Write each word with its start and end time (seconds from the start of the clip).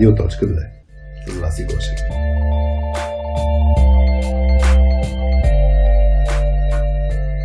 Радио.2 0.00 0.66
с 1.26 1.38
Васи 1.40 1.64
Гошев. 1.64 1.98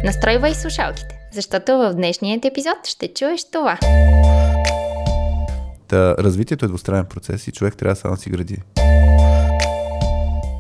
Настройвай 0.05 0.55
слушалките, 0.55 1.17
защото 1.33 1.71
в 1.71 1.93
днешният 1.93 2.45
епизод 2.45 2.77
ще 2.85 3.13
чуеш 3.13 3.51
това. 3.51 3.77
Та, 5.87 6.15
развитието 6.17 6.65
е 6.65 6.67
двустранен 6.67 7.05
процес 7.05 7.47
и 7.47 7.51
човек 7.51 7.77
трябва 7.77 7.95
само 7.95 8.15
да 8.15 8.21
си 8.21 8.29
гради. 8.29 8.57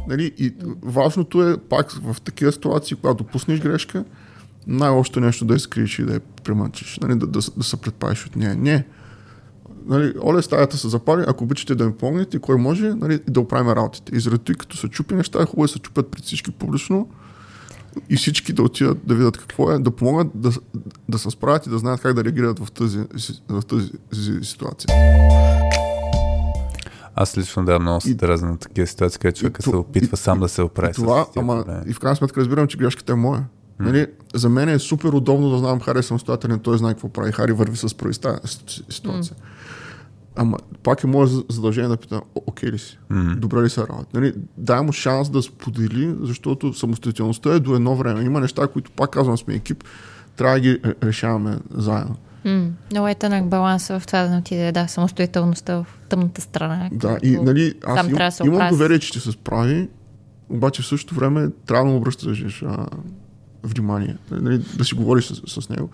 Нали, 0.07 0.33
и 0.37 0.53
важното 0.83 1.49
е 1.49 1.57
пак 1.57 1.91
в 1.91 2.21
такива 2.21 2.51
ситуации, 2.51 2.97
когато 2.97 3.23
допуснеш 3.23 3.59
грешка, 3.59 4.05
най-лошото 4.67 5.19
нещо 5.19 5.45
да 5.45 5.53
я 5.53 5.59
скриеш 5.59 5.99
и 5.99 6.05
да 6.05 6.13
я 6.13 6.19
премъчиш, 6.19 6.99
нали, 6.99 7.19
да, 7.19 7.27
да, 7.27 7.39
да 7.57 7.63
се 7.63 7.77
предпазиш 7.81 8.25
от 8.25 8.35
нея. 8.35 8.55
Не. 8.55 8.85
Нали, 9.85 10.13
Оле, 10.23 10.41
стаята 10.41 10.77
се 10.77 10.89
запали, 10.89 11.23
ако 11.27 11.43
обичате 11.43 11.75
да 11.75 11.85
ми 11.85 11.93
помогнете, 11.93 12.39
кой 12.39 12.57
може, 12.57 12.93
нали, 12.93 13.19
да 13.27 13.39
оправим 13.39 13.71
работите. 13.71 14.15
И 14.15 14.19
заради 14.19 14.53
като 14.53 14.77
се 14.77 14.87
чупи 14.87 15.15
неща, 15.15 15.41
е 15.41 15.45
хубаво 15.45 15.61
да 15.61 15.67
се 15.67 15.79
чупят 15.79 16.07
пред 16.07 16.23
всички 16.23 16.51
публично 16.51 17.07
и 18.09 18.15
всички 18.15 18.53
да 18.53 18.63
отидат 18.63 18.97
да 19.07 19.15
видят 19.15 19.37
какво 19.37 19.71
е, 19.71 19.79
да 19.79 19.91
помогнат 19.91 20.27
да, 20.35 20.51
да 21.09 21.19
се 21.19 21.29
справят 21.29 21.65
и 21.65 21.69
да 21.69 21.77
знаят 21.77 22.01
как 22.01 22.13
да 22.13 22.23
реагират 22.23 22.59
в 22.59 22.71
тази, 22.71 22.99
в 23.49 23.61
тази 23.61 23.91
ситуация. 24.41 24.87
Аз 27.15 27.37
лично 27.37 27.65
да 27.65 27.79
много 27.79 28.01
се 28.01 28.13
дразна 28.13 28.49
на 28.49 28.57
такива 28.57 28.87
ситуации, 28.87 29.19
където 29.19 29.39
човека 29.39 29.61
се 29.61 29.75
опитва 29.75 30.17
сам 30.17 30.39
да 30.39 30.49
се 30.49 30.61
оправи. 30.61 30.91
И, 30.91 30.93
това, 30.93 31.25
ама, 31.35 31.65
и 31.87 31.93
в 31.93 31.99
крайна 31.99 32.15
сметка 32.15 32.39
разбирам, 32.39 32.67
че 32.67 32.77
грешката 32.77 33.13
е 33.13 33.15
моя. 33.15 33.45
Нали, 33.79 34.07
за 34.33 34.49
мен 34.49 34.69
е 34.69 34.79
супер 34.79 35.09
удобно 35.09 35.49
да 35.49 35.57
знам 35.57 35.79
Хари 35.79 35.99
е 35.99 36.03
самостоятелен, 36.03 36.59
той 36.59 36.77
знае 36.77 36.93
какво 36.93 37.09
прави. 37.09 37.31
Хари 37.31 37.51
върви 37.51 37.77
с 37.77 37.97
прави 37.97 38.13
ситуация. 38.13 38.55
Mm. 38.89 39.33
Ама 40.35 40.57
пак 40.83 41.03
е 41.03 41.07
мое 41.07 41.27
задължение 41.49 41.89
да 41.89 41.97
питам, 41.97 42.21
окей 42.35 42.71
ли 42.71 42.79
си? 42.79 42.99
Mm-hmm. 43.11 43.35
Добре 43.35 43.61
ли 43.61 43.69
се 43.69 43.81
работи? 43.81 44.09
Нали, 44.13 44.33
дай 44.57 44.81
му 44.81 44.91
шанс 44.91 45.29
да 45.29 45.41
сподели, 45.41 46.15
защото 46.21 46.73
самостоятелността 46.73 47.53
е 47.53 47.59
до 47.59 47.75
едно 47.75 47.95
време. 47.95 48.23
Има 48.23 48.39
неща, 48.39 48.67
които 48.67 48.91
пак 48.91 49.09
казвам 49.09 49.37
сме 49.37 49.53
екип, 49.53 49.83
трябва 50.35 50.55
да 50.55 50.59
ги 50.59 50.79
решаваме 51.03 51.57
заедно. 51.71 52.15
Mm, 52.45 52.69
много 52.91 53.07
е 53.07 53.15
тънък 53.15 53.47
баланс 53.47 53.87
в 53.87 54.03
това 54.07 54.23
да 54.23 54.29
не 54.29 54.37
отиде, 54.37 54.71
да, 54.71 54.87
самостоятелността 54.87 55.75
в 55.75 55.85
тъмната 56.09 56.41
страна. 56.41 56.89
Да, 56.91 57.17
и 57.23 57.31
нали, 57.31 57.73
аз 57.85 58.07
им, 58.07 58.15
да 58.15 58.31
имам 58.45 58.69
доверие, 58.69 58.99
че 58.99 59.07
ще 59.07 59.19
се 59.19 59.31
справи, 59.31 59.89
обаче 60.49 60.81
в 60.81 60.87
същото 60.87 61.15
време 61.15 61.49
трябва 61.65 61.85
да 61.85 61.91
му 61.91 61.97
обръщаш 61.97 62.63
а, 62.67 62.85
внимание, 63.63 64.17
нали, 64.31 64.65
да 64.77 64.85
си 64.85 64.95
говориш 64.95 65.25
с, 65.25 65.61
с 65.61 65.69
него. 65.69 65.89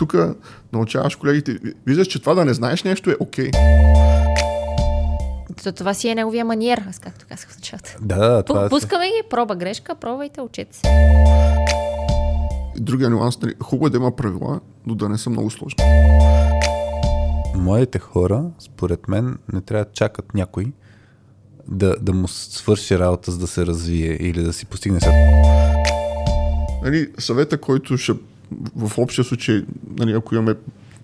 Тук 0.00 0.14
научаваш 0.72 1.16
колегите, 1.16 1.58
виждаш, 1.86 2.06
че 2.06 2.20
това 2.20 2.34
да 2.34 2.44
не 2.44 2.54
знаеш 2.54 2.82
нещо 2.82 3.10
е 3.10 3.16
окей. 3.20 3.50
Okay. 3.50 4.34
това 5.76 5.94
си 5.94 6.08
е 6.08 6.14
неговия 6.14 6.44
маниер, 6.44 6.84
аз 6.88 6.98
както 6.98 7.26
казах 7.28 7.50
в 7.50 7.56
началото. 7.56 7.90
Да, 8.00 8.42
това 8.42 8.68
Пускаме 8.68 9.06
ги, 9.06 9.22
проба 9.30 9.56
грешка, 9.56 9.94
пробвайте, 9.94 10.40
учете 10.40 10.76
се. 10.76 10.82
Другия 12.76 13.10
нюанс, 13.10 13.42
нали, 13.42 13.54
хубаво 13.62 13.86
е 13.86 13.90
да 13.90 13.96
има 13.96 14.16
правила, 14.16 14.60
но 14.86 14.94
да 14.94 15.08
не 15.08 15.18
са 15.18 15.30
много 15.30 15.50
сложни. 15.50 15.84
Моите 17.54 17.98
хора, 17.98 18.44
според 18.58 19.08
мен, 19.08 19.38
не 19.52 19.60
трябва 19.60 19.84
да 19.84 19.92
чакат 19.92 20.34
някой 20.34 20.72
да, 21.68 21.96
да 22.00 22.12
му 22.12 22.28
свърши 22.28 22.98
работа, 22.98 23.30
за 23.30 23.38
да 23.38 23.46
се 23.46 23.66
развие 23.66 24.16
или 24.20 24.42
да 24.42 24.52
си 24.52 24.66
постигне 24.66 25.00
след. 25.00 25.14
Нали, 26.82 27.10
съвета, 27.18 27.58
който 27.58 27.96
ще 27.96 28.12
в 28.76 28.98
общия 28.98 29.24
случай, 29.24 29.64
нали, 29.98 30.12
ако 30.12 30.34
имаме 30.34 30.54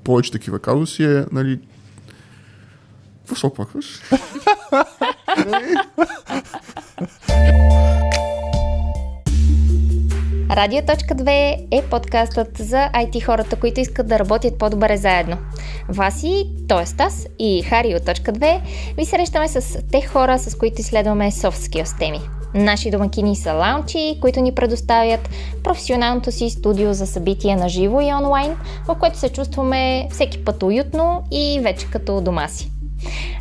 повече 0.05 0.33
такива 0.33 0.59
казуси, 0.59 1.05
е, 1.05 1.25
нали, 1.33 1.61
какво 3.19 3.35
се 3.35 3.47
оплакваш? 3.47 4.01
Радио.2 10.51 11.67
е 11.71 11.83
подкастът 11.91 12.59
за 12.59 12.77
IT 12.95 13.25
хората, 13.25 13.57
които 13.57 13.81
искат 13.81 14.09
да 14.09 14.19
работят 14.19 14.59
по-добре 14.59 14.97
заедно. 14.97 15.37
Васи, 15.89 16.47
т.е. 16.69 17.03
аз 17.03 17.27
и 17.39 17.63
Хари 17.63 17.95
от 17.95 18.03
2 18.03 18.61
ви 18.97 19.05
срещаме 19.05 19.49
с 19.49 19.83
тех 19.93 20.13
хора, 20.13 20.39
с 20.39 20.55
които 20.59 20.81
изследваме 20.81 21.31
soft 21.31 21.71
skills 21.71 21.99
теми. 21.99 22.21
Наши 22.57 22.91
домакини 22.91 23.37
са 23.37 23.53
лаунчи, 23.53 24.19
които 24.21 24.41
ни 24.41 24.55
предоставят 24.55 25.29
професионалното 25.63 26.33
си 26.33 26.51
студио 26.51 26.95
за 26.95 27.07
събития 27.07 27.57
на 27.57 27.69
живо 27.69 28.01
и 28.01 28.15
онлайн, 28.15 28.57
в 28.89 28.95
което 28.95 29.19
се 29.19 29.29
чувстваме 29.29 30.09
всеки 30.11 30.45
път 30.45 30.63
уютно 30.63 31.23
и 31.31 31.61
вече 31.63 31.87
като 31.91 32.21
дома 32.21 32.49
си. 32.49 32.71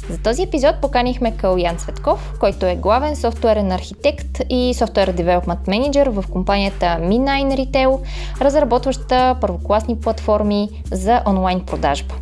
За 0.09 0.17
този 0.17 0.43
епизод 0.43 0.75
поканихме 0.81 1.31
Калян 1.31 1.77
Цветков, 1.77 2.33
който 2.39 2.65
е 2.65 2.75
главен 2.75 3.15
софтуерен 3.15 3.71
архитект 3.71 4.41
и 4.49 4.73
софтуер 4.73 5.11
девелопмент 5.11 5.67
менеджер 5.67 6.07
в 6.07 6.23
компанията 6.31 6.85
Midnine 6.85 7.57
Retail, 7.57 7.99
разработваща 8.41 9.37
първокласни 9.41 9.99
платформи 9.99 10.69
за 10.91 11.21
онлайн 11.27 11.59
продажба. 11.59 12.15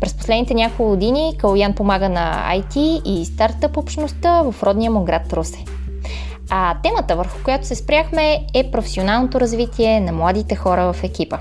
През 0.00 0.14
последните 0.14 0.54
няколко 0.54 0.90
години 0.90 1.34
Калян 1.38 1.72
помага 1.72 2.08
на 2.08 2.54
IT 2.54 3.02
и 3.04 3.24
стартъп 3.24 3.76
общността 3.76 4.42
в 4.42 4.62
родния 4.62 4.90
му 4.90 5.04
град 5.04 5.32
Русе. 5.32 5.64
А 6.50 6.76
темата, 6.82 7.16
върху 7.16 7.42
която 7.44 7.66
се 7.66 7.74
спряхме, 7.74 8.46
е 8.54 8.70
професионалното 8.70 9.40
развитие 9.40 10.00
на 10.00 10.12
младите 10.12 10.54
хора 10.54 10.92
в 10.92 11.04
екипа. 11.04 11.38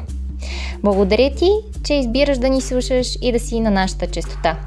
Благодаря 0.83 1.31
ти, 1.35 1.49
че 1.83 1.93
избираш 1.93 2.37
да 2.37 2.49
ни 2.49 2.61
слушаш 2.61 3.07
и 3.21 3.31
да 3.31 3.39
си 3.39 3.59
на 3.59 3.71
нашата 3.71 4.07
частота. 4.07 4.57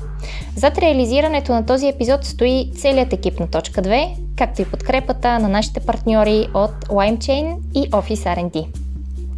Зад 0.57 0.79
реализирането 0.79 1.53
на 1.53 1.67
този 1.67 1.89
епизод 1.89 2.25
стои 2.25 2.71
целият 2.77 3.13
екип 3.13 3.41
на 3.41 3.51
Точка 3.51 3.83
2, 3.83 4.15
както 4.37 4.63
и 4.63 4.65
подкрепата 4.65 5.39
на 5.39 5.49
нашите 5.49 5.81
партньори 5.81 6.49
от 6.55 6.85
LimeChain 6.89 7.57
и 7.75 7.91
Office 7.91 8.37
R&D. 8.37 8.67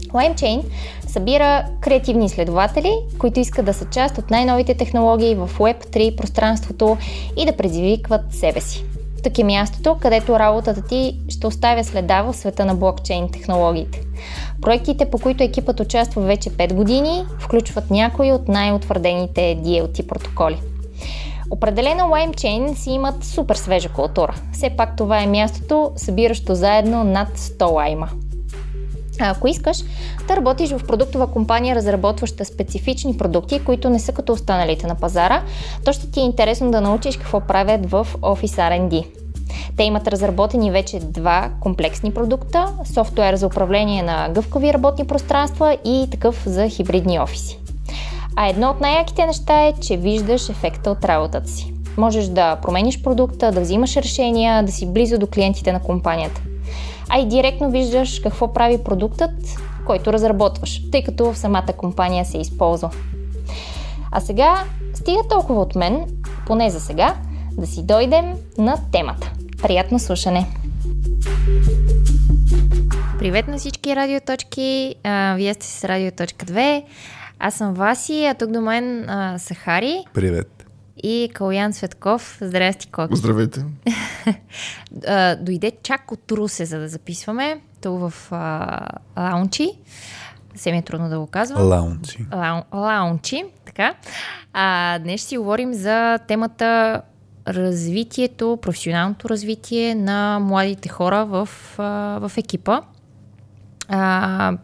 LimeChain 0.08 0.62
събира 1.06 1.64
креативни 1.80 2.26
изследователи, 2.26 2.92
които 3.18 3.40
искат 3.40 3.64
да 3.64 3.74
са 3.74 3.84
част 3.84 4.18
от 4.18 4.30
най-новите 4.30 4.74
технологии 4.74 5.34
в 5.34 5.50
Web3 5.58 6.16
пространството 6.16 6.96
и 7.36 7.46
да 7.46 7.56
предизвикват 7.56 8.34
себе 8.34 8.60
си. 8.60 8.84
Тук 9.24 9.38
е 9.38 9.44
мястото, 9.44 9.96
където 10.00 10.38
работата 10.38 10.82
ти 10.82 11.18
ще 11.28 11.46
оставя 11.46 11.84
следа 11.84 12.22
в 12.22 12.34
света 12.34 12.64
на 12.64 12.74
блокчейн 12.74 13.28
технологиите. 13.28 14.00
Проектите, 14.62 15.10
по 15.10 15.18
които 15.18 15.42
екипът 15.42 15.80
участва 15.80 16.22
вече 16.22 16.50
5 16.50 16.72
години, 16.72 17.24
включват 17.38 17.90
някои 17.90 18.32
от 18.32 18.48
най-утвърдените 18.48 19.40
DLT 19.40 20.06
протоколи. 20.06 20.60
Определено 21.50 22.04
LimeChain 22.04 22.74
си 22.74 22.90
имат 22.90 23.24
супер 23.24 23.54
свежа 23.54 23.88
култура. 23.88 24.34
Все 24.52 24.70
пак 24.70 24.96
това 24.96 25.22
е 25.22 25.26
мястото, 25.26 25.92
събиращо 25.96 26.54
заедно 26.54 27.04
над 27.04 27.38
100 27.38 27.70
лайма. 27.72 28.08
А 29.20 29.30
ако 29.30 29.48
искаш 29.48 29.78
да 30.28 30.36
работиш 30.36 30.70
в 30.70 30.86
продуктова 30.86 31.26
компания, 31.26 31.76
разработваща 31.76 32.44
специфични 32.44 33.16
продукти, 33.16 33.64
които 33.64 33.90
не 33.90 33.98
са 33.98 34.12
като 34.12 34.32
останалите 34.32 34.86
на 34.86 34.94
пазара, 34.94 35.42
то 35.84 35.92
ще 35.92 36.10
ти 36.10 36.20
е 36.20 36.24
интересно 36.24 36.70
да 36.70 36.80
научиш 36.80 37.16
какво 37.16 37.40
правят 37.40 37.90
в 37.90 38.06
Office 38.20 38.56
R&D. 38.70 39.06
Те 39.76 39.82
имат 39.82 40.08
разработени 40.08 40.70
вече 40.70 40.98
два 40.98 41.50
комплексни 41.60 42.14
продукта 42.14 42.68
софтуер 42.94 43.34
за 43.34 43.46
управление 43.46 44.02
на 44.02 44.28
гъвкави 44.28 44.72
работни 44.72 45.06
пространства 45.06 45.76
и 45.84 46.08
такъв 46.10 46.42
за 46.46 46.68
хибридни 46.68 47.20
офиси. 47.20 47.58
А 48.36 48.48
едно 48.48 48.70
от 48.70 48.80
най-яките 48.80 49.26
неща 49.26 49.66
е, 49.66 49.72
че 49.80 49.96
виждаш 49.96 50.48
ефекта 50.48 50.90
от 50.90 51.04
работата 51.04 51.50
си. 51.50 51.74
Можеш 51.96 52.26
да 52.26 52.56
промениш 52.56 53.02
продукта, 53.02 53.52
да 53.52 53.60
взимаш 53.60 53.96
решения, 53.96 54.62
да 54.62 54.72
си 54.72 54.86
близо 54.86 55.18
до 55.18 55.26
клиентите 55.26 55.72
на 55.72 55.80
компанията 55.80 56.40
а 57.10 57.18
и 57.18 57.26
директно 57.26 57.70
виждаш 57.70 58.20
какво 58.20 58.52
прави 58.52 58.78
продуктът, 58.84 59.30
който 59.86 60.12
разработваш, 60.12 60.90
тъй 60.92 61.04
като 61.04 61.32
в 61.32 61.38
самата 61.38 61.72
компания 61.76 62.24
се 62.24 62.38
използва. 62.38 62.90
А 64.12 64.20
сега 64.20 64.64
стига 64.94 65.20
толкова 65.30 65.60
от 65.60 65.74
мен, 65.74 66.06
поне 66.46 66.70
за 66.70 66.80
сега, 66.80 67.14
да 67.52 67.66
си 67.66 67.86
дойдем 67.86 68.34
на 68.58 68.76
темата. 68.92 69.32
Приятно 69.62 69.98
слушане! 69.98 70.46
Привет 73.18 73.48
на 73.48 73.58
всички 73.58 73.96
радиоточки! 73.96 74.94
А, 75.04 75.34
вие 75.34 75.54
сте 75.54 75.66
с 75.66 75.84
Радиоточка 75.84 76.46
2. 76.46 76.84
Аз 77.38 77.54
съм 77.54 77.74
Васи, 77.74 78.24
а 78.24 78.34
тук 78.34 78.50
до 78.50 78.60
мен 78.60 79.10
а, 79.10 79.38
са 79.38 79.54
Хари. 79.54 80.04
Привет! 80.14 80.59
И 81.02 81.30
Калян 81.34 81.72
Светков. 81.72 82.38
Здрасти, 82.40 82.86
Коки. 82.86 83.16
Здравейте. 83.16 83.64
Дойде 85.40 85.72
чак 85.82 86.12
от 86.12 86.32
Русе, 86.32 86.64
за 86.64 86.78
да 86.78 86.88
записваме. 86.88 87.60
Тук 87.80 88.00
в 88.00 88.32
а, 88.32 88.80
лаунчи. 89.18 89.70
Се 90.54 90.72
ми 90.72 90.78
е 90.78 90.82
трудно 90.82 91.08
да 91.08 91.18
го 91.18 91.26
казвам. 91.26 91.68
Лаунчи. 91.68 92.26
Лаун, 92.34 92.62
лаунчи, 92.74 93.44
така. 93.64 93.94
А, 94.52 94.98
днес 94.98 95.20
ще 95.20 95.28
си 95.28 95.38
говорим 95.38 95.74
за 95.74 96.18
темата 96.28 97.00
развитието, 97.48 98.58
професионалното 98.62 99.28
развитие 99.28 99.94
на 99.94 100.38
младите 100.38 100.88
хора 100.88 101.24
в, 101.24 101.48
а, 101.78 102.18
в 102.28 102.32
екипа. 102.36 102.80
А, 103.88 104.56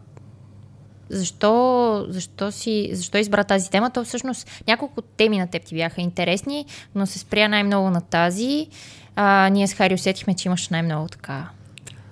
защо, 1.09 2.05
защо, 2.09 2.51
си, 2.51 2.89
защо 2.93 3.17
избра 3.17 3.43
тази 3.43 3.69
тема. 3.69 3.89
То 3.89 4.03
всъщност 4.03 4.63
няколко 4.67 5.01
теми 5.01 5.37
на 5.37 5.47
теб 5.47 5.63
ти 5.65 5.75
бяха 5.75 6.01
интересни, 6.01 6.65
но 6.95 7.05
се 7.05 7.19
спря 7.19 7.47
най-много 7.47 7.89
на 7.89 8.01
тази. 8.01 8.67
А, 9.15 9.49
ние 9.49 9.67
с 9.67 9.73
Хари 9.73 9.93
усетихме, 9.93 10.33
че 10.33 10.47
имаш 10.47 10.69
най-много 10.69 11.07
така 11.07 11.49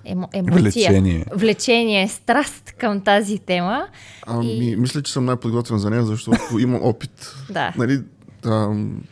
емо, 0.04 0.28
емоция. 0.32 0.60
Влечение. 0.62 1.24
Влечение, 1.32 2.08
страст 2.08 2.72
към 2.78 3.00
тази 3.00 3.38
тема. 3.38 3.86
Ами, 4.26 4.54
И- 4.70 4.76
мисля, 4.76 5.02
че 5.02 5.12
съм 5.12 5.24
най-подготвен 5.24 5.78
за 5.78 5.90
нея, 5.90 6.04
защото 6.04 6.58
имам 6.58 6.82
опит. 6.82 7.34
Да. 7.50 7.72
Нали, 7.76 8.00
ам, 8.44 9.02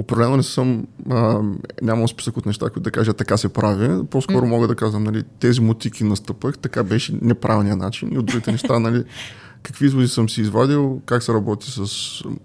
определено 0.00 0.36
не 0.36 0.42
съм, 0.42 0.86
а, 1.10 1.40
нямам 1.82 2.08
списък 2.08 2.36
от 2.36 2.46
неща, 2.46 2.64
които 2.64 2.80
да 2.80 2.90
кажа 2.90 3.12
така 3.12 3.36
се 3.36 3.48
прави. 3.48 4.06
По-скоро 4.10 4.46
мога 4.46 4.68
да 4.68 4.74
казвам, 4.74 5.04
нали, 5.04 5.22
тези 5.40 5.60
мутики 5.60 6.04
настъпах, 6.04 6.58
така 6.58 6.82
беше 6.84 7.18
неправилният 7.22 7.78
начин. 7.78 8.12
И 8.12 8.18
от 8.18 8.26
другите 8.26 8.52
неща, 8.52 8.78
нали, 8.78 9.04
какви 9.62 9.86
изводи 9.86 10.08
съм 10.08 10.28
си 10.28 10.40
извадил, 10.40 11.00
как 11.06 11.22
се 11.22 11.34
работи 11.34 11.70
с 11.70 11.84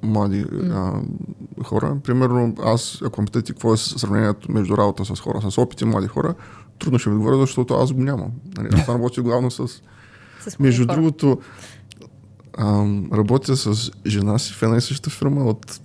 млади 0.02 0.46
а, 0.72 0.92
хора. 1.64 1.98
Примерно, 2.04 2.56
аз, 2.64 3.02
ако 3.06 3.22
ме 3.22 3.26
питате 3.26 3.54
какво 3.54 3.74
е 3.74 3.78
сравнението 3.78 4.52
между 4.52 4.78
работа 4.78 5.06
с 5.06 5.20
хора, 5.20 5.52
с 5.52 5.58
опити 5.58 5.86
млади 5.86 6.08
хора, 6.08 6.34
трудно 6.80 7.00
ще 7.00 7.10
ви 7.10 7.16
отговоря, 7.16 7.38
защото 7.38 7.74
аз 7.74 7.94
го 7.94 8.04
нямам. 8.04 8.32
Нали, 8.58 8.68
аз 8.74 8.90
работя 8.90 9.22
главно 9.22 9.52
с 9.52 9.68
С 10.50 10.60
между 10.60 10.84
хора. 10.88 10.96
другото, 10.96 11.40
ам, 12.58 13.10
работя 13.14 13.56
с 13.56 13.92
жена 14.06 14.40
си 14.40 14.54
в 14.54 14.64
една 14.64 14.78
и 14.78 14.82
съща 14.82 15.10
фирма 15.10 15.46
от 15.46 15.82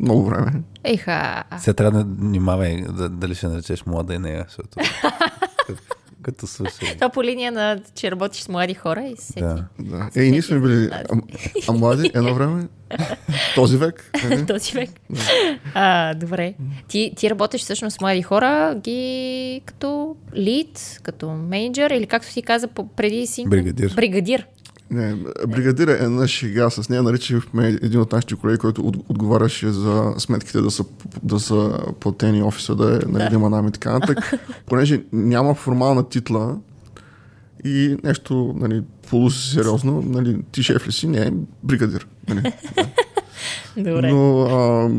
много 0.00 0.24
време. 0.24 0.52
Еха. 0.84 1.44
Сега 1.58 1.74
трябва 1.74 2.04
да 2.04 2.04
внимавай 2.04 2.82
да, 2.82 3.08
дали 3.08 3.34
ще 3.34 3.46
наречеш 3.46 3.86
млада 3.86 4.14
и 4.14 4.18
нея, 4.18 4.44
защото 4.48 4.78
като, 5.66 5.82
като 6.22 6.46
слушай. 6.46 6.94
Това 6.94 7.08
по 7.08 7.24
линия 7.24 7.52
на, 7.52 7.80
че 7.94 8.10
работиш 8.10 8.42
с 8.42 8.48
млади 8.48 8.74
хора 8.74 9.04
и 9.04 9.16
се 9.16 9.26
сети. 9.26 9.40
Да. 9.40 9.64
Да. 9.78 10.10
Е, 10.16 10.22
и 10.22 10.30
ние 10.30 10.42
сме 10.42 10.60
били 10.60 10.88
а, 10.92 11.02
а 11.68 11.72
млади 11.72 12.10
едно 12.14 12.34
време, 12.34 12.68
този 13.54 13.76
век. 13.76 14.10
този 14.46 14.72
век. 14.72 14.90
А, 15.74 16.14
добре. 16.14 16.54
Ти, 16.88 17.12
ти 17.16 17.30
работиш 17.30 17.60
всъщност 17.60 17.96
с 17.96 18.00
млади 18.00 18.22
хора 18.22 18.74
ги 18.84 19.62
като 19.64 20.16
лид, 20.34 21.00
като 21.02 21.30
менеджер 21.30 21.90
или 21.90 22.06
както 22.06 22.28
си 22.28 22.42
каза 22.42 22.68
преди 22.96 23.26
си... 23.26 23.44
Бригадир. 23.48 23.94
Бригадир. 23.94 24.46
Не, 24.90 25.16
бригадира 25.48 25.92
е 25.92 26.04
една 26.04 26.28
шега. 26.28 26.70
С 26.70 26.88
нея 26.88 27.02
наричахме 27.02 27.68
един 27.68 28.00
от 28.00 28.12
нашите 28.12 28.34
колеги, 28.34 28.58
който 28.58 28.82
от, 28.82 28.96
отговаряше 29.08 29.70
за 29.70 30.14
сметките 30.18 30.60
да 30.60 30.70
са, 30.70 30.84
да 31.22 31.40
са 31.40 31.78
платени 32.00 32.42
офиса, 32.42 32.74
да, 32.74 32.94
е, 32.94 32.98
нали, 33.08 33.22
да. 33.22 33.28
да 33.28 33.34
има 33.34 33.50
нами 33.50 33.68
и 33.68 33.72
така 33.72 33.92
нататък. 33.92 34.32
Понеже 34.66 35.02
няма 35.12 35.54
формална 35.54 36.08
титла 36.08 36.56
и 37.64 37.96
нещо 38.04 38.54
нали, 38.58 38.82
полусериозно, 39.10 40.02
нали, 40.06 40.42
ти 40.52 40.62
шеф 40.62 40.88
ли 40.88 40.92
си? 40.92 41.08
Не, 41.08 41.32
бригадир. 41.62 42.06
Нали. 42.28 42.42
Добре. 43.76 44.10
Но 44.12 44.42
а, 44.42 44.90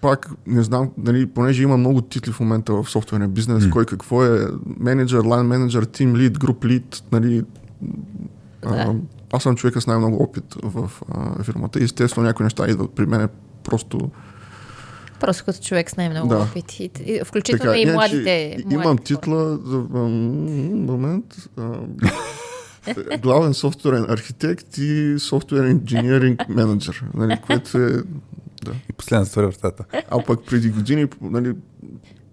пак 0.00 0.30
не 0.46 0.62
знам, 0.62 0.90
нали, 0.98 1.26
понеже 1.26 1.62
има 1.62 1.76
много 1.76 2.00
титли 2.00 2.32
в 2.32 2.40
момента 2.40 2.72
в 2.72 2.90
софтуерния 2.90 3.28
бизнес, 3.28 3.64
М. 3.64 3.70
кой 3.70 3.84
какво 3.86 4.24
е 4.24 4.46
менеджер, 4.80 5.18
лайн 5.24 5.46
менеджер, 5.46 5.84
тим 5.84 6.16
лид, 6.16 6.38
груп 6.38 6.64
лид, 6.64 7.02
нали, 7.12 7.44
Да. 8.62 8.94
Аз 9.32 9.42
съм 9.42 9.56
човека 9.56 9.80
с 9.80 9.86
най-много 9.86 10.22
опит 10.22 10.44
в 10.62 10.90
а, 11.08 11.42
фирмата 11.42 11.80
и 11.80 11.84
естествено 11.84 12.26
някои 12.26 12.44
неща 12.44 12.66
идват 12.68 12.90
при 12.90 13.06
мен 13.06 13.28
просто 13.64 14.10
Просто 15.20 15.44
като 15.44 15.60
човек 15.60 15.90
с 15.90 15.96
най-много 15.96 16.28
Да. 16.28 16.38
опит. 16.38 16.72
И, 16.72 16.90
и, 17.06 17.20
включително 17.24 17.74
и 17.74 17.80
иначе 17.80 17.94
младите. 17.94 18.30
и- 18.58 18.62
Имам 18.64 18.82
младите 18.82 19.04
титла 19.04 19.58
за 19.64 19.78
момент. 19.78 21.24
А, 21.56 21.72
главен 23.18 23.54
софтуерен 23.54 24.06
архитект 24.08 24.78
и 24.78 25.16
софтуерен 25.18 25.70
инженеринг 25.72 26.48
менеджер, 26.48 27.04
нали, 27.14 27.38
което 27.46 27.78
е 27.78 27.90
да. 28.64 28.72
И 28.90 28.92
последна 28.92 29.24
затворя 29.24 29.46
вратата. 29.46 29.84
А 30.10 30.22
пък 30.24 30.40
преди 30.46 30.70
години, 30.70 31.06
нали, 31.20 31.54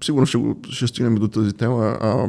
сигурно 0.04 0.26
ще, 0.26 0.38
ще 0.70 0.88
стигнем 0.88 1.16
и 1.16 1.20
до 1.20 1.28
тази 1.28 1.54
тема. 1.54 1.98
А, 2.02 2.28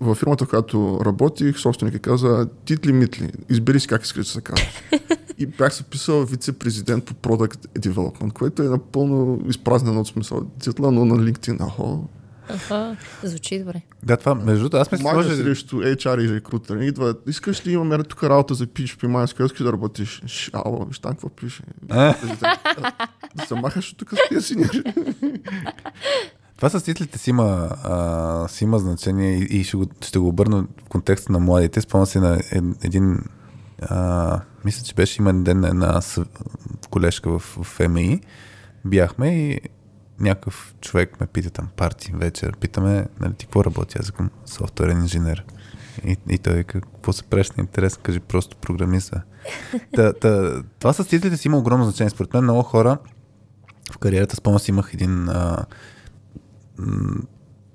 във 0.00 0.18
фирмата, 0.18 0.44
в 0.44 0.48
която 0.48 1.00
работих, 1.04 1.58
собственика 1.58 1.98
каза, 1.98 2.48
титли 2.64 2.92
митли, 2.92 3.32
избери 3.48 3.80
си 3.80 3.88
как 3.88 4.04
искаш 4.04 4.26
да 4.26 4.32
се 4.32 4.40
казваш. 4.40 4.82
И 5.38 5.46
бях 5.46 5.74
се 5.74 5.82
писал 5.82 6.24
вице-президент 6.24 7.04
по 7.04 7.14
Product 7.14 7.66
Development, 7.78 8.32
което 8.32 8.62
е 8.62 8.68
напълно 8.68 9.40
изпразнено 9.48 10.00
от 10.00 10.06
смисъл. 10.06 10.42
Титла, 10.60 10.92
но 10.92 11.04
на 11.04 11.14
LinkedIn, 11.14 11.68
ахо, 11.68 12.08
Аха, 12.48 12.96
звучи 13.22 13.58
добре. 13.58 13.82
Да, 14.02 14.16
това, 14.16 14.34
между 14.34 14.58
другото, 14.58 14.76
аз 14.76 14.92
мисля, 14.92 15.04
Мага 15.04 15.16
може... 15.16 15.36
срещу 15.36 15.76
HR 15.76 16.20
и 16.20 16.34
рекрутер. 16.34 16.76
Идва, 16.76 17.14
искаш 17.26 17.66
ли 17.66 17.72
имаме 17.72 18.02
тук 18.02 18.24
работа 18.24 18.54
за 18.54 18.66
PHP 18.66 19.06
MySQL, 19.06 19.46
искаш 19.46 19.62
да 19.62 19.72
работиш? 19.72 20.22
Ш, 20.26 20.50
Ало, 20.52 20.84
виж 20.84 20.98
там 20.98 21.12
какво 21.12 21.28
пише. 21.28 21.62
Да 23.34 23.46
се 23.46 23.54
махаш 23.54 23.92
от 23.92 23.98
тук 23.98 24.10
с 24.10 24.28
тези. 24.28 24.56
Това 26.56 26.70
с 26.70 26.82
титлите 26.82 27.18
си 27.18 27.30
има, 27.30 27.68
а, 27.82 28.48
си 28.48 28.64
има 28.64 28.78
значение 28.78 29.38
и, 29.38 29.60
и 29.60 29.64
ще, 29.64 29.76
го, 29.76 29.86
ще 30.00 30.18
го 30.18 30.28
обърна 30.28 30.66
в 30.80 30.88
контекста 30.88 31.32
на 31.32 31.38
младите. 31.38 31.80
Спомням 31.80 32.06
си 32.06 32.18
на 32.18 32.40
ед- 32.52 32.84
един, 32.84 33.18
а, 33.82 34.40
мисля, 34.64 34.84
че 34.84 34.94
беше 34.94 35.22
има 35.22 35.34
ден 35.34 35.60
на 35.60 35.68
една 35.68 36.00
колежка 36.90 37.38
в, 37.38 37.58
в 37.62 37.88
МИ. 37.88 38.20
Бяхме 38.84 39.28
и 39.28 39.60
някакъв 40.20 40.74
човек 40.80 41.20
ме 41.20 41.26
пита 41.26 41.50
там, 41.50 41.68
парти, 41.76 42.12
вечер, 42.14 42.56
питаме, 42.56 43.06
нали, 43.20 43.34
ти 43.34 43.46
какво 43.46 43.64
работи? 43.64 43.98
Аз 44.00 44.10
към 44.10 44.30
софтуерен 44.46 45.00
инженер. 45.00 45.44
И, 46.04 46.16
и 46.28 46.38
той 46.38 46.64
какво 46.64 47.12
се 47.12 47.22
правиш 47.22 47.50
на 47.50 47.60
интерес? 47.60 47.96
Кажи 47.96 48.20
просто 48.20 48.56
програмиста. 48.56 49.22
Та, 49.94 50.12
та, 50.12 50.62
това 50.78 50.92
с 50.92 51.04
титлите 51.04 51.36
си 51.36 51.48
има 51.48 51.58
огромно 51.58 51.84
значение. 51.84 52.10
Според 52.10 52.34
мен 52.34 52.42
много 52.42 52.62
хора 52.62 52.98
в 53.92 53.98
кариерата, 53.98 54.36
спомням 54.36 54.58
си, 54.58 54.70
имах 54.70 54.94
един 54.94 55.28
а, 55.28 55.64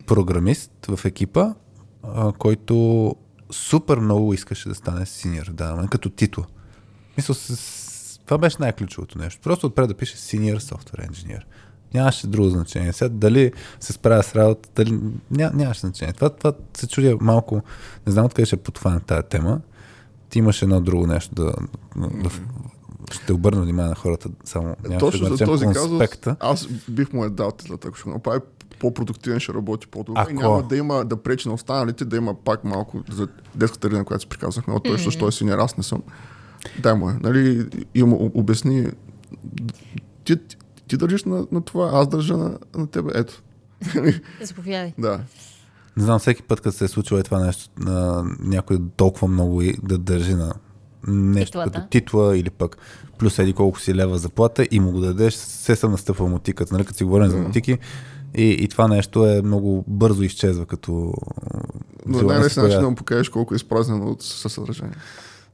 програмист 0.08 0.72
в 0.86 1.06
екипа, 1.06 1.54
а, 2.04 2.32
който 2.32 3.16
супер 3.52 3.98
много 3.98 4.34
искаше 4.34 4.70
да 4.70 4.76
стане 4.76 5.06
синьор, 5.06 5.46
да, 5.46 5.66
ама 5.66 5.88
като 5.88 6.10
титла. 6.10 6.46
Мисля, 7.18 7.34
с, 7.34 8.20
това 8.26 8.38
беше 8.38 8.58
най-ключовото 8.60 9.18
нещо. 9.18 9.42
Просто 9.42 9.68
отпред 9.68 9.88
да 9.88 9.94
пише 9.94 10.18
senior 10.18 10.58
software 10.58 11.10
engineer. 11.10 11.42
Нямаше 11.94 12.28
друго 12.28 12.50
значение. 12.50 12.94
Сега 12.94 13.10
дали 13.10 13.52
се 13.80 13.94
справя 13.94 14.24
с 14.24 14.36
работа, 14.36 14.70
дали... 14.76 15.00
Ня, 15.32 15.52
нямаше 15.54 15.80
значение. 15.80 16.14
Това, 16.14 16.30
това 16.30 16.54
се 16.78 16.88
чудя 16.88 17.18
малко, 17.22 17.62
не 18.08 18.12
знам 18.12 18.26
откъде 18.26 18.46
ще 18.46 18.58
подхвана 18.58 19.00
тази 19.00 19.28
тема. 19.30 19.62
Ти 20.30 20.40
имаш 20.40 20.62
едно 20.62 20.82
друго 20.82 21.08
нещо 21.08 21.36
да, 21.36 21.54
да, 21.96 22.30
ще 23.12 23.34
обърна 23.34 23.62
внимание 23.62 23.90
на 23.90 23.96
хората, 23.96 24.30
само 24.44 24.76
Точно 25.00 25.30
да 25.30 25.36
за 25.36 25.46
този 25.46 25.66
казус, 25.66 25.90
конспекта. 25.90 26.36
аз 26.40 26.68
бих 26.90 27.14
му 27.14 27.26
е 27.26 27.30
дал 27.30 27.52
титлата, 27.52 27.88
ако 27.88 27.98
ще 27.98 28.10
го 28.10 28.14
направи 28.14 28.40
по-продуктивен, 28.82 29.40
ще 29.40 29.54
работи 29.54 29.88
по-добре. 29.88 30.22
Ако- 30.22 30.32
И 30.32 30.34
няма 30.34 30.64
да 30.64 30.78
има 30.78 31.06
да 31.06 31.18
пречи 31.18 31.48
на 31.48 31.54
останалите, 31.54 32.06
да 32.06 32.18
има 32.18 32.36
пак 32.36 32.64
малко 32.64 33.04
за 33.12 33.28
детската 33.56 33.90
градина, 33.90 34.06
която 34.06 34.22
си 34.22 34.28
приказахме. 34.28 34.74
От 34.74 34.84
той, 34.84 34.98
mm-hmm. 34.98 35.12
що 35.12 35.28
е 35.28 35.32
синьор, 35.32 35.58
аз 35.58 35.78
не 35.78 35.84
съм. 35.84 36.04
Дай 36.80 36.94
му 36.94 37.10
е. 37.10 37.14
Нали, 37.22 37.70
и 37.96 38.04
му 38.04 38.32
обясни, 38.36 38.88
ти, 40.24 40.38
ти, 40.38 40.58
ти 40.88 40.98
държиш 40.98 41.24
на, 41.24 41.48
на 41.52 41.62
това, 41.62 41.90
аз 41.94 42.08
държа 42.08 42.38
на, 42.38 42.58
на 42.76 42.88
тебе. 42.88 43.12
Ето. 43.16 43.44
Заповядай. 44.42 44.94
Да. 45.00 45.20
Не 45.98 46.04
знам, 46.04 46.20
всеки 46.20 46.44
път, 46.44 46.62
като 46.62 46.78
се 46.78 46.86
е 46.86 46.88
случило 46.88 47.20
е 47.20 47.24
това 47.24 47.46
нещо, 47.46 47.70
на 47.78 48.24
някой 48.40 48.78
толкова 48.96 49.28
много 49.28 49.62
и 49.62 49.74
да 49.84 49.98
държи 49.98 50.34
на 50.34 50.54
нещо 51.08 51.52
Титлата. 51.52 51.72
като 51.72 51.88
титла 51.88 52.38
или 52.38 52.50
пък 52.50 52.78
плюс 53.18 53.40
еди 53.40 53.54
колко 53.54 53.80
си 53.80 53.96
лева 53.96 54.18
заплата 54.18 54.68
и 54.72 54.80
му 54.80 54.92
го 54.92 55.00
дадеш, 55.00 55.34
се 55.34 55.76
съм 55.76 55.92
настъпвал 55.92 56.30
мотиката, 56.30 56.74
нали, 56.74 56.86
като 56.86 56.98
си 56.98 57.04
говорим 57.04 57.28
за 57.30 57.38
мотики. 57.38 57.78
И, 58.36 58.50
и 58.52 58.68
това 58.68 58.88
нещо 58.88 59.26
е 59.28 59.42
много 59.42 59.84
бързо 59.88 60.24
изчезва 60.24 60.66
като 60.66 61.14
Но 62.06 62.22
най-лесният 62.22 62.68
начин 62.68 62.82
да 62.82 62.90
му 62.90 62.96
покажеш 62.96 63.30
колко 63.30 63.54
е 63.54 63.58
изпразнено 63.58 64.06
от 64.08 64.22
съдържание. 64.22 64.96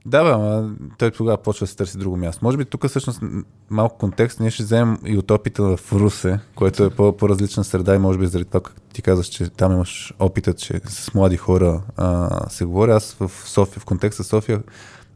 Да, 0.06 0.24
бе, 0.24 0.30
ама 0.30 0.70
той 0.98 1.12
тогава 1.12 1.38
почва 1.38 1.64
да 1.64 1.68
се 1.68 1.76
търси 1.76 1.98
друго 1.98 2.18
място. 2.18 2.46
Може 2.46 2.58
би 2.58 2.66
тук 2.66 2.88
всъщност 2.88 3.22
малко 3.70 3.98
контекст, 3.98 4.40
ние 4.40 4.50
ще 4.50 4.64
вземем 4.64 4.98
и 5.06 5.18
от 5.18 5.32
опита 5.32 5.64
в 5.78 5.94
Русе, 5.94 6.40
което 6.56 6.84
е 6.84 6.90
по- 6.90 7.18
по-различна 7.18 7.64
среда 7.64 7.96
и 7.96 8.00
може 8.00 8.20
би 8.20 8.28
заради 8.28 8.46
това, 8.46 8.60
как 8.60 8.82
ти 8.94 9.02
казваш, 9.02 9.28
че 9.28 9.50
там 9.50 9.72
имаш 9.72 10.14
опитът, 10.20 10.58
че 10.58 10.82
с 10.86 11.14
млади 11.14 11.38
хора 11.38 11.82
а, 11.98 12.30
се 12.50 12.66
говори. 12.66 12.92
Аз 12.92 13.14
в 13.14 13.32
София, 13.46 13.80
в 13.80 13.86
контекста 13.86 14.24
София, 14.24 14.64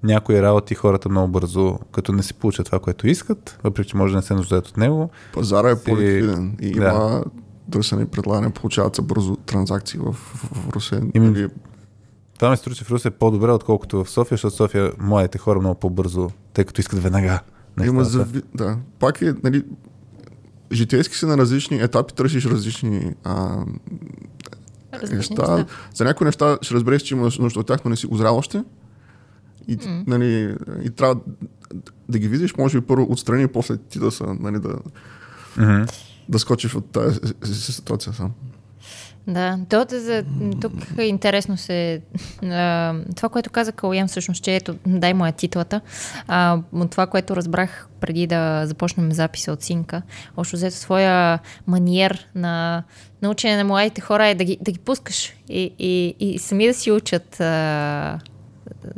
някои 0.04 0.42
работи 0.42 0.76
хората 0.76 1.10
много 1.10 1.28
бързо, 1.28 1.80
като 1.92 2.12
не 2.12 2.24
си 2.24 2.34
получат 2.34 2.66
това, 2.66 2.80
което 2.80 3.08
искат, 3.08 3.60
въпреки 3.64 3.90
че 3.90 3.98
може 3.98 4.12
да 4.14 4.18
не 4.18 4.24
се 4.24 4.34
нуждаят 4.34 4.68
от 4.68 4.78
него. 4.78 5.10
Пазара 5.34 5.70
е 5.70 5.76
Си- 5.76 5.84
по-ликвиден 5.84 6.58
и 6.62 6.72
Да. 6.72 6.78
има 6.78 7.24
търсене 7.72 8.02
и 8.02 8.06
предлагане, 8.06 8.50
получават 8.50 8.96
се 8.96 9.02
бързо 9.02 9.36
транзакции 9.36 10.00
в, 10.00 10.12
в, 10.14 10.50
в 10.56 10.70
Русе. 10.70 11.02
Именно. 11.14 11.34
Нали, 11.34 11.48
Това 12.38 12.50
ми 12.50 12.58
се 12.58 12.62
струва, 12.62 12.76
че 12.76 12.84
в 12.84 12.92
Русе 12.92 13.08
е 13.08 13.12
по-добре, 13.12 13.52
отколкото 13.52 14.04
в 14.04 14.10
София, 14.10 14.36
защото 14.36 14.56
София 14.56 14.92
младите 15.00 15.38
хора 15.38 15.60
много 15.60 15.80
по-бързо, 15.80 16.30
тъй 16.54 16.66
като 16.66 16.82
искат 16.82 17.04
веднага. 17.04 17.40
Има 17.84 17.86
нещата. 17.86 18.10
зави... 18.10 18.42
Да. 18.56 18.78
Пак 19.00 19.22
е, 19.22 19.34
нали, 19.44 19.64
житейски 20.72 21.16
си 21.16 21.26
на 21.26 21.38
различни 21.38 21.82
етапи, 21.82 22.14
търсиш 22.14 22.46
различни 22.46 23.14
а, 23.24 23.58
Различни 24.94 25.16
неща. 25.16 25.56
неща. 25.56 25.66
За 25.94 26.04
някои 26.04 26.26
неща 26.26 26.58
ще 26.62 26.74
разбереш, 26.76 27.02
че 27.02 27.16
имаш 27.16 27.38
нужда 27.38 27.60
от 27.60 27.68
тях, 27.68 27.80
но 27.86 27.90
не 27.90 27.96
си 27.96 28.08
озрял 28.12 28.38
още. 28.38 28.64
И, 29.68 29.78
mm. 29.78 30.04
нали, 30.08 30.56
и 30.84 30.90
трябва 30.90 31.22
да 32.10 32.20
ги 32.20 32.28
видиш, 32.28 32.56
може 32.58 32.80
би 32.80 32.88
първо 32.88 33.08
отстрани, 33.10 33.48
после 33.48 33.78
ти 33.78 34.00
да 34.00 34.12
са, 34.12 34.36
нали, 34.40 34.60
да, 34.60 34.76
Mm-hmm. 35.58 36.11
Да 36.32 36.40
скочиш 36.40 36.76
от 36.76 36.92
тази 36.92 37.20
ситуация 37.72 38.14
сам. 38.14 38.32
Да, 39.28 39.60
то, 39.70 39.86
за, 39.90 40.24
тук 40.62 40.74
е 40.98 41.04
интересно 41.04 41.58
се... 41.58 42.02
Това, 43.16 43.30
което 43.32 43.50
каза 43.50 43.72
Калуян 43.72 44.08
всъщност, 44.08 44.44
че 44.44 44.56
ето, 44.56 44.76
дай 44.88 45.14
му 45.14 45.32
титлата, 45.32 45.82
а, 46.28 46.60
от 46.74 46.92
това, 46.92 47.08
което 47.08 47.36
разбрах 47.36 47.88
преди 48.00 48.28
да 48.28 48.64
започнем 48.66 49.12
записа 49.12 49.52
от 49.52 49.64
Синка, 49.64 50.02
още 50.38 50.56
взето 50.56 50.76
своя 50.76 51.40
маниер 51.68 52.28
на 52.36 52.84
научение 53.22 53.58
на 53.58 53.64
младите 53.64 54.02
хора 54.02 54.28
е 54.28 54.36
да 54.36 54.44
ги, 54.44 54.58
да 54.62 54.72
ги 54.72 54.80
пускаш 54.80 55.34
и, 55.50 55.74
и, 55.80 56.16
и 56.20 56.40
сами 56.40 56.68
да 56.68 56.74
си 56.74 56.92
учат 56.92 57.40
а, 57.40 58.20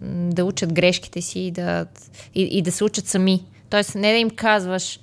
да 0.05 0.45
учат 0.45 0.73
грешките 0.73 1.21
си 1.21 1.39
и 1.39 1.51
да, 1.51 1.85
и, 2.35 2.41
и 2.41 2.61
да 2.61 2.71
се 2.71 2.83
учат 2.83 3.07
сами. 3.07 3.45
Тоест 3.69 3.95
не 3.95 4.11
да 4.11 4.17
им 4.17 4.29
казваш, 4.29 4.99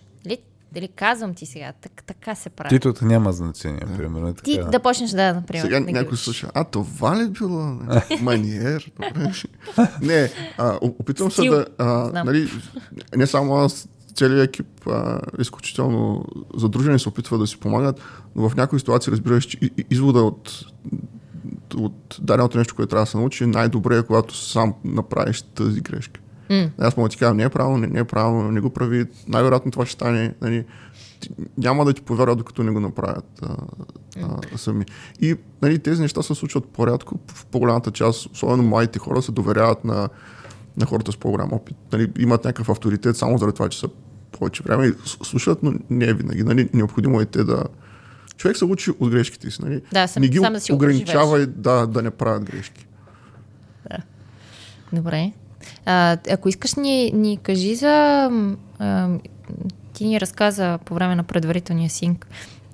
дали, 0.73 0.89
казвам 0.89 1.35
ти 1.35 1.47
сега, 1.47 1.73
так, 1.81 2.03
така 2.07 2.35
се 2.35 2.51
прави. 2.51 2.69
Титлата 2.69 3.05
няма 3.05 3.33
значение, 3.33 3.83
примерно. 3.97 4.29
е 4.29 4.35
Ти 4.35 4.57
така. 4.57 4.71
да 4.71 4.81
почнеш 4.81 5.11
да, 5.11 5.35
например. 5.35 5.63
Сега 5.63 5.81
да 5.81 5.93
някой 5.93 6.17
слуша, 6.17 6.51
а 6.55 6.65
това 6.65 7.17
ли 7.17 7.23
е 7.23 7.29
било? 7.29 7.63
Не, 7.63 8.03
Маниер? 8.23 8.93
Не, 10.03 10.31
а, 10.59 10.79
опитвам 10.83 11.31
се 11.31 11.41
Стил. 11.41 11.53
да... 11.53 11.67
А, 11.79 12.25
нали, 12.25 12.51
не 13.17 13.27
само 13.27 13.55
аз, 13.55 13.89
целият 14.15 14.49
екип 14.49 14.87
а, 14.87 15.21
изключително 15.39 16.25
задружени 16.57 16.99
се 16.99 17.09
опитва 17.09 17.39
да 17.39 17.47
си 17.47 17.61
помагат, 17.61 18.01
но 18.37 18.49
в 18.49 18.57
някои 18.57 18.79
ситуации 18.79 19.13
разбираш, 19.13 19.57
извода 19.91 20.23
от, 20.23 20.65
от 21.75 22.19
даденото 22.21 22.59
нещо, 22.59 22.75
което 22.75 22.91
трябва 22.91 23.05
да 23.05 23.11
се 23.11 23.17
научи, 23.17 23.47
най-добре 23.47 23.99
е 23.99 24.03
когато 24.03 24.37
сам 24.37 24.75
направиш 24.85 25.43
тази 25.43 25.81
грешка. 25.81 26.21
М. 26.51 26.71
Аз 26.79 26.95
да 26.95 27.09
ти 27.09 27.17
кажа, 27.17 27.35
не 27.35 27.43
е 27.43 27.49
правилно, 27.49 27.79
не, 27.79 27.87
не 27.87 27.99
е 27.99 28.05
правилно, 28.05 28.53
не 28.53 28.61
го 28.61 28.71
прави, 28.71 29.07
най-вероятно 29.29 29.73
това 29.73 29.87
ще 29.87 29.93
стане. 29.93 30.35
Нали, 30.41 30.65
няма 31.59 31.85
да 31.85 31.93
ти 31.93 32.03
повярват, 32.03 32.39
докато 32.39 32.63
не 32.63 32.71
го 32.71 32.81
направят 32.81 33.43
а, 33.43 33.57
а, 34.23 34.59
сами. 34.59 34.85
И 35.21 35.37
нали, 35.63 35.79
тези 35.79 36.03
неща 36.03 36.23
се 36.23 36.35
случват 36.35 36.69
по-рядко. 36.69 37.19
В 37.35 37.47
по-голямата 37.47 37.91
част, 37.91 38.27
особено 38.27 38.63
младите 38.63 38.99
хора, 38.99 39.23
се 39.23 39.33
доверяват 39.33 39.85
на, 39.85 40.09
на 40.77 40.87
хората 40.87 41.13
с 41.13 41.17
по-голям 41.17 41.53
опит. 41.53 41.77
Нали, 41.93 42.13
имат 42.19 42.45
някакъв 42.45 42.69
авторитет 42.69 43.17
само 43.17 43.39
заради 43.39 43.55
това, 43.55 43.69
че 43.69 43.79
са 43.79 43.89
повече 44.33 44.63
време 44.63 44.87
и 44.87 44.93
слушат, 45.07 45.63
но 45.63 45.73
не 45.91 46.05
е 46.05 46.15
винаги. 46.15 46.43
Нали, 46.43 46.69
необходимо 46.75 47.21
е 47.21 47.25
те 47.27 47.45
да... 47.45 47.65
Човек 48.37 48.57
се 48.57 48.65
учи 48.65 48.91
от 48.91 49.11
грешките 49.11 49.51
си. 49.51 49.63
Нали? 49.63 49.83
Да, 49.93 50.07
сам- 50.07 50.21
не 50.21 50.29
ги 50.29 50.39
сам 50.39 50.53
да 50.53 50.61
си 50.61 50.73
ограничава 50.73 51.41
и 51.41 51.47
да, 51.47 51.87
да 51.87 52.03
не 52.03 52.11
правят 52.11 52.45
грешки. 52.45 52.87
Добре. 54.93 55.33
А, 55.87 56.17
ако 56.31 56.49
искаш, 56.49 56.75
ни, 56.75 57.13
ни 57.15 57.37
кажи 57.37 57.75
за... 57.75 58.31
А, 58.79 59.09
ти 59.93 60.05
ни 60.05 60.21
разказа 60.21 60.79
по 60.85 60.95
време 60.95 61.15
на 61.15 61.23
предварителния 61.23 61.91
синк 61.91 62.27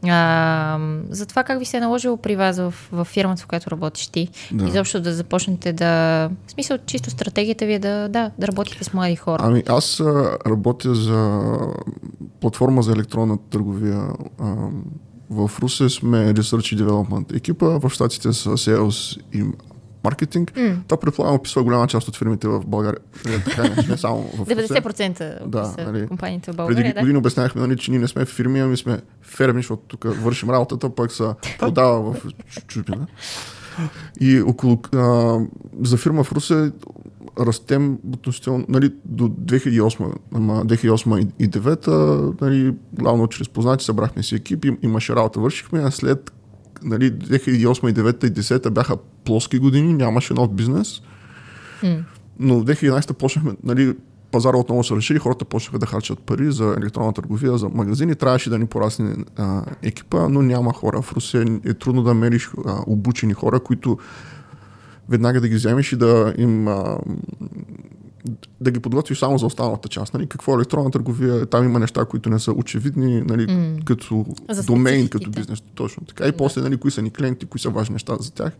а, 0.04 0.78
за 1.10 1.26
това 1.26 1.44
как 1.44 1.58
ви 1.58 1.64
се 1.64 1.76
е 1.76 1.80
наложило 1.80 2.16
при 2.16 2.36
вас 2.36 2.58
в, 2.58 2.74
в 2.92 3.04
фирмата, 3.04 3.42
в 3.42 3.46
която 3.46 3.70
работиш 3.70 4.06
ти. 4.06 4.28
Да. 4.52 4.64
Изобщо 4.64 5.00
да 5.00 5.12
започнете 5.12 5.72
да... 5.72 6.30
В 6.46 6.50
смисъл, 6.50 6.78
чисто 6.86 7.10
стратегията 7.10 7.66
ви 7.66 7.72
е 7.72 7.78
да, 7.78 8.08
да, 8.08 8.30
да 8.38 8.46
работите 8.46 8.84
с 8.84 8.92
млади 8.92 9.16
хора. 9.16 9.42
Ами 9.46 9.62
аз 9.68 10.00
а, 10.00 10.38
работя 10.46 10.94
за 10.94 11.50
платформа 12.40 12.82
за 12.82 12.92
електронна 12.92 13.38
търговия. 13.50 14.02
А, 14.40 14.54
в 15.30 15.50
Русе 15.60 15.88
сме 15.88 16.34
Research 16.34 16.74
и 16.74 16.78
Development 16.78 17.36
екипа, 17.36 17.66
в 17.66 17.90
Штатите 17.90 18.32
са 18.32 18.50
Sales 18.50 19.20
и 19.32 19.44
маркетинг. 20.06 20.52
М. 20.56 20.76
Това 20.88 21.00
предполагам 21.00 21.36
описва 21.36 21.62
голяма 21.62 21.86
част 21.86 22.08
от 22.08 22.16
фирмите 22.16 22.48
в 22.48 22.60
България. 22.60 23.00
Не, 23.88 23.96
само 23.96 24.22
в 24.24 24.40
Русе. 24.40 24.56
90% 24.56 25.46
Да, 25.46 25.74
нали, 25.82 26.08
компаниите 26.08 26.44
в 26.44 26.56
Преди 26.56 26.56
България, 26.58 26.94
да? 26.94 27.00
години 27.00 27.18
обяснявахме, 27.18 27.60
нали, 27.60 27.76
че 27.76 27.90
ние 27.90 28.00
не 28.00 28.08
сме 28.08 28.24
фирми, 28.26 28.60
ами 28.60 28.76
сме 28.76 29.00
ферми, 29.22 29.58
защото 29.58 29.82
тук 29.88 30.04
вършим 30.14 30.50
работата, 30.50 30.90
пък 30.90 31.12
се 31.12 31.24
продава 31.58 32.12
в 32.12 32.16
чу- 32.16 32.66
чужбина. 32.66 33.06
И 34.20 34.40
около, 34.40 34.78
а, 34.94 35.38
за 35.80 35.96
фирма 35.96 36.24
в 36.24 36.32
Русе 36.32 36.72
растем 37.40 37.98
относително, 38.06 38.64
нали, 38.68 38.92
до 39.04 39.24
2008, 39.24 40.04
ама 40.34 40.64
2008 40.64 41.18
и 41.38 41.48
2009, 41.48 41.86
нали, 42.40 42.74
главно 42.92 43.26
чрез 43.28 43.48
познати, 43.48 43.84
събрахме 43.84 44.22
си 44.22 44.34
екип, 44.34 44.64
им- 44.64 44.78
имаше 44.82 45.14
работа, 45.14 45.40
вършихме, 45.40 45.80
а 45.80 45.90
след 45.90 46.32
нали, 46.84 47.12
2008 47.12 47.90
и 47.90 47.94
2009 47.94 48.24
и 48.24 48.32
2010 48.32 48.70
бяха 48.70 48.96
плоски 49.24 49.58
години, 49.58 49.92
нямаше 49.92 50.34
нов 50.34 50.52
бизнес. 50.52 51.02
Но 52.38 52.60
в 52.60 52.64
2011 52.64 53.12
почнахме, 53.12 53.52
нали, 53.64 53.94
пазара 54.30 54.56
отново 54.56 54.84
се 54.84 54.94
разшири, 54.94 55.18
хората 55.18 55.44
почнаха 55.44 55.78
да 55.78 55.86
харчат 55.86 56.20
пари 56.20 56.52
за 56.52 56.76
електронна 56.78 57.12
търговия, 57.12 57.58
за 57.58 57.68
магазини. 57.68 58.14
Трябваше 58.14 58.50
да 58.50 58.58
ни 58.58 58.66
порасне 58.66 59.16
а, 59.36 59.62
екипа, 59.82 60.28
но 60.28 60.42
няма 60.42 60.72
хора. 60.72 61.02
В 61.02 61.12
Русия 61.12 61.60
е 61.64 61.74
трудно 61.74 62.02
да 62.02 62.14
мериш 62.14 62.50
а, 62.66 62.78
обучени 62.86 63.34
хора, 63.34 63.60
които 63.60 63.98
веднага 65.08 65.40
да 65.40 65.48
ги 65.48 65.54
вземеш 65.54 65.92
и 65.92 65.96
да 65.96 66.34
им 66.38 66.68
а, 66.68 66.98
да 68.60 68.70
ги 68.70 68.80
подготвиш 68.80 69.18
само 69.18 69.38
за 69.38 69.46
останалата 69.46 69.88
част. 69.88 70.14
Нали? 70.14 70.26
Какво 70.26 70.52
е 70.52 70.56
електронна 70.56 70.90
търговия? 70.90 71.46
Там 71.46 71.64
има 71.64 71.78
неща, 71.78 72.04
които 72.04 72.30
не 72.30 72.38
са 72.38 72.52
очевидни, 72.52 73.20
нали, 73.20 73.46
М. 73.46 73.76
като 73.84 74.26
За 74.50 74.62
спецификите. 74.62 75.10
като 75.10 75.30
бизнес. 75.30 75.62
Точно 75.74 76.04
така. 76.04 76.26
И 76.26 76.32
после, 76.32 76.60
нали, 76.60 76.76
кои 76.76 76.90
са 76.90 77.02
ни 77.02 77.10
клиенти, 77.10 77.46
кои 77.46 77.60
са 77.60 77.70
важни 77.70 77.92
неща 77.92 78.16
за 78.20 78.32
тях. 78.32 78.52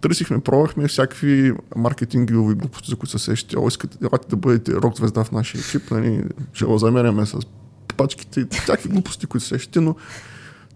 Търсихме, 0.00 0.40
пробвахме 0.40 0.88
всякакви 0.88 1.52
маркетингови 1.76 2.54
глупости, 2.54 2.90
за 2.90 2.96
които 2.96 3.18
се 3.18 3.24
сещате. 3.24 3.58
О, 3.58 3.68
искате 3.68 3.98
да 4.30 4.36
бъдете 4.36 4.72
рок 4.72 4.96
звезда 4.96 5.24
в 5.24 5.32
нашия 5.32 5.60
екип, 5.60 5.90
нали, 5.90 6.24
ще 6.52 6.64
го 6.64 6.78
замеряме 6.78 7.26
с 7.26 7.38
пачките, 7.96 8.46
всякакви 8.52 8.88
глупости, 8.88 9.26
които 9.26 9.42
се 9.42 9.48
сещате, 9.48 9.80
но 9.80 9.94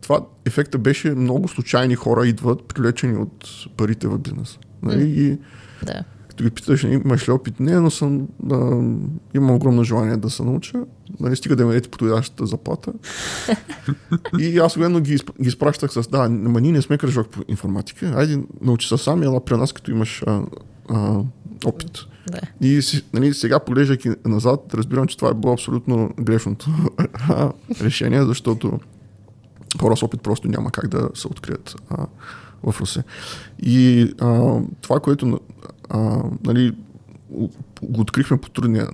това 0.01 0.21
ефекта 0.45 0.79
беше 0.79 1.11
много 1.11 1.49
случайни 1.49 1.95
хора 1.95 2.27
идват, 2.27 2.65
привлечени 2.65 3.17
от 3.19 3.47
парите 3.77 4.09
в 4.09 4.19
бизнеса. 4.19 4.59
Нали, 4.83 5.03
и 5.11 5.39
Да. 5.87 6.05
Като 6.33 6.45
ги 6.45 6.51
питаш, 6.51 6.83
имаш 6.83 7.29
ли 7.29 7.33
опит? 7.33 7.61
Не, 7.61 7.81
но 7.81 7.91
съм, 7.91 8.29
а, 8.53 8.57
имам 9.35 9.51
огромно 9.51 9.85
желание 9.85 10.17
да 10.17 10.31
се 10.31 10.43
науча. 10.43 10.85
Нали, 11.21 11.37
стига 11.37 11.57
да 11.57 11.65
ме 11.67 11.69
дадете 11.69 11.89
подходящата 11.89 12.47
заплата. 12.47 12.93
и 14.39 14.59
аз 14.59 14.77
обикновено 14.77 15.01
ги, 15.01 15.17
ги 15.41 15.49
изпращах 15.49 15.93
с, 15.93 16.09
да, 16.09 16.19
ама 16.19 16.61
ние 16.61 16.73
не 16.73 16.83
сме 16.83 16.99
кръжок 16.99 17.29
по 17.29 17.41
информатика. 17.49 18.13
Айде, 18.17 18.43
научи 18.61 18.89
се 18.89 18.97
сам 18.97 19.23
и 19.23 19.27
ела 19.27 19.45
при 19.45 19.57
нас, 19.57 19.73
като 19.73 19.91
имаш 19.91 20.23
а, 20.27 20.43
а, 20.89 21.21
опит. 21.65 21.99
да. 22.33 22.41
И 22.61 22.81
нали, 23.13 23.35
сега, 23.35 23.59
поглеждайки 23.59 24.11
назад, 24.25 24.75
разбирам, 24.75 25.07
че 25.07 25.17
това 25.17 25.31
е 25.31 25.35
било 25.35 25.53
абсолютно 25.53 26.11
грешното 26.21 26.71
решение, 27.81 28.25
защото 28.25 28.81
хора 29.81 29.97
с 29.97 30.03
опит 30.03 30.23
просто 30.23 30.49
няма 30.49 30.71
как 30.71 30.89
да 30.89 31.09
се 31.15 31.27
открият 31.27 31.77
а, 31.91 32.07
в 32.63 32.81
Русе. 32.81 33.03
И 33.63 34.09
а, 34.21 34.61
това, 34.81 35.01
което 35.01 35.41
а, 35.93 36.23
нали, 36.45 36.77
го 37.83 38.01
открихме 38.01 38.37
по 38.37 38.51
трудния, 38.51 38.89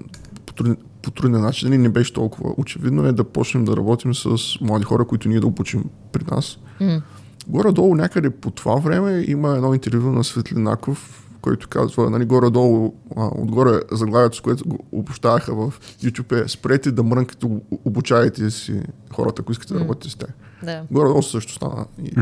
по 0.46 0.52
трудния, 0.54 0.76
по 1.02 1.10
трудния 1.10 1.40
начин, 1.40 1.68
нали, 1.68 1.78
не 1.78 1.88
беше 1.88 2.12
толкова 2.12 2.54
очевидно, 2.56 3.04
е 3.04 3.12
да 3.12 3.24
почнем 3.24 3.64
да 3.64 3.76
работим 3.76 4.14
с 4.14 4.28
млади 4.60 4.84
хора, 4.84 5.04
които 5.04 5.28
ние 5.28 5.40
да 5.40 5.46
обучим 5.46 5.84
при 6.12 6.24
нас. 6.24 6.58
М. 6.80 7.02
Горе-долу 7.48 7.94
някъде 7.94 8.30
по 8.30 8.50
това 8.50 8.74
време 8.74 9.24
има 9.28 9.48
едно 9.50 9.74
интервю 9.74 10.12
на 10.12 10.24
Светлинаков, 10.24 11.24
който 11.40 11.68
казва, 11.68 12.10
нали, 12.10 12.24
горе-долу, 12.24 12.94
а, 13.16 13.30
отгоре 13.34 13.70
заглавието, 13.92 14.36
с 14.36 14.40
което 14.40 14.68
го 14.68 14.78
обощаваха 14.92 15.54
в 15.54 15.72
YouTube 16.02 16.44
е 16.44 16.48
спрете 16.48 16.92
да 16.92 17.02
мрънкате, 17.02 17.46
об- 17.46 17.62
обучавайте 17.84 18.50
си 18.50 18.80
хората, 19.12 19.42
ако 19.42 19.52
искате 19.52 19.72
да 19.72 19.78
М. 19.78 19.84
работите 19.84 20.10
с 20.10 20.16
тях. 20.16 20.30
да. 20.62 20.82
Горе-долу 20.90 21.22
също 21.22 21.52
стана 21.52 21.86
и, 22.02 22.12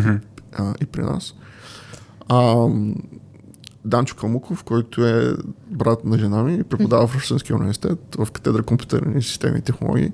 а, 0.52 0.75
и 0.83 0.87
при 0.87 1.02
нас. 1.02 1.35
А, 2.28 2.66
Данчо 3.87 4.16
Камуков, 4.16 4.64
който 4.64 5.07
е 5.07 5.37
брат 5.71 6.05
на 6.05 6.19
жена 6.19 6.43
ми, 6.43 6.62
преподава 6.62 7.07
в 7.07 7.16
Русенския 7.16 7.57
университет 7.57 7.99
в 8.19 8.31
катедра 8.31 8.62
компютърни 8.62 9.23
системи 9.23 9.59
и 9.59 9.62
технологии. 9.62 10.12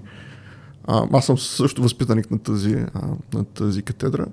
А, 0.85 1.07
аз 1.13 1.27
съм 1.27 1.39
също 1.39 1.83
възпитаник 1.83 2.31
на 2.31 2.39
тази, 2.39 2.75
а, 2.95 3.09
на 3.35 3.45
тази 3.45 3.83
катедра. 3.83 4.27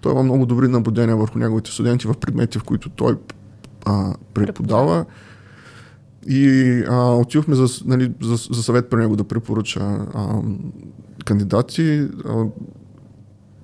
Той 0.00 0.12
има 0.12 0.22
много 0.22 0.46
добри 0.46 0.68
наблюдения 0.68 1.16
върху 1.16 1.38
неговите 1.38 1.70
студенти 1.70 2.06
в 2.06 2.14
предмети, 2.14 2.58
в 2.58 2.64
които 2.64 2.88
той 2.90 3.16
а, 3.84 4.14
преподава. 4.34 5.04
И 6.26 6.84
а, 6.88 7.14
отидохме 7.14 7.54
за, 7.54 7.66
нали, 7.84 8.12
за, 8.22 8.36
за 8.36 8.62
съвет 8.62 8.90
при 8.90 8.96
него 8.96 9.16
да 9.16 9.24
препоръча 9.24 9.80
а, 10.14 10.42
кандидати. 11.24 12.08
А, 12.24 12.44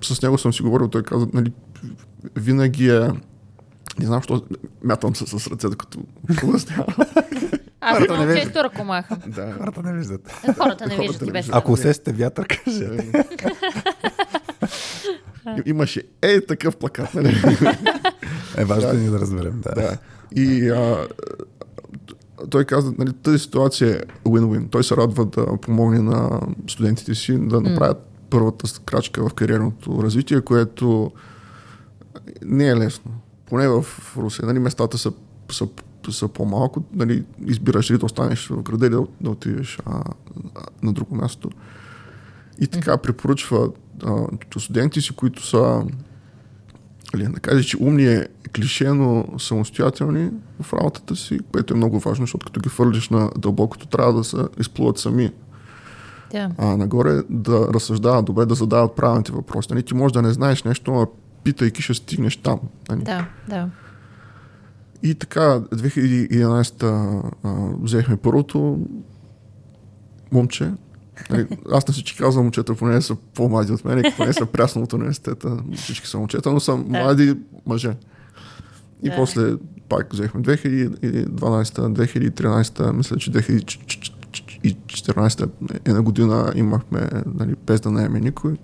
с 0.01 0.21
него 0.21 0.37
съм 0.37 0.53
си 0.53 0.63
говорил, 0.63 0.87
той 0.87 1.03
каза, 1.03 1.27
нали, 1.33 1.53
винаги 2.35 2.89
е 2.89 3.09
не 3.99 4.05
знам, 4.05 4.19
защо 4.19 4.43
мятам 4.83 5.15
се 5.15 5.25
с 5.29 5.47
ръце, 5.47 5.67
докато 5.67 5.99
обяснявам. 6.43 6.85
Аз 7.81 7.99
много 7.99 8.33
често 8.33 8.63
ръкомахам. 8.63 9.17
да. 9.27 9.51
Хората 9.53 9.83
не 9.83 9.93
виждат. 9.93 10.31
Хората 10.57 10.87
не 10.87 10.97
виждат 10.97 11.21
и 11.21 11.25
не 11.25 11.31
без 11.31 11.45
виждат. 11.45 11.55
Ако 11.55 11.71
усетите 11.71 12.13
вятър, 12.13 12.47
кажете. 12.47 13.11
И- 15.57 15.63
Имаше 15.65 16.03
е 16.21 16.41
такъв 16.41 16.77
плакат, 16.77 17.13
нали? 17.13 17.41
Е 18.57 18.65
важно 18.65 18.89
Да. 18.89 18.97
ни 18.97 19.09
да 19.09 19.19
разберем. 19.19 19.61
Да. 19.61 19.71
да. 19.71 19.97
И 20.35 20.69
а, 20.69 21.07
той 22.49 22.65
каза, 22.65 22.93
нали, 22.97 23.13
тази 23.13 23.39
ситуация 23.39 23.89
е 23.89 23.99
win-win. 24.25 24.71
Той 24.71 24.83
се 24.83 24.97
радва 24.97 25.25
да 25.25 25.57
помогне 25.57 25.99
на 25.99 26.39
студентите 26.67 27.15
си 27.15 27.37
да 27.39 27.61
направят 27.61 27.97
първата 28.29 28.79
крачка 28.85 29.29
в 29.29 29.33
кариерното 29.33 30.03
развитие, 30.03 30.41
което 30.41 31.11
не 32.43 32.67
е 32.67 32.75
лесно. 32.75 33.11
Поне 33.49 33.67
в 33.67 33.85
Русия. 34.17 34.45
Нали, 34.45 34.59
местата 34.59 34.97
са, 34.97 35.11
са, 35.51 35.67
са 36.09 36.27
по-малко. 36.27 36.83
Нали, 36.93 37.23
избираш 37.45 37.91
ли 37.91 37.97
да 37.97 38.05
останеш 38.05 38.47
в 38.47 38.63
града 38.63 38.87
или 38.87 38.93
да, 38.93 39.07
да 39.21 39.29
отидеш 39.29 39.79
а, 39.85 40.03
на 40.83 40.93
друго 40.93 41.15
място. 41.15 41.49
И 42.59 42.67
така 42.67 42.97
препоръчва 42.97 43.69
а, 44.03 44.27
студенти 44.59 45.01
си, 45.01 45.15
които 45.15 45.47
са 45.47 45.83
или 47.15 47.23
да 47.23 47.39
кажа, 47.39 47.63
че 47.63 47.77
умни 47.83 48.05
е 48.05 48.27
клише, 48.55 48.89
но 48.89 49.25
самостоятелни 49.39 50.31
в 50.61 50.73
работата 50.73 51.15
си, 51.15 51.39
което 51.51 51.73
е 51.73 51.77
много 51.77 51.99
важно, 51.99 52.23
защото 52.23 52.45
като 52.45 52.59
ги 52.59 52.69
фърлиш 52.69 53.09
на 53.09 53.29
дълбокото, 53.37 53.87
трябва 53.87 54.13
да 54.13 54.23
се 54.23 54.37
изплуват 54.59 54.97
сами. 54.97 55.31
Да. 56.31 56.51
А 56.57 56.77
нагоре 56.77 57.21
да 57.29 57.67
разсъждават 57.73 58.25
добре, 58.25 58.45
да 58.45 58.55
задават 58.55 58.95
правилните 58.95 59.31
въпроси. 59.31 59.67
Нали, 59.71 59.83
ти 59.83 59.93
може 59.93 60.13
да 60.13 60.21
не 60.21 60.33
знаеш 60.33 60.63
нещо, 60.63 60.93
а 60.93 61.07
питайки 61.43 61.81
ще 61.81 61.93
стигнеш 61.93 62.37
там. 62.37 62.59
Нали. 62.89 63.03
Да, 63.03 63.27
да. 63.49 63.69
И 65.03 65.15
така, 65.15 65.59
2011 65.59 66.83
а, 67.43 67.69
взехме 67.81 68.17
първото 68.17 68.79
момче. 70.31 70.71
Нали, 71.29 71.47
аз 71.71 71.87
на 71.87 71.93
всички 71.93 72.17
казвам 72.17 72.45
момчета, 72.45 72.75
поне 72.75 73.01
са 73.01 73.15
по-млади 73.15 73.71
от 73.71 73.85
мен, 73.85 74.03
поне 74.17 74.33
са 74.33 74.45
прясно 74.45 74.81
от 74.81 74.93
университета. 74.93 75.57
Всички 75.75 76.07
са 76.07 76.17
момчета, 76.17 76.51
но 76.51 76.59
са 76.59 76.75
млади 76.75 77.35
мъже. 77.65 77.95
И 79.03 79.09
Да. 79.09 79.15
после 79.15 79.53
пак 79.89 80.13
взехме 80.13 80.41
2012, 80.41 81.39
2013, 81.39 82.91
мисля, 82.91 83.17
че 83.17 83.31
2014 83.31 85.49
една 85.85 86.01
година 86.01 86.51
имахме, 86.55 87.09
нали, 87.25 87.55
без 87.65 87.81
да 87.81 87.91
наеме 87.91 88.19
никой. 88.19 88.55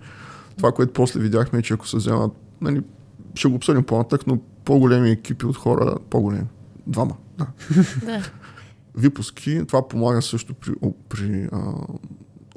Това, 0.57 0.71
което 0.71 0.93
после 0.93 1.19
видяхме 1.19 1.59
е, 1.59 1.61
че 1.61 1.73
ако 1.73 1.87
се 1.87 1.97
вземат, 1.97 2.31
нали, 2.61 2.81
ще 3.35 3.47
го 3.47 3.55
обсъдим 3.55 3.83
по-натък, 3.83 4.27
но 4.27 4.39
по-големи 4.65 5.11
екипи 5.11 5.45
от 5.45 5.57
хора, 5.57 5.97
по-големи. 6.09 6.47
Двама, 6.87 7.15
да. 7.37 7.47
да. 8.05 8.23
Випуски, 8.97 9.61
това 9.67 9.87
помага 9.87 10.21
също 10.21 10.53
при, 10.53 10.71
при 11.09 11.49
а, 11.51 11.59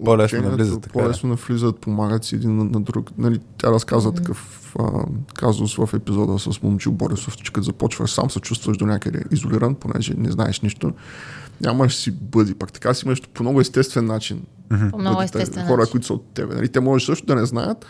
По-лесно 0.04 0.42
навлизат, 0.42 0.82
така 0.82 0.92
По-лесно 0.92 1.28
навлизат, 1.28 1.80
помагат 1.80 2.24
си 2.24 2.34
един 2.34 2.56
на, 2.56 2.64
на 2.64 2.80
друг. 2.80 3.10
Нали, 3.18 3.40
тя 3.58 3.72
разказва 3.72 4.14
такъв 4.14 4.74
а, 4.78 5.04
казус 5.34 5.76
в 5.76 5.88
епизода 5.94 6.38
с 6.38 6.62
Момчил 6.62 6.92
Борисов, 6.92 7.36
че 7.36 7.52
като 7.52 7.64
започваш 7.64 8.10
сам 8.10 8.30
се 8.30 8.40
чувстваш 8.40 8.76
до 8.76 8.86
някъде 8.86 9.24
изолиран, 9.30 9.74
понеже 9.74 10.14
не 10.14 10.30
знаеш 10.30 10.60
нищо. 10.60 10.92
Нямаш 11.60 11.96
си 11.96 12.10
бъди, 12.10 12.54
пак 12.54 12.72
така 12.72 12.94
си 12.94 13.06
имаш 13.06 13.22
по 13.34 13.42
много 13.42 13.60
естествен 13.60 14.06
начин. 14.06 14.42
По 14.90 14.98
много 14.98 15.22
естествен 15.22 15.66
Хора, 15.66 15.76
начин. 15.76 15.90
които 15.90 16.06
са 16.06 16.14
от 16.14 16.24
тебе. 16.34 16.54
Нали, 16.54 16.68
те 16.68 16.80
може 16.80 17.04
също 17.04 17.26
да 17.26 17.34
не 17.34 17.46
знаят, 17.46 17.86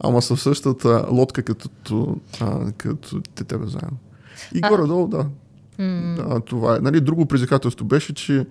ама 0.00 0.22
са 0.22 0.36
в 0.36 0.42
същата 0.42 1.06
лодка 1.10 1.42
като, 1.42 2.16
а, 2.40 2.72
като 2.72 3.20
те 3.34 3.44
тебе 3.44 3.66
заедно. 3.66 3.98
И 4.54 4.60
А- 4.62 4.68
горе-долу, 4.68 5.08
да. 5.08 5.26
да. 6.16 6.40
Това 6.40 6.76
е. 6.76 6.78
Нали, 6.78 7.00
друго 7.00 7.26
предизвикателство 7.26 7.86
беше, 7.86 8.14
че 8.14 8.46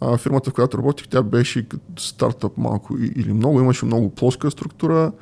а, 0.00 0.16
фирмата, 0.16 0.50
в 0.50 0.54
която 0.54 0.78
работих, 0.78 1.08
тя 1.08 1.22
беше 1.22 1.68
като 1.68 2.02
стартъп 2.02 2.58
малко 2.58 2.96
или 2.98 3.32
много, 3.32 3.60
имаше 3.60 3.84
много 3.86 4.10
плоска 4.10 4.50
структура. 4.50 5.12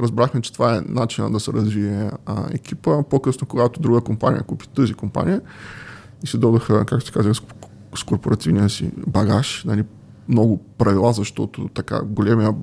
Разбрахме, 0.00 0.40
че 0.40 0.52
това 0.52 0.76
е 0.76 0.80
начинът 0.88 1.32
да 1.32 1.40
се 1.40 1.52
развие 1.52 2.10
а, 2.26 2.44
екипа. 2.54 3.02
По-късно, 3.02 3.46
когато 3.46 3.80
друга 3.80 4.00
компания 4.00 4.42
купи 4.42 4.68
тази 4.68 4.94
компания 4.94 5.40
и 6.24 6.26
се 6.26 6.38
додаха, 6.38 6.84
как 6.84 7.02
се 7.02 7.12
казва, 7.12 7.34
с, 7.34 7.42
с 7.94 8.02
корпоративния 8.02 8.70
си 8.70 8.90
багаж, 9.06 9.64
нали, 9.64 9.84
много 10.28 10.64
правила, 10.78 11.12
защото 11.12 11.68
така 11.68 12.00
големия 12.04 12.54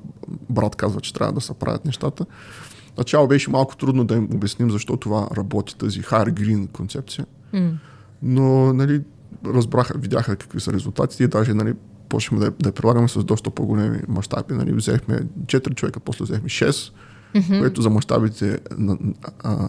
брат 0.50 0.76
казва, 0.76 1.00
че 1.00 1.14
трябва 1.14 1.32
да 1.32 1.40
се 1.40 1.54
правят 1.54 1.84
нещата. 1.84 2.26
Начало 2.98 3.28
беше 3.28 3.50
малко 3.50 3.76
трудно 3.76 4.04
да 4.04 4.14
им 4.14 4.28
обясним 4.34 4.70
защо 4.70 4.96
това 4.96 5.28
работи, 5.36 5.76
тази 5.78 6.02
high 6.02 6.32
green 6.32 6.68
концепция. 6.70 7.26
М. 7.52 7.70
Но 8.22 8.72
нали, 8.72 9.02
разбраха, 9.46 9.98
видяха 9.98 10.36
какви 10.36 10.60
са 10.60 10.72
резултатите 10.72 11.24
и 11.24 11.28
даже 11.28 11.54
нали, 11.54 11.74
почнахме 12.08 12.44
да, 12.44 12.50
да 12.50 12.72
прилагаме 12.72 13.08
с 13.08 13.24
доста 13.24 13.50
по-големи 13.50 14.00
мащаби. 14.08 14.54
Нали, 14.54 14.72
взехме 14.72 15.20
4 15.46 15.74
човека, 15.74 16.00
после 16.00 16.24
взехме 16.24 16.48
6, 16.48 16.92
което 17.58 17.82
за 17.82 17.90
мащабите 17.90 18.58
на, 18.78 18.98
а, 19.44 19.68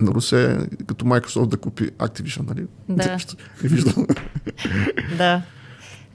на 0.00 0.10
Русе 0.10 0.68
като 0.86 1.04
Microsoft 1.04 1.46
да 1.46 1.56
купи 1.56 1.90
Activision. 1.90 2.48
Нали? 2.48 2.66
Да. 2.88 3.18
Не 3.62 3.68
виждам. 3.68 4.06
Да. 5.18 5.42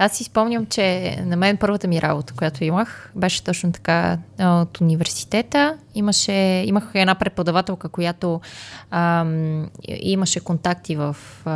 Аз 0.02 0.18
си 0.18 0.24
спомням, 0.24 0.66
че 0.66 1.18
на 1.26 1.36
мен 1.36 1.58
първата 1.58 1.88
ми 1.88 2.02
работа, 2.02 2.34
която 2.34 2.64
имах, 2.64 3.12
беше 3.16 3.44
точно 3.44 3.72
така 3.72 4.18
от 4.40 4.82
университета. 4.82 5.78
Имаше, 5.96 6.32
имах 6.66 6.92
една 6.94 7.16
преподавателка, 7.16 7.90
която 7.90 8.42
ам, 8.92 9.70
имаше 9.88 10.40
контакти 10.40 10.96
в... 10.96 11.16
А, 11.46 11.52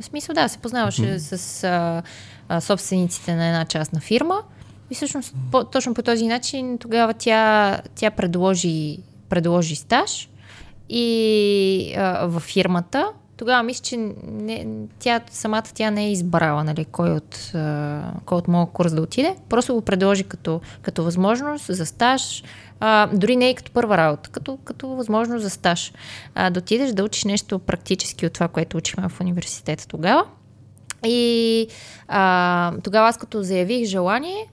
в 0.00 0.04
смисъл, 0.04 0.34
да, 0.34 0.48
се 0.48 0.58
познаваше 0.58 1.02
mm-hmm. 1.02 1.36
с 1.36 1.64
а, 1.64 2.02
а, 2.48 2.60
собствениците 2.60 3.34
на 3.34 3.46
една 3.46 3.64
частна 3.64 4.00
фирма. 4.00 4.42
И 4.90 4.94
всъщност 4.94 5.34
по, 5.52 5.64
точно 5.64 5.94
по 5.94 6.02
този 6.02 6.26
начин 6.26 6.78
тогава 6.78 7.14
тя, 7.14 7.80
тя 7.94 8.10
предложи, 8.10 8.98
предложи 9.28 9.76
стаж 9.76 10.28
и 10.88 11.94
а, 11.96 12.26
във 12.26 12.42
фирмата. 12.42 13.06
Тогава 13.38 13.62
мисля, 13.62 13.82
че 13.82 13.96
не, 14.26 14.66
тя, 14.98 15.20
самата 15.30 15.62
тя 15.74 15.90
не 15.90 16.04
е 16.04 16.12
избрала 16.12 16.64
нали, 16.64 16.84
кой, 16.84 17.10
от, 17.10 17.52
кой 18.24 18.38
от 18.38 18.48
моят 18.48 18.70
курс 18.72 18.94
да 18.94 19.02
отиде. 19.02 19.36
Просто 19.48 19.74
го 19.74 19.82
предложи 19.82 20.24
като, 20.24 20.60
като 20.82 21.04
възможност 21.04 21.74
за 21.74 21.86
стаж. 21.86 22.44
А, 22.80 23.06
дори 23.06 23.36
не 23.36 23.50
и 23.50 23.54
като 23.54 23.72
първа 23.72 23.96
работа, 23.96 24.30
като, 24.30 24.58
като 24.64 24.88
възможност 24.88 25.42
за 25.42 25.50
стаж. 25.50 25.92
А, 26.34 26.50
да 26.50 26.58
отидеш 26.58 26.90
да 26.90 27.04
учиш 27.04 27.24
нещо 27.24 27.58
практически 27.58 28.26
от 28.26 28.32
това, 28.32 28.48
което 28.48 28.76
учихме 28.76 29.08
в 29.08 29.20
университета 29.20 29.88
тогава. 29.88 30.24
И 31.06 31.66
а, 32.08 32.72
тогава 32.84 33.08
аз 33.08 33.16
като 33.16 33.42
заявих 33.42 33.86
желание, 33.86 34.46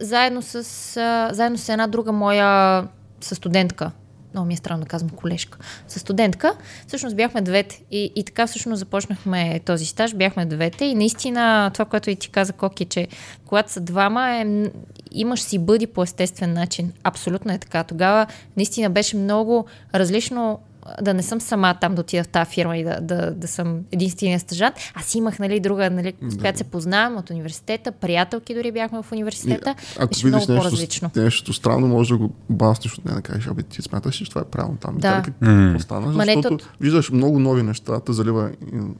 заедно 0.00 0.42
с, 0.42 0.56
а, 0.96 1.34
заедно 1.34 1.58
с 1.58 1.68
една 1.68 1.86
друга 1.86 2.12
моя 2.12 2.84
със 3.20 3.38
студентка, 3.38 3.90
много 4.34 4.46
ми 4.46 4.54
е 4.54 4.56
странно 4.56 4.82
да 4.82 4.88
казвам 4.88 5.10
колежка, 5.10 5.58
със 5.88 6.02
студентка, 6.02 6.54
всъщност 6.86 7.16
бяхме 7.16 7.40
двете. 7.40 7.82
И, 7.90 8.12
и 8.16 8.24
така 8.24 8.46
всъщност 8.46 8.78
започнахме 8.78 9.60
този 9.64 9.86
стаж, 9.86 10.14
бяхме 10.14 10.46
двете 10.46 10.84
и 10.84 10.94
наистина 10.94 11.70
това, 11.72 11.84
което 11.84 12.10
и 12.10 12.16
ти 12.16 12.28
каза 12.28 12.52
Коки, 12.52 12.84
че 12.84 13.08
когато 13.46 13.72
са 13.72 13.80
двама, 13.80 14.30
е, 14.30 14.70
имаш 15.10 15.40
си 15.40 15.58
бъди 15.58 15.86
по 15.86 16.02
естествен 16.02 16.52
начин. 16.52 16.92
Абсолютно 17.04 17.52
е 17.52 17.58
така. 17.58 17.84
Тогава 17.84 18.26
наистина 18.56 18.90
беше 18.90 19.16
много 19.16 19.66
различно 19.94 20.58
да 21.02 21.14
не 21.14 21.22
съм 21.22 21.40
сама 21.40 21.74
там 21.80 21.94
да 21.94 22.00
отида 22.00 22.24
в 22.24 22.28
тази 22.28 22.50
фирма 22.50 22.76
и 22.76 22.84
да, 22.84 22.98
да, 23.00 23.30
да 23.30 23.48
съм 23.48 23.80
единствения 23.92 24.40
стъжант. 24.40 24.74
Аз 24.94 25.14
имах 25.14 25.38
нали, 25.38 25.60
друга, 25.60 25.90
нали, 25.90 26.14
с 26.22 26.38
която 26.38 26.58
се 26.58 26.64
познавам 26.64 27.16
от 27.18 27.30
университета, 27.30 27.92
приятелки 27.92 28.54
дори 28.54 28.72
бяхме 28.72 29.02
в 29.02 29.12
университета. 29.12 29.74
Ако 29.98 30.08
беше 30.08 30.26
видиш 30.26 30.38
много 30.38 30.52
нещо, 30.52 30.68
по-различно. 30.68 31.10
нещо 31.16 31.52
странно, 31.52 31.88
може 31.88 32.08
да 32.08 32.18
го 32.18 32.30
баснеш 32.50 32.98
от 32.98 33.04
нея 33.04 33.16
да 33.16 33.22
кажеш, 33.22 33.46
абе 33.46 33.62
ти 33.62 33.82
смяташ 33.82 34.14
че 34.14 34.28
това 34.28 34.40
е 34.40 34.44
правилно 34.44 34.76
там? 34.80 34.96
И 34.96 35.00
Да. 35.00 35.22
тя 35.22 35.22
Какво 35.22 35.78
стана? 35.78 36.06
Ма 36.06 36.24
не, 36.26 36.32
Защото 36.34 36.56
то- 36.56 36.64
виждаш 36.80 37.10
много 37.10 37.38
нови 37.38 37.62
неща, 37.62 38.00
те 38.00 38.12
залива 38.12 38.50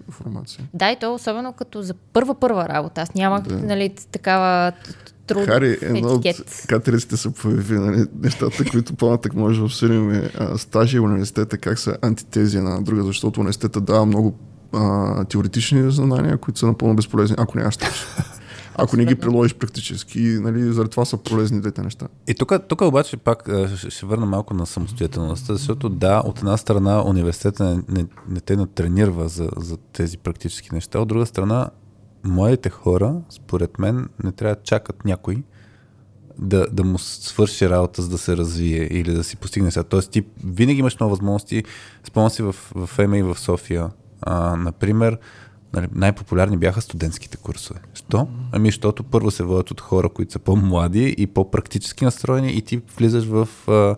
информация. 0.09 0.65
Да, 0.75 0.91
и 0.91 0.97
то 1.01 1.15
особено 1.15 1.53
като 1.53 1.83
за 1.83 1.95
първа-първа 1.95 2.69
работа. 2.69 3.01
Аз 3.01 3.15
нямах 3.15 3.43
Да. 3.43 3.57
нали, 3.57 3.89
такава 4.13 4.73
труд 5.35 5.45
Хари, 5.45 5.79
едно 5.83 6.09
от 6.09 6.27
катериците 6.69 7.17
са 7.17 7.31
появи, 7.31 7.79
нали, 7.79 8.07
нещата, 8.23 8.65
които 8.71 8.95
по-натък 8.95 9.35
може 9.35 9.59
да 9.59 9.65
обсъдим 9.65 10.11
е 10.11 10.31
а, 10.39 10.59
стажи 10.59 10.97
и 10.97 11.01
университета, 11.01 11.59
как 11.59 11.79
са 11.79 11.97
антитези 12.03 12.59
една 12.59 12.71
на 12.71 12.83
друга, 12.83 13.03
защото 13.03 13.41
университета 13.41 13.81
дава 13.81 14.07
много 14.07 14.39
а, 14.73 15.25
теоретични 15.25 15.91
знания, 15.93 16.39
които 16.39 16.59
са 16.59 16.67
напълно 16.67 16.97
безполезни, 16.97 17.37
ако 17.39 17.59
нямаш 17.59 17.75
стаж. 17.75 18.07
Ако 18.75 18.97
не 18.97 19.05
ги 19.05 19.15
приложиш 19.15 19.55
практически, 19.55 20.21
нали, 20.21 20.73
заради 20.73 20.91
това 20.91 21.05
са 21.05 21.17
полезни 21.17 21.61
двете 21.61 21.83
неща. 21.83 22.09
И 22.29 22.35
тук, 22.35 22.53
тук 22.69 22.81
обаче 22.81 23.17
пак 23.17 23.49
ще 23.89 24.07
върна 24.07 24.27
малко 24.27 24.55
на 24.55 24.67
самостоятелността, 24.67 25.55
защото 25.55 25.89
да, 25.89 26.23
от 26.27 26.39
една 26.39 26.57
страна 26.57 27.03
университета 27.03 27.65
не, 27.65 27.83
не, 27.89 28.07
не 28.29 28.41
те 28.41 28.57
натренирва 28.57 29.29
за, 29.29 29.49
за 29.57 29.77
тези 29.77 30.19
практически 30.19 30.69
неща, 30.73 30.99
от 30.99 31.09
друга 31.09 31.27
страна 31.27 31.71
младите 32.25 32.71
хора, 32.71 33.15
според 33.31 33.79
мен, 33.79 34.09
не 34.25 34.33
трябва 34.33 34.55
да 34.55 34.63
чакат 34.63 35.05
някой 35.05 35.43
да, 36.41 36.67
да 36.73 36.85
му 36.85 36.99
свърши 36.99 37.71
работа, 37.71 38.03
за 38.03 38.09
да 38.09 38.19
се 38.19 38.37
развие 38.37 38.89
или 38.91 39.13
да 39.13 39.25
си 39.25 39.37
постигне 39.37 39.71
сега. 39.71 39.85
Тоест 39.85 40.11
ти 40.11 40.25
винаги 40.45 40.81
имаш 40.81 41.01
много 41.01 41.11
възможности. 41.11 41.65
Спомням 42.05 42.31
си 42.31 42.43
в, 42.43 42.53
в 42.75 42.99
ЕМА 42.99 43.19
и 43.19 43.23
в 43.23 43.39
София. 43.39 43.91
А, 44.23 44.57
например, 44.57 45.19
нали, 45.73 45.89
най-популярни 45.93 46.57
бяха 46.57 46.81
студентските 46.81 47.37
курсове. 47.37 47.81
Що? 47.95 48.29
Ами, 48.53 48.69
защото 48.69 49.03
първо 49.03 49.31
се 49.31 49.43
водят 49.43 49.71
от 49.71 49.81
хора, 49.81 50.09
които 50.09 50.33
са 50.33 50.39
по-млади 50.39 51.15
и 51.19 51.27
по-практически 51.27 52.05
настроени 52.05 52.53
и 52.53 52.63
ти 52.63 52.81
влизаш 52.97 53.25
в 53.25 53.49
а, 53.69 53.97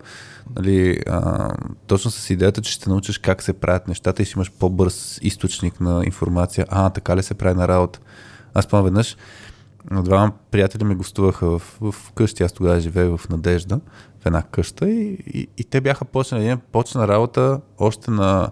нали, 0.57 1.00
а, 1.09 1.50
точно 1.87 2.11
с 2.11 2.31
идеята, 2.31 2.62
че 2.62 2.72
ще 2.72 2.90
научиш 2.90 3.18
как 3.18 3.42
се 3.42 3.52
правят 3.52 3.88
нещата 3.88 4.22
и 4.22 4.24
ще 4.24 4.38
имаш 4.38 4.52
по-бърз 4.52 5.18
източник 5.22 5.81
на 5.81 6.02
информация. 6.05 6.66
А, 6.68 6.90
така 6.90 7.16
ли 7.16 7.22
се 7.22 7.35
прави 7.35 7.59
на 7.59 7.68
работа? 7.68 8.00
Аз 8.55 8.66
помня 8.66 8.85
веднъж, 8.85 9.16
двама 9.90 10.33
приятели 10.50 10.85
ми 10.85 10.94
гостуваха 10.94 11.59
в, 11.59 11.62
в 11.81 12.12
къщи, 12.14 12.42
аз 12.42 12.52
тогава 12.52 12.81
живея 12.81 13.16
в 13.16 13.28
Надежда, 13.28 13.81
в 14.20 14.26
една 14.26 14.42
къща 14.42 14.90
и, 14.90 15.18
и, 15.26 15.48
и 15.59 15.64
те 15.64 15.81
бяха 15.81 16.05
почнали, 16.05 16.44
един 16.44 16.59
почна 16.72 17.09
работа 17.09 17.61
още 17.78 18.11
на 18.11 18.50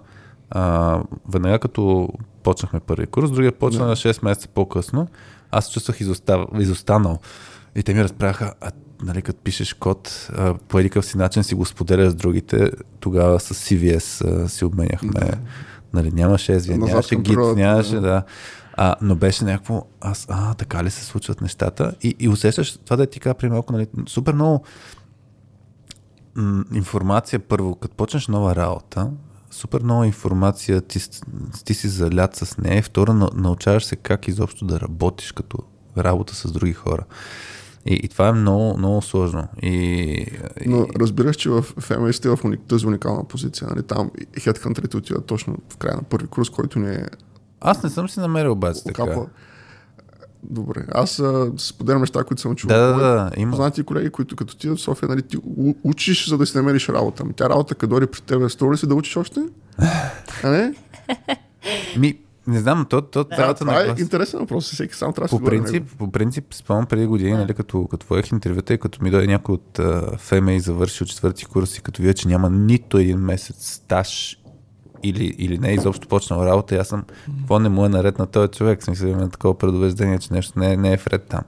а, 0.50 0.98
веднага 1.32 1.58
като 1.58 2.08
почнахме 2.42 2.80
първи 2.80 3.06
курс, 3.06 3.30
другия 3.30 3.52
почна 3.52 3.86
на 3.86 3.96
6 3.96 4.24
месеца 4.24 4.48
по-късно. 4.48 5.08
Аз 5.50 5.66
се 5.66 5.72
чувствах 5.72 6.00
изостав, 6.00 6.44
изостанал. 6.58 7.18
И 7.74 7.82
те 7.82 7.94
ми 7.94 8.04
разправяха, 8.04 8.54
а 8.60 8.70
нали, 9.02 9.22
като 9.22 9.40
пишеш 9.42 9.74
код, 9.74 10.28
а, 10.32 10.54
по 10.54 10.78
едикъв 10.78 11.06
си 11.06 11.18
начин 11.18 11.44
си 11.44 11.54
го 11.54 11.64
споделяш 11.64 12.10
с 12.10 12.14
другите, 12.14 12.70
тогава 13.00 13.40
с 13.40 13.54
CVS 13.54 14.42
а, 14.44 14.48
си 14.48 14.64
обменяхме. 14.64 15.10
Да. 15.10 15.38
Нали, 15.92 16.10
нямаше 16.10 16.52
SVN, 16.52 16.86
нямаше 16.86 17.14
Git, 17.16 17.56
нямаше, 17.56 17.94
да. 17.94 18.00
да. 18.00 18.22
А, 18.72 18.94
но 19.02 19.14
беше 19.14 19.44
някакво, 19.44 19.86
аз, 20.00 20.26
а, 20.28 20.54
така 20.54 20.84
ли 20.84 20.90
се 20.90 21.04
случват 21.04 21.40
нещата? 21.40 21.94
И, 22.02 22.16
и 22.18 22.28
усещаш 22.28 22.78
това 22.84 22.96
да 22.96 23.06
ти 23.06 23.20
кажа 23.20 23.34
при 23.34 23.48
малко, 23.48 23.72
нали, 23.72 23.86
супер 24.08 24.34
много 24.34 24.64
м, 26.34 26.64
информация 26.74 27.38
първо, 27.38 27.74
като 27.74 27.96
почнеш 27.96 28.28
нова 28.28 28.56
работа, 28.56 29.10
супер 29.50 29.82
много 29.82 30.04
информация, 30.04 30.80
ти, 30.80 31.00
ти 31.64 31.74
си 31.74 31.88
залят 31.88 32.36
с 32.36 32.58
нея, 32.58 32.82
второ 32.82 33.12
на- 33.12 33.30
научаваш 33.34 33.84
се 33.84 33.96
как 33.96 34.28
изобщо 34.28 34.64
да 34.64 34.80
работиш 34.80 35.32
като 35.32 35.58
работа 35.98 36.34
с 36.34 36.52
други 36.52 36.72
хора. 36.72 37.04
И, 37.86 37.94
и 37.94 38.08
това 38.08 38.28
е 38.28 38.32
много, 38.32 38.78
много 38.78 39.02
сложно. 39.02 39.48
И, 39.62 40.26
Но 40.66 40.86
разбираш, 40.96 41.36
че 41.36 41.50
в 41.50 41.62
FMA 41.62 42.12
сте 42.12 42.28
в 42.28 42.38
уни- 42.38 42.58
тази 42.58 42.86
уникална 42.86 43.24
позиция. 43.24 43.68
Нали? 43.70 43.82
Там 43.82 44.10
хедхантерите 44.40 44.96
отиват 44.96 45.26
точно 45.26 45.56
в 45.68 45.76
края 45.76 45.96
на 45.96 46.02
първи 46.02 46.26
курс, 46.26 46.50
който 46.50 46.78
ни 46.78 46.90
е 46.90 47.06
аз 47.60 47.82
не 47.82 47.90
съм 47.90 48.08
си 48.08 48.20
намерил 48.20 48.52
обаче 48.52 48.84
така. 48.84 49.16
Добре, 50.42 50.84
аз 50.92 51.18
а, 51.18 51.52
споделям 51.56 52.00
неща, 52.00 52.24
които 52.24 52.42
съм 52.42 52.56
чул. 52.56 52.68
Да, 52.68 52.78
да, 52.78 52.94
да, 52.96 53.30
има. 53.36 53.50
Познати 53.50 53.82
колеги, 53.82 54.10
които 54.10 54.36
като 54.36 54.56
ти 54.56 54.68
в 54.68 54.78
София, 54.78 55.08
нали, 55.08 55.22
ти 55.22 55.36
у- 55.38 55.74
учиш, 55.84 56.28
за 56.28 56.38
да 56.38 56.46
си 56.46 56.56
намериш 56.56 56.88
работа. 56.88 57.22
Ами 57.22 57.32
тя 57.32 57.48
работа, 57.48 57.74
като 57.74 57.90
дойде 57.90 58.06
при 58.06 58.20
тебе, 58.20 58.48
струва 58.48 58.72
ли 58.72 58.78
си 58.78 58.86
да 58.86 58.94
учиш 58.94 59.16
още? 59.16 59.40
А 60.42 60.50
не? 60.50 60.74
Ми, 61.96 62.18
не 62.46 62.58
знам, 62.58 62.86
то, 62.90 63.00
то 63.02 63.24
Да, 63.24 63.36
цялата 63.36 63.60
това 63.60 63.80
е 63.80 63.84
нагласа- 63.84 64.00
интересен 64.00 64.40
въпрос. 64.40 64.72
Всеки 64.72 64.94
сам 64.94 65.12
трябва 65.12 65.28
да 65.28 65.38
По 65.38 65.44
принцип, 65.44 65.84
по 65.98 66.10
принцип, 66.12 66.54
спомням 66.54 66.86
преди 66.86 67.06
години, 67.06 67.32
нали, 67.32 67.54
като, 67.54 67.86
като 67.86 68.06
водех 68.06 68.32
интервюта 68.32 68.74
и 68.74 68.78
като 68.78 69.04
ми 69.04 69.10
дойде 69.10 69.26
някой 69.26 69.54
от 69.54 69.78
uh, 69.78 70.18
ФМА 70.18 70.52
и 70.52 70.60
завърши 70.60 71.02
от 71.02 71.08
четвърти 71.08 71.44
курс 71.44 71.78
и 71.78 71.82
като 71.82 72.02
видя, 72.02 72.14
че 72.14 72.28
няма 72.28 72.50
нито 72.50 72.98
един 72.98 73.18
месец 73.18 73.70
стаж 73.70 74.36
или, 75.02 75.24
или 75.38 75.58
не 75.58 75.70
е 75.70 75.74
изобщо 75.74 76.08
почнал 76.08 76.46
работа, 76.46 76.74
и 76.74 76.78
аз 76.78 76.88
съм, 76.88 77.04
какво 77.38 77.58
не 77.58 77.68
му 77.68 77.84
е 77.84 77.88
наред 77.88 78.18
на 78.18 78.26
този 78.26 78.48
човек, 78.48 78.82
смисъл 78.82 79.06
имам 79.08 79.30
такова 79.30 79.58
предубеждение, 79.58 80.18
че 80.18 80.32
нещо 80.32 80.58
не, 80.58 80.72
е- 80.72 80.76
не 80.76 80.92
е 80.92 80.96
вред 80.96 81.22
там. 81.24 81.42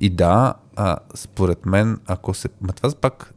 И 0.00 0.10
да, 0.10 0.54
а, 0.76 0.96
според 1.14 1.66
мен, 1.66 2.00
ако 2.06 2.34
се... 2.34 2.48
Ма 2.60 2.72
това 2.72 2.90
пак 2.90 3.34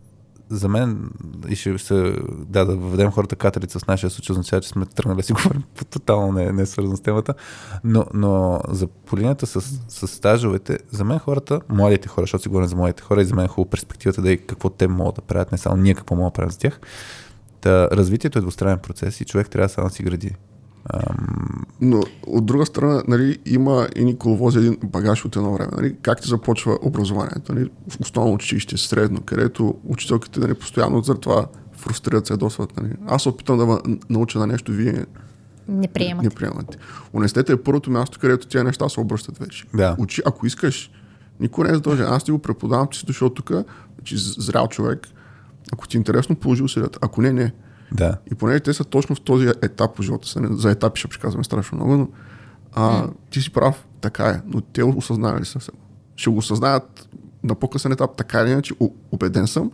за 0.50 0.70
мен 0.70 1.10
и 1.50 1.56
ще 1.56 1.78
се, 1.78 2.16
да, 2.30 2.66
да 2.66 2.76
въведем 2.76 3.12
хората 3.12 3.36
катерица 3.36 3.80
с 3.80 3.88
нашия 3.88 4.10
случай, 4.10 4.34
означава, 4.34 4.62
че 4.62 4.70
сме 4.70 4.86
тръгнали 4.86 5.18
да 5.18 5.24
си 5.24 5.34
говорим 5.44 5.64
по 5.76 5.86
тотално 5.86 6.32
не, 6.32 6.52
не 6.52 6.62
е 6.62 6.66
свързано 6.66 6.98
с 6.98 7.02
темата, 7.02 7.34
но, 7.84 8.06
но 8.14 8.62
за 8.70 8.88
по 8.88 9.18
линията 9.18 9.48
с, 9.48 9.62
с 9.88 10.08
стажовете, 10.08 10.80
за 10.92 11.04
мен 11.04 11.20
хората, 11.20 11.62
младите 11.70 12.08
хора, 12.08 12.24
защото 12.24 12.42
си 12.42 12.50
говорим 12.50 12.68
за 12.68 12.76
младите 12.76 13.04
хора 13.04 13.22
и 13.22 13.26
за 13.26 13.36
мен 13.36 13.46
е 13.46 13.48
хубаво 13.48 13.70
перспективата 13.70 14.22
да 14.22 14.32
е 14.32 14.38
какво 14.38 14.70
те 14.70 14.88
могат 14.88 15.16
да 15.16 15.22
правят, 15.22 15.52
не 15.52 15.58
само 15.58 15.78
ние 15.78 15.94
какво 15.94 16.16
могат 16.16 16.34
да 16.34 16.36
правим 16.36 16.52
за 16.52 16.60
тях. 16.60 16.80
Та, 17.62 17.88
развитието 17.92 18.40
е 18.40 18.42
двустранен 18.42 18.80
процес 18.80 19.22
и 19.22 19.26
човек 19.26 19.50
трябва 19.50 19.70
само 19.70 19.88
да 19.88 19.94
си 19.94 20.04
гради. 20.04 20.36
Ам, 20.94 21.66
Но 21.82 22.04
от 22.28 22.46
друга 22.46 22.66
страна, 22.66 23.04
нали, 23.08 23.38
има 23.46 23.88
и 23.96 24.06
ни 24.06 24.18
коловози 24.18 24.60
един 24.60 24.78
багаж 24.84 25.26
от 25.26 25.36
едно 25.36 25.54
време. 25.54 25.72
Нали, 25.78 25.96
как 26.02 26.22
ти 26.22 26.30
започва 26.30 26.80
образованието? 26.82 27.54
Нали, 27.54 27.70
в 27.90 27.98
основно 28.02 28.34
училище, 28.34 28.78
средно, 28.78 29.22
където 29.22 29.76
учителките 29.84 30.40
нали, 30.40 30.54
постоянно 30.54 31.02
за 31.02 31.16
това 31.16 31.46
фрустрират 31.78 32.28
се, 32.28 32.38
досват. 32.38 32.78
Нали. 32.82 32.94
Аз 33.08 33.24
се 33.24 33.30
опитам 33.30 33.58
да 33.58 33.66
ме 33.66 33.76
науча 34.10 34.40
на 34.40 34.48
нещо, 34.48 34.72
вие 34.72 35.06
Не 35.68 35.88
приемат. 35.88 36.24
не 36.24 36.30
приемате. 36.30 36.78
Университетът 37.14 37.60
е 37.60 37.64
първото 37.64 37.92
място, 37.92 38.20
където 38.22 38.48
тези 38.48 38.64
неща 38.64 38.90
се 38.90 39.00
обръщат 39.00 39.38
вече. 39.38 39.66
Да. 39.74 39.96
Учи, 40.00 40.22
ако 40.26 40.46
искаш, 40.48 40.92
никой 41.40 41.66
не 41.66 41.72
е 41.72 41.76
задължен. 41.76 42.06
Аз 42.06 42.24
ти 42.24 42.32
го 42.32 42.40
преподавам, 42.40 42.88
ти 42.92 42.98
си 42.98 43.06
дошъл 43.06 43.30
тук, 43.30 43.52
че 44.04 44.16
зрял 44.18 44.68
човек. 44.68 45.08
Ако 45.74 45.88
ти 45.88 45.98
е 45.98 46.00
интересно, 46.00 46.36
положи 46.36 46.64
усилията. 46.64 47.00
Ако 47.02 47.22
не, 47.22 47.34
не. 47.34 47.54
Да. 47.92 48.18
И 48.32 48.36
понеже 48.36 48.60
те 48.60 48.74
са 48.74 48.84
точно 48.84 49.16
в 49.16 49.22
този 49.22 49.48
етап 49.48 49.96
по 49.96 50.04
живота 50.04 50.28
си, 50.28 50.40
за 50.52 50.72
етапи 50.72 51.00
ще 51.00 51.20
казваме 51.20 51.44
страшно 51.44 51.76
много, 51.76 51.98
но 51.98 52.08
а, 52.74 53.08
ти 53.30 53.42
си 53.42 53.54
прав, 53.54 53.88
така 54.02 54.30
е, 54.30 54.42
но 54.46 54.62
те 54.62 54.84
осъзнали 54.84 55.42
ли 55.42 55.46
са 55.46 55.60
се? 55.60 55.72
Ще 56.16 56.30
го 56.30 56.38
осъзнаят 56.38 57.10
на 57.44 57.56
по-късен 57.56 57.92
етап, 57.92 58.18
така 58.18 58.42
или 58.42 58.52
иначе, 58.52 58.74
убеден 59.12 59.48
съм, 59.48 59.72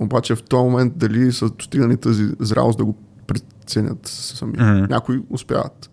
обаче 0.00 0.34
в 0.34 0.42
този 0.42 0.64
момент 0.64 0.92
дали 0.96 1.32
са 1.32 1.50
достигнали 1.50 1.96
тази 1.96 2.28
зрялост 2.40 2.78
да 2.78 2.84
го 2.84 2.96
преценят 3.26 4.06
сами. 4.06 4.52
Мгм. 4.52 4.86
Някои 4.90 5.22
успяват. 5.30 5.90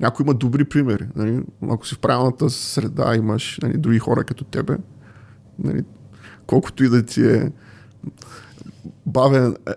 Някои 0.00 0.24
имат 0.24 0.38
добри 0.38 0.64
примери. 0.64 1.06
Нали? 1.16 1.42
Ако 1.70 1.86
си 1.86 1.94
в 1.94 1.98
правилната 1.98 2.50
среда, 2.50 3.14
имаш 3.16 3.58
нали, 3.62 3.78
други 3.78 3.98
хора 3.98 4.24
като 4.24 4.44
тебе, 4.44 4.76
нали, 5.58 5.82
колкото 6.46 6.84
и 6.84 6.88
да 6.88 7.02
ти 7.02 7.26
е 7.26 7.52
бавен 9.06 9.56
е, 9.68 9.72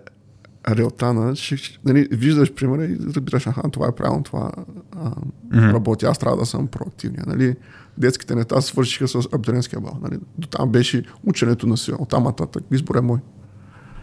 реалтана, 0.76 1.36
ще, 1.36 1.78
нали, 1.84 2.08
виждаш 2.10 2.52
примера 2.54 2.84
и 2.84 2.98
разбираш, 3.16 3.46
аха, 3.46 3.70
това 3.70 3.88
е 3.88 3.92
правилно, 3.92 4.22
това 4.22 4.52
а, 4.92 5.10
Мгм. 5.52 5.70
работи, 5.70 6.04
аз 6.06 6.18
трябва 6.18 6.36
да 6.36 6.46
съм 6.46 6.66
проактивния. 6.66 7.24
Нали? 7.26 7.56
Детските 7.98 8.34
неща 8.34 8.60
свършиха 8.60 9.08
с 9.08 9.28
абдуренския 9.32 9.80
бал. 9.80 9.98
Нали? 10.02 10.18
До 10.38 10.48
там 10.48 10.72
беше 10.72 11.04
ученето 11.26 11.66
на 11.66 11.76
сила. 11.76 11.96
Оттам 12.00 12.22
нататък 12.24 12.64
избор 12.70 12.94
е 12.94 13.00
мой. 13.00 13.18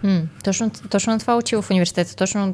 М, 0.04 0.22
точно, 0.44 0.72
точно 0.90 1.14
на 1.14 1.20
това 1.20 1.38
учи 1.38 1.56
в 1.56 1.66
университета. 1.72 2.16
Точно 2.16 2.54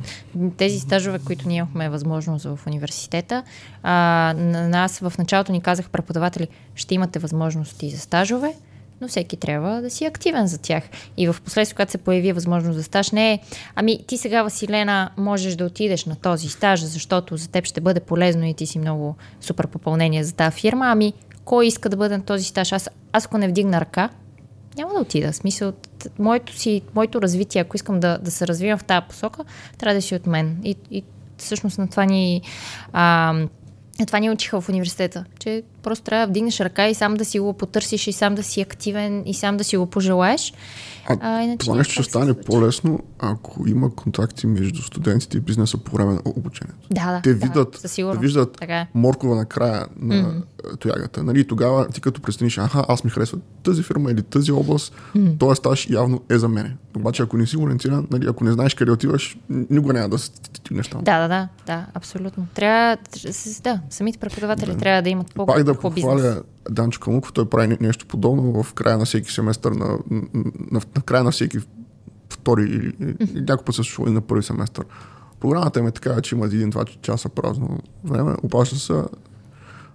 тези 0.58 0.80
стажове, 0.80 1.20
които 1.26 1.48
ние 1.48 1.58
имахме 1.58 1.90
възможност 1.90 2.46
в 2.46 2.60
университета. 2.68 3.44
А, 3.84 3.94
на 4.38 4.70
нас 4.70 5.00
в 5.00 5.14
началото 5.18 5.52
ни 5.52 5.62
казах 5.62 5.90
преподаватели, 5.90 6.48
ще 6.76 6.96
имате 6.96 7.20
възможности 7.20 7.90
за 7.90 8.00
стажове, 8.00 8.54
но 9.02 9.08
всеки 9.08 9.38
трябва 9.38 9.82
да 9.82 9.90
си 9.90 10.06
активен 10.06 10.48
за 10.48 10.58
тях. 10.58 10.84
И 11.18 11.28
в 11.28 11.36
последствие, 11.46 11.76
когато 11.76 11.92
се 11.92 11.98
появи 11.98 12.32
възможност 12.32 12.78
за 12.78 12.84
стаж, 12.84 13.12
не 13.12 13.34
е, 13.34 13.40
ами 13.76 14.04
ти 14.08 14.18
сега, 14.18 14.44
Василена, 14.44 15.10
можеш 15.18 15.56
да 15.56 15.66
отидеш 15.66 16.06
на 16.06 16.16
този 16.16 16.50
стаж, 16.50 16.84
защото 16.84 17.38
за 17.38 17.50
теб 17.50 17.66
ще 17.66 17.82
бъде 17.82 18.00
полезно 18.00 18.46
и 18.46 18.54
ти 18.54 18.66
си 18.66 18.80
много 18.80 19.16
супер 19.42 19.68
попълнение 19.68 20.24
за 20.24 20.34
тази 20.34 20.60
фирма, 20.60 20.92
ами 20.92 21.14
кой 21.46 21.68
иска 21.68 21.90
да 21.90 21.98
бъде 21.98 22.18
на 22.18 22.24
този 22.24 22.44
стаж? 22.44 22.72
Аз, 22.72 22.90
аз 23.12 23.26
ако 23.26 23.38
не 23.38 23.48
вдигна 23.48 23.82
ръка, 23.82 24.10
няма 24.78 24.94
да 24.94 25.00
отида. 25.00 25.32
В 25.32 25.36
смисъл, 25.36 25.74
моето, 26.20 26.58
си, 26.58 26.82
моето 26.96 27.22
развитие, 27.22 27.62
ако 27.62 27.76
искам 27.76 28.00
да, 28.00 28.18
да 28.18 28.32
се 28.32 28.48
развивам 28.48 28.80
в 28.80 28.84
тази 28.84 29.06
посока, 29.10 29.46
трябва 29.78 29.96
да 29.96 30.02
си 30.02 30.16
от 30.16 30.28
мен. 30.28 30.60
И, 30.64 30.76
и 30.92 31.04
всъщност 31.38 31.78
на 31.78 31.88
това 31.88 32.06
ни... 32.06 32.42
А, 32.94 33.34
на 34.00 34.06
това 34.06 34.20
ни 34.20 34.32
учиха 34.32 34.62
в 34.62 34.70
университета, 34.70 35.26
че 35.40 35.64
просто 35.84 36.04
трябва 36.04 36.28
да 36.28 36.30
вдигнеш 36.30 36.60
ръка 36.60 36.88
и 36.88 36.94
сам 36.94 37.14
да 37.14 37.26
си 37.26 37.40
го 37.40 37.54
потърсиш, 37.54 38.08
и 38.08 38.12
сам 38.12 38.36
да 38.36 38.44
си 38.44 38.62
активен, 38.62 39.24
и 39.26 39.34
сам 39.34 39.58
да 39.58 39.64
си 39.64 39.78
го 39.78 39.86
пожелаеш. 39.86 40.54
А, 41.08 41.18
А, 41.22 41.42
иначе 41.42 41.58
това 41.58 41.76
нещо 41.76 41.94
ще 41.94 42.04
стане 42.04 42.34
по-лесно, 42.34 43.00
ако 43.20 43.68
има 43.68 43.96
контакти 43.96 44.48
между 44.48 44.82
студентите 44.82 45.38
и 45.38 45.42
бизнеса 45.42 45.78
по 45.78 45.96
време 45.96 46.14
на 46.14 46.22
обучението. 46.26 46.88
Да, 46.92 47.12
да. 47.12 47.22
Те 47.22 47.34
да, 47.34 47.46
видят, 47.46 47.82
сигурност. 47.86 48.22
виждат 48.22 48.58
Така 48.60 48.78
е. 48.78 48.88
моркова 48.94 49.36
на 49.36 49.46
края 49.46 49.86
на 50.00 50.16
mm-hmm. 50.16 50.80
тоягата. 50.80 51.24
Нали? 51.24 51.48
Тогава 51.48 51.88
ти 51.88 52.02
като 52.02 52.22
прецениш, 52.22 52.58
аха, 52.58 52.86
аз 52.88 53.04
ми 53.04 53.10
харесва 53.10 53.38
тази 53.64 53.84
фирма 53.84 54.12
или 54.12 54.22
тази 54.22 54.52
област, 54.52 54.94
mm-hmm. 55.16 55.40
този 55.40 55.56
стаж 55.56 55.90
явно 55.90 56.22
е 56.30 56.38
за 56.38 56.50
мене. 56.50 56.76
Обаче 56.98 57.24
ако 57.24 57.38
не 57.38 57.48
си 57.48 57.58
ориентиран, 57.58 58.08
нали, 58.12 58.28
ако 58.30 58.44
не 58.44 58.52
знаеш 58.52 58.74
къде 58.74 58.92
отиваш, 58.92 59.38
никога 59.50 59.94
няма 59.94 60.10
да 60.10 60.18
стигнеш 60.18 60.88
там. 60.88 61.04
Да, 61.04 61.20
да, 61.20 61.28
да, 61.28 61.48
да, 61.66 61.86
абсолютно. 61.94 62.48
Трябва, 62.54 62.98
тр- 62.98 63.62
да, 63.64 63.80
самите 63.90 64.18
преподаватели 64.18 64.78
трябва 64.78 65.02
да 65.02 65.10
имат 65.10 65.34
по 65.36 65.46
Пак 65.46 65.64
да 65.64 65.73
бизнес. 65.74 66.04
похваля 66.04 66.42
Данчо 66.70 67.00
Калмуков, 67.00 67.34
той 67.34 67.50
прави 67.50 67.68
не- 67.68 67.78
нещо 67.82 68.06
подобно 68.06 68.64
в 68.64 68.74
края 68.74 68.98
на 68.98 69.06
всеки 69.06 69.32
семестър, 69.32 69.72
на, 69.72 69.86
на, 70.12 70.22
на, 70.72 70.82
на 70.96 71.02
края 71.02 71.24
на 71.24 71.32
всеки 71.32 71.60
втори 72.30 72.64
или, 72.64 72.94
или 73.20 73.42
някой 73.42 73.66
път 73.66 73.76
се 73.76 73.84
случва 73.84 74.10
и 74.10 74.14
на 74.14 74.22
първи 74.22 74.44
семестър. 74.44 74.86
Програмата 75.40 75.80
им 75.80 75.88
е 75.88 75.92
такава, 75.92 76.22
че 76.22 76.36
има 76.36 76.46
един-два 76.46 76.86
часа 77.02 77.30
празно 77.30 77.80
време, 78.04 78.36
обаче 78.44 78.80
са 78.80 79.08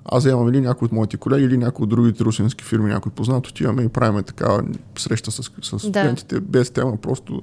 аз 0.04 0.24
вземам 0.24 0.48
или 0.48 0.60
някой 0.60 0.86
от 0.86 0.92
моите 0.92 1.16
колеги, 1.16 1.44
или 1.44 1.56
някой 1.56 1.84
от 1.84 1.90
другите 1.90 2.24
русински 2.24 2.64
фирми, 2.64 2.90
някой 2.90 3.12
познат, 3.12 3.46
отиваме 3.46 3.82
и 3.82 3.88
правиме 3.88 4.22
такава 4.22 4.64
среща 4.98 5.30
с, 5.30 5.42
с 5.62 5.78
студентите 5.78 6.40
без 6.40 6.70
тема, 6.70 6.96
просто 6.96 7.42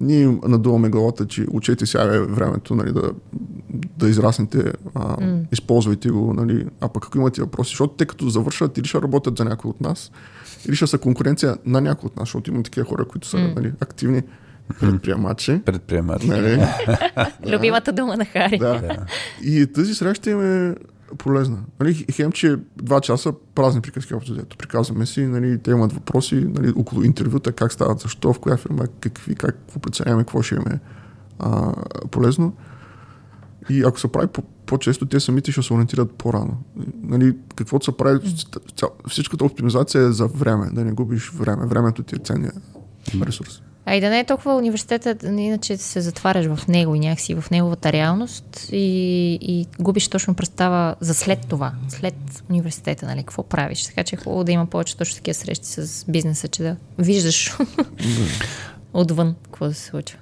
ние 0.00 0.20
им 0.20 0.40
надуваме 0.48 0.88
главата, 0.88 1.26
че 1.26 1.46
учете 1.50 1.86
сега 1.86 2.14
е 2.14 2.20
времето 2.20 2.74
нали, 2.74 2.92
да, 2.92 3.12
да 3.98 4.08
израснете, 4.08 4.72
а, 4.94 5.16
mm. 5.16 5.46
използвайте 5.52 6.10
го, 6.10 6.34
нали, 6.34 6.66
а 6.80 6.88
пък 6.88 7.06
ако 7.06 7.18
имате 7.18 7.40
въпроси, 7.40 7.70
защото 7.70 7.94
те 7.94 8.06
като 8.06 8.28
завършат 8.28 8.78
или 8.78 8.88
ще 8.88 9.02
работят 9.02 9.38
за 9.38 9.44
някой 9.44 9.68
от 9.68 9.80
нас, 9.80 10.12
или 10.68 10.76
ще 10.76 10.86
са 10.86 10.98
конкуренция 10.98 11.56
на 11.66 11.80
някой 11.80 12.06
от 12.06 12.16
нас, 12.16 12.28
защото 12.28 12.50
има 12.50 12.62
такива 12.62 12.86
хора, 12.86 13.04
които 13.04 13.28
са 13.28 13.36
mm. 13.36 13.56
нали, 13.56 13.72
активни 13.80 14.22
предприемачи. 14.80 15.60
Предприемачи. 15.64 16.26
Нали? 16.26 16.62
Любимата 17.46 17.92
дума 17.92 18.16
на 18.16 18.24
Хари. 18.24 18.58
Да. 18.58 18.96
И 19.42 19.66
тази 19.66 19.94
среща 19.94 20.30
им 20.30 20.42
е 20.42 20.74
полезна. 21.18 21.58
Нали, 21.80 22.06
хем, 22.12 22.32
че 22.32 22.56
два 22.76 23.00
часа 23.00 23.32
празни 23.54 23.80
приказки 23.80 24.14
общо 24.14 24.32
взето. 24.32 24.56
Приказваме 24.56 25.06
си, 25.06 25.26
нали, 25.26 25.58
те 25.58 25.70
имат 25.70 25.92
въпроси 25.92 26.34
нали, 26.34 26.72
около 26.76 27.02
интервюта, 27.02 27.52
как 27.52 27.72
стават, 27.72 28.00
защо, 28.00 28.32
в 28.32 28.38
коя 28.40 28.56
фирма, 28.56 28.84
какви, 29.00 29.34
как, 29.34 29.54
какво 29.56 29.80
преценяваме, 29.80 30.22
какво 30.22 30.42
ще 30.42 30.54
имаме 30.54 30.80
а, 31.38 31.72
полезно. 32.10 32.52
И 33.70 33.82
ако 33.82 34.00
се 34.00 34.08
прави 34.08 34.26
по- 34.26 34.42
по-често, 34.42 35.06
те 35.06 35.20
самите 35.20 35.52
ще 35.52 35.62
се 35.62 35.72
ориентират 35.74 36.12
по-рано. 36.12 36.62
Нали, 37.02 37.36
каквото 37.56 37.84
се 37.84 37.96
прави, 37.96 38.18
ця- 38.76 39.08
всичката 39.08 39.44
оптимизация 39.44 40.02
е 40.02 40.12
за 40.12 40.26
време, 40.26 40.70
да 40.72 40.84
не 40.84 40.92
губиш 40.92 41.30
време. 41.30 41.66
Времето 41.66 42.02
ти 42.02 42.14
е 42.14 42.18
ценния 42.18 42.52
ресурс. 43.22 43.62
А 43.90 43.94
и 43.94 44.00
да 44.00 44.10
не 44.10 44.18
е 44.20 44.24
толкова 44.24 44.56
университета, 44.56 45.16
иначе 45.26 45.76
се 45.76 46.00
затваряш 46.00 46.46
в 46.46 46.68
него 46.68 46.94
и 46.94 47.00
някакси 47.00 47.34
в 47.34 47.50
неговата 47.50 47.92
реалност 47.92 48.68
и, 48.72 49.38
и 49.42 49.66
губиш 49.80 50.08
точно 50.08 50.34
представа 50.34 50.94
за 51.00 51.14
след 51.14 51.48
това, 51.48 51.72
след 51.88 52.14
университета, 52.50 53.06
нали, 53.06 53.18
какво 53.18 53.42
правиш. 53.42 53.84
Така 53.84 54.04
че 54.04 54.16
е 54.16 54.18
хубаво 54.18 54.44
да 54.44 54.52
има 54.52 54.66
повече 54.66 54.96
точно 54.96 55.16
такива 55.16 55.34
срещи 55.34 55.66
с 55.66 56.04
бизнеса, 56.08 56.48
че 56.48 56.62
да 56.62 56.76
виждаш 56.98 57.56
отвън 58.92 59.34
какво 59.44 59.66
да 59.66 59.74
се 59.74 59.84
случва. 59.84 60.18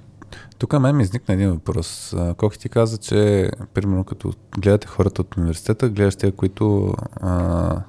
Тук 0.58 0.80
мен 0.80 0.96
ми 0.96 1.02
изникна 1.02 1.34
един 1.34 1.50
въпрос. 1.50 2.14
Коки 2.36 2.58
ти 2.58 2.68
каза, 2.68 2.98
че 2.98 3.50
примерно 3.74 4.04
като 4.04 4.32
гледате 4.58 4.86
хората 4.86 5.22
от 5.22 5.36
университета, 5.36 5.88
гледаш 5.88 6.16
тези, 6.16 6.32
които 6.32 6.94
а, 7.20 7.82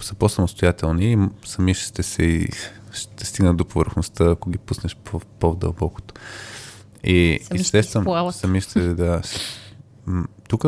са 0.00 0.14
по-самостоятелни 0.14 1.12
и 1.12 1.18
сами 1.44 1.74
ще 1.74 2.02
се 2.02 2.22
и 2.22 2.48
ще 2.96 3.26
стигнат 3.26 3.56
до 3.56 3.64
повърхността, 3.64 4.30
ако 4.30 4.50
ги 4.50 4.58
пуснеш 4.58 4.96
по- 4.96 5.20
по-дълбокото. 5.20 6.14
И, 7.04 7.38
Сами 7.42 7.60
и 7.60 7.64
сещам, 7.64 8.32
сами 8.32 8.60
ще, 8.60 8.80
да. 8.94 9.22
Тук 10.48 10.64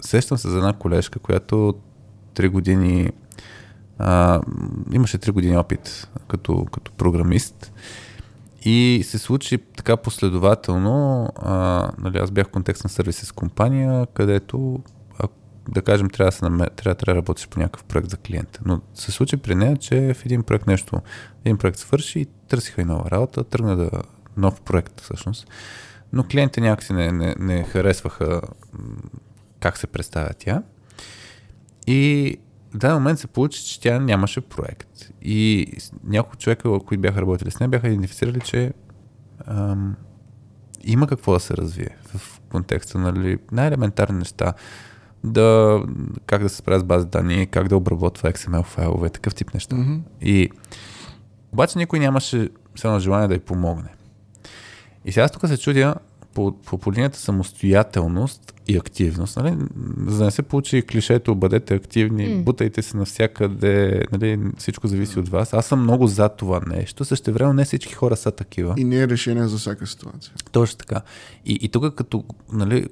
сещам 0.00 0.38
се 0.38 0.48
за 0.48 0.56
една 0.56 0.72
колежка, 0.72 1.18
която 1.18 1.74
три 2.34 2.48
години 2.48 3.10
а, 3.98 4.40
имаше 4.92 5.18
три 5.18 5.30
години 5.30 5.56
опит 5.56 6.08
като, 6.28 6.66
като 6.72 6.92
програмист 6.92 7.72
и 8.62 9.02
се 9.04 9.18
случи 9.18 9.58
така 9.58 9.96
последователно. 9.96 11.28
А, 11.36 11.90
нали, 11.98 12.18
аз 12.18 12.30
бях 12.30 12.46
в 12.46 12.50
контекст 12.50 12.84
на 12.84 12.90
сервиси 12.90 13.26
с 13.26 13.32
компания, 13.32 14.06
където 14.06 14.80
да 15.68 15.82
кажем, 15.82 16.10
трябва 16.10 16.30
да, 16.30 16.36
се 16.36 16.44
намер... 16.44 16.70
трябва, 16.76 16.94
трябва 16.94 17.14
да 17.14 17.20
работиш 17.20 17.48
по 17.48 17.60
някакъв 17.60 17.84
проект 17.84 18.10
за 18.10 18.16
клиента. 18.16 18.60
Но 18.64 18.80
се 18.94 19.12
случи 19.12 19.36
при 19.36 19.54
нея, 19.54 19.76
че 19.76 20.14
в 20.14 20.26
един 20.26 20.42
проект 20.42 20.66
нещо, 20.66 21.00
един 21.44 21.58
проект 21.58 21.78
свърши 21.78 22.20
и 22.20 22.26
търсиха 22.48 22.82
и 22.82 22.84
нова 22.84 23.10
работа, 23.10 23.44
тръгна 23.44 23.76
да 23.76 23.90
нов 24.36 24.60
проект 24.60 25.00
всъщност. 25.00 25.48
Но 26.12 26.24
клиентите 26.24 26.60
някакси 26.60 26.92
не, 26.92 27.12
не, 27.12 27.34
не 27.38 27.64
харесваха 27.64 28.40
как 29.60 29.78
се 29.78 29.86
представя 29.86 30.30
тя. 30.38 30.62
И 31.86 32.36
в 32.74 32.78
даден 32.78 32.96
момент 32.96 33.18
се 33.18 33.26
получи, 33.26 33.64
че 33.64 33.80
тя 33.80 33.98
нямаше 33.98 34.40
проект. 34.40 35.10
И 35.22 35.72
няколко 36.04 36.36
човека, 36.36 36.78
които 36.86 37.00
бяха 37.00 37.20
работили 37.20 37.50
с 37.50 37.60
нея, 37.60 37.68
бяха 37.68 37.88
идентифицирали, 37.88 38.40
че 38.40 38.72
ам, 39.46 39.96
има 40.84 41.06
какво 41.06 41.32
да 41.32 41.40
се 41.40 41.56
развие 41.56 41.96
в 42.04 42.40
контекста 42.50 42.98
на 42.98 43.12
нали, 43.12 43.38
най-елементарни 43.52 44.18
неща. 44.18 44.52
Да, 45.24 45.82
как 46.26 46.42
да 46.42 46.48
се 46.48 46.56
справя 46.56 46.80
с 46.80 46.84
бази 46.84 47.06
данни, 47.06 47.46
как 47.46 47.68
да 47.68 47.76
обработва 47.76 48.32
XML 48.32 48.64
файлове, 48.64 49.10
такъв 49.10 49.34
тип 49.34 49.54
неща. 49.54 49.76
Мгм. 49.76 49.94
И 50.20 50.50
обаче 51.52 51.78
никой 51.78 51.98
нямаше 51.98 52.48
едно 52.84 52.98
желание 52.98 53.28
да 53.28 53.34
й 53.34 53.38
помогне. 53.38 53.88
И 55.04 55.12
сега 55.12 55.24
аз 55.24 55.32
тук 55.32 55.48
се 55.48 55.58
чудя 55.58 55.94
по, 56.34 56.52
по, 56.66 56.78
по 56.78 56.92
линията 56.92 57.18
самостоятелност 57.18 58.54
и 58.68 58.76
активност. 58.76 59.36
Нали? 59.36 59.56
За 60.06 60.18
да 60.18 60.24
не 60.24 60.30
се 60.30 60.42
получи 60.42 60.82
клишето, 60.82 61.34
бъдете 61.34 61.74
активни, 61.74 62.28
М. 62.28 62.42
бутайте 62.42 62.82
се 62.82 62.96
навсякъде, 62.96 64.02
нали? 64.12 64.40
всичко 64.58 64.88
зависи 64.88 65.18
от 65.18 65.28
вас. 65.28 65.54
Аз 65.54 65.66
съм 65.66 65.82
много 65.82 66.06
за 66.06 66.28
това 66.28 66.60
нещо. 66.66 67.04
Също 67.04 67.32
време 67.32 67.52
не 67.52 67.64
всички 67.64 67.94
хора 67.94 68.16
са 68.16 68.30
такива. 68.30 68.74
И 68.76 68.84
не 68.84 68.96
е 68.96 69.08
решение 69.08 69.48
за 69.48 69.58
всяка 69.58 69.86
ситуация. 69.86 70.32
Точно 70.52 70.78
така. 70.78 71.00
И, 71.46 71.58
и 71.62 71.68
тук 71.68 71.94
като, 71.94 72.24
нали, 72.52 72.86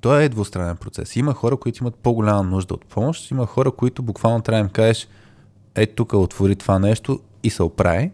той 0.00 0.22
е 0.22 0.28
двустранен 0.28 0.76
процес. 0.76 1.16
Има 1.16 1.34
хора, 1.34 1.56
които 1.56 1.84
имат 1.84 1.94
по-голяма 1.94 2.42
нужда 2.42 2.74
от 2.74 2.86
помощ, 2.86 3.30
има 3.30 3.46
хора, 3.46 3.70
които 3.70 4.02
буквално 4.02 4.42
трябва 4.42 4.62
да 4.62 4.66
им 4.66 4.72
кажеш, 4.72 5.08
е 5.74 5.86
тук 5.86 6.12
отвори 6.12 6.56
това 6.56 6.78
нещо 6.78 7.20
и 7.42 7.50
се 7.50 7.62
оправи. 7.62 8.10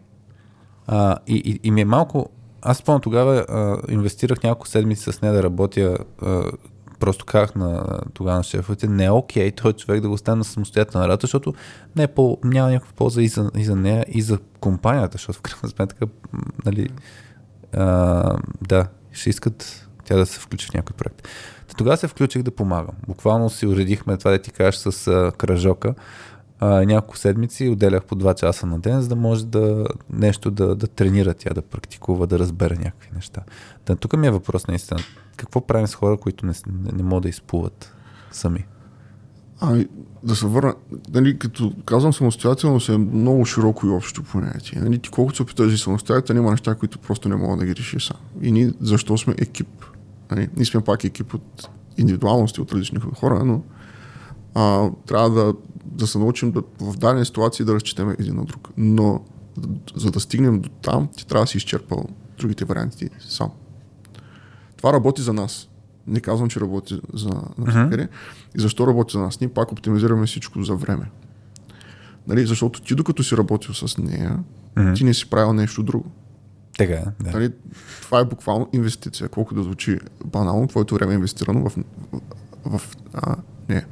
А, 0.87 1.17
и, 1.27 1.35
и, 1.35 1.59
и 1.67 1.71
ми 1.71 1.81
е 1.81 1.85
малко, 1.85 2.29
аз 2.61 2.77
спомням 2.77 3.01
тогава 3.01 3.45
а, 3.49 3.77
инвестирах 3.93 4.43
няколко 4.43 4.67
седмици 4.67 5.11
с 5.11 5.21
нея 5.21 5.33
да 5.33 5.43
работя, 5.43 5.97
а, 6.21 6.43
просто 6.99 7.25
казах 7.25 7.55
на 7.55 7.99
тогава 8.13 8.37
на 8.37 8.43
шефовете, 8.43 8.87
не 8.87 9.05
е 9.05 9.11
окей 9.11 9.51
той 9.51 9.73
човек 9.73 10.01
да 10.01 10.09
го 10.09 10.17
стане 10.17 10.37
на 10.37 10.43
самостоятелна 10.43 11.07
работа, 11.07 11.27
защото 11.27 11.53
не 11.95 12.03
е 12.03 12.07
по, 12.07 12.37
няма 12.43 12.71
някаква 12.71 12.93
полза 12.95 13.21
и 13.21 13.27
за, 13.27 13.51
и 13.57 13.65
за 13.65 13.75
нея, 13.75 14.05
и 14.07 14.21
за 14.21 14.39
компанията, 14.59 15.11
защото 15.11 15.37
в 15.37 15.41
крайна 15.41 15.69
сметка, 15.69 16.07
нали, 16.65 16.89
а, 17.73 18.37
да, 18.61 18.87
ще 19.11 19.29
искат 19.29 19.87
тя 20.05 20.17
да 20.17 20.25
се 20.25 20.39
включи 20.39 20.67
в 20.67 20.73
някой 20.73 20.97
проект. 20.97 21.27
Та 21.67 21.73
тогава 21.77 21.97
се 21.97 22.07
включих 22.07 22.43
да 22.43 22.51
помагам. 22.51 22.95
Буквално 23.07 23.49
си 23.49 23.67
уредихме 23.67 24.17
това 24.17 24.31
да 24.31 24.39
ти 24.39 24.51
кажеш 24.51 24.75
с 24.75 25.07
а, 25.07 25.31
кръжока. 25.37 25.95
Няколко 26.61 27.17
седмици 27.17 27.69
отделях 27.69 28.05
по 28.05 28.15
2 28.15 28.35
часа 28.35 28.65
на 28.65 28.79
ден, 28.79 29.01
за 29.01 29.07
да 29.07 29.15
може 29.15 29.45
да 29.45 29.87
нещо 30.09 30.51
да, 30.51 30.75
да 30.75 30.87
тренира 30.87 31.33
тя, 31.33 31.53
да 31.53 31.61
практикува, 31.61 32.27
да 32.27 32.39
разбере 32.39 32.75
някакви 32.75 33.09
неща. 33.15 33.41
Та, 33.85 33.95
тук 33.95 34.17
ми 34.17 34.27
е 34.27 34.31
въпрос 34.31 34.67
наистина. 34.67 34.99
Какво 35.37 35.61
правим 35.61 35.87
с 35.87 35.95
хора, 35.95 36.17
които 36.17 36.45
не, 36.45 36.53
не, 36.67 36.91
не 36.91 37.03
могат 37.03 37.23
да 37.23 37.29
изплуват 37.29 37.93
сами? 38.31 38.65
А, 39.59 39.85
да 40.23 40.35
се 40.35 40.45
върна, 40.45 40.75
нали, 41.13 41.39
като 41.39 41.73
казвам 41.85 42.13
самостоятелност 42.13 42.89
е 42.89 42.97
много 42.97 43.45
широко 43.45 43.87
и 43.87 43.89
общо 43.89 44.23
понятие. 44.23 44.81
Нали, 44.81 44.99
ти 44.99 45.09
колкото 45.09 45.35
се 45.35 45.43
опиташ 45.43 45.71
да 45.71 45.77
си 45.77 45.83
самостоятелен, 45.83 46.41
има 46.41 46.51
неща, 46.51 46.75
които 46.75 46.99
просто 46.99 47.29
не 47.29 47.35
могат 47.35 47.59
да 47.59 47.65
ги 47.65 47.75
решиш 47.75 48.07
сам. 48.07 48.17
И 48.41 48.51
ние 48.51 48.71
защо 48.81 49.17
сме 49.17 49.35
екип? 49.37 49.85
Нали, 50.31 50.49
ние 50.55 50.65
сме 50.65 50.81
пак 50.81 51.03
екип 51.03 51.33
от 51.33 51.69
индивидуалности 51.97 52.61
от 52.61 52.71
различни 52.71 52.99
хора, 52.99 53.45
но 53.45 53.61
а, 54.55 54.89
трябва 55.07 55.29
да, 55.29 55.53
да 55.85 56.07
се 56.07 56.19
научим 56.19 56.51
да, 56.51 56.63
в 56.81 56.97
дадени 56.97 57.25
ситуации 57.25 57.65
да 57.65 57.73
разчитаме 57.73 58.15
един 58.19 58.35
на 58.35 58.45
друг. 58.45 58.69
Но 58.77 59.21
за 59.95 60.11
да 60.11 60.19
стигнем 60.19 60.61
до 60.61 60.69
там, 60.69 61.07
ти 61.17 61.27
трябва 61.27 61.43
да 61.43 61.47
си 61.47 61.57
изчерпал 61.57 62.05
другите 62.37 62.65
варианти 62.65 63.09
сам. 63.19 63.51
Това 64.77 64.93
работи 64.93 65.21
за 65.21 65.33
нас. 65.33 65.69
Не 66.07 66.19
казвам, 66.19 66.49
че 66.49 66.59
работи 66.59 67.01
за 67.13 67.29
навсякъде. 67.57 68.07
И 68.57 68.61
защо 68.61 68.87
работи 68.87 69.13
за 69.13 69.19
нас? 69.19 69.41
Ние 69.41 69.49
пак 69.49 69.71
оптимизираме 69.71 70.25
всичко 70.25 70.63
за 70.63 70.75
време. 70.75 71.11
Нали? 72.27 72.45
Защото 72.45 72.81
ти 72.81 72.95
докато 72.95 73.23
си 73.23 73.37
работил 73.37 73.73
с 73.73 73.97
нея, 73.97 74.39
ти 74.95 75.03
не 75.03 75.13
си 75.13 75.29
правил 75.29 75.53
нещо 75.53 75.83
друго. 75.83 76.11
Така 76.77 77.13
да. 77.19 77.31
Нали? 77.31 77.51
Това 78.01 78.19
е 78.19 78.25
буквално 78.25 78.69
инвестиция. 78.73 79.29
Колко 79.29 79.55
да 79.55 79.63
звучи 79.63 79.99
банално, 80.25 80.67
твоето 80.67 80.95
време 80.95 81.13
е 81.13 81.15
инвестирано 81.15 81.69
в, 81.69 81.75
в, 82.65 82.79
в 82.79 82.97
а, 83.13 83.35
не. 83.69 83.85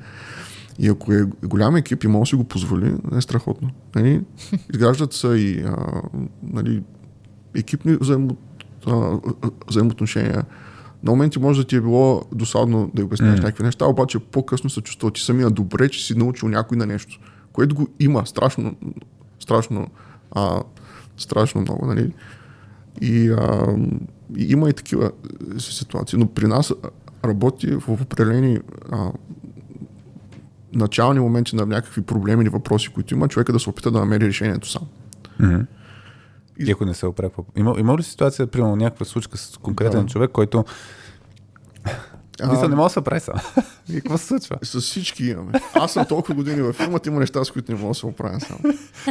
И 0.79 0.89
ако 0.89 1.13
е 1.13 1.23
голям 1.43 1.75
екип 1.75 2.03
и 2.03 2.07
може 2.07 2.21
да 2.21 2.29
си 2.29 2.35
го 2.35 2.43
позволи, 2.43 2.95
е 3.17 3.21
страхотно. 3.21 3.69
Нали? 3.95 4.21
Изграждат 4.73 5.13
се 5.13 5.27
и 5.27 5.63
а, 5.63 6.01
нали, 6.43 6.83
екипни 7.55 7.95
взаимо, 7.95 8.37
а, 8.87 9.19
взаимоотношения. 9.67 10.43
На 11.03 11.11
моменти 11.11 11.39
може 11.39 11.61
да 11.61 11.67
ти 11.67 11.75
е 11.75 11.81
било 11.81 12.21
досадно 12.31 12.91
да 12.93 13.05
обясняваш 13.05 13.39
mm. 13.39 13.43
някакви 13.43 13.63
неща, 13.63 13.85
обаче 13.85 14.19
по-късно 14.19 14.69
се 14.69 14.81
чувства 14.81 15.11
ти 15.11 15.21
самия 15.21 15.49
добре, 15.49 15.89
че 15.89 16.05
си 16.05 16.17
научил 16.17 16.49
някой 16.49 16.77
на 16.77 16.85
нещо, 16.85 17.19
което 17.53 17.75
го 17.75 17.87
има 17.99 18.25
страшно, 18.25 18.75
страшно, 19.39 19.87
а, 20.31 20.63
страшно 21.17 21.61
много. 21.61 21.85
Нали? 21.85 22.13
И, 23.01 23.29
а, 23.29 23.75
и 24.37 24.51
има 24.51 24.69
и 24.69 24.73
такива 24.73 25.11
е, 25.55 25.59
ситуации. 25.59 26.19
Но 26.19 26.27
при 26.27 26.47
нас 26.47 26.73
работи 27.25 27.75
в 27.75 27.89
определени 27.89 28.59
а, 28.91 29.11
начални 30.73 31.19
моменти 31.19 31.55
на 31.55 31.65
някакви 31.65 32.01
проблеми 32.01 32.43
или 32.43 32.49
въпроси, 32.49 32.89
които 32.89 33.13
има, 33.13 33.27
човека 33.27 33.53
да 33.53 33.59
се 33.59 33.69
опита 33.69 33.91
да 33.91 33.99
намери 33.99 34.27
решението 34.27 34.69
сам. 34.69 34.87
Мгм. 35.39 35.61
И 36.59 36.71
ако 36.71 36.85
не 36.85 36.93
се 36.93 37.05
оправя. 37.05 37.31
Има, 37.55 37.75
има 37.77 37.97
ли 37.97 38.03
ситуация, 38.03 38.47
примерно, 38.47 38.75
някаква 38.75 39.05
случка 39.05 39.37
с 39.37 39.57
конкретен 39.57 40.01
Да. 40.01 40.07
човек, 40.07 40.31
който 40.31 40.65
Мисля, 42.41 42.69
не 42.69 42.75
мога 42.75 42.85
да 42.85 42.93
се 42.93 43.01
прави 43.01 43.19
сам. 43.19 43.35
И 43.89 43.93
какво 43.93 44.17
се 44.17 44.25
случва? 44.25 44.57
С 44.63 44.81
всички 44.81 45.25
имаме. 45.25 45.51
Аз 45.73 45.93
съм 45.93 46.05
толкова 46.05 46.35
години 46.35 46.61
във 46.61 46.75
фирмата, 46.75 47.09
има 47.09 47.19
неща, 47.19 47.43
с 47.43 47.51
които 47.51 47.71
не 47.71 47.77
мога 47.77 47.89
да 47.89 47.95
се 47.95 48.05
оправя 48.05 48.39
сам. 48.39 48.57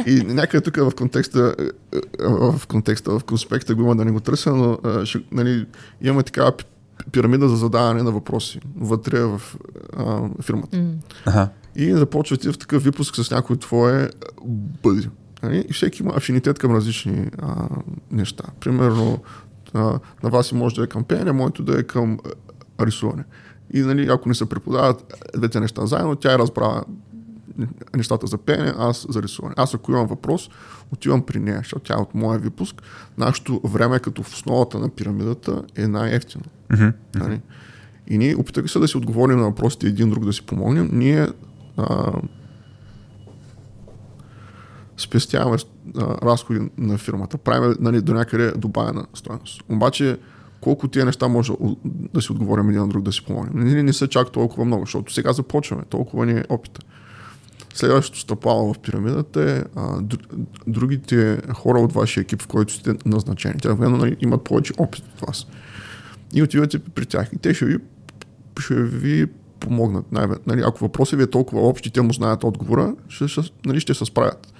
И 0.07 0.15
някъде 0.15 0.61
тук 0.61 0.75
в 0.75 0.95
контекста, 0.97 1.55
е, 1.59 1.63
е, 1.97 2.27
в 2.27 2.67
контекста, 2.67 3.19
в 3.19 3.23
конспекта 3.23 3.75
го 3.75 3.81
има 3.81 3.95
да 3.95 4.05
не 4.05 4.11
го 4.11 4.19
търся, 4.19 4.51
но 4.51 4.77
е, 4.89 5.05
ще, 5.05 5.23
нали, 5.31 5.65
имаме 6.01 6.23
такава 6.23 6.51
пи- 6.51 6.65
пирамида 7.11 7.49
за 7.49 7.55
задаване 7.55 8.03
на 8.03 8.11
въпроси 8.11 8.59
вътре 8.77 9.19
в 9.19 9.41
а, 9.97 10.21
фирмата. 10.41 10.83
Аха. 11.25 11.49
И 11.75 11.93
започвате 11.93 12.51
в 12.51 12.57
такъв 12.57 12.83
випуск 12.83 13.15
с 13.15 13.31
някой 13.31 13.57
твое 13.57 14.09
бъди. 14.83 15.09
Нали? 15.43 15.65
И 15.69 15.73
всеки 15.73 16.03
има 16.03 16.13
афинитет 16.15 16.59
към 16.59 16.75
различни 16.75 17.27
а, 17.41 17.67
неща. 18.11 18.43
Примерно, 18.59 19.19
а, 19.73 19.99
на 20.23 20.29
вас 20.29 20.51
може 20.51 20.75
да 20.75 20.83
е 20.83 20.87
към 20.87 21.03
пеене, 21.03 21.31
моето 21.31 21.63
да 21.63 21.79
е 21.79 21.83
към 21.83 22.19
рисуване. 22.81 23.23
И 23.73 23.81
нали, 23.81 24.07
ако 24.11 24.29
не 24.29 24.35
се 24.35 24.49
преподават 24.49 25.23
двете 25.37 25.59
неща 25.59 25.85
заедно, 25.85 26.15
тя 26.15 26.33
е 26.33 26.37
разбрала 26.37 26.83
нещата 27.95 28.27
за 28.27 28.37
пеене, 28.37 28.73
аз 28.77 29.05
за 29.09 29.21
рисуване. 29.21 29.55
Аз 29.57 29.73
ако 29.73 29.91
имам 29.91 30.07
въпрос, 30.07 30.49
отивам 30.91 31.21
при 31.21 31.39
нея, 31.39 31.57
защото 31.57 31.83
тя 31.83 31.93
е 31.93 32.01
от 32.01 32.15
моя 32.15 32.39
випуск. 32.39 32.81
Нашето 33.17 33.61
време 33.63 33.99
като 33.99 34.23
в 34.23 34.33
основата 34.33 34.79
на 34.79 34.89
пирамидата 34.89 35.63
е 35.75 35.87
най-ефтино. 35.87 36.43
Нали? 37.15 37.41
И 38.07 38.17
ние 38.17 38.35
опитахме 38.35 38.67
се 38.67 38.79
да 38.79 38.87
си 38.87 38.97
отговорим 38.97 39.37
на 39.37 39.43
въпросите 39.43 39.87
един 39.87 40.09
друг, 40.09 40.25
да 40.25 40.33
си 40.33 40.45
помогнем. 40.45 40.89
Ние 40.93 41.27
а, 41.77 42.11
спестяваме 44.97 45.57
а, 45.97 46.01
разходи 46.01 46.69
на 46.77 46.97
фирмата. 46.97 47.37
Правим 47.37 47.75
нали, 47.79 48.01
до 48.01 48.13
някъде 48.13 48.51
добавена 48.51 49.05
стоеност. 49.13 49.63
Обаче, 49.69 50.17
колко 50.63 50.87
тия 50.87 51.05
неща 51.05 51.27
може 51.27 51.53
да- 51.85 52.21
си 52.21 52.31
отговорим 52.31 52.69
един 52.69 52.81
на 52.81 52.87
друг, 52.87 53.03
да 53.03 53.11
си 53.11 53.25
помогнем. 53.25 53.67
Ние 53.67 53.83
не 53.83 53.93
са 53.93 54.07
чак 54.07 54.31
толкова 54.31 54.65
много, 54.65 54.85
защото 54.85 55.13
сега 55.13 55.33
започваме, 55.33 55.83
толкова 55.89 56.25
ни 56.25 56.31
е 56.31 56.43
опита. 56.49 56.81
Следващото 57.73 58.19
стъпало 58.19 58.73
в 58.73 58.79
пирамидата 58.79 59.51
е 59.51 59.63
а, 59.75 60.01
др- 60.01 60.45
другите 60.67 61.41
хора 61.53 61.79
от 61.79 61.93
вашия 61.93 62.21
екип, 62.21 62.41
в 62.41 62.47
който 62.47 62.73
сте 62.73 62.93
назначени. 63.05 63.59
Те 63.59 63.69
обикновено, 63.69 63.97
нали, 63.97 64.17
имат 64.19 64.43
повече 64.43 64.73
опит 64.77 65.03
от 65.15 65.27
вас. 65.27 65.47
И 66.33 66.43
отивате 66.43 66.79
при 66.79 67.05
тях. 67.05 67.29
И 67.33 67.37
те 67.37 67.53
ще 67.53 67.65
ви, 67.65 67.77
ще 68.59 68.83
ви 68.83 69.27
помогнат. 69.59 70.11
Нали, 70.47 70.61
ако 70.65 70.79
въпросът 70.79 71.17
ви 71.17 71.23
е 71.23 71.27
толкова 71.29 71.61
общ 71.61 71.85
и 71.85 71.91
те 71.91 72.01
му 72.01 72.13
знаят 72.13 72.43
отговора, 72.43 72.95
ще, 73.07 73.27
ще, 73.27 73.41
нали, 73.65 73.79
ще 73.79 73.93
се 73.93 74.05
справят 74.05 74.53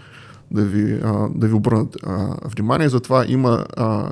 да 0.51 0.65
ви, 0.65 0.99
а, 1.03 1.29
да 1.35 1.47
ви 1.47 1.53
обърнат 1.53 1.97
а, 2.03 2.35
внимание. 2.45 2.89
Затова 2.89 3.25
има 3.27 3.65
а, 3.77 4.11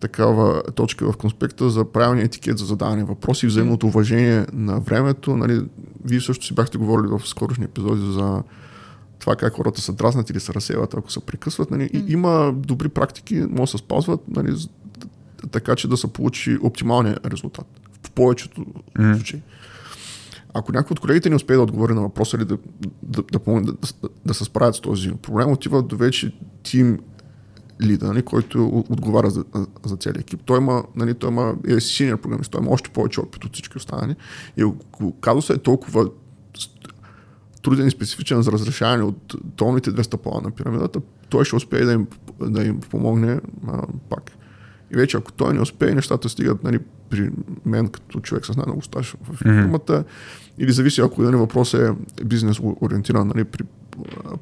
такава 0.00 0.62
точка 0.74 1.12
в 1.12 1.16
конспекта 1.16 1.70
за 1.70 1.84
правилния 1.84 2.24
етикет 2.24 2.58
за 2.58 2.64
задаване 2.64 3.04
въпроси, 3.04 3.46
взаимното 3.46 3.86
уважение 3.86 4.46
на 4.52 4.80
времето. 4.80 5.36
Нали, 5.36 5.62
вие 6.04 6.20
също 6.20 6.46
си 6.46 6.54
бяхте 6.54 6.78
говорили 6.78 7.08
в 7.08 7.28
скорошни 7.28 7.64
епизоди 7.64 8.12
за 8.12 8.42
това 9.18 9.36
как 9.36 9.52
хората 9.52 9.80
са 9.80 9.92
дразнат 9.92 10.30
или 10.30 10.40
се 10.40 10.54
разсеват, 10.54 10.94
ако 10.94 11.12
се 11.12 11.20
прекъсват. 11.20 11.70
Нали. 11.70 11.90
И, 11.92 12.04
има 12.12 12.52
добри 12.56 12.88
практики, 12.88 13.34
може 13.34 13.60
да 13.60 13.66
се 13.66 13.78
спазват, 13.78 14.20
нали, 14.28 14.56
така 15.50 15.76
че 15.76 15.88
да 15.88 15.96
се 15.96 16.12
получи 16.12 16.58
оптималния 16.62 17.18
резултат. 17.24 17.66
В 18.02 18.10
повечето 18.10 18.66
случаи. 19.14 19.42
Ако 20.54 20.72
някой 20.72 20.94
от 20.94 21.00
колегите 21.00 21.30
не 21.30 21.36
успее 21.36 21.56
да 21.56 21.62
отговори 21.62 21.94
на 21.94 22.00
въпроса 22.00 22.36
или 22.36 22.44
да, 22.44 22.58
да, 23.02 23.22
да, 23.22 23.38
да, 23.38 23.60
да, 23.62 24.08
да 24.26 24.34
се 24.34 24.44
справят 24.44 24.74
с 24.74 24.80
този 24.80 25.12
проблем, 25.12 25.52
отива 25.52 25.82
до 25.82 25.96
вече 25.96 26.34
тим 26.62 26.98
лида, 27.82 28.06
нали, 28.06 28.22
който 28.22 28.84
отговаря 28.90 29.30
за, 29.30 29.44
за 29.84 29.96
целия 29.96 30.20
екип. 30.20 30.40
Той 30.44 30.58
има, 30.58 30.84
нали, 30.96 31.14
той 31.14 31.30
има 31.30 31.54
е 31.68 31.80
синьор 31.80 32.20
програмист, 32.20 32.50
той 32.50 32.60
има 32.60 32.70
още 32.70 32.90
повече 32.90 33.20
опит 33.20 33.44
от 33.44 33.52
всички 33.52 33.76
останали. 33.76 34.16
И 34.56 34.64
казусът 35.20 35.56
е 35.56 35.62
толкова 35.62 36.10
труден 37.62 37.86
и 37.86 37.90
специфичен 37.90 38.42
за 38.42 38.52
разрешаване 38.52 39.02
от 39.02 39.34
долните 39.44 39.92
две 39.92 40.04
стъпала 40.04 40.40
на 40.40 40.50
пирамидата, 40.50 41.00
той 41.28 41.44
ще 41.44 41.56
успее 41.56 41.84
да 41.84 41.92
им, 41.92 42.06
да 42.40 42.64
им 42.64 42.80
помогне 42.80 43.40
а, 43.68 43.82
пак. 44.08 44.30
И 44.92 44.96
вече 44.96 45.16
ако 45.16 45.32
той 45.32 45.54
не 45.54 45.60
успее, 45.60 45.94
нещата 45.94 46.28
стигат 46.28 46.64
нали, 46.64 46.78
при 47.10 47.30
мен 47.66 47.88
като 47.88 48.20
човек 48.20 48.46
с 48.46 48.56
най-много 48.56 48.82
стаж 48.82 49.16
в 49.22 49.36
фирмата. 49.36 50.04
Или 50.58 50.72
зависи, 50.72 51.00
ако 51.00 51.22
нали, 51.22 51.36
въпрос 51.36 51.74
е 51.74 51.90
бизнес 52.24 52.60
ориентиран 52.60 53.28
нали, 53.28 53.44
при 53.44 53.64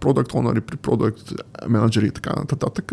продукт 0.00 0.32
owner, 0.32 0.60
при 0.60 0.76
продукт 0.76 1.32
менеджери 1.68 2.06
и 2.06 2.10
така 2.10 2.30
нататък. 2.30 2.92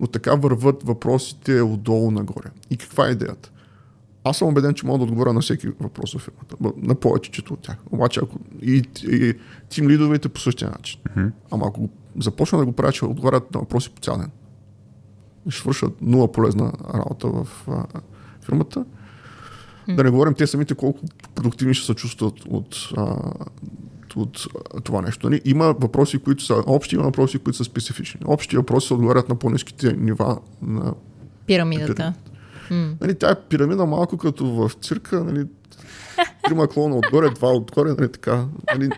Но 0.00 0.06
така 0.06 0.34
върват 0.34 0.82
въпросите 0.82 1.62
отдолу 1.62 2.10
нагоре. 2.10 2.50
И 2.70 2.76
каква 2.76 3.08
е 3.08 3.10
идеята? 3.10 3.50
Аз 4.24 4.38
съм 4.38 4.48
убеден, 4.48 4.74
че 4.74 4.86
мога 4.86 4.98
да 4.98 5.04
отговоря 5.04 5.32
на 5.32 5.40
всеки 5.40 5.68
въпрос 5.68 6.14
в 6.14 6.18
фирмата. 6.18 6.56
На 6.76 6.94
повечето 6.94 7.54
от 7.54 7.60
тях. 7.60 7.76
Обаче, 7.90 8.20
ако 8.22 8.38
и, 8.62 8.82
и 9.02 9.34
тим 9.68 9.88
лидовете 9.88 10.28
по 10.28 10.40
същия 10.40 10.70
начин. 10.70 11.00
Ама 11.50 11.66
ако 11.66 11.88
започна 12.20 12.58
да 12.58 12.64
го 12.64 12.72
правя, 12.72 12.92
че 12.92 13.04
отговарят 13.04 13.54
на 13.54 13.60
въпроси 13.60 13.90
по 13.90 14.00
цял 14.00 14.16
ден, 14.16 14.30
ще 15.48 15.60
свършат 15.60 16.02
нула 16.02 16.32
полезна 16.32 16.72
работа 16.94 17.28
в 17.28 17.48
а, 17.68 17.84
фирмата. 18.44 18.84
Да 19.88 20.04
не 20.04 20.10
говорим 20.10 20.34
те 20.34 20.46
самите 20.46 20.74
колко 20.74 21.00
продуктивни 21.34 21.74
ще 21.74 21.86
се 21.86 21.94
чувстват 21.94 22.44
от, 22.48 22.76
а, 22.96 23.16
от 24.16 24.46
това 24.84 25.02
нещо. 25.02 25.30
Нали? 25.30 25.40
Има 25.44 25.64
въпроси, 25.64 26.18
които 26.18 26.44
са 26.44 26.62
общи, 26.66 26.94
има 26.94 27.04
въпроси, 27.04 27.38
които 27.38 27.56
са 27.56 27.64
специфични. 27.64 28.20
Общи 28.24 28.56
въпроси 28.56 28.86
се 28.86 28.94
отговарят 28.94 29.28
на 29.28 29.34
по-низките 29.34 29.92
нива 29.92 30.38
на 30.62 30.94
Пирамидата. 31.46 32.14
Нали, 32.70 33.14
тя 33.14 33.30
е 33.30 33.34
пирамида 33.48 33.86
малко 33.86 34.16
като 34.16 34.46
в 34.46 34.70
цирка, 34.82 35.24
нали, 35.24 35.46
трима 36.48 36.68
клона 36.68 36.96
отгоре, 36.96 37.30
два 37.30 37.48
отгоре, 37.52 37.88
нали, 37.88 38.12
така. 38.12 38.44
Нали, 38.74 38.90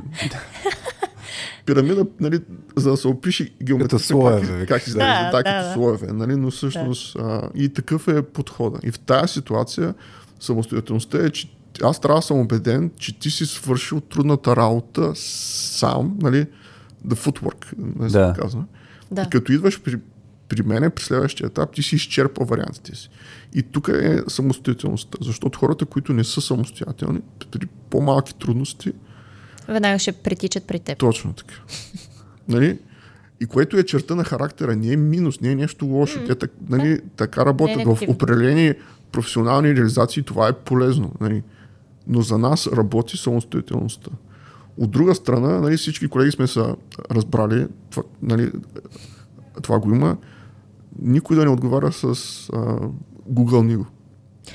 пирамида, 1.67 2.07
нали, 2.21 2.41
за 2.77 2.91
да 2.91 2.97
се 2.97 3.09
опише 3.09 3.51
геометрично 3.63 4.25
как, 4.25 4.69
как 4.69 4.87
изглежда, 4.87 5.13
Да, 5.13 5.31
да, 5.31 5.37
да, 5.37 5.45
като 5.45 5.69
да. 5.69 5.73
слоеве, 5.75 6.13
нали, 6.13 6.37
но 6.37 6.51
всъщност 6.51 7.17
а, 7.17 7.51
и 7.55 7.69
такъв 7.69 8.09
е 8.09 8.23
подхода. 8.23 8.79
И 8.83 8.91
в 8.91 8.99
тази 8.99 9.33
ситуация 9.33 9.95
самостоятелността 10.41 11.19
е, 11.19 11.31
че 11.31 11.56
аз 11.83 12.01
трябва 12.01 12.19
да 12.19 12.23
съм 12.23 12.41
убеден, 12.41 12.91
че 12.99 13.19
ти 13.19 13.31
си 13.31 13.47
свършил 13.47 14.01
трудната 14.01 14.57
работа 14.57 15.13
сам, 15.15 16.19
нали, 16.23 16.47
the 17.07 17.15
footwork, 17.15 17.65
не 17.99 18.11
се 18.11 18.19
Да. 18.19 18.35
казва. 18.39 18.65
Да. 19.11 19.23
И 19.23 19.31
като 19.31 19.53
идваш 19.53 19.81
при, 19.83 19.99
при 20.49 20.63
мене, 20.63 20.91
при 20.91 21.05
следващия 21.05 21.47
етап, 21.47 21.73
ти 21.75 21.83
си 21.83 21.95
изчерпал 21.97 22.47
вариантите 22.47 22.97
си. 22.97 23.09
И 23.55 23.63
тук 23.63 23.89
е 23.89 24.23
самостоятелността, 24.29 25.19
защото 25.21 25.59
хората, 25.59 25.85
които 25.87 26.13
не 26.13 26.25
са 26.25 26.41
самостоятелни, 26.41 27.21
при 27.51 27.67
по-малки 27.91 28.35
трудности, 28.35 28.93
Веднага 29.69 29.99
ще 29.99 30.13
притичат 30.13 30.65
при 30.65 30.79
теб. 30.81 30.99
точно 30.99 31.33
така. 31.33 31.55
нали? 32.49 32.79
И 33.41 33.47
което 33.47 33.77
е 33.77 33.83
черта 33.83 34.15
на 34.15 34.25
характера, 34.25 34.77
не 34.77 34.93
е 34.93 34.97
минус, 34.97 35.41
не 35.41 35.51
е 35.51 35.55
нещо 35.55 35.87
лошо. 35.87 36.21
Те 36.27 36.35
так, 36.35 36.51
нали, 36.69 37.01
така 37.17 37.47
работят. 37.47 37.77
Не 37.77 37.83
е 37.83 37.87
в 37.87 37.99
определени 38.09 38.75
професионални 39.13 39.75
реализации 39.75 40.23
това 40.23 40.49
е 40.49 40.53
полезно. 40.53 41.13
Нали? 41.21 41.43
Но 42.07 42.23
за 42.23 42.39
нас 42.39 42.67
работи 42.67 43.17
самостоятелността. 43.17 44.11
От 44.79 44.91
друга 44.91 45.15
страна, 45.15 45.61
нали, 45.61 45.77
всички 45.77 46.09
колеги 46.09 46.33
сме 46.33 46.47
се 46.47 46.63
разбрали, 47.11 47.67
това, 47.91 48.03
нали, 48.23 48.53
това 49.63 49.79
го 49.79 49.91
има, 49.95 50.17
никой 51.03 51.37
да 51.37 51.45
не 51.45 51.51
отговаря 51.51 51.93
с 51.93 52.05
а, 52.05 52.79
Google 53.31 53.63
Него. 53.63 53.87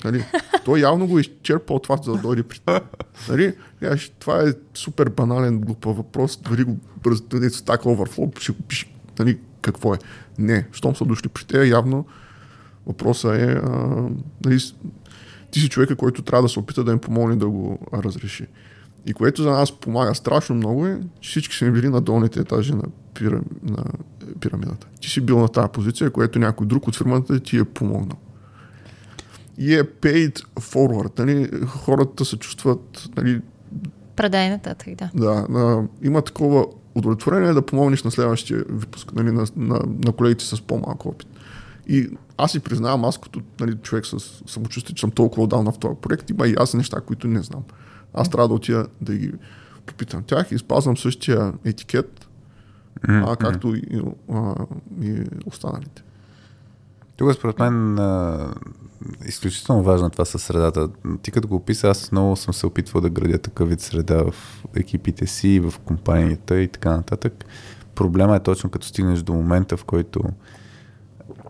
Нали? 0.04 0.26
Той 0.66 0.80
явно 0.80 1.08
го 1.08 1.18
е 1.18 1.22
изчерпал 1.22 1.80
това, 1.80 1.98
за 1.98 2.12
да 2.12 2.18
дойде 2.18 2.44
при. 2.44 2.60
Нали? 3.30 3.54
Това 4.20 4.44
е 4.44 4.54
супер 4.74 5.10
банален, 5.10 5.62
глупав 5.62 5.98
въпрос, 5.98 6.38
дори 6.38 6.64
го 6.64 6.78
бърз, 7.04 7.22
да 7.22 7.38
Stack 7.38 7.84
Overflow, 7.84 8.40
ще 8.40 8.52
го 8.52 8.62
пише 8.62 8.94
нали, 9.20 9.40
какво 9.62 9.94
е. 9.94 9.98
Не, 10.40 10.68
щом 10.72 10.96
са 10.96 11.06
дошли 11.06 11.30
при 11.30 11.46
теб, 11.46 11.68
явно 11.68 12.06
въпросът 12.88 13.36
е, 13.36 13.46
а, 13.46 14.08
нали, 14.46 14.60
с- 14.60 14.76
ти 15.52 15.60
си 15.60 15.70
човека, 15.70 15.96
който 15.96 16.22
трябва 16.22 16.42
да 16.42 16.50
се 16.50 16.60
опита 16.60 16.84
да 16.84 16.92
им 16.92 17.00
помогне 17.00 17.36
да 17.36 17.50
го 17.50 17.80
разреши. 17.94 18.48
И 19.06 19.14
което 19.14 19.44
за 19.44 19.52
нас 19.52 19.72
помага 19.72 20.16
страшно 20.16 20.56
много 20.56 20.88
е, 20.88 21.00
че 21.20 21.30
всички 21.30 21.56
сме 21.56 21.72
били 21.72 21.90
на 21.90 22.02
долните 22.02 22.40
етажи 22.40 22.74
на, 22.74 22.84
пирам, 23.14 23.44
на 23.64 23.84
пирамидата. 24.40 24.88
Ти 25.02 25.10
си 25.10 25.22
бил 25.22 25.40
на 25.40 25.48
тази 25.48 25.68
позиция, 25.74 26.12
което 26.12 26.40
някой 26.40 26.68
друг 26.68 26.88
от 26.88 26.98
фирмата 26.98 27.40
ти 27.40 27.58
е 27.58 27.64
помогнал. 27.64 28.18
И 29.58 29.76
е 29.76 29.84
paid 29.84 30.44
forward. 30.60 31.20
Нали? 31.20 31.66
Хората 31.68 32.26
се 32.26 32.38
чувстват 32.38 33.10
нали, 33.18 33.42
Предай 34.16 34.50
нататък, 34.50 34.96
да. 34.96 35.10
да, 35.16 35.46
на, 35.50 35.88
има 36.04 36.22
такова 36.22 36.66
удовлетворение 36.96 37.54
да 37.54 37.62
помогнеш 37.62 38.04
на 38.04 38.12
следващия 38.12 38.64
випуск, 38.70 39.14
нали, 39.14 39.32
на, 39.32 39.46
на, 39.56 39.80
на 40.06 40.12
колегите 40.12 40.46
с 40.46 40.62
по-малко 40.62 41.10
опит. 41.10 41.28
И 41.88 42.10
аз 42.44 42.52
си 42.52 42.60
признавам, 42.60 43.06
аз 43.06 43.18
като 43.18 43.42
нали, 43.60 43.76
човек 43.76 44.06
с 44.06 44.20
самочувствие, 44.48 44.96
че 44.96 45.02
съм 45.02 45.12
толкова 45.12 45.44
отдавна 45.44 45.72
в 45.72 45.80
този 45.80 45.96
проект, 46.02 46.30
има 46.30 46.48
и 46.48 46.56
аз 46.58 46.74
неща, 46.74 47.02
които 47.02 47.28
не 47.28 47.42
знам. 47.42 47.64
Аз 48.14 48.30
трябва 48.30 48.48
да 48.48 48.54
отида 48.54 48.88
да 49.02 49.16
ги 49.16 49.32
попитам 49.86 50.24
тях 50.24 50.52
и 50.52 50.58
спазвам 50.58 50.98
същия 50.98 51.54
етикет, 51.66 52.30
а, 53.08 53.36
както 53.36 53.76
и, 53.76 54.02
а, 54.34 54.56
и 55.02 55.24
останалите. 55.46 56.04
Тук 57.18 57.34
според 57.34 57.60
мен 57.60 58.00
а, 58.00 58.54
изключително 59.26 59.84
важно 59.84 60.10
това 60.10 60.26
със 60.26 60.44
средата. 60.44 60.90
Ти 61.22 61.32
като 61.32 61.48
го 61.48 61.56
описа, 61.56 61.88
аз 61.88 62.12
много 62.12 62.36
съм 62.36 62.54
се 62.54 62.66
опитвал 62.66 63.02
да 63.02 63.10
градя 63.10 63.38
такъв 63.38 63.70
вид 63.70 63.82
среда 63.82 64.24
в 64.24 64.64
екипите 64.76 65.28
си, 65.28 65.60
в 65.60 65.80
компанията 65.80 66.62
и 66.62 66.68
така 66.68 66.92
нататък. 66.92 67.46
Проблема 67.96 68.36
е 68.36 68.40
точно 68.40 68.70
като 68.70 68.88
стигнеш 68.88 69.22
до 69.22 69.34
момента, 69.34 69.78
в 69.78 69.86
който 69.86 70.22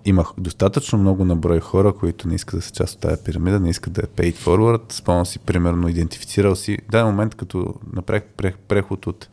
имах 0.06 0.28
достатъчно 0.38 0.99
много 0.99 1.26
наброй 1.26 1.60
хора, 1.60 1.93
които 1.93 2.28
не 2.28 2.36
искат 2.36 2.60
да 2.60 2.62
са 2.62 2.72
част 2.72 2.95
от 2.95 3.02
тази 3.02 3.24
пирамида, 3.24 3.60
не 3.60 3.70
искат 3.70 3.93
да 3.93 4.02
е 4.02 4.06
paid 4.06 4.36
forward. 4.36 4.93
Спомням 4.93 5.26
си, 5.26 5.39
примерно, 5.39 5.88
идентифицирал 5.88 6.56
си. 6.56 6.78
Да, 6.91 7.06
момент, 7.06 7.36
като 7.36 7.76
направих 7.93 8.24
прех- 8.38 8.58
преход 8.68 9.08
от 9.08 9.28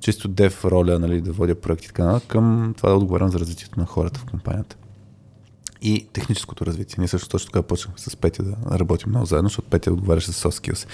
чисто 0.00 0.28
дев 0.28 0.64
роля, 0.64 0.98
нали, 0.98 1.20
да 1.20 1.32
водя 1.32 1.54
проекти 1.54 1.86
така 1.86 2.20
към 2.28 2.74
това 2.76 2.88
да 2.88 2.96
отговарям 2.96 3.28
за 3.28 3.38
развитието 3.38 3.80
на 3.80 3.86
хората 3.86 4.20
в 4.20 4.24
компанията. 4.24 4.76
И 5.82 6.06
техническото 6.12 6.66
развитие. 6.66 6.96
Ние 6.98 7.08
също 7.08 7.28
точно 7.28 7.50
така 7.52 7.62
почнахме 7.62 7.98
с 7.98 8.16
Петя 8.16 8.42
да 8.42 8.78
работим 8.78 9.10
много 9.10 9.26
заедно, 9.26 9.48
защото 9.48 9.68
Петя 9.68 9.92
отговаряше 9.92 10.32
с 10.32 10.44
soft 10.44 10.72
skills. 10.72 10.88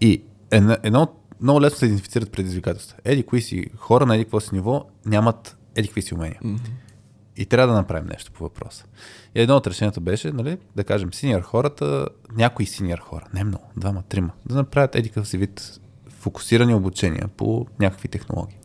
И 0.00 0.22
едно, 0.50 0.76
едно 0.82 1.08
много 1.40 1.60
лесно 1.60 1.78
се 1.78 1.86
идентифицират 1.86 2.32
предизвикателства. 2.32 2.98
Еди, 3.04 3.22
кои 3.22 3.42
си 3.42 3.66
хора 3.76 4.06
на 4.06 4.14
еди 4.14 4.24
какво 4.24 4.40
си 4.40 4.48
ниво 4.52 4.86
нямат 5.06 5.56
еди 5.74 5.88
какви 5.88 6.02
си 6.02 6.14
умения. 6.14 6.40
И 7.36 7.46
трябва 7.46 7.74
да 7.74 7.80
направим 7.80 8.08
нещо 8.08 8.32
по 8.32 8.44
въпроса. 8.44 8.84
И 9.34 9.40
едно 9.40 9.56
от 9.56 9.66
решенията 9.66 10.00
беше, 10.00 10.32
нали, 10.32 10.58
да 10.76 10.84
кажем, 10.84 11.12
синьор 11.12 11.40
хората, 11.40 12.08
някои 12.36 12.66
синьор 12.66 12.98
хора, 12.98 13.26
не 13.34 13.44
много, 13.44 13.64
двама, 13.76 14.02
трима, 14.02 14.30
да 14.46 14.54
направят 14.54 14.96
еди 14.96 15.08
какъв 15.08 15.28
си 15.28 15.38
вид 15.38 15.80
фокусирани 16.08 16.74
обучения 16.74 17.28
по 17.28 17.66
някакви 17.80 18.08
технологии. 18.08 18.58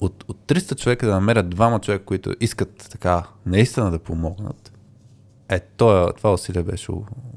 От, 0.00 0.24
от 0.28 0.38
300 0.46 0.82
човека 0.82 1.06
да 1.06 1.12
намерят 1.12 1.50
двама 1.50 1.80
човека, 1.80 2.04
които 2.04 2.34
искат 2.40 2.88
така 2.90 3.22
наистина 3.46 3.90
да 3.90 3.98
помогнат, 3.98 4.72
е, 5.48 5.60
това, 5.60 6.12
това 6.12 6.32
усилие 6.32 6.62
беше 6.62 6.92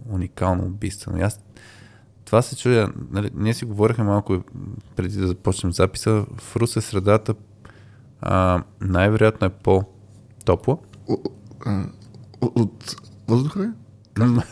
уникално, 0.10 0.66
убийствено. 0.66 1.26
Аз 1.26 1.39
това 2.26 2.41
се 2.41 2.58
чуя, 2.58 2.89
нали, 3.12 3.30
ние 3.34 3.53
си 3.53 3.66
говорихме 3.66 4.03
малко 4.03 4.43
преди 4.95 5.18
да 5.18 5.28
започнем 5.28 5.74
записа, 5.74 6.26
в 6.38 6.56
Русе 6.56 6.82
средата 6.82 7.36
а, 8.22 8.64
най-вероятно 8.82 9.47
е 9.47 9.49
по-топла. 9.49 9.94
О- 11.09 11.17
а, 11.65 11.83
о- 12.41 12.51
От 12.55 12.95
въздуха? 13.27 13.73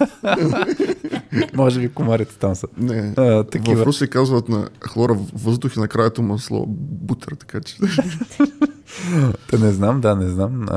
Може 1.54 1.80
би 1.80 1.90
комарите 1.90 2.36
там 2.36 2.56
са. 2.56 2.68
Не. 2.78 3.14
А, 3.18 3.44
такива. 3.44 3.84
В 3.84 3.86
Руси 3.86 4.10
казват 4.10 4.50
на 4.50 4.70
хлора 4.82 5.18
въздух 5.34 5.76
и 5.76 5.80
на 5.80 5.88
краето 5.88 6.22
масло 6.22 6.66
бутер, 6.68 7.32
така 7.32 7.62
че... 7.62 7.78
Та 9.52 9.58
не 9.58 9.72
знам, 9.72 10.02
да, 10.02 10.16
не 10.16 10.30
знам. 10.30 10.66
А, 10.70 10.76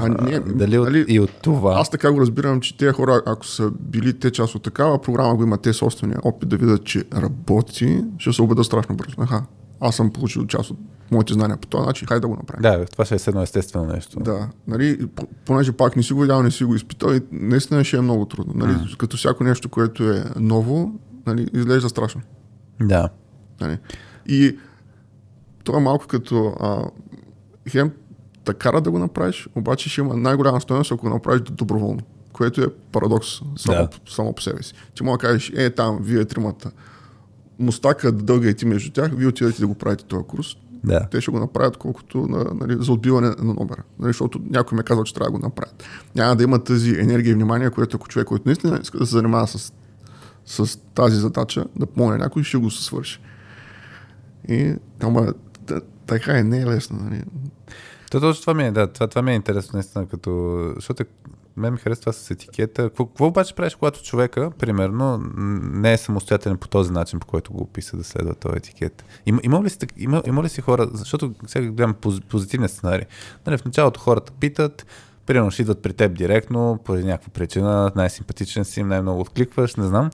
А, 0.00 0.08
не, 0.08 0.40
дали 0.40 0.78
от, 0.78 0.84
нали, 0.86 1.04
и 1.08 1.20
от 1.20 1.30
това. 1.42 1.74
Аз 1.76 1.90
така 1.90 2.12
го 2.12 2.20
разбирам, 2.20 2.60
че 2.60 2.76
тези 2.76 2.92
хора, 2.92 3.22
ако 3.26 3.46
са 3.46 3.70
били 3.70 4.18
те 4.18 4.30
част 4.30 4.54
от 4.54 4.62
такава 4.62 5.00
програма, 5.00 5.34
го 5.34 5.42
имат 5.42 5.60
те 5.62 5.72
собствения 5.72 6.18
опит 6.24 6.48
да 6.48 6.56
видят, 6.56 6.84
че 6.84 7.04
работи, 7.14 8.04
ще 8.18 8.32
се 8.32 8.42
убедят 8.42 8.66
страшно 8.66 8.96
бързо. 8.96 9.14
Аха, 9.18 9.42
аз 9.80 9.96
съм 9.96 10.10
получил 10.12 10.46
част 10.46 10.70
от 10.70 10.78
моите 11.10 11.32
знания 11.32 11.56
по 11.56 11.66
този 11.68 11.86
начин, 11.86 12.08
хайде 12.08 12.20
да 12.20 12.28
го 12.28 12.36
направим. 12.36 12.62
Да, 12.62 12.84
това 12.86 13.04
ще 13.04 13.14
е 13.14 13.18
едно 13.28 13.42
естествено 13.42 13.86
нещо. 13.86 14.20
Да, 14.20 14.48
нали, 14.66 15.08
понеже 15.44 15.72
пак 15.72 15.96
не 15.96 16.02
си 16.02 16.12
го 16.12 16.20
видял, 16.20 16.42
не 16.42 16.50
си 16.50 16.64
го 16.64 16.74
изпитал 16.74 17.10
и 17.14 17.20
наистина 17.32 17.84
ще 17.84 17.96
е 17.96 18.00
много 18.00 18.26
трудно. 18.26 18.52
Нали, 18.56 18.96
Като 18.98 19.16
всяко 19.16 19.44
нещо, 19.44 19.68
което 19.68 20.10
е 20.10 20.24
ново, 20.36 20.92
нали, 21.26 21.48
изглежда 21.54 21.88
страшно. 21.88 22.20
Да. 22.80 23.08
Нали. 23.60 23.78
И 24.26 24.58
това 25.64 25.78
е 25.78 25.82
малко 25.82 26.06
като 26.06 26.54
а, 26.60 26.84
хем 27.70 27.90
те 28.44 28.54
кара 28.54 28.80
да 28.80 28.90
го 28.90 28.98
направиш, 28.98 29.48
обаче 29.54 29.88
ще 29.88 30.00
има 30.00 30.16
най-голяма 30.16 30.60
стоеност, 30.60 30.92
ако 30.92 31.06
го 31.06 31.14
направиш 31.14 31.40
доброволно, 31.40 32.00
което 32.32 32.62
е 32.62 32.66
парадокс 32.92 33.28
само, 33.56 33.78
Да. 33.78 33.88
само 34.08 34.32
по 34.32 34.42
себе 34.42 34.62
си. 34.62 34.74
Ти 34.94 35.02
мога 35.02 35.18
да 35.18 35.26
кажеш, 35.26 35.52
е 35.56 35.70
там, 35.70 35.98
вие 36.02 36.24
тримата, 36.24 36.70
мустака 37.58 38.12
дълга 38.12 38.48
и 38.48 38.54
ти 38.54 38.66
между 38.66 38.90
тях, 38.90 39.12
вие 39.14 39.28
отидете 39.28 39.60
да 39.60 39.66
го 39.66 39.74
правите 39.74 40.04
този 40.04 40.24
курс. 40.24 40.56
Да. 40.84 41.06
Те 41.10 41.20
ще 41.20 41.30
го 41.30 41.38
направят 41.38 41.76
колкото 41.76 42.18
на, 42.18 42.44
нали, 42.54 42.76
за 42.80 42.92
отбиване 42.92 43.28
на 43.28 43.54
номера. 43.54 43.82
Нали, 43.98 44.08
защото 44.08 44.40
някой 44.50 44.76
ме 44.76 44.80
е 44.80 44.84
казал, 44.84 45.04
че 45.04 45.14
трябва 45.14 45.30
да 45.30 45.38
го 45.38 45.46
направят. 45.46 45.84
Няма 46.14 46.36
да 46.36 46.44
има 46.44 46.64
тази 46.64 46.90
енергия 46.90 47.30
и 47.30 47.34
внимание, 47.34 47.70
което 47.70 47.96
ако 47.96 48.08
човек, 48.08 48.26
който 48.26 48.42
наистина 48.46 48.78
иска 48.82 48.98
да 48.98 49.06
се 49.06 49.12
занимава 49.12 49.46
с, 49.46 49.72
с 50.46 50.78
тази 50.94 51.16
задача, 51.16 51.64
да 51.76 51.86
помогне 51.86 52.18
някой, 52.18 52.42
ще 52.42 52.56
го 52.56 52.70
се 52.70 52.84
свърши. 52.84 53.20
И 54.48 54.74
ама, 55.00 55.32
т- 55.66 55.80
така 56.06 56.38
е, 56.38 56.42
не 56.42 56.60
е 56.60 56.66
лесно. 56.66 56.98
Нали. 57.02 57.22
То, 58.10 58.20
точно 58.20 58.40
това 58.40 58.54
ми 58.54 58.64
е, 58.64 58.70
да, 58.70 58.86
това, 58.86 59.06
това 59.06 59.22
ми 59.22 59.32
е 59.32 59.34
интересно 59.34 59.70
наистина, 59.74 60.06
като, 60.06 60.72
защото 60.76 61.04
мен 61.58 61.72
ми 61.72 61.78
харесва 61.78 62.12
с 62.12 62.30
етикета. 62.30 62.82
Какво, 62.82 63.06
какво 63.06 63.26
обаче 63.26 63.54
правиш, 63.54 63.74
когато 63.74 64.02
човека, 64.02 64.50
примерно, 64.58 65.20
не 65.62 65.92
е 65.92 65.96
самостоятелен 65.96 66.56
по 66.56 66.68
този 66.68 66.92
начин, 66.92 67.20
по 67.20 67.26
който 67.26 67.52
го 67.52 67.62
описа 67.62 67.96
да 67.96 68.04
следва 68.04 68.34
този 68.34 68.56
етикет? 68.56 69.04
Има, 69.26 69.40
има, 69.42 69.64
ли, 69.64 69.70
си, 69.70 69.78
има, 69.96 70.22
има 70.26 70.42
ли 70.42 70.48
си 70.48 70.60
хора, 70.60 70.88
защото 70.92 71.34
сега 71.46 71.66
гледам 71.66 71.94
поз, 71.94 72.20
позитивния 72.20 72.68
сценарий. 72.68 73.04
Нали, 73.46 73.58
в 73.58 73.64
началото 73.64 74.00
хората 74.00 74.32
питат, 74.32 74.86
примерно 75.28 75.50
ще 75.50 75.62
идват 75.62 75.82
при 75.82 75.92
теб 75.92 76.16
директно, 76.16 76.78
поради 76.84 77.04
някаква 77.04 77.32
причина, 77.32 77.92
най-симпатичен 77.96 78.64
си 78.64 78.80
им, 78.80 78.88
най-много 78.88 79.20
откликваш, 79.20 79.76
не 79.76 79.86
знам. 79.86 80.10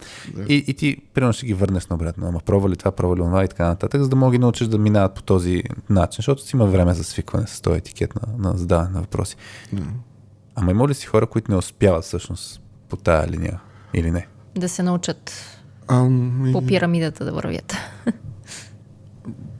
И, 0.48 0.64
и 0.66 0.74
ти, 0.74 0.96
примерно, 1.14 1.32
ще 1.32 1.46
ги 1.46 1.54
върнеш 1.54 1.86
обратно. 1.90 2.26
Ама 2.26 2.40
пробва 2.40 2.70
ли 2.70 2.76
това, 2.76 2.90
пробва 2.90 3.16
ли 3.16 3.20
това 3.20 3.44
и 3.44 3.48
така 3.48 3.66
нататък, 3.66 4.02
за 4.02 4.08
да 4.08 4.16
мога 4.16 4.32
ги 4.32 4.38
научиш 4.38 4.68
да 4.68 4.78
минават 4.78 5.14
по 5.14 5.22
този 5.22 5.62
начин, 5.90 6.16
защото 6.16 6.42
си 6.42 6.56
има 6.56 6.66
време 6.66 6.94
за 6.94 7.04
свикване 7.04 7.46
с 7.46 7.60
този 7.60 7.78
етикет 7.78 8.14
на, 8.14 8.50
на 8.50 8.58
задаване 8.58 8.90
на 8.90 9.00
въпроси. 9.00 9.36
Ама 10.54 10.70
има 10.70 10.88
ли 10.88 10.94
си 10.94 11.06
хора, 11.06 11.26
които 11.26 11.50
не 11.50 11.56
успяват 11.56 12.04
всъщност 12.04 12.62
по 12.88 12.96
тая 12.96 13.28
линия 13.28 13.60
или 13.94 14.10
не? 14.10 14.26
Да 14.54 14.68
се 14.68 14.82
научат 14.82 15.32
Ами, 15.88 16.52
по 16.52 16.66
пирамидата 16.66 17.24
да 17.24 17.32
вървят. 17.32 17.74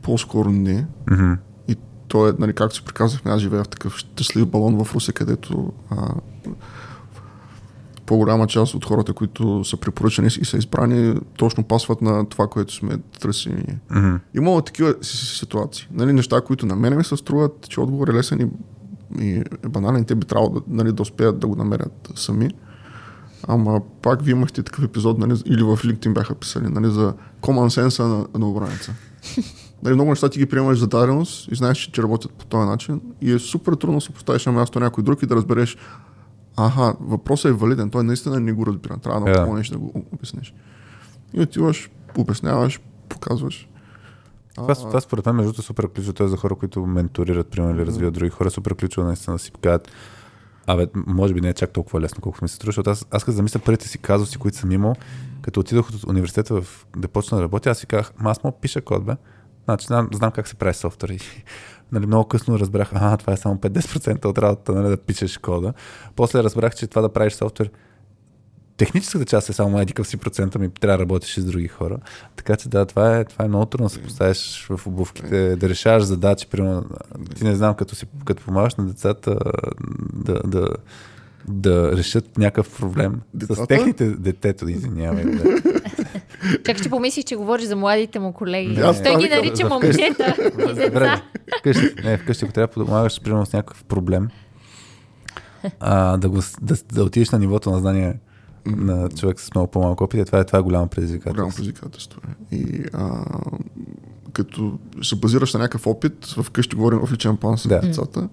по-скоро 0.03 0.51
не. 0.51 0.87
Мгм. 1.11 1.33
И 1.69 1.77
то 2.09 2.29
е, 2.29 2.33
нали, 2.39 2.53
както 2.53 2.77
си 2.77 2.85
приказахме, 2.85 3.31
аз 3.31 3.41
живея 3.41 3.65
в 3.65 3.69
такъв 3.69 3.97
щастлив 3.97 4.47
балон 4.47 4.85
в 4.85 4.95
Русе, 4.95 5.13
където 5.13 5.73
а, 5.91 6.15
по-голяма 8.07 8.47
част 8.47 8.75
от 8.75 8.85
хората, 8.85 9.13
които 9.13 9.65
са 9.65 9.77
препоръчани 9.77 10.29
и 10.41 10.45
са 10.45 10.57
избрани, 10.57 11.15
точно 11.37 11.65
пасват 11.65 12.03
на 12.03 12.29
това, 12.29 12.47
което 12.47 12.75
сме 12.75 12.99
търсили 13.21 13.55
ние. 13.55 13.79
Мгм. 13.91 14.17
Имало 14.35 14.63
такива 14.63 14.95
си- 15.03 15.17
си- 15.17 15.39
ситуации. 15.39 15.89
Нали, 15.91 16.13
неща, 16.13 16.41
които 16.41 16.67
на 16.67 16.77
мене 16.77 16.97
ми 16.97 17.05
се 17.05 17.17
струват, 17.17 17.67
че 17.69 17.81
отговор 17.81 18.09
е 18.09 18.13
лесен 18.13 18.41
и, 18.41 18.47
и 19.21 19.31
е 19.65 19.69
банален. 19.69 20.05
Те 20.05 20.15
би 20.15 20.27
трябвало 20.27 20.55
да, 20.55 20.61
нали, 20.69 20.93
да 20.93 21.03
успеят 21.03 21.39
да 21.39 21.47
го 21.47 21.57
намерят 21.57 22.13
сами. 22.15 22.51
Ама 23.49 23.81
пак 24.03 24.23
вие 24.23 24.33
имахте 24.33 24.63
такъв 24.63 24.85
епизод, 24.85 25.19
нали, 25.19 25.43
или 25.47 25.63
в 25.63 25.77
LinkedIn 25.77 26.13
бяха 26.13 26.35
писали, 26.35 26.69
нали, 26.69 26.91
за 26.91 27.15
common 27.43 27.89
sense 27.89 28.29
на, 28.39 28.49
обраница. 28.49 28.95
Нали, 29.83 29.95
много 29.95 30.11
неща 30.11 30.29
ти 30.29 30.39
ги 30.39 30.47
приемаш 30.47 30.79
за 30.79 30.87
даденост 30.87 31.53
и 31.53 31.55
знаеш, 31.55 31.79
че, 31.79 31.93
че 31.93 32.03
работят 32.03 32.33
по 32.33 32.47
този 32.47 32.69
начин 32.69 33.01
и 33.21 33.33
е 33.33 33.39
супер 33.39 33.73
трудно 33.73 33.97
да 33.97 34.01
се 34.01 34.13
поставиш 34.13 34.47
на 34.47 34.53
място 34.53 34.81
някой 34.81 35.05
друг 35.05 35.23
и 35.23 35.27
да 35.27 35.37
разбереш 35.37 35.77
аха, 36.57 36.97
въпросът 37.01 37.51
е 37.51 37.53
валиден, 37.53 37.91
той 37.91 38.05
наистина 38.05 38.41
не 38.41 38.53
го 38.53 38.67
разбира, 38.67 38.99
трябва 38.99 39.21
да 39.21 39.27
yeah. 39.27 39.45
помогнеш 39.45 39.69
да 39.69 39.79
го 39.79 40.05
обясниш. 40.13 40.55
И 41.35 41.41
отиваш, 41.41 41.91
обясняваш, 42.17 42.81
показваш. 43.09 43.69
Това, 44.55 44.75
това 44.75 45.01
според 45.01 45.27
мен, 45.27 45.37
между 45.37 45.61
е 45.61 45.65
супер 45.65 45.89
ключово. 45.89 46.25
Е 46.25 46.29
за 46.29 46.37
хора, 46.37 46.55
които 46.55 46.87
менторират, 46.87 47.51
примерно, 47.51 47.77
или 47.77 47.87
развиват 47.87 48.15
други 48.15 48.31
хора. 48.31 48.51
Супер 48.51 48.75
ключово 48.75 49.07
наистина 49.07 49.35
да 49.35 49.39
си 49.39 49.53
кажат, 49.63 49.91
Абе, 50.67 50.87
може 50.95 51.35
би 51.35 51.41
не 51.41 51.49
е 51.49 51.55
чак 51.55 51.71
толкова 51.71 52.01
лесно, 52.01 52.21
колкото 52.21 52.45
ми 52.45 52.49
се 52.49 52.55
струва, 52.55 52.69
защото 52.69 52.91
аз, 52.91 53.07
аз 53.11 53.25
като 53.25 53.37
замисля 53.37 53.61
първите 53.65 53.89
си 53.89 53.99
казуси, 53.99 54.39
които 54.39 54.59
съм 54.59 54.73
имал, 54.73 54.95
като 55.43 55.61
отидох 55.61 55.89
от 55.89 56.05
университета 56.05 56.61
в, 56.63 56.87
да 56.97 57.09
почна 57.09 57.37
да 57.37 57.43
работя, 57.43 57.71
аз 57.71 57.79
си 57.79 57.87
казах, 57.87 58.13
ма 58.19 58.31
аз 58.31 58.45
мога 58.45 58.57
пиша 58.61 58.81
код, 58.81 59.05
бе. 59.05 59.13
Значи, 59.65 59.87
знам, 59.87 60.09
знам 60.13 60.31
как 60.31 60.49
се 60.49 60.55
прави 60.55 60.75
софтуер. 60.75 61.11
И, 61.11 61.19
нали, 61.93 62.07
много 62.07 62.29
късно 62.29 62.59
разбрах, 62.59 62.91
а, 62.95 63.17
това 63.17 63.33
е 63.33 63.37
само 63.37 63.57
5-10% 63.57 64.25
от 64.25 64.39
работата, 64.39 64.73
нали, 64.73 64.89
да 64.89 64.97
пишеш 64.97 65.39
кода. 65.39 65.73
После 66.17 66.43
разбрах, 66.43 66.75
че 66.75 66.87
това 66.87 67.03
да 67.03 67.13
правиш 67.13 67.33
софтуер, 67.33 67.71
техническата 68.77 69.25
част 69.25 69.49
е 69.49 69.53
само 69.53 69.81
един 69.81 70.05
си 70.05 70.17
процента 70.17 70.59
ми 70.59 70.71
трябва 70.71 70.99
да 70.99 71.03
работиш 71.03 71.35
с 71.35 71.45
други 71.45 71.69
хора. 71.69 71.99
Така 72.37 72.57
че 72.57 72.69
да, 72.69 72.87
това 72.87 73.19
е, 73.19 73.25
това 73.25 73.45
е 73.45 73.49
много 73.49 73.67
трудно 73.67 73.87
да 73.87 73.91
се 73.91 74.03
поставиш 74.03 74.67
в 74.71 74.87
обувките, 74.87 75.57
да 75.57 75.69
решаваш 75.69 76.03
задачи. 76.03 76.47
Примерно, 76.47 76.85
ти 77.37 77.45
не 77.45 77.55
знам, 77.55 77.75
като, 77.75 77.95
си, 77.95 78.07
като 78.25 78.43
помагаш 78.43 78.75
на 78.75 78.87
децата 78.87 79.39
да, 80.13 80.41
да, 80.45 80.69
да 81.49 81.97
решат 81.97 82.39
някакъв 82.39 82.79
проблем 82.79 83.21
Децата? 83.35 83.65
с 83.65 83.67
техните 83.67 84.07
детето, 84.07 84.69
извинявай. 84.69 85.25
Да. 85.25 85.63
Чак 86.65 86.79
ще 86.79 86.91
помислих, 86.91 87.25
че 87.25 87.37
говориш 87.37 87.67
за 87.67 87.77
младите 87.77 88.19
му 88.19 88.33
колеги. 88.33 88.77
Не, 88.77 89.03
Той 89.03 89.17
ги 89.17 89.29
нарича 89.29 89.69
момчета 89.69 90.35
и 90.59 90.75
деца. 90.75 90.91
Време. 90.91 91.23
Вкъщи, 91.59 91.95
не, 92.05 92.19
вкъщи, 92.19 92.45
ако 92.45 92.55
трябва 92.55 92.67
да 92.67 92.87
помагаш, 92.87 93.21
примерно 93.23 93.47
с 93.47 93.53
някакъв 93.53 93.85
проблем, 93.85 94.29
а, 95.81 96.17
да, 96.17 96.29
го, 96.29 96.41
да, 96.61 96.77
да 96.93 97.05
отидеш 97.05 97.31
на 97.31 97.39
нивото 97.39 97.71
на 97.71 97.79
знание 97.79 98.17
на 98.67 99.09
човек 99.09 99.41
с 99.41 99.55
много 99.55 99.71
по-малко 99.71 100.05
опит, 100.05 100.21
е, 100.21 100.25
това 100.25 100.39
е, 100.39 100.45
това 100.45 100.59
е 100.59 100.63
голямо 100.63 100.89
Голямо 100.89 100.89
предизвикателство. 100.89 101.57
предизвикателство. 101.57 102.21
е. 102.53 102.57
И 102.57 102.85
а, 102.93 103.25
като 104.33 104.79
се 105.03 105.17
базираш 105.17 105.55
на 105.55 105.61
някакъв 105.61 105.87
опит, 105.87 106.27
вкъщи 106.43 106.77
говорим 106.77 106.99
в 106.99 107.13
личен 107.13 107.37
план 107.37 107.59
с 107.59 107.69
Да. 107.69 107.81
децата, 107.81 108.29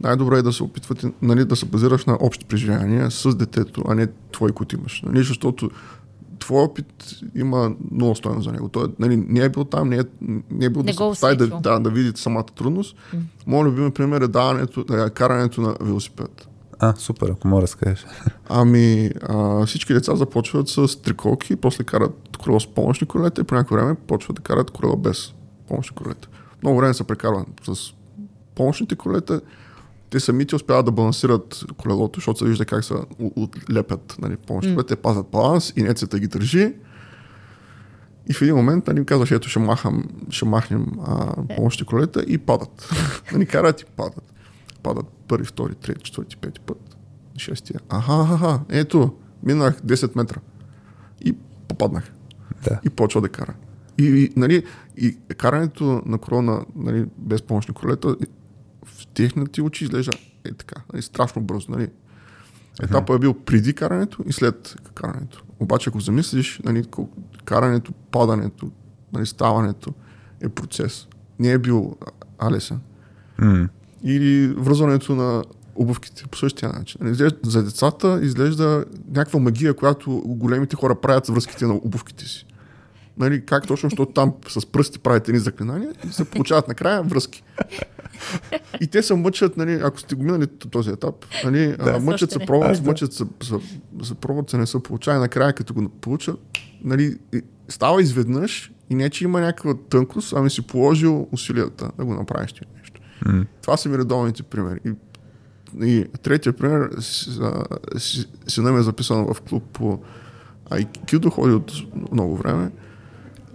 най-добре 0.00 0.38
е 0.38 0.42
да 0.42 0.52
се 0.52 0.62
опитвате 0.62 1.12
нали, 1.22 1.44
да 1.44 1.56
се 1.56 1.66
базираш 1.66 2.04
на 2.04 2.18
общи 2.20 2.44
преживявания 2.44 3.10
с 3.10 3.34
детето, 3.36 3.84
а 3.88 3.94
не 3.94 4.06
твой, 4.32 4.52
който 4.52 4.76
имаш. 4.76 5.02
Нали, 5.06 5.18
защото 5.24 5.70
твой 6.38 6.62
опит 6.62 7.04
има 7.34 7.72
много 7.90 8.14
стоеност 8.14 8.44
за 8.44 8.52
него. 8.52 8.68
Той 8.68 8.88
нали, 8.98 9.16
не 9.16 9.40
е 9.40 9.48
бил 9.48 9.64
там, 9.64 9.88
не 9.88 9.96
е, 9.96 10.02
не 10.50 10.64
е 10.64 10.70
бил 10.70 10.82
Не 10.82 10.92
да 10.92 11.14
се 11.14 11.34
да, 11.34 11.46
да, 11.60 11.78
да 11.80 11.90
види 11.90 12.12
самата 12.14 12.44
трудност. 12.44 12.96
Mm. 12.96 13.18
Моят 13.46 13.66
любим 13.66 13.90
пример 13.90 14.20
е 14.20 14.28
даването, 14.28 14.80
е, 14.80 15.10
карането 15.10 15.60
на 15.60 15.76
велосипед. 15.80 16.47
А, 16.80 16.94
супер, 16.96 17.28
ако 17.28 17.48
мога 17.48 17.60
да 17.60 17.62
разкажеш. 17.62 18.06
Ами, 18.48 19.10
а, 19.22 19.66
всички 19.66 19.94
деца 19.94 20.16
започват 20.16 20.68
с 20.68 21.02
триколки, 21.02 21.56
после 21.56 21.84
карат 21.84 22.38
колело 22.38 22.60
с 22.60 22.74
помощни 22.74 23.06
колелета 23.06 23.40
и 23.40 23.44
по 23.44 23.54
някое 23.54 23.78
време 23.78 23.94
почват 23.94 24.36
да 24.36 24.42
карат 24.42 24.70
колело 24.70 24.96
без 24.96 25.34
помощни 25.68 25.96
колелета. 25.96 26.28
Много 26.62 26.78
време 26.78 26.94
се 26.94 27.04
прекарва 27.04 27.44
с 27.62 27.92
помощните 28.54 28.96
колелета. 28.96 29.40
Те 30.10 30.20
самите 30.20 30.56
успяват 30.56 30.86
да 30.86 30.92
балансират 30.92 31.64
колелото, 31.76 32.20
защото 32.20 32.38
се 32.38 32.44
вижда 32.44 32.64
как 32.64 32.84
се 32.84 32.94
отлепят 33.20 34.16
нали, 34.18 34.36
помощни 34.36 34.70
колелета, 34.70 34.96
те 34.96 35.02
пазят 35.02 35.26
баланс, 35.32 35.72
инерцията 35.76 36.18
ги 36.18 36.26
държи. 36.26 36.74
И 38.28 38.32
в 38.32 38.42
един 38.42 38.54
момент 38.54 38.86
нали, 38.86 39.04
казваш, 39.04 39.30
ето 39.30 39.48
ще, 39.48 39.58
махам, 39.58 40.04
ще 40.30 40.44
махнем 40.44 40.86
а, 41.06 41.34
помощни 41.56 41.86
колелета 41.86 42.24
и 42.26 42.38
падат. 42.38 42.90
нали, 43.32 43.46
карат 43.46 43.80
и 43.80 43.84
падат. 43.84 44.32
Падат 44.88 45.06
първи, 45.28 45.44
втори, 45.44 45.74
трети, 45.74 46.02
четвърти, 46.02 46.36
пети 46.36 46.60
път. 46.60 46.96
Шестия. 47.38 47.80
Аха, 47.88 48.34
аха, 48.34 48.60
ето, 48.68 49.14
минах 49.42 49.80
10 49.82 50.16
метра. 50.16 50.40
И 51.20 51.36
попаднах. 51.68 52.12
Да. 52.64 52.80
И 52.84 52.90
почва 52.90 53.20
да 53.20 53.28
кара. 53.28 53.54
И, 53.98 54.04
и, 54.04 54.32
нали, 54.36 54.64
и 54.96 55.18
карането 55.36 56.02
на 56.06 56.18
корона 56.18 56.64
нали, 56.76 57.06
без 57.18 57.42
помощни 57.42 57.74
колета 57.74 58.16
в 58.84 59.06
техните 59.06 59.62
очи 59.62 59.84
изглежда 59.84 60.12
е 60.44 60.52
така, 60.52 60.82
нали, 60.92 61.02
страшно 61.02 61.42
бързо. 61.42 61.70
Нали. 61.70 61.88
Етапът 62.82 63.16
е 63.16 63.18
бил 63.18 63.34
преди 63.34 63.74
карането 63.74 64.22
и 64.26 64.32
след 64.32 64.76
карането. 64.94 65.44
Обаче, 65.60 65.90
ако 65.90 66.00
замислиш, 66.00 66.60
нали, 66.64 66.84
карането, 67.44 67.92
падането, 67.92 68.70
нали, 69.12 69.26
ставането 69.26 69.94
е 70.40 70.48
процес. 70.48 71.08
Не 71.38 71.52
е 71.52 71.58
бил 71.58 71.96
а- 72.06 72.46
алесен. 72.46 72.80
М. 73.38 73.68
Или 74.04 74.48
връзването 74.48 75.14
на 75.14 75.44
обувките 75.74 76.24
по 76.30 76.38
същия 76.38 76.68
начин. 76.68 77.00
За 77.44 77.62
децата 77.62 78.20
изглежда 78.22 78.84
някаква 79.08 79.40
магия, 79.40 79.74
която 79.74 80.22
големите 80.26 80.76
хора 80.76 80.94
правят 80.94 81.26
с 81.26 81.28
връзките 81.28 81.66
на 81.66 81.74
обувките 81.74 82.24
си. 82.24 82.46
Нали, 83.18 83.46
как 83.46 83.66
точно, 83.66 83.90
защото 83.90 84.12
там 84.12 84.32
с 84.48 84.66
пръсти 84.66 84.98
правите 84.98 85.32
ни 85.32 85.38
заклинания 85.38 85.92
и 86.08 86.12
се 86.12 86.24
получават 86.24 86.68
накрая 86.68 87.02
връзки. 87.02 87.42
И 88.80 88.86
те 88.86 89.02
се 89.02 89.14
мъчат, 89.14 89.56
нали, 89.56 89.80
ако 89.82 90.00
сте 90.00 90.14
го 90.14 90.22
минали 90.22 90.46
този 90.46 90.90
етап, 90.90 91.14
нали, 91.44 91.76
да, 91.76 91.98
мъчат 92.00 92.30
се, 92.30 92.38
пробват, 92.38 92.84
мъчат 92.84 93.12
се, 93.12 93.24
се, 93.42 93.54
се 94.02 94.14
пробват, 94.14 94.50
се 94.50 94.58
не 94.58 94.66
се 94.66 94.82
получава 94.82 95.18
накрая, 95.18 95.52
като 95.52 95.74
го 95.74 95.88
получат, 95.88 96.40
нали, 96.84 97.16
става 97.68 98.02
изведнъж 98.02 98.72
и 98.90 98.94
не, 98.94 99.10
че 99.10 99.24
има 99.24 99.40
някаква 99.40 99.74
тънкост, 99.90 100.32
ами 100.36 100.50
си 100.50 100.62
положил 100.62 101.28
усилията 101.32 101.90
да 101.98 102.04
го 102.04 102.14
направиш 102.14 102.54
М. 103.26 103.46
Това 103.62 103.76
са 103.76 103.88
ми 103.88 103.98
редовните 103.98 104.42
примери. 104.42 104.80
И, 104.84 104.92
и 105.82 106.04
третия 106.22 106.52
пример, 106.52 106.90
сина 108.48 108.72
ми 108.72 108.78
е 108.78 108.82
записан 108.82 109.34
в 109.34 109.40
клуб 109.40 109.62
по 109.72 109.98
Айкидо, 110.70 111.30
ходи 111.30 111.54
от 111.54 111.72
много 112.12 112.36
време. 112.36 112.70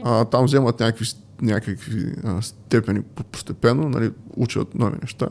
А, 0.03 0.25
там 0.25 0.45
вземат 0.45 0.79
някакви, 0.79 1.05
някакви 1.41 2.13
а, 2.23 2.41
степени 2.41 3.01
по- 3.01 3.23
постепенно, 3.23 3.89
нали, 3.89 4.11
учат 4.37 4.75
нови 4.75 4.97
неща. 5.01 5.27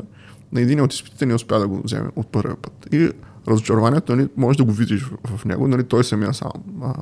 На 0.53 0.61
един 0.61 0.81
от 0.81 0.93
изпитите 0.93 1.27
не 1.27 1.35
успя 1.35 1.59
да 1.59 1.69
го 1.69 1.83
вземе 1.85 2.09
от 2.17 2.27
първия 2.27 2.57
път. 2.57 2.89
И 2.93 3.11
разочарованието, 3.49 4.17
нали, 4.17 4.29
може 4.37 4.59
да 4.59 4.65
го 4.65 4.73
видиш 4.73 5.03
в, 5.03 5.37
в 5.37 5.45
него, 5.45 5.69
нали, 5.69 5.85
той 5.85 6.05
самия 6.05 6.35
сам. 6.35 6.53
А, 6.83 6.95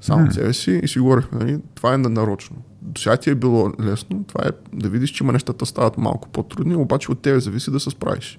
сам 0.00 0.24
от 0.24 0.34
себе 0.34 0.52
си 0.52 0.80
и 0.82 0.88
си 0.88 0.98
говорихме, 0.98 1.38
нали, 1.38 1.60
това 1.74 1.94
е 1.94 1.98
нарочно. 1.98 2.56
До 2.86 3.00
сега 3.00 3.16
ти 3.16 3.30
е 3.30 3.34
било 3.34 3.72
лесно, 3.80 4.24
това 4.24 4.44
е 4.44 4.50
да 4.72 4.88
видиш, 4.88 5.10
че 5.10 5.24
има 5.24 5.32
нещата 5.32 5.66
стават 5.66 5.98
малко 5.98 6.28
по-трудни, 6.28 6.76
обаче 6.76 7.12
от 7.12 7.20
тебе 7.20 7.40
зависи 7.40 7.70
да 7.70 7.80
се 7.80 7.90
справиш. 7.90 8.38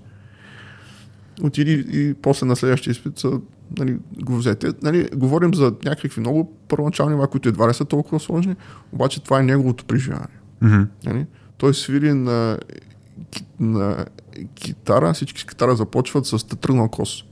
Отиди 1.43 1.85
и 1.91 2.13
после 2.13 2.45
на 2.45 2.55
следващия 2.55 2.91
изпит 2.91 3.19
са, 3.19 3.39
нали, 3.77 3.97
го 4.23 4.37
взете. 4.37 4.73
Нали, 4.81 5.09
говорим 5.15 5.53
за 5.53 5.73
някакви 5.85 6.19
много 6.19 6.53
първоначални 6.67 7.15
нива, 7.15 7.27
които 7.27 7.49
едва 7.49 7.69
ли 7.69 7.73
са 7.73 7.85
толкова 7.85 8.19
сложни, 8.19 8.55
обаче 8.91 9.23
това 9.23 9.39
е 9.39 9.43
неговото 9.43 9.85
преживяване. 9.85 10.33
Мгм. 10.61 10.83
Нали? 11.05 11.25
Той 11.57 11.73
свири 11.73 12.13
на, 12.13 12.57
на 13.59 14.05
китара, 14.55 15.13
всички 15.13 15.41
с 15.41 15.43
китара 15.43 15.75
започват 15.75 16.25
с 16.25 16.47
тръгнал 16.47 16.89
кос. 16.89 17.23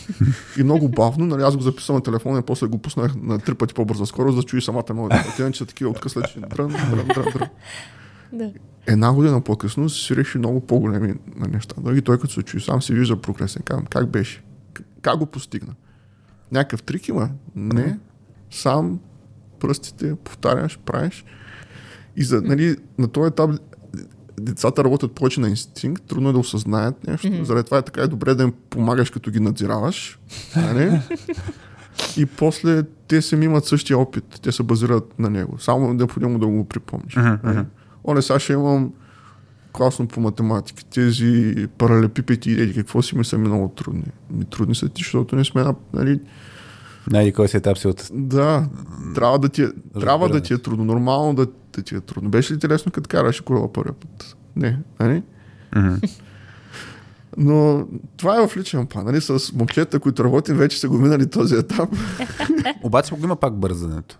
И 0.58 0.62
много 0.62 0.88
бавно, 0.88 1.26
нали, 1.26 1.42
аз 1.42 1.56
го 1.56 1.62
записвам 1.62 1.96
на 1.96 2.02
телефона 2.02 2.38
и 2.38 2.42
после 2.42 2.66
го 2.66 2.78
пуснах 2.78 3.14
на 3.22 3.38
три 3.38 3.54
пъти 3.54 3.74
по-бърза 3.74 4.06
скорост, 4.06 4.36
да 4.36 4.42
чуи 4.42 4.62
самата 4.62 4.94
мелодия. 4.94 5.24
Те 5.36 5.52
са 5.52 5.66
такива 5.66 5.90
откъслечи. 5.90 6.40
Дрън, 6.40 6.68
дрън, 6.68 7.06
дрън, 7.06 7.26
дрън. 7.32 7.48
Да. 8.32 8.52
Една 8.86 9.12
година 9.12 9.40
по-късно 9.40 9.88
свиреше 9.88 10.38
много 10.38 10.60
по-големи 10.60 11.14
на 11.36 11.48
неща. 11.48 11.74
Дори 11.80 12.02
той 12.02 12.18
като 12.18 12.32
се 12.32 12.42
чуи 12.42 12.60
сам 12.60 12.82
си 12.82 12.94
вижда 12.94 13.20
прогресен. 13.20 13.62
Казвам, 13.62 13.86
как 13.86 14.08
беше? 14.08 14.42
Как 15.02 15.18
го 15.18 15.26
постигна? 15.26 15.74
Някакъв 16.52 16.82
трик 16.82 17.08
има? 17.08 17.30
Не. 17.54 17.98
Сам 18.50 19.00
пръстите 19.60 20.14
повтаряш, 20.24 20.78
правиш. 20.78 21.24
И 22.16 22.24
за, 22.24 22.42
нали, 22.42 22.76
на 22.98 23.08
този 23.08 23.28
етап 23.28 23.50
децата 24.42 24.84
работят 24.84 25.12
повече 25.12 25.40
на 25.40 25.48
инстинкт, 25.48 26.02
трудно 26.02 26.28
е 26.28 26.32
да 26.32 26.38
осъзнаят 26.38 27.06
нещо. 27.06 27.26
Mm-hmm. 27.26 27.42
Заради 27.42 27.64
това 27.64 27.78
е 27.78 27.82
така 27.82 28.02
е 28.02 28.06
добре 28.06 28.34
да 28.34 28.42
им 28.42 28.52
помагаш, 28.70 29.10
като 29.10 29.30
ги 29.30 29.40
надзираваш. 29.40 30.18
Нали? 30.56 31.00
И 32.16 32.26
после 32.26 32.82
те 32.82 33.22
сами 33.22 33.44
имат 33.44 33.64
същия 33.64 33.98
опит. 33.98 34.40
Те 34.42 34.52
се 34.52 34.62
базират 34.62 35.18
на 35.18 35.30
него. 35.30 35.58
Само 35.58 35.90
е 35.90 35.94
необходимо 35.94 36.38
да 36.38 36.46
го 36.46 36.64
припомниш. 36.64 37.14
Mm-hmm. 37.14 37.64
Оле, 38.08 38.22
сега 38.22 38.38
ще 38.38 38.52
имам 38.52 38.92
класно 39.72 40.08
по 40.08 40.20
математика. 40.20 40.84
Тези 40.84 41.54
паралепипети 41.78 42.50
и 42.50 42.60
еди, 42.60 42.74
какво 42.74 43.02
си 43.02 43.18
ми 43.18 43.24
са 43.24 43.38
ми 43.38 43.48
много 43.48 43.68
трудни. 43.68 44.04
Ми 44.30 44.44
трудни 44.44 44.74
са 44.74 44.88
ти, 44.88 45.02
защото 45.02 45.36
не 45.36 45.44
сме 45.44 45.62
на, 45.62 45.74
нали, 45.92 46.20
Най 47.10 47.32
кой 47.32 47.48
си 47.48 47.56
етап 47.56 47.78
си 47.78 47.88
от... 47.88 48.10
да, 48.12 48.66
трябва 49.14 49.38
да 49.38 49.48
ти 49.48 49.62
е, 49.62 49.68
трябва 50.00 50.28
да 50.28 50.40
ти 50.40 50.54
е 50.54 50.58
трудно. 50.58 50.84
Нормално 50.84 51.34
да, 51.34 51.46
да 51.72 51.82
ти 51.82 51.94
е 51.94 52.00
трудно. 52.00 52.30
Беше 52.30 52.54
ли 52.54 52.58
ти 52.58 52.68
лесно, 52.68 52.92
като 52.92 53.08
караш 53.08 53.40
колела 53.40 53.72
първия 53.72 53.94
път? 53.94 54.36
Не, 54.56 54.78
нали? 55.00 55.22
Мгм. 55.76 55.94
Но 57.36 57.86
това 58.16 58.36
е 58.36 58.48
в 58.48 58.56
личен 58.56 58.86
план. 58.86 59.04
Нали? 59.04 59.20
С 59.20 59.52
момчета, 59.52 60.00
които 60.00 60.24
работим, 60.24 60.56
вече 60.56 60.80
са 60.80 60.88
го 60.88 60.98
минали 60.98 61.30
този 61.30 61.54
етап. 61.54 61.88
Обаче 62.82 63.14
го 63.14 63.24
има 63.24 63.36
пак 63.36 63.54
бързането. 63.54 64.18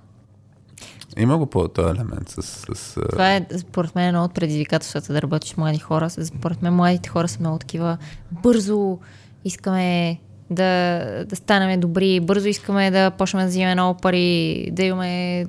Има 1.17 1.39
го 1.39 1.47
по 1.47 1.69
този 1.69 1.89
елемент 1.89 2.29
с... 2.29 2.43
с 2.75 3.01
Това 3.11 3.35
е, 3.35 3.47
според 3.59 3.95
мен, 3.95 4.09
едно 4.09 4.25
от 4.25 4.35
предизвикателствата 4.35 5.13
да 5.13 5.23
работиш 5.23 5.51
с 5.51 5.57
млади 5.57 5.79
хора. 5.79 6.11
Според 6.11 6.63
мен, 6.63 6.75
младите 6.75 7.09
хора 7.09 7.29
са 7.29 7.41
много 7.41 7.59
такива 7.59 7.99
бързо 8.31 8.99
искаме 9.45 10.19
да, 10.55 11.25
да 11.25 11.37
станем 11.37 11.81
добри, 11.81 12.21
бързо 12.21 12.49
искаме 12.49 12.91
да 12.91 13.11
почнем 13.11 13.43
да 13.43 13.49
взимаме 13.49 13.75
много 13.75 14.01
пари, 14.01 14.69
да 14.73 14.83
имаме 14.83 15.47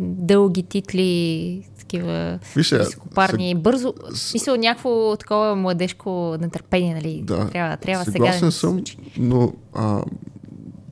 дълги 0.00 0.62
титли, 0.62 1.62
такива 1.78 2.38
Виж 2.56 2.68
сега, 2.68 2.84
високопарни. 2.84 3.54
Бързо, 3.54 3.94
мисля, 4.34 4.58
някакво 4.58 5.16
такова 5.16 5.56
младежко 5.56 6.36
нетърпение, 6.40 6.94
нали? 6.94 7.22
Да, 7.24 7.48
трябва 7.48 7.76
трябва 7.76 8.04
сега 8.04 8.26
да 8.26 8.32
се 8.32 8.38
съм, 8.38 8.50
случи. 8.50 8.96
но 9.18 9.52
а, 9.74 10.02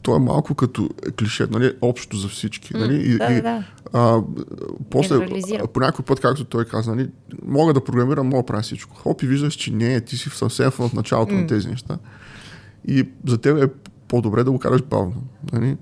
то 0.03 0.17
е 0.17 0.19
малко 0.19 0.55
като 0.55 0.89
клише, 1.19 1.47
нали? 1.51 1.73
общо 1.81 2.17
за 2.17 2.29
всички. 2.29 2.77
Нали? 2.77 2.95
И, 2.95 3.19
да, 3.19 3.33
и, 3.33 3.43
да. 3.43 3.65
А, 3.93 4.21
после, 4.91 5.27
по 5.75 5.81
някой 5.81 6.05
път, 6.05 6.21
както 6.21 6.45
той 6.45 6.65
каза, 6.65 6.95
нали, 6.95 7.09
мога 7.47 7.73
да 7.73 7.85
програмирам, 7.85 8.27
мога 8.27 8.43
да 8.43 8.47
правя 8.47 8.63
всичко. 8.63 8.97
Хоп 8.97 9.23
и 9.23 9.27
виждаш, 9.27 9.55
че 9.55 9.73
не, 9.73 10.01
ти 10.01 10.17
си 10.17 10.29
съвсем 10.29 10.71
в 10.71 10.91
началото 10.95 11.33
mm. 11.33 11.41
на 11.41 11.47
тези 11.47 11.69
неща. 11.69 11.99
И 12.87 13.09
за 13.27 13.39
теб 13.39 13.63
е 13.63 13.69
по-добре 14.09 14.45
да 14.45 14.51
го 14.51 14.59
караш 14.59 14.83
бавно. 14.83 15.23
Нали? 15.53 15.77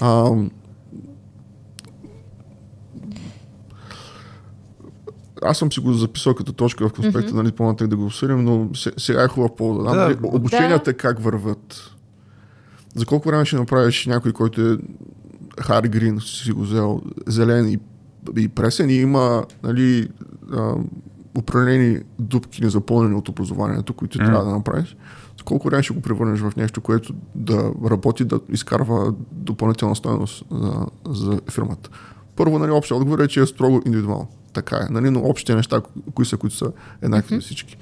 А, 0.00 0.30
аз 5.42 5.58
съм 5.58 5.72
си 5.72 5.80
го 5.80 5.92
записал 5.92 6.34
като 6.34 6.52
точка 6.52 6.88
в 6.88 6.92
конспекта, 6.92 7.30
mm-hmm. 7.30 7.34
нали, 7.34 7.52
по-нататък 7.52 7.88
да 7.88 7.96
го 7.96 8.04
обсъдим, 8.04 8.44
но 8.44 8.74
се- 8.74 8.92
сега 8.96 9.22
е 9.22 9.28
хубав 9.28 9.56
повод 9.56 9.78
да 9.78 9.84
дам. 9.84 9.94
Да. 9.94 10.00
Нали, 10.04 10.16
обученията 10.22 10.94
как 10.94 11.20
върват. 11.20 11.90
За 12.94 13.06
колко 13.06 13.28
време 13.28 13.44
ще 13.44 13.56
направиш 13.56 14.06
някой, 14.06 14.32
който 14.32 14.60
е 14.60 14.78
Хари 15.60 15.88
Грин, 15.88 16.20
си 16.20 16.52
го 16.52 16.62
взел, 16.62 17.02
зелен 17.26 17.68
и, 17.68 17.78
и 18.36 18.48
пресен 18.48 18.90
и 18.90 18.94
има 18.94 19.44
нали, 19.62 20.08
а, 20.52 20.74
определени 21.34 22.00
дупки 22.18 22.62
незапълнени 22.62 23.14
от 23.14 23.28
образованието, 23.28 23.94
които 23.94 24.18
mm. 24.18 24.26
трябва 24.26 24.44
да 24.44 24.50
направиш. 24.50 24.96
Колко 25.46 25.68
време 25.68 25.82
ще 25.82 25.94
го 25.94 26.00
превърнеш 26.00 26.40
в 26.40 26.56
нещо, 26.56 26.80
което 26.80 27.14
да 27.34 27.72
работи, 27.90 28.24
да 28.24 28.40
изкарва 28.48 29.14
допълнителна 29.32 29.96
стоеност 29.96 30.44
за, 30.50 30.86
за 31.08 31.40
фирмата. 31.50 31.90
Първо, 32.36 32.58
нали, 32.58 32.70
общия 32.70 32.96
отговор 32.96 33.18
е, 33.18 33.28
че 33.28 33.40
е 33.40 33.46
строго 33.46 33.82
индивидуално. 33.86 34.28
Така 34.52 34.76
е. 34.76 34.92
Нали, 34.92 35.10
но 35.10 35.20
общите 35.20 35.54
неща, 35.54 35.80
кои 36.14 36.26
са, 36.26 36.36
които 36.36 36.56
са 36.56 36.72
еднакви 37.02 37.34
mm-hmm. 37.34 37.38
за 37.38 37.44
всички. 37.44 37.76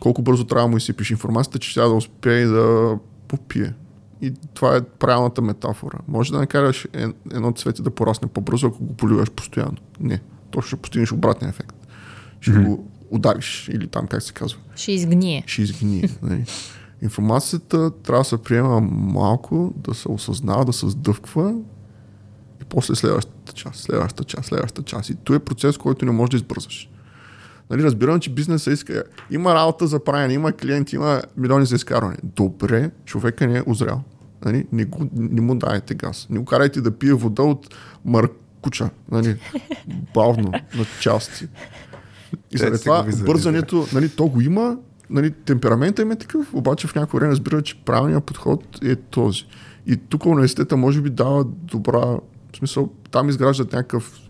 колко 0.00 0.22
бързо 0.22 0.44
трябва 0.44 0.68
му 0.68 0.76
изсипиш 0.76 1.10
информацията, 1.10 1.58
че 1.58 1.74
тя 1.74 1.88
да 1.88 1.94
успее 1.94 2.46
да 2.46 2.98
попие. 3.28 3.74
И 4.22 4.32
това 4.54 4.76
е 4.76 4.80
правилната 4.82 5.42
метафора. 5.42 5.98
Може 6.08 6.32
да 6.32 6.38
накараш 6.38 6.88
ед- 6.92 7.16
едно 7.32 7.52
цвете 7.52 7.82
да 7.82 7.90
порасне 7.90 8.28
по-бързо, 8.28 8.66
ако 8.66 8.84
го 8.84 8.96
поливаш 8.96 9.30
постоянно. 9.30 9.76
Не. 10.00 10.20
То 10.50 10.60
ще 10.60 10.76
постигнеш 10.76 11.12
обратния 11.12 11.48
ефект. 11.48 11.76
Ще 12.40 12.52
го 12.52 12.88
удавиш 13.14 13.68
или 13.72 13.86
там 13.86 14.06
как 14.06 14.22
се 14.22 14.32
казва 14.32 14.58
Ще 14.76 14.92
изгние. 14.92 15.44
ще 15.46 15.62
изгние. 15.62 16.08
Нали. 16.22 16.44
Информацията 17.02 17.90
трябва 17.90 18.20
да 18.20 18.24
се 18.28 18.42
приема 18.42 18.80
малко, 18.90 19.74
да 19.76 19.94
се 19.94 20.08
осъзнава, 20.08 20.64
да 20.64 20.72
се 20.72 20.90
сдъвква 20.90 21.54
и 22.62 22.64
после 22.68 22.94
следващата 22.94 23.52
част, 23.52 23.80
следващата 23.80 24.24
част, 24.24 24.48
следващата 24.48 24.82
част. 24.82 25.10
И 25.10 25.14
това 25.24 25.36
е 25.36 25.38
процес, 25.38 25.76
който 25.78 26.04
не 26.04 26.10
можеш 26.10 26.30
да 26.30 26.36
избързаш. 26.36 26.88
Нали, 27.70 27.82
разбирам, 27.82 28.20
че 28.20 28.30
бизнесът 28.30 28.74
иска. 28.74 29.04
Има 29.30 29.54
работа 29.54 29.86
за 29.86 30.04
правене, 30.04 30.34
има 30.34 30.52
клиенти, 30.52 30.96
има 30.96 31.22
милиони 31.36 31.66
за 31.66 31.74
изкарване. 31.74 32.16
Добре, 32.22 32.90
човека 33.04 33.46
не 33.46 33.58
е 33.58 33.62
озрял. 33.66 34.02
Нали, 34.44 34.66
не, 34.72 34.84
го, 34.84 35.08
не 35.16 35.40
му 35.40 35.54
дайте 35.54 35.94
газ. 35.94 36.26
Не 36.30 36.38
го 36.38 36.44
карайте 36.44 36.80
да 36.80 36.98
пие 36.98 37.12
вода 37.14 37.42
от 37.42 37.74
маркуча. 38.04 38.90
Нали, 39.10 39.36
бавно, 40.14 40.50
на 40.50 40.84
части. 41.00 41.48
И 42.54 42.58
заради 42.58 42.78
това 42.78 43.06
бързането, 43.26 43.86
нали, 43.92 44.08
то 44.08 44.26
го 44.26 44.40
има, 44.40 44.76
нали, 45.10 45.30
темперамента 45.30 46.02
им 46.02 46.10
е 46.10 46.16
такъв, 46.16 46.54
обаче 46.54 46.86
в 46.86 46.94
някакво 46.94 47.18
време 47.18 47.32
разбира, 47.32 47.62
че 47.62 47.84
правилният 47.84 48.24
подход 48.24 48.78
е 48.82 48.96
този. 48.96 49.44
И 49.86 49.96
тук 49.96 50.26
университета 50.26 50.76
може 50.76 51.00
би 51.00 51.10
дава 51.10 51.44
добра, 51.44 52.00
в 52.00 52.20
смисъл, 52.58 52.90
там 53.10 53.28
изграждат 53.28 53.72
някакъв 53.72 54.20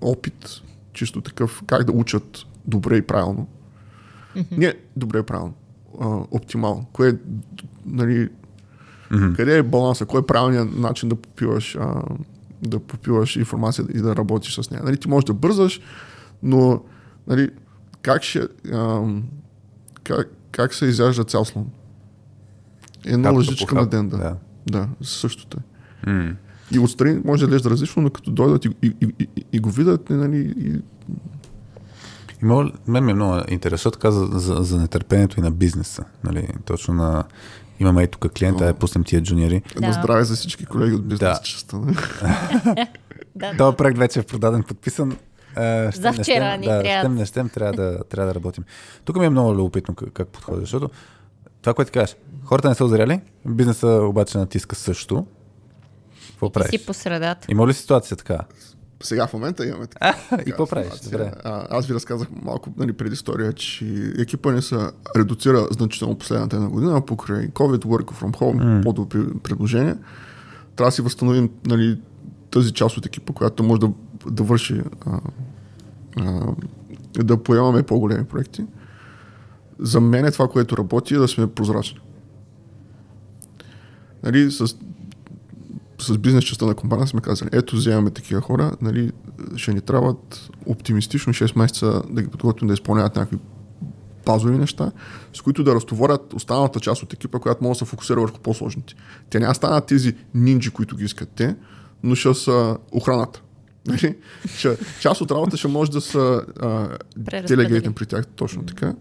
опит, 0.00 0.48
чисто 0.92 1.20
такъв, 1.20 1.62
как 1.66 1.84
да 1.84 1.92
учат 1.92 2.38
добре 2.66 2.96
и 2.96 3.02
правилно. 3.02 3.46
Не 4.50 4.74
добре 4.96 5.18
и 5.18 5.22
правилно, 5.22 5.54
а, 6.00 6.06
оптимално. 6.30 6.86
Кое 6.92 7.08
е, 7.08 7.14
нали, 7.86 8.28
къде 9.36 9.58
е 9.58 9.62
баланса, 9.62 10.06
кой 10.06 10.20
е 10.20 10.26
правилният 10.26 10.78
начин 10.78 11.08
да 11.08 11.16
попиваш, 11.16 11.76
а, 11.80 12.02
да 12.62 12.78
попиваш 12.80 13.36
информация 13.36 13.84
и 13.94 13.98
да 13.98 14.16
работиш 14.16 14.54
с 14.54 14.70
нея. 14.70 14.82
Нали, 14.84 14.96
ти 14.96 15.08
можеш 15.08 15.24
да 15.24 15.34
бързаш, 15.34 15.80
но 16.42 16.80
нали, 17.26 17.50
как 18.04 18.22
ще, 18.22 18.48
ам, 18.72 19.22
как, 20.02 20.30
как 20.50 20.74
се 20.74 20.86
изяжда 20.86 21.24
цял 21.24 21.44
слон? 21.44 21.70
Една 23.04 23.28
Капка 23.28 23.36
лъжичка 23.36 23.74
на 23.74 23.86
ден, 23.86 24.08
да. 24.08 24.16
да. 24.16 24.36
Да, 24.66 24.88
същото 25.02 25.58
е. 26.06 26.10
М. 26.10 26.34
И 26.72 26.78
отстрани 26.78 27.20
може 27.24 27.40
да 27.40 27.44
изглежда 27.44 27.70
различно, 27.70 28.02
но 28.02 28.10
като 28.10 28.30
дойдат 28.30 28.64
и, 28.64 28.70
и, 28.82 28.94
и, 29.20 29.28
и, 29.52 29.58
го 29.58 29.70
видят, 29.70 30.10
нали, 30.10 30.54
и, 30.58 30.80
Има, 32.42 32.72
мен 32.86 33.04
ми 33.04 33.10
е 33.10 33.14
много 33.14 33.40
интересно 33.48 33.90
така 33.90 34.10
за, 34.10 34.26
за, 34.26 34.54
за 34.54 34.80
нетърпението 34.80 35.40
и 35.40 35.42
на 35.42 35.50
бизнеса. 35.50 36.04
Нали? 36.24 36.48
Точно 36.64 36.94
на... 36.94 37.24
Имаме 37.80 38.02
и 38.02 38.08
тук 38.08 38.32
клиента, 38.32 38.64
да 38.64 38.74
пуснем 38.74 39.04
тия 39.04 39.22
джуниори. 39.22 39.62
Да. 39.80 39.92
здраве 39.92 40.24
за 40.24 40.34
всички 40.34 40.66
колеги 40.66 40.94
от 40.94 41.08
бизнес 41.08 41.20
Да. 41.20 41.40
частта. 41.44 41.78
нали? 41.78 41.96
Да, 43.36 43.56
Този 43.56 43.76
проект 43.76 43.98
вече 43.98 44.20
е 44.20 44.22
продаден, 44.22 44.62
подписан. 44.62 45.16
Е, 45.56 45.92
щем, 45.92 46.02
За 46.02 46.10
не 46.10 46.22
вчера 46.22 46.24
щем, 46.24 46.60
ни 46.60 46.66
да, 46.66 46.82
трябва. 46.82 47.00
щем, 47.00 47.14
не 47.14 47.26
щем, 47.26 47.48
трябва 47.48 47.72
да, 47.72 48.04
трябва 48.10 48.28
да 48.28 48.34
работим. 48.34 48.64
Тук 49.04 49.16
ми 49.16 49.26
е 49.26 49.30
много 49.30 49.54
любопитно 49.54 49.94
как, 49.94 50.12
как 50.12 50.28
подходиш, 50.28 50.60
защото 50.60 50.90
това, 51.62 51.74
което 51.74 51.92
кажеш, 51.92 52.16
хората 52.44 52.68
не 52.68 52.74
са 52.74 52.84
озряли, 52.84 53.20
бизнеса 53.46 53.88
обаче 53.88 54.38
натиска 54.38 54.76
също. 54.76 55.26
Какво 56.30 56.48
ти 56.48 56.52
правиш? 56.52 56.70
си 56.70 56.86
по 56.86 56.94
средата. 56.94 57.46
Има 57.50 57.66
ли 57.66 57.74
ситуация 57.74 58.16
така? 58.16 58.38
Сега 59.02 59.26
в 59.26 59.32
момента 59.32 59.66
имаме 59.66 59.86
така. 59.86 60.16
И 60.40 60.44
какво 60.44 60.66
правиш? 60.66 61.00
Добре. 61.04 61.32
А, 61.44 61.66
аз 61.70 61.86
ви 61.86 61.94
разказах 61.94 62.28
малко 62.42 62.70
нали, 62.76 62.92
преди 62.92 63.12
история, 63.12 63.52
че 63.52 64.12
екипа 64.18 64.52
ни 64.52 64.62
се 64.62 64.76
редуцира 65.16 65.66
значително 65.70 66.18
последната 66.18 66.56
една 66.56 66.68
година, 66.68 67.06
покрай 67.06 67.48
COVID, 67.48 67.84
work 67.84 68.12
from 68.12 68.32
home, 68.32 68.62
mm. 68.62 68.82
по-добри 68.82 69.38
предложения. 69.42 69.98
Трябва 70.76 70.88
да 70.88 70.94
си 70.94 71.02
възстановим 71.02 71.50
нали, 71.66 72.00
тази 72.50 72.72
част 72.72 72.96
от 72.96 73.06
екипа, 73.06 73.32
която 73.32 73.62
може 73.62 73.80
да, 73.80 73.90
да 74.30 74.42
върши, 74.42 74.82
а, 75.06 75.20
а, 76.16 76.54
да 77.24 77.42
поемаме 77.42 77.82
по-големи 77.82 78.24
проекти. 78.24 78.64
За 79.78 80.00
мен 80.00 80.24
е 80.24 80.30
това, 80.30 80.48
което 80.48 80.76
работи, 80.76 81.14
е 81.14 81.18
да 81.18 81.28
сме 81.28 81.46
прозрачни. 81.46 81.98
Нали, 84.22 84.50
с 84.50 84.76
с 85.98 86.18
бизнес 86.18 86.44
частта 86.44 86.66
на 86.66 86.74
компания 86.74 87.06
сме 87.06 87.20
казали, 87.20 87.48
ето 87.52 87.76
вземаме 87.76 88.10
такива 88.10 88.40
хора, 88.40 88.72
нали, 88.80 89.12
ще 89.56 89.72
ни 89.72 89.80
трябват 89.80 90.50
оптимистично 90.66 91.32
6 91.32 91.58
месеца 91.58 92.02
да 92.10 92.22
ги 92.22 92.28
подготвим 92.28 92.68
да 92.68 92.74
изпълняват 92.74 93.16
някакви 93.16 93.38
базови 94.26 94.58
неща, 94.58 94.92
с 95.34 95.40
които 95.40 95.64
да 95.64 95.74
разтоворят 95.74 96.32
останалата 96.32 96.80
част 96.80 97.02
от 97.02 97.12
екипа, 97.12 97.38
която 97.38 97.64
може 97.64 97.78
да 97.78 97.84
се 97.84 97.90
фокусира 97.90 98.20
върху 98.20 98.38
по-сложните. 98.38 98.94
Те 99.30 99.40
няма 99.40 99.54
станат 99.54 99.86
тези 99.86 100.14
нинджи, 100.34 100.70
които 100.70 100.96
ги 100.96 101.04
искат 101.04 101.28
те, 101.28 101.56
но 102.02 102.14
ще 102.14 102.34
са 102.34 102.76
охраната. 102.92 103.42
Нали? 103.86 104.16
Ще, 104.56 104.76
част 105.00 105.20
от 105.20 105.30
работа 105.30 105.56
ще 105.56 105.68
може 105.68 105.90
да 105.90 106.00
са 106.00 106.42
делегейтен 107.46 107.92
при 107.92 108.06
тях, 108.06 108.26
точно 108.26 108.62
така. 108.62 108.94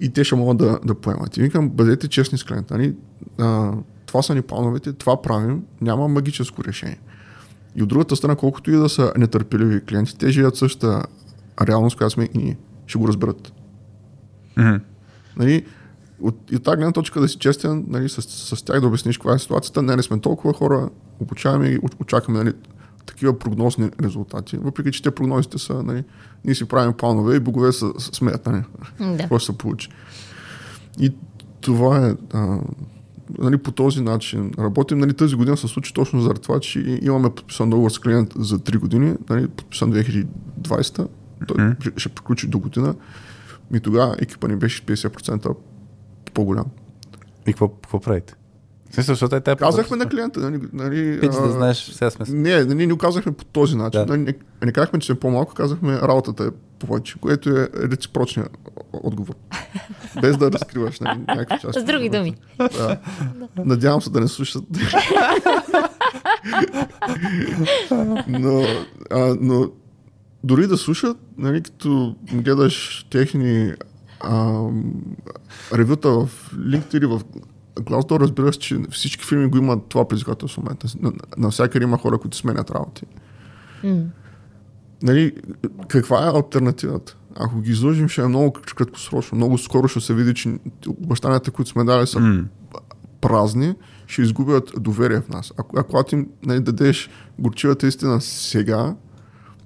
И 0.00 0.10
те 0.10 0.24
ще 0.24 0.34
могат 0.34 0.56
да, 0.56 0.78
да 0.84 0.94
поемат. 0.94 1.36
И 1.36 1.42
викам, 1.42 1.70
бъдете 1.70 2.08
честни 2.08 2.38
с 2.38 2.44
клиента. 2.44 2.74
Нали? 2.78 2.94
А, 3.38 3.72
това 4.06 4.22
са 4.22 4.34
ни 4.34 4.42
плановете, 4.42 4.92
това 4.92 5.22
правим, 5.22 5.62
няма 5.80 6.08
магическо 6.08 6.64
решение. 6.64 6.98
И 7.76 7.82
от 7.82 7.88
другата 7.88 8.16
страна, 8.16 8.36
колкото 8.36 8.70
и 8.70 8.76
да 8.76 8.88
са 8.88 9.12
нетърпеливи 9.16 9.80
клиенти, 9.84 10.18
те 10.18 10.30
живеят 10.30 10.56
същата 10.56 11.02
реалност, 11.68 11.96
която 11.96 12.14
сме 12.14 12.28
и 12.34 12.38
ние. 12.38 12.56
Ще 12.86 12.98
го 12.98 13.08
разберат. 13.08 13.52
Мгм. 14.56 14.76
Нали, 15.36 15.66
от, 16.20 16.36
и 16.50 16.56
от 16.56 16.62
тази 16.62 16.76
гледна 16.76 16.92
точка 16.92 17.20
да 17.20 17.28
си 17.28 17.38
честен, 17.38 17.84
нали, 17.88 18.08
с, 18.08 18.22
с 18.22 18.64
тях 18.64 18.80
да 18.80 18.86
обясниш 18.86 19.18
каква 19.18 19.34
е 19.34 19.38
ситуацията. 19.38 19.82
Не, 19.82 19.96
не 19.96 20.02
сме 20.02 20.20
толкова 20.20 20.54
хора, 20.54 20.90
обучаваме 21.20 21.68
и 21.68 21.78
оч- 21.78 22.00
очакваме 22.00 22.38
нали, 22.38 22.52
такива 23.06 23.38
прогнозни 23.38 23.90
резултати, 24.02 24.56
въпреки 24.56 24.92
че 24.92 25.02
те 25.02 25.10
прогнозите 25.10 25.58
са, 25.58 25.82
нали, 25.82 26.04
ние 26.44 26.54
си 26.54 26.64
правим 26.64 26.92
планове 26.92 27.36
и 27.36 27.40
богове 27.40 27.72
са, 27.72 27.86
смеят, 27.98 28.46
нали, 28.46 28.62
Да. 29.00 29.16
какво 29.16 29.38
ще 29.38 29.46
се 29.46 29.58
получи. 29.58 29.88
И 30.98 31.12
това 31.60 32.06
е, 32.06 32.14
а, 32.32 32.58
нали, 33.38 33.58
по 33.58 33.72
този 33.72 34.00
начин 34.02 34.52
работим. 34.58 34.98
Нали, 34.98 35.14
тази 35.14 35.34
година 35.34 35.56
се 35.56 35.68
случи 35.68 35.94
точно 35.94 36.20
заради 36.20 36.40
това, 36.40 36.60
че 36.60 36.98
имаме 37.02 37.30
подписан 37.30 37.70
договор 37.70 37.90
с 37.90 37.98
клиент 37.98 38.32
за 38.36 38.58
3 38.58 38.78
години, 38.78 39.14
нали, 39.30 39.48
подписан 39.48 39.92
2020, 39.92 41.08
той 41.48 41.74
ще- 41.80 41.92
ще 41.96 42.08
приключи 42.08 42.48
до 42.48 42.58
година. 42.58 42.94
И 43.74 43.80
тогава 43.80 44.16
екипа 44.18 44.48
ни 44.48 44.56
беше 44.56 44.82
50% 44.82 45.54
по-голям. 46.34 46.64
И 47.40 47.52
какво, 47.52 47.68
какво 47.68 48.00
правите? 48.00 48.34
В 48.90 48.94
смисъл, 48.94 49.12
защото 49.12 49.36
е 49.36 49.40
те 49.40 49.56
Казахме 49.56 49.96
на 49.96 50.08
клиента, 50.08 50.40
нали, 50.40 50.60
нали, 50.72 51.20
Пич 51.20 51.30
да 51.30 51.50
знаеш, 51.50 51.90
сега 51.92 52.10
сме... 52.10 52.24
Не, 52.28 52.64
не, 52.64 52.74
не 52.74 52.86
го 52.86 52.98
казахме 52.98 53.32
по 53.32 53.44
този 53.44 53.76
начин. 53.76 54.00
Да. 54.00 54.06
Да. 54.06 54.16
Не, 54.16 54.34
не 54.64 54.72
казахме, 54.72 54.98
че 54.98 55.06
сме 55.06 55.14
по-малко, 55.14 55.54
казахме 55.54 56.00
работата 56.00 56.44
е 56.44 56.48
повече, 56.78 57.18
което 57.18 57.50
е 57.50 57.68
реципрочният 57.74 58.58
отговор. 58.92 59.34
Без 60.20 60.36
да 60.36 60.52
разкриваш 60.52 61.00
нали, 61.00 61.18
някакви 61.28 61.58
части. 61.60 61.80
С 61.80 61.84
други 61.84 62.08
думи. 62.08 62.34
Да. 62.58 62.98
Надявам 63.64 64.02
се 64.02 64.10
да 64.10 64.20
не 64.20 64.28
слушат. 64.28 64.64
но, 68.28 68.62
а, 69.10 69.36
но 69.40 69.70
дори 70.44 70.66
да 70.66 70.76
слушат, 70.76 71.16
нали, 71.38 71.62
като 71.62 72.16
гледаш 72.32 73.06
техни 73.10 73.72
а, 74.20 74.68
ревюта 75.74 76.10
в 76.10 76.28
LinkedIn 76.54 76.96
или 76.96 77.06
в 77.78 77.82
Glassdoor, 77.82 78.20
разбираш, 78.20 78.56
че 78.56 78.78
всички 78.90 79.24
фирми 79.24 79.46
го 79.46 79.58
имат 79.58 79.86
това 79.88 80.08
предизвикателство 80.08 80.60
в 80.60 80.64
момента. 80.64 80.86
На- 81.00 81.12
Навсякъде 81.38 81.84
има 81.84 81.98
хора, 81.98 82.18
които 82.18 82.36
сменят 82.36 82.70
работи. 82.70 83.02
М. 83.84 84.02
Нали, 85.02 85.32
каква 85.88 86.26
е 86.26 86.30
альтернативата? 86.30 87.16
Ако 87.34 87.60
ги 87.60 87.70
изложим, 87.70 88.08
ще 88.08 88.22
е 88.22 88.26
много 88.26 88.52
краткосрочно. 88.52 89.36
Много 89.36 89.58
скоро 89.58 89.88
ще 89.88 90.00
се 90.00 90.14
види, 90.14 90.34
че 90.34 90.58
обещанията, 90.88 91.50
които 91.50 91.70
сме 91.70 91.84
дали, 91.84 92.06
са 92.06 92.20
М. 92.20 92.44
празни, 93.20 93.74
ще 94.06 94.22
изгубят 94.22 94.72
доверие 94.80 95.20
в 95.20 95.28
нас. 95.28 95.52
Ако, 95.58 95.78
ако 95.78 96.04
ти 96.04 96.26
нали, 96.46 96.60
дадеш 96.60 97.10
горчивата 97.38 97.86
истина 97.86 98.20
сега, 98.20 98.94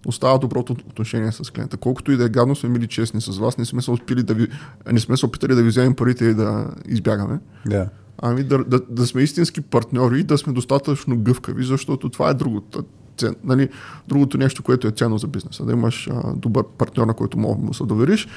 остава 0.07 0.39
доброто 0.39 0.73
отношение 0.73 1.33
с 1.33 1.51
клиента. 1.51 1.77
Колкото 1.77 2.13
и 2.13 2.17
да 2.17 2.25
е 2.25 2.29
гадно, 2.29 2.57
сме 2.57 2.69
били 2.69 2.87
честни 2.87 3.21
с 3.21 3.39
вас, 3.39 3.59
не 3.59 3.65
сме 3.65 3.83
се 3.83 3.91
да 4.23 4.35
ви, 4.35 4.49
не 4.93 5.01
сме 5.01 5.17
се 5.17 5.27
опитали 5.27 5.55
да 5.55 5.63
ви 5.63 5.69
вземем 5.69 5.95
парите 5.95 6.25
и 6.25 6.35
да 6.35 6.71
избягаме. 6.89 7.41
Да. 7.67 7.89
Ами 8.23 8.43
да, 8.43 8.65
да, 8.65 8.81
да 8.89 9.07
сме 9.07 9.23
истински 9.23 9.61
партньори 9.61 10.21
и 10.21 10.25
да 10.25 10.39
сме 10.39 10.53
достатъчно 10.53 11.19
гъвкави, 11.19 11.65
защото 11.65 12.09
това 12.09 12.31
е 12.31 12.35
другото, 12.35 12.85
цен, 13.17 13.37
нали, 13.45 13.69
другото 14.09 14.39
нещо, 14.39 14.63
което 14.63 14.89
е 14.89 14.91
ценно 14.91 15.19
за 15.19 15.27
бизнеса. 15.27 15.65
Да 15.65 15.73
имаш 15.73 16.09
а, 16.13 16.33
добър 16.37 16.65
партньор, 16.79 17.07
на 17.07 17.15
който 17.15 17.39
мога 17.39 17.67
да 17.67 17.75
се 17.75 17.85
довериш 17.85 18.29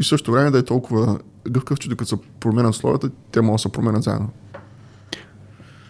и 0.00 0.02
в 0.02 0.06
същото 0.06 0.32
време 0.32 0.50
да 0.50 0.58
е 0.58 0.62
толкова 0.62 1.18
гъвкав, 1.50 1.78
че 1.78 1.88
докато 1.88 2.08
се 2.08 2.16
променят 2.40 2.74
условията, 2.74 3.10
те 3.32 3.40
могат 3.40 3.54
да 3.54 3.62
се 3.62 3.72
променят 3.72 4.02
заедно. 4.02 4.30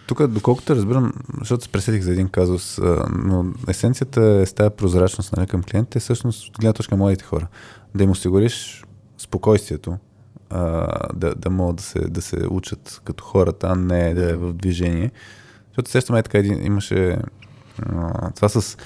Тук, 0.07 0.27
доколкото 0.27 0.75
разбирам, 0.75 1.13
защото 1.39 1.63
се 1.63 1.69
пресетих 1.69 2.01
за 2.01 2.11
един 2.11 2.29
казус, 2.29 2.79
а, 2.79 3.05
но 3.25 3.45
есенцията 3.67 4.21
е 4.21 4.45
с 4.45 4.53
тази 4.53 4.69
прозрачност 4.77 5.37
нали, 5.37 5.47
към 5.47 5.63
клиентите, 5.63 5.99
всъщност 5.99 6.47
от 6.47 6.57
гледна 6.59 6.73
точка 6.73 6.95
на 6.95 6.99
младите 6.99 7.23
хора. 7.23 7.47
Да 7.95 8.03
им 8.03 8.09
осигуриш 8.09 8.85
спокойствието, 9.17 9.97
а, 10.51 10.87
да, 11.13 11.35
да 11.35 11.49
могат 11.49 11.75
да 11.75 11.83
се, 11.83 11.99
да 11.99 12.21
се 12.21 12.47
учат 12.49 13.01
като 13.03 13.23
хората, 13.23 13.67
а 13.67 13.75
не 13.75 14.13
да 14.13 14.29
е 14.29 14.35
в 14.35 14.53
движение. 14.53 15.11
Защото 15.67 15.89
сещаме 15.89 16.23
така, 16.23 16.37
един, 16.37 16.65
имаше 16.65 17.17
а, 17.79 18.31
това 18.31 18.49
с, 18.49 18.77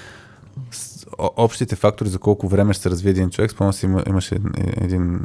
с 0.70 1.06
общите 1.18 1.76
фактори 1.76 2.08
за 2.08 2.18
колко 2.18 2.48
време 2.48 2.72
ще 2.72 2.82
се 2.82 2.90
развие 2.90 3.10
един 3.10 3.30
човек. 3.30 3.50
Спомням 3.50 3.72
си, 3.72 3.86
има, 3.86 4.04
имаше 4.08 4.38
един, 4.76 5.20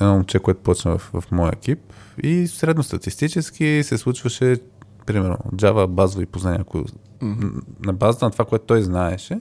едно 0.00 0.12
момче, 0.14 0.38
което 0.38 0.60
почна 0.60 0.98
в, 0.98 1.10
в 1.20 1.24
моя 1.30 1.52
екип 1.52 1.78
и 2.22 2.46
средностатистически 2.46 3.80
се 3.84 3.98
случваше 3.98 4.56
примерно 5.06 5.36
Java 5.54 5.86
базови 5.86 6.26
познания, 6.26 6.64
които 6.64 6.92
Мгм. 7.22 7.48
на 7.84 7.92
базата 7.92 8.24
на 8.24 8.30
това, 8.30 8.44
което 8.44 8.64
той 8.64 8.82
знаеше, 8.82 9.40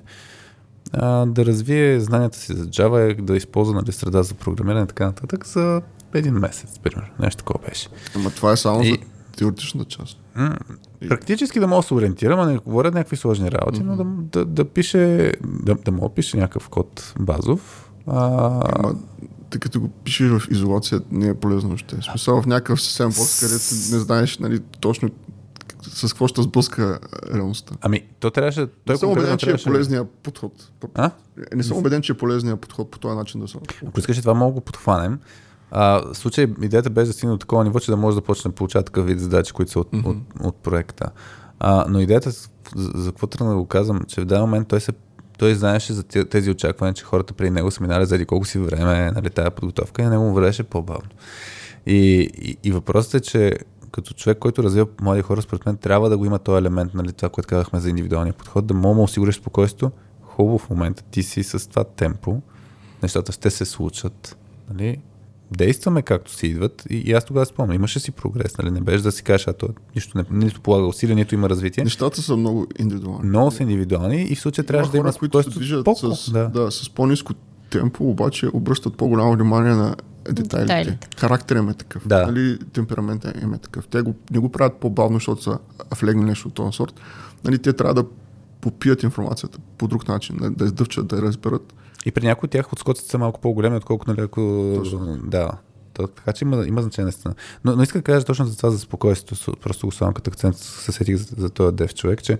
а, 0.93 1.25
да 1.25 1.45
развие 1.45 1.99
знанията 1.99 2.37
си 2.37 2.53
за 2.53 2.65
Java, 2.65 3.21
да 3.21 3.37
използва 3.37 3.73
нали, 3.75 3.91
среда 3.91 4.23
за 4.23 4.33
програмиране 4.33 4.83
и 4.83 4.87
така 4.87 5.05
нататък 5.05 5.45
за 5.47 5.81
един 6.13 6.33
месец, 6.33 6.79
примерно. 6.79 7.09
Нещо 7.19 7.37
такова 7.37 7.59
беше. 7.69 7.87
Ама 8.15 8.29
това 8.29 8.51
е 8.51 8.57
само 8.57 8.83
И- 8.83 8.89
за 8.89 8.97
теоретичната 9.37 9.85
част. 9.87 10.17
М, 10.35 10.57
Практически 11.09 11.59
да 11.59 11.67
мога 11.67 11.81
да 11.81 11.87
се 11.87 11.93
ориентирам, 11.93 12.39
а 12.39 12.45
не 12.45 12.57
говоря 12.57 12.91
някакви 12.91 13.15
сложни 13.17 13.51
работи, 13.51 13.83
но 13.83 13.95
да, 13.95 14.03
да, 14.05 14.45
да 14.45 14.65
пише, 14.65 15.31
да, 15.43 15.75
да 15.75 15.91
мога 15.91 16.09
пише 16.09 16.37
някакъв 16.37 16.69
код 16.69 17.13
базов. 17.19 17.91
А, 18.07 18.25
Ама, 18.69 18.95
тъй 19.49 19.59
като 19.59 19.81
го 19.81 19.87
пишеш 19.87 20.29
в 20.29 20.47
изолация, 20.51 21.01
не 21.11 21.27
е 21.27 21.33
полезно 21.33 21.73
още. 21.73 21.97
Смисъл 22.01 22.41
в 22.41 22.45
някакъв 22.45 22.81
съвсем 22.81 23.07
пост, 23.07 23.39
където 23.39 23.63
не 23.95 23.99
знаеш 23.99 24.37
нали, 24.37 24.59
точно 24.79 25.09
с 25.81 26.13
какво 26.13 26.27
ще 26.27 26.41
сблъска 26.41 26.99
реалността. 27.33 27.75
ами, 27.81 28.05
то 28.19 28.31
трябваше... 28.31 28.67
Той 28.85 28.93
Не 28.93 28.97
съм 28.97 29.09
убеден, 29.09 29.37
че 29.37 29.51
е 29.51 29.57
полезният 29.63 30.09
подход. 30.09 30.71
А? 30.95 31.11
Не 31.55 31.63
съм 31.63 31.77
убеден, 31.77 32.01
че 32.01 32.11
е 32.11 32.17
полезният 32.17 32.61
подход 32.61 32.91
по 32.91 32.99
този 32.99 33.15
начин 33.15 33.41
да 33.41 33.47
се 33.47 33.57
Ако 33.87 33.99
искаш 33.99 34.19
това 34.19 34.33
мога 34.33 34.55
да 34.55 34.61
подхванем. 34.61 35.19
А, 35.71 36.01
в 36.13 36.17
случай 36.17 36.47
идеята 36.61 36.89
беше 36.89 37.07
да 37.07 37.13
стигне 37.13 37.31
до 37.31 37.37
такова 37.37 37.63
ниво, 37.63 37.79
че 37.79 37.91
да 37.91 37.97
може 37.97 38.15
да 38.15 38.21
почне 38.21 38.49
да 38.49 38.55
получава 38.55 38.85
такъв 38.85 39.05
вид 39.05 39.19
задачи, 39.19 39.53
които 39.53 39.71
са 39.71 39.79
от, 39.79 39.91
mm-hmm. 39.91 40.05
от, 40.05 40.17
от 40.45 40.55
проекта. 40.55 41.11
А, 41.59 41.85
но 41.89 41.99
идеята, 41.99 42.31
за, 42.31 42.49
за 42.75 43.11
какво 43.11 43.27
тръгна 43.27 43.49
да 43.49 43.57
го 43.57 43.65
казвам, 43.65 44.01
че 44.07 44.21
в 44.21 44.25
даден 44.25 44.41
момент 44.41 44.67
той 44.67 44.81
се 44.81 44.91
той 45.37 45.55
знаеше 45.55 45.93
за 45.93 46.03
те- 46.03 46.25
тези 46.25 46.51
очаквания, 46.51 46.93
че 46.93 47.03
хората 47.03 47.33
преди 47.33 47.49
него 47.49 47.71
са 47.71 47.83
минали 47.83 48.05
заради 48.05 48.25
колко 48.25 48.45
си 48.45 48.59
време, 48.59 49.11
нали, 49.11 49.29
тая 49.29 49.51
подготовка 49.51 50.01
и 50.01 50.05
на 50.05 50.11
него 50.11 50.23
му 50.23 50.33
вървеше 50.33 50.63
по-бавно. 50.63 51.09
И, 51.85 52.29
и, 52.41 52.57
и 52.63 52.71
въпросът 52.71 53.13
е, 53.13 53.19
че 53.19 53.57
като 53.91 54.13
човек, 54.13 54.39
който 54.39 54.63
развива 54.63 54.87
млади 55.01 55.21
хора, 55.21 55.41
според 55.41 55.65
мен 55.65 55.77
трябва 55.77 56.09
да 56.09 56.17
го 56.17 56.25
има 56.25 56.39
този 56.39 56.57
елемент, 56.57 56.93
нали, 56.93 57.13
това, 57.13 57.29
което 57.29 57.47
казахме 57.47 57.79
за 57.79 57.89
индивидуалния 57.89 58.33
подход, 58.33 58.65
да 58.65 58.73
мога 58.73 58.95
да 58.95 59.01
осигуриш 59.01 59.35
спокойствието. 59.35 59.91
Хубаво 60.21 60.57
в 60.57 60.69
момента, 60.69 61.03
ти 61.03 61.23
си 61.23 61.43
с 61.43 61.69
това 61.69 61.83
темпо, 61.83 62.41
нещата 63.03 63.31
ще 63.31 63.49
се 63.49 63.65
случат. 63.65 64.37
Нали? 64.73 64.97
Действаме 65.57 66.01
както 66.01 66.33
си 66.33 66.47
идват 66.47 66.83
и, 66.89 66.95
и 66.95 67.13
аз 67.13 67.25
тогава 67.25 67.45
спомням, 67.45 67.75
имаше 67.75 67.99
си 67.99 68.11
прогрес, 68.11 68.57
нали? 68.57 68.71
не 68.71 68.81
беше 68.81 69.03
да 69.03 69.11
си 69.11 69.23
кажеш, 69.23 69.47
а 69.47 69.53
то 69.53 69.67
нищо 69.95 70.17
не, 70.17 70.25
нито 70.31 70.61
полага 70.61 70.85
усилия, 70.85 71.15
нито 71.15 71.35
има 71.35 71.49
развитие. 71.49 71.83
Нещата 71.83 72.21
са 72.21 72.37
много 72.37 72.67
индивидуални. 72.79 73.29
Много 73.29 73.51
са 73.51 73.63
индивидуални 73.63 74.21
и 74.21 74.35
в 74.35 74.39
случая 74.39 74.65
трябваше 74.65 74.91
да 74.91 74.97
има 74.97 75.13
които 75.13 75.43
се 75.43 75.49
движат 75.49 75.87
с, 75.97 76.31
да. 76.31 76.47
да. 76.47 76.71
с 76.71 76.89
по-низко 76.89 77.33
темпо, 77.69 78.09
обаче 78.09 78.49
обръщат 78.53 78.97
по-голямо 78.97 79.33
внимание 79.33 79.73
на 79.73 79.95
детайлите. 80.25 80.59
Детайлите. 80.59 81.07
Характер 81.17 81.55
им 81.55 81.69
е 81.69 81.73
такъв. 81.73 82.07
Да. 82.07 82.25
Нали, 82.25 82.59
темперамента 82.73 83.33
им 83.41 83.53
е 83.53 83.57
такъв. 83.57 83.87
Те 83.87 84.01
го, 84.01 84.15
не 84.31 84.39
го 84.39 84.49
правят 84.49 84.75
по-бавно, 84.79 85.15
защото 85.15 85.41
са 85.41 85.59
влегнали 86.01 86.25
нещо 86.25 86.47
от 86.47 86.53
този 86.53 86.75
сорт. 86.75 86.93
Нали, 87.43 87.59
те 87.59 87.73
трябва 87.73 87.93
да 87.93 88.05
попият 88.61 89.03
информацията 89.03 89.59
по 89.77 89.87
друг 89.87 90.07
начин, 90.07 90.37
да, 90.41 90.49
да 90.49 90.65
издъвчат, 90.65 91.07
да 91.07 91.15
я 91.15 91.21
разберат. 91.21 91.73
И 92.05 92.11
при 92.11 92.25
някои 92.25 92.47
от 92.47 92.51
тях 92.51 92.73
отскоците 92.73 93.09
са 93.09 93.17
малко 93.17 93.41
по-големи, 93.41 93.75
отколкото 93.75 94.11
нали, 94.11 94.21
ако... 94.21 94.73
Точно. 94.75 95.17
Да. 95.23 95.51
То, 95.93 96.07
така 96.07 96.33
че 96.33 96.45
има, 96.45 96.65
има 96.67 96.81
значение 96.81 97.05
наистина. 97.05 97.35
Но, 97.65 97.75
но 97.75 97.83
иска 97.83 97.99
да 97.99 98.03
кажа 98.03 98.25
точно 98.25 98.45
за 98.45 98.57
това 98.57 98.69
за 98.69 98.79
спокойствието. 98.79 99.57
Просто 99.61 99.87
го 99.87 99.91
слагам 99.91 100.13
като 100.13 100.29
акцент, 100.29 100.57
се 100.57 100.91
сетих 100.91 101.15
за, 101.15 101.35
за 101.37 101.49
този 101.49 101.75
дев 101.75 101.93
човек, 101.93 102.23
че 102.23 102.39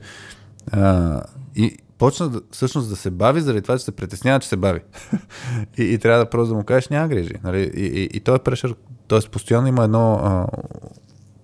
а, 0.71 1.21
и 1.55 1.77
почна 2.01 2.29
да, 2.29 2.41
всъщност 2.51 2.89
да 2.89 2.95
се 2.95 3.11
бави 3.11 3.41
заради 3.41 3.61
това, 3.61 3.77
че 3.77 3.83
се 3.83 3.91
притеснява, 3.91 4.39
че 4.39 4.47
се 4.47 4.55
бави. 4.55 4.79
и, 5.77 5.83
и 5.83 5.97
трябва 5.97 6.19
да 6.19 6.29
просто 6.29 6.49
да 6.49 6.57
му 6.57 6.63
кажеш, 6.63 6.89
няма 6.89 7.07
грижи. 7.07 7.33
Нали? 7.43 7.71
И, 7.75 7.85
и, 7.85 8.09
и 8.13 8.19
той 8.19 8.35
е 8.35 8.39
прешър, 8.39 8.75
т.е. 9.07 9.19
постоянно 9.31 9.67
има 9.67 9.83
едно 9.83 10.13
а, 10.13 10.47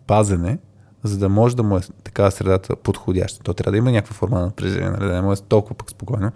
пазене, 0.08 0.58
за 1.04 1.18
да 1.18 1.30
може 1.30 1.56
да 1.56 1.64
му 1.64 1.78
е 1.78 1.82
така 2.04 2.32
средата 2.32 2.76
подходяща. 2.76 3.44
То 3.44 3.54
трябва 3.54 3.72
да 3.72 3.78
има 3.78 3.92
някаква 3.92 4.14
форма 4.14 4.40
на 4.40 4.46
напрежение, 4.46 4.90
нали? 4.90 5.06
да 5.06 5.14
не 5.14 5.22
му 5.22 5.34
е 5.34 5.36
толкова 5.36 5.76
пък 5.76 5.92
спокойно, 5.92 6.32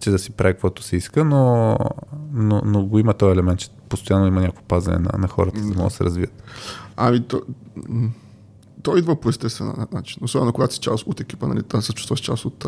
че 0.00 0.10
да 0.10 0.18
си 0.18 0.30
прави 0.30 0.54
каквото 0.54 0.82
се 0.82 0.96
иска, 0.96 1.24
но, 1.24 1.76
но, 2.32 2.62
но 2.64 2.86
го 2.86 2.98
има 2.98 3.14
този 3.14 3.32
елемент, 3.32 3.58
че 3.58 3.68
постоянно 3.88 4.26
има 4.26 4.40
някакво 4.40 4.62
пазене 4.62 4.98
на, 4.98 5.18
на 5.18 5.28
хората, 5.28 5.60
за 5.60 5.68
да 5.68 5.74
могат 5.74 5.92
да 5.92 5.96
се 5.96 6.04
развият. 6.04 6.42
Ами, 6.96 7.22
то, 7.22 7.42
то 8.82 8.96
идва 8.96 9.20
по 9.20 9.28
естествен 9.28 9.72
начин. 9.92 10.24
Особено 10.24 10.52
когато 10.52 10.74
си 10.74 10.80
част 10.80 11.06
от 11.06 11.20
екипа, 11.20 11.46
нали, 11.46 11.62
да 11.68 11.82
се 11.82 11.92
чувстваш 11.92 12.20
част 12.20 12.44
от 12.44 12.66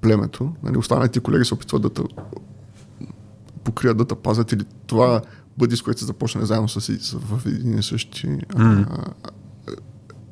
племето. 0.00 0.52
Нали, 0.62 0.76
останалите 0.78 1.20
колеги 1.20 1.44
се 1.44 1.54
опитват 1.54 1.82
да 1.82 1.90
те 1.90 2.02
покрият, 3.64 3.96
да 3.96 4.04
те 4.04 4.14
пазят 4.14 4.52
или 4.52 4.64
това 4.86 5.20
бъди, 5.58 5.76
с 5.76 5.82
което 5.82 6.00
се 6.00 6.06
започне 6.06 6.44
заедно 6.44 6.68
с, 6.68 6.80
с 6.80 7.12
в 7.14 7.46
един 7.46 7.78
и 7.78 7.82
същи 7.82 8.26
а, 8.48 8.64
Мгм. 8.64 8.82
а, 8.82 9.04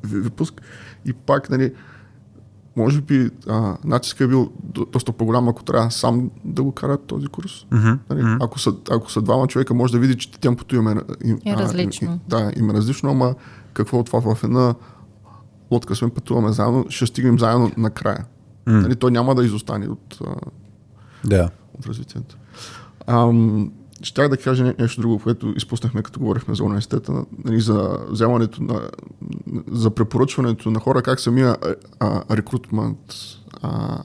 ви- 0.03 0.19
випуск. 0.19 0.61
И 1.05 1.13
пак, 1.13 1.49
нали, 1.49 1.73
може 2.75 3.01
би 3.01 3.29
а, 3.47 3.77
натиска 3.83 4.23
е 4.23 4.27
бил 4.27 4.51
до, 4.63 4.85
доста 4.85 5.11
по-голям, 5.11 5.47
ако 5.49 5.63
трябва 5.63 5.91
сам 5.91 6.31
да 6.45 6.63
го 6.63 6.71
карат 6.71 7.03
този 7.03 7.27
курс. 7.27 7.51
Mm-hmm. 7.63 7.97
Нали, 8.09 8.37
ако, 8.41 8.59
са, 8.59 8.73
ако 8.89 9.11
са 9.11 9.21
двама 9.21 9.47
човека, 9.47 9.73
може 9.73 9.93
да 9.93 9.99
види, 9.99 10.17
че 10.17 10.31
темпото 10.31 10.75
им 10.75 10.87
е, 10.87 10.95
им, 11.23 11.39
Е 11.45 11.51
а, 11.51 11.57
различно. 11.57 12.07
им- 12.07 12.19
да, 12.27 12.51
им 12.55 12.69
е 12.69 12.73
различно, 12.73 13.09
ама 13.09 13.35
какво 13.73 13.99
от 13.99 14.05
това 14.05 14.35
в 14.35 14.43
една 14.43 14.75
лодка 15.71 15.95
сме 15.95 16.09
пътуваме 16.09 16.51
заедно, 16.51 16.85
ще 16.89 17.05
стигнем 17.05 17.39
заедно 17.39 17.71
накрая. 17.77 18.25
М. 18.67 18.73
Нали, 18.73 18.95
той 18.95 19.11
няма 19.11 19.35
да 19.35 19.45
изостане 19.45 19.87
от, 19.87 20.19
Да. 21.25 21.49
от 21.73 21.85
развитието. 21.85 22.37
Ам, 23.07 23.71
щях 24.01 24.29
да 24.29 24.37
кажа 24.37 24.63
не- 24.63 24.75
нещо 24.79 25.01
друго, 25.01 25.19
което 25.19 25.53
изпуснахме, 25.57 26.03
като 26.03 26.19
говорихме 26.19 26.55
за 26.55 26.63
университета, 26.63 27.13
нали, 27.45 27.59
за 27.61 27.97
вземането 28.09 28.63
на, 28.63 28.81
за 29.71 29.89
препоръчването 29.89 30.71
на 30.71 30.79
хора, 30.79 31.01
как 31.01 31.19
самия 31.19 31.55
а, 31.99 32.35
рекрутмент 32.37 33.13
а, 33.61 33.97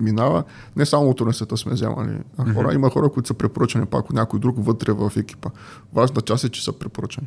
минава. 0.00 0.44
Не 0.76 0.86
само 0.86 1.10
от 1.10 1.20
университета 1.20 1.56
сме 1.56 1.72
вземали 1.72 2.18
а, 2.38 2.54
хора, 2.54 2.74
има 2.74 2.90
хора, 2.90 3.08
които 3.08 3.26
са 3.26 3.34
препоръчани 3.34 3.86
пак 3.86 4.04
от 4.04 4.12
някой 4.12 4.40
друг 4.40 4.56
вътре 4.58 4.92
в 4.92 5.12
екипа. 5.16 5.50
Важна 5.92 6.20
част 6.20 6.44
е, 6.44 6.48
че 6.48 6.64
са 6.64 6.72
препоръчани. 6.72 7.26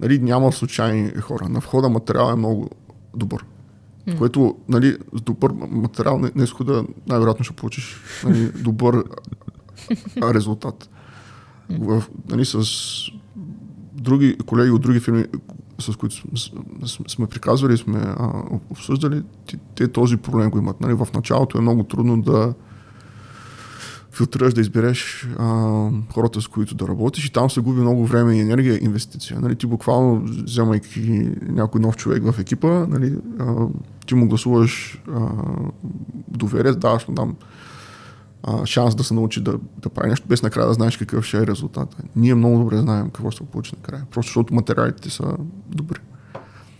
Нали, 0.00 0.18
няма 0.18 0.52
случайни 0.52 1.10
хора. 1.10 1.48
На 1.48 1.60
входа 1.60 1.88
материал 1.88 2.32
е 2.32 2.36
много 2.36 2.70
добър. 3.16 3.44
Mm. 4.08 4.18
Което, 4.18 4.56
нали, 4.68 4.96
с 5.14 5.20
добър 5.20 5.52
материал 5.70 6.18
на, 6.18 6.44
изхода 6.44 6.84
най-вероятно 7.06 7.44
ще 7.44 7.54
получиш 7.54 7.96
нали, 8.24 8.52
добър 8.52 9.04
резултат. 10.34 10.90
В, 11.70 12.02
нали, 12.28 12.44
с 12.44 12.62
други 13.92 14.38
колеги 14.46 14.70
от 14.70 14.82
други 14.82 15.00
фирми, 15.00 15.24
с 15.80 15.96
които 15.96 16.14
с- 16.38 16.50
с- 16.86 16.98
сме 17.08 17.26
приказвали, 17.26 17.76
сме 17.76 17.98
а, 17.98 18.42
обсъждали, 18.70 19.22
те, 19.46 19.58
те 19.74 19.88
този 19.88 20.16
проблем 20.16 20.50
го 20.50 20.58
имат. 20.58 20.80
Нали, 20.80 20.94
в 20.94 21.08
началото 21.14 21.58
е 21.58 21.60
много 21.60 21.84
трудно 21.84 22.22
да 22.22 22.54
филтрираш, 24.18 24.54
да 24.54 24.60
избереш 24.60 25.28
а, 25.38 25.90
хората, 26.12 26.40
с 26.40 26.48
които 26.48 26.74
да 26.74 26.88
работиш 26.88 27.26
и 27.26 27.32
там 27.32 27.50
се 27.50 27.60
губи 27.60 27.80
много 27.80 28.06
време 28.06 28.36
и 28.36 28.40
енергия 28.40 28.78
инвестиция. 28.84 29.40
Нали, 29.40 29.56
ти 29.56 29.66
буквално, 29.66 30.22
вземайки 30.24 31.30
някой 31.42 31.80
нов 31.80 31.96
човек 31.96 32.22
в 32.32 32.38
екипа, 32.38 32.86
нали, 32.86 33.16
а, 33.38 33.66
ти 34.06 34.14
му 34.14 34.28
гласуваш 34.28 35.02
а, 35.12 35.28
доверие, 36.28 36.72
даваш 36.72 37.08
му 37.08 37.14
там 37.14 37.36
а, 38.42 38.66
шанс 38.66 38.94
да 38.94 39.04
се 39.04 39.14
научи 39.14 39.40
да, 39.40 39.58
да 39.78 39.88
прави 39.88 40.10
нещо, 40.10 40.28
без 40.28 40.42
накрая 40.42 40.68
да 40.68 40.74
знаеш 40.74 40.96
какъв 40.96 41.24
ще 41.24 41.38
е 41.38 41.46
резултат. 41.46 41.96
Ние 42.16 42.34
много 42.34 42.58
добре 42.58 42.76
знаем 42.76 43.06
какво 43.06 43.30
ще 43.30 43.44
получи 43.44 43.72
накрая, 43.76 44.06
просто 44.10 44.28
защото 44.28 44.54
материалите 44.54 45.10
са 45.10 45.36
добри. 45.68 45.98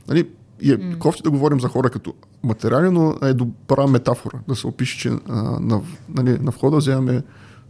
Нали, 0.09 0.29
и 0.61 0.73
е 0.73 0.79
mm. 0.79 0.99
кофти 0.99 1.23
да 1.23 1.31
говорим 1.31 1.61
за 1.61 1.69
хора 1.69 1.91
като 1.91 2.15
материали, 2.43 2.91
но 2.91 3.15
е 3.23 3.35
добра 3.35 3.87
метафора 3.87 4.39
да 4.49 4.57
се 4.57 4.67
опише, 4.67 4.99
че 4.99 5.09
а, 5.09 5.43
на, 5.61 5.83
нали, 6.09 6.39
на 6.39 6.51
входа 6.51 6.77
вземаме 6.77 7.23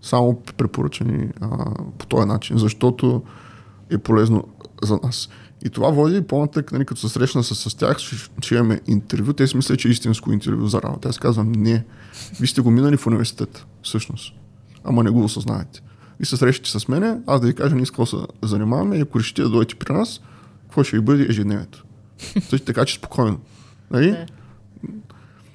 само 0.02 0.42
препоръчани 0.56 1.28
а, 1.40 1.74
по 1.98 2.06
този 2.06 2.28
начин, 2.28 2.58
защото 2.58 3.22
е 3.90 3.98
полезно 3.98 4.44
за 4.82 4.98
нас. 5.02 5.28
И 5.64 5.70
това 5.70 5.90
води 5.90 6.22
по-натък, 6.22 6.72
нали, 6.72 6.84
като 6.84 7.00
се 7.00 7.08
срещна 7.08 7.44
с, 7.44 7.70
с 7.70 7.74
тях, 7.74 7.98
ще, 7.98 8.16
ще 8.40 8.54
имаме 8.54 8.80
интервю. 8.86 9.32
Те 9.32 9.46
си 9.46 9.56
мислят, 9.56 9.78
че 9.78 9.88
е 9.88 9.90
истинско 9.90 10.32
интервю 10.32 10.66
за 10.66 10.82
работа. 10.82 11.08
Аз 11.08 11.18
казвам, 11.18 11.52
не. 11.52 11.84
Вие 12.40 12.46
сте 12.46 12.60
го 12.60 12.70
минали 12.70 12.96
в 12.96 13.06
университет, 13.06 13.66
всъщност. 13.82 14.34
Ама 14.84 15.04
не 15.04 15.10
го 15.10 15.24
осъзнаете. 15.24 15.82
И 16.20 16.26
се 16.26 16.36
срещате 16.36 16.70
с 16.70 16.88
мене, 16.88 17.20
аз 17.26 17.40
да 17.40 17.46
ви 17.46 17.54
кажа 17.54 17.76
ние 17.76 17.86
с 17.86 17.90
какво 17.90 18.06
се 18.06 18.16
занимаваме 18.42 18.96
и 18.96 19.00
ако 19.00 19.18
решите 19.18 19.42
да 19.42 19.48
дойдете 19.48 19.74
при 19.74 19.92
нас, 19.92 20.20
какво 20.62 20.84
ще 20.84 20.96
ви 20.96 21.02
бъде 21.02 21.26
ежедневието. 21.28 21.84
Също 22.18 22.66
така, 22.66 22.84
че 22.84 22.94
спокойно. 22.94 23.38
Нали? 23.90 24.26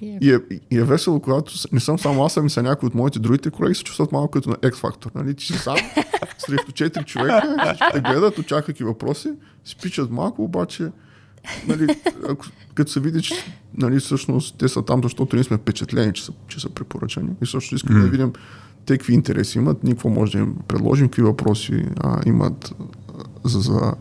И 0.02 0.34
е, 0.34 0.40
и 0.72 0.78
е 0.78 0.84
весело, 0.84 1.20
когато 1.20 1.54
не 1.72 1.80
съм 1.80 2.00
само 2.00 2.26
аз, 2.26 2.38
ами 2.38 2.50
са 2.50 2.64
някои 2.64 2.88
от 2.88 2.96
моите 2.96 3.20
другите 3.20 3.50
колеги 3.50 3.76
се 3.76 3.84
чувстват 3.84 4.12
малко 4.12 4.32
като 4.32 4.50
на 4.50 4.56
X-Factor. 4.56 5.16
Нали? 5.16 5.34
Ти 5.36 5.46
си 5.46 5.54
сам 5.54 5.78
срещу 6.38 6.72
четири 6.72 7.04
човека, 7.04 7.58
всички 7.66 7.88
те 7.94 8.02
гледат, 8.02 8.38
очаквайки 8.38 8.84
въпроси, 8.84 9.32
спичат 9.66 10.12
малко, 10.12 10.44
обаче 10.44 10.92
нали, 11.68 11.88
ако, 12.30 12.46
като 12.74 12.92
се 12.92 13.00
види, 13.00 13.22
че 13.22 13.36
нали, 13.78 14.00
всъщност 14.00 14.58
те 14.58 14.68
са 14.68 14.86
там, 14.86 15.04
защото 15.04 15.36
ние 15.36 15.44
сме 15.44 15.58
впечатлени, 15.58 16.14
че 16.14 16.26
са, 16.26 16.34
че 16.48 16.60
са 16.60 16.70
препоръчани. 16.70 17.30
И 17.42 17.46
също 17.46 17.76
искаме 17.76 18.00
да 18.00 18.08
видим 18.08 18.34
те 18.86 18.98
какви 18.98 19.14
интереси 19.14 19.58
имат, 19.58 19.84
ние 19.84 19.94
какво 19.94 20.10
може 20.10 20.32
да 20.32 20.38
им 20.38 20.56
предложим, 20.68 21.08
какви 21.08 21.22
въпроси 21.22 21.86
а, 21.98 22.22
имат 22.26 22.76
за, 23.44 23.60
за 23.60 23.94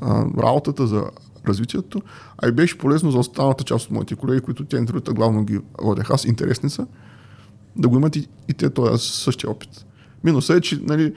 а, 0.00 0.24
работата, 0.38 0.86
за 0.86 1.04
развитието. 1.48 2.02
А 2.38 2.48
и 2.48 2.52
беше 2.52 2.78
полезно 2.78 3.10
за 3.10 3.18
останалата 3.18 3.64
част 3.64 3.86
от 3.86 3.90
моите 3.90 4.14
колеги, 4.16 4.40
които 4.40 4.64
те 4.64 4.76
интервюта 4.76 5.12
главно 5.12 5.44
ги 5.44 5.58
водех 5.82 6.10
аз, 6.10 6.24
интересни 6.24 6.70
са, 6.70 6.86
да 7.76 7.88
го 7.88 7.96
имат 7.96 8.16
и, 8.16 8.28
и 8.48 8.52
те 8.54 8.70
този 8.70 9.08
същия 9.08 9.50
опит. 9.50 9.86
Минусът 10.24 10.56
е, 10.56 10.60
че 10.60 10.80
нали, 10.82 11.14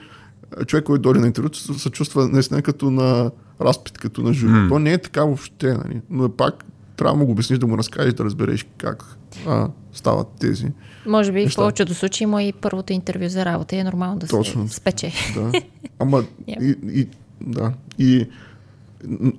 човек, 0.66 0.84
който 0.84 1.02
дойде 1.02 1.20
на 1.20 1.26
интервю, 1.26 1.54
се 1.54 1.90
чувства 1.90 2.28
наистина 2.28 2.62
като 2.62 2.90
на 2.90 3.30
разпит, 3.60 3.98
като 3.98 4.22
на 4.22 4.32
жури. 4.32 4.50
Mm. 4.50 4.68
То 4.68 4.78
не 4.78 4.92
е 4.92 4.98
така 4.98 5.24
въобще, 5.24 5.74
нали? 5.74 6.00
но 6.10 6.28
пак 6.28 6.64
трябва 6.96 7.12
да 7.14 7.18
му 7.18 7.26
го 7.26 7.32
обясниш, 7.32 7.58
да 7.58 7.66
му 7.66 7.78
разкажеш, 7.78 8.14
да 8.14 8.24
разбереш 8.24 8.66
как 8.78 9.16
а, 9.46 9.68
стават 9.92 10.28
тези. 10.40 10.66
Може 11.06 11.32
би 11.32 11.40
в 11.40 11.44
Неща. 11.44 11.62
повечето 11.62 11.94
случаи 11.94 12.24
има 12.24 12.42
и 12.42 12.52
първото 12.52 12.92
интервю 12.92 13.28
за 13.28 13.44
работа 13.44 13.76
и 13.76 13.78
е 13.78 13.84
нормално 13.84 14.18
да 14.18 14.26
Точно. 14.26 14.68
се 14.68 14.74
спече. 14.74 15.12
Да. 15.34 15.52
Ама, 15.98 16.22
Yep. 16.22 16.62
и, 16.62 17.00
и, 17.00 17.08
да. 17.40 17.72
И, 17.98 18.26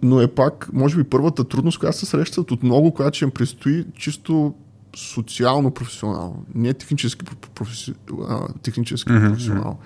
но 0.02 0.22
е 0.22 0.28
пак, 0.28 0.70
може 0.74 0.96
би, 0.96 1.04
първата 1.04 1.44
трудност, 1.44 1.80
която 1.80 1.98
се 1.98 2.06
срещат 2.06 2.52
от 2.52 2.64
много, 2.64 2.94
която 2.94 3.16
ще 3.16 3.26
им 3.26 3.32
предстои 3.32 3.86
чисто 3.96 4.54
социално 4.96 5.72
професионално. 5.72 6.46
Не 6.56 6.74
технически, 6.74 7.26
проф- 7.26 7.50
професи... 7.56 7.94
а, 8.30 8.48
технически 8.64 9.12
mm-hmm. 9.12 9.30
професионално. 9.30 9.80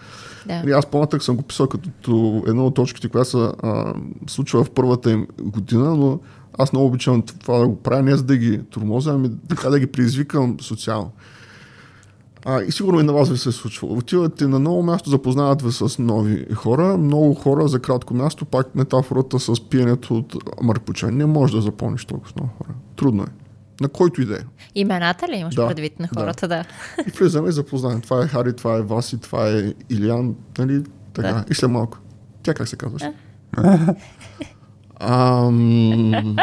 Да. 0.45 0.55
Нали, 0.55 0.71
аз 0.71 0.85
по-натък 0.85 1.23
съм 1.23 1.35
го 1.35 1.43
писал 1.43 1.67
като 1.67 2.43
една 2.47 2.63
от 2.63 2.75
точките, 2.75 3.09
която 3.09 3.29
се 3.29 3.37
а, 3.37 3.93
случва 4.27 4.63
в 4.63 4.71
първата 4.71 5.11
им 5.11 5.27
година, 5.41 5.95
но 5.95 6.19
аз 6.57 6.73
много 6.73 6.87
обичам 6.87 7.21
това 7.21 7.57
да 7.57 7.67
го 7.67 7.75
правя, 7.75 8.03
не 8.03 8.17
за 8.17 8.23
да 8.23 8.37
ги 8.37 8.61
тормозя, 8.69 9.11
ами 9.13 9.29
така 9.49 9.69
да 9.69 9.79
ги 9.79 9.87
предизвикам 9.87 10.57
социално. 10.61 11.11
А, 12.47 12.61
и 12.61 12.71
сигурно 12.71 12.99
и 12.99 13.03
на 13.03 13.13
вас 13.13 13.29
ви 13.29 13.37
се 13.37 13.49
е 13.49 13.51
случвало. 13.51 13.97
Отивате 13.97 14.47
на 14.47 14.59
ново 14.59 14.83
място, 14.83 15.09
запознават 15.09 15.61
ви 15.61 15.71
с 15.71 15.99
нови 15.99 16.45
хора, 16.53 16.97
много 16.97 17.33
хора 17.33 17.67
за 17.67 17.79
кратко 17.79 18.13
място, 18.13 18.45
пак 18.45 18.75
метафората 18.75 19.39
с 19.39 19.69
пиенето 19.69 20.17
от 20.17 20.35
маркуча. 20.61 21.11
Не 21.11 21.25
можеш 21.25 21.55
да 21.55 21.61
запомниш 21.61 22.05
толкова 22.05 22.31
много 22.35 22.51
хора. 22.57 22.69
Трудно 22.95 23.23
е. 23.23 23.27
На 23.81 23.87
който 23.89 24.21
и 24.21 24.25
да 24.25 24.35
е. 24.35 24.39
Имената 24.75 25.27
ли 25.27 25.35
имаш 25.35 25.55
Да, 25.55 25.67
предвид 25.67 25.99
на 25.99 26.07
да. 26.13 26.19
хората? 26.19 26.47
Да. 26.47 26.63
И 27.07 27.09
влизаме 27.09 27.49
и 27.49 27.51
запознаваме. 27.51 28.01
Това 28.01 28.23
е 28.23 28.27
Хари, 28.27 28.53
това 28.55 28.75
е 28.75 28.81
Васи, 28.81 29.17
това 29.17 29.49
е 29.49 29.73
Илиан, 29.89 30.35
нали? 30.57 30.83
Така. 31.13 31.27
Да. 31.27 31.45
И 31.49 31.53
след 31.53 31.71
малко. 31.71 31.97
Тя 32.43 32.53
как 32.53 32.67
се 32.67 32.75
казваш? 32.75 33.01
Ам... 34.99 36.11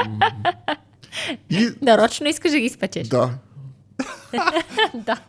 И 1.50 1.70
Нарочно 1.82 2.28
искаш 2.28 2.50
да 2.50 2.58
ги 2.60 2.68
спечеш. 2.68 3.08
да. 3.08 3.30
Да. 4.94 5.20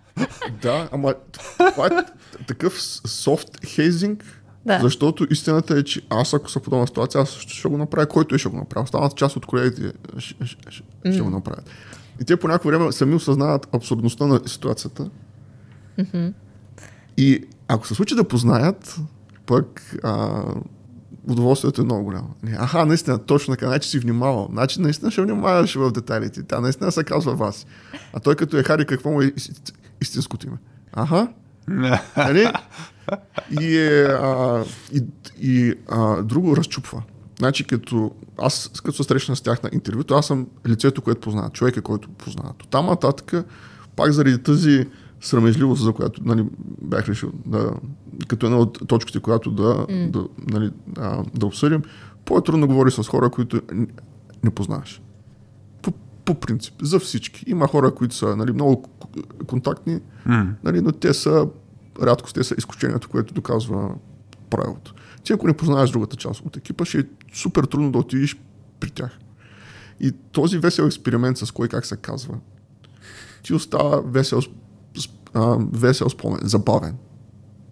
Да, 0.62 0.90
ама 0.92 1.14
това 1.58 1.88
е 1.88 1.90
такъв 2.48 2.82
софт 3.08 3.66
хейзинг, 3.66 4.44
Да. 4.66 4.80
защото 4.82 5.28
истината 5.30 5.78
е, 5.78 5.84
че 5.84 6.02
аз 6.10 6.34
ако 6.34 6.52
са 6.52 6.60
в 6.60 6.64
подобна 6.64 6.88
ситуация, 6.88 7.22
аз 7.22 7.30
ще, 7.30 7.68
го 7.68 7.78
направя, 7.78 8.06
който 8.06 8.36
е 8.36 8.38
ще 8.38 8.50
го 8.50 8.58
направя. 8.58 8.84
Останалата 8.84 9.16
част 9.16 9.36
от 9.36 9.46
колегите 9.46 9.94
ще, 10.18 10.46
ще, 10.46 10.72
ще, 10.72 10.84
ще 11.12 11.22
го 11.22 11.30
направят. 11.30 11.70
И 12.22 12.26
те 12.26 12.38
по 12.38 12.48
някакво 12.48 12.70
време 12.70 12.92
сами 12.92 13.16
осъзнават 13.16 13.68
абсурдността 13.76 14.26
на 14.26 14.42
ситуацията. 14.46 15.10
И 17.18 17.46
ако 17.68 17.88
се 17.88 17.96
случи 17.96 18.16
да 18.16 18.24
познаят, 18.28 19.00
пък 19.46 19.96
а, 20.04 20.44
удоволствието 21.30 21.82
е 21.82 21.86
много 21.86 22.04
голямо. 22.04 22.36
Аха, 22.58 22.86
наистина, 22.86 23.18
точно 23.20 23.54
така, 23.54 23.68
значи 23.68 23.90
си 23.90 24.00
внимавал. 24.00 24.50
Значи 24.52 24.82
наистина 24.82 25.12
ще 25.12 25.22
внимаваш 25.22 25.76
в 25.76 25.92
детайлите. 25.92 26.44
Тя 26.44 26.60
наистина 26.60 26.92
се 26.92 27.04
казва 27.04 27.36
вас. 27.36 27.66
А 28.14 28.20
той 28.20 28.36
като 28.36 28.58
е 28.58 28.64
Хари, 28.64 28.86
какво 28.86 29.12
му 29.12 29.22
е 29.22 29.34
истинското 30.04 30.48
име? 30.48 30.58
Аха. 30.94 31.28
Нали? 32.18 32.48
И, 33.62 33.78
е, 33.78 34.04
а, 34.04 34.64
и, 34.94 35.04
и 35.42 35.74
а, 35.90 36.22
друго 36.24 36.58
разчупва. 36.58 37.04
Значи, 37.40 37.64
като 37.64 38.12
аз, 38.38 38.72
като 38.84 38.98
се 38.98 39.04
срещна 39.04 39.36
с 39.36 39.42
тях 39.42 39.64
на 39.64 39.70
интервюто, 39.74 40.14
аз 40.14 40.28
съм 40.28 40.48
лицето, 40.68 41.02
което 41.02 41.22
познават, 41.22 41.54
човека, 41.54 41.82
който 41.82 42.10
познават. 42.10 42.64
От 42.64 42.70
там 42.70 42.86
нататък, 42.86 43.46
пак 43.96 44.12
заради 44.12 44.44
тази 44.44 44.88
срамежливост, 45.22 45.84
за 45.84 45.94
която 45.94 46.22
нали, 46.26 46.46
бях 46.82 47.10
решил 47.10 47.32
да, 47.46 47.72
като 48.28 48.46
една 48.46 48.60
от 48.60 48.80
точките, 48.88 49.20
която 49.20 49.52
да, 49.52 49.64
mm. 49.64 50.12
да, 50.12 50.28
нали, 50.52 50.72
да, 50.88 51.24
да 51.36 51.46
обсъдим, 51.46 51.82
по-е 52.26 52.44
трудно 52.44 52.68
говори 52.68 52.92
с 52.92 53.04
хора, 53.04 53.30
които 53.30 53.62
н- 53.74 53.88
не 54.44 54.50
познаваш. 54.50 55.02
По, 55.82 55.92
по 56.26 56.36
принцип, 56.36 56.74
за 56.82 57.00
всички. 57.00 57.44
Има 57.48 57.68
хора, 57.68 57.96
които 57.96 58.16
са 58.16 58.36
нали, 58.36 58.52
много 58.52 58.84
контактни, 59.48 60.00
М. 60.26 60.56
нали, 60.64 60.82
но 60.82 60.92
те 60.92 61.14
са 61.14 61.48
рядко 62.04 62.34
те 62.34 62.44
са 62.44 62.56
изключението, 62.58 63.10
което 63.10 63.34
доказва 63.34 63.90
правилото. 64.50 64.94
Ти 65.24 65.34
ако 65.34 65.48
не 65.48 65.54
познаваш 65.54 65.92
другата 65.92 66.16
част 66.16 66.42
от 66.46 66.58
екипа, 66.58 66.86
ще 66.86 67.00
е 67.00 67.04
супер 67.34 67.64
трудно 67.64 67.92
да 67.92 67.98
отидеш 67.98 68.38
при 68.80 68.90
тях. 68.90 69.20
И 70.00 70.12
този 70.12 70.58
весел 70.58 70.84
експеримент 70.84 71.38
с 71.38 71.52
кой 71.52 71.68
как 71.68 71.86
се 71.86 71.96
казва, 71.96 72.36
ти 73.44 73.54
остава 73.54 74.02
весел, 74.06 74.40
а, 75.34 75.58
весел 75.74 76.10
спомен, 76.10 76.40
забавен. 76.44 76.96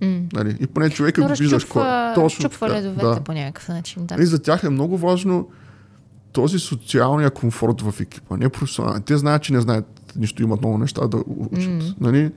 М. 0.02 0.22
Нали? 0.34 0.58
И 0.60 0.68
поне 0.68 0.90
човека 0.90 1.22
Но 1.22 1.28
го 1.28 1.34
виждаш 1.36 1.66
кой. 1.66 1.84
Точно 2.16 2.24
разчупва 2.24 2.68
така, 2.68 2.80
ледовете 2.80 3.06
да. 3.06 3.22
по 3.24 3.34
някакъв 3.34 3.68
начин. 3.68 4.06
Да. 4.06 4.16
Нали, 4.16 4.26
за 4.26 4.42
тях 4.42 4.64
е 4.64 4.70
много 4.70 4.98
важно 4.98 5.50
този 6.32 6.60
социалния 6.60 7.32
комфорт 7.32 7.82
в 7.82 8.02
екипа, 8.02 8.38
не 8.38 8.50
професионален. 8.50 9.02
Те 9.02 9.18
знаят, 9.18 9.44
че 9.44 9.54
не 9.54 9.62
знаят 9.62 10.01
нищо, 10.16 10.44
имат 10.44 10.62
много 10.62 10.78
неща 10.78 11.08
да 11.08 11.18
учат. 11.28 11.70
Мгм. 11.70 11.86
Нали? 12.00 12.32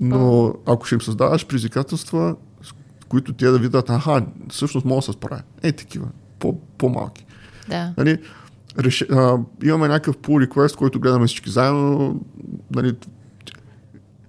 Но 0.00 0.54
ако 0.66 0.86
ще 0.86 0.94
им 0.94 1.00
създаваш 1.00 1.46
предизвикателства, 1.46 2.36
с 2.62 2.72
които 3.08 3.32
те 3.32 3.46
да 3.46 3.58
видят, 3.58 3.90
аха, 3.90 4.26
всъщност 4.48 4.86
мога 4.86 4.98
да 4.98 5.02
се 5.02 5.12
справя. 5.12 5.42
Е, 5.62 5.72
такива, 5.72 6.08
по, 6.38 6.60
по-малки. 6.78 7.26
да. 7.68 7.94
Нали, 7.96 8.18
реше, 8.78 9.06
а, 9.10 9.38
имаме 9.64 9.88
някакъв 9.88 10.16
pull 10.16 10.46
request, 10.46 10.76
който 10.76 11.00
гледаме 11.00 11.26
всички 11.26 11.50
заедно. 11.50 12.20
Нали, 12.74 12.96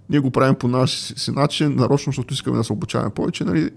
ние 0.10 0.20
го 0.20 0.32
правим 0.32 0.56
по 0.56 0.68
наш 0.68 0.92
си, 0.92 1.14
си 1.18 1.32
начин, 1.32 1.76
нарочно, 1.76 2.12
защото 2.12 2.34
искаме 2.34 2.58
да 2.58 2.64
се 2.64 2.74
обучаваме 2.74 3.10
повече. 3.10 3.44
Нали, 3.44 3.70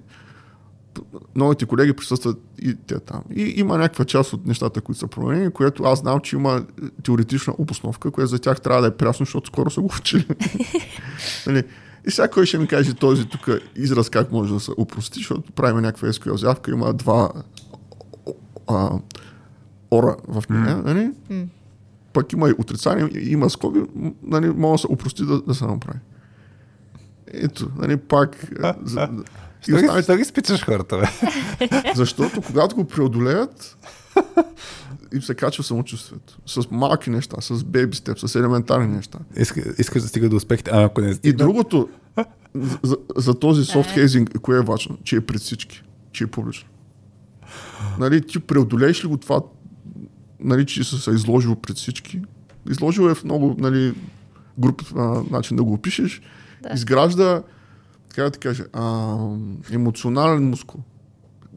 новите 1.35 1.67
колеги 1.67 1.93
присъстват 1.93 2.39
и 2.63 2.75
те 2.87 2.99
там. 2.99 3.23
И 3.37 3.43
има 3.43 3.79
някаква 3.79 4.05
част 4.05 4.33
от 4.33 4.47
нещата, 4.47 4.81
които 4.81 4.99
са 4.99 5.07
променени, 5.07 5.51
което 5.51 5.85
аз 5.85 5.99
знам, 5.99 6.21
че 6.21 6.37
има 6.37 6.65
теоретична 7.03 7.55
обосновка, 7.59 8.11
която 8.11 8.31
за 8.31 8.39
тях 8.39 8.61
трябва 8.61 8.83
да 8.83 8.89
е 8.89 8.97
прясно, 8.97 9.27
защото 9.27 9.47
скоро 9.47 9.71
са 9.71 9.81
го 9.81 9.91
учили. 9.99 10.27
нали, 11.47 11.63
и 12.07 12.11
сега 12.11 12.29
кой 12.29 12.47
ще 12.47 12.59
ми 12.59 12.67
каже 12.67 12.95
този 12.95 13.27
тук 13.29 13.49
израз 13.77 14.09
как 14.11 14.33
може 14.33 14.55
да 14.55 14.61
се 14.61 14.71
упрости, 14.79 15.19
защото 15.19 15.53
правим 15.53 15.83
някаква 15.83 16.09
SQL 16.09 16.35
заявка, 16.35 16.71
има 16.71 16.93
два 16.93 17.31
а, 18.67 18.91
ора 19.91 20.17
в 20.29 20.45
нея, 20.51 20.77
нали? 20.77 21.11
М. 21.31 21.45
Пък 22.13 22.33
има 22.33 22.49
и 22.51 22.55
отрицание, 22.59 23.09
и- 23.15 23.31
има 23.31 23.51
скоби, 23.51 23.83
нали, 24.23 24.49
може 24.51 24.73
да 24.73 24.79
се 24.79 24.93
упрости 24.93 25.25
да, 25.25 25.43
да 25.43 25.55
се 25.55 25.67
направи. 25.67 25.99
Ето, 27.27 27.71
нали, 27.79 27.97
пак... 27.97 28.37
а, 28.63 28.75
За, 28.85 29.09
Що 29.65 29.73
ги, 29.73 29.79
останалите- 29.79 30.03
що 30.03 30.17
ги 30.17 30.25
спичаш 30.25 30.65
хората, 30.65 30.99
бе? 30.99 31.07
защото 31.95 32.43
когато 32.43 32.77
го 32.77 32.85
преодолеят, 32.85 33.77
им 35.15 35.23
се 35.23 35.35
качва 35.35 35.65
самочувствието. 35.65 36.39
С 36.47 36.71
малки 36.71 37.11
неща, 37.11 37.37
с 37.41 37.65
бейби 37.65 37.97
степ, 37.97 38.19
с 38.19 38.35
елементарни 38.35 38.97
неща. 38.97 39.19
Иска, 39.37 39.63
искаш 39.79 40.03
да 40.03 40.09
стига 40.09 40.29
до 40.29 40.37
успехите, 40.37 40.71
а 40.75 40.83
ако 40.85 41.01
не 41.01 41.11
И 41.11 41.15
стига... 41.15 41.37
другото, 41.37 41.89
за, 42.55 42.79
за, 42.83 42.97
за 43.17 43.35
този 43.35 43.65
софт 43.65 43.91
хейзинг, 43.91 44.39
кое 44.43 44.57
е 44.59 44.63
важно? 44.63 44.99
Че 45.05 45.17
е 45.17 45.21
пред 45.21 45.41
всички, 45.41 45.83
че 46.13 46.25
е 46.25 46.27
публично. 46.27 46.69
Нали, 47.99 48.27
ти 48.27 48.39
преодолееш 48.39 49.05
ли 49.05 49.09
го 49.09 49.17
това, 49.17 49.41
нали, 50.41 50.67
че 50.67 50.85
се, 50.85 50.99
се 50.99 51.11
изложил 51.11 51.55
пред 51.57 51.77
всички? 51.77 52.23
Изложил 52.71 53.03
е 53.03 53.15
в 53.15 53.25
много 53.25 53.57
нали, 53.59 53.95
груп 54.59 54.83
а, 54.97 55.23
начин 55.31 55.57
да 55.57 55.63
го 55.65 55.73
опишеш. 55.73 56.23
Да. 56.63 56.69
Да. 56.69 56.75
Изгражда, 56.75 57.43
така 58.15 58.25
да 58.25 58.31
ти 58.31 58.39
кажа, 58.39 58.65
а, 58.73 59.17
емоционален 59.73 60.49
мускул. 60.49 60.81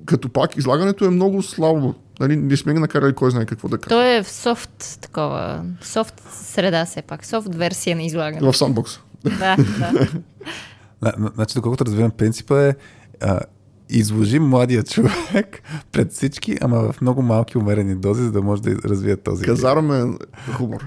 Като 0.06 0.30
пак 0.30 0.58
излагането 0.58 1.06
е 1.06 1.10
много 1.10 1.44
слабо. 1.44 1.94
Нали, 2.20 2.36
не 2.36 2.58
сме 2.58 2.74
ги 2.74 2.80
накарали 2.80 3.14
кой 3.14 3.32
знае 3.32 3.46
какво 3.46 3.68
да 3.68 3.78
каже. 3.78 3.90
Той 3.90 4.16
е 4.16 4.24
в 4.24 4.30
софт 4.30 5.00
такова, 5.02 5.66
софт 5.82 6.24
среда 6.32 6.86
все 6.86 7.02
пак, 7.02 7.26
софт 7.26 7.56
версия 7.56 7.96
на 7.96 8.04
излагане. 8.04 8.52
В 8.52 8.58
сандбокса. 8.58 9.00
Да, 9.24 9.56
да. 9.80 10.08
На- 11.02 11.14
на- 11.18 11.32
Значи, 11.36 11.54
доколкото 11.56 11.86
разбирам 11.86 12.12
принципа 12.12 12.62
е, 12.62 12.76
а, 13.22 13.40
изложи 13.90 14.40
младия 14.40 14.84
човек 14.84 15.62
пред 15.92 16.12
всички, 16.12 16.58
ама 16.62 16.92
в 16.92 17.02
много 17.02 17.22
малки 17.22 17.58
умерени 17.58 17.96
дози, 17.96 18.24
за 18.24 18.32
да 18.32 18.42
може 18.42 18.62
да 18.62 18.90
развие 18.90 19.16
този. 19.18 19.46
Казармен 19.46 20.18
хумор. 20.54 20.86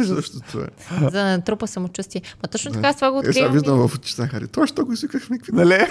Е, 0.00 0.04
същото 0.06 0.58
е. 0.58 0.66
За 1.00 1.10
да 1.10 1.24
натрупа 1.24 1.66
самочувствие. 1.66 2.22
Ма 2.42 2.48
точно 2.48 2.72
така 2.72 2.92
с 2.92 2.96
това 2.96 3.10
го 3.12 3.18
Е, 3.18 3.22
сега 3.22 3.30
откривам. 3.30 3.52
виждам 3.52 3.88
в 3.88 3.94
очите 3.94 4.22
на 4.22 4.28
Хари. 4.28 4.46
Той 4.48 4.66
ще 4.66 4.82
го 4.82 4.92
извикахме 4.92 5.38
какви 5.38 5.52
Нали? 5.54 5.78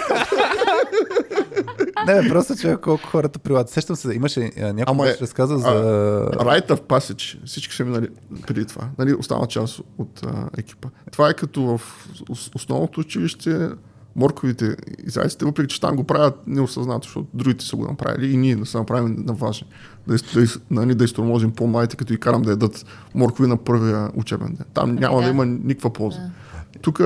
не, 2.07 2.29
просто 2.29 2.55
че 2.55 2.77
колко 2.77 3.07
хората 3.07 3.39
прилагат. 3.39 3.69
Сещам 3.69 3.95
се, 3.95 4.13
имаше 4.13 4.39
някой 4.57 4.83
Ама 4.87 5.03
е- 5.03 5.07
беше 5.07 5.21
разказал 5.21 5.57
за... 5.57 5.67
Rite 6.29 6.67
of 6.67 6.81
Passage. 6.81 7.45
Всички 7.45 7.75
са 7.75 7.85
минали 7.85 8.07
преди 8.47 8.65
това. 8.65 8.83
Нали, 8.97 9.13
остана 9.13 9.47
част 9.47 9.79
от 9.97 10.21
а, 10.25 10.49
екипа. 10.57 10.87
Това 11.11 11.29
е 11.29 11.33
като 11.33 11.77
в 11.77 11.81
ос- 12.21 12.55
основното 12.55 12.99
училище 12.99 13.69
морковите 14.15 14.75
и 15.07 15.09
зайците, 15.09 15.45
въпреки 15.45 15.73
че 15.73 15.81
там 15.81 15.95
го 15.95 16.03
правят 16.03 16.35
неосъзнато, 16.47 17.07
защото 17.07 17.27
другите 17.33 17.65
са 17.65 17.75
го 17.75 17.85
направили 17.85 18.33
и 18.33 18.37
ние 18.37 18.55
да 18.55 18.65
се 18.65 18.77
направим 18.77 19.15
на 19.25 19.33
важни. 19.33 19.67
Да, 20.07 20.17
да, 20.33 20.45
нали, 20.71 20.95
да 20.95 21.03
изтормозим 21.03 21.51
по-младите, 21.51 21.95
като 21.95 22.13
и 22.13 22.19
карам 22.19 22.41
да 22.41 22.49
ядат 22.49 22.85
моркови 23.15 23.49
на 23.49 23.57
първия 23.57 24.09
учебен 24.15 24.47
ден. 24.47 24.65
Там 24.73 24.95
няма 24.95 25.17
да, 25.17 25.23
да. 25.23 25.29
има 25.29 25.45
никаква 25.45 25.93
полза. 25.93 26.19
Тук 26.81 27.01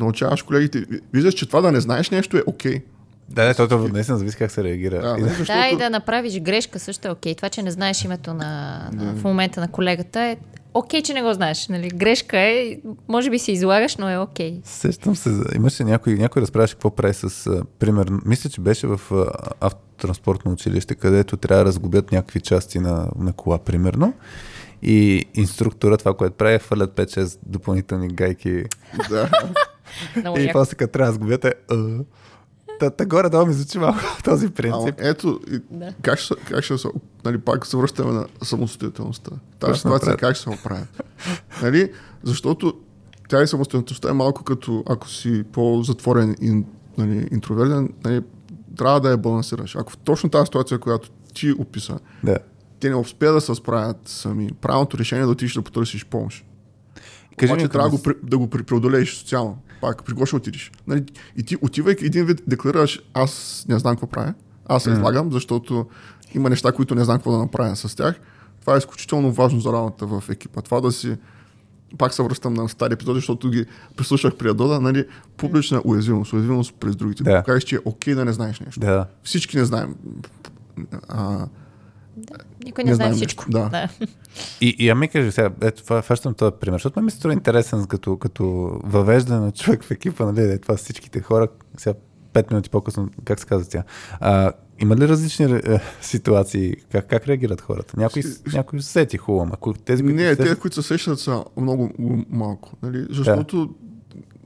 научаваш 0.00 0.42
колегите, 0.42 0.84
виждаш, 1.12 1.34
че 1.34 1.46
това 1.46 1.60
да 1.60 1.72
не 1.72 1.80
знаеш 1.80 2.10
нещо 2.10 2.36
е 2.36 2.42
окей. 2.46 2.82
Да, 3.28 3.54
да, 3.54 3.68
то 3.68 3.78
наистина 3.78 4.18
зависи 4.18 4.36
как 4.36 4.50
се 4.50 4.64
реагира. 4.64 5.00
Да, 5.00 5.16
И- 5.18 5.22
не, 5.22 5.28
Да, 5.28 5.34
и 5.34 5.36
защото... 5.36 5.78
да 5.78 5.90
направиш 5.90 6.40
грешка 6.40 6.78
също 6.78 7.08
е 7.08 7.10
окей. 7.10 7.34
Това, 7.34 7.48
че 7.48 7.62
не 7.62 7.70
знаеш 7.70 8.04
името 8.04 8.34
на, 8.34 8.82
на 8.92 9.14
в 9.14 9.24
момента 9.24 9.60
на 9.60 9.68
колегата 9.68 10.20
е 10.20 10.36
окей, 10.74 11.02
че 11.02 11.14
не 11.14 11.22
го 11.22 11.32
знаеш. 11.32 11.68
Нали? 11.68 11.88
Грешка 11.88 12.38
е, 12.38 12.78
може 13.08 13.30
би 13.30 13.38
се 13.38 13.52
излагаш, 13.52 13.96
но 13.96 14.10
е 14.10 14.18
окей. 14.18 14.60
Сещам 14.64 15.16
се, 15.16 15.30
имаше 15.54 15.84
някой, 15.84 16.14
някой 16.14 16.42
разправяше 16.42 16.74
какво 16.74 16.90
прави 16.90 17.14
с, 17.14 17.46
а, 17.46 17.62
примерно, 17.78 18.20
мисля, 18.26 18.50
че 18.50 18.60
беше 18.60 18.86
в 18.86 19.00
а, 19.12 19.26
автотранспортно 19.60 20.52
училище, 20.52 20.94
където 20.94 21.36
трябва 21.36 21.64
да 21.64 21.68
разглобят 21.68 22.12
някакви 22.12 22.40
части 22.40 22.78
на, 22.78 23.08
на 23.18 23.32
кола, 23.32 23.58
примерно. 23.58 24.14
И 24.82 25.24
инструктора 25.34 25.96
това, 25.96 26.14
което 26.14 26.36
прави, 26.36 26.54
е 26.54 26.58
фърлят 26.58 26.96
5-6 26.96 27.38
допълнителни 27.46 28.08
гайки. 28.08 28.64
Да. 29.08 29.30
И 30.38 30.50
после 30.52 30.76
като 30.76 30.92
трябва 30.92 31.12
да 31.12 31.12
разглобят 31.12 31.44
е... 31.44 31.54
а. 32.74 32.78
Та, 32.80 32.90
та 32.90 33.06
горе-долу 33.06 33.46
ми 33.46 33.52
звучи 33.52 33.78
малко 33.78 33.98
този 34.24 34.48
принцип. 34.48 34.94
ето, 34.98 35.40
и 35.52 35.60
Да. 35.70 35.92
как, 36.02 36.18
ще, 36.18 36.34
как 36.34 36.64
ще 36.64 36.78
се, 36.78 36.88
нали, 37.24 37.38
пак 37.38 37.66
се 37.66 37.76
връщаме 37.76 38.12
на 38.12 38.26
самостоятелността. 38.42 39.30
Тази 39.58 39.78
ситуация 39.78 40.16
как 40.16 40.34
ще 40.36 40.42
се 40.42 40.50
оправя. 40.50 40.86
нали, 41.62 41.92
защото 42.22 42.74
тя 43.28 43.42
и 43.42 43.46
самостоятелността 43.46 44.10
е 44.10 44.12
малко 44.12 44.44
като 44.44 44.84
ако 44.86 45.08
си 45.08 45.44
по-затворен 45.52 46.36
и 46.40 46.64
нали, 46.98 47.28
интроверден, 47.32 47.92
нали, 48.04 48.20
трябва 48.76 49.00
да 49.00 49.10
я 49.10 49.16
балансираш. 49.16 49.76
Ако 49.76 49.92
в 49.92 49.96
точно 49.96 50.30
тази 50.30 50.46
ситуация, 50.46 50.78
която 50.78 51.10
ти 51.34 51.52
описа, 51.52 51.98
Да. 52.24 52.38
те 52.80 52.88
не 52.88 52.96
успеят 52.96 53.34
да 53.34 53.40
се 53.40 53.54
справят 53.54 53.96
сами, 54.04 54.50
правилното 54.60 54.98
решение 54.98 55.22
е 55.22 55.26
да 55.26 55.32
отидеш 55.32 55.54
да 55.54 55.62
потърсиш 55.62 56.04
помощ. 56.06 56.44
Кажи 57.36 57.52
Обаче 57.52 57.64
ми, 57.64 57.70
трябва 57.70 57.90
да 57.90 57.96
го, 57.96 58.02
да 58.22 58.38
го 58.38 58.46
пре- 58.46 58.62
преодолееш 58.62 59.14
социално. 59.14 59.58
Пак, 59.84 60.04
при 60.04 60.12
кого 60.12 60.26
ще 60.26 60.36
отидеш? 60.36 60.72
Нали, 60.86 61.04
и 61.36 61.42
ти, 61.42 61.56
отивайки 61.60 62.06
един 62.06 62.26
вид, 62.26 62.42
декларираш, 62.46 63.02
аз 63.14 63.64
не 63.68 63.78
знам 63.78 63.94
какво 63.94 64.06
правя, 64.06 64.34
аз 64.66 64.82
се 64.82 64.90
излагам, 64.90 65.32
защото 65.32 65.86
има 66.34 66.50
неща, 66.50 66.72
които 66.72 66.94
не 66.94 67.04
знам 67.04 67.16
какво 67.16 67.32
да 67.32 67.38
направя 67.38 67.76
с 67.76 67.96
тях. 67.96 68.20
Това 68.60 68.74
е 68.74 68.78
изключително 68.78 69.32
важно 69.32 69.60
за 69.60 69.72
работа 69.72 70.06
в 70.06 70.24
екипа. 70.30 70.62
Това 70.62 70.80
да 70.80 70.92
си 70.92 71.16
пак 71.98 72.14
се 72.14 72.22
връщам 72.22 72.54
на 72.54 72.68
стари 72.68 72.94
епизоди, 72.94 73.18
защото 73.18 73.50
ги 73.50 73.66
прислушах 73.96 74.36
при 74.36 74.48
Адода, 74.48 74.80
нали, 74.80 75.06
публична 75.36 75.82
уязвимост, 75.84 76.32
уязвимост 76.32 76.74
през 76.74 76.96
другите. 76.96 77.22
Да 77.22 77.38
покажеш, 77.38 77.64
че 77.64 77.76
е 77.76 77.78
окей 77.84 78.14
да 78.14 78.24
не 78.24 78.32
знаеш 78.32 78.60
нещо. 78.60 78.80
Да. 78.80 79.06
Всички 79.22 79.56
не 79.56 79.64
знаем. 79.64 79.94
А, 81.08 81.46
Никой 82.64 82.84
не, 82.84 82.90
Не 82.90 82.94
знае 82.94 83.06
знаем 83.06 83.16
всичко. 83.16 83.44
Да. 83.48 83.68
да. 83.68 83.88
И, 84.60 84.76
и 84.78 84.88
ами 84.88 85.08
кажи 85.08 85.32
сега, 85.32 85.50
ето 85.60 85.82
това, 85.82 86.02
фащам 86.02 86.34
този 86.34 86.52
пример, 86.60 86.74
защото 86.74 87.00
ме 87.00 87.04
ми 87.04 87.10
се 87.10 87.16
струва 87.16 87.32
интересен 87.32 87.86
като, 87.86 88.16
като 88.16 88.44
въвеждане 88.84 89.40
на 89.40 89.52
човек 89.52 89.84
в 89.84 89.90
екипа, 89.90 90.24
нали, 90.24 90.52
е, 90.52 90.58
това 90.58 90.76
всичките 90.76 91.20
хора, 91.20 91.48
сега 91.76 91.94
пет 92.32 92.50
минути 92.50 92.70
по-късно, 92.70 93.08
как 93.24 93.40
се 93.40 93.46
казва 93.46 93.70
тя, 93.70 93.82
а, 94.20 94.52
има 94.80 94.96
ли 94.96 95.08
различни 95.08 95.44
е, 95.44 95.80
ситуации, 96.00 96.76
как, 96.92 97.08
как 97.08 97.26
реагират 97.26 97.60
хората? 97.60 97.94
Някой, 97.96 98.22
някой 98.52 98.82
се 98.82 98.88
сети 98.88 99.16
хубаво, 99.16 99.50
ако 99.52 99.72
тези, 99.72 100.02
които 100.02 100.16
Не, 100.16 100.34
се 100.34 100.36
те, 100.36 100.56
които 100.56 100.82
се 100.82 100.88
сещат 100.88 101.20
са 101.20 101.44
много 101.56 101.90
малко. 102.30 102.72
Нали? 102.82 103.06
Защото 103.10 103.74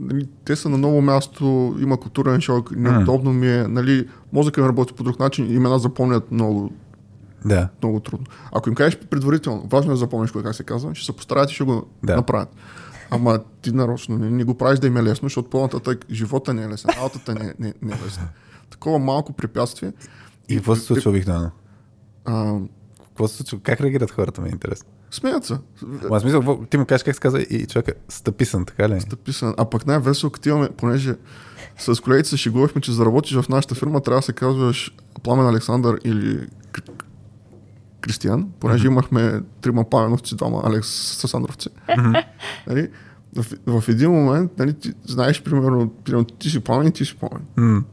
нали, 0.00 0.26
те 0.44 0.56
са 0.56 0.68
на 0.68 0.78
ново 0.78 1.02
място, 1.02 1.76
има 1.80 1.96
културен 1.96 2.40
шок, 2.40 2.76
неудобно 2.76 3.32
ми 3.32 3.52
е. 3.52 3.68
Нали, 3.68 4.08
мозъка 4.32 4.62
ми 4.62 4.68
работи 4.68 4.92
по 4.92 5.02
друг 5.02 5.18
начин, 5.18 5.54
имена 5.54 5.78
запомнят 5.78 6.30
много, 6.30 6.70
Да, 7.44 7.68
много 7.82 8.00
трудно. 8.00 8.26
Ако 8.52 8.68
им 8.68 8.74
кажеш 8.74 8.98
предварително, 8.98 9.66
важно 9.70 9.90
е 9.90 9.94
да 9.94 9.98
запомниш 9.98 10.30
кой 10.30 10.42
как 10.42 10.54
се 10.54 10.64
казва, 10.64 10.94
ще 10.94 11.06
се 11.06 11.16
постараят 11.16 11.50
и 11.50 11.54
ще 11.54 11.64
го 11.64 11.86
Да. 12.02 12.16
направят. 12.16 12.48
Ама 13.10 13.38
ти 13.62 13.72
нарочно 13.72 14.18
не, 14.18 14.30
не 14.30 14.44
го 14.44 14.54
правиш 14.54 14.78
да 14.78 14.86
им 14.86 14.96
е 14.96 15.02
лесно, 15.02 15.26
защото 15.26 15.50
по-нататък 15.50 16.04
живота 16.10 16.54
не 16.54 16.62
е 16.64 16.68
лесен, 16.68 16.90
работата 16.96 17.34
не, 17.34 17.54
не, 17.58 17.74
не 17.82 17.92
е 17.92 17.98
лесна. 18.06 18.28
Такова 18.70 18.98
малко 18.98 19.32
препятствие. 19.32 19.92
и 20.48 20.56
какво 20.56 20.76
се 20.76 20.82
случва 20.82 21.10
обикновено? 21.10 21.50
Какво 23.02 23.28
се 23.28 23.36
случва? 23.36 23.58
Как 23.62 23.80
реагират 23.80 24.10
хората, 24.10 24.40
ми 24.40 24.48
е 24.48 24.52
интересно. 24.52 24.88
смеят 25.10 25.44
се. 25.44 25.58
Ама 26.06 26.20
смисъл, 26.20 26.66
ти 26.70 26.76
му 26.76 26.86
кажеш 26.86 27.02
как 27.04 27.14
се 27.14 27.20
казва 27.20 27.40
и 27.42 27.66
човека 27.66 27.92
стъписан, 28.08 28.64
така 28.64 28.88
ли? 28.88 28.94
Написан. 29.10 29.54
А 29.58 29.64
пък 29.64 29.86
най-весело, 29.86 30.30
като 30.30 30.48
имаме, 30.48 30.68
понеже 30.76 31.14
с 31.78 32.02
колегите 32.02 32.28
се 32.28 32.36
шегувахме, 32.36 32.80
че 32.80 32.92
за 32.92 32.98
да 32.98 33.06
работиш 33.06 33.36
в 33.36 33.48
нашата 33.48 33.74
фирма, 33.74 34.00
трябва 34.00 34.18
да 34.18 34.22
се 34.22 34.32
казваш 34.32 34.94
Пламен 35.22 35.46
Александър 35.46 35.98
или 36.04 36.46
Кристиян, 38.00 38.48
понеже 38.60 38.86
имахме 38.86 39.40
трима 39.60 39.84
пламеновци, 39.90 40.36
двама 40.36 40.62
Александровци. 40.64 41.68
нали? 42.66 42.88
в, 43.36 43.80
в, 43.80 43.88
един 43.88 44.10
момент, 44.10 44.52
нали, 44.58 44.72
ти 44.74 44.92
знаеш, 45.04 45.42
примерно, 45.42 45.88
примерно, 46.04 46.24
ти 46.24 46.50
си 46.50 46.60
пламен 46.60 46.86
и 46.88 46.92
ти 46.92 47.04
си 47.04 47.16
пламен. 47.16 47.46
М. 47.56 47.84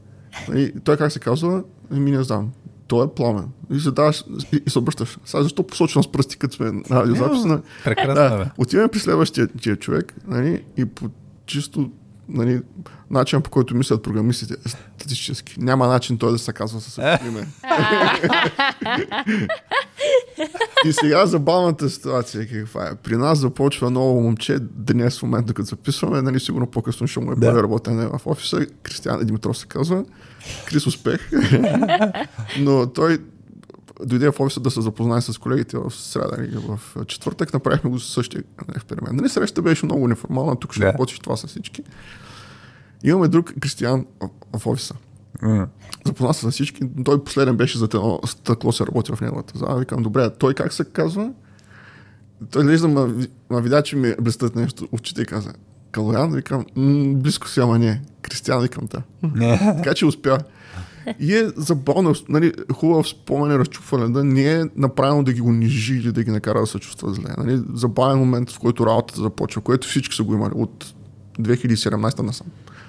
Нали, 0.48 0.72
той 0.84 0.96
как 0.96 1.12
се 1.12 1.18
казва? 1.20 1.62
Еми 1.92 2.10
не 2.10 2.22
знам. 2.22 2.50
Той 2.86 3.06
е 3.06 3.08
пламен. 3.16 3.48
И 3.70 3.80
се 3.80 3.90
даваш 3.90 4.24
и, 4.52 4.62
и 4.66 4.70
се 4.70 4.78
обръщаш. 4.78 5.18
Сега 5.24 5.42
защо 5.42 5.62
посочвам 5.62 6.04
с 6.04 6.12
пръсти, 6.12 6.36
като 6.36 6.54
сме 6.56 6.72
на 6.72 6.82
радиозапис? 6.90 7.44
нали? 7.44 7.60
Прекрасно, 7.84 8.14
Да, 8.14 8.38
бе. 8.38 8.50
отиваме 8.58 8.88
при 8.88 8.98
следващия 8.98 9.48
човек 9.76 10.14
нали, 10.26 10.64
и 10.76 10.84
по 10.84 11.10
чисто 11.46 11.90
нали, 12.28 12.62
начин, 13.10 13.42
по 13.42 13.50
който 13.50 13.76
мислят 13.76 14.02
програмистите, 14.02 14.54
е 14.66 14.68
статистически. 14.68 15.54
Няма 15.58 15.86
начин 15.86 16.18
той 16.18 16.32
да 16.32 16.38
се 16.38 16.52
казва 16.52 16.80
със 16.80 16.92
същото 16.92 17.26
име. 17.26 17.46
и 20.86 20.92
сега 20.92 21.26
забавната 21.26 21.90
ситуация 21.90 22.48
каква 22.48 22.86
е. 22.86 22.94
При 22.94 23.16
нас 23.16 23.38
започва 23.38 23.90
ново 23.90 24.20
момче 24.20 24.58
днес 24.60 25.18
в 25.18 25.22
момента, 25.22 25.54
като 25.54 25.66
записваме, 25.66 26.22
нали, 26.22 26.40
сигурно 26.40 26.66
по-късно 26.66 27.06
ще 27.06 27.20
му 27.20 27.32
е 27.32 27.36
да. 27.36 27.62
работене 27.62 28.06
в 28.06 28.20
офиса. 28.26 28.66
Кристиан 28.82 29.24
Димитров 29.24 29.58
се 29.58 29.66
казва. 29.66 30.04
Крис 30.66 30.86
Успех. 30.86 31.30
Но 32.58 32.86
той 32.86 33.18
дойде 34.00 34.30
в 34.30 34.40
офиса 34.40 34.60
да 34.60 34.70
се 34.70 34.80
запознае 34.80 35.20
с 35.20 35.38
колегите 35.38 35.76
в 35.78 35.90
среда 35.90 36.36
или 36.38 36.56
в 36.58 36.80
четвъртък. 37.06 37.52
Направихме 37.52 37.90
го 37.90 38.00
същия 38.00 38.42
експеримент. 38.74 39.12
Нали, 39.12 39.28
среща 39.28 39.62
беше 39.62 39.86
много 39.86 40.08
неформална, 40.08 40.56
тук 40.56 40.72
ще 40.72 40.80
Да. 40.80 40.86
работиш 40.86 41.18
това 41.18 41.36
с 41.36 41.46
всички. 41.46 41.82
Имаме 43.04 43.28
друг 43.28 43.52
Кристиян 43.60 44.06
в- 44.54 44.66
офиса. 44.66 44.94
М. 45.42 45.66
Запозна 46.06 46.34
се 46.34 46.40
с 46.42 46.50
всички. 46.50 46.82
Той 47.04 47.24
последен 47.24 47.56
беше 47.56 47.78
за 47.78 47.84
едно 47.84 48.20
стъкло, 48.26 48.72
се 48.72 48.86
работи 48.86 49.12
в 49.12 49.20
неговата 49.20 49.58
зала. 49.58 49.78
Викам, 49.78 50.02
добре, 50.02 50.30
той 50.30 50.54
как 50.54 50.72
се 50.72 50.84
казва? 50.84 51.30
Той 52.50 52.64
глежда, 52.64 52.88
ма, 52.88 53.14
ма 53.50 53.60
видя, 53.60 53.82
че 53.82 53.96
ми 53.96 54.14
блестят 54.20 54.56
нещо. 54.56 54.88
Очите 54.92 55.22
и 55.22 55.26
каза, 55.26 55.52
Калоян, 55.90 56.32
викам, 56.32 56.64
близко 57.14 57.48
си, 57.48 57.60
ама 57.60 57.78
не. 57.78 58.02
Кристиян, 58.22 58.62
викам, 58.62 58.86
да. 58.86 59.02
Така 59.76 59.94
че 59.94 60.06
успя. 60.06 60.38
И 61.20 61.34
е 61.34 61.48
забавно, 61.56 62.14
нали, 62.28 62.52
хубав 62.72 63.08
спомен 63.08 63.56
разчупване, 63.56 64.12
да 64.12 64.24
не 64.24 64.52
е 64.52 64.64
направено 64.76 65.22
да 65.22 65.32
ги 65.32 65.42
унижи 65.42 65.94
или 65.94 66.12
да 66.12 66.24
ги 66.24 66.30
накара 66.30 66.60
да 66.60 66.66
се 66.66 66.78
чувстват 66.78 67.14
зле. 67.14 67.30
Нали, 67.38 67.62
забавен 67.74 68.18
момент, 68.18 68.50
в 68.50 68.58
който 68.58 68.86
работата 68.86 69.20
започва, 69.20 69.62
което 69.62 69.88
всички 69.88 70.16
са 70.16 70.22
го 70.22 70.34
имали 70.34 70.52
от 70.54 70.94
2017 71.40 72.22
насам. 72.22 72.46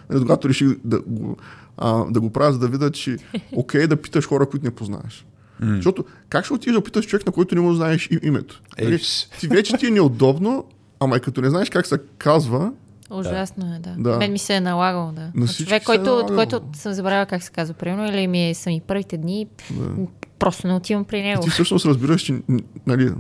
Нали, 0.09 0.21
когато 0.21 0.49
реших 0.49 0.67
да 0.83 1.01
го, 1.01 1.37
а, 1.77 2.05
да 2.11 2.21
го 2.21 2.29
правя, 2.29 2.53
за 2.53 2.59
да 2.59 2.67
видя, 2.67 2.91
че 2.91 3.17
окей 3.51 3.87
да 3.87 4.01
питаш 4.01 4.27
хора, 4.27 4.49
които 4.49 4.65
не 4.65 4.71
познаеш. 4.71 5.25
Mm. 5.63 5.75
Защото 5.75 6.05
как 6.29 6.45
ще 6.45 6.53
отидеш 6.53 6.75
да 6.75 6.83
питаш 6.83 7.07
човек, 7.07 7.25
на 7.25 7.31
който 7.31 7.55
не 7.55 7.61
му 7.61 7.73
знаеш 7.73 8.09
името? 8.23 8.61
Нали, 8.81 9.01
ти 9.39 9.47
вече 9.47 9.77
ти 9.77 9.87
е 9.87 9.91
неудобно, 9.91 10.65
ама 10.99 11.17
и 11.17 11.19
като 11.19 11.41
не 11.41 11.49
знаеш 11.49 11.69
как 11.69 11.87
се 11.87 11.99
казва, 12.17 12.71
Ужасно 13.09 13.75
е, 13.75 13.79
да. 13.79 13.95
Да. 13.99 14.17
Мен 14.17 14.31
ми 14.31 14.39
се 14.39 14.55
е 14.55 14.61
налагало, 14.61 15.11
да. 15.11 15.31
На 15.35 15.47
човек, 15.47 15.81
е 15.81 15.85
който, 15.85 16.03
налагало. 16.05 16.35
който 16.35 16.61
съм 16.73 16.93
забравила 16.93 17.25
как 17.25 17.43
се 17.43 17.51
казва, 17.51 17.73
примерно, 17.73 18.05
или 18.07 18.27
ми 18.27 18.49
е, 18.49 18.53
са 18.53 18.69
ми 18.69 18.81
първите 18.81 19.17
дни, 19.17 19.47
просто 20.39 20.67
не 20.67 20.73
отивам 20.73 21.05
при 21.05 21.17
И 21.17 21.23
него. 21.23 21.41
ти 21.43 21.49
всъщност 21.49 21.85
разбираш, 21.85 22.21
че 22.21 22.41
нали, 22.87 23.11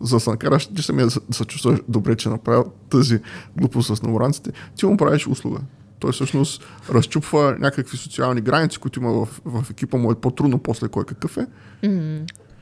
за 0.00 0.16
да 0.16 0.20
се 0.20 0.30
накараш, 0.30 0.66
ти 0.66 0.82
самия 0.82 1.04
да 1.04 1.10
се- 1.10 1.20
да 1.30 1.44
чувстваш 1.44 1.78
добре, 1.88 2.16
че 2.16 2.28
е 2.28 2.32
направил 2.32 2.64
тази 2.90 3.20
глупост 3.56 3.96
с 3.96 4.02
номеранците, 4.02 4.50
ти 4.76 4.86
му 4.86 4.96
правиш 4.96 5.26
услуга. 5.26 5.58
Той 5.98 6.12
всъщност 6.12 6.62
разчупва 6.90 7.56
някакви 7.60 7.96
социални 7.96 8.40
граници, 8.40 8.78
които 8.78 9.00
има 9.00 9.12
в, 9.14 9.40
в 9.44 9.70
екипа 9.70 9.96
му 9.96 10.12
е 10.12 10.14
по-трудно 10.14 10.58
после 10.58 10.88
кой 10.88 11.04
какъв 11.04 11.36
е. 11.36 11.46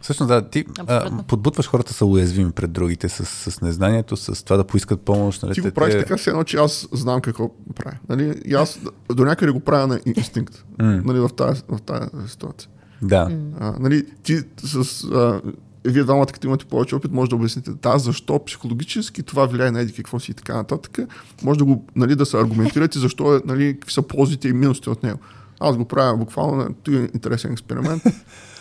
Всъщност, 0.03 0.29
да, 0.29 0.49
ти 0.49 0.65
а, 0.79 0.97
Абсолютно. 0.97 1.25
подбутваш 1.25 1.67
хората 1.69 1.95
са 1.95 2.07
уязвими 2.07 2.53
пред 2.53 2.73
другите 2.73 3.09
с, 3.09 3.25
с 3.51 3.61
незнанието, 3.61 4.17
с 4.17 4.45
това 4.45 4.57
да 4.57 4.65
поискат 4.65 5.01
помощ. 5.01 5.43
Нали, 5.43 5.55
Ти 5.55 5.63
те- 5.63 5.69
го 5.69 5.75
правиш 5.75 5.95
те- 5.95 6.01
така, 6.01 6.17
все 6.17 6.31
едно, 6.31 6.45
че 6.45 6.57
аз 6.57 6.89
знам 6.93 7.21
какво 7.21 7.51
правя. 7.75 7.97
Нали? 8.09 8.43
И 8.45 8.55
аз 8.55 8.81
до 9.09 9.25
някъде 9.25 9.53
го 9.53 9.61
правя 9.61 9.87
на 9.87 10.01
инстинкт. 10.07 10.65
нали, 10.79 11.21
в, 11.21 11.29
тази, 11.29 11.63
в 11.69 11.79
тази 11.83 12.07
ситуация. 12.27 12.69
Да. 13.03 13.31
А, 13.61 13.75
нали, 13.81 14.07
ти 14.23 14.41
с... 14.59 14.75
А, 15.05 15.41
вие 15.85 16.05
двамата, 16.05 16.27
като 16.27 16.47
имате 16.47 16.65
повече 16.65 16.95
опит, 16.95 17.13
може 17.13 17.31
да 17.31 17.37
обясните 17.37 17.71
да, 17.73 17.99
защо 17.99 18.45
психологически 18.45 19.23
това 19.23 19.47
влияе 19.47 19.71
на 19.71 19.81
еди 19.81 19.93
какво 19.93 20.21
си 20.21 20.31
и 20.31 20.35
така 20.35 20.55
нататък. 20.55 20.99
Може 21.43 21.59
да 21.59 21.65
го, 21.65 21.87
нали, 21.97 22.17
да 22.17 22.27
се 22.27 22.37
аргументирате 22.37 22.99
защо 22.99 23.37
е, 23.37 23.41
нали, 23.47 23.75
какви 23.75 23.93
са 23.93 24.03
ползите 24.03 24.49
и 24.49 24.53
минусите 24.53 24.91
от 24.91 25.03
него. 25.03 25.19
Аз 25.61 25.77
го 25.77 25.85
правя 25.85 26.17
буквално, 26.17 26.75
той 26.83 26.95
е 26.95 27.09
интересен 27.15 27.53
експеримент. 27.53 28.03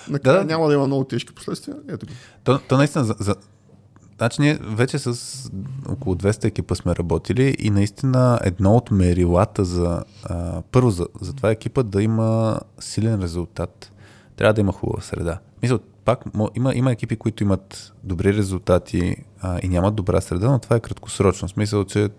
Накрая 0.09 0.39
Да. 0.39 0.45
няма 0.45 0.67
да 0.67 0.73
има 0.73 0.87
много 0.87 1.03
тежки 1.03 1.33
последствия. 1.33 1.75
Ето 1.87 2.05
го. 2.05 2.11
То, 2.43 2.59
то 2.59 2.77
наистина, 2.77 3.03
за, 3.03 3.15
за... 3.19 3.35
Значи 4.17 4.41
ние 4.41 4.59
вече 4.61 4.99
с 4.99 5.15
около 5.89 6.15
200 6.15 6.45
екипа 6.45 6.75
сме 6.75 6.95
работили 6.95 7.55
и 7.59 7.69
наистина 7.69 8.39
едно 8.43 8.75
от 8.75 8.91
мерилата 8.91 9.65
за... 9.65 10.03
А, 10.23 10.61
първо, 10.71 10.89
за, 10.89 11.07
за 11.21 11.33
това 11.33 11.51
екипа 11.51 11.83
да 11.83 12.03
има 12.03 12.59
силен 12.79 13.21
резултат, 13.21 13.91
трябва 14.35 14.53
да 14.53 14.61
има 14.61 14.71
хубава 14.71 15.01
среда. 15.01 15.39
Мисля, 15.61 15.79
пак 16.05 16.19
има, 16.55 16.71
има 16.75 16.91
екипи, 16.91 17.15
които 17.15 17.43
имат 17.43 17.93
добри 18.03 18.33
резултати 18.33 19.15
а, 19.41 19.59
и 19.63 19.69
нямат 19.69 19.95
добра 19.95 20.21
среда, 20.21 20.51
но 20.51 20.59
това 20.59 20.75
е 20.75 20.79
краткосрочно. 20.79 21.47
В 21.47 21.51
смисъл, 21.51 21.85
че 21.85 22.09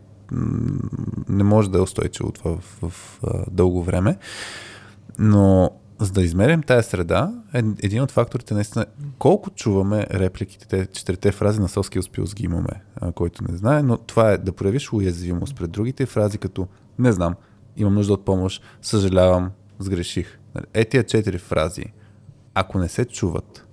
не 1.29 1.45
може 1.45 1.71
да 1.71 1.79
е 1.79 1.83
устойчиво 1.83 2.33
това 2.33 2.51
в, 2.51 2.79
в, 2.83 2.91
в 3.23 3.45
дълго 3.51 3.83
време. 3.83 4.17
Но 5.19 5.71
за 6.05 6.13
да 6.13 6.23
измерим 6.23 6.63
тая 6.63 6.83
среда, 6.83 7.33
е- 7.55 7.59
един 7.59 8.03
от 8.03 8.11
факторите 8.11 8.55
наистина 8.55 8.85
е 8.85 9.05
колко 9.19 9.51
чуваме 9.51 10.07
репликите, 10.15 10.67
те 10.67 10.87
четирите 10.87 11.33
фрази 11.33 11.61
на 11.61 11.69
Соски 11.69 11.99
Успилс 11.99 12.35
ги 12.35 12.45
имаме, 12.45 12.83
който 13.15 13.45
не 13.51 13.57
знае, 13.57 13.83
но 13.83 13.97
това 13.97 14.33
е 14.33 14.39
да 14.39 14.53
проявиш 14.53 14.93
уязвимост 14.93 15.57
пред 15.57 15.71
другите 15.71 16.07
фрази 16.07 16.39
като 16.39 16.69
не 16.99 17.13
знам, 17.13 17.35
имам 17.77 17.95
нужда 17.95 18.13
от 18.13 18.25
помощ, 18.25 18.63
съжалявам, 18.83 19.51
сгреших. 19.79 20.39
Нали, 20.55 20.65
Е 20.75 20.85
тия 20.85 21.05
четири 21.05 21.39
фрази, 21.39 21.85
ако 22.55 22.79
не 22.79 22.89
се 22.89 23.05
чуват, 23.05 23.67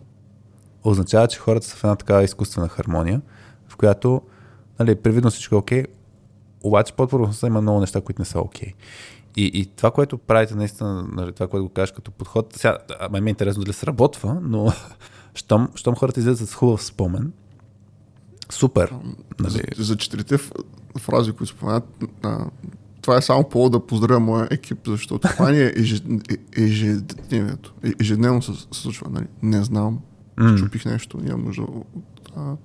означава, 0.84 1.28
че 1.28 1.40
хората 1.40 1.68
са 1.68 1.76
в 1.76 1.84
една 1.84 1.96
такава 1.96 2.24
изкуствена 2.24 2.68
хармония, 2.68 3.22
в 3.68 3.78
която 3.78 4.22
нали, 4.80 4.96
привидно 4.96 5.30
всичко 5.30 5.56
е 5.56 5.58
окей, 5.58 5.84
обаче 6.64 6.94
под 6.94 7.10
повърхността 7.10 7.48
има 7.48 7.62
много 7.62 7.80
неща, 7.80 8.02
които 8.02 8.22
не 8.22 8.26
са 8.26 8.40
окей. 8.40 8.74
И, 9.40 9.52
и 9.54 9.66
това, 9.66 9.92
което 9.92 10.18
правите 10.18 10.56
наистина, 10.56 11.08
нали, 11.12 11.34
това, 11.34 11.48
което 11.48 11.64
го 11.64 11.70
кажеш 11.70 11.92
като 11.92 12.12
подход, 12.12 12.54
сега, 12.56 12.78
а, 13.00 13.10
ме 13.10 13.22
ми 13.22 13.30
е 13.30 13.32
интересно 13.32 13.64
дали 13.64 13.74
сработва, 13.74 14.38
но 14.44 14.74
щом, 15.34 15.70
щом 15.76 15.96
хората 15.96 16.20
излизат 16.20 16.50
с 16.50 16.54
хубав 16.54 16.84
спомен, 16.84 17.32
супер. 18.50 18.94
Нали, 19.40 19.52
За, 19.78 19.84
за 19.84 19.98
четирите 19.98 20.38
фрази, 20.98 21.32
които 21.32 21.54
споменат, 21.54 22.04
това 23.02 23.18
е 23.18 23.22
само 23.22 23.50
повод 23.50 23.72
да 23.72 23.88
поздравя 23.88 24.20
моя 24.20 24.48
екип, 24.52 24.80
защото 24.88 25.28
това 25.28 25.52
ни 25.52 25.60
е 25.60 25.66
е- 25.66 26.34
ежедневието. 26.58 27.74
Е- 27.84 27.94
Ежедневно 28.00 28.42
се 28.42 28.52
случва. 28.72 29.08
Нали? 29.10 29.26
Не 29.42 29.64
знам, 29.64 30.00
чупих 30.58 30.86
нещо, 30.86 31.20
имам 31.28 31.44
нужда 31.44 31.62
от, 31.62 31.86
а, 32.36 32.42
От 32.52 32.58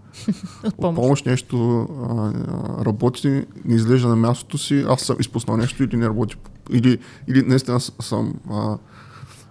от 0.64 0.76
помощ. 0.76 0.96
помощ, 0.96 1.26
нещо 1.26 1.80
а, 1.80 2.32
а, 2.78 2.84
работи, 2.84 3.28
не 3.64 3.74
изглежда 3.74 4.08
на 4.08 4.16
мястото 4.16 4.58
си, 4.58 4.84
аз 4.88 5.00
съм 5.02 5.16
изпуснал 5.20 5.56
нещо 5.56 5.82
или 5.82 5.96
не 5.96 6.06
работи, 6.06 6.36
или, 6.72 6.98
или 7.28 7.42
наистина 7.42 7.80
съм, 7.80 8.34
а, 8.50 8.78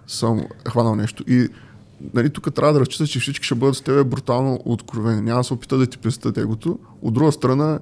съм 0.06 0.40
хванал 0.68 0.96
нещо. 0.96 1.24
И 1.26 1.48
нали, 2.14 2.30
тук 2.30 2.54
трябва 2.54 2.72
да 2.72 2.80
разчиташ, 2.80 3.08
че 3.08 3.20
всички 3.20 3.46
ще 3.46 3.54
бъдат 3.54 3.76
с 3.76 3.80
тебе 3.80 4.04
брутално 4.04 4.60
откровени. 4.64 5.20
Няма 5.20 5.40
да 5.40 5.44
се 5.44 5.54
опита 5.54 5.78
да 5.78 5.86
ти 5.86 5.98
пестат 5.98 6.38
егото. 6.38 6.78
От 7.02 7.14
друга 7.14 7.32
страна, 7.32 7.78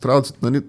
трябва 0.00 0.20
да, 0.20 0.28
нали, 0.42 0.62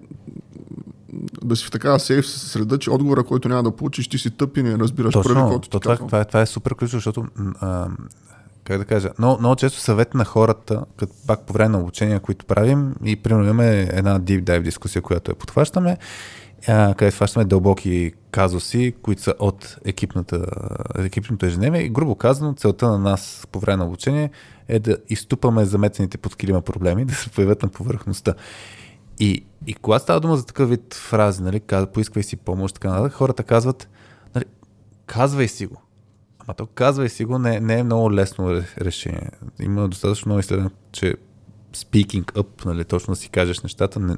да 1.43 1.55
си 1.55 1.65
в 1.65 1.71
такава 1.71 1.99
сейф 1.99 2.27
среда, 2.27 2.77
че 2.77 2.91
отговора, 2.91 3.23
който 3.23 3.49
няма 3.49 3.63
да 3.63 3.75
получиш, 3.75 4.07
ти 4.07 4.17
си 4.17 4.31
тъп 4.31 4.57
и 4.57 4.63
не 4.63 4.77
разбираш 4.77 5.13
първи, 5.13 5.27
Точно, 5.27 5.47
който 5.47 5.61
ти 5.61 5.69
то, 5.69 5.79
това, 5.79 5.93
казвам. 5.93 6.07
това, 6.07 6.19
е, 6.19 6.25
това 6.25 6.41
е 6.41 6.45
супер 6.45 6.75
ключово, 6.75 6.97
защото 6.97 7.25
а, 7.59 7.87
как 8.63 8.77
да 8.77 8.85
кажа, 8.85 9.09
много, 9.19 9.39
много 9.39 9.55
често 9.55 9.79
съвет 9.79 10.13
на 10.13 10.25
хората, 10.25 10.83
като 10.97 11.13
пак 11.27 11.45
по 11.45 11.53
време 11.53 11.69
на 11.69 11.79
обучения, 11.79 12.19
които 12.19 12.45
правим 12.45 12.95
и 13.05 13.15
примерно 13.15 13.45
имаме 13.45 13.89
една 13.91 14.19
deep 14.19 14.43
dive 14.43 14.61
дискусия, 14.61 15.01
която 15.01 15.31
я 15.31 15.35
подхващаме, 15.35 15.97
а, 16.67 16.93
където 16.97 17.15
хващаме 17.15 17.45
дълбоки 17.45 18.13
казуси, 18.31 18.93
които 19.01 19.21
са 19.21 19.33
от 19.39 19.77
екипната, 19.85 20.45
екипното 20.97 21.45
ежедневие 21.45 21.81
и 21.81 21.89
грубо 21.89 22.15
казано 22.15 22.53
целта 22.53 22.89
на 22.89 22.99
нас 22.99 23.47
по 23.51 23.59
време 23.59 23.77
на 23.77 23.85
обучение 23.85 24.29
е 24.67 24.79
да 24.79 24.97
изтупаме 25.09 25.65
заметените 25.65 26.17
под 26.17 26.35
килима 26.35 26.61
проблеми, 26.61 27.05
да 27.05 27.13
се 27.13 27.29
появят 27.29 27.63
на 27.63 27.69
повърхността. 27.69 28.33
И, 29.19 29.45
и 29.67 29.73
когато 29.73 30.03
става 30.03 30.19
дума 30.19 30.37
за 30.37 30.45
такъв 30.45 30.69
вид 30.69 30.93
фрази, 30.93 31.43
нали, 31.43 31.61
поисквай 31.93 32.23
си 32.23 32.37
помощ, 32.37 32.75
така 32.75 32.89
нататък, 32.89 33.13
хората 33.13 33.43
казват, 33.43 33.89
нали, 34.35 34.45
казвай 35.05 35.47
си 35.47 35.65
го. 35.65 35.81
Ама 36.39 36.53
то 36.53 36.65
казвай 36.65 37.09
си 37.09 37.25
го 37.25 37.39
не, 37.39 37.59
не 37.59 37.79
е 37.79 37.83
много 37.83 38.13
лесно 38.13 38.49
ре- 38.49 38.81
решение. 38.81 39.29
Има 39.59 39.87
достатъчно 39.87 40.29
много 40.29 40.39
изследвания, 40.39 40.71
че 40.91 41.15
speaking 41.73 42.33
up, 42.33 42.65
нали, 42.65 42.85
точно 42.85 43.11
да 43.11 43.15
си 43.15 43.29
кажеш 43.29 43.59
нещата, 43.59 43.99
не, 43.99 44.15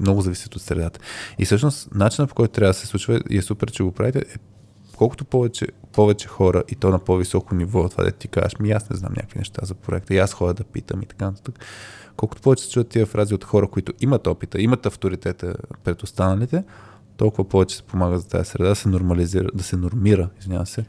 много 0.00 0.20
зависят 0.20 0.56
от 0.56 0.62
средата. 0.62 1.00
И 1.38 1.44
всъщност 1.44 1.94
начинът 1.94 2.28
по 2.28 2.34
който 2.34 2.52
трябва 2.52 2.70
да 2.70 2.78
се 2.78 2.86
случва 2.86 3.20
и 3.30 3.38
е 3.38 3.42
супер, 3.42 3.70
че 3.70 3.82
го 3.82 3.92
правите, 3.92 4.18
е 4.18 4.38
колкото 4.96 5.24
повече, 5.24 5.66
повече 5.92 6.28
хора 6.28 6.62
и 6.68 6.74
то 6.74 6.90
на 6.90 6.98
по-високо 6.98 7.54
ниво, 7.54 7.88
това 7.88 8.04
да 8.04 8.10
ти 8.10 8.28
кажеш, 8.28 8.58
ми 8.60 8.70
аз 8.70 8.90
не 8.90 8.96
знам 8.96 9.12
някакви 9.16 9.38
неща 9.38 9.66
за 9.66 9.74
проекта, 9.74 10.14
и 10.14 10.18
аз 10.18 10.34
ходя 10.34 10.54
да 10.54 10.64
питам 10.64 11.02
и 11.02 11.06
така 11.06 11.24
нататък. 11.24 11.64
Колкото 12.16 12.42
повече 12.42 12.64
се 12.64 12.70
чуят 12.70 12.88
тия 12.88 13.06
фрази 13.06 13.34
от 13.34 13.44
хора, 13.44 13.68
които 13.68 13.92
имат 14.00 14.26
опита, 14.26 14.62
имат 14.62 14.86
авторитета 14.86 15.54
пред 15.84 16.02
останалите, 16.02 16.64
толкова 17.16 17.48
повече 17.48 17.76
се 17.76 17.82
помага 17.82 18.18
за 18.18 18.28
тази 18.28 18.50
среда 18.50 18.68
да 18.68 18.76
се 18.76 18.88
нормализира, 18.88 19.48
да 19.54 19.62
се 19.62 19.76
нормира, 19.76 20.28
извинявам 20.40 20.66
се, 20.66 20.84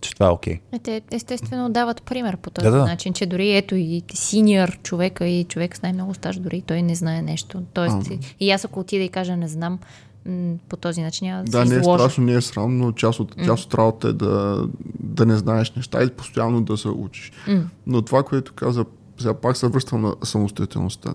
че 0.00 0.14
това 0.14 0.26
е 0.26 0.30
окей. 0.30 0.60
Е, 0.72 0.78
Те 0.78 1.02
естествено 1.10 1.70
дават 1.70 2.02
пример 2.02 2.36
по 2.36 2.50
този 2.50 2.64
Да, 2.64 2.70
да. 2.70 2.84
начин, 2.84 3.12
че 3.12 3.26
дори 3.26 3.56
ето 3.56 3.74
и 3.74 4.02
синьор 4.14 4.78
човека 4.82 5.26
и 5.26 5.44
човек 5.44 5.76
с 5.76 5.82
най-много 5.82 6.14
стаж, 6.14 6.38
дори 6.38 6.62
той 6.62 6.82
не 6.82 6.94
знае 6.94 7.22
нещо. 7.22 7.62
Тоест, 7.74 7.96
и 8.40 8.50
аз 8.50 8.64
ако 8.64 8.80
отида 8.80 9.04
и 9.04 9.08
кажа 9.08 9.36
не 9.36 9.48
знам, 9.48 9.78
м, 10.26 10.54
по 10.68 10.76
този 10.76 11.02
начин 11.02 11.26
няма 11.26 11.44
да, 11.44 11.50
Да, 11.50 11.64
не 11.64 11.74
е 11.74 11.78
изложа. 11.78 11.98
страшно, 11.98 12.24
не 12.24 12.34
е 12.34 12.40
срам, 12.40 12.78
но 12.78 12.92
част 12.92 13.20
от, 13.20 13.34
част 13.46 13.64
от 13.64 13.74
работа 13.74 14.08
е 14.08 14.12
да, 14.12 14.64
да 14.94 15.26
не 15.26 15.36
знаеш 15.36 15.72
неща 15.72 16.02
и 16.02 16.10
постоянно 16.10 16.62
да 16.62 16.76
се 16.76 16.88
учиш. 16.88 17.32
М. 17.48 17.62
Но 17.86 18.02
това, 18.02 18.22
което 18.22 18.52
каза, 18.52 18.84
сега 19.18 19.34
пак 19.34 19.56
се 19.56 19.68
връщам 19.68 20.00
на 20.02 20.14
самостоятелността. 20.24 21.14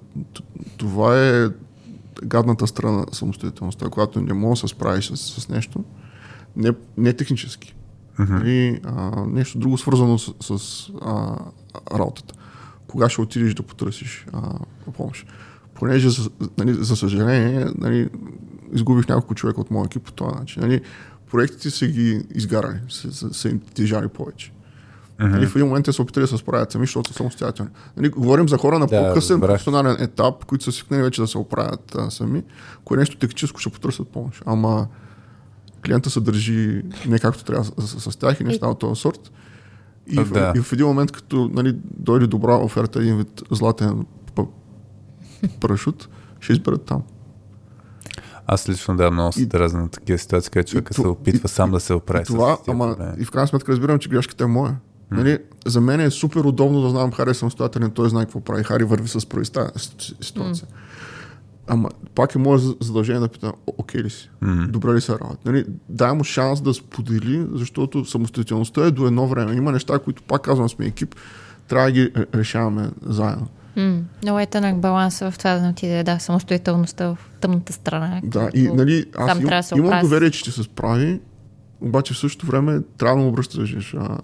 Това 0.78 1.20
е 1.20 1.48
гадната 2.24 2.68
страна 2.68 2.92
на 2.94 3.06
самостоятелността, 3.12 3.90
когато 3.90 4.22
не 4.22 4.34
можеш 4.34 4.62
да 4.62 4.68
се 4.68 4.76
справиш 4.76 5.06
с, 5.06 5.18
с 5.18 5.50
нещо, 5.50 5.84
не, 6.56 6.72
не 6.98 7.14
технически. 7.14 7.75
Или 8.20 8.82
а, 8.84 9.26
нещо 9.26 9.60
друго 9.60 9.78
свързано 9.78 10.18
с, 10.18 10.34
с 10.42 10.90
а, 11.02 11.38
работата. 11.94 12.34
Кога 12.88 13.10
ще 13.10 13.22
отидеш 13.22 13.54
да 13.54 13.64
потърсиш 13.64 14.26
а, 14.34 14.42
помощ. 14.98 15.28
Понеже, 15.74 16.10
за, 16.10 16.30
нали, 16.58 16.74
за 16.74 16.96
съжаление, 16.96 17.66
нали, 17.78 18.10
изгубих 18.74 19.08
няколко 19.08 19.36
човека 19.36 19.62
от 19.62 19.72
моя 19.72 19.86
екип 19.86 20.04
по 20.04 20.12
този 20.12 20.36
начин. 20.36 20.62
Нали, 20.62 20.82
проектите 21.32 21.70
са 21.70 21.88
ги 21.88 22.26
изгарали, 22.36 22.80
са, 22.90 23.14
са, 23.14 23.34
са 23.34 23.50
им 23.50 23.60
тежали 23.74 24.08
повече. 24.08 24.52
Uh-huh. 25.20 25.28
Нали, 25.28 25.48
в 25.48 25.56
един 25.56 25.68
момент 25.68 25.86
те 25.86 25.94
са 25.94 26.02
опитали 26.02 26.24
да 26.24 26.28
се 26.28 26.38
справят 26.38 26.72
сами, 26.72 26.86
защото 26.86 27.10
са 27.10 27.18
самостоятелни. 27.18 27.72
Нали, 27.98 28.10
говорим 28.10 28.50
за 28.50 28.58
хора 28.58 28.80
на 28.80 28.88
Да, 28.88 29.08
по-късен 29.08 29.36
разбрах. 29.36 29.50
професионален 29.50 29.96
етап, 30.00 30.46
които 30.46 30.64
са 30.64 30.72
свикнали 30.72 31.02
вече 31.02 31.22
да 31.22 31.28
се 31.28 31.38
оправят 31.38 31.96
а, 31.98 32.12
сами, 32.12 32.44
кое 32.86 32.98
нещо 32.98 33.18
техническо 33.18 33.60
ще 33.60 33.70
потърсят 33.70 34.08
помощ. 34.08 34.44
Ама 34.46 34.88
клиента 35.86 36.10
се 36.10 36.20
държи 36.20 36.82
не 37.08 37.20
както 37.20 37.44
трябва 37.44 37.64
с, 37.64 38.12
с, 38.12 38.16
тях 38.16 38.40
и 38.40 38.44
неща 38.44 38.68
от 38.68 38.80
този 38.80 39.02
сорт. 39.02 39.32
И, 40.08 40.16
в, 40.16 40.32
Да. 40.32 40.54
и 40.56 40.60
в 40.60 40.74
един 40.74 40.86
момент, 40.86 41.12
като 41.12 41.50
нали, 41.54 41.76
дойде 41.98 42.28
добра 42.28 42.56
оферта, 42.56 43.00
един 43.00 43.18
вид 43.18 43.42
златен 43.52 44.06
парашут, 45.60 46.10
ще 46.40 46.54
изберат 46.54 46.82
там. 46.82 47.04
Аз 48.48 48.70
лично 48.70 48.98
да 48.98 49.12
много 49.12 49.32
се 49.32 49.46
дразна 49.46 49.82
на 49.82 49.90
такива 49.90 50.20
ситуации, 50.20 50.52
където 50.52 50.72
човека 50.72 50.94
се 50.94 51.08
опитва 51.08 51.42
и- 51.46 51.48
сам 51.48 51.72
да 51.72 51.80
се 51.80 51.94
оправи. 51.94 52.22
И 52.22 52.26
това, 52.26 52.56
с 52.56 52.68
ама 52.68 52.88
проблеми. 52.88 53.14
и 53.20 53.26
в 53.26 53.32
крайна 53.32 53.48
сметка 53.48 53.72
разбирам, 53.72 54.00
че 54.00 54.10
грешката 54.10 54.44
е 54.44 54.48
моя. 54.48 54.76
Нали, 55.12 55.38
за 55.66 55.82
мен 55.82 56.00
е 56.00 56.12
супер 56.12 56.40
удобно 56.40 56.82
да 56.82 56.90
знам 56.90 57.12
Хари 57.12 57.30
е 57.30 57.34
самостоятелен, 57.34 57.92
той 57.92 58.10
знае 58.10 58.26
какво 58.26 58.40
прави. 58.40 58.64
Хари 58.64 58.84
върви 58.84 59.08
с 59.08 59.20
си- 59.20 60.16
ситуация. 60.22 60.68
Ама 61.68 61.90
пак 62.16 62.36
е 62.36 62.40
мое 62.40 62.58
за- 62.58 62.76
задължение 62.80 63.20
да 63.20 63.28
питам, 63.28 63.54
«О- 63.68 63.74
окей 63.78 64.04
ли 64.04 64.10
си? 64.10 64.30
Добре 64.70 64.94
ли 64.94 65.02
се 65.02 65.12
работи? 65.12 65.40
Нали, 65.46 65.66
дай 65.90 66.14
му 66.14 66.24
шанс 66.24 66.62
да 66.62 66.74
сподели, 66.74 67.46
защото 67.52 68.06
самостоятелността 68.06 68.86
е 68.86 68.92
до 68.92 69.08
едно 69.08 69.28
време. 69.28 69.54
Има 69.54 69.72
неща, 69.72 70.00
които 70.00 70.24
пак 70.24 70.42
казвам 70.42 70.70
сме 70.70 70.86
екип, 70.86 71.16
трябва 71.68 71.86
да 71.86 71.92
ги 71.92 72.02
ре- 72.06 72.26
решаваме 72.36 72.90
заедно. 73.02 73.48
Много 74.24 74.40
е 74.40 74.46
тънък 74.46 74.78
баланс 74.78 75.20
в 75.20 75.34
това 75.38 75.54
да 75.54 75.62
не 75.62 75.70
отиде, 75.70 76.04
да, 76.04 76.20
самостоятелността 76.20 77.08
в 77.08 77.18
тъмната 77.42 77.74
страна. 77.74 78.22
Да, 78.24 78.50
и 78.54 78.68
нали, 78.68 79.06
аз 79.18 79.40
им, 79.40 79.48
да 79.48 79.62
се 79.64 79.76
имам 79.78 80.02
доверие, 80.02 80.32
че 80.32 80.40
ще 80.40 80.52
се 80.52 80.64
справи, 80.64 81.20
обаче 81.82 82.14
в 82.14 82.18
същото 82.18 82.46
време 82.48 82.82
трябва 82.98 83.16
да 83.16 83.22
му 83.22 83.28
обръщаш 83.30 83.96
а, 84.00 84.18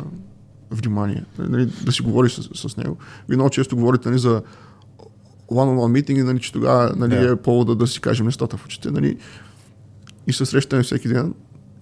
внимание, 0.71 1.23
нали, 1.39 1.65
да 1.85 1.91
си 1.91 2.01
говориш 2.01 2.31
с, 2.31 2.69
с 2.69 2.77
него. 2.77 2.97
Вие 3.29 3.37
много 3.37 3.49
често 3.49 3.75
говорите 3.75 4.09
нали, 4.09 4.19
за 4.19 4.41
one-on-one 5.51 5.91
митинги, 5.91 6.23
нали, 6.23 6.39
че 6.39 6.51
тогава 6.53 6.93
нали, 6.97 7.15
Да. 7.15 7.31
е 7.31 7.35
повод 7.35 7.77
да, 7.77 7.87
си 7.87 8.01
кажем 8.01 8.25
нещата 8.25 8.57
в 8.57 8.65
очите. 8.65 8.91
Нали, 8.91 9.17
и 10.27 10.33
се 10.33 10.45
срещаме 10.45 10.83
всеки 10.83 11.07
ден, 11.07 11.33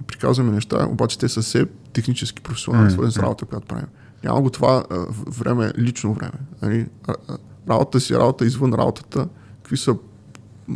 приказваме 0.07 0.51
неща, 0.51 0.87
обаче 0.89 1.19
те 1.19 1.29
са 1.29 1.41
все 1.41 1.65
технически, 1.93 2.41
професионални, 2.41 2.85
Мгм. 2.85 2.93
свързани 2.93 3.11
с 3.13 3.19
работа, 3.19 3.45
която 3.45 3.67
правим. 3.67 3.87
Няма 4.23 4.41
го 4.41 4.49
това 4.49 4.83
а, 4.89 5.05
време, 5.27 5.71
лично 5.77 6.13
време. 6.13 6.33
Нали? 6.61 6.87
А, 7.07 7.13
а, 7.27 7.37
Работа 7.69 7.99
си, 7.99 8.13
работа 8.13 8.45
извън 8.45 8.73
работата, 8.73 9.27
какви 9.57 9.77
са 9.77 9.95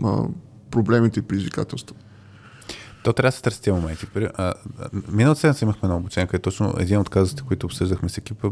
а, 0.04 0.24
проблемите 0.72 1.20
и 1.20 1.24
предизвикателства. 1.24 1.96
То 3.04 3.14
трябва 3.14 3.28
да 3.28 3.32
се 3.32 3.42
търси 3.42 3.62
тези 3.62 3.72
моменти. 3.72 4.06
Миналата 5.12 5.42
седмица 5.42 5.66
имахме 5.66 5.88
едно 5.88 5.98
обучение, 5.98 6.28
където 6.28 6.50
точно 6.50 6.74
един 6.80 6.98
от 6.98 7.10
казусите, 7.10 7.44
които 7.48 7.66
обсъждахме 7.66 8.10
с 8.10 8.18
екипа, 8.18 8.48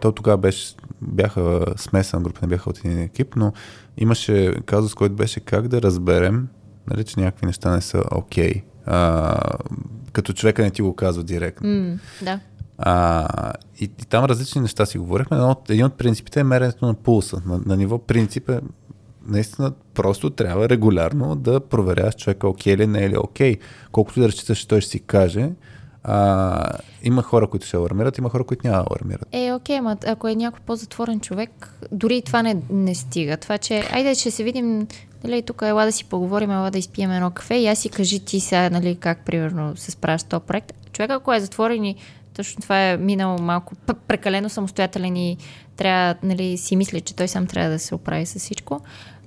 то 0.00 0.12
тогава 0.12 0.38
беше, 0.38 0.74
бяха 1.02 1.64
смесена 1.76 2.22
група, 2.22 2.38
не 2.42 2.48
бяха 2.48 2.70
от 2.70 2.78
един 2.78 2.98
екип, 2.98 3.36
но 3.36 3.52
имаше 3.96 4.54
казус, 4.66 4.94
който 4.94 5.14
беше 5.14 5.40
как 5.40 5.68
да 5.68 5.82
разберем, 5.82 6.48
нали, 6.90 7.04
че 7.04 7.20
някакви 7.20 7.46
неща 7.46 7.70
не 7.70 7.80
са 7.80 8.04
окей. 8.10 8.52
Okay. 8.52 8.62
като 10.12 10.32
човека 10.32 10.62
не 10.62 10.70
ти 10.70 10.82
го 10.82 10.96
казва 10.96 11.24
директно. 11.24 11.68
М, 11.68 11.98
да. 12.22 12.40
А, 12.78 13.52
и, 13.80 13.84
и 13.84 13.88
там 13.88 14.24
различни 14.24 14.60
неща 14.60 14.86
си 14.86 14.98
говорихме. 14.98 15.36
но 15.36 15.56
един 15.68 15.84
от 15.84 15.94
принципите 15.94 16.40
е 16.40 16.44
меренето 16.44 16.86
на 16.86 16.94
пулса. 16.94 17.42
На, 17.46 17.60
на 17.66 17.76
ниво 17.76 17.98
принцип 17.98 18.48
е 18.48 18.60
наистина 19.26 19.72
просто 19.94 20.30
трябва 20.30 20.68
регулярно 20.68 21.36
да 21.36 21.60
проверяваш 21.60 22.16
човека 22.16 22.48
окей 22.48 22.76
ли 22.76 22.86
не 22.86 23.04
е 23.04 23.10
ли 23.10 23.18
окей. 23.18 23.56
Колкото 23.92 24.18
и 24.18 24.22
да 24.22 24.28
разчиташ, 24.28 24.58
че 24.58 24.68
той 24.68 24.80
ще 24.80 24.90
си 24.90 25.00
каже. 25.00 25.50
А, 26.04 26.78
има 27.02 27.22
хора, 27.22 27.46
които 27.46 27.66
ще 27.66 27.76
алармират, 27.76 28.18
има 28.18 28.30
хора, 28.30 28.44
които 28.44 28.66
няма 28.66 28.84
алармират. 28.90 29.28
Е, 29.32 29.52
окей, 29.52 29.80
ма 29.80 29.96
ако 30.06 30.28
е 30.28 30.34
някой 30.34 30.60
по-затворен 30.66 31.20
човек, 31.20 31.74
дори 31.92 32.16
и 32.16 32.22
това 32.22 32.42
не, 32.42 32.62
не 32.70 32.94
стига. 32.94 33.36
Това, 33.36 33.58
че 33.58 33.84
айде 33.92 34.14
ще 34.14 34.30
се 34.30 34.44
видим, 34.44 34.86
нали, 35.24 35.42
тук 35.42 35.62
ела 35.62 35.84
да 35.84 35.92
си 35.92 36.04
поговорим, 36.04 36.50
ела 36.50 36.70
да 36.70 36.78
изпием 36.78 37.10
едно 37.10 37.30
кафе 37.30 37.54
и 37.54 37.66
аз 37.66 37.78
си 37.78 37.88
кажи 37.88 38.24
ти 38.24 38.40
сега, 38.40 38.70
нали, 38.70 38.96
как 38.96 39.24
примерно 39.24 39.76
се 39.76 39.90
справяш 39.90 40.20
с 40.20 40.24
този 40.24 40.44
проект. 40.46 40.72
Човек, 40.92 41.10
ако 41.10 41.32
е 41.32 41.40
затворен 41.40 41.84
и 41.84 41.96
точно 42.34 42.62
това 42.62 42.90
е 42.90 42.96
минал 42.96 43.38
малко 43.38 43.74
прекалено 44.08 44.48
самостоятелен 44.48 45.16
и 45.16 45.36
трябва, 45.76 46.14
нали, 46.22 46.58
си 46.58 46.76
мисли, 46.76 47.00
че 47.00 47.16
той 47.16 47.28
сам 47.28 47.46
трябва 47.46 47.70
да 47.70 47.78
се 47.78 47.94
оправи 47.94 48.26
с 48.26 48.38
всичко. 48.38 48.80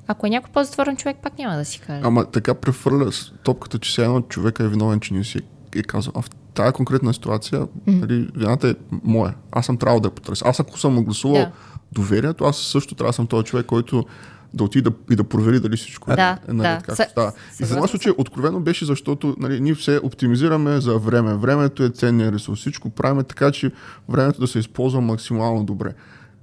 Ако 0.07 0.27
е 0.27 0.29
някой 0.29 0.51
по-затворен 0.51 0.97
човек, 0.97 1.17
пак 1.23 1.37
няма 1.37 1.55
да 1.55 1.65
си 1.65 1.79
каже. 1.79 2.01
Ама 2.03 2.25
така 2.25 2.53
прехвърля 2.53 3.11
с 3.11 3.33
топката, 3.43 3.79
че 3.79 3.93
сега 3.93 4.05
едно 4.05 4.21
човека 4.21 4.63
е 4.63 4.67
виновен, 4.67 4.99
че 4.99 5.13
не 5.13 5.23
си 5.23 5.37
е, 5.37 5.79
е 5.79 5.83
казал. 5.83 6.13
А 6.15 6.21
в 6.21 6.29
тази 6.53 6.73
конкретна 6.73 7.13
ситуация, 7.13 7.61
mm-hmm. 7.61 7.99
нали, 7.99 8.29
вината 8.35 8.69
е 8.69 8.75
моя. 9.03 9.35
Аз 9.51 9.65
съм 9.65 9.77
трябвало 9.77 9.99
да 9.99 10.07
я 10.07 10.15
потърся. 10.15 10.47
Аз 10.47 10.59
ако 10.59 10.79
съм 10.79 10.93
му 10.93 11.03
гласувал 11.03 11.37
Да. 11.37 11.45
да. 11.45 11.51
доверието, 11.91 12.45
аз 12.45 12.57
също 12.57 12.95
трябва 12.95 13.09
да 13.09 13.13
съм 13.13 13.27
този 13.27 13.45
човек, 13.45 13.65
който 13.65 14.05
да 14.53 14.63
отиде 14.63 14.89
и 15.11 15.15
да 15.15 15.23
провери 15.23 15.59
дали 15.59 15.77
всичко 15.77 16.11
е- 16.11 16.15
Да, 16.15 16.37
е 16.47 16.53
наред, 16.53 16.79
да. 16.79 16.85
както 16.85 17.01
Съ- 17.01 17.09
става. 17.09 17.31
И 17.51 17.55
съгласна 17.55 17.81
този 17.81 17.91
случай 17.91 18.11
откровено 18.17 18.59
беше, 18.59 18.85
защото 18.85 19.35
нали, 19.39 19.59
ние 19.59 19.75
все 19.75 19.99
оптимизираме 20.03 20.81
за 20.81 20.97
време. 20.97 21.35
Времето 21.35 21.83
е 21.83 21.89
ценния 21.89 22.31
ресурс. 22.31 22.59
Всичко 22.59 22.89
правим 22.89 23.23
така, 23.23 23.51
че 23.51 23.71
времето 24.09 24.39
да 24.41 24.47
се 24.47 24.59
използва 24.59 25.01
максимално 25.01 25.63
добре. 25.63 25.93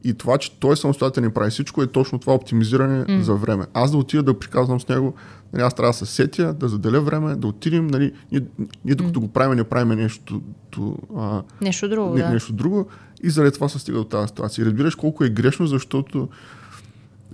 И 0.04 0.14
това, 0.14 0.38
че 0.38 0.58
той 0.58 0.76
самостоятелно 0.76 1.30
прави 1.30 1.50
всичко, 1.50 1.82
е 1.82 1.86
точно 1.86 2.18
това 2.18 2.34
оптимизиране 2.34 3.04
mm. 3.04 3.20
за 3.20 3.34
време. 3.34 3.64
Аз 3.74 3.90
да 3.90 3.96
отида 3.96 4.22
да 4.22 4.38
приказвам 4.38 4.80
с 4.80 4.88
него, 4.88 5.14
нали, 5.52 5.62
аз 5.62 5.74
трябва 5.74 5.90
да 5.90 5.98
се 5.98 6.06
сетя, 6.06 6.54
да 6.54 6.68
заделя 6.68 7.00
време, 7.00 7.36
да 7.36 7.46
отидем, 7.46 7.86
нали, 7.86 8.12
ние, 8.32 8.40
ние 8.84 8.94
докато 8.94 9.20
mm. 9.20 9.22
го 9.22 9.28
правим, 9.28 9.56
не 9.56 9.64
правим 9.64 9.98
нещо, 9.98 10.42
то, 10.70 10.96
а, 11.16 11.42
Нещо 11.60 11.88
друго, 11.88 12.14
не, 12.14 12.22
да. 12.22 12.30
нещо 12.30 12.52
друго 12.52 12.86
и 13.22 13.30
заради 13.30 13.54
това 13.54 13.68
се 13.68 13.78
стига 13.78 13.98
до 13.98 14.04
тази 14.04 14.28
ситуация. 14.28 14.62
И 14.62 14.66
разбираш 14.66 14.94
колко 14.94 15.24
е 15.24 15.28
грешно, 15.28 15.66
защото 15.66 16.28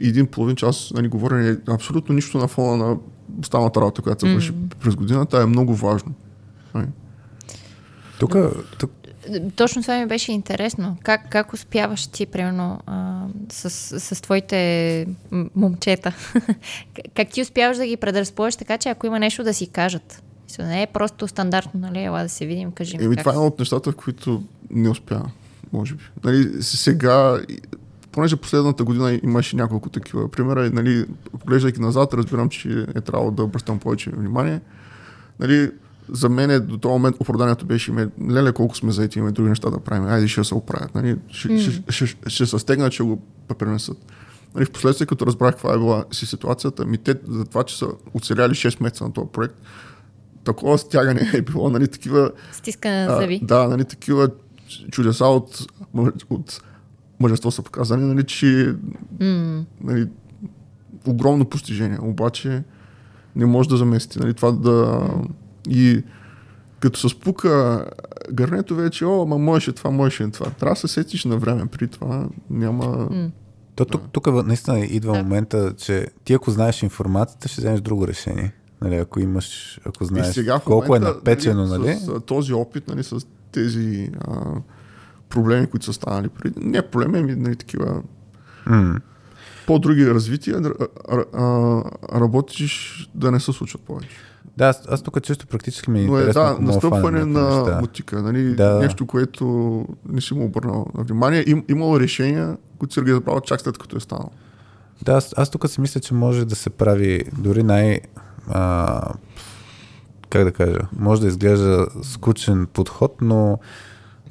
един 0.00 0.26
половин 0.26 0.56
час 0.56 0.92
нали, 0.94 1.08
говорене 1.08 1.50
е 1.50 1.56
абсолютно 1.68 2.14
нищо 2.14 2.38
на 2.38 2.48
фона 2.48 2.86
на 2.86 2.96
останалата 3.40 3.80
работа, 3.80 4.02
която 4.02 4.26
се 4.26 4.34
върши 4.34 4.52
mm. 4.52 4.74
през 4.74 4.96
годината, 4.96 5.42
е 5.42 5.46
много 5.46 5.74
важно. 5.74 6.12
Нали. 6.74 6.86
Тук, 8.18 8.36
тук 8.78 8.90
Точно 9.56 9.82
това 9.82 9.98
ми 9.98 10.06
беше 10.06 10.32
интересно. 10.32 10.96
Как, 11.02 11.30
как 11.30 11.52
успяваш 11.52 12.06
ти, 12.06 12.26
примерно, 12.26 12.80
а, 12.86 13.26
с, 13.52 13.70
с 14.00 14.22
твоите 14.22 15.06
момчета? 15.54 16.12
как 17.14 17.28
ти 17.28 17.42
успяваш 17.42 17.76
да 17.76 17.86
ги 17.86 17.96
предразположиш 17.96 18.56
така, 18.56 18.78
че 18.78 18.88
ако 18.88 19.06
има 19.06 19.18
нещо 19.18 19.44
да 19.44 19.54
си 19.54 19.66
кажат? 19.66 20.22
Не 20.58 20.82
е 20.82 20.86
просто 20.86 21.28
стандартно, 21.28 21.80
нали? 21.80 22.02
Ела 22.02 22.22
да 22.22 22.28
се 22.28 22.46
видим, 22.46 22.72
кажи 22.72 22.98
ми 22.98 23.04
Еми, 23.04 23.16
как 23.16 23.22
това 23.22 23.32
е 23.32 23.34
едно 23.34 23.46
от 23.46 23.58
нещата, 23.58 23.92
в 23.92 23.96
които 23.96 24.42
не 24.70 24.88
успя, 24.88 25.22
може 25.72 25.94
би. 25.94 26.02
Нали, 26.24 26.62
сега, 26.62 27.40
понеже 28.16 28.36
последната 28.36 28.84
година 28.84 29.20
имаше 29.22 29.56
няколко 29.56 29.88
такива 29.88 30.30
примера, 30.30 30.66
и, 30.66 30.70
нали, 30.70 31.06
поглеждайки 31.40 31.80
назад, 31.80 32.14
разбирам, 32.14 32.48
че 32.48 32.86
е 32.94 33.00
трябвало 33.00 33.30
да 33.30 33.42
обръщам 33.42 33.78
повече 33.78 34.10
внимание. 34.10 34.60
Нали, 35.40 35.70
за 36.12 36.28
мен 36.28 36.50
е, 36.50 36.60
до 36.60 36.78
този 36.78 36.92
момент 36.92 37.16
оправданието 37.20 37.66
беше, 37.66 37.92
ме, 37.92 38.08
леле 38.30 38.52
колко 38.52 38.76
сме 38.76 38.92
заети, 38.92 39.18
имаме 39.18 39.32
други 39.32 39.48
неща 39.48 39.70
да 39.70 39.78
правим, 39.78 40.08
айде 40.08 40.28
ще 40.28 40.44
се 40.44 40.54
оправят. 40.54 40.94
Нали, 40.94 41.16
ще, 41.28 41.48
mm. 41.48 41.90
ще, 41.90 42.06
ще, 42.06 42.30
ще, 42.30 42.46
се 42.46 42.58
стегнат, 42.58 42.92
ще 42.92 43.02
го 43.02 43.22
пренесат. 43.58 43.98
Нали, 44.54 44.64
в 44.64 44.70
последствие, 44.70 45.06
като 45.06 45.26
разбрах 45.26 45.54
каква 45.54 45.74
е 45.74 45.78
била 45.78 46.04
си 46.12 46.26
ситуацията, 46.26 46.86
ми 46.86 46.98
те 46.98 47.14
за 47.28 47.44
това, 47.44 47.64
че 47.64 47.78
са 47.78 47.86
оцеляли 48.14 48.52
6 48.52 48.82
месеца 48.82 49.04
на 49.04 49.12
този 49.12 49.28
проект, 49.32 49.54
такова 50.44 50.78
стягане 50.78 51.30
е 51.34 51.42
било, 51.42 51.70
нали, 51.70 51.88
такива 51.88 52.30
Стискане 52.52 53.06
на 53.06 53.16
зъби. 53.20 53.40
да, 53.42 53.68
нали, 53.68 53.84
такива 53.84 54.30
чудеса 54.90 55.24
от, 55.24 55.66
от 56.30 56.62
мъжество 57.20 57.50
са 57.50 57.62
показани, 57.62 58.04
нали, 58.04 58.24
че 58.24 58.74
М, 59.20 59.64
нали, 59.80 60.08
огромно 61.06 61.44
постижение, 61.44 61.98
обаче 62.02 62.62
не 63.36 63.46
може 63.46 63.68
да 63.68 63.76
замести. 63.76 64.18
Нали, 64.18 64.34
това 64.34 64.52
да... 64.52 65.08
И 65.68 66.02
като 66.80 66.98
се 66.98 67.08
спука 67.08 67.84
гърнето 68.32 68.74
вече, 68.74 69.04
о, 69.04 69.26
ма 69.26 69.38
можеше 69.38 69.72
това, 69.72 69.90
можеше 69.90 70.30
това. 70.30 70.50
Трябва 70.50 70.74
да 70.74 70.80
се 70.80 70.88
сетиш 70.88 71.24
на 71.24 71.36
време, 71.36 71.66
при 71.66 71.88
това 71.88 72.28
няма... 72.50 73.08
м. 73.10 73.30
То 73.74 73.84
тук, 73.84 74.02
тук 74.12 74.44
наистина 74.46 74.78
идва 74.80 75.12
Да. 75.12 75.22
момента, 75.22 75.74
че 75.76 76.06
ти 76.24 76.34
ако 76.34 76.50
знаеш 76.50 76.82
информацията, 76.82 77.48
ще 77.48 77.60
вземеш 77.60 77.80
друго 77.80 78.08
решение. 78.08 78.52
Нали, 78.82 78.94
ако 78.94 79.20
имаш, 79.20 79.80
ако 79.86 80.04
знаеш 80.04 80.34
сега 80.34 80.58
в 80.58 80.64
колко 80.64 80.86
момента, 80.86 81.08
е 81.08 81.12
напечено, 81.12 81.66
нали? 81.66 81.94
С, 81.94 82.08
а, 82.08 82.20
този 82.20 82.52
опит, 82.52 82.88
нали, 82.88 83.04
с 83.04 83.26
тези 83.52 84.10
а, 84.28 84.52
проблеми, 85.28 85.66
които 85.66 85.86
са 85.86 85.92
станали 85.92 86.28
преди. 86.28 86.60
Не 86.60 86.82
проблеми, 86.82 87.18
ами 87.18 87.34
нали, 87.34 87.56
такива 87.56 88.02
М. 88.66 88.94
по-други 89.66 90.06
развития, 90.10 90.60
да, 90.60 90.72
а, 91.08 91.24
а, 91.34 92.20
работиш 92.20 93.10
да 93.14 93.32
не 93.32 93.40
се 93.40 93.52
случват 93.52 93.82
повече. 93.82 94.16
Да, 94.56 94.66
аз, 94.66 94.82
аз 94.88 95.02
тук 95.02 95.22
често 95.22 95.46
практически 95.46 95.90
ми 95.90 96.00
е 96.00 96.06
Но 96.06 96.18
е 96.18 96.24
да, 96.24 96.56
настъпване 96.60 97.24
на 97.24 97.42
неща. 97.42 97.78
бутика, 97.80 98.22
нали? 98.22 98.54
Да. 98.54 98.78
нещо, 98.78 99.06
което 99.06 99.84
не 100.08 100.20
си 100.20 100.34
му 100.34 100.44
обърнал 100.44 100.86
на 100.98 101.04
внимание. 101.04 101.44
Им, 101.46 101.64
имало 101.68 102.00
решения, 102.00 102.56
които 102.78 102.94
се 102.94 103.02
ги 103.02 103.12
забравят 103.12 103.44
чак 103.44 103.60
след 103.60 103.78
като 103.78 103.96
е 103.96 104.00
станало. 104.00 104.30
Да, 105.02 105.12
аз, 105.12 105.34
аз 105.36 105.50
тук 105.50 105.68
си 105.68 105.80
мисля, 105.80 106.00
че 106.00 106.14
може 106.14 106.44
да 106.44 106.56
се 106.56 106.70
прави 106.70 107.24
дори 107.38 107.62
най... 107.62 108.00
А, 108.48 109.00
как 110.30 110.44
да 110.44 110.52
кажа? 110.52 110.78
Може 110.98 111.20
да 111.20 111.26
изглежда 111.26 111.86
скучен 112.02 112.66
подход, 112.72 113.14
но 113.20 113.58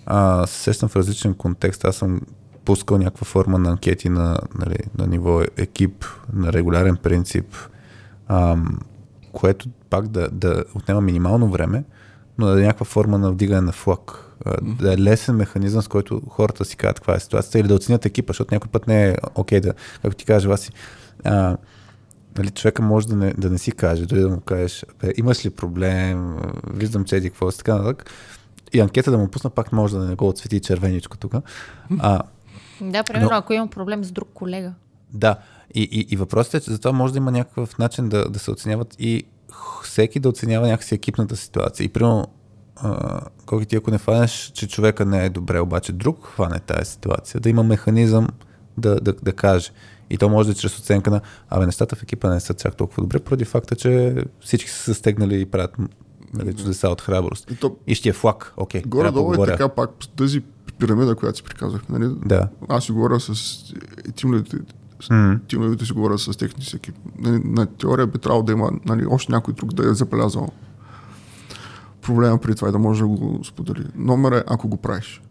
а, 0.06 0.48
се 0.48 0.61
сещам 0.61 0.90
в 0.90 0.95
различен 0.95 1.34
контекст. 1.34 1.86
Аз 1.86 1.95
съм 1.95 2.22
пускал 2.65 2.98
някаква 2.98 3.26
форма 3.26 3.57
на 3.60 3.69
анкети 3.69 4.10
на, 4.10 4.40
нали, 4.60 4.77
на 4.98 5.07
ниво 5.07 5.41
екип, 5.57 6.06
на 6.34 6.53
регулярен 6.53 6.98
принцип, 6.98 7.56
ам, 8.27 8.80
което 9.32 9.69
пак 9.90 10.07
да, 10.07 10.30
да 10.32 10.64
отнема 10.76 11.02
минимално 11.02 11.49
време, 11.49 11.84
но 12.38 12.45
да 12.45 12.61
е 12.61 12.65
някаква 12.65 12.86
форма 12.86 13.18
на 13.18 13.32
вдигане 13.32 13.61
на 13.61 13.72
флаг. 13.72 14.22
Да 14.61 14.94
е 14.94 14.98
лесен 14.98 15.36
механизъм, 15.36 15.82
с 15.82 15.88
който 15.88 16.22
хората 16.30 16.65
си 16.65 16.77
кажат 16.77 16.99
каква 16.99 17.15
е 17.15 17.19
ситуацията 17.19 17.60
или 17.60 17.68
да 17.68 17.76
оценят 17.76 18.06
екипа, 18.06 18.32
защото 18.32 18.53
някой 18.53 18.72
път 18.72 18.88
не 18.88 19.07
е 19.10 19.15
окей 19.36 19.60
да, 19.60 19.73
както 20.02 20.18
ти 20.18 20.26
кажа, 20.26 20.49
Васи, 20.49 20.72
а, 21.23 21.57
нали, 22.38 22.49
човека 22.49 22.82
може 22.82 23.07
да 23.07 23.15
не, 23.15 23.34
да 23.38 23.49
не 23.49 23.57
си 23.57 23.72
каже, 23.72 24.06
дори 24.06 24.19
да 24.19 24.30
му 24.30 24.40
кажеш, 24.40 24.86
имаш 25.18 25.45
ли 25.45 25.49
проблем, 25.49 26.36
виждам, 26.73 27.06
че 27.06 27.15
еди 27.15 27.30
какво 27.30 27.52
си, 27.52 27.57
така 27.57 27.76
нататък. 27.76 28.11
И 28.73 28.79
анкета 28.79 29.11
да 29.11 29.17
му 29.17 29.27
пусна, 29.27 29.49
пак 29.49 29.71
може 29.71 29.97
да 29.97 30.03
не 30.05 30.15
го 30.15 30.27
отсвети 30.27 30.59
червеничко 30.59 31.17
тук. 31.17 31.33
А, 31.99 32.21
Да, 32.81 33.03
примерно, 33.03 33.29
Но- 33.31 33.37
ако 33.37 33.53
имам 33.53 33.67
проблем 33.67 34.03
с 34.03 34.11
друг 34.11 34.29
колега. 34.33 34.73
да, 35.13 35.37
и, 35.75 35.81
и, 35.91 36.13
и 36.13 36.15
въпросът 36.15 36.53
е, 36.53 36.59
че 36.59 36.71
за 36.71 36.79
това 36.79 36.91
може 36.91 37.13
да 37.13 37.17
има 37.17 37.31
някакъв 37.31 37.77
начин 37.77 38.09
да, 38.09 38.29
да 38.29 38.39
се 38.39 38.51
оценяват 38.51 38.95
и 38.99 39.23
всеки 39.83 40.19
да 40.19 40.29
оценява 40.29 40.67
някакси 40.67 40.95
екипната 40.95 41.35
ситуация. 41.35 41.85
И 41.85 41.89
примерно, 41.89 42.27
колко 43.45 43.65
ти 43.65 43.75
ако 43.75 43.91
не 43.91 43.97
фанеш, 43.97 44.51
че 44.53 44.67
човека 44.67 45.05
не 45.05 45.25
е 45.25 45.29
добре, 45.29 45.59
обаче 45.59 45.91
друг 45.91 46.25
хване 46.25 46.59
тази 46.59 46.91
ситуация, 46.91 47.41
да 47.41 47.49
има 47.49 47.63
механизъм 47.63 48.27
да, 48.77 48.95
да, 48.95 49.13
да 49.13 49.33
каже. 49.33 49.71
И 50.09 50.17
то 50.17 50.29
може 50.29 50.47
да 50.47 50.51
е 50.51 50.55
чрез 50.55 50.77
оценка 50.79 51.11
на, 51.11 51.21
абе, 51.49 51.65
нещата 51.65 51.95
в 51.95 52.03
екипа 52.03 52.29
не 52.29 52.39
са 52.39 52.53
чак 52.53 52.75
толкова 52.75 53.03
добре, 53.03 53.19
поради 53.19 53.45
факта, 53.45 53.75
че 53.75 54.15
всички 54.41 54.69
са 54.69 54.77
се 54.83 54.93
стегнали 54.93 55.41
и 55.41 55.45
правят 55.45 55.77
нали, 56.37 56.53
чудеса 56.53 56.89
от 56.89 57.01
храброст. 57.01 57.51
И 57.51 57.55
то, 57.55 57.75
И 57.87 57.95
ще 57.95 58.09
е 58.09 58.13
флаг, 58.13 58.53
окей, 58.57 58.81
трябва 58.81 59.03
да 59.03 59.11
горе-долу 59.11 59.43
е 59.43 59.47
така 59.47 59.69
пак, 59.69 59.89
тази 60.15 60.41
пирамида, 60.79 61.15
която 61.15 61.37
си 61.37 61.43
приказах. 61.43 61.89
Нали? 61.89 62.15
Да. 62.25 62.47
Аз 62.69 62.83
си 62.83 62.91
говоря 62.91 63.19
с 63.19 63.33
тимлидите, 64.15 64.57
М. 65.09 65.39
тимлидите 65.47 65.85
си 65.85 65.93
говоря 65.93 66.17
с 66.17 66.37
техните 66.37 66.77
екип. 66.77 66.95
Нали, 67.19 67.41
на 67.45 67.65
теория 67.65 68.07
би 68.07 68.17
трябвало 68.19 68.43
да 68.43 68.51
има 68.51 68.71
нали, 68.85 69.05
още 69.05 69.31
някой 69.31 69.53
друг 69.53 69.73
да 69.73 69.89
е 69.89 69.93
забелязал 69.93 70.49
проблема 72.01 72.37
при 72.37 72.55
това 72.55 72.69
и 72.69 72.71
да 72.71 72.79
може 72.79 73.01
да 73.01 73.07
го 73.07 73.39
сподели. 73.43 73.85
Номер 73.95 74.31
е, 74.31 74.43
ако 74.47 74.67
го 74.67 74.77
правиш. 74.77 75.21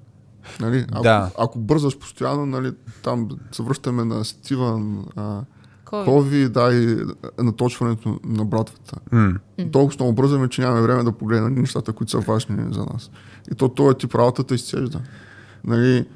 Нали? 0.60 0.86
Ако, 0.92 1.02
Да. 1.02 1.30
ако 1.38 1.58
бързаш 1.58 1.98
постоянно, 1.98 2.46
нали, 2.46 2.72
там 3.02 3.28
се 3.52 3.62
връщаме 3.62 4.04
на 4.04 4.24
Стивън, 4.24 5.06
а, 5.16 5.40
Кови. 5.84 6.04
Кови, 6.04 6.48
да, 6.48 6.74
и 6.74 6.98
наточването 7.42 8.18
на 8.24 8.44
братвата. 8.44 8.96
М. 9.12 9.32
Толкова 9.72 9.96
много 10.00 10.12
бързаме, 10.12 10.48
че 10.48 10.62
нямаме 10.62 10.82
време 10.82 11.04
да 11.04 11.12
погледнем 11.12 11.54
нещата, 11.54 11.92
които 11.92 12.10
са 12.10 12.18
важни 12.18 12.74
за 12.74 12.80
нас. 12.92 13.10
И 13.52 13.54
то 13.54 13.68
този 13.68 13.96
тип 13.96 14.14
работата 14.14 14.54
изцежда. 14.54 15.00
Нали, 15.64 16.08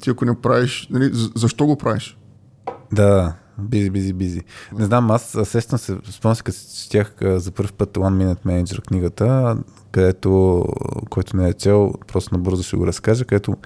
ти 0.00 0.10
ако 0.10 0.24
не 0.24 0.40
правиш, 0.40 0.88
нали, 0.90 1.10
за- 1.12 1.30
защо 1.34 1.66
го 1.66 1.76
правиш? 1.76 2.18
Да, 2.92 3.34
бизи, 3.58 3.90
бизи, 3.90 4.12
бизи. 4.12 4.42
Не 4.78 4.84
знам, 4.84 5.10
аз 5.10 5.38
сещам 5.44 5.78
се, 5.78 5.96
спомням 6.10 6.36
се, 6.36 6.42
като 6.42 6.58
четях 6.76 7.14
за 7.22 7.50
първ 7.50 7.72
път 7.72 7.94
One 7.96 8.24
Minute 8.34 8.44
Manager 8.46 8.86
книгата, 8.88 9.56
където, 9.92 10.64
който 11.10 11.36
не 11.36 11.48
е 11.48 11.52
чел, 11.52 11.92
просто 12.06 12.34
набързо 12.34 12.62
ще 12.62 12.76
го 12.76 12.86
разкажа, 12.86 13.24
където 13.24 13.56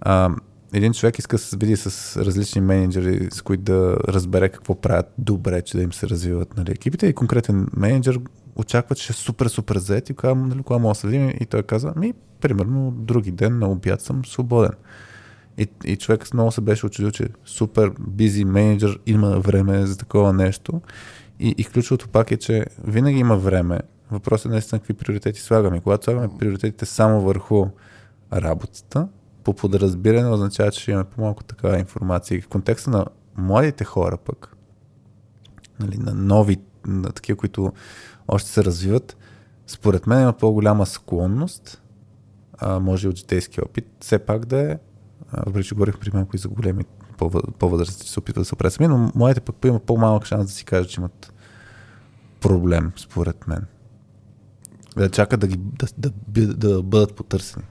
а, 0.00 0.30
един 0.72 0.92
човек 0.92 1.18
иска 1.18 1.36
да 1.36 1.42
се 1.42 1.56
види 1.56 1.76
с 1.76 2.16
различни 2.24 2.60
менеджери, 2.60 3.28
с 3.32 3.42
които 3.42 3.62
да 3.62 3.96
разбере 4.08 4.48
какво 4.48 4.74
правят 4.74 5.12
добре, 5.18 5.62
че 5.62 5.76
да 5.76 5.82
им 5.82 5.92
се 5.92 6.08
развиват 6.08 6.56
нали, 6.56 6.70
екипите 6.70 7.06
и 7.06 7.14
конкретен 7.14 7.66
менеджер 7.76 8.20
очаква, 8.56 8.94
че 8.94 9.04
ще 9.04 9.12
е 9.12 9.14
супер, 9.14 9.46
супер 9.46 9.78
заед 9.78 10.10
и 10.10 10.14
кога, 10.14 10.34
нали, 10.34 10.62
кога 10.62 10.78
мога 10.78 10.90
да 10.90 10.94
се 10.94 11.08
видим 11.08 11.32
и 11.40 11.46
той 11.46 11.62
каза, 11.62 11.92
ми, 11.96 12.14
примерно, 12.40 12.90
други 12.90 13.30
ден 13.30 13.58
на 13.58 13.70
обяд 13.70 14.00
съм 14.00 14.24
свободен. 14.24 14.72
И, 15.58 15.68
и 15.84 15.96
човек 15.96 16.34
много 16.34 16.52
се 16.52 16.60
беше 16.60 16.86
очудил, 16.86 17.10
че 17.10 17.28
супер 17.44 17.92
бизи 18.08 18.44
менеджер 18.44 18.98
има 19.06 19.40
време 19.40 19.86
за 19.86 19.98
такова 19.98 20.32
нещо. 20.32 20.80
И, 21.40 21.54
и 21.58 21.64
ключовото 21.64 22.08
пак 22.08 22.30
е, 22.30 22.36
че 22.36 22.66
винаги 22.84 23.18
има 23.18 23.36
време. 23.36 23.80
Въпросът 24.10 24.46
е 24.46 24.48
наистина 24.48 24.78
какви 24.78 24.94
приоритети 24.94 25.40
слагаме. 25.40 25.80
Когато 25.80 26.04
слагаме 26.04 26.28
приоритетите 26.38 26.86
само 26.86 27.20
върху 27.20 27.66
работата, 28.32 29.08
по 29.44 29.54
подразбиране 29.54 30.28
означава, 30.28 30.70
че 30.70 30.90
имаме 30.90 31.04
по-малко 31.04 31.44
такава 31.44 31.78
информация. 31.78 32.38
И 32.38 32.40
в 32.40 32.48
контекста 32.48 32.90
на 32.90 33.06
младите 33.36 33.84
хора 33.84 34.16
пък, 34.16 34.56
нали, 35.80 35.98
на 35.98 36.14
нови, 36.14 36.56
на 36.86 37.12
такива, 37.12 37.36
които 37.36 37.72
още 38.28 38.50
се 38.50 38.64
развиват, 38.64 39.16
според 39.66 40.06
мен 40.06 40.22
има 40.22 40.32
по-голяма 40.32 40.86
склонност, 40.86 41.82
а, 42.58 42.78
може 42.78 43.06
и 43.06 43.10
от 43.10 43.16
житейски 43.16 43.60
опит, 43.60 43.86
все 44.00 44.18
пак 44.18 44.46
да 44.46 44.72
е, 44.72 44.78
въпреки 45.46 45.68
че 45.68 45.74
говорих 45.74 45.98
при 45.98 46.10
малко 46.14 46.36
и 46.36 46.38
за 46.38 46.48
големи 46.48 46.84
по- 47.18 47.42
по-възрастни, 47.58 48.08
се 48.08 48.18
опитват 48.18 48.46
да 48.60 48.68
се 48.70 48.76
сами, 48.76 48.88
но 48.88 49.12
младите 49.14 49.40
пък 49.40 49.56
има 49.64 49.80
по-малък 49.80 50.26
шанс 50.26 50.46
да 50.46 50.52
си 50.52 50.64
кажат, 50.64 50.90
че 50.90 51.00
имат 51.00 51.32
проблем, 52.40 52.92
според 52.96 53.46
мен. 53.46 53.66
Да 54.96 55.10
чакат 55.10 55.40
да, 55.40 55.46
ги, 55.46 55.56
да, 55.56 56.10
да, 56.28 56.54
да 56.54 56.82
бъдат 56.82 57.14
потърсени. 57.14 57.64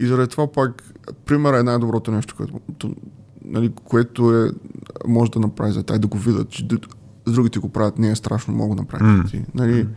И 0.00 0.06
заради 0.06 0.28
това 0.28 0.52
пак, 0.52 0.82
пример 1.24 1.52
е 1.52 1.62
най-доброто 1.62 2.10
нещо, 2.10 2.34
което, 2.36 2.94
нали, 3.44 3.72
което 3.84 4.34
е, 4.34 4.50
може 5.06 5.30
да 5.30 5.40
направи 5.40 5.72
за 5.72 5.82
тях, 5.82 5.98
да 5.98 6.06
го 6.06 6.18
видят, 6.18 6.48
че 6.48 6.68
другите 7.26 7.58
го 7.58 7.68
правят, 7.68 7.98
не 7.98 8.10
е 8.10 8.16
страшно 8.16 8.54
много 8.54 8.74
направи. 8.74 9.04
М. 9.04 9.24
Ти, 9.30 9.44
нали, 9.54 9.88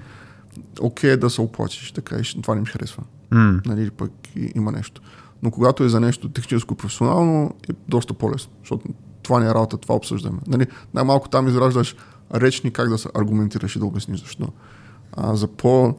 окей 0.81 1.11
е 1.11 1.17
да 1.17 1.29
се 1.29 1.41
оплачеш, 1.41 1.91
така 1.91 2.15
и 2.15 2.41
това 2.41 2.55
не 2.55 2.61
ми 2.61 2.67
харесва. 2.67 3.03
М. 3.31 3.61
Нали, 3.65 3.89
пък 3.89 4.11
и, 4.35 4.51
има 4.55 4.71
нещо. 4.71 5.01
Но 5.43 5.51
когато 5.51 5.83
е 5.83 5.89
за 5.89 5.99
нещо 5.99 6.29
техническо 6.29 6.75
професионално, 6.75 7.53
е 7.69 7.73
доста 7.87 8.13
по-лесно, 8.13 8.51
защото 8.59 8.87
това 9.23 9.39
не 9.39 9.45
е 9.45 9.53
работа, 9.53 9.77
това 9.77 9.95
обсъждаме. 9.95 10.39
Нали, 10.47 10.67
най-малко 10.93 11.29
там 11.29 11.47
израждаш 11.47 11.95
речни 12.33 12.71
как 12.71 12.89
да 12.89 12.97
се 12.97 13.09
аргументираш 13.13 13.75
и 13.75 13.79
да 13.79 13.85
обясниш 13.85 14.19
защо. 14.19 14.47
А 15.11 15.35
за 15.35 15.47
по 15.47 15.95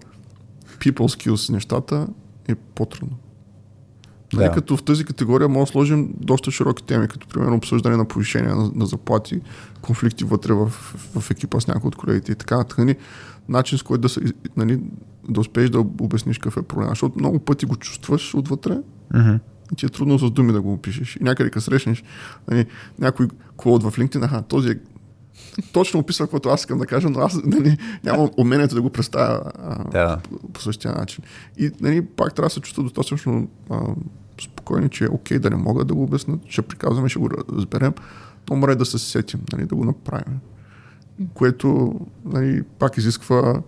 people 0.78 1.28
skills 1.28 1.53
нещата 1.53 2.07
е 2.49 2.55
по-трудно. 2.55 3.16
Нали, 4.32 4.44
Да. 4.44 4.52
Като 4.52 4.77
в 4.77 4.82
тази 4.82 5.05
категория 5.05 5.48
може 5.48 5.69
да 5.69 5.73
сложим 5.73 6.15
доста 6.20 6.51
широки 6.51 6.85
теми, 6.85 7.09
като 7.09 7.28
примерно 7.28 7.57
обсъждане 7.57 7.97
на 7.97 8.05
повишение 8.05 8.55
на, 8.55 8.70
на 8.74 8.86
заплати, 8.86 9.40
конфликти 9.82 10.24
вътре 10.24 10.52
в, 10.52 10.66
в, 10.66 11.20
в 11.20 11.31
екипа 11.31 11.61
с 11.61 11.66
някои 11.66 11.89
от 11.89 11.97
колегите 11.97 12.32
и 12.32 12.35
така 12.35 12.57
нататък. 12.57 12.78
Нали, 12.78 12.97
начин 13.48 13.78
с 13.78 13.82
който 13.82 14.01
да, 14.01 14.09
се, 14.09 14.20
нали, 14.57 14.81
да 15.28 15.40
успееш 15.40 15.70
да 15.70 15.81
обясниш 15.81 16.39
какъв 16.39 16.57
е 16.57 16.62
проблем. 16.62 16.89
Защото 16.89 17.19
много 17.19 17.39
пъти 17.39 17.66
го 17.66 17.77
чувстваш 17.77 18.35
отвътре 18.35 18.78
Мгм. 19.15 19.35
и 19.73 19.77
ти 19.77 19.86
е 19.86 19.89
трудно 19.89 20.19
с 20.19 20.31
думи 20.31 20.52
да 20.52 20.61
го 20.61 20.73
опишеш. 20.73 21.16
И 21.16 21.24
някъде 21.24 21.51
като 21.51 21.65
срещнеш 21.65 22.05
нали, 22.51 22.66
някой 22.98 23.28
квот 23.59 23.82
в 23.82 23.97
LinkedIn, 23.98 24.24
аха, 24.24 24.43
този 24.43 24.69
е 24.69 24.78
точно 25.73 26.01
описва 26.01 26.27
каквото 26.27 26.49
аз 26.49 26.61
искам 26.61 26.79
да 26.79 26.87
кажа, 26.87 27.11
но 27.11 27.21
аз 27.21 27.39
нали, 27.45 27.79
нямам 28.05 28.31
умението 28.37 28.75
да 28.75 28.83
го 28.83 28.91
представя 28.91 29.53
а, 29.59 29.85
Да. 29.85 30.19
по, 30.23 30.49
по 30.49 30.61
същия 30.61 30.95
начин. 30.95 31.25
И 31.59 31.71
нали, 31.81 32.07
пак 32.07 32.35
трябва 32.35 32.47
да 32.47 32.55
се 32.55 32.61
чувства 32.61 32.83
достатъчно 32.83 33.49
а, 33.71 33.81
спокойни, 34.43 34.89
че 34.89 35.05
е 35.05 35.09
окей 35.09 35.39
да 35.39 35.51
не 35.51 35.57
могат 35.57 35.89
да 35.89 35.95
го 35.95 36.03
обяснат, 36.03 36.41
ще 36.49 36.62
приказваме, 36.62 37.09
ще 37.09 37.19
го 37.19 37.31
разберем, 37.53 37.93
но 38.51 38.57
мре 38.57 38.75
да 38.75 38.85
се 38.85 38.99
сетим, 38.99 39.41
нали, 39.53 39.67
да 39.67 39.75
го 39.75 39.85
направим. 39.85 40.39
Което 41.35 42.01
нали, 42.25 42.62
пак 42.79 42.97
изисква 42.97 43.62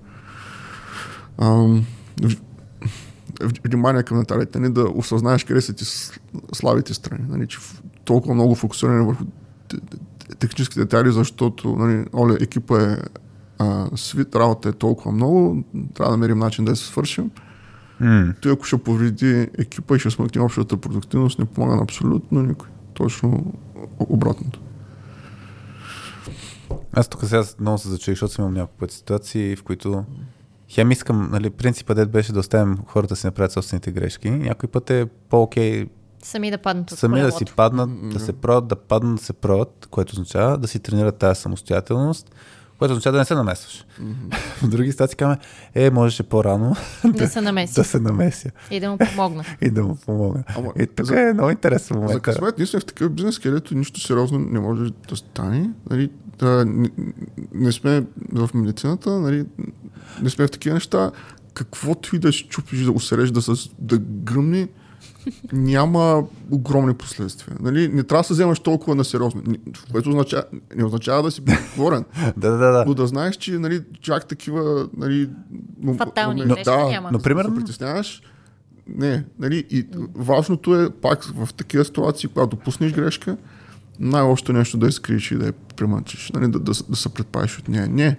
ам, 1.38 1.86
внимание 3.68 4.02
към 4.02 4.18
деталите, 4.18 4.58
нали, 4.58 4.72
да 4.72 4.88
осъзнаеш 4.94 5.44
къде 5.44 5.60
са 5.60 5.72
ти 5.72 5.84
слабите 6.52 6.94
страни. 6.94 7.24
Нали, 7.28 7.46
че 7.46 7.58
толкова 8.04 8.34
много 8.34 8.54
фокусиране 8.54 9.02
върху 9.02 9.24
технически 10.38 10.78
детайли, 10.78 11.12
защото 11.12 11.76
нали, 11.76 12.06
Оле, 12.14 12.36
екипа 12.40 12.82
е 12.82 12.96
а, 13.58 13.88
свит, 13.96 14.36
работа 14.36 14.68
е 14.68 14.72
толкова 14.72 15.12
много, 15.12 15.64
трябва 15.94 16.10
да 16.10 16.16
намерим 16.16 16.38
начин 16.38 16.64
да 16.64 16.72
я 16.72 16.76
се 16.76 16.86
свършим. 16.86 17.30
М. 18.00 18.34
Той 18.40 18.52
ако 18.52 18.64
ще 18.64 18.78
повреди 18.78 19.48
екипа 19.58 19.96
и 19.96 19.98
ще 19.98 20.10
смъкне 20.10 20.42
общата 20.42 20.76
продуктивност, 20.76 21.38
не 21.38 21.44
помага 21.44 21.76
на 21.76 21.82
абсолютно 21.82 22.42
никой. 22.42 22.68
Точно 22.94 23.52
обратното. 23.98 24.60
Аз 26.92 27.08
тук 27.08 27.24
сега 27.24 27.44
много 27.60 27.78
се 27.78 27.88
зачуих, 27.88 28.14
защото 28.14 28.32
съм 28.32 28.44
имал 28.44 28.52
няколко 28.52 28.78
пъти 28.78 28.94
ситуации, 28.94 29.56
в 29.56 29.62
които 29.62 30.04
хем 30.68 30.90
искам, 30.90 31.28
нали, 31.30 31.50
принципът 31.50 31.96
дед 31.96 32.10
беше 32.10 32.32
да 32.32 32.40
оставим 32.40 32.78
хората 32.86 33.12
да 33.12 33.16
си 33.16 33.26
направят 33.26 33.52
собствените 33.52 33.92
грешки. 33.92 34.30
Някой 34.30 34.68
път 34.68 34.90
е 34.90 35.06
по-окей 35.28 35.86
Сами 36.22 36.50
да 36.50 36.58
паднат 36.58 36.90
от 36.92 36.98
сами 36.98 37.20
да 37.20 37.26
си 37.26 37.32
колелото. 37.34 37.54
паднат, 37.56 38.10
да 38.10 38.20
се 38.20 38.32
проват, 38.32 38.68
да 38.68 38.76
паднат, 38.76 39.16
да 39.16 39.22
се 39.22 39.32
проват, 39.32 39.86
което 39.90 40.12
означава 40.12 40.58
да 40.58 40.68
си 40.68 40.78
тренират 40.78 41.16
тази 41.16 41.40
самостоятелност, 41.40 42.34
което 42.78 42.92
означава 42.92 43.12
да 43.12 43.18
не 43.18 43.24
се 43.24 43.34
намесваш. 43.34 43.84
В 44.56 44.68
други 44.68 44.92
стати 44.92 45.16
казваме, 45.16 45.38
е, 45.74 45.90
можеше 45.90 46.22
по-рано 46.22 46.76
Да 47.04 47.28
се 47.28 47.40
намеси 47.40 47.74
да 47.74 47.84
се 47.84 48.00
намеся 48.00 48.50
и 48.70 48.80
да 48.80 48.90
му 48.90 48.98
помогна. 48.98 49.44
и 49.60 49.70
да 49.70 49.82
му 49.82 49.96
помогна. 49.96 50.44
Ама 50.48 50.72
И 50.78 50.86
тук 50.86 51.06
за- 51.06 51.20
е 51.20 51.32
много 51.32 51.50
интересен 51.50 51.94
За 51.94 52.00
момент. 52.00 52.22
късмет, 52.22 52.58
ние 52.58 52.66
сме 52.66 52.80
в 52.80 52.84
такъв 52.84 53.10
бизнес, 53.10 53.38
където 53.38 53.74
нищо 53.74 54.00
сериозно 54.00 54.38
не 54.38 54.60
може 54.60 54.90
да 55.08 55.16
стане. 55.16 55.70
Нали, 55.90 56.10
да, 56.38 56.64
не, 56.64 56.90
не 57.52 57.72
сме 57.72 58.04
в 58.32 58.50
медицината, 58.54 59.10
нали, 59.10 59.46
не 60.22 60.30
сме 60.30 60.46
в 60.46 60.50
такива 60.50 60.74
неща. 60.74 61.10
Каквото 61.54 62.16
и 62.16 62.18
да 62.18 62.32
щупиш, 62.32 62.80
да 62.80 62.92
усереш, 62.92 63.30
да, 63.30 63.42
се, 63.42 63.52
да 63.78 63.98
гръмни, 63.98 64.68
няма 65.52 66.24
огромни 66.50 66.94
последствия. 66.94 67.56
Нали? 67.60 67.88
Не 67.88 68.02
трябва 68.02 68.20
да 68.20 68.26
се 68.26 68.32
вземаш 68.32 68.60
толкова 68.60 68.94
на 68.94 69.04
сериозно, 69.04 69.42
което 69.92 70.08
означава, 70.08 70.44
не 70.76 70.84
означава 70.84 71.22
да 71.22 71.30
си 71.30 71.42
отворен, 71.72 72.04
Да, 72.36 72.50
да, 72.50 72.56
да. 72.56 72.84
но 72.86 72.94
да 72.94 73.06
знаеш, 73.06 73.36
че 73.36 73.52
нали, 73.52 73.80
чак 74.00 74.26
такива 74.26 74.88
нали, 74.96 75.30
Фатални 75.98 76.44
неща 76.44 76.76
да, 76.76 76.88
няма. 76.88 77.10
Но 77.12 77.20
се 77.20 77.24
притесняваш. 77.24 78.22
Не, 78.86 79.24
нали, 79.38 79.64
и 79.70 79.86
важното 80.14 80.80
е 80.80 80.90
пак 80.90 81.24
в 81.24 81.54
такива 81.54 81.84
ситуации, 81.84 82.28
когато 82.28 82.56
допуснеш 82.56 82.92
грешка, 82.92 83.36
най-лошото 84.00 84.52
нещо 84.52 84.78
да 84.78 84.86
я 84.86 84.92
скриеш 84.92 85.30
и 85.30 85.36
да 85.36 85.46
я 85.46 85.52
премъчиш, 85.52 86.30
нали, 86.34 86.48
да, 86.48 86.58
да, 86.58 86.72
да 86.88 86.96
се 86.96 87.08
предпаеш 87.08 87.58
от 87.58 87.68
нея. 87.68 87.88
Не. 87.88 88.18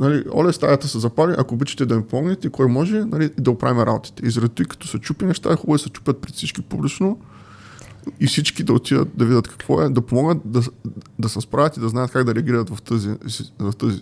Нали, 0.00 0.24
оле, 0.34 0.52
стаята 0.52 0.88
се 0.88 0.98
запали, 0.98 1.34
ако 1.38 1.54
обичате 1.54 1.86
да 1.86 1.96
ми 1.96 2.02
помогнете, 2.02 2.50
кой 2.50 2.66
може, 2.66 3.04
нали, 3.04 3.30
да 3.38 3.50
оправим 3.50 3.82
работите. 3.82 4.26
И 4.26 4.30
заради 4.30 4.64
като 4.64 4.86
се 4.86 4.98
чупи 4.98 5.24
неща, 5.24 5.52
е 5.52 5.56
хубаво 5.56 5.72
да 5.72 5.78
се 5.78 5.90
чупят 5.90 6.20
пред 6.20 6.34
всички 6.34 6.62
публично 6.62 7.18
и 8.20 8.26
всички 8.26 8.62
да 8.62 8.72
отидат 8.72 9.08
да 9.16 9.24
видят 9.24 9.48
какво 9.48 9.82
е, 9.82 9.88
да 9.88 10.00
помогнат 10.00 10.38
да, 10.44 10.62
да 11.18 11.28
се 11.28 11.40
справят 11.40 11.76
и 11.76 11.80
да 11.80 11.88
знаят 11.88 12.10
как 12.10 12.24
да 12.24 12.34
реагират 12.34 12.70
в 12.70 12.82
тази, 12.82 13.10
в 13.58 13.72
тази 13.72 14.00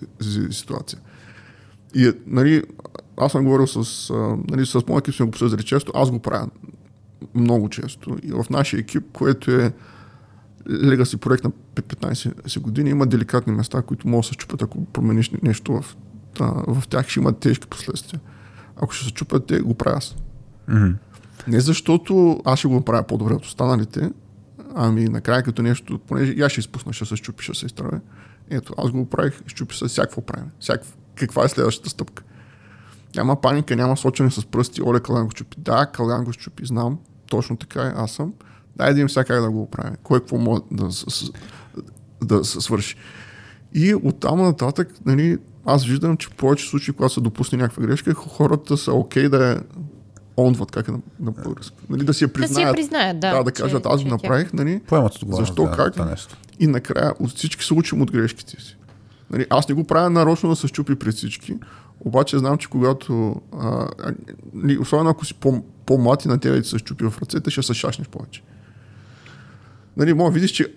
ситуация. 0.51 0.99
И, 1.95 2.13
нали, 2.27 2.63
аз 3.17 3.33
съм 3.33 3.45
говорил 3.45 3.67
с, 3.67 4.13
нали, 4.51 4.67
с 4.67 4.83
моя 4.89 4.99
екип, 4.99 5.15
сме 5.15 5.27
го 5.27 5.29
обсъждали 5.29 5.63
често, 5.63 5.93
аз 5.95 6.11
го 6.11 6.19
правя 6.19 6.49
много 7.35 7.69
често. 7.69 8.17
И 8.23 8.33
в 8.33 8.45
нашия 8.51 8.81
екип, 8.81 9.05
което 9.13 9.51
е 9.51 9.73
легаси 10.71 11.17
проект 11.17 11.45
на 11.45 11.51
15 11.75 12.61
години, 12.61 12.91
има 12.91 13.07
деликатни 13.07 13.53
места, 13.53 13.83
които 13.83 14.09
могат 14.09 14.25
да 14.25 14.29
се 14.29 14.35
чупят, 14.35 14.63
ако 14.63 14.85
промениш 14.85 15.31
нещо 15.43 15.73
в, 15.73 15.97
в 16.69 16.89
тях, 16.89 17.09
ще 17.09 17.21
имат 17.21 17.39
тежки 17.39 17.67
последствия. 17.67 18.21
Ако 18.77 18.93
ще 18.93 19.05
се 19.05 19.13
чупят, 19.13 19.47
те 19.47 19.61
го 19.61 19.75
правя 19.75 19.97
аз. 19.97 20.17
Мгм. 20.69 20.91
Не 21.49 21.61
защото 21.61 22.41
аз 22.45 22.59
ще 22.59 22.69
го 22.69 22.75
направя 22.75 23.03
по-добре 23.03 23.35
от 23.35 23.45
останалите, 23.45 24.11
ами 24.75 25.05
накрая 25.05 25.43
като 25.43 25.63
нещо, 25.63 25.99
понеже 25.99 26.41
аз 26.41 26.53
ще 26.53 26.61
изпусна, 26.61 26.93
ще 26.93 27.05
се 27.05 27.17
щупи, 27.17 27.45
ще 27.45 27.55
се 27.55 27.67
изтравя. 27.67 28.01
Ето, 28.51 28.75
аз 28.79 28.91
го 28.91 29.07
правих, 29.07 29.41
щупи 29.47 29.77
се 29.77 29.89
всякакво 29.89 30.21
правим. 30.21 30.51
Всякакво. 30.61 30.93
Каква 31.15 31.45
е 31.45 31.49
следващата 31.49 31.91
стъпка? 31.91 32.23
Няма 33.17 33.41
паника, 33.41 33.77
няма 33.77 33.97
сочене 33.97 34.31
с 34.31 34.47
пръсти, 34.47 34.83
оле, 34.83 35.01
Калян 35.01 35.25
го 35.25 35.31
щупи. 35.31 35.57
Да, 35.61 35.87
Калян 35.87 36.25
го 36.25 36.33
щупи, 36.33 36.67
знам, 36.67 36.99
точно 37.27 37.57
така 37.57 37.83
е, 37.83 37.93
аз 37.97 38.11
съм. 38.11 38.33
Дай 38.79 38.89
да 38.89 38.95
видим 38.95 39.11
сега 39.11 39.25
как 39.25 39.43
да 39.43 39.51
го 39.51 39.63
оправим. 39.63 39.95
Кой 40.03 40.21
какво 40.21 40.39
може 40.39 40.63
да, 40.71 40.89
да 42.23 42.45
се 42.45 42.61
свърши. 42.61 42.97
И 43.75 43.95
оттам 43.95 44.39
нататък, 44.39 44.95
нали, 45.07 45.39
аз 45.65 45.85
виждам, 45.85 46.17
че 46.17 46.29
в 46.29 46.33
повече 46.33 46.69
случаи, 46.69 46.95
когато 46.95 47.15
се 47.15 47.21
допусне 47.21 47.59
някаква 47.59 47.83
грешка, 47.83 48.15
хората 48.15 48.77
са 48.77 48.93
окей 48.93 49.29
да 49.29 49.47
я 49.47 49.63
онват, 50.39 50.71
как 50.71 50.89
е 50.89 50.93
на, 50.93 50.99
на 51.21 51.31
български. 51.33 51.77
Нали, 51.91 52.05
да 52.05 52.15
си 52.15 52.25
я 52.25 52.29
Да 52.29 52.35
си 52.35 52.41
я 52.43 52.47
признаят. 52.47 52.77
признаят, 52.77 53.21
да. 53.21 53.31
да, 53.31 53.43
да 53.45 53.51
че- 53.51 53.63
кажат, 53.63 53.87
аз 53.87 54.03
го 54.03 54.09
тя- 54.09 54.15
направих, 54.15 54.53
нали, 54.53 54.81
Поемат 54.81 55.15
отговорност 55.15 55.49
Защо, 55.49 55.63
за 55.65 55.71
как? 55.71 55.93
това 55.93 56.05
нещо. 56.05 56.37
и 56.61 56.67
накрая 56.67 57.13
от 57.21 57.31
всички 57.31 57.65
се 57.65 57.75
учим 57.75 58.03
от 58.03 58.13
грешките 58.13 58.63
си. 58.63 58.77
Нали, 59.31 59.47
аз 59.51 59.69
не 59.69 59.75
го 59.75 59.85
правя 59.85 60.11
нарочно 60.11 60.49
да 60.49 60.57
се 60.57 60.67
щупи 60.67 60.95
пред 60.95 61.15
всички, 61.15 61.57
обаче 62.01 62.39
знам, 62.39 62.59
че 62.59 62.69
когато, 62.69 63.35
а, 63.61 63.89
нали, 64.55 64.79
особено 64.79 65.11
ако 65.11 65.25
си 65.25 65.35
по, 65.35 65.63
по-млад 65.87 66.25
и 66.25 66.29
на 66.29 66.39
тебе 66.39 66.63
ти 66.63 66.69
се 66.69 66.79
щупи 66.79 67.05
в 67.05 67.15
ръцете, 67.23 67.51
ще 67.51 67.63
се 67.63 67.75
шашнеш 67.75 68.09
повече. 68.09 68.43
Нали, 69.99 70.15
мога 70.15 70.31
видиш, 70.31 70.51
че 70.51 70.75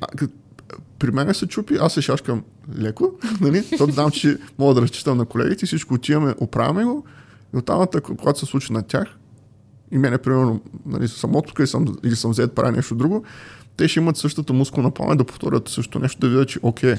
при 1.00 1.12
мен 1.12 1.34
се 1.34 1.48
чупи, 1.48 1.78
аз 1.82 1.94
се 1.94 2.02
шашкам 2.02 2.44
леко, 2.78 3.12
нали, 3.42 3.60
защото 3.60 3.92
знам, 3.94 4.12
че 4.12 4.38
мога 4.58 4.74
да 4.74 4.82
разчитам 4.82 5.18
на 5.18 5.26
колегите, 5.26 5.66
всичко 5.66 5.94
отиваме, 5.94 6.36
оправяме 6.40 6.84
го 6.84 7.06
и 7.54 7.58
оттам 7.58 7.88
когато 8.18 8.40
се 8.40 8.46
случи 8.46 8.74
на 8.74 8.84
тях, 8.84 9.08
и 9.92 9.98
мене, 9.98 10.18
примерно, 10.18 10.62
нали, 10.86 11.08
съм 11.08 11.36
отпуска 11.36 11.64
или 11.64 11.68
съм, 11.68 11.86
или 12.04 12.16
съм 12.16 12.32
взет 12.32 12.56
правя 12.56 12.72
нещо 12.72 12.96
друго, 12.96 13.24
те 13.78 13.88
ще 13.88 14.00
имат 14.00 14.18
същата 14.18 14.54
мускулна 14.54 14.92
памет 14.92 15.18
да 15.18 15.24
повторят 15.24 15.70
също 15.70 16.00
нещо, 16.00 16.20
да 16.20 16.30
видят, 16.30 16.48
че 16.48 16.60
окей. 16.62 16.96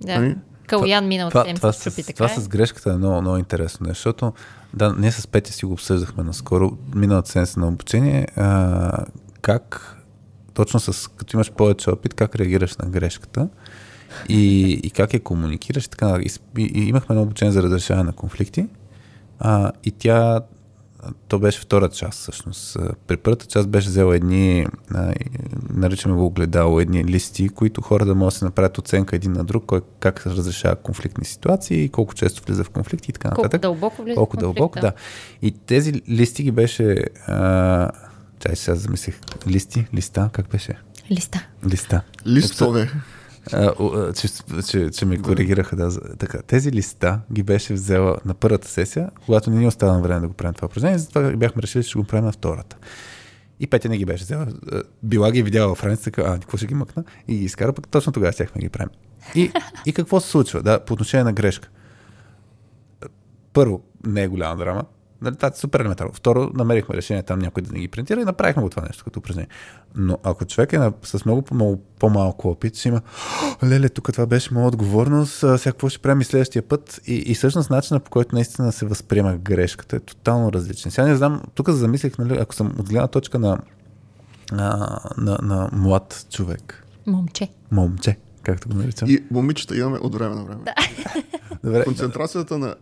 Да. 0.00 0.20
Нали? 0.20 0.36
Калян 0.66 1.08
миналата 1.08 1.32
Това, 1.32 1.44
седмица 1.44 1.60
това, 1.60 1.72
се 1.72 1.90
чупи 1.90 2.02
с, 2.02 2.06
така. 2.06 2.16
това 2.16 2.32
е. 2.32 2.40
с 2.40 2.48
грешката 2.48 2.90
е 2.90 2.96
много, 2.96 3.20
много 3.20 3.36
интересно, 3.36 3.86
защото 3.88 4.32
да, 4.74 4.94
ние 4.98 5.12
с 5.12 5.26
Петя 5.26 5.52
си 5.52 5.66
го 5.66 5.72
обсъждахме 5.72 6.24
наскоро, 6.24 6.78
миналата 6.94 7.30
седмица 7.30 7.60
на 7.60 7.68
обучение, 7.68 8.26
а, 8.36 9.04
как 9.42 9.96
точно 10.54 10.80
с, 10.80 11.08
като 11.08 11.36
имаш 11.36 11.52
повече 11.52 11.90
опит, 11.90 12.14
как 12.14 12.36
реагираш 12.36 12.76
на 12.76 12.88
грешката 12.88 13.48
и, 14.28 14.70
и 14.72 14.90
как 14.90 15.14
я 15.14 15.20
комуникираш. 15.20 15.88
Така, 15.88 16.18
и, 16.20 16.30
и, 16.58 16.88
имахме 16.88 17.12
едно 17.12 17.22
обучение 17.22 17.52
за 17.52 17.62
разрешаване 17.62 18.04
на 18.04 18.12
конфликти 18.12 18.66
а, 19.38 19.72
и 19.84 19.90
тя 19.90 20.40
то 21.28 21.38
беше 21.38 21.60
втора 21.60 21.88
част 21.88 22.18
всъщност. 22.18 22.76
При 23.06 23.16
първата 23.16 23.46
част 23.46 23.68
беше 23.68 23.88
взела 23.88 24.16
едни, 24.16 24.66
а, 24.94 25.12
наричаме 25.70 26.14
го 26.14 26.26
огледало, 26.26 26.80
едни 26.80 27.04
листи, 27.04 27.48
които 27.48 27.80
хора 27.82 28.04
да 28.04 28.14
могат 28.14 28.34
да 28.34 28.38
се 28.38 28.44
направят 28.44 28.78
оценка 28.78 29.16
един 29.16 29.32
на 29.32 29.44
друг, 29.44 29.64
кой 29.66 29.80
как 30.00 30.20
се 30.22 30.30
разрешава 30.30 30.76
конфликтни 30.76 31.24
ситуации, 31.24 31.88
колко 31.88 32.14
често 32.14 32.42
влиза 32.46 32.64
в 32.64 32.70
конфликти 32.70 33.10
и 33.10 33.12
така 33.12 33.28
Колко 33.28 33.42
нататък. 33.42 33.62
дълбоко 33.62 34.02
влиза 34.02 34.14
в 34.14 34.16
Колко 34.16 34.30
конфликта. 34.30 34.54
дълбоко, 34.54 34.80
да. 34.80 34.92
И 35.42 35.50
тези 35.50 35.92
листи 36.08 36.42
ги 36.42 36.50
беше... 36.50 37.04
А, 37.26 37.90
чай 38.40 38.56
сега 38.56 38.74
замислих. 38.74 39.20
Листи? 39.46 39.86
Листа? 39.94 40.30
Как 40.32 40.48
беше? 40.48 40.78
Листа. 41.10 41.46
Листа. 41.66 42.02
Листове. 42.26 42.90
А, 43.52 43.72
а, 43.80 44.12
че, 44.12 44.28
че, 44.68 44.90
че 44.90 45.04
ме 45.06 45.18
коригираха. 45.18 45.76
Да, 45.76 46.16
така. 46.16 46.42
Тези 46.42 46.72
листа 46.72 47.20
ги 47.32 47.42
беше 47.42 47.74
взела 47.74 48.16
на 48.24 48.34
първата 48.34 48.68
сесия, 48.68 49.10
когато 49.24 49.50
не 49.50 49.56
ни 49.56 49.66
остана 49.66 50.00
време 50.00 50.20
да 50.20 50.28
го 50.28 50.34
правим 50.34 50.54
това 50.54 50.66
упражнение, 50.66 50.98
затова 50.98 51.30
бяхме 51.30 51.62
решили, 51.62 51.82
че 51.82 51.88
ще 51.88 51.98
го 51.98 52.04
правим 52.04 52.24
на 52.24 52.32
втората. 52.32 52.76
И 53.60 53.66
Петя 53.66 53.88
не 53.88 53.98
ги 53.98 54.04
беше 54.04 54.24
взела. 54.24 54.46
Била 55.02 55.32
ги 55.32 55.42
видяла 55.42 55.74
в 55.74 55.84
раница, 55.84 56.04
така, 56.04 56.22
а, 56.22 56.38
какво 56.38 56.56
ще 56.56 56.66
ги 56.66 56.74
мъкна? 56.74 57.04
И 57.28 57.36
ги 57.36 57.44
изкара, 57.44 57.72
пък 57.72 57.88
точно 57.88 58.12
тогава 58.12 58.32
щяхме 58.32 58.60
да 58.60 58.64
ги 58.64 58.68
правим. 58.68 58.90
И, 59.34 59.52
и 59.86 59.92
какво 59.92 60.20
се 60.20 60.30
случва? 60.30 60.62
Да, 60.62 60.84
по 60.84 60.92
отношение 60.92 61.24
на 61.24 61.32
грешка. 61.32 61.68
Първо, 63.52 63.82
не 64.06 64.22
е 64.22 64.28
голяма 64.28 64.56
драма. 64.56 64.84
Нали, 65.22 65.36
това 65.36 65.48
е 65.48 65.52
супер 65.54 65.80
елементарно. 65.80 66.12
Второ, 66.14 66.50
намерихме 66.54 66.96
решение 66.96 67.22
там 67.22 67.38
някой 67.38 67.62
да 67.62 67.72
не 67.72 67.80
ги 67.80 67.88
принтира 67.88 68.20
и 68.20 68.24
направихме 68.24 68.62
го 68.62 68.70
това 68.70 68.82
нещо 68.82 69.04
като 69.04 69.18
упражнение. 69.18 69.48
Но 69.94 70.18
ако 70.22 70.44
човек 70.44 70.72
е 70.72 70.78
на, 70.78 70.92
с 71.02 71.24
много, 71.24 71.44
много 71.52 71.82
по-малко 71.98 72.48
опит, 72.48 72.76
ще 72.76 72.88
има 72.88 73.00
«О, 73.62 73.66
леле, 73.66 73.88
тук 73.88 74.12
това 74.12 74.26
беше 74.26 74.54
моя 74.54 74.66
отговорност, 74.66 75.38
сега 75.38 75.56
какво 75.72 75.88
ще 75.88 75.98
правим 75.98 76.20
и 76.20 76.24
следващия 76.24 76.62
път? 76.62 77.00
И, 77.06 77.14
и 77.14 77.34
всъщност 77.34 77.70
начинът 77.70 78.04
по 78.04 78.10
който 78.10 78.34
наистина 78.34 78.72
се 78.72 78.86
възприема 78.86 79.36
грешката 79.36 79.96
е 79.96 80.00
тотално 80.00 80.52
различен. 80.52 80.90
Сега 80.90 81.06
не 81.06 81.16
знам, 81.16 81.42
тук 81.54 81.70
замислих, 81.70 82.18
нали, 82.18 82.38
ако 82.40 82.54
съм 82.54 82.66
от 82.78 82.88
гледна 82.88 83.08
точка 83.08 83.38
на, 83.38 83.58
на, 84.52 85.00
на, 85.18 85.38
на 85.42 85.68
млад 85.72 86.26
човек, 86.30 86.86
Момче. 87.06 87.48
момче, 87.70 88.16
както 88.42 88.68
го 88.68 88.74
наричам. 88.74 89.10
И 89.10 89.24
момичета 89.30 89.76
имаме 89.76 89.98
от 89.98 90.14
време 90.14 90.34
на 90.34 90.44
време. 90.44 90.60
Добре, 91.64 91.84
Концентрацията 91.84 92.58
на, 92.58 92.74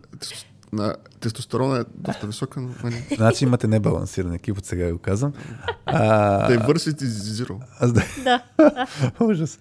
на 0.73 0.95
тестостерона 1.19 1.79
е 1.79 1.83
доста 1.95 2.27
висока, 2.27 2.61
но 2.61 2.69
нали, 2.83 3.05
значи 3.15 3.45
имате 3.45 3.67
небалансиран 3.67 4.33
екип, 4.33 4.57
от 4.57 4.65
сега 4.65 4.91
го 4.91 4.97
казвам. 4.97 5.33
А, 5.85 6.49
diversity 6.49 7.03
is 7.03 7.43
zero. 7.43 7.59
Аз 7.79 7.93
да. 7.93 8.03
Да. 8.23 8.41
Ужас. 9.19 9.59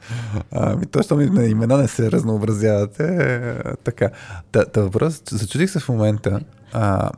Ами, 0.51 0.86
точно 0.86 1.16
ми 1.16 1.26
на 1.26 1.44
имена 1.44 1.76
не 1.76 1.89
се 1.89 2.12
разнообразяват. 2.12 3.01
Е, 3.01 3.62
така. 3.85 4.10
Та, 4.52 4.64
та 4.64 4.80
въпрос, 4.80 5.22
зачудих 5.30 5.70
се 5.70 5.80
в 5.80 5.89
момента 5.89 6.40
а, 6.72 7.10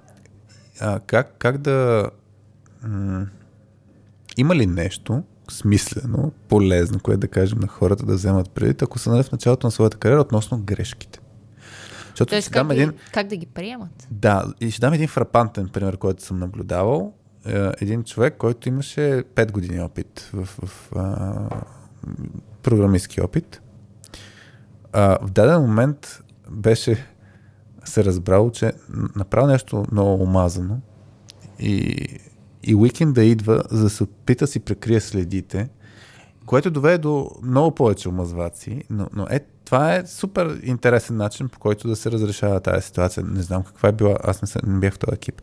а, 0.80 1.00
как, 1.00 1.34
как 1.38 1.58
да... 1.58 2.10
М- 2.82 3.26
има 4.36 4.56
ли 4.56 4.66
нещо 4.66 5.22
смислено, 5.50 6.32
полезно, 6.48 7.00
което 7.00 7.20
да 7.20 7.28
кажем 7.28 7.58
на 7.58 7.66
хората 7.66 8.06
да 8.06 8.14
вземат 8.14 8.50
предвид, 8.50 8.82
ако 8.82 8.98
са 8.98 9.10
нали, 9.10 9.22
в 9.22 9.32
началото 9.32 9.66
на 9.66 9.70
своята 9.70 9.96
кариера 9.96 10.20
относно 10.20 10.58
грешките? 10.58 11.19
Защото 12.10 12.30
Тоест, 12.30 12.44
ще 12.44 12.52
как, 12.52 12.60
дам 12.60 12.68
да, 12.68 12.74
един, 12.74 12.90
ги, 12.90 12.96
как 13.12 13.26
да 13.26 13.36
ги 13.36 13.46
приемат? 13.46 14.08
да, 14.10 14.44
и 14.60 14.70
ще 14.70 14.80
дам 14.80 14.92
един 14.92 15.08
фрапантен 15.08 15.68
пример, 15.68 15.96
който 15.96 16.22
съм 16.22 16.38
наблюдавал. 16.38 17.12
Е, 17.46 17.70
Един 17.80 18.04
човек, 18.04 18.34
който 18.38 18.68
имаше 18.68 19.24
5 19.34 19.52
години 19.52 19.80
опит 19.80 20.30
в, 20.32 20.44
в 20.66 20.92
а, 20.96 21.48
програмистски 22.62 23.20
опит. 23.20 23.62
А, 24.92 25.18
в 25.22 25.30
даден 25.30 25.60
момент 25.60 26.22
беше 26.50 27.06
се 27.84 28.04
разбрал, 28.04 28.50
че 28.50 28.72
направил 29.16 29.46
нещо 29.46 29.84
много 29.92 30.22
омазано 30.22 30.76
и, 31.58 32.06
и 32.62 32.74
уикенд 32.74 33.14
да 33.14 33.24
идва, 33.24 33.62
за 33.70 33.82
да 33.82 33.90
се 33.90 34.02
опита 34.02 34.46
си 34.46 34.60
прекрие 34.60 35.00
следите, 35.00 35.68
което 36.46 36.70
доведе 36.70 36.98
до 36.98 37.30
много 37.42 37.74
повече 37.74 38.08
омазваци, 38.08 38.84
но, 38.90 39.06
но 39.12 39.26
е, 39.30 39.40
това 39.70 39.94
е 39.94 40.06
супер 40.06 40.60
интересен 40.62 41.16
начин, 41.16 41.48
по 41.48 41.58
който 41.58 41.88
да 41.88 41.96
се 41.96 42.10
разрешава 42.10 42.60
тази 42.60 42.86
ситуация. 42.86 43.24
Не 43.26 43.42
знам 43.42 43.62
каква 43.62 43.88
е 43.88 43.92
била, 43.92 44.16
аз 44.24 44.42
не, 44.42 44.48
съм, 44.48 44.62
не 44.66 44.80
бях 44.80 44.94
в 44.94 44.98
този 44.98 45.14
екип. 45.14 45.42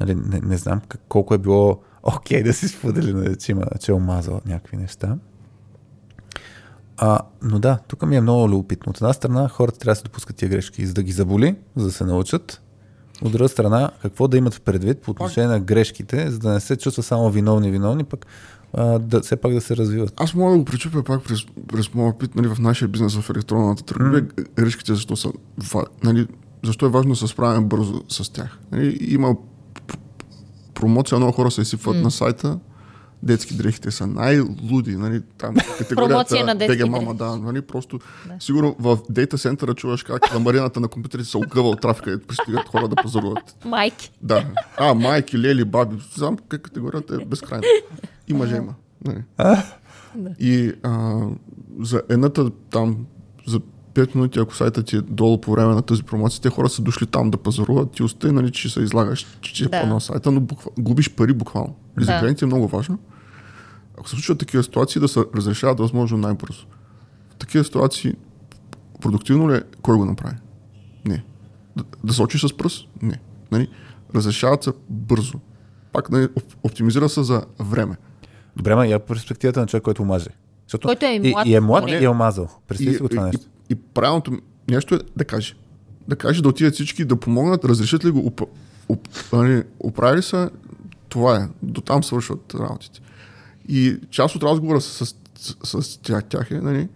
Нали, 0.00 0.14
не, 0.14 0.40
не 0.40 0.56
знам 0.56 0.80
как, 0.88 1.00
колко 1.08 1.34
е 1.34 1.38
било 1.38 1.80
окей 2.02 2.42
да 2.42 2.52
си 2.52 2.68
сподели, 2.68 3.12
нали, 3.12 3.36
че, 3.36 3.52
има, 3.52 3.64
че 3.80 3.92
е 3.92 3.94
омазал 3.94 4.40
някакви 4.46 4.76
неща. 4.76 5.16
А, 6.96 7.20
но 7.42 7.58
да, 7.58 7.78
тук 7.88 8.06
ми 8.06 8.16
е 8.16 8.20
много 8.20 8.48
любопитно. 8.48 8.90
От 8.90 8.96
една 8.96 9.12
страна, 9.12 9.48
хората 9.48 9.78
трябва 9.78 9.92
да 9.92 9.96
се 9.96 10.04
допускат 10.04 10.36
тия 10.36 10.48
грешки, 10.48 10.86
за 10.86 10.94
да 10.94 11.02
ги 11.02 11.12
заболи, 11.12 11.56
за 11.76 11.86
да 11.86 11.92
се 11.92 12.04
научат. 12.04 12.62
От 13.22 13.32
друга 13.32 13.48
страна, 13.48 13.90
какво 14.02 14.28
да 14.28 14.36
имат 14.36 14.54
в 14.54 14.60
предвид 14.60 15.02
по 15.02 15.10
отношение 15.10 15.48
на 15.48 15.60
грешките, 15.60 16.30
за 16.30 16.38
да 16.38 16.52
не 16.52 16.60
се 16.60 16.76
чувства 16.76 17.02
само 17.02 17.30
виновни, 17.30 17.70
виновни, 17.70 18.04
пък 18.04 18.26
а, 18.72 18.98
да, 18.98 19.20
все 19.20 19.36
пак 19.36 19.52
да 19.52 19.60
се 19.60 19.76
развиват. 19.76 20.12
Аз 20.16 20.34
мога 20.34 20.52
да 20.52 20.58
го 20.58 20.64
пречупя 20.64 21.02
пак 21.02 21.22
през, 21.22 21.46
през 21.68 21.94
моя 21.94 22.08
опит 22.08 22.34
нали, 22.34 22.48
в 22.48 22.58
нашия 22.58 22.88
бизнес 22.88 23.16
в 23.16 23.30
електронната 23.30 23.82
търговия. 23.82 24.22
Mm. 24.22 24.48
Грешките 24.54 24.94
защо 24.94 25.16
са 25.16 25.32
нали, 26.04 26.26
защо 26.64 26.86
е 26.86 26.88
важно 26.88 27.10
да 27.10 27.16
се 27.16 27.26
справим 27.26 27.68
бързо 27.68 28.02
с 28.08 28.32
тях. 28.32 28.58
Нали, 28.72 28.98
има 29.00 29.36
промоция, 30.74 31.18
много 31.18 31.32
хора 31.32 31.50
се 31.50 31.60
изсипват 31.60 31.96
mm. 31.96 32.02
на 32.02 32.10
сайта. 32.10 32.58
Детски 33.22 33.54
дрехите 33.54 33.90
са 33.90 34.06
най-луди, 34.06 34.96
нали, 34.96 35.22
там 35.38 35.54
категорията 35.78 35.94
Промоция 35.94 36.44
на 36.44 36.54
детски 36.54 36.82
БГ 36.82 36.90
мама, 36.90 37.14
да, 37.14 37.36
нали, 37.36 37.62
просто 37.62 37.98
да. 38.26 38.34
сигурно 38.40 38.76
в 38.78 38.98
дейта 39.10 39.38
центъра 39.38 39.74
чуваш 39.74 40.02
как 40.02 40.34
на 40.34 40.40
марината 40.40 40.80
на 40.80 40.88
компютрите 40.88 41.24
се 41.24 41.36
огъва 41.36 41.68
от 41.68 41.80
трафика 41.80 42.12
и 42.12 42.18
пристигат 42.18 42.68
хора 42.68 42.88
да 42.88 42.96
пазаруват. 42.96 43.64
Майки. 43.64 44.12
Да. 44.22 44.46
А, 44.76 44.94
майки, 44.94 45.38
лели, 45.38 45.64
баби. 45.64 45.96
Знам 46.14 46.36
как 46.48 46.62
категорията 46.62 47.14
е 47.14 47.24
безкрайна. 47.24 47.66
И 48.28 48.34
мъже 48.34 48.56
има. 48.56 48.74
Нали. 49.04 49.22
И 50.38 50.72
а, 50.82 51.20
за 51.80 52.02
едната 52.08 52.50
там, 52.50 53.06
за 53.46 53.60
5 53.94 54.14
минути, 54.14 54.38
ако 54.38 54.54
сайтът 54.54 54.86
ти 54.86 54.96
е 54.96 55.00
долу 55.00 55.40
по 55.40 55.52
време 55.52 55.74
на 55.74 55.82
тази 55.82 56.02
промоция, 56.02 56.42
те 56.42 56.50
хора 56.50 56.68
са 56.68 56.82
дошли 56.82 57.06
там 57.06 57.30
да 57.30 57.36
пазаруват, 57.36 57.90
ти 57.92 58.02
остай, 58.02 58.32
нали, 58.32 58.52
че 58.52 58.68
се 58.68 58.80
излагаш, 58.80 59.26
че, 59.40 59.54
че 59.54 59.64
е 59.64 59.68
Да. 59.68 59.80
по-на 59.80 60.00
сайта, 60.00 60.30
но 60.30 60.40
буква, 60.40 60.70
губиш 60.78 61.10
пари 61.14 61.32
буквално. 61.32 61.74
И 62.00 62.04
за 62.04 62.12
Да. 62.12 62.20
клиенти 62.20 62.44
е 62.44 62.46
много 62.46 62.68
важно. 62.68 62.98
ако 63.98 64.08
се 64.08 64.16
случват 64.16 64.38
такива 64.38 64.62
ситуации, 64.62 65.00
да 65.00 65.08
се 65.08 65.24
разрешават 65.36 65.78
възможно 65.78 66.18
най-бързо. 66.18 66.66
В 67.30 67.34
такива 67.34 67.64
ситуации, 67.64 68.14
продуктивно 69.00 69.50
ли 69.50 69.54
е 69.54 69.62
кой 69.82 69.96
го 69.96 70.04
направи? 70.04 70.36
Не. 71.04 71.24
Да, 71.76 71.84
да 72.04 72.12
сочи 72.12 72.38
с 72.38 72.56
пръст? 72.56 72.88
Не. 73.02 73.20
Нали? 73.52 73.68
Разрешават 74.14 74.64
се 74.64 74.72
бързо. 74.90 75.40
Пак 75.92 76.10
нали, 76.10 76.24
оп- 76.26 76.56
оптимизира 76.62 77.08
се 77.08 77.22
за 77.22 77.44
време. 77.60 77.96
Добре, 78.56 78.74
ма 78.74 78.86
я 78.86 78.98
перспективата 78.98 79.60
на 79.60 79.66
човек, 79.66 79.82
който 79.82 80.04
маже. 80.04 80.28
Защото 80.66 80.88
Който 80.88 81.06
е 81.06 81.20
и, 81.22 81.30
млад. 81.30 81.46
и 81.46 81.54
е 81.54 81.60
млад 81.60 81.84
Не. 81.84 81.92
и 81.92 82.04
е 82.04 82.08
омазал. 82.08 82.48
Представи 82.68 82.94
си 82.96 83.02
го 83.02 83.08
това 83.08 83.22
и, 83.22 83.26
нещо. 83.26 83.46
И, 83.70 83.72
и, 83.72 83.76
правилното 83.76 84.38
нещо 84.70 84.94
е 84.94 84.98
да 85.16 85.24
каже. 85.24 85.54
Да 86.08 86.16
каже 86.16 86.42
да 86.42 86.48
отидат 86.48 86.74
всички 86.74 87.04
да 87.04 87.16
помогнат, 87.16 87.64
разрешат 87.64 88.04
ли 88.04 88.10
го, 88.10 88.26
уп, 88.26 88.42
уп, 88.88 89.08
нали, 89.32 89.62
оправили 89.80 90.22
са, 90.22 90.50
това 91.08 91.36
е. 91.36 91.48
До 91.62 91.80
там 91.80 92.04
свършват 92.04 92.54
работите. 92.54 93.00
И 93.68 93.96
част 94.10 94.36
от 94.36 94.42
разговора 94.42 94.80
с, 94.80 95.06
с, 95.06 95.14
с, 95.64 95.82
с 95.82 95.98
тях, 95.98 96.24
тях 96.24 96.50
е, 96.50 96.60
нали, 96.60 96.88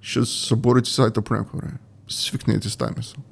ще 0.00 0.24
съборите 0.24 0.90
сайта 0.90 1.22
по 1.22 1.34
някакво 1.34 1.58
време. 1.58 1.74
Свикнете 2.08 2.70
с 2.70 2.76
тази 2.76 2.92
мисъл. 2.96 3.22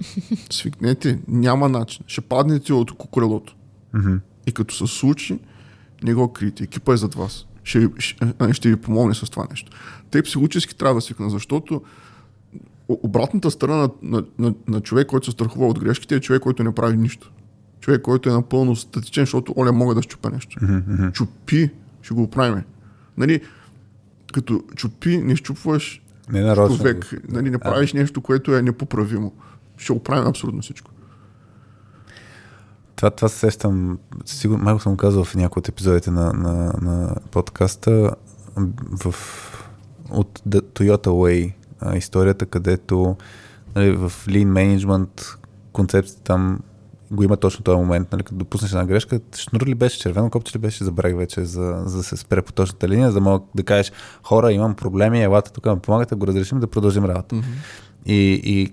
Свикнете, 0.50 1.18
няма 1.28 1.68
начин. 1.68 2.04
Ще 2.06 2.20
паднете 2.20 2.72
от 2.72 2.92
кукурелото. 2.92 3.56
Мгм. 3.94 4.14
И 4.46 4.52
като 4.52 4.74
се 4.74 4.86
случи, 4.86 5.38
не 6.02 6.14
го 6.14 6.32
крийте. 6.32 6.64
Екипа 6.64 6.92
е 6.92 6.96
зад 6.96 7.14
вас. 7.14 7.46
Ще 7.64 7.78
ви, 7.78 7.88
ще, 7.98 8.34
а, 8.38 8.52
ще 8.52 8.68
ви 8.68 8.76
помогне 8.76 9.14
с 9.14 9.30
това 9.30 9.46
нещо. 9.50 9.72
Те 10.10 10.22
психологически 10.22 10.76
трябва 10.76 10.94
да 10.94 11.00
свикнат, 11.00 11.30
защото 11.30 11.82
обратната 12.88 13.50
страна 13.50 13.76
на, 13.76 13.90
на, 14.02 14.24
на, 14.38 14.54
на 14.68 14.80
човек, 14.80 15.06
който 15.06 15.26
се 15.26 15.32
страхува 15.32 15.66
от 15.66 15.78
грешките, 15.78 16.14
е 16.14 16.20
човек, 16.20 16.42
който 16.42 16.64
не 16.64 16.74
прави 16.74 16.96
нищо. 16.96 17.32
Човек, 17.80 18.02
който 18.02 18.28
е 18.28 18.32
напълно 18.32 18.76
статичен, 18.76 19.22
защото 19.22 19.54
Оля 19.56 19.72
мога 19.72 19.94
да 19.94 20.02
щупа 20.02 20.30
нещо. 20.30 20.56
Чупи, 21.12 21.70
ще 22.02 22.14
го 22.14 22.22
оправим. 22.22 22.62
Нали, 23.16 23.40
като 24.32 24.62
чупи, 24.76 25.18
не 25.18 25.36
щупваш 25.36 26.02
Не 26.32 26.54
човек. 26.54 27.14
Нали, 27.28 27.50
не 27.50 27.58
правиш 27.58 27.92
нещо, 27.92 28.20
което 28.20 28.56
е 28.56 28.62
непоправимо. 28.62 29.32
Ще 29.76 29.92
оправим 29.92 30.28
абсолютно 30.28 30.62
всичко. 30.62 30.90
Това, 33.02 33.10
това 33.10 33.28
се 33.28 33.38
сещам, 33.38 33.98
сигурно, 34.24 34.64
малко 34.64 34.82
съм 34.82 34.96
казал 34.96 35.24
в 35.24 35.34
някои 35.34 35.60
от 35.60 35.68
епизодите 35.68 36.10
на, 36.10 36.32
на, 36.32 36.72
на 36.82 37.14
подкаста, 37.30 38.14
в, 39.04 39.14
от 40.10 40.38
The 40.48 40.60
Toyota 40.60 41.06
Way, 41.06 41.52
а, 41.80 41.96
историята, 41.96 42.46
където 42.46 43.16
нали, 43.76 43.92
в 43.92 44.12
Lean 44.26 44.46
Management 44.46 45.36
концепцията 45.72 46.22
там 46.22 46.60
го 47.10 47.22
има 47.22 47.36
точно 47.36 47.64
този 47.64 47.76
момент, 47.76 48.12
нали, 48.12 48.22
като 48.22 48.36
допуснеш 48.36 48.70
една 48.70 48.84
грешка, 48.84 49.20
шнур 49.36 49.66
ли 49.66 49.74
беше, 49.74 49.98
червено 49.98 50.30
копче 50.30 50.56
ли 50.56 50.60
беше, 50.60 50.84
забравих 50.84 51.16
вече, 51.16 51.44
за, 51.44 51.82
за 51.86 51.96
да 51.96 52.02
се 52.02 52.16
спре 52.16 52.42
по 52.42 52.52
точната 52.52 52.88
линия, 52.88 53.08
за 53.10 53.14
да 53.14 53.20
мога 53.20 53.44
да 53.54 53.62
кажеш, 53.62 53.92
хора, 54.22 54.52
имам 54.52 54.74
проблеми, 54.74 55.22
елате 55.22 55.52
тук, 55.52 55.66
ме 55.66 55.78
помагате, 55.78 56.14
го 56.14 56.26
разрешим, 56.26 56.60
да 56.60 56.66
продължим 56.66 57.04
работа. 57.04 57.36
И, 58.06 58.40
и 58.44 58.70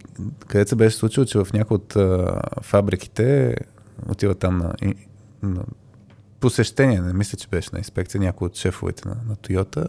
където 0.47 0.69
се 0.69 0.75
беше 0.75 0.97
случило, 0.97 1.25
че 1.25 1.39
в 1.39 1.47
някои 1.53 1.75
от 1.75 1.95
а, 1.95 2.41
фабриките 2.61 3.55
отива 4.07 4.35
там 4.35 4.57
на, 4.57 4.73
на 5.43 5.63
посещение, 6.39 7.01
не 7.01 7.13
мисля, 7.13 7.37
че 7.37 7.47
беше 7.47 7.69
на 7.73 7.79
инспекция, 7.79 8.21
някой 8.21 8.45
от 8.45 8.55
шефовете 8.55 9.07
на, 9.07 9.35
Toyota. 9.35 9.87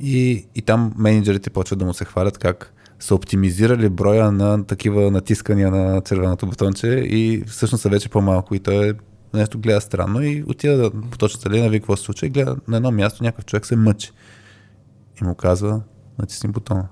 И, 0.00 0.46
и 0.54 0.62
там 0.62 0.94
менеджерите 0.96 1.50
почват 1.50 1.78
да 1.78 1.84
му 1.84 1.94
се 1.94 2.04
хвалят 2.04 2.38
как 2.38 2.72
са 3.00 3.14
оптимизирали 3.14 3.88
броя 3.88 4.32
на 4.32 4.64
такива 4.64 5.10
натискания 5.10 5.70
на 5.70 6.00
червеното 6.00 6.46
бутонче 6.46 6.88
и 6.88 7.44
всъщност 7.46 7.82
са 7.82 7.88
вече 7.88 8.08
по-малко 8.08 8.54
и 8.54 8.58
той 8.58 8.88
е 8.88 8.92
нещо 9.34 9.58
гледа 9.58 9.80
странно 9.80 10.22
и 10.22 10.44
отива 10.48 10.76
да, 10.76 10.90
по 11.10 11.18
точната 11.18 11.50
линия, 11.50 11.70
вика 11.70 11.82
какво 11.82 11.96
се 11.96 12.02
случва 12.02 12.26
и 12.26 12.30
гледа 12.30 12.56
на 12.68 12.76
едно 12.76 12.90
място 12.90 13.24
някакъв 13.24 13.44
човек 13.44 13.66
се 13.66 13.76
мъчи 13.76 14.12
и 15.22 15.24
му 15.24 15.34
казва 15.34 15.80
натисни 16.18 16.50
бутона. 16.50 16.88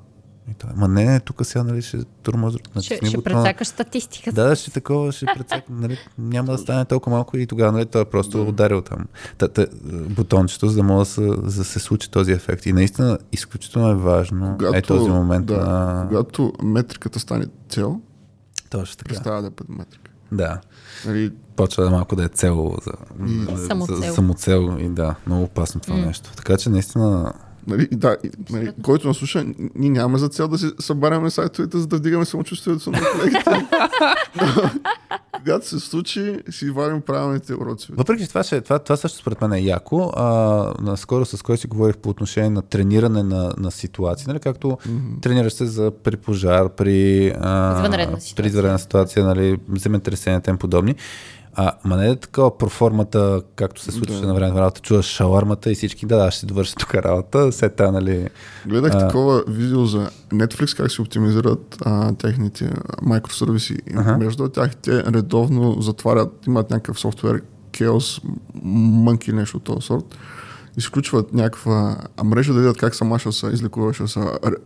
И 0.50 0.54
той, 0.54 0.70
ма 0.76 0.88
не, 0.88 1.04
не, 1.04 1.20
тук 1.20 1.46
сега 1.46 1.64
нали, 1.64 1.82
ще 1.82 2.04
турмоз, 2.04 2.54
Ще, 2.54 2.62
натисни 2.74 3.08
ще 3.08 3.16
бутона. 3.16 3.42
прецакаш 3.42 3.66
статистиката. 3.68 4.42
Да, 4.42 4.48
да, 4.48 4.56
ще 4.56 4.70
такова, 4.70 5.12
ще 5.12 5.26
прецак, 5.36 5.64
нали, 5.70 5.98
няма 6.18 6.52
да 6.52 6.58
стане 6.58 6.84
толкова 6.84 7.16
малко 7.16 7.36
и 7.36 7.46
тогава 7.46 7.72
нали, 7.72 7.86
той 7.86 8.02
е 8.02 8.04
просто 8.04 8.42
ударил 8.42 8.82
там 8.82 8.98
та, 9.38 9.48
та, 9.48 9.66
бутончето, 10.10 10.68
за 10.68 10.76
да 10.76 10.82
може 10.82 10.98
да 10.98 11.04
се, 11.04 11.22
за 11.22 11.58
да 11.58 11.64
се 11.64 11.78
случи 11.78 12.10
този 12.10 12.32
ефект. 12.32 12.66
И 12.66 12.72
наистина 12.72 13.18
изключително 13.32 13.88
е 13.88 13.94
важно 13.94 14.58
е 14.74 14.82
този 14.82 15.10
момент 15.10 15.46
да, 15.46 15.56
на... 15.56 16.06
когато 16.08 16.52
метриката 16.62 17.20
стане 17.20 17.46
цел, 17.68 18.00
Точно 18.70 18.96
така. 18.96 19.08
представя 19.08 19.42
да 19.42 19.50
бъде 19.50 19.72
метрика. 19.72 20.10
Да. 20.32 20.60
Нали, 21.06 21.32
Почва 21.56 21.84
да 21.84 21.90
малко 21.90 22.16
да 22.16 22.24
е 22.24 22.28
цел 22.28 22.74
за, 22.84 22.92
за, 23.56 23.66
Самоцел. 23.66 23.96
за 23.96 24.12
самоцел 24.12 24.76
и 24.80 24.88
да, 24.88 25.14
много 25.26 25.42
опасно 25.42 25.80
това 25.80 25.96
нещо. 25.96 26.30
Така 26.36 26.56
че 26.56 26.70
наистина 26.70 27.32
нали, 27.66 27.89
и 27.93 27.97
да, 27.97 28.16
и, 28.24 28.31
нали, 28.51 28.73
който 28.82 29.09
нас 29.09 29.16
слуша, 29.16 29.45
ние 29.74 29.91
нямаме 29.91 30.19
за 30.19 30.28
цел 30.28 30.49
да 30.49 30.59
си 30.59 30.70
събаряме 30.81 31.31
сайтовете, 31.31 31.78
за 31.78 31.86
да 31.86 31.97
вдигаме 31.97 32.24
самочувствието 32.24 32.91
на 32.91 33.01
колегите. 33.12 33.69
Когато 35.45 35.69
се 35.69 35.81
случи, 35.81 36.39
си 36.51 36.70
вадим 36.70 37.01
правилните 37.01 37.55
уроци. 37.55 37.89
Въпреки, 37.91 38.23
че 38.23 38.28
това, 38.28 38.43
ще, 38.43 38.61
това, 38.61 38.78
това 38.78 38.97
също 38.97 39.19
според 39.19 39.41
мен 39.41 39.53
е 39.53 39.61
яко. 39.61 40.12
А, 40.16 40.27
наскоро 40.81 41.24
с 41.24 41.43
кой 41.43 41.57
си 41.57 41.66
говорих 41.66 41.97
по 41.97 42.09
отношение 42.09 42.51
на 42.51 42.62
трениране 42.62 43.23
на, 43.23 43.53
на 43.59 43.70
ситуации, 43.70 44.24
нали? 44.28 44.41
както 44.41 44.69
mm-hmm. 44.69 45.23
тренираш 45.23 45.53
се 45.53 45.66
за 45.66 45.91
при 45.91 46.16
пожар, 46.16 46.69
при, 46.69 47.28
а, 47.41 47.77
Извънредна 47.77 48.15
при 48.15 48.20
ситуация. 48.20 48.49
извънредна 48.49 48.78
ситуация, 48.78 49.24
нали? 49.24 49.59
земетресения, 49.77 50.41
тем 50.41 50.59
подобни. 50.59 50.95
А, 51.56 51.72
ма 51.85 51.97
не 51.97 52.09
е 52.09 52.16
такава 52.16 52.59
проформата, 52.59 53.43
както 53.56 53.82
се 53.82 53.93
случваше 53.93 54.20
Да. 54.20 54.26
на 54.26 54.35
време 54.35 54.52
на 54.52 54.60
работа, 54.60 54.81
чуваш 54.81 55.06
шалармата 55.06 55.70
и 55.70 55.74
всички, 55.74 56.06
да, 56.06 56.16
да, 56.16 56.31
ще 56.31 56.40
си 56.40 56.47
довърши 56.47 56.74
тук 56.74 56.94
работа, 56.94 57.52
след 57.52 57.76
това, 57.76 57.90
нали, 57.90 58.28
Гледах 58.66 58.94
А. 58.94 58.98
такова 58.98 59.44
видео 59.48 59.86
за 59.86 60.10
Netflix, 60.32 60.76
как 60.76 60.90
се 60.90 61.02
оптимизират 61.02 61.76
а, 61.81 62.14
техните 62.14 62.70
микросервиси. 63.02 63.72
И 63.72 63.97
Аха. 63.97 64.18
Между 64.18 64.48
тях 64.48 64.76
те 64.76 65.05
редовно 65.05 65.82
затварят, 65.82 66.47
имат 66.47 66.70
някакъв 66.70 67.01
софтуер, 67.01 67.43
Chaos 67.72 68.24
Monkey 69.05 69.32
нещо 69.32 69.56
от 69.56 69.64
този 69.64 69.86
сорт. 69.86 70.05
Изключват 70.76 71.32
някаква 71.35 71.97
мрежа 72.24 72.52
да 72.52 72.60
видят 72.60 72.76
как 72.76 72.94
сама 72.94 73.18
ще 73.18 73.32
се 73.32 73.47
излекува, 73.47 73.94
ще 73.94 74.06
се 74.06 74.20
ре, 74.20 74.56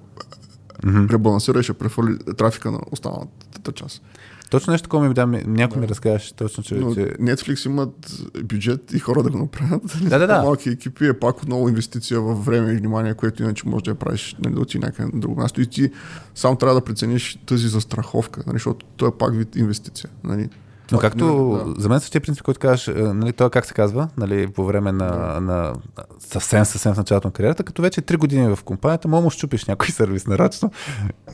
ребалансира 0.87 1.61
и 1.61 1.63
ще 1.63 1.73
префърли 1.73 2.19
трафика 2.37 2.71
на 2.71 2.79
останалата 2.93 3.73
част. 3.75 4.03
Точно 4.51 4.71
нещо 4.71 4.85
такова 4.85 5.09
ми 5.09 5.15
да, 5.15 5.27
някой 5.27 5.81
ми 5.81 5.89
разказваше, 5.89 6.35
точно, 6.35 6.63
че, 6.63 6.75
Но 6.75 6.95
Netflix 6.95 7.67
имат 7.67 8.23
бюджет 8.45 8.93
и 8.93 8.99
хора 8.99 9.23
да 9.23 9.31
го 9.31 9.39
направят. 9.39 9.83
Да, 10.03 10.19
да, 10.19 10.27
да. 10.27 10.43
Малки 10.43 10.69
екипи 10.69 11.07
е 11.07 11.19
пак 11.19 11.43
отново 11.43 11.69
инвестиция 11.69 12.21
в 12.21 12.35
време 12.35 12.73
и 12.73 12.77
внимание, 12.77 13.15
което 13.15 13.43
иначе 13.43 13.69
може 13.69 13.85
да 13.85 13.91
я 13.91 13.95
правиш 13.95 14.37
нали, 14.45 14.55
да 14.55 14.61
отиде 14.61 14.87
някъде 14.87 15.11
на 15.15 15.21
друго 15.21 15.41
място. 15.41 15.61
И 15.61 15.67
ти 15.67 15.91
сам 16.35 16.57
трябва 16.57 16.75
да 16.75 16.85
прецениш 16.85 17.39
тази 17.47 17.69
застраховка, 17.69 18.43
нали, 18.47 18.55
защото 18.55 18.87
то 18.97 19.07
е 19.07 19.11
пак 19.19 19.35
вид 19.35 19.57
инвестиция. 19.57 20.11
Нали. 20.25 20.49
Но 20.93 20.99
както 20.99 21.25
Да. 21.67 21.83
за 21.83 21.89
мен 21.89 22.01
същия 22.01 22.21
принцип, 22.21 22.45
който 22.45 22.61
казваш, 22.61 22.89
е, 22.89 22.93
нали, 22.93 23.33
това 23.33 23.51
как 23.51 23.67
се 23.67 23.75
казва, 23.75 24.09
нали, 24.17 24.47
по 24.47 24.65
време 24.65 24.93
на, 24.93 25.41
на 25.41 25.75
съвсем, 26.19 26.65
съвсем 26.65 26.95
в 26.95 26.97
началото 26.97 27.29
на 27.29 27.33
кариерата, 27.33 27.65
като 27.65 27.83
вече 27.83 28.03
3 28.03 28.17
години 28.17 28.57
в 28.57 28.65
компанията, 28.65 29.09
мога 29.09 29.23
му 29.23 29.31
щупиш 29.31 29.65
някой 29.65 29.89
сервис 29.93 30.27
нарочно 30.27 30.71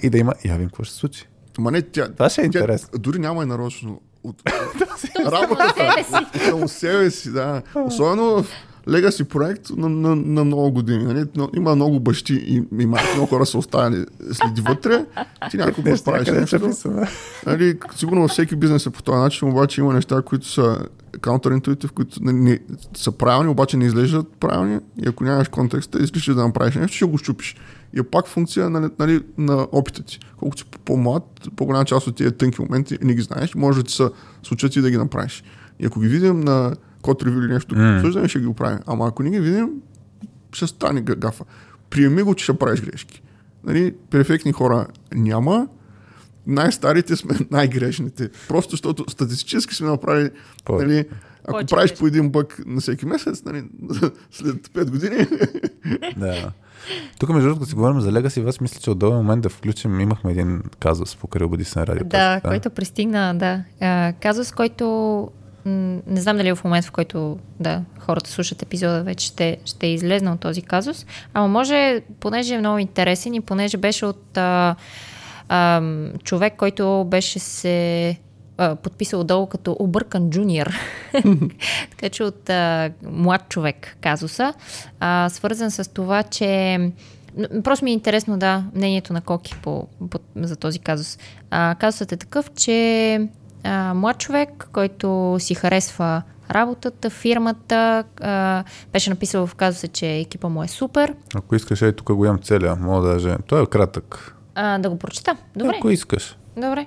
и 0.03 0.11
да 0.11 0.19
има, 0.19 0.35
я 0.45 0.53
видим 0.53 0.69
какво 0.69 0.85
ще 0.85 0.93
се 0.93 0.99
случи. 1.01 1.29
Ма 1.59 1.71
не, 1.71 1.83
тя, 1.83 2.13
Това 2.13 2.29
ще 2.29 2.41
е 2.41 2.51
тя 2.51 2.59
интересно. 2.59 2.99
дори 2.99 3.19
няма 3.19 3.43
и 3.43 3.47
нарочно 3.47 4.01
от 4.25 4.43
работата. 5.33 6.05
Само 6.49 6.69
себе 6.69 7.11
си, 7.11 7.33
да. 7.33 7.63
Особено 7.75 8.43
в 8.43 8.47
легаси 8.89 9.25
проект 9.25 9.71
на, 9.71 9.89
на, 9.89 10.17
на 10.17 10.45
много 10.45 10.73
години. 10.73 11.05
Нали? 11.05 11.25
Но 11.37 11.51
Има 11.57 11.75
много 11.75 12.01
бащи 12.01 12.35
и, 12.35 12.63
и 12.83 12.87
майки, 12.87 13.09
много 13.15 13.27
хора 13.27 13.47
са 13.47 13.59
останали 13.59 14.05
следи 14.33 14.61
вътре. 14.61 15.05
Ти 15.51 15.57
някой 15.57 15.85
път 15.85 16.05
правиш 16.05 16.29
е 16.29 16.33
нещо. 16.33 16.71
Нали, 17.47 17.79
сигурно 17.97 18.23
във 18.23 18.31
всеки 18.31 18.57
бизнес 18.57 18.87
е 18.87 18.91
по 18.91 19.03
този 19.03 19.19
начин, 19.19 19.49
обаче 19.49 19.81
има 19.81 19.93
неща, 19.93 20.23
които 20.23 20.49
са 20.49 20.79
counter 21.19 21.91
които 21.91 22.23
не, 22.23 22.33
не, 22.33 22.59
са 22.97 23.13
правилни, 23.13 23.49
обаче 23.49 23.77
не 23.77 23.85
изглеждат 23.85 24.33
правилни 24.41 24.79
и 25.05 25.09
ако 25.09 25.25
нямаш 25.25 25.49
контекста, 25.49 26.03
искаш 26.03 26.25
да 26.25 26.47
направиш 26.47 26.75
нещо, 26.75 26.97
ще 26.97 27.05
го 27.05 27.19
щупиш. 27.19 27.57
И 27.97 28.01
е 28.01 28.03
пак 28.03 28.27
функция 28.27 28.71
нали, 28.71 28.89
нали, 28.99 29.21
на 29.39 29.69
опита 29.73 30.03
ти. 30.03 30.21
Колкото 30.37 30.63
си 30.63 30.69
по-млад, 30.85 31.23
по-голяма 31.57 31.85
част 31.85 32.07
от 32.07 32.17
тия 32.17 32.33
тънки 32.33 32.61
моменти 32.61 32.99
не 33.03 33.15
ги 33.15 33.23
знаеш, 33.23 33.55
може 33.55 33.79
да 33.79 33.85
ти 33.85 33.93
се 33.93 34.09
случат 34.43 34.77
и 34.77 34.81
да 34.81 34.91
ги 34.91 34.97
направиш. 34.97 35.45
И 35.81 35.87
ако 35.87 36.01
ги 36.01 36.09
видим 36.09 36.41
на 36.41 36.73
код 37.03 37.23
ревю 37.23 37.41
или 37.41 37.53
нещо, 37.53 37.75
М. 37.77 37.97
обсъждане, 37.97 38.29
ще 38.29 38.41
ги 38.41 38.47
оправим. 38.47 38.79
Ама 38.87 39.09
ако 39.09 39.23
не 39.23 39.31
ги 39.31 39.41
видим, 39.41 39.69
ще 40.53 40.67
стане 40.67 41.03
га- 41.03 41.17
гафа. 41.17 41.45
Приеми 41.91 42.23
го, 42.23 42.35
че 42.35 42.45
ще 42.45 42.55
правиш 42.55 42.81
грешки. 42.83 43.23
Нали, 43.65 43.95
перфектни 44.11 44.53
хора 44.53 44.87
няма, 45.15 45.69
най-старите 46.47 47.17
сме 47.17 47.35
най-грешните. 47.51 48.31
Просто 48.49 48.71
защото 48.71 49.05
статистически 49.09 49.75
сме 49.75 49.89
направили, 49.89 50.31
По- 50.65 50.79
нали, 50.79 50.99
ако 51.45 51.51
Повече 51.51 51.75
правиш 51.75 51.95
по 51.95 52.07
един 52.07 52.31
бък 52.31 52.63
на 52.67 52.81
всеки 52.81 53.07
месец, 53.07 53.43
нали, 53.45 53.65
след 54.31 54.69
5 54.69 54.91
години, 54.91 55.27
Да. 56.17 56.53
Тук, 57.21 57.29
между 57.29 57.49
другото, 57.49 57.67
си 57.67 57.75
говорим 57.75 58.01
за 58.01 58.13
Legacy, 58.13 58.49
аз 58.49 58.61
мисля, 58.61 58.81
че 58.81 58.91
от 58.91 58.99
този 58.99 59.15
момент 59.15 59.43
да 59.43 59.49
включим, 59.49 60.01
имахме 60.01 60.31
един 60.31 60.63
казус 60.79 61.17
по 61.17 61.27
Кариободисен 61.27 61.83
радио. 61.83 62.07
Да, 62.07 62.41
който 62.45 62.71
пристигна, 62.71 63.35
да. 63.35 63.65
А, 63.81 64.13
казус, 64.21 64.53
който 64.53 64.85
м, 65.65 66.01
не 66.07 66.21
знам 66.21 66.37
дали 66.37 66.55
в 66.55 66.65
момент, 66.65 66.85
в 66.85 66.91
който 66.91 67.39
да, 67.61 67.83
хората 67.99 68.31
слушат 68.31 68.63
епизода, 68.63 69.03
вече 69.03 69.27
ще, 69.27 69.59
ще 69.65 69.87
е 69.87 69.95
излезнал 69.95 70.37
този 70.37 70.63
казус. 70.63 71.07
Ама 71.35 71.49
може, 71.49 72.01
понеже 72.21 72.55
е 72.55 72.59
много 72.59 72.79
интересен 72.79 73.35
и 73.35 73.41
понеже 73.41 73.77
беше 73.77 74.07
от 74.07 74.37
а, 74.37 74.77
а, 75.49 75.83
човек, 76.25 76.55
който 76.57 77.07
беше 77.11 77.39
се 77.39 78.17
а, 78.59 78.77
подписал 78.77 79.21
отдолу 79.21 79.47
като 79.47 79.77
объркан 79.79 80.31
джуниор. 80.31 80.71
така 81.91 82.09
че 82.09 82.25
от 82.25 82.51
а, 82.51 82.91
млад 83.03 83.49
човек 83.49 83.97
казуса, 84.01 84.55
а, 85.01 85.29
свързан 85.29 85.71
с 85.71 85.93
това, 85.93 86.23
че 86.23 86.79
Просто 87.65 87.85
ми 87.85 87.91
е 87.91 87.95
интересно, 87.95 88.39
да, 88.39 88.65
мнението 88.75 89.13
на 89.13 89.21
Коки 89.21 89.55
по, 89.63 89.87
по, 90.11 90.19
за 90.37 90.57
този 90.57 90.79
казус. 90.79 91.19
А, 91.51 91.75
казусът 91.81 92.13
е 92.13 92.17
такъв, 92.17 92.51
че 92.57 93.29
а, 93.65 93.95
млад 93.95 94.19
човек, 94.19 94.69
който 94.73 95.37
си 95.39 95.55
харесва 95.55 96.23
работата, 96.51 97.11
фирмата, 97.11 98.05
а, 98.21 98.65
беше 98.93 99.11
написал 99.11 99.47
в 99.47 99.55
казуса, 99.55 99.89
че 99.89 100.17
екипа 100.17 100.49
му 100.49 100.65
е 100.65 100.69
супер. 100.69 101.15
Ако 101.35 101.55
искаш, 101.55 101.83
ей 101.83 101.93
тук 101.93 102.13
го 102.13 102.25
имам 102.25 102.39
целия. 102.39 102.77
Мога 102.77 103.09
даже. 103.09 103.37
Той 103.47 103.63
е 103.63 103.67
кратък. 103.67 104.37
А, 104.55 104.79
да 104.79 104.91
го 104.91 104.99
прочета. 104.99 105.37
Добре. 105.57 105.75
Ако 105.79 105.91
искаш. 105.91 106.37
Добре. 106.57 106.87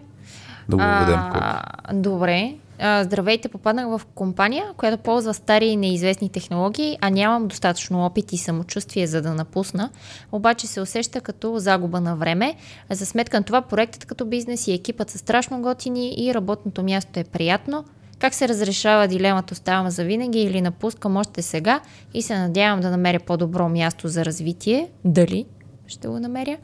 Да 0.70 0.76
го 0.78 0.84
введем. 0.84 1.20
А, 1.20 1.64
добре. 1.94 2.54
Здравейте, 3.02 3.50
попаднах 3.50 3.88
в 3.88 4.02
компания, 4.16 4.66
която 4.78 5.04
ползва 5.04 5.34
стари 5.34 5.66
и 5.66 5.76
неизвестни 5.76 6.30
технологии, 6.30 6.98
а 7.02 7.10
нямам 7.10 7.48
достатъчно 7.48 8.06
опит 8.06 8.34
и 8.34 8.38
самочувствие 8.38 9.08
за 9.08 9.22
да 9.22 9.34
напусна. 9.34 9.90
Обаче 10.32 10.68
се 10.68 10.82
усеща 10.82 11.22
като 11.22 11.60
загуба 11.60 12.02
на 12.02 12.16
време. 12.16 12.56
За 12.90 13.06
сметка 13.06 13.38
на 13.38 13.44
това 13.44 13.62
проектът 13.62 14.06
като 14.06 14.26
бизнес 14.26 14.68
и 14.68 14.74
екипът 14.74 15.10
са 15.10 15.18
страшно 15.18 15.62
готини 15.62 16.16
и 16.18 16.34
работното 16.34 16.84
място 16.84 17.20
е 17.20 17.24
приятно. 17.24 17.86
Как 18.20 18.34
се 18.34 18.48
разрешава 18.48 19.08
дилемата 19.08 19.54
оставам 19.54 19.90
за 19.90 20.04
винаги 20.04 20.40
или 20.40 20.62
напускам 20.62 21.18
още 21.18 21.42
сега 21.42 21.80
и 22.14 22.22
се 22.22 22.40
надявам 22.40 22.80
да 22.80 22.92
намеря 22.92 23.20
по-добро 23.20 23.70
място 23.70 24.08
за 24.08 24.26
развитие. 24.26 24.90
Дали 25.06 25.46
ще 25.88 26.08
го 26.08 26.20
намеря? 26.20 26.58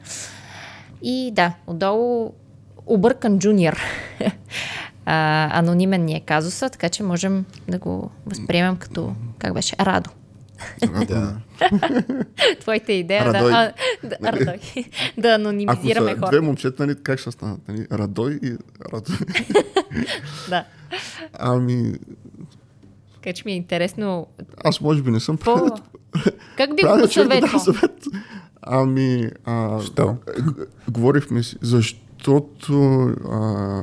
И 1.02 1.30
да, 1.34 1.54
отдолу 1.66 2.32
объркан 2.86 3.38
джуниор. 3.38 3.76
а, 5.06 5.58
анонимен 5.58 6.04
ни 6.04 6.14
е 6.14 6.20
казуса, 6.20 6.70
така 6.70 6.88
че 6.88 7.02
можем 7.02 7.44
да 7.68 7.78
го 7.78 8.10
възприемем 8.26 8.76
като, 8.76 9.14
как 9.38 9.54
беше, 9.54 9.76
Радо. 9.80 10.10
Да. 11.08 11.36
Твоята 12.60 12.92
идея 12.92 13.24
Радой. 13.24 13.50
да, 13.50 13.72
а, 14.02 14.08
да, 14.08 14.32
Радой. 14.32 14.60
да 15.18 15.28
Ако 15.28 15.40
анонимизираме 15.40 16.10
са 16.10 16.16
две 16.16 16.26
хората. 16.26 16.42
момчета, 16.42 16.86
нали, 16.86 16.96
как 17.02 17.18
ще 17.18 17.30
станат? 17.30 17.68
Нали? 17.68 17.86
Радой 17.92 18.38
и 18.42 18.56
Радой. 18.92 19.16
Да. 20.48 20.64
Ами, 21.32 21.92
Така 23.14 23.32
че 23.32 23.42
ми 23.46 23.52
е 23.52 23.56
интересно. 23.56 24.26
аз 24.64 24.80
може 24.80 25.02
би 25.02 25.10
не 25.10 25.20
съм 25.20 25.36
По... 25.36 25.70
Как 26.56 26.76
би 26.76 26.82
го 26.82 27.08
човек 27.08 27.52
да 27.52 27.58
съвет. 27.58 28.04
Ами, 28.62 29.30
а, 29.44 29.80
Що? 29.80 30.16
говорихме 30.90 31.42
си, 31.42 31.56
защото 32.24 32.72
а, 33.32 33.82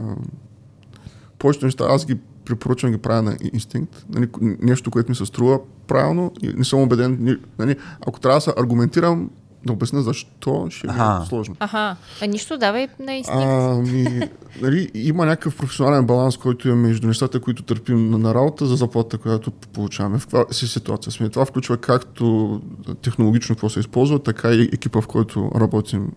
повечето 1.39 1.65
неща 1.65 1.85
аз 1.89 2.05
ги 2.05 2.18
препоръчвам 2.45 2.91
ги 2.91 2.97
правя 2.97 3.22
на 3.22 3.38
инстинкт. 3.53 4.05
Нали, 4.09 4.27
нещо, 4.41 4.91
което 4.91 5.09
ми 5.11 5.15
се 5.15 5.26
струва 5.26 5.59
правилно 5.88 6.31
и 6.41 6.47
не 6.57 6.63
съм 6.63 6.80
убеден. 6.81 7.39
Нали, 7.59 7.76
ако 8.07 8.19
трябва 8.19 8.38
да 8.38 8.41
се 8.41 8.53
аргументирам, 8.57 9.30
да 9.65 9.73
обясня 9.73 10.01
защо, 10.01 10.68
ще 10.69 10.88
ми 10.88 10.93
Аха. 10.93 11.23
е 11.23 11.27
сложно. 11.27 11.55
Аха, 11.59 11.95
а 12.22 12.27
нищо 12.27 12.57
давай 12.57 12.88
на 12.99 13.13
инстинкт. 13.13 13.41
Ами, 13.45 14.22
нали, 14.61 14.91
има 14.93 15.26
някакъв 15.26 15.57
професионален 15.57 16.05
баланс, 16.05 16.38
който 16.38 16.69
е 16.69 16.76
между 16.76 17.07
нещата, 17.07 17.39
които 17.41 17.63
търпим 17.63 18.09
на, 18.09 18.18
на 18.18 18.35
работа 18.35 18.65
за 18.65 18.76
заплата, 18.76 19.18
която 19.18 19.51
получаваме. 19.51 20.19
В 20.19 20.22
каква 20.22 20.45
си 20.51 20.68
ситуация 20.68 21.11
сме. 21.11 21.30
Това 21.30 21.45
включва 21.45 21.77
както 21.77 22.61
технологично 23.01 23.55
какво 23.55 23.69
се 23.69 23.80
използва, 23.80 24.19
така 24.19 24.51
и 24.51 24.61
екипа, 24.73 25.01
в 25.01 25.07
който 25.07 25.51
работим 25.55 26.11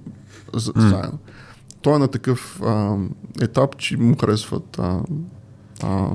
за, 0.55 0.73
М. 0.77 0.81
заедно. 0.89 1.19
Той 1.85 1.95
е 1.95 1.99
на 1.99 2.09
такъв 2.09 2.61
а, 2.63 2.97
етап, 3.41 3.77
че 3.77 3.97
му 3.97 4.17
харесват 4.17 4.79
а, 4.79 5.01
а, 5.83 6.09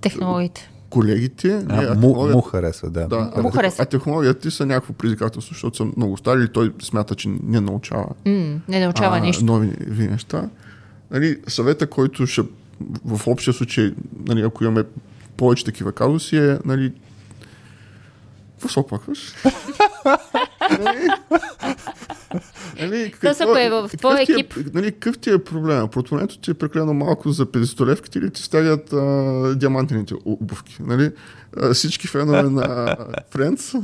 Технологиите. 0.00 0.70
колегите. 0.90 1.48
не, 1.48 1.74
А, 1.76 1.94
му, 1.94 2.28
му 2.28 2.40
харесва, 2.40 2.90
да. 2.90 3.06
да, 3.06 3.32
Му 3.36 3.48
а, 3.48 3.52
харесва. 3.52 3.82
а 3.82 3.86
технологията 3.86 4.40
ти 4.40 4.50
са 4.50 4.66
някакво 4.66 4.92
предизвикателство, 4.92 5.54
защото 5.54 5.76
са 5.76 5.86
много 5.96 6.16
стари 6.16 6.40
или 6.40 6.48
той 6.48 6.72
смята, 6.82 7.14
че 7.14 7.28
не 7.42 7.60
научава 7.60 8.06
М, 8.26 8.60
не 8.68 8.80
научава 8.80 9.20
нищо. 9.20 9.44
нови 9.44 9.66
ви 9.78 10.08
неща. 10.08 10.48
Нали, 11.10 11.38
съвета, 11.48 11.86
който 11.86 12.26
ще 12.26 12.42
в 13.04 13.28
общия 13.28 13.54
случай, 13.54 13.92
нали, 14.18 14.42
ако 14.42 14.64
имаме 14.64 14.84
повече 15.36 15.64
такива 15.64 15.92
казуси, 15.92 16.36
е, 16.38 16.58
нали, 16.64 16.92
какво 18.62 18.68
се 18.72 18.80
оплакваш? 18.80 19.34
нали, 22.80 23.14
Тоест, 23.20 23.40
ако 23.40 23.56
е 23.56 23.70
в 23.70 23.90
твой 23.98 24.18
е- 24.18 24.22
екип. 24.22 24.54
Нали, 24.74 24.92
какъв 24.92 25.18
ти 25.18 25.30
е 25.30 25.38
проблема? 25.38 25.88
Портмонето 25.88 26.38
ти 26.38 26.50
е 26.50 26.54
прекалено 26.54 26.94
малко 26.94 27.30
за 27.30 27.46
50 27.46 27.86
левките 27.86 28.18
или 28.18 28.30
ти 28.30 28.42
стягат 28.42 28.92
а, 28.92 29.54
диамантените 29.56 30.14
обувки? 30.24 30.76
Нали? 30.80 31.10
А, 31.56 31.74
всички 31.74 32.06
фенове 32.06 32.42
на 32.42 32.62
Friends. 33.34 33.78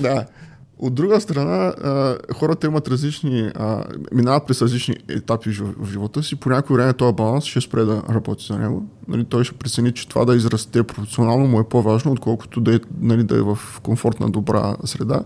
да. 0.00 0.24
От 0.78 0.94
друга 0.94 1.20
страна, 1.20 1.74
а, 1.82 2.16
хората 2.34 2.66
имат 2.66 2.88
различни, 2.88 3.50
а, 3.54 3.84
минават 4.12 4.46
през 4.46 4.62
различни 4.62 4.96
етапи 5.08 5.50
в, 5.50 5.52
жив- 5.52 5.74
в 5.78 5.90
живота 5.90 6.22
си. 6.22 6.36
По 6.36 6.48
някое 6.48 6.76
време 6.76 6.92
този 6.92 7.14
баланс 7.14 7.44
ще 7.44 7.60
спре 7.60 7.84
да 7.84 8.02
работи 8.10 8.46
за 8.46 8.58
него. 8.58 8.88
Нали, 9.08 9.24
той 9.24 9.44
ще 9.44 9.54
прецени, 9.54 9.92
че 9.92 10.08
това 10.08 10.24
да 10.24 10.36
израсте 10.36 10.82
професионално 10.82 11.46
му 11.46 11.60
е 11.60 11.68
по-важно, 11.68 12.12
отколкото 12.12 12.60
да 12.60 12.74
е, 12.74 12.78
нали, 13.00 13.24
да 13.24 13.36
е 13.36 13.42
в 13.42 13.58
комфортна, 13.82 14.30
добра 14.30 14.76
среда 14.84 15.24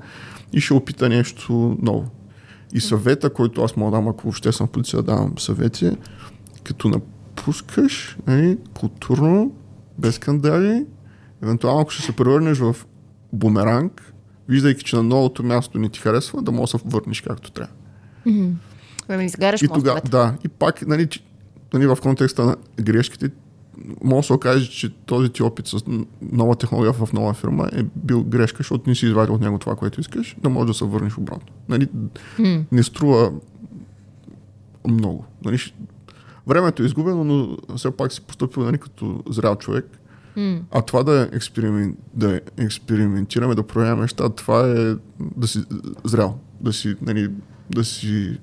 и 0.53 0.61
ще 0.61 0.75
опита 0.75 1.09
нещо 1.09 1.77
ново. 1.83 2.05
И 2.75 2.81
съвета, 2.81 3.31
който 3.31 3.62
аз 3.62 3.77
мога 3.77 3.91
да 3.91 3.97
дам, 3.97 4.09
ако 4.09 4.23
въобще 4.23 4.53
съм 4.53 4.66
в 4.66 4.70
полиция, 4.70 5.03
да 5.03 5.12
давам 5.12 5.39
съвети, 5.39 5.91
като 6.65 6.89
напускаш, 6.89 8.19
нали, 8.27 8.59
културно, 8.75 9.53
без 9.99 10.15
скандали, 10.15 10.87
евентуално 11.43 11.81
ако 11.81 11.91
ще 11.91 12.03
се 12.03 12.16
превърнеш 12.16 12.59
в 12.59 12.77
бумеранг, 13.33 14.07
виждайки, 14.49 14.85
че 14.85 14.97
на 14.97 15.03
новото 15.03 15.43
място 15.43 15.79
не 15.79 15.89
ти 15.89 16.01
харесва, 16.01 16.43
да 16.43 16.53
можеш 16.53 16.73
да 16.73 16.79
се 16.79 16.85
върнеш 16.87 17.20
както 17.20 17.51
трябва. 17.53 17.73
Да 19.09 19.16
ми 19.16 19.25
изгаряш 19.25 19.62
И 19.62 19.69
мостовете. 19.69 20.11
да, 20.11 20.35
и 20.45 20.49
пак, 20.49 20.87
нали, 20.87 21.09
нали, 21.75 21.87
в 21.87 21.99
контекста 22.03 22.45
на 22.45 22.57
грешките, 22.81 23.31
може 24.05 24.16
да 24.16 24.27
се 24.27 24.33
окаже, 24.33 24.70
че 24.70 24.91
този 24.91 25.29
ти 25.29 25.43
опит 25.43 25.66
с 25.66 25.79
нова 26.33 26.57
технология 26.57 26.93
в 26.93 27.12
нова 27.12 27.35
фирма 27.35 27.69
е 27.73 27.83
бил 27.97 28.25
грешка, 28.25 28.57
защото 28.57 28.89
не 28.91 28.95
си 28.95 29.07
извадил 29.07 29.35
от 29.35 29.41
него 29.41 29.59
това, 29.59 29.77
което 29.77 30.01
искаш, 30.01 30.37
да 30.43 30.49
можеш 30.49 30.66
да 30.66 30.75
се 30.75 30.85
върнеш 30.85 31.19
обратно. 31.19 31.49
Нали, 31.69 31.89
М. 32.39 32.65
не 32.73 32.83
струва 32.83 33.33
много. 34.89 35.25
Нали, 35.45 35.59
времето 36.47 36.83
е 36.83 36.87
изгубено, 36.87 37.25
но 37.25 37.57
все 37.77 37.91
пак 37.91 38.12
си 38.12 38.20
поступил 38.20 38.62
нали, 38.62 38.79
като 38.79 39.23
зрял 39.31 39.57
човек. 39.57 39.98
М. 40.39 40.60
А 40.70 40.82
това 40.82 41.02
да, 41.02 41.28
експеримен, 41.32 41.97
да 42.15 42.40
експериментираме, 42.59 43.55
да 43.55 43.66
проявяваме 43.66 44.02
неща, 44.02 44.28
това 44.28 44.69
е 44.69 44.94
да 45.36 45.48
си 45.48 45.65
зрял, 46.05 46.39
да 46.60 46.73
си, 46.73 46.97
нали, 47.02 47.31
да 47.70 47.85
си 47.85 48.39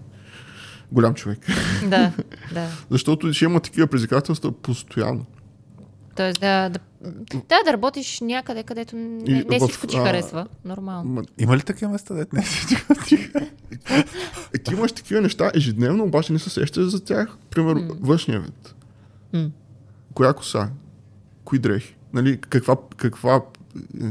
голям 0.91 1.13
човек. 1.13 1.39
Да, 1.89 2.11
да. 2.53 2.67
Защото 2.89 3.33
ще 3.33 3.45
има 3.45 3.59
такива 3.59 3.87
предизвикателства 3.87 4.51
постоянно. 4.51 5.25
Тоест 6.15 6.39
да, 6.39 6.69
да, 6.69 6.79
да, 7.33 7.63
да 7.65 7.73
работиш 7.73 8.19
някъде, 8.21 8.63
където 8.63 8.95
не, 8.95 9.45
не 9.49 9.59
всичко 9.59 9.87
ти 9.87 9.97
харесва. 9.97 10.47
Нормално. 10.65 11.11
Ма, 11.11 11.23
Има 11.37 11.57
ли 11.57 11.61
такива 11.61 11.91
места, 11.91 12.13
дете 12.13 12.35
не 12.35 12.41
всичко? 12.41 12.93
е, 14.53 14.57
ти 14.57 14.73
имаш 14.73 14.91
такива 14.91 15.21
неща 15.21 15.51
ежедневно, 15.55 16.03
обаче 16.03 16.33
не 16.33 16.39
се 16.39 16.49
сещаш 16.49 16.85
за 16.85 17.03
тях. 17.03 17.37
Примерно, 17.49 17.81
М. 17.81 17.93
външния 18.01 18.39
вид. 18.39 18.75
М. 19.33 19.49
Коя 20.13 20.33
коса? 20.33 20.69
Кои 21.45 21.59
дрехи? 21.59 21.95
Нали, 22.13 22.41
каква, 22.41 22.75
каква, 22.97 23.41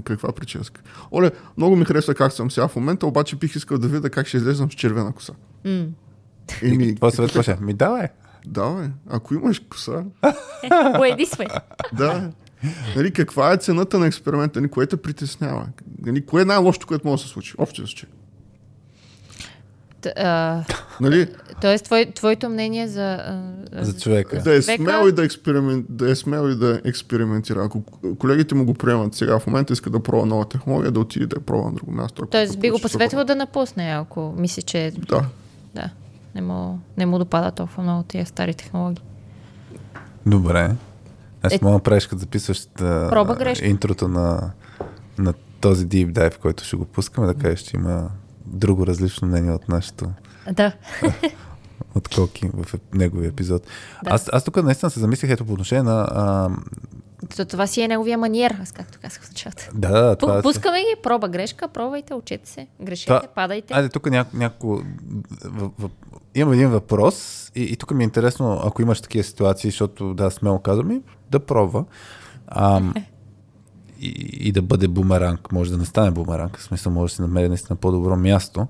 каква 0.05 0.33
прическа? 0.33 0.81
Оле, 1.13 1.31
много 1.57 1.77
ми 1.77 1.85
харесва 1.85 2.15
как 2.15 2.33
съм 2.33 2.51
сега 2.51 2.69
в 2.69 2.77
момента, 2.77 3.07
обаче 3.07 3.37
бих 3.37 3.57
искал 3.57 3.79
да 3.79 3.89
видя 3.89 4.11
как 4.11 4.27
ще 4.27 4.37
излезам 4.37 4.71
с 4.73 4.75
червена 4.75 5.13
коса. 5.13 5.33
М. 5.65 5.87
Еми, 6.63 6.95
Това 6.95 7.11
съвет 7.11 7.35
беше. 7.35 7.57
Ми 7.61 7.75
давай. 7.75 8.09
да, 8.47 8.71
бе. 8.71 8.91
Ако 9.11 9.35
имаш 9.35 9.59
коса, 9.71 10.05
Поеди 10.97 11.27
сме. 11.27 11.47
да. 11.93 12.31
Нали, 12.97 13.11
каква 13.13 13.53
е 13.53 13.57
цената 13.57 13.99
на 13.99 14.07
експеримента? 14.07 14.61
Нали, 14.61 14.71
кое 14.71 14.87
те 14.87 14.97
притеснява? 14.97 15.67
Нали, 16.03 16.27
кое 16.27 16.43
е 16.43 16.45
най-лошото, 16.45 16.87
което 16.87 17.09
може 17.09 17.23
да 17.23 17.27
се 17.29 17.33
случи? 17.33 17.55
Общия 17.59 17.87
случай. 17.87 18.09
Нали, 21.01 21.29
Тоест, 21.65 21.85
твой, 21.85 22.07
твоето 22.15 22.49
мнение 22.49 22.89
за... 22.89 23.15
а, 23.15 23.85
За 23.85 23.97
човека. 23.99 24.43
да 24.43 24.55
е 24.55 24.63
смел 24.63 25.09
и 25.09 25.13
да, 25.13 25.25
експеримент, 25.25 25.87
да 25.89 26.11
е 26.11 26.15
смел 26.15 26.49
и 26.49 26.55
да 26.55 26.81
експериментира. 26.85 27.65
Ако 27.65 27.83
колегите 28.19 28.55
му 28.55 28.65
го 28.65 28.75
приемат 28.75 29.15
сега, 29.15 29.39
в 29.39 29.47
момента 29.47 29.73
иска 29.73 29.91
да 29.91 30.03
пробва 30.03 30.27
нова 30.27 30.49
технология, 30.49 30.91
да 30.91 31.01
отиде 31.01 31.27
да 31.27 31.37
я 31.37 31.41
пробва 31.41 31.65
на 31.71 31.75
друго 31.75 31.93
място. 31.93 32.27
Тоест, 32.27 32.61
би 32.61 32.71
го 32.71 32.79
посъветвал 32.79 33.25
да 33.25 33.35
напусне, 33.37 33.85
ако 33.85 34.35
мисли, 34.39 34.63
че 34.63 34.93
добро. 34.95 35.17
Да. 35.17 35.25
да, 35.75 35.91
не 36.35 36.43
му, 36.43 36.79
не 36.97 37.07
му 37.07 37.19
допада 37.19 37.51
толкова 37.51 37.83
много 37.83 38.03
тия 38.03 38.27
стари 38.27 38.55
технологии. 38.55 39.03
Добре. 40.27 40.71
Аз 41.43 41.53
Е- 41.53 41.57
е... 41.57 41.59
мога 41.63 41.79
да 41.79 41.83
правиш, 41.83 42.07
като 42.07 42.21
записваш 42.21 42.67
да, 42.79 43.55
интрото 43.63 44.09
на, 44.09 44.51
на 45.19 45.35
този 45.61 45.87
deep 45.87 46.13
dive, 46.13 46.39
който 46.39 46.65
ще 46.65 46.77
го 46.77 46.85
пускаме, 46.85 47.27
да 47.27 47.35
кажеш, 47.35 47.61
че 47.61 47.77
има 47.77 48.11
друго 48.47 48.87
различно 48.87 49.29
мнение 49.29 49.53
от 49.53 49.69
нашето, 49.69 50.07
Да. 50.53 50.73
От 51.95 52.09
Коки 52.09 52.51
в 52.55 52.75
неговия 52.95 53.29
епизод. 53.29 53.63
Да. 54.05 54.11
Аз, 54.11 54.29
аз 54.33 54.45
тук 54.45 54.63
наистина 54.63 54.91
се 54.91 55.01
замислих 55.01 55.31
ето 55.31 55.45
по 55.45 55.53
отношение 55.53 55.83
на... 55.83 56.09
А, 56.11 56.51
това 57.45 57.67
си 57.67 57.81
е 57.81 57.89
неговия 57.89 58.19
маниер, 58.19 58.57
аз 58.63 58.73
както 58.73 58.99
казах 59.03 59.23
в 59.23 59.31
началото. 59.31 59.63
да, 59.75 59.89
да, 60.03 60.17
това... 60.17 60.39
Е- 60.39 60.43
Пускаме 60.43 60.79
ги, 60.79 61.03
проба 61.03 61.29
грешка, 61.29 61.69
пробвайте, 61.69 62.15
учете 62.15 62.51
се, 62.51 62.67
грешете, 62.83 63.07
Това- 63.07 63.23
падайте. 63.35 63.75
Айде, 63.75 63.89
тук 63.89 64.11
няко... 64.11 64.37
няко 64.37 64.83
имам 66.35 66.53
един 66.53 66.71
въпрос 66.71 67.51
и, 67.55 67.63
и 67.63 67.77
тук 67.77 67.91
ми 67.91 68.03
е 68.03 68.05
интересно, 68.05 68.61
ако 68.65 68.83
имаш 68.83 69.01
такива 69.01 69.25
ситуации, 69.25 69.71
защото 69.71 70.15
да, 70.15 70.31
смело 70.31 70.59
казвам 70.59 70.91
и 70.91 71.01
да 71.31 71.41
пробва. 71.41 71.85
Ам, 72.47 72.95
и, 74.01 74.09
и 74.33 74.53
да 74.53 74.63
бъде 74.63 74.89
бумеранг. 74.89 75.53
Може 75.53 75.71
да 75.71 75.77
не 75.77 75.85
стане 75.85 76.11
бумеранг. 76.11 76.59
В 76.59 76.63
смисъл, 76.63 76.93
може 76.93 77.13
да 77.13 77.17
се 77.17 77.23
намери 77.23 77.49
наистина 77.49 77.77
по-добро 77.77 78.17
място. 78.17 78.67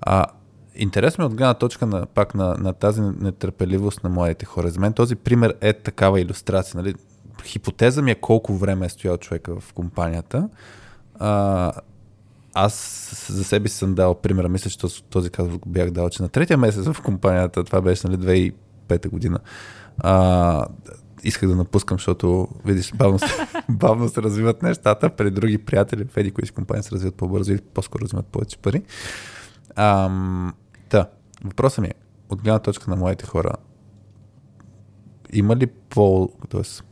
А, 0.00 0.26
интересно 0.74 1.22
ми 1.22 1.24
е 1.24 1.26
от 1.26 1.34
гледна 1.34 1.54
точка 1.54 1.86
на, 1.86 2.06
пак 2.06 2.34
на, 2.34 2.56
на 2.58 2.72
тази 2.72 3.00
нетърпеливост 3.00 4.04
на 4.04 4.10
младите 4.10 4.44
хора. 4.44 4.70
За 4.70 4.80
мен 4.80 4.92
този 4.92 5.16
пример 5.16 5.54
е 5.60 5.72
такава 5.72 6.20
иллюстрация. 6.20 6.82
Нали? 6.82 6.94
Хипотеза 7.44 8.02
ми 8.02 8.10
е 8.10 8.14
колко 8.14 8.54
време 8.54 8.86
е 8.86 8.88
стоял 8.88 9.16
човека 9.16 9.60
в 9.60 9.72
компанията. 9.72 10.48
А, 11.18 11.72
аз 12.54 12.74
за 13.28 13.44
себе 13.44 13.68
си 13.68 13.76
съм 13.76 13.94
дал 13.94 14.14
примера, 14.14 14.48
мисля, 14.48 14.70
че 14.70 14.78
този, 15.10 15.30
казус 15.30 15.58
бях 15.66 15.90
дал, 15.90 16.10
че 16.10 16.22
на 16.22 16.28
третия 16.28 16.58
месец 16.58 16.84
в 16.92 17.02
компанията, 17.02 17.64
това 17.64 17.80
беше 17.80 18.08
нали, 18.08 18.52
2005 18.88 19.08
година, 19.08 19.38
а, 19.98 20.66
исках 21.22 21.48
да 21.48 21.56
напускам, 21.56 21.98
защото, 21.98 22.48
видиш, 22.64 22.92
бавно 22.94 23.18
се, 23.18 23.26
бавно 23.68 24.08
се 24.08 24.22
развиват 24.22 24.62
нещата, 24.62 25.10
при 25.10 25.30
други 25.30 25.58
приятели, 25.58 26.04
в 26.04 26.16
еди 26.16 26.30
кои 26.30 26.48
компании 26.48 26.82
се 26.82 26.90
развиват 26.90 27.14
по-бързо 27.14 27.52
и 27.52 27.58
по-скоро 27.58 28.04
взимат 28.04 28.26
повече 28.26 28.58
пари. 28.58 28.82
Ам, 29.76 30.54
та, 30.88 31.06
въпросът 31.44 31.78
ми 31.78 31.88
е, 31.88 31.94
от 32.28 32.42
гледна 32.42 32.58
точка 32.58 32.90
на 32.90 32.96
моите 32.96 33.26
хора, 33.26 33.52
има 35.32 35.56
ли 35.56 35.66
по... 35.66 36.30
Тоест, 36.48 36.84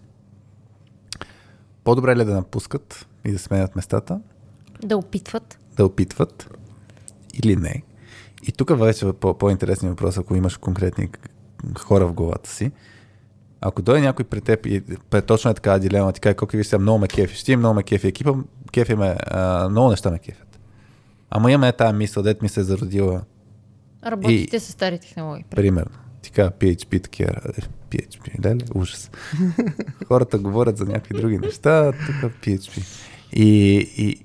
по-добре 1.85 2.17
ли 2.17 2.23
е 2.23 2.25
да 2.25 2.35
напускат 2.35 3.07
и 3.25 3.33
да 3.33 3.39
сменят 3.39 3.77
местата, 3.77 4.21
Да 4.83 4.97
опитват. 4.97 5.59
да 5.77 5.85
опитват 5.87 6.51
или 7.35 7.57
не. 7.57 7.83
И 8.43 8.53
тук 8.53 8.79
вече 8.79 9.09
е 9.09 9.13
по- 9.13 9.39
по-интересният 9.39 9.93
въпрос, 9.93 10.19
ако 10.19 10.35
имаш 10.35 10.57
конкретни 10.57 11.09
хора 11.79 12.07
в 12.07 12.13
главата 12.13 12.51
си. 12.51 12.73
Ако 13.61 13.83
дойде 13.83 14.01
някой 14.01 14.25
при 14.25 14.41
теб 14.41 14.67
и 14.67 14.83
пред 15.11 15.27
точно 15.27 15.51
е 15.51 15.55
такава 15.55 15.79
дилема, 15.81 16.13
ти 16.13 16.21
каже, 16.21 16.35
колко 16.35 16.57
ви 16.57 16.65
сега 16.65 16.79
много 16.79 16.99
ме 16.99 17.09
кефиш, 17.09 17.43
ти 17.45 17.57
много 17.57 17.75
ме 17.75 17.83
кефи, 17.83 18.09
екипа 18.09 18.33
кефи 18.73 18.95
ме, 18.95 19.17
а, 19.21 19.69
много 19.69 19.91
неща 19.91 20.11
ме 20.11 20.19
кефят. 20.19 20.48
Ама 21.31 21.53
имаме 21.53 21.73
тази 21.73 21.97
мисъл, 21.97 22.23
дет 22.23 22.43
ми 22.43 22.49
се 22.49 22.61
е 22.61 22.63
зародила, 22.63 23.23
Работите 24.07 24.61
с 24.61 24.73
стари 24.73 24.99
технологии. 24.99 25.45
примерно. 25.51 25.91
Ти 26.23 26.31
казва 26.31 26.53
PHP, 26.53 27.03
такива, 27.03 27.31
е, 27.31 27.61
PHP, 27.91 28.45
леле, 28.45 28.61
ужас. 28.75 29.11
Хората 30.09 30.39
говорят 30.39 30.77
за 30.77 30.85
някакви 30.85 31.15
други 31.15 31.39
неща, 31.39 31.93
тук 31.93 32.33
PHP. 32.43 32.85
И, 33.33 33.77
и 33.97 34.25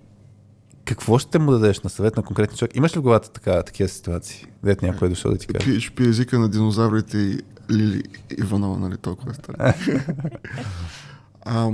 какво 0.85 1.19
ще 1.19 1.39
му 1.39 1.51
дадеш 1.51 1.81
на 1.81 1.89
съвет 1.89 2.17
на 2.17 2.23
конкретен 2.23 2.57
човек? 2.57 2.75
Имаш 2.75 2.95
ли 2.95 2.99
в 2.99 3.01
главата 3.01 3.31
така, 3.31 3.63
такива 3.63 3.89
ситуации, 3.89 4.45
дето 4.63 4.85
някой 4.85 5.07
е 5.07 5.09
дошъл 5.09 5.31
да 5.31 5.37
ти 5.37 5.47
каже? 5.47 5.71
PHP 5.71 6.09
езика 6.09 6.39
на 6.39 6.49
динозаврите 6.49 7.17
и 7.17 7.39
Лили 7.71 8.03
Иванова, 8.39 8.77
нали, 8.79 8.97
толкова 8.97 9.31
е 9.31 9.33
стар. 9.33 9.55
а, 11.41 11.71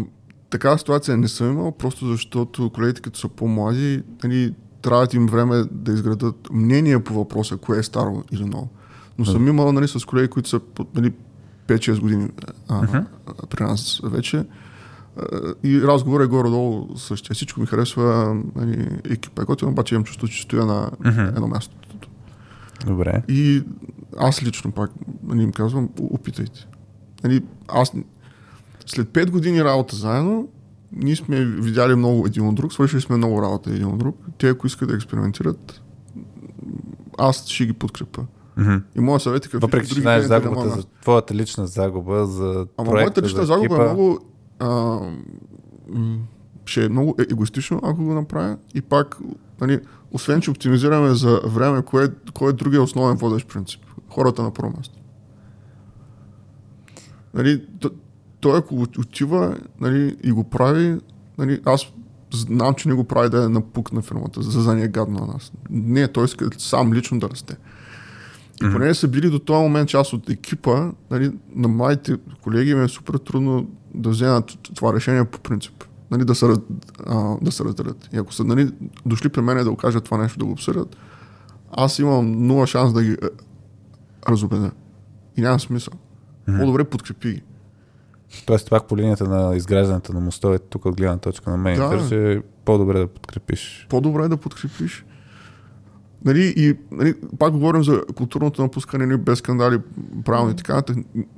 такава 0.49 0.79
ситуация 0.79 1.17
не 1.17 1.27
съм 1.27 1.51
имал, 1.51 1.71
просто 1.71 2.07
защото 2.07 2.69
колегите, 2.69 3.01
като 3.01 3.19
са 3.19 3.27
по-млади, 3.29 4.03
нали, 4.23 4.53
трябва 4.81 5.07
да 5.07 5.17
им 5.17 5.27
време 5.27 5.63
да 5.71 5.91
изградат 5.91 6.47
мнение 6.51 7.03
по 7.03 7.13
въпроса, 7.13 7.57
кое 7.57 7.79
е 7.79 7.83
старо 7.83 8.23
или 8.31 8.45
ново. 8.45 8.69
Но 9.17 9.25
съм 9.25 9.47
имал 9.47 9.71
нали, 9.71 9.87
с 9.87 10.05
колеги, 10.05 10.27
които 10.27 10.49
са 10.49 10.61
нали, 10.95 11.13
5-6 11.67 11.99
години 11.99 12.29
а, 12.67 12.81
uh-huh. 12.81 13.05
при 13.49 13.63
нас 13.63 14.01
вече. 14.03 14.45
И 15.63 15.81
разговорът 15.81 16.25
е 16.25 16.29
горе-долу 16.29 16.97
същия. 16.97 17.33
Всичко 17.33 17.59
ми 17.59 17.65
харесва, 17.65 18.37
нали, 18.55 18.99
екипа 19.09 19.41
е 19.41 19.45
готин, 19.45 19.69
обаче 19.69 19.95
имам 19.95 20.05
чувство, 20.05 20.27
че 20.27 20.41
стоя 20.41 20.65
на 20.65 20.91
Мгм. 20.99 21.19
едно 21.19 21.47
място. 21.47 21.75
Добре. 22.85 23.23
И 23.27 23.63
аз 24.17 24.43
лично 24.43 24.71
пак 24.71 24.91
нали, 25.23 25.43
им 25.43 25.51
казвам, 25.51 25.89
опитайте. 25.99 26.67
Нали, 27.23 27.43
аз 27.67 27.93
след 28.85 29.07
5 29.07 29.29
години 29.29 29.63
работа 29.63 29.95
заедно, 29.95 30.47
ние 30.91 31.15
сме 31.15 31.45
видяли 31.45 31.95
много 31.95 32.25
един 32.25 32.47
от 32.47 32.55
друг, 32.55 32.73
свършили 32.73 33.01
сме 33.01 33.17
много 33.17 33.41
работа 33.41 33.69
един 33.69 33.87
от 33.87 33.97
друг. 33.97 34.17
Те, 34.37 34.49
ако 34.49 34.67
искат 34.67 34.89
да 34.89 34.95
експериментират, 34.95 35.81
аз 37.17 37.47
ще 37.47 37.65
ги 37.65 37.73
подкрепа. 37.73 38.25
Мгм. 38.57 38.75
И 38.95 38.99
моят 38.99 39.21
съвет 39.21 39.45
е 39.45 39.49
какви 39.49 39.57
Въпреки, 39.57 39.95
че 39.95 40.01
знаеш 40.01 40.21
да 40.21 40.27
загубата 40.27 40.55
мога- 40.55 40.69
за 40.69 40.83
твоята 41.01 41.35
лична 41.35 41.67
загуба, 41.67 42.25
за 42.25 42.67
Ама 42.77 42.89
проекта, 42.89 42.91
моята 42.91 43.21
лична 43.21 43.39
за 43.39 43.45
загуба 43.45 43.65
екипа, 43.65 43.83
е 43.83 43.93
много... 43.93 44.19
А, 44.59 44.99
ще 46.65 46.85
е 46.85 46.89
много 46.89 47.15
е- 47.19 47.25
егоистично, 47.31 47.79
ако 47.83 48.03
го 48.03 48.13
направя. 48.13 48.57
И 48.75 48.81
пак, 48.81 49.17
нали, 49.61 49.79
освен, 50.11 50.41
че 50.41 50.51
оптимизираме 50.51 51.13
за 51.13 51.41
време, 51.45 51.81
кое, 51.81 52.09
кой 52.33 52.49
е 52.49 52.53
другия 52.53 52.81
основен 52.81 53.17
водещ 53.17 53.47
принцип? 53.47 53.81
Хората 54.09 54.43
на 54.43 54.53
първо 54.53 54.73
място. 54.77 54.99
Нали, 57.33 57.65
той 58.39 58.57
ако 58.57 58.81
отива 58.81 59.57
нали, 59.81 60.17
и 60.23 60.31
го 60.31 60.43
прави, 60.43 60.99
нали, 61.37 61.61
аз 61.65 61.85
знам, 62.33 62.73
че 62.73 62.89
не 62.89 62.95
го 62.95 63.03
прави 63.03 63.29
да 63.29 63.43
е 63.43 63.49
напук 63.49 63.91
на 63.91 64.01
фирмата, 64.01 64.41
за 64.41 64.63
да 64.63 64.75
ни 64.75 64.83
е 64.83 64.87
гадно 64.87 65.19
на 65.19 65.33
нас. 65.33 65.51
Не, 65.69 66.07
той 66.07 66.25
иска 66.25 66.49
сам 66.57 66.93
лично 66.93 67.19
да 67.19 67.29
расте. 67.29 67.57
И 68.63 68.71
понеже 68.71 68.93
са 68.93 69.07
били 69.07 69.29
до 69.29 69.39
този 69.39 69.61
момент 69.61 69.89
част 69.89 70.13
от 70.13 70.29
екипа, 70.29 70.91
нали, 71.11 71.31
на 71.55 71.67
младите 71.67 72.17
колеги 72.43 72.75
ми 72.75 72.83
е 72.83 72.87
супер 72.87 73.13
трудно 73.13 73.67
да 73.95 74.09
вземат 74.09 74.57
това 74.75 74.93
решение 74.93 75.25
по 75.25 75.39
принцип. 75.39 75.83
Нали, 76.11 76.25
да, 76.25 76.35
се, 76.35 76.45
раз- 76.45 76.59
а, 77.05 77.37
да 77.41 77.51
се 77.51 77.63
разделят. 77.63 78.09
И 78.13 78.17
ако 78.17 78.33
са 78.33 78.43
нали, 78.43 78.71
дошли 79.05 79.29
при 79.29 79.41
мен 79.41 79.63
да 79.63 79.69
го 79.69 79.75
кажат 79.75 80.03
това 80.03 80.17
нещо, 80.17 80.39
да 80.39 80.45
го 80.45 80.51
обсъдят, 80.51 80.97
аз 81.71 81.99
имам 81.99 82.47
нула 82.47 82.67
шанс 82.67 82.93
да 82.93 83.03
ги 83.03 83.17
разобедя. 84.29 84.71
И 85.37 85.41
няма 85.41 85.59
смисъл. 85.59 85.93
По-добре 86.59 86.83
подкрепи 86.83 87.31
ги. 87.33 87.41
Тоест, 88.45 88.69
пак 88.69 88.87
по 88.87 88.97
линията 88.97 89.23
на 89.25 89.55
изграждането 89.55 90.13
на 90.13 90.19
мостовете, 90.19 90.65
тук 90.69 90.85
от 90.85 90.95
гледна 90.95 91.17
точка 91.17 91.49
на 91.49 91.57
мен, 91.57 91.75
Да. 91.77 92.07
че 92.09 92.33
е 92.33 92.41
по-добре 92.65 92.99
да 92.99 93.07
подкрепиш. 93.07 93.85
по-добре 93.89 94.23
е 94.23 94.27
да 94.27 94.37
подкрепиш. 94.37 95.05
Нали, 96.25 96.53
и 96.57 96.77
нали, 96.91 97.13
пак 97.39 97.51
говорим 97.51 97.83
за 97.83 98.03
културното 98.07 98.61
напускане 98.61 99.05
нали, 99.05 99.17
без 99.17 99.39
скандали, 99.39 99.79
правилно 100.25 100.51
и 100.51 100.55
така. 100.55 100.81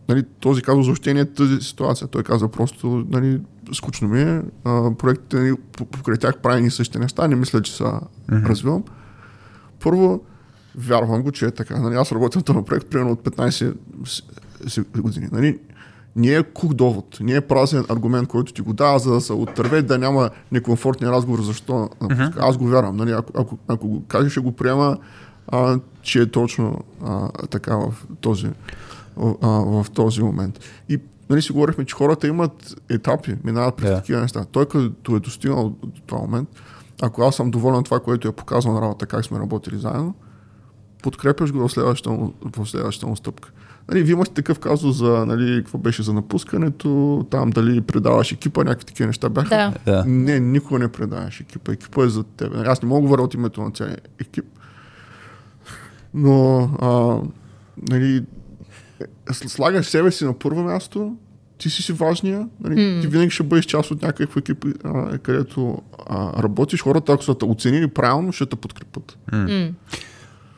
Нали, 0.09 0.23
този 0.39 0.61
казва 0.61 0.83
въобще 0.83 1.13
не 1.13 1.19
е 1.19 1.25
тази 1.25 1.57
ситуация. 1.57 2.07
Той 2.07 2.23
казва 2.23 2.49
просто, 2.49 3.05
нали, 3.09 3.41
скучно 3.73 4.07
ми 4.07 4.21
е, 4.21 4.41
а, 4.63 4.91
проектите 4.93 5.35
нали, 5.37 5.55
по- 5.71 5.85
покрай 5.85 6.17
тях 6.17 6.37
прави 6.37 6.61
ни 6.61 6.69
същи 6.69 6.99
неща, 6.99 7.27
не 7.27 7.35
мисля, 7.35 7.61
че 7.61 7.73
са 7.73 7.99
развивам. 8.29 8.83
Първо, 9.79 10.23
вярвам 10.75 11.21
го, 11.21 11.31
че 11.31 11.45
е 11.45 11.51
така. 11.51 11.79
Нали, 11.79 11.95
аз 11.95 12.11
работя 12.11 12.39
на 12.39 12.43
този 12.43 12.59
проект 12.61 12.87
примерно 12.87 13.11
от 13.11 13.21
15 13.21 13.73
с- 14.05 14.21
с- 14.67 14.83
години. 14.97 15.27
Нали, 15.31 15.59
не 16.15 16.27
е 16.27 16.43
кух 16.43 16.73
довод, 16.73 17.17
не 17.19 17.33
е 17.33 17.41
празен 17.41 17.85
аргумент, 17.89 18.27
който 18.27 18.53
ти 18.53 18.61
го 18.61 18.73
дава, 18.73 18.99
за 18.99 19.11
да 19.11 19.21
се 19.21 19.33
отърве, 19.33 19.81
да 19.81 19.97
няма 19.97 20.29
некомфортен 20.51 21.09
разговор, 21.09 21.41
защо 21.41 21.73
напуска. 22.01 22.33
Аз 22.39 22.57
го 22.57 22.65
вярвам. 22.65 22.97
Нали, 22.97 23.11
ако, 23.11 23.31
ако, 23.35 23.57
ако 23.67 23.87
го 23.87 24.03
каже, 24.03 24.29
ще 24.29 24.39
го 24.39 24.51
приема, 24.51 24.97
а, 25.47 25.79
че 26.01 26.21
е 26.21 26.25
точно 26.27 26.77
а, 27.03 27.27
така 27.41 27.75
в 27.75 27.93
този, 28.21 28.47
а, 29.17 29.47
в 29.47 29.85
този 29.89 30.23
момент. 30.23 30.59
И 30.89 30.99
нали, 31.29 31.41
си 31.41 31.51
говорихме, 31.51 31.85
че 31.85 31.95
хората 31.95 32.27
имат 32.27 32.75
етапи, 32.89 33.35
минават 33.43 33.75
през 33.75 33.89
Да. 33.89 33.95
такива 33.95 34.21
неща. 34.21 34.45
Той 34.45 34.65
като 34.65 35.15
е 35.15 35.19
достигнал 35.19 35.69
до 35.83 36.01
този 36.01 36.21
момент, 36.21 36.49
ако 37.01 37.21
аз 37.21 37.35
съм 37.35 37.51
доволен 37.51 37.77
от 37.77 37.85
това, 37.85 37.99
което 37.99 38.27
е 38.27 38.31
показал 38.31 38.73
на 38.73 38.81
работа, 38.81 39.05
как 39.05 39.25
сме 39.25 39.39
работили 39.39 39.77
заедно, 39.77 40.13
подкрепяш 41.03 41.51
го 41.51 41.59
в 41.59 41.71
следващата, 41.71 42.09
му- 42.11 42.33
в 42.47 42.65
следващата 42.65 43.07
му 43.07 43.15
стъпка. 43.15 43.51
Нали, 43.89 44.03
вие 44.03 44.13
имате 44.13 44.31
такъв 44.31 44.59
казус 44.59 44.97
за, 44.97 45.25
нали, 45.25 45.55
какво 45.63 45.77
беше 45.77 46.03
за 46.03 46.13
напускането, 46.13 47.25
там 47.31 47.49
дали 47.49 47.81
предаваш 47.81 48.31
екипа, 48.31 48.63
някакви 48.63 48.85
такива 48.85 49.07
неща 49.07 49.29
бяха. 49.29 49.49
Да. 49.49 49.73
Да. 49.85 50.03
Не, 50.07 50.39
никога 50.39 50.79
не 50.79 50.87
предаваш 50.87 51.39
екипа. 51.41 51.71
Екипа 51.71 52.03
е 52.03 52.09
за 52.09 52.23
теб. 52.23 52.53
Нали, 52.53 52.67
Аз 52.67 52.81
не 52.81 52.87
мога 52.87 52.99
да 53.01 53.01
говоря 53.01 53.21
от 53.21 53.33
името 53.33 53.61
на 53.61 53.71
целия 53.71 53.97
екип. 54.21 54.45
Но, 56.13 56.59
а, 56.81 57.17
нали, 57.91 58.23
е, 59.29 59.33
слагаш 59.33 59.85
себе 59.85 60.11
си 60.11 60.25
на 60.25 60.39
първо 60.39 60.63
място, 60.63 61.15
ти 61.57 61.69
си 61.69 61.81
си 61.81 61.93
важния, 61.93 62.47
нали, 62.63 62.75
Mm. 62.75 63.01
ти 63.01 63.07
винаги 63.07 63.29
ще 63.29 63.43
бъдеш 63.43 63.65
част 63.65 63.91
от 63.91 64.01
някакъв 64.01 64.37
екип, 64.37 64.65
а, 64.83 65.17
където 65.17 65.81
а, 66.09 66.43
работиш. 66.43 66.81
Хората, 66.81 67.13
ако 67.13 67.23
са 67.23 67.35
те 67.37 67.45
оценили 67.45 67.87
правилно, 67.87 68.31
ще 68.33 68.45
те 68.45 68.55
подкрепят. 68.55 69.17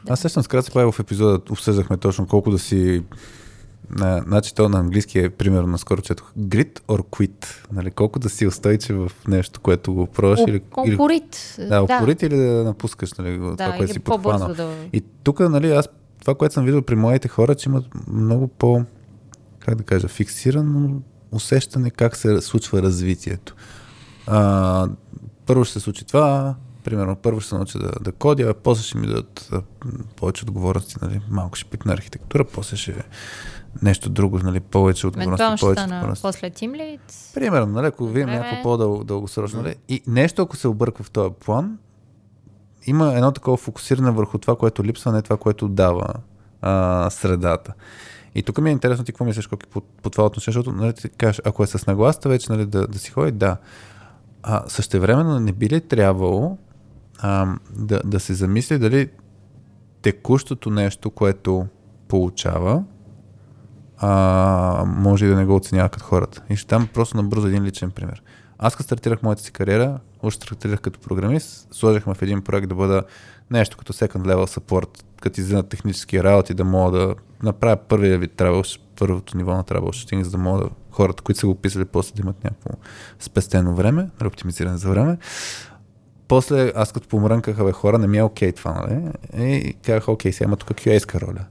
Аз 0.10 0.20
сещам, 0.20 0.44
скратко 0.44 0.74
правя 0.74 0.92
в 0.92 1.00
епизода, 1.00 1.40
обсъждахме 1.52 1.98
точно 1.98 2.28
колко 2.28 2.52
да 2.52 2.60
си 2.60 3.04
На, 3.90 4.24
значи 4.28 4.56
то 4.56 4.70
на 4.70 4.80
английски 4.80 5.20
е, 5.20 5.30
примерно, 5.30 5.68
наскоро 5.68 6.02
четох 6.02 6.34
grit 6.40 6.80
or 6.80 7.00
quit. 7.00 7.46
Нали, 7.72 7.92
колко 7.92 8.20
да 8.20 8.30
си 8.30 8.48
устойчив 8.48 8.96
в 8.96 9.12
нещо, 9.28 9.62
което 9.62 9.94
го 9.94 10.08
пробваш 10.08 10.40
или, 10.48 10.62
или, 10.86 10.96
Упорит. 10.96 11.56
да, 11.70 11.82
упорит 11.84 12.22
или 12.22 12.36
да 12.36 12.64
напускаш 12.64 13.14
нали, 13.14 13.38
това, 13.38 13.56
да, 13.56 13.70
което 13.70 13.84
или 13.84 13.94
си 13.94 14.00
подхванал. 14.00 14.54
да... 14.54 14.76
И 14.94 15.04
тук, 15.24 15.40
нали, 15.40 15.72
аз 15.72 15.90
това, 16.22 16.36
което 16.36 16.54
съм 16.54 16.66
виждал 16.66 16.82
при 16.82 16.96
младите 16.96 17.28
хора, 17.28 17.56
че 17.56 17.70
имат 17.70 17.86
много 18.08 18.48
по, 18.48 18.84
как 19.60 19.76
да 19.76 19.84
кажа, 19.84 20.08
фиксирано 20.08 21.02
усещане 21.32 21.90
как 21.90 22.18
се 22.18 22.42
случва 22.42 22.82
развитието. 22.82 23.56
А, 24.28 24.88
първо 25.46 25.66
ще 25.66 25.74
се 25.74 25.80
случи 25.80 26.06
това, 26.06 26.56
примерно 26.84 27.16
първо 27.16 27.40
ще 27.40 27.50
се 27.50 27.56
науча 27.56 27.80
да, 27.80 27.92
да 28.02 28.12
кодя, 28.12 28.50
а 28.50 28.54
после 28.54 28.84
ще 28.84 28.98
ми 28.98 29.08
дадат 29.08 29.52
повече 30.16 30.44
отговорности, 30.44 30.96
нали, 31.02 31.22
малко 31.30 31.56
ще 31.56 31.70
пикна 31.70 31.94
архитектура, 31.94 32.46
после 32.46 32.78
ще 32.78 33.04
нещо 33.82 34.10
друго, 34.10 34.40
нали, 34.40 34.60
повече 34.60 35.08
отговорности, 35.08 35.44
Евентуално 35.44 35.76
ще 35.76 35.82
стана 35.82 36.16
после 36.22 36.50
тимлит. 36.50 37.32
Примерно, 37.34 37.68
нали, 37.68 37.88
ако 37.88 38.08
видим 38.08 38.30
някакво 38.30 38.64
по-дългосрочно. 38.64 39.62
Нали? 39.62 39.76
И 39.90 40.04
нещо, 40.08 40.42
ако 40.42 40.56
се 40.56 40.68
обърква 40.68 41.04
в 41.04 41.12
този 41.12 41.34
план, 41.46 41.78
има 42.86 43.14
едно 43.14 43.32
такова 43.32 43.58
фокусиране 43.58 44.12
върху 44.12 44.38
това, 44.38 44.56
което 44.56 44.84
липсва, 44.84 45.12
не 45.12 45.22
това, 45.22 45.38
което 45.38 45.68
дава 45.68 46.14
а, 46.62 47.10
средата. 47.10 47.74
И 48.36 48.44
тук 48.44 48.62
ми 48.62 48.70
е 48.70 48.74
интересно 48.74 49.06
ти 49.06 49.12
какво 49.12 49.26
мислиш 49.26 49.48
Коки, 49.48 49.68
по, 49.68 49.82
по 49.82 50.10
това 50.10 50.26
отношение, 50.26 50.54
защото 50.54 50.72
нали, 50.72 50.94
ти 50.94 51.10
кажеш, 51.10 51.42
ако 51.46 51.64
е 51.64 51.68
с 51.68 51.88
нагласта 51.88 52.30
вече 52.30 52.52
нали, 52.52 52.66
да, 52.66 52.88
да 52.88 53.00
си 53.00 53.12
ходи, 53.12 53.32
да. 53.32 53.58
А, 54.44 54.64
същевременно 54.68 55.40
не 55.40 55.52
би 55.52 55.70
ли 55.70 55.82
трябвало 55.82 56.58
а, 57.20 57.56
да, 57.76 58.02
да 58.06 58.20
се 58.20 58.34
замисли 58.34 58.80
дали 58.80 59.10
текущото 60.02 60.70
нещо, 60.70 61.10
което 61.10 61.68
получава, 62.08 62.84
а, 63.98 64.84
може 64.88 65.26
и 65.26 65.30
да 65.30 65.36
не 65.36 65.46
го 65.46 65.56
оценява 65.56 65.90
като 65.90 66.06
хората. 66.06 66.44
И 66.50 66.56
ще 66.56 66.76
дам 66.76 66.88
просто 66.94 67.18
набързо 67.18 67.48
един 67.48 67.64
личен 67.64 67.92
пример. 67.92 68.24
Аз 68.58 68.76
като 68.76 68.84
стартирах 68.84 69.24
моята 69.24 69.42
си 69.42 69.52
кариера, 69.52 70.00
още 70.24 70.46
стартирах 70.46 70.82
като 70.82 71.00
програмист, 71.00 71.68
сложихме 71.72 72.14
в 72.14 72.22
един 72.22 72.42
проект 72.42 72.70
да 72.70 72.76
бъда 72.76 73.04
нещо 73.52 73.78
като 73.78 73.94
second 73.94 74.24
level 74.24 74.60
support, 74.60 75.04
като 75.22 75.40
излизат 75.40 75.70
технически 75.70 76.24
работи, 76.24 76.54
да 76.54 76.64
мога 76.64 77.00
да 77.00 77.16
направя 77.44 77.76
първия 77.76 78.20
вид 78.20 78.32
travel, 78.38 78.80
първото 79.00 79.38
ниво 79.38 79.54
на 79.54 79.64
troubleshooting, 79.64 80.22
за 80.22 80.32
да 80.32 80.38
мога 80.38 80.64
да 80.64 80.70
хората, 80.92 81.24
които 81.24 81.40
са 81.40 81.48
го 81.48 81.56
писали, 81.56 81.86
после 81.86 82.16
да 82.16 82.22
имат 82.22 82.44
някакво 82.44 82.70
спестено 83.20 83.76
време, 83.76 84.10
нали, 84.20 84.28
оптимизиране 84.28 84.78
за 84.78 84.90
време. 84.90 85.18
После 86.34 86.72
аз 86.76 86.92
като 86.92 87.08
помрънках, 87.08 87.64
бе, 87.66 87.72
хора, 87.72 87.98
не 87.98 88.08
ми 88.08 88.18
е 88.18 88.24
окей 88.24 88.52
това, 88.52 88.72
нали? 88.72 89.12
И 89.54 89.74
казах, 89.74 90.08
окей, 90.10 90.32
сега 90.32 90.48
има 90.48 90.58
тук 90.58 90.70
QA-ска 90.70 91.22
роля. 91.22 91.46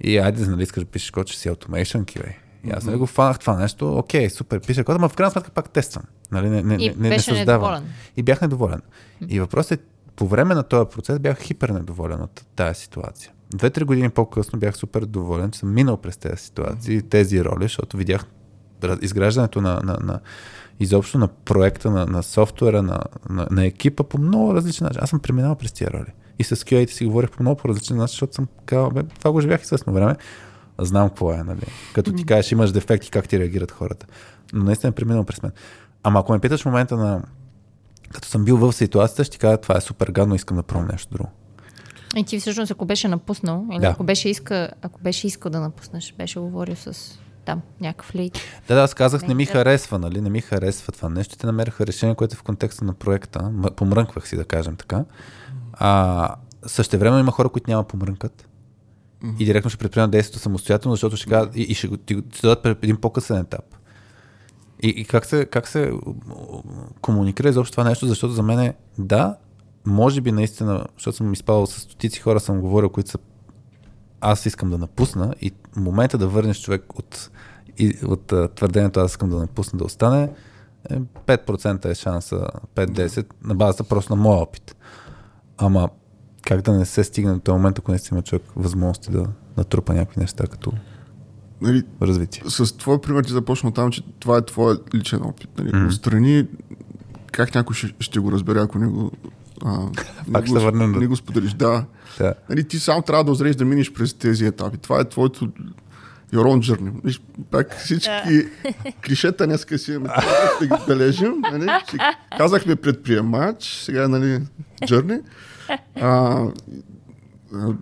И 0.00 0.18
айде, 0.18 0.46
нали, 0.46 0.62
искаш 0.62 0.84
да 0.84 0.90
пишеш 0.90 1.10
код, 1.10 1.26
че 1.26 1.38
си 1.38 1.50
automation 1.50 2.04
QA. 2.04 2.34
И 2.64 2.70
аз 2.70 2.84
нали 2.84 2.96
го 2.96 3.06
фанах 3.06 3.38
това 3.38 3.56
нещо, 3.56 3.98
окей, 3.98 4.30
супер, 4.30 4.60
пиша 4.60 4.84
код, 4.84 5.00
но 5.00 5.08
в 5.08 5.14
крайна 5.14 5.30
сметка 5.30 5.50
пак 5.50 5.70
тествам. 5.70 6.02
Нали, 6.30 6.48
не, 6.48 6.62
не, 6.62 6.74
И 6.74 6.88
не, 6.88 6.94
не, 6.96 7.08
не 7.08 7.18
създавам. 7.18 7.46
недоволен. 7.46 7.92
И 8.16 8.22
бях 8.22 8.40
недоволен. 8.40 8.80
И 9.28 9.40
въпросът 9.40 9.80
е, 9.80 9.82
по 10.16 10.26
време 10.26 10.54
на 10.54 10.62
този 10.62 10.90
процес 10.90 11.18
бях 11.18 11.38
хипер 11.38 11.68
недоволен 11.68 12.20
от 12.22 12.44
тази 12.56 12.80
ситуация. 12.80 13.32
Две-три 13.50 13.84
години 13.84 14.10
по-късно 14.10 14.58
бях 14.58 14.76
супер 14.76 15.04
доволен, 15.04 15.50
че 15.50 15.58
съм 15.58 15.74
минал 15.74 15.96
през 15.96 16.16
тези 16.16 16.42
ситуации, 16.42 17.02
тези 17.02 17.44
роли, 17.44 17.62
защото 17.64 17.96
видях 17.96 18.24
изграждането 19.02 19.60
на, 19.60 19.80
на, 19.84 19.98
на 20.02 20.20
изобщо 20.80 21.18
на 21.18 21.28
проекта, 21.28 21.90
на, 21.90 22.06
на 22.06 22.22
софтуера, 22.22 22.82
на, 22.82 23.00
на, 23.30 23.46
на 23.50 23.64
екипа 23.64 24.04
по 24.04 24.18
много 24.18 24.54
различен 24.54 24.84
начин. 24.84 25.00
Аз 25.02 25.10
съм 25.10 25.20
преминал 25.20 25.54
през 25.54 25.72
тия 25.72 25.90
роли. 25.90 26.12
И 26.38 26.44
с 26.44 26.56
QA 26.56 26.90
си 26.90 27.06
говорих 27.06 27.30
по 27.30 27.42
много 27.42 27.56
по-различен 27.56 27.96
начин, 27.96 28.12
защото 28.12 28.34
съм 28.34 28.48
казал, 28.66 28.90
бе, 28.90 29.02
това 29.02 29.32
го 29.32 29.40
живях 29.40 29.62
известно 29.62 29.92
време. 29.92 30.16
Знам 30.78 31.08
какво 31.08 31.32
е, 31.32 31.36
нали? 31.36 31.66
Като 31.94 32.12
ти 32.12 32.26
кажеш, 32.26 32.52
имаш 32.52 32.72
дефекти, 32.72 33.10
как 33.10 33.28
ти 33.28 33.38
реагират 33.38 33.70
хората. 33.70 34.06
Но 34.52 34.64
наистина 34.64 34.88
е 34.88 34.92
преминал 34.92 35.24
през 35.24 35.42
мен. 35.42 35.52
Ама 36.02 36.20
ако 36.20 36.32
ме 36.32 36.38
питаш 36.38 36.62
в 36.62 36.66
момента 36.66 36.96
на 36.96 37.22
като 38.12 38.28
съм 38.28 38.44
бил 38.44 38.56
в 38.56 38.72
ситуацията, 38.72 39.24
ще 39.24 39.32
ти 39.32 39.38
кажа, 39.38 39.56
това 39.56 39.76
е 39.76 39.80
супер 39.80 40.10
гадно, 40.10 40.34
искам 40.34 40.56
да 40.56 40.62
пробвам 40.62 40.88
нещо 40.92 41.14
друго. 41.14 41.30
И 42.16 42.24
ти 42.24 42.40
всъщност, 42.40 42.70
ако 42.70 42.84
беше 42.84 43.08
напуснал, 43.08 43.66
или 43.72 43.80
Да. 43.80 43.86
ако, 43.86 44.04
беше 44.04 44.28
иска, 44.28 44.70
ако 44.82 45.00
беше 45.00 45.26
искал 45.26 45.50
да 45.50 45.60
напуснеш, 45.60 46.14
беше 46.18 46.40
говорил 46.40 46.76
с 46.76 47.18
там 47.50 47.62
някакъв 47.80 48.14
лид. 48.14 48.38
Да, 48.68 48.74
да, 48.74 48.80
аз 48.80 48.94
казах, 48.94 49.22
не 49.22 49.34
ми 49.34 49.46
харесва, 49.46 49.98
нали? 49.98 50.20
Не 50.20 50.30
ми 50.30 50.40
харесва 50.40 50.92
това 50.92 51.08
нещо. 51.08 51.36
Те 51.36 51.46
намериха 51.46 51.86
решение, 51.86 52.14
което 52.14 52.34
е 52.34 52.36
в 52.36 52.42
контекста 52.42 52.84
на 52.84 52.94
проекта. 52.94 53.52
Помрънквах 53.76 54.28
си, 54.28 54.36
да 54.36 54.44
кажем 54.44 54.76
така. 54.76 55.04
А, 55.72 56.34
същевременно 56.66 57.20
има 57.20 57.32
хора, 57.32 57.48
които 57.48 57.70
няма 57.70 57.84
помрънкат. 57.84 58.48
И 59.38 59.44
директно 59.44 59.70
ще 59.70 59.78
предприемат 59.78 60.10
действието 60.10 60.38
самостоятелно, 60.38 60.94
защото 60.94 61.16
ще 61.16 61.30
кажат, 61.30 61.56
и, 61.56 61.62
и 61.62 61.74
ще, 61.74 61.88
ще 62.32 62.46
дадат 62.46 62.66
един 62.82 62.96
по-късен 62.96 63.38
етап. 63.38 63.64
И, 64.82 64.88
и 64.88 65.04
как, 65.04 65.26
се, 65.26 65.44
как 65.44 65.68
се 65.68 65.92
комуникира 67.00 67.48
изобщо 67.48 67.72
това 67.72 67.84
нещо, 67.84 68.06
защото 68.06 68.32
за 68.32 68.42
мен 68.42 68.60
е, 68.60 68.74
да, 68.98 69.36
може 69.86 70.20
би 70.20 70.32
наистина, 70.32 70.84
защото 70.96 71.16
съм 71.16 71.32
изпадал 71.32 71.66
с 71.66 71.80
стотици 71.80 72.20
хора, 72.20 72.40
съм 72.40 72.60
говорил, 72.60 72.88
които 72.88 73.10
са 73.10 73.18
аз 74.20 74.46
искам 74.46 74.70
да 74.70 74.78
напусна 74.78 75.34
и 75.40 75.52
момента 75.76 76.18
да 76.18 76.28
върнеш 76.28 76.60
човек 76.60 76.98
от, 76.98 77.30
от 78.04 78.32
твърдението 78.54 79.00
аз 79.00 79.10
искам 79.10 79.30
да 79.30 79.36
напусна 79.36 79.78
да 79.78 79.84
остане, 79.84 80.30
е 80.90 80.98
5% 80.98 81.84
е 81.84 81.94
шанса, 81.94 82.46
5-10, 82.74 83.26
на 83.44 83.54
базата 83.54 83.84
просто 83.84 84.16
на 84.16 84.22
моя 84.22 84.38
опит. 84.38 84.76
Ама 85.58 85.88
как 86.42 86.60
да 86.60 86.72
не 86.72 86.84
се 86.86 87.04
стигне 87.04 87.32
до 87.32 87.38
този 87.38 87.52
момент, 87.52 87.78
ако 87.78 87.90
наистина 87.90 88.16
има 88.16 88.22
човек 88.22 88.42
възможности 88.56 89.10
да 89.10 89.26
натрупа 89.56 89.94
някакви 89.94 90.20
неща 90.20 90.44
като 90.46 90.72
Нали, 91.62 91.82
развитие. 92.02 92.42
с 92.46 92.76
твой 92.76 93.00
пример 93.00 93.24
ти 93.24 93.32
започна 93.32 93.72
там, 93.72 93.90
че 93.90 94.02
това 94.18 94.36
е 94.36 94.44
твой 94.44 94.78
личен 94.94 95.22
опит. 95.22 95.50
Нали? 95.58 95.70
Mm. 95.70 95.86
Отстрани, 95.86 96.46
как 97.32 97.54
някой 97.54 97.74
ще, 97.76 97.94
ще 98.00 98.18
го 98.20 98.32
разбере, 98.32 98.60
ако 98.60 98.78
не 98.78 98.86
го, 98.86 99.10
а, 99.64 99.78
не 100.26 100.32
Пак 100.32 100.46
ще 100.46 100.54
го, 100.54 100.70
до- 100.72 100.86
не 100.86 101.06
го 101.06 101.16
споделиш. 101.16 101.52
Да. 101.52 101.84
Да. 102.18 102.34
Нали, 102.48 102.68
ти 102.68 102.78
сам 102.78 103.02
трябва 103.02 103.24
да 103.24 103.30
озреш 103.30 103.56
да 103.56 103.64
минеш 103.64 103.92
през 103.92 104.14
тези 104.14 104.46
етапи. 104.46 104.78
Това 104.78 105.00
е 105.00 105.08
твоето 105.08 105.52
your 106.32 106.44
own 106.44 106.60
journey. 106.60 106.92
Виж, 107.04 107.20
пак 107.50 107.76
всички 107.76 108.48
клишета 109.06 109.46
днеска 109.46 109.78
си 109.78 109.92
имаме 109.92 110.14
да 110.60 110.66
ги 110.66 110.84
бележим. 110.86 111.34
Нали? 111.52 111.66
Казахме 112.38 112.76
предприемач, 112.76 113.82
сега 113.84 114.08
нали, 114.08 114.40
journey. 114.82 115.22
А, 116.00 116.44
а, 117.54 117.74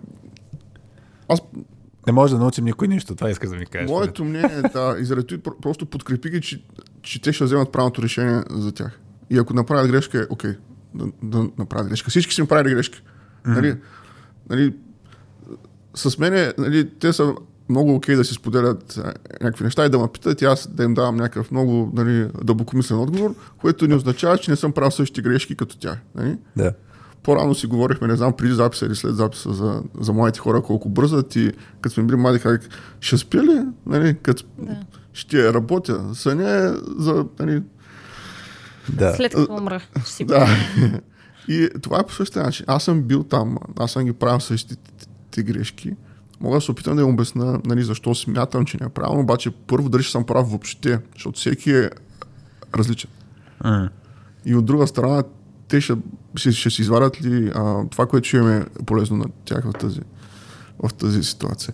аз 1.27 1.41
Не 2.07 2.13
може 2.13 2.33
да 2.33 2.39
научим 2.39 2.65
никой 2.65 2.87
нищо, 2.87 3.15
това 3.15 3.29
иска 3.29 3.49
да 3.49 3.55
ми 3.55 3.65
кажеш. 3.65 3.89
Моето 3.89 4.25
мнение 4.25 4.57
е 4.57 4.61
да, 4.61 4.95
и 4.99 5.05
заради 5.05 5.27
това 5.27 5.39
про- 5.43 5.61
просто 5.61 5.85
подкрепи 5.85 6.29
ги, 6.29 6.41
че, 6.41 6.63
че 7.01 7.21
те 7.21 7.33
ще 7.33 7.43
вземат 7.43 7.71
правилното 7.71 8.01
решение 8.01 8.41
за 8.49 8.71
тях. 8.71 8.99
И 9.29 9.37
ако 9.37 9.53
направят 9.53 9.91
грешка, 9.91 10.19
е 10.19 10.23
окей, 10.29 10.55
да, 10.93 11.05
да 11.23 11.49
направят 11.57 11.87
грешка. 11.89 12.09
Всички 12.09 12.33
си 12.33 12.41
направили 12.41 12.75
грешки. 12.75 13.01
Mm-hmm. 13.01 13.55
Нали, 13.55 13.75
нали, 14.49 14.73
с 15.95 16.17
мене, 16.17 16.53
нали, 16.57 16.89
те 16.99 17.13
са 17.13 17.33
много 17.69 17.95
окей 17.95 18.15
да 18.15 18.25
си 18.25 18.33
споделят 18.33 18.99
някакви 19.41 19.63
неща 19.63 19.85
и 19.85 19.89
да 19.89 19.99
ме 19.99 20.07
питат 20.13 20.41
и 20.41 20.45
аз 20.45 20.67
да 20.67 20.83
им 20.83 20.93
давам 20.93 21.15
някакъв 21.15 21.51
много 21.51 21.91
нали, 21.95 22.27
дълбокомислен 22.43 22.99
отговор, 22.99 23.35
което 23.57 23.87
не 23.87 23.95
означава, 23.95 24.37
че 24.37 24.51
не 24.51 24.57
съм 24.57 24.71
правил 24.71 24.91
същите 24.91 25.21
грешки 25.21 25.55
като 25.55 25.77
тях. 25.77 25.97
Нали? 26.15 26.37
Да. 26.57 26.73
По-рано 27.23 27.55
си 27.55 27.67
говорихме, 27.67 28.07
не 28.07 28.15
знам, 28.15 28.33
преди 28.37 28.53
записа 28.53 28.85
или 28.85 28.95
след 28.95 29.15
записа 29.15 29.53
за, 29.53 29.83
за 29.99 30.13
младите 30.13 30.39
хора, 30.39 30.61
колко 30.61 30.89
бързат 30.89 31.35
и 31.35 31.51
като 31.81 31.93
сме 31.93 32.03
били 32.03 32.17
млади, 32.17 32.39
как 32.39 32.61
ще 32.99 33.17
спи 33.17 33.37
ли? 33.37 33.61
Нали, 33.85 34.17
като 34.21 34.43
Да. 34.57 34.77
ще 35.13 35.53
работя. 35.53 36.01
Съня 36.13 36.49
е 36.49 36.69
за... 36.97 37.25
Нали, 37.39 37.63
Да. 38.93 39.13
След 39.15 39.35
като 39.35 39.53
умра, 39.53 39.79
ще 40.01 40.11
си 40.11 40.25
да. 40.25 40.47
И 41.49 41.69
това 41.81 41.99
е 41.99 42.05
по 42.05 42.13
същия 42.13 42.43
начин. 42.43 42.65
Аз 42.67 42.83
съм 42.83 43.01
бил 43.01 43.23
там, 43.23 43.57
аз 43.79 43.91
съм 43.91 44.05
ги 44.05 44.13
правил 44.13 44.39
същите 44.39 45.43
грешки. 45.43 45.95
Мога 46.41 46.57
да 46.57 46.61
се 46.61 46.71
опитам 46.71 46.95
да 46.95 47.01
им 47.01 47.09
обясна 47.09 47.61
нали, 47.65 47.83
защо 47.83 48.15
смятам, 48.15 48.65
че 48.65 48.77
не 48.81 48.85
е 48.85 48.89
правилно, 48.89 49.21
обаче 49.21 49.51
първо 49.51 49.89
дали 49.89 50.03
ще 50.03 50.11
съм 50.11 50.25
прав 50.25 50.49
въобще, 50.49 50.99
защото 51.13 51.39
всеки 51.39 51.71
е 51.71 51.89
различен. 52.75 53.09
М. 53.63 53.89
И 54.45 54.55
от 54.55 54.65
друга 54.65 54.87
страна, 54.87 55.23
те 55.67 55.81
ще, 55.81 55.93
ще, 56.35 56.51
ще 56.51 56.69
си 56.69 56.81
извадят 56.81 57.21
ли 57.21 57.51
а, 57.55 57.89
това, 57.89 58.05
което 58.05 58.27
ще 58.27 58.37
им 58.37 58.49
е 58.49 58.65
полезно 58.85 59.17
на 59.17 59.25
тях 59.45 59.63
в 59.65 59.73
тази, 59.73 60.01
в 60.83 60.93
тази 60.93 61.23
ситуация. 61.23 61.73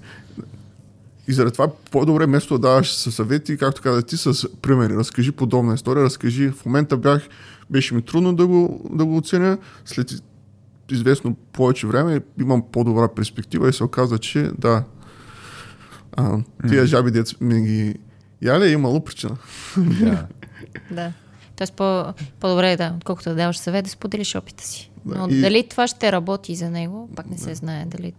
И 1.27 1.33
заради 1.33 1.53
това 1.53 1.67
по-добре 1.91 2.25
вместо 2.25 2.53
да 2.53 2.67
даваш 2.67 2.93
със 2.93 3.15
съвети, 3.15 3.57
както 3.57 3.81
каза 3.81 4.01
ти, 4.01 4.17
с 4.17 4.49
примери. 4.61 4.95
Разкажи 4.95 5.31
подобна 5.31 5.73
история, 5.73 6.03
разкажи. 6.03 6.49
В 6.49 6.65
момента 6.65 6.97
бях, 6.97 7.27
беше 7.69 7.95
ми 7.95 8.01
трудно 8.01 8.35
да 8.35 8.47
го, 8.47 8.89
да 8.93 9.05
го 9.05 9.17
оценя. 9.17 9.57
След 9.85 10.11
известно 10.91 11.35
повече 11.35 11.87
време 11.87 12.21
имам 12.41 12.63
по-добра 12.71 13.07
перспектива 13.15 13.69
и 13.69 13.73
се 13.73 13.83
оказа, 13.83 14.17
че 14.17 14.51
да, 14.57 14.83
а, 16.11 16.37
тия 16.69 16.85
жаби 16.85 17.11
дец 17.11 17.35
ми 17.41 17.61
ги 17.61 17.95
яля 18.41 18.65
е 18.67 18.71
имало 18.71 19.03
причина. 19.03 19.37
да. 19.77 20.27
Да. 20.91 21.11
Тоест 21.55 21.73
по, 21.73 22.13
по-добре 22.39 22.71
е 22.71 22.77
да, 22.77 22.93
отколкото 22.97 23.29
да 23.29 23.35
даваш 23.35 23.57
съвет, 23.57 23.85
да 23.85 23.91
споделиш 23.91 24.35
опита 24.35 24.63
си. 24.63 24.91
Да, 25.05 25.17
Но 25.17 25.27
и- 25.29 25.41
дали 25.41 25.67
това 25.69 25.87
ще 25.87 26.11
работи 26.11 26.55
за 26.55 26.69
него, 26.69 27.09
пак 27.15 27.29
не 27.29 27.37
се 27.37 27.55
знае. 27.55 27.85
Дали 27.85 28.13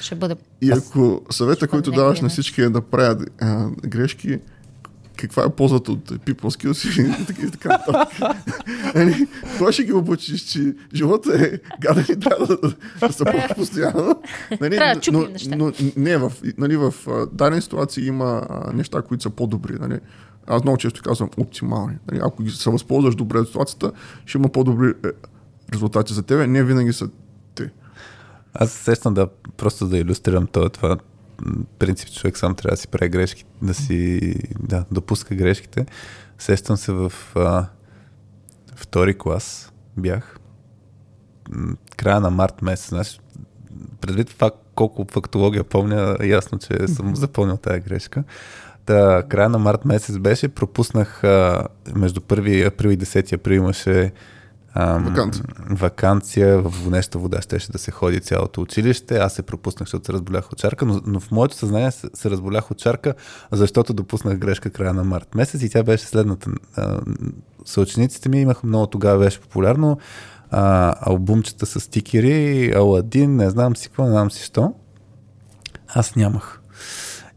ще 0.00 0.14
бъде... 0.14 0.36
И 0.62 0.70
ако 0.70 1.22
съвета, 1.30 1.68
който 1.68 1.90
даваш 1.90 2.20
на 2.20 2.28
всички 2.28 2.62
е 2.62 2.68
да 2.68 2.82
правят 2.82 3.30
а, 3.40 3.68
грешки, 3.70 4.38
каква 5.16 5.44
е 5.44 5.50
ползата 5.50 5.92
от 5.92 6.10
people 6.10 6.40
skills 6.40 7.20
и 7.22 7.26
така, 7.26 7.46
и 7.46 7.50
така 7.50 7.68
нататък. 7.68 8.36
Нали, 8.94 9.26
Кой 9.58 9.72
ще 9.72 9.84
ги 9.84 9.92
обучиш, 9.92 10.40
че 10.40 10.74
живота 10.94 11.44
е 11.44 11.58
гаден 11.80 12.04
и 12.08 12.20
трябва 12.20 12.46
да, 12.46 12.56
да 13.00 13.12
се 13.12 13.24
пълни 13.24 13.42
постоянно. 13.56 14.22
Нали, 14.60 14.76
Трябва 14.76 14.94
да 14.94 15.00
чупим 15.00 15.20
но, 15.20 15.28
неща. 15.28 15.56
но, 15.56 15.72
не, 15.96 16.16
в, 16.16 16.32
нали, 16.58 16.76
в 16.76 16.94
дадени 17.32 17.62
ситуации 17.62 18.06
има 18.06 18.42
а, 18.50 18.72
неща, 18.72 19.02
които 19.02 19.22
са 19.22 19.30
по-добри. 19.30 19.74
Нали. 19.80 20.00
Аз 20.46 20.64
много 20.64 20.78
често 20.78 21.02
казвам 21.02 21.30
оптимални. 21.36 21.96
Нали. 22.10 22.20
Ако 22.24 22.42
ги 22.42 22.50
се 22.50 22.70
възползваш 22.70 23.14
добре 23.14 23.38
от 23.38 23.46
ситуацията, 23.46 23.92
ще 24.26 24.38
има 24.38 24.48
по-добри 24.48 24.88
е, 24.88 25.08
резултати 25.72 26.14
за 26.14 26.22
тебе. 26.22 26.46
Не 26.46 26.64
винаги 26.64 26.92
са 26.92 27.08
те. 27.54 27.70
Аз 28.54 28.72
се 28.72 28.84
сещам 28.84 29.14
да 29.14 29.28
просто 29.56 29.88
да 29.88 29.98
иллюстрирам 29.98 30.46
това, 30.46 30.68
това 30.68 30.96
принцип, 31.78 32.12
човек 32.12 32.38
сам 32.38 32.54
трябва 32.54 32.74
да 32.74 32.80
си 32.80 32.88
прави 32.88 33.08
грешки, 33.08 33.44
да 33.62 33.74
си 33.74 34.34
да, 34.60 34.84
допуска 34.90 35.34
грешките. 35.34 35.86
Сещам 36.38 36.76
се 36.76 36.92
в 36.92 37.12
а, 37.34 37.66
втори 38.74 39.18
клас 39.18 39.72
бях. 39.96 40.38
Края 41.96 42.20
на 42.20 42.30
март 42.30 42.62
месец. 42.62 42.88
Знаеш, 42.88 43.20
предвид 44.00 44.28
това 44.28 44.50
колко 44.74 45.06
фактология 45.10 45.64
помня, 45.64 46.16
ясно, 46.24 46.58
че 46.58 46.88
съм 46.88 47.16
запълнил 47.16 47.56
тази 47.56 47.80
грешка. 47.80 48.24
Та, 48.84 49.22
края 49.28 49.48
на 49.48 49.58
март 49.58 49.84
месец 49.84 50.18
беше, 50.18 50.48
пропуснах 50.48 51.24
а, 51.24 51.68
между 51.94 52.20
1 52.20 52.66
април 52.66 52.88
и 52.88 52.98
10 52.98 53.32
април 53.32 53.56
имаше 53.56 54.12
ам, 54.74 55.04
Ваканция. 55.04 55.44
вакансия, 55.70 56.62
в 56.62 56.84
вонеща 56.84 57.18
вода 57.18 57.42
щеше 57.42 57.72
да 57.72 57.78
се 57.78 57.90
ходи 57.90 58.20
цялото 58.20 58.60
училище. 58.60 59.16
Аз 59.16 59.34
се 59.34 59.42
пропуснах, 59.42 59.86
защото 59.86 60.06
се 60.06 60.12
разболях 60.12 60.52
от 60.52 60.58
чарка, 60.58 60.86
но, 60.86 61.00
но 61.06 61.20
в 61.20 61.30
моето 61.30 61.54
съзнание 61.54 61.90
се, 61.90 62.08
се 62.14 62.30
разболях 62.30 62.70
от 62.70 62.78
чарка, 62.78 63.14
защото 63.52 63.94
допуснах 63.94 64.38
грешка 64.38 64.70
края 64.70 64.94
на 64.94 65.04
март 65.04 65.34
месец 65.34 65.62
и 65.62 65.70
тя 65.70 65.82
беше 65.82 66.06
следната. 66.06 66.50
А, 66.76 67.00
съучениците 67.64 68.28
ми 68.28 68.40
имаха 68.40 68.66
много 68.66 68.86
тогава 68.86 69.18
беше 69.18 69.40
популярно 69.40 69.98
а, 70.50 70.94
албумчета 71.00 71.66
с 71.66 71.80
стикери, 71.80 72.72
Аладин, 72.76 73.36
не 73.36 73.50
знам 73.50 73.76
си 73.76 73.88
какво, 73.88 74.04
не 74.04 74.10
знам 74.10 74.30
си 74.30 74.44
що. 74.44 74.74
Аз 75.88 76.16
нямах. 76.16 76.61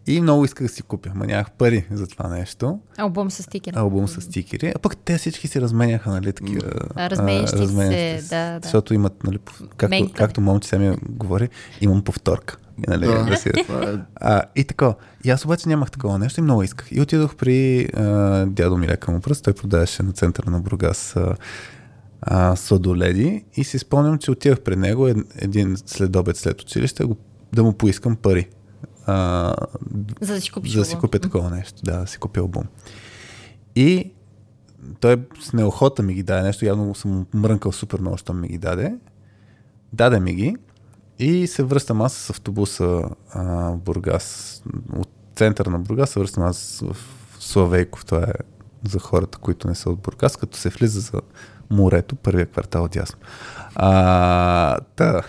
И 0.07 0.21
много 0.21 0.45
исках 0.45 0.67
да 0.67 0.73
си 0.73 0.83
купя, 0.83 1.11
ма 1.15 1.25
нямах 1.25 1.51
пари 1.51 1.85
за 1.91 2.07
това 2.07 2.29
нещо. 2.29 2.79
Албум 2.97 3.31
с 3.31 3.43
стикер. 3.43 3.73
Албум 3.75 4.07
с 4.07 4.21
стикери. 4.21 4.71
А 4.75 4.79
пък 4.79 4.97
те 4.97 5.17
всички 5.17 5.47
си 5.47 5.61
разменяха, 5.61 6.09
нали, 6.09 6.33
такива. 6.33 6.71
Разменящи 6.97 7.57
се, 7.57 8.27
да, 8.29 8.51
да. 8.51 8.59
Защото 8.63 8.93
имат, 8.93 9.23
нали, 9.23 9.39
както, 9.77 10.11
както 10.13 10.41
момче 10.41 10.77
ми 10.77 10.95
говори, 11.09 11.49
имам 11.81 12.03
повторка. 12.03 12.57
И, 12.77 12.83
нали, 12.87 13.05
Да. 13.05 13.23
да 13.23 13.37
си... 13.37 13.49
Е 13.49 13.63
А, 14.15 14.41
и 14.55 14.63
така. 14.63 14.93
И 15.23 15.29
аз 15.29 15.45
обаче 15.45 15.69
нямах 15.69 15.91
такова 15.91 16.19
нещо 16.19 16.39
и 16.39 16.43
много 16.43 16.63
исках. 16.63 16.87
И 16.91 17.01
отидох 17.01 17.35
при 17.35 17.85
а, 17.85 18.01
дядо 18.45 18.77
ми 18.77 18.87
лека 18.87 19.11
му 19.11 19.19
пръст. 19.19 19.43
Той 19.43 19.53
продаваше 19.53 20.03
на 20.03 20.11
центъра 20.11 20.51
на 20.51 20.59
Бургас 20.59 21.15
а, 21.15 21.35
а, 22.21 22.55
сладоледи. 22.55 23.45
И 23.55 23.63
си 23.63 23.79
спомням, 23.79 24.17
че 24.17 24.31
отидох 24.31 24.59
при 24.59 24.75
него 24.75 25.07
ед- 25.07 25.17
един 25.35 25.75
следобед 25.77 26.37
след 26.37 26.61
училище 26.61 27.03
го, 27.03 27.17
да 27.53 27.63
му 27.63 27.73
поискам 27.73 28.15
пари. 28.15 28.47
А, 29.05 29.53
За 30.21 30.33
да 30.33 30.41
си 30.41 30.51
купиш 30.51 30.71
за 30.71 30.79
да 30.79 30.85
си 30.85 30.97
купя 30.97 31.19
такова 31.19 31.49
нещо. 31.49 31.81
Да, 31.83 31.97
да 31.97 32.07
си 32.07 32.17
купя 32.17 32.39
албум. 32.39 32.63
И 33.75 34.11
той 34.99 35.27
с 35.41 35.53
неохота 35.53 36.03
ми 36.03 36.13
ги 36.13 36.23
даде 36.23 36.41
нещо, 36.43 36.65
явно 36.65 36.95
съм 36.95 37.25
мрънкал 37.33 37.71
супер 37.71 37.99
много, 37.99 38.17
що 38.17 38.33
ми 38.33 38.47
ги 38.47 38.57
даде. 38.57 38.95
Даде 39.93 40.19
ми 40.19 40.33
ги 40.33 40.55
и 41.19 41.47
се 41.47 41.63
връщам 41.63 42.01
аз 42.01 42.13
с 42.13 42.29
автобуса 42.29 43.03
а, 43.29 43.43
в 43.71 43.77
Бургас. 43.77 44.63
От 44.97 45.09
центъра 45.35 45.69
на 45.69 45.79
Бургас 45.79 46.09
се 46.09 46.19
връщам 46.19 46.43
аз 46.43 46.83
в 46.85 46.97
Славейков. 47.39 48.05
Това 48.05 48.23
е 48.23 48.33
за 48.89 48.99
хората, 48.99 49.37
които 49.37 49.67
не 49.67 49.75
са 49.75 49.89
от 49.89 49.99
Бургас, 49.99 50.37
като 50.37 50.57
се 50.57 50.69
влиза 50.69 50.99
за 50.99 51.21
морето, 51.69 52.15
първия 52.15 52.45
квартал 52.45 52.83
от 52.83 52.95
ясно. 52.95 53.19
А, 53.75 54.79
та, 54.95 55.21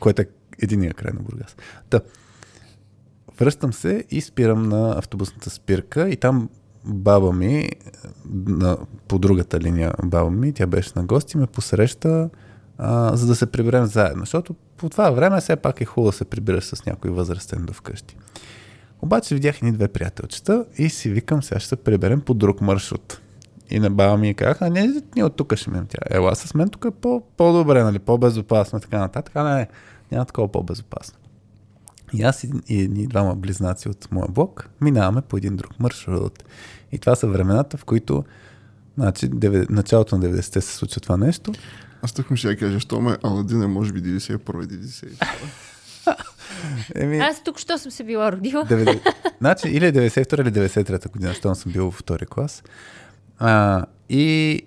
което 0.00 0.22
е 0.22 0.26
единия 0.62 0.94
край 0.94 1.12
на 1.14 1.20
Бургас. 1.20 1.56
Та, 1.90 2.00
Връщам 3.40 3.72
се 3.72 4.04
и 4.10 4.20
спирам 4.20 4.68
на 4.68 4.98
автобусната 4.98 5.50
спирка 5.50 6.08
и 6.08 6.16
там 6.16 6.48
баба 6.84 7.32
ми, 7.32 7.70
на, 8.46 8.76
по 9.08 9.18
другата 9.18 9.60
линия 9.60 9.92
баба 10.04 10.30
ми, 10.30 10.52
тя 10.52 10.66
беше 10.66 10.92
на 10.96 11.04
гости, 11.04 11.36
ме 11.36 11.46
посреща, 11.46 12.30
а, 12.78 13.16
за 13.16 13.26
да 13.26 13.36
се 13.36 13.46
приберем 13.46 13.86
заедно. 13.86 14.20
Защото 14.22 14.54
по 14.76 14.88
това 14.88 15.10
време 15.10 15.40
все 15.40 15.56
пак 15.56 15.80
е 15.80 15.84
хубаво 15.84 16.10
да 16.10 16.16
се 16.16 16.24
прибираш 16.24 16.64
с 16.64 16.86
някой 16.86 17.10
възрастен 17.10 17.66
до 17.66 17.72
вкъщи. 17.72 18.16
Обаче 19.02 19.34
видях 19.34 19.62
ни 19.62 19.72
две 19.72 19.88
приятелчета 19.88 20.64
и 20.78 20.88
си 20.88 21.10
викам, 21.10 21.42
сега 21.42 21.60
ще 21.60 21.68
се 21.68 21.76
приберем 21.76 22.20
по 22.20 22.34
друг 22.34 22.60
маршрут. 22.60 23.20
И 23.70 23.78
на 23.78 23.90
баба 23.90 24.16
ми 24.16 24.34
казаха, 24.34 24.66
а 24.66 24.70
не, 24.70 25.02
ние 25.16 25.24
от 25.24 25.36
тук 25.36 25.56
ще 25.56 25.70
минем 25.70 25.86
тя. 25.88 25.98
Ела 26.10 26.36
с 26.36 26.54
мен 26.54 26.68
тук 26.68 26.84
е 26.84 26.90
по, 26.90 27.22
по-добре, 27.36 27.82
нали, 27.82 27.98
по-безопасно 27.98 28.80
така 28.80 28.98
нататък. 28.98 29.36
А 29.36 29.42
не, 29.42 29.68
няма 30.12 30.24
такова 30.24 30.48
по-безопасно. 30.48 31.18
И 32.12 32.22
аз 32.22 32.44
и, 32.44 32.50
и 32.68 32.82
едни 32.82 33.06
двама 33.06 33.34
близнаци 33.34 33.88
от 33.88 34.08
моя 34.12 34.28
блок 34.28 34.68
минаваме 34.80 35.20
по 35.20 35.36
един 35.36 35.56
друг 35.56 35.80
маршрут. 35.80 36.44
И 36.92 36.98
това 36.98 37.16
са 37.16 37.26
времената, 37.26 37.76
в 37.76 37.84
които 37.84 38.24
значи, 38.98 39.30
деве- 39.30 39.70
началото 39.70 40.18
на 40.18 40.24
90-те 40.24 40.60
се 40.60 40.74
случва 40.74 41.00
това 41.00 41.16
нещо. 41.16 41.52
Аз 42.02 42.12
тъкмо 42.12 42.36
ще 42.36 42.48
я 42.48 42.56
кажа, 42.56 42.80
що 42.80 43.00
ме 43.00 43.16
Аладин 43.22 43.62
е 43.62 43.66
може 43.66 43.92
би 43.92 44.02
91 44.02 44.38
92. 44.38 45.36
Еми, 46.94 47.18
Аз 47.18 47.42
тук 47.42 47.58
що 47.58 47.78
съм 47.78 47.90
се 47.92 48.04
била 48.04 48.32
родила. 48.32 48.64
90... 48.64 49.14
значи, 49.40 49.68
или 49.68 49.84
92 49.84 50.40
или 50.40 50.68
93 50.68 51.10
година, 51.10 51.34
щом 51.34 51.54
съм 51.54 51.72
бил 51.72 51.84
във 51.84 51.94
втори 51.94 52.26
клас. 52.26 52.62
А, 53.38 53.84
и 54.08 54.62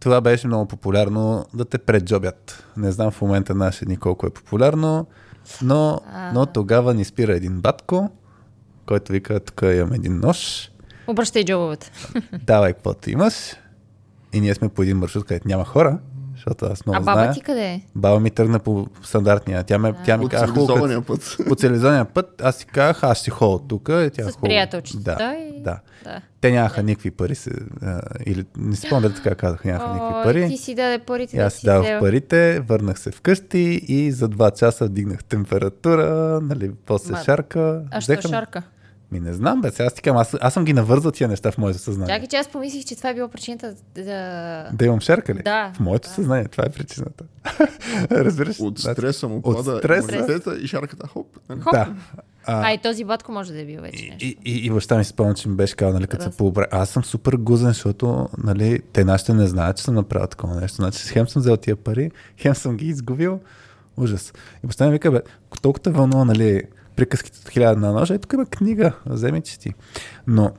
това 0.00 0.20
беше 0.20 0.46
много 0.46 0.66
популярно 0.68 1.46
да 1.54 1.64
те 1.64 1.78
преджобят. 1.78 2.64
Не 2.76 2.92
знам 2.92 3.10
в 3.10 3.20
момента 3.20 3.54
наши 3.54 3.84
дни 3.84 3.96
колко 3.96 4.26
е 4.26 4.30
популярно, 4.30 5.06
но, 5.62 6.00
но 6.34 6.46
тогава 6.46 6.94
ни 6.94 7.04
спира 7.04 7.36
един 7.36 7.60
батко, 7.60 8.10
който 8.86 9.12
вика, 9.12 9.40
тук 9.40 9.62
имам 9.62 9.92
един 9.92 10.20
нож, 10.20 10.70
Обръщай 11.06 11.44
джобовете. 11.44 11.90
давай 12.42 12.72
каквото 12.72 13.10
имаш. 13.10 13.34
И 14.32 14.40
ние 14.40 14.54
сме 14.54 14.68
по 14.68 14.82
един 14.82 14.96
маршрут, 14.96 15.24
където 15.24 15.48
няма 15.48 15.64
хора, 15.64 15.98
защото 16.50 16.66
аз 16.66 16.86
много 16.86 16.96
А 16.96 17.00
баба 17.00 17.12
зная. 17.14 17.32
ти 17.32 17.40
къде 17.40 17.64
е? 17.64 17.80
Баба 17.94 18.20
ми 18.20 18.30
тръгна 18.30 18.58
по 18.58 18.86
стандартния. 19.02 19.64
Тя, 19.64 19.78
ме, 19.78 19.94
тя 20.04 20.16
ми 20.16 20.24
От 20.24 20.30
каза, 20.30 20.46
хубаво, 20.46 20.66
цивилизования 20.66 21.02
път. 21.02 21.36
по 21.48 21.54
цивилизования 21.54 22.04
път, 22.04 22.42
аз 22.42 22.56
си 22.56 22.66
казах, 22.66 23.02
аз 23.02 23.18
ще 23.18 23.30
ходя 23.30 23.64
тук. 23.68 23.88
И 23.88 24.10
тя 24.10 24.22
С 24.22 24.26
хубаво. 24.26 24.40
приятелчетата 24.42 25.16
Да, 25.18 25.34
и- 25.34 25.62
да. 25.62 25.78
Да. 26.04 26.20
Те 26.40 26.50
нямаха 26.52 26.82
никакви 26.82 27.10
пари. 27.10 27.34
Се, 27.34 27.50
а, 27.82 28.00
или 28.26 28.44
не 28.58 28.76
си 28.76 28.80
спомням 28.80 29.02
дали 29.02 29.14
така 29.14 29.34
казаха, 29.34 29.68
нямаха 29.68 29.88
никакви 29.88 30.14
Ой, 30.16 30.22
пари. 30.24 30.48
ти 30.48 30.56
си 30.56 30.74
даде 30.74 30.98
парите. 30.98 31.36
И 31.36 31.38
да 31.38 31.44
аз 31.44 31.52
си 31.52 31.60
си 31.60 31.66
дадох 31.66 31.84
взел. 31.84 32.00
парите, 32.00 32.60
върнах 32.60 32.98
се 32.98 33.10
вкъщи 33.10 33.58
и 33.88 34.12
за 34.12 34.28
два 34.28 34.50
часа 34.50 34.84
вдигнах 34.84 35.24
температура, 35.24 36.06
нали, 36.42 36.70
после 36.86 37.12
Ма, 37.12 37.18
шарка. 37.18 37.82
А 37.90 38.00
що 38.00 38.12
Взеха- 38.12 38.28
шарка? 38.28 38.62
Ми 39.12 39.20
не 39.20 39.32
знам, 39.32 39.60
бе, 39.60 39.70
сега 39.70 39.84
аз 39.84 39.94
ти 39.94 40.02
казвам, 40.02 40.20
аз, 40.20 40.36
аз 40.40 40.54
съм 40.54 40.64
ги 40.64 40.72
навързал 40.72 41.10
тия 41.10 41.28
неща 41.28 41.52
в 41.52 41.58
моето 41.58 41.78
съзнание. 41.78 42.14
Чакай, 42.14 42.28
че 42.28 42.36
аз 42.36 42.48
помислих, 42.48 42.84
че 42.84 42.96
това 42.96 43.10
е 43.10 43.14
била 43.14 43.28
причината 43.28 43.74
да... 43.94 44.68
Да 44.72 44.84
имам 44.84 45.00
шарка 45.00 45.34
ли? 45.34 45.42
Да. 45.42 45.72
В 45.74 45.80
моето 45.80 46.08
съзнание, 46.08 46.44
това 46.44 46.64
е 46.66 46.70
причината. 46.70 47.24
Разбираш? 48.10 48.60
От 48.60 48.78
Значи, 48.78 49.00
стреса 49.00 49.28
му 49.28 49.40
от 49.44 49.56
пада 49.56 49.80
стреса- 49.80 50.14
имунитета 50.14 50.56
и 50.56 50.66
шарката 50.66 51.06
хоп. 51.06 51.26
нали? 51.48 51.60
Хоп. 51.60 51.72
Да. 51.72 51.94
А, 52.46 52.72
и 52.72 52.78
този 52.78 53.04
батко 53.04 53.32
може 53.32 53.52
да 53.52 53.60
е 53.60 53.64
бил 53.64 53.80
вече 53.80 54.04
нещо. 54.04 54.24
И, 54.24 54.38
и, 54.44 54.66
и 54.66 54.70
баща 54.70 54.98
ми 54.98 55.04
спомня, 55.04 55.34
че 55.34 55.48
ми 55.48 55.56
беше 55.56 55.76
казал, 55.76 55.92
нали, 55.94 56.06
като 56.06 56.24
се 56.24 56.30
пообра. 56.30 56.66
Аз 56.70 56.90
съм 56.90 57.04
супер 57.04 57.32
гузен, 57.32 57.68
защото 57.68 58.28
нали, 58.38 58.80
те 58.92 59.04
нашите 59.04 59.34
не 59.34 59.46
знаят, 59.46 59.76
че 59.76 59.82
съм 59.84 59.94
направил 59.94 60.26
такова 60.26 60.60
нещо. 60.60 60.76
Значи, 60.76 61.08
хем 61.08 61.28
съм 61.28 61.42
взел 61.42 61.56
тия 61.56 61.76
пари, 61.76 62.10
хем 62.38 62.54
съм 62.54 62.76
ги 62.76 62.86
изгубил. 62.86 63.40
Ужас. 63.96 64.32
И 64.64 64.66
баща 64.66 64.86
ми 64.86 64.92
вика, 64.92 65.10
бе, 65.12 65.20
толкова 65.62 65.82
те 65.82 65.90
вълнува, 65.90 66.24
нали, 66.24 66.62
приказките 66.98 67.38
от 67.38 67.48
хиляда 67.48 67.80
на 67.80 67.92
ножа, 67.92 68.14
и 68.14 68.18
тук 68.18 68.32
има 68.32 68.46
книга, 68.46 68.92
вземи 69.06 69.42
чети. 69.42 69.74
Но 70.26 70.50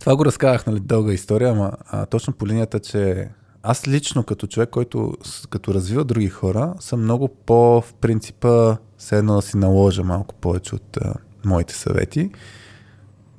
това 0.00 0.16
го 0.16 0.24
разказах, 0.24 0.66
нали, 0.66 0.80
дълга 0.80 1.12
история, 1.12 1.50
ама 1.50 1.72
а, 1.86 2.06
точно 2.06 2.32
по 2.32 2.46
линията, 2.46 2.80
че 2.80 3.28
аз 3.62 3.88
лично 3.88 4.24
като 4.24 4.46
човек, 4.46 4.70
който 4.70 5.12
като 5.50 5.74
развива 5.74 6.04
други 6.04 6.28
хора, 6.28 6.74
съм 6.80 7.02
много 7.02 7.28
по 7.28 7.80
в 7.80 7.94
принципа 8.00 8.76
все 8.98 9.18
едно 9.18 9.36
да 9.36 9.42
си 9.42 9.56
наложа 9.56 10.04
малко 10.04 10.34
повече 10.34 10.74
от 10.74 10.96
а, 10.96 11.14
моите 11.44 11.74
съвети. 11.74 12.30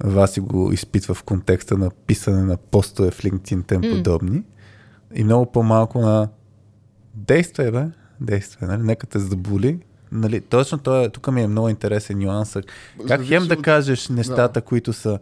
Васи 0.04 0.40
го 0.40 0.72
изпитва 0.72 1.14
в 1.14 1.24
контекста 1.24 1.78
на 1.78 1.90
писане 1.90 2.44
на 2.44 2.58
постове 2.58 3.12
в 3.12 3.18
LinkedIn, 3.18 3.68
тем 3.68 3.82
М. 3.82 3.90
подобни. 3.90 4.44
И 5.16 5.24
много 5.24 5.52
по-малко 5.52 6.00
на 6.00 6.30
действай, 7.14 7.72
бе, 7.72 7.86
действай, 8.22 8.70
нали? 8.70 8.84
нека 8.84 9.08
те 9.08 9.20
заболи. 9.20 9.80
Нали, 10.12 10.42
точно 10.42 10.78
това, 10.78 11.10
тук 11.10 11.32
ми 11.32 11.42
е 11.42 11.48
много 11.48 11.70
интересен 11.70 12.20
нюансък. 12.20 12.66
Как 12.98 13.08
Зависи 13.08 13.30
хем 13.30 13.48
да 13.48 13.62
кажеш 13.62 14.10
нещата, 14.10 14.62
които 14.62 14.94
са 14.94 15.20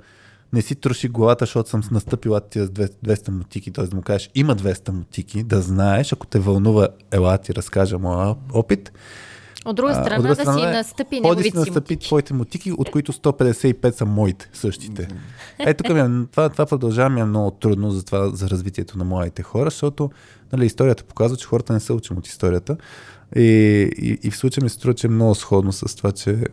не 0.53 0.61
си 0.61 0.75
троши 0.75 1.07
главата, 1.07 1.45
защото 1.45 1.69
съм 1.69 1.81
настъпила 1.91 2.41
тия 2.41 2.67
200 2.67 3.29
мутики, 3.29 3.71
т.е. 3.71 3.85
да 3.85 3.95
му 3.95 4.01
кажеш, 4.01 4.29
има 4.35 4.55
200 4.55 4.91
мутики, 4.91 5.43
да 5.43 5.61
знаеш, 5.61 6.13
ако 6.13 6.27
те 6.27 6.39
вълнува, 6.39 6.87
ела 7.11 7.37
ти 7.37 7.55
разкажа 7.55 7.99
моя 7.99 8.35
опит. 8.53 8.91
От 9.65 9.75
друга 9.75 9.91
А, 9.91 9.93
страна, 9.93 10.15
от 10.15 10.21
друга 10.21 10.35
да 10.35 10.41
страна 10.41 10.57
си 10.57 10.63
е, 10.65 10.71
настъпи 10.71 11.19
неговите 11.19 11.43
си 11.43 11.49
си 11.49 11.57
настъпи 11.57 11.93
мутики. 11.93 12.07
твоите 12.07 12.33
мутики, 12.33 12.71
от 12.71 12.91
които 12.91 13.13
155 13.13 13.91
са 13.91 14.05
моите, 14.05 14.49
същите. 14.53 15.07
Е, 15.59 15.73
тук 15.73 15.89
ми 15.89 15.99
е, 15.99 16.27
това, 16.31 16.49
това 16.49 16.65
продължава 16.65 17.09
ми 17.09 17.21
е 17.21 17.25
много 17.25 17.51
трудно 17.51 17.91
за, 17.91 18.05
това, 18.05 18.29
за 18.29 18.49
развитието 18.49 18.97
на 18.97 19.03
младите 19.03 19.43
хора, 19.43 19.69
защото 19.69 20.11
нали, 20.53 20.65
историята 20.65 21.03
показва, 21.03 21.37
че 21.37 21.47
хората 21.47 21.73
не 21.73 21.79
се 21.79 21.93
учим 21.93 22.17
от 22.17 22.27
историята. 22.27 22.77
И, 23.35 23.41
и, 23.97 24.19
и 24.23 24.31
в 24.31 24.37
случая 24.37 24.63
ми 24.63 24.69
се 24.69 24.75
струва, 24.75 24.93
че 24.93 25.07
е 25.07 25.09
много 25.09 25.35
сходно 25.35 25.73
с 25.73 25.95
това, 25.95 26.11
че 26.11 26.43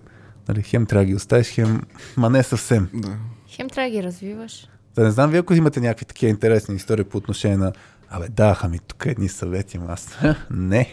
нали, 0.49 0.63
хем 0.63 0.87
трябва 0.87 1.05
да 1.05 1.09
ги 1.09 1.15
оставиш, 1.15 1.49
хем, 1.49 1.83
ма 2.17 2.31
не 2.31 2.43
съвсем. 2.43 2.89
Да. 2.95 3.17
Хем 3.49 3.69
трябва 3.69 3.91
да 3.91 3.97
ги 3.97 4.03
развиваш. 4.03 4.69
Да 4.95 5.05
не 5.05 5.11
знам, 5.11 5.31
вие 5.31 5.41
ако 5.41 5.55
имате 5.55 5.81
някакви 5.81 6.05
такива 6.05 6.31
интересни 6.31 6.75
истории 6.75 7.05
по 7.05 7.19
отношение 7.19 7.57
на 7.57 7.73
Абе, 8.15 8.29
даха 8.29 8.69
ми 8.69 8.79
тук 8.79 9.07
едни 9.07 9.29
съвети, 9.29 9.77
ама 9.77 9.93
аз 9.93 10.19
не. 10.51 10.89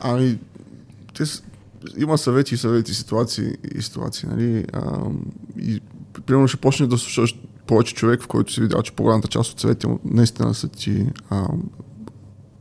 Ами, 0.00 0.38
те, 1.14 1.24
има 1.96 2.18
съвети 2.18 2.54
и 2.54 2.58
съвети, 2.58 2.94
ситуации 2.94 3.52
и 3.74 3.82
ситуации, 3.82 4.28
нали? 4.28 4.64
А, 4.72 5.10
и 5.58 5.80
примерно 6.26 6.48
ще 6.48 6.56
почнеш 6.56 6.88
да 6.88 6.98
слушаш 6.98 7.38
повече 7.66 7.94
човек, 7.94 8.22
в 8.22 8.26
който 8.26 8.52
си 8.52 8.60
видял, 8.60 8.82
че 8.82 8.92
по-голямата 8.92 9.28
част 9.28 9.52
от 9.52 9.60
съветите 9.60 9.86
му 9.86 10.00
наистина 10.04 10.54
са 10.54 10.68
ти 10.68 11.06
а, 11.30 11.48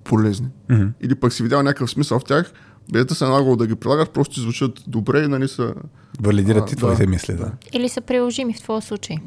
полезни. 0.06 0.48
Мгм. 0.70 0.88
Или 1.02 1.16
пък 1.16 1.34
си 1.34 1.44
видял 1.44 1.64
някакъв 1.64 1.90
смисъл 1.90 2.20
в 2.20 2.24
тях, 2.24 2.54
без 2.92 3.06
да 3.06 3.16
се 3.16 3.24
налагал 3.26 3.56
да 3.56 3.68
ги 3.68 3.76
прилагаш, 3.76 4.10
просто 4.10 4.40
звучат 4.40 4.84
добре 4.88 5.24
и 5.24 5.28
нали 5.28 5.48
са... 5.48 5.74
Валидират 6.22 6.64
А, 6.64 6.66
ти 6.66 6.76
да. 6.76 6.80
твоите 6.80 7.08
мисли, 7.08 7.34
да. 7.34 7.52
Или 7.74 7.90
са 7.90 8.02
приложими 8.02 8.54
в 8.54 8.62
твоя 8.62 8.82
случай. 8.82 9.18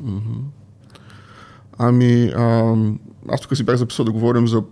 Ами, 1.78 2.32
а, 2.36 2.74
аз 3.28 3.40
тук 3.40 3.56
си 3.56 3.64
бях 3.64 3.76
записал 3.76 4.04
да 4.04 4.12
говорим 4.12 4.48
за, 4.48 4.62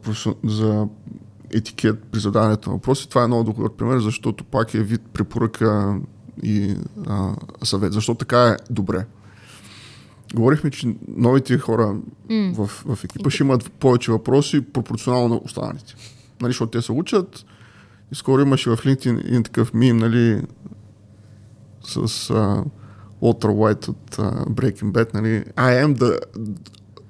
за 0.44 0.88
етикет 1.54 2.04
при 2.04 2.20
задаването 2.20 2.70
на 2.70 2.76
въпроси. 2.76 3.08
Това 3.08 3.24
е 3.24 3.26
много 3.26 3.44
добър 3.44 3.72
пример, 3.72 3.98
защото 3.98 4.44
пак 4.44 4.74
е 4.74 4.82
вид 4.82 5.02
препоръка 5.12 5.96
и 6.42 6.76
а, 7.06 7.34
съвет. 7.64 7.92
Защо 7.92 8.14
така 8.14 8.48
е 8.48 8.56
добре? 8.70 9.06
Говорихме, 10.36 10.70
че 10.70 10.96
новите 11.08 11.58
хора 11.58 11.96
в, 12.30 12.66
в 12.66 13.04
екипа 13.04 13.30
ще 13.30 13.42
имат 13.42 13.72
повече 13.72 14.12
въпроси 14.12 14.60
пропорционално 14.60 15.28
на 15.28 15.40
останалите. 15.44 15.94
Нали, 16.40 16.50
защото 16.52 16.70
те 16.70 16.82
се 16.82 16.92
учат. 16.92 17.44
И 18.12 18.14
скоро 18.14 18.42
имаше 18.42 18.70
в 18.70 18.76
LinkedIn 18.76 19.26
един 19.26 19.42
такъв 19.42 19.74
мим, 19.74 19.96
нали, 19.96 20.42
с 21.84 21.96
а, 22.30 22.64
Walter 23.22 23.46
White 23.46 23.88
от 23.88 24.18
а, 24.18 24.44
Breaking 24.44 24.92
Bad, 24.92 25.14
нали, 25.14 25.44
I 25.44 25.86
am 25.86 25.98
the 25.98 26.20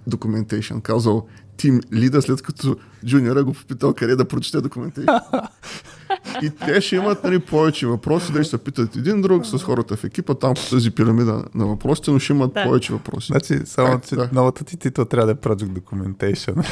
documentation, 0.08 0.82
казал 0.82 1.26
тим 1.56 1.80
лида, 1.92 2.22
след 2.22 2.42
като 2.42 2.76
джуниора 3.06 3.44
го 3.44 3.52
попитал 3.52 3.94
къде 3.94 4.16
да 4.16 4.28
прочете 4.28 4.60
документация. 4.60 5.20
И 6.42 6.50
те 6.50 6.80
ще 6.80 6.96
имат 6.96 7.24
нали, 7.24 7.38
повече 7.38 7.86
въпроси, 7.86 8.32
да 8.32 8.44
се 8.44 8.58
питат 8.58 8.96
един 8.96 9.22
друг 9.22 9.46
с 9.46 9.58
хората 9.58 9.96
в 9.96 10.04
екипа, 10.04 10.34
там 10.34 10.54
по 10.54 10.60
тази 10.70 10.90
пирамида 10.90 11.44
на 11.54 11.66
въпросите, 11.66 12.10
но 12.10 12.18
ще 12.18 12.32
имат 12.32 12.52
Да. 12.54 12.64
повече 12.64 12.92
въпроси. 12.92 13.26
Значи, 13.26 13.58
само, 13.64 13.92
Как? 13.92 14.08
че 14.08 14.16
Да. 14.16 14.28
новата 14.32 14.64
ти 14.64 14.76
титул 14.76 15.04
трябва 15.04 15.26
да 15.26 15.32
е 15.32 15.34
Project 15.34 15.80
Documentation. 15.80 16.66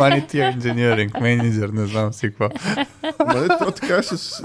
Money 0.00 0.26
Engineering 0.30 1.12
Manager, 1.12 1.72
не 1.72 1.86
знам 1.86 2.12
си 2.12 2.30
какво. 2.30 2.48
Нали, 3.26 3.48
това 3.58 3.70
така 3.70 3.96
е 3.96 4.02
с, 4.02 4.18
с, 4.18 4.42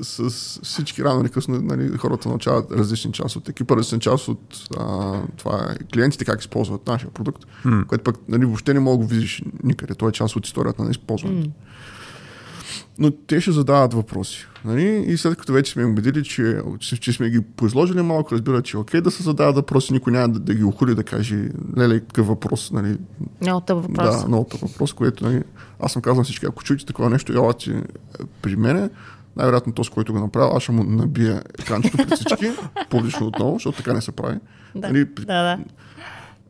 с, 0.00 0.30
с 0.30 0.60
всички 0.62 1.04
рано 1.04 1.20
или 1.20 1.28
късно 1.28 1.60
нали, 1.60 1.96
хората 1.98 2.28
научават 2.28 2.72
различни 2.72 3.12
част 3.12 3.36
от 3.36 3.48
екипа, 3.48 3.76
различни 3.76 4.00
част 4.00 4.28
от 4.28 4.40
а, 4.78 5.12
това 5.36 5.68
е 5.80 5.84
клиентите 5.94 6.24
как 6.24 6.40
използват 6.40 6.86
нашия 6.86 7.10
продукт, 7.10 7.42
което 7.88 8.04
пък 8.04 8.16
нали, 8.28 8.44
въобще 8.44 8.74
не 8.74 8.80
мога 8.80 8.98
да 8.98 9.04
го 9.04 9.10
видиш 9.10 9.42
никъде. 9.64 9.94
Това 9.94 10.08
е 10.08 10.12
част 10.12 10.36
от 10.36 10.46
историята 10.46 10.84
на 10.84 10.90
използването. 10.90 11.50
Но 12.98 13.10
те 13.10 13.40
ще 13.40 13.52
задават 13.52 13.94
въпроси. 13.94 14.46
Нали? 14.64 15.04
И 15.06 15.16
след 15.16 15.36
като 15.38 15.52
вече 15.52 15.72
сме 15.72 15.82
им 15.82 15.90
убедили, 15.90 16.24
че, 16.24 16.60
че, 16.78 16.96
че 16.96 17.12
сме 17.12 17.30
ги 17.30 17.40
поизложили 17.40 18.02
малко, 18.02 18.34
разбират, 18.34 18.64
че 18.64 18.76
е 18.76 18.80
окей 18.80 19.00
да 19.00 19.10
се 19.10 19.22
задават 19.22 19.56
въпроси, 19.56 19.92
никой 19.92 20.12
няма 20.12 20.28
да, 20.28 20.38
да 20.38 20.54
ги 20.54 20.64
охули 20.64 20.94
да 20.94 21.04
каже, 21.04 21.48
леле, 21.78 22.00
какъв 22.00 22.26
въпрос, 22.26 22.70
нали, 22.72 22.98
Много 23.40 23.60
тъп 23.60 23.82
въпрос. 23.82 24.22
да, 24.22 24.28
много 24.28 24.44
тъп 24.44 24.60
въпрос, 24.60 24.92
което 24.92 25.24
нали, 25.24 25.42
аз 25.80 25.92
съм 25.92 26.02
казал 26.02 26.24
всички, 26.24 26.46
ако 26.46 26.64
чуете 26.64 26.86
такова 26.86 27.10
нещо, 27.10 27.32
елате 27.32 27.82
при 28.42 28.56
мене, 28.56 28.90
най-вероятно 29.36 29.72
този, 29.72 29.90
който 29.90 30.12
го 30.12 30.18
направи, 30.20 30.50
аз 30.56 30.62
ще 30.62 30.72
му 30.72 30.84
набия 30.84 31.42
екранчето 31.58 31.96
пред 31.96 32.14
всички, 32.14 32.50
публично 32.90 33.26
отново, 33.26 33.54
защото 33.54 33.76
така 33.76 33.92
не 33.92 34.00
се 34.00 34.12
прави. 34.12 34.38
Да, 34.74 34.88
Нали, 34.88 35.04
да, 35.04 35.24
да. 35.24 35.58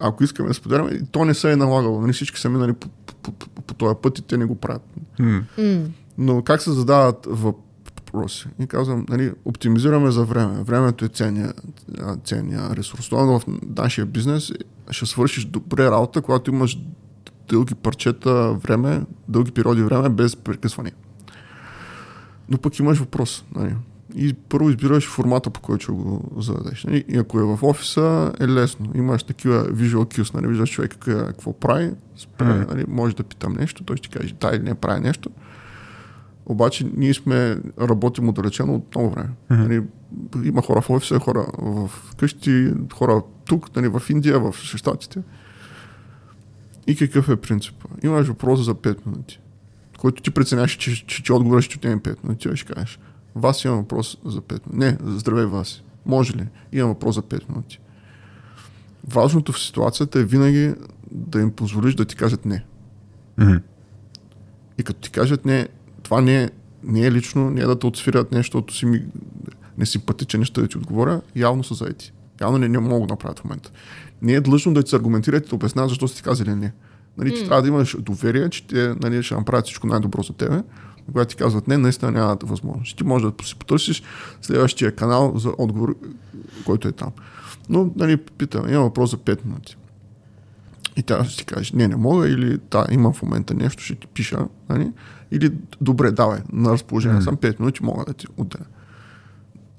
ако 0.00 0.24
искаме 0.24 0.48
да 0.48 0.54
споделяме, 0.54 1.00
то 1.12 1.24
не 1.24 1.34
се 1.34 1.52
е 1.52 1.56
налагало. 1.56 2.00
Нали, 2.00 2.12
всички 2.12 2.40
са 2.40 2.48
минали 2.48 2.72
по, 2.72 2.88
по, 3.22 3.32
по, 3.32 3.48
по 3.62 3.74
този 3.74 3.94
път 4.02 4.18
и 4.18 4.22
те 4.22 4.36
не 4.36 4.44
го 4.44 4.54
правят. 4.54 4.82
М. 5.18 5.42
М. 5.58 5.80
Но 6.18 6.42
как 6.42 6.62
се 6.62 6.72
задават 6.72 7.26
въпроси? 7.30 8.48
И 8.60 8.66
казвам, 8.66 9.06
нали, 9.08 9.32
оптимизираме 9.44 10.10
за 10.10 10.24
време. 10.24 10.62
Времето 10.62 11.04
е 11.04 11.08
ценния, 11.08 11.52
ценния 12.24 12.76
ресурс. 12.76 13.08
Това 13.08 13.38
в 13.38 13.42
нашия 13.76 14.06
бизнес 14.06 14.52
ще 14.90 15.06
свършиш 15.06 15.44
добре 15.44 15.84
работа, 15.84 16.22
когато 16.22 16.50
имаш 16.50 16.78
дълги 17.48 17.74
парчета 17.74 18.52
време, 18.52 19.02
дълги 19.28 19.52
периоди 19.52 19.82
време 19.82 20.08
без 20.08 20.36
прекъсване. 20.36 20.92
Но 22.48 22.58
пък 22.58 22.78
имаш 22.78 22.98
въпрос. 22.98 23.44
Нали? 23.54 23.76
И 24.14 24.32
първо 24.32 24.70
избираш 24.70 25.08
формата, 25.08 25.50
по 25.50 25.60
който 25.60 25.82
ще 25.82 25.92
го 25.92 26.32
зададеш. 26.38 26.84
Нали? 26.84 27.04
И 27.08 27.18
ако 27.18 27.40
е 27.40 27.42
в 27.42 27.58
офиса, 27.62 28.32
е 28.40 28.48
лесно. 28.48 28.90
Имаш 28.94 29.22
такива 29.22 29.64
visual 29.64 30.18
cues, 30.18 30.34
нали? 30.34 30.46
виждаш 30.46 30.70
човек 30.70 30.96
какво, 30.98 31.52
прави, 31.52 31.90
спре, 32.16 32.44
нали? 32.44 32.84
може 32.88 33.16
да 33.16 33.22
питам 33.22 33.52
нещо, 33.52 33.84
той 33.84 33.96
ще 33.96 34.18
каже 34.18 34.34
да 34.40 34.50
или 34.54 34.62
не 34.62 34.74
прави 34.74 35.00
нещо. 35.00 35.30
Обаче 36.48 36.86
ние 36.96 37.14
сме 37.14 37.58
работим 37.80 38.28
отдалечено 38.28 38.74
от 38.74 38.94
много 38.94 39.10
време. 39.10 39.28
Мгм. 39.50 39.62
Нали, 39.62 39.82
има 40.44 40.62
хора 40.62 40.80
в 40.80 40.90
офиса, 40.90 41.18
хора 41.18 41.46
в 41.58 41.90
къщи, 42.16 42.72
хора 42.92 43.22
тук, 43.44 43.76
нали, 43.76 43.88
в 43.88 44.02
Индия, 44.10 44.40
в 44.40 44.54
Щатите. 44.62 45.22
И 46.86 46.96
какъв 46.96 47.28
е 47.28 47.36
принципът? 47.36 48.04
Имаш 48.04 48.28
въпрос 48.28 48.64
за 48.64 48.74
5 48.74 49.06
минути, 49.06 49.40
който 49.98 50.22
ти 50.22 50.30
преценяваш, 50.30 50.72
че, 50.72 51.06
че, 51.06 51.22
че 51.22 51.32
отговорът 51.32 51.64
ще 51.64 51.76
отнеме 51.76 52.00
5 52.00 52.24
минути. 52.24 52.48
Ти 52.48 52.56
ще 52.56 52.72
кажеш, 52.72 52.98
вас 53.34 53.64
имам 53.64 53.78
въпрос 53.78 54.18
за 54.24 54.40
5 54.40 54.72
минути. 54.72 54.98
Не, 55.04 55.10
здравей 55.16 55.46
вас. 55.46 55.82
Може 56.06 56.34
ли? 56.34 56.48
Имам 56.72 56.88
въпрос 56.88 57.14
за 57.14 57.22
5 57.22 57.48
минути. 57.48 57.80
Важното 59.08 59.52
в 59.52 59.60
ситуацията 59.60 60.20
е 60.20 60.24
винаги 60.24 60.74
да 61.10 61.40
им 61.40 61.52
позволиш 61.52 61.94
да 61.94 62.04
ти 62.04 62.16
кажат 62.16 62.44
не. 62.44 62.64
Мгм. 63.38 63.56
И 64.78 64.82
като 64.82 65.00
ти 65.00 65.10
кажат 65.10 65.44
не, 65.44 65.68
това 66.08 66.20
не 66.20 66.42
е, 66.42 66.50
не 66.84 67.00
е 67.00 67.12
лично, 67.12 67.50
не 67.50 67.60
е 67.60 67.66
да 67.66 67.78
те 67.78 67.86
отсвирят 67.86 68.32
нещо, 68.32 68.58
защото 68.58 68.74
си 68.74 68.86
ми 68.86 69.02
несимпатичен, 69.78 70.40
нещо 70.40 70.60
да 70.60 70.68
ти 70.68 70.78
отговоря, 70.78 71.20
явно 71.36 71.64
са 71.64 71.74
заети. 71.74 72.12
Явно 72.40 72.58
не, 72.58 72.68
не 72.68 72.78
мога 72.78 73.06
да 73.06 73.12
направят 73.12 73.38
в 73.38 73.44
момента. 73.44 73.70
Не 74.22 74.32
е 74.32 74.40
длъжно 74.40 74.74
да 74.74 74.82
ти 74.82 74.90
се 74.90 74.96
аргументират 74.96 75.46
и 75.46 75.48
да 75.48 75.54
обясняват 75.54 75.88
защо 75.88 76.08
са 76.08 76.16
ти 76.16 76.22
казали 76.22 76.54
не. 76.54 76.72
Нали, 77.18 77.34
ти 77.34 77.44
трябва 77.44 77.62
да 77.62 77.68
имаш 77.68 77.96
доверие, 77.98 78.48
че 78.48 78.66
те 78.66 78.94
нали, 79.00 79.22
ще 79.22 79.34
направят 79.34 79.64
всичко 79.64 79.86
най-добро 79.86 80.22
за 80.22 80.32
тебе. 80.32 80.62
Когато 81.06 81.30
ти 81.30 81.36
казват 81.36 81.68
не, 81.68 81.78
наистина 81.78 82.10
нямат 82.10 82.42
възможност. 82.42 82.96
Ти 82.96 83.04
можеш 83.04 83.30
да 83.38 83.44
си 83.44 83.56
потърсиш 83.56 84.02
следващия 84.42 84.96
канал 84.96 85.32
за 85.36 85.52
отговор, 85.58 85.96
който 86.64 86.88
е 86.88 86.92
там. 86.92 87.10
Но, 87.68 87.90
нали, 87.96 88.16
питам, 88.16 88.68
имам 88.68 88.82
въпрос 88.82 89.10
за 89.10 89.16
5 89.16 89.44
минути. 89.44 89.76
И 90.98 91.02
тя 91.02 91.24
ще 91.24 91.38
ти 91.38 91.54
каже, 91.54 91.76
не, 91.76 91.88
не 91.88 91.96
мога, 91.96 92.28
или 92.28 92.58
да, 92.70 92.86
имам 92.90 93.12
в 93.12 93.22
момента 93.22 93.54
нещо, 93.54 93.82
ще 93.82 93.94
ти 93.94 94.06
пиша, 94.06 94.38
нали? 94.68 94.92
Или 95.30 95.52
добре, 95.80 96.10
давай, 96.10 96.40
на 96.52 96.72
разположение 96.72 97.16
Мгм. 97.16 97.24
съм 97.24 97.36
5 97.36 97.60
минути, 97.60 97.84
мога 97.84 98.04
да 98.04 98.12
ти 98.12 98.26
отделя. 98.36 98.64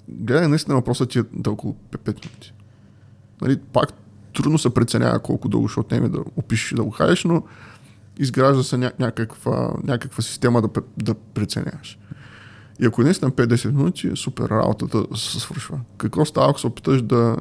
Гледай, 0.10 0.48
наистина 0.48 0.76
въпросът 0.76 1.10
ти 1.10 1.20
е 1.20 1.24
да 1.34 1.52
около 1.52 1.76
5 1.92 2.08
минути. 2.08 2.54
Нали, 3.42 3.60
пак 3.74 3.90
трудно 4.34 4.58
се 4.58 4.74
преценява 4.74 5.20
колко 5.20 5.50
дълго 5.50 5.68
ще 5.68 5.80
отнеме 5.80 6.10
да 6.10 6.20
опишеш 6.36 6.72
и 6.72 6.76
да 6.76 6.84
го 6.84 6.92
кажеш, 6.92 7.24
но 7.24 7.44
изгражда 8.20 8.64
се 8.64 8.76
ня- 8.76 9.00
някаква, 9.00 9.74
някаква 9.84 10.24
система 10.24 10.62
да, 10.62 10.70
да 10.98 11.14
преценяваш. 11.14 12.00
И 12.82 12.86
ако 12.86 13.02
наистина 13.02 13.32
5-10 13.32 13.72
минути, 13.72 14.12
супер, 14.16 14.50
работата 14.50 15.06
се 15.16 15.40
свършва. 15.40 15.80
Какво 15.98 16.26
става, 16.26 16.50
ако 16.50 16.60
се 16.60 16.68
опиташ 16.68 17.02
да 17.02 17.38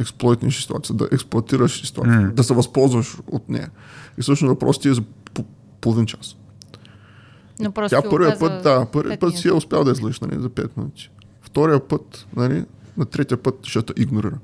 експлойтнеш 0.00 0.60
ситуация, 0.60 0.96
да 0.96 1.08
експлуатираш 1.12 1.86
ситуация, 1.86 2.20
Мгм. 2.20 2.34
да 2.34 2.44
се 2.44 2.54
възползваш 2.54 3.16
от 3.26 3.48
нея. 3.48 3.70
И 4.18 4.22
всъщност 4.22 4.48
въпросът 4.50 4.82
ти 4.82 4.88
е 4.88 4.94
за 4.94 5.02
по- 5.34 5.44
половин 5.80 6.06
час. 6.06 6.36
Но 7.60 7.72
просто 7.72 8.02
Тя 8.02 8.10
първия 8.10 8.38
път, 8.38 8.62
да, 8.62 8.86
първия 8.86 9.10
пет 9.10 9.20
път 9.20 9.36
си 9.36 9.48
е 9.48 9.52
успял 9.52 9.84
да 9.84 9.90
излъж, 9.90 10.20
нали, 10.20 10.40
за 10.40 10.48
5 10.48 10.76
минути. 10.76 11.10
Втория 11.42 11.88
път, 11.88 12.26
нали, 12.36 12.64
на 12.96 13.04
третия 13.04 13.42
път 13.42 13.66
ще 13.66 13.82
те 13.82 13.92
игнорира. 13.96 14.38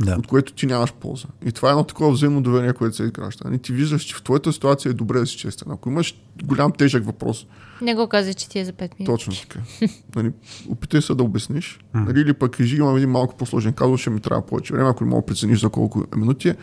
Да. 0.00 0.16
от 0.18 0.26
което 0.26 0.52
ти 0.52 0.66
нямаш 0.66 0.92
полза. 0.92 1.26
И 1.46 1.52
това 1.52 1.68
е 1.68 1.70
едно 1.70 1.84
такова 1.84 2.12
взаимно 2.12 2.42
доверие, 2.42 2.72
което 2.72 2.96
се 2.96 3.02
изгражда. 3.02 3.48
Нали, 3.48 3.58
ти 3.58 3.72
виждаш, 3.72 4.02
че 4.02 4.14
в 4.14 4.22
твоята 4.22 4.52
ситуация 4.52 4.90
е 4.90 4.92
добре 4.92 5.18
да 5.18 5.26
си 5.26 5.36
честен. 5.36 5.72
Ако 5.72 5.88
имаш 5.88 6.16
голям 6.44 6.72
тежък 6.72 7.04
въпрос, 7.04 7.46
Не 7.82 7.94
го 7.94 8.08
каза, 8.08 8.34
че 8.34 8.48
ти 8.48 8.58
е 8.58 8.64
за 8.64 8.72
5 8.72 8.80
минути. 8.80 9.04
точно 9.04 9.34
така. 9.48 9.60
нали, 10.16 10.32
опитай 10.68 11.02
се 11.02 11.14
да 11.14 11.22
обясниш. 11.22 11.78
Нали, 11.94 12.20
или 12.20 12.32
пък 12.32 12.56
кажи, 12.56 12.76
имам 12.76 12.96
един 12.96 13.10
малко 13.10 13.36
по-сложен 13.36 13.72
казус, 13.72 14.00
ще 14.00 14.10
ми 14.10 14.20
трябва 14.20 14.46
повече 14.46 14.74
време, 14.74 14.88
ако 14.88 15.04
не 15.04 15.10
мога 15.10 15.22
да 15.22 15.26
прецениш 15.26 15.60
за 15.60 15.68
колко 15.68 16.04
минути 16.16 16.48
е, 16.48 16.56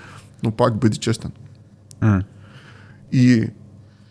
но 0.44 0.52
пак 0.52 0.76
бъди 0.76 0.98
честен. 0.98 1.32
И 3.12 3.48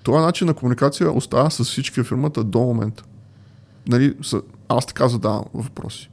този 0.02 0.18
начин 0.18 0.46
на 0.46 0.54
комуникация 0.54 1.12
остава 1.12 1.50
с 1.50 1.64
всички 1.64 2.00
в 2.00 2.04
фирмата 2.04 2.44
до 2.44 2.60
момента. 2.60 3.04
Нали, 3.88 4.14
аз 4.68 4.86
така 4.86 5.08
задавам 5.08 5.44
въпроси. 5.54 6.10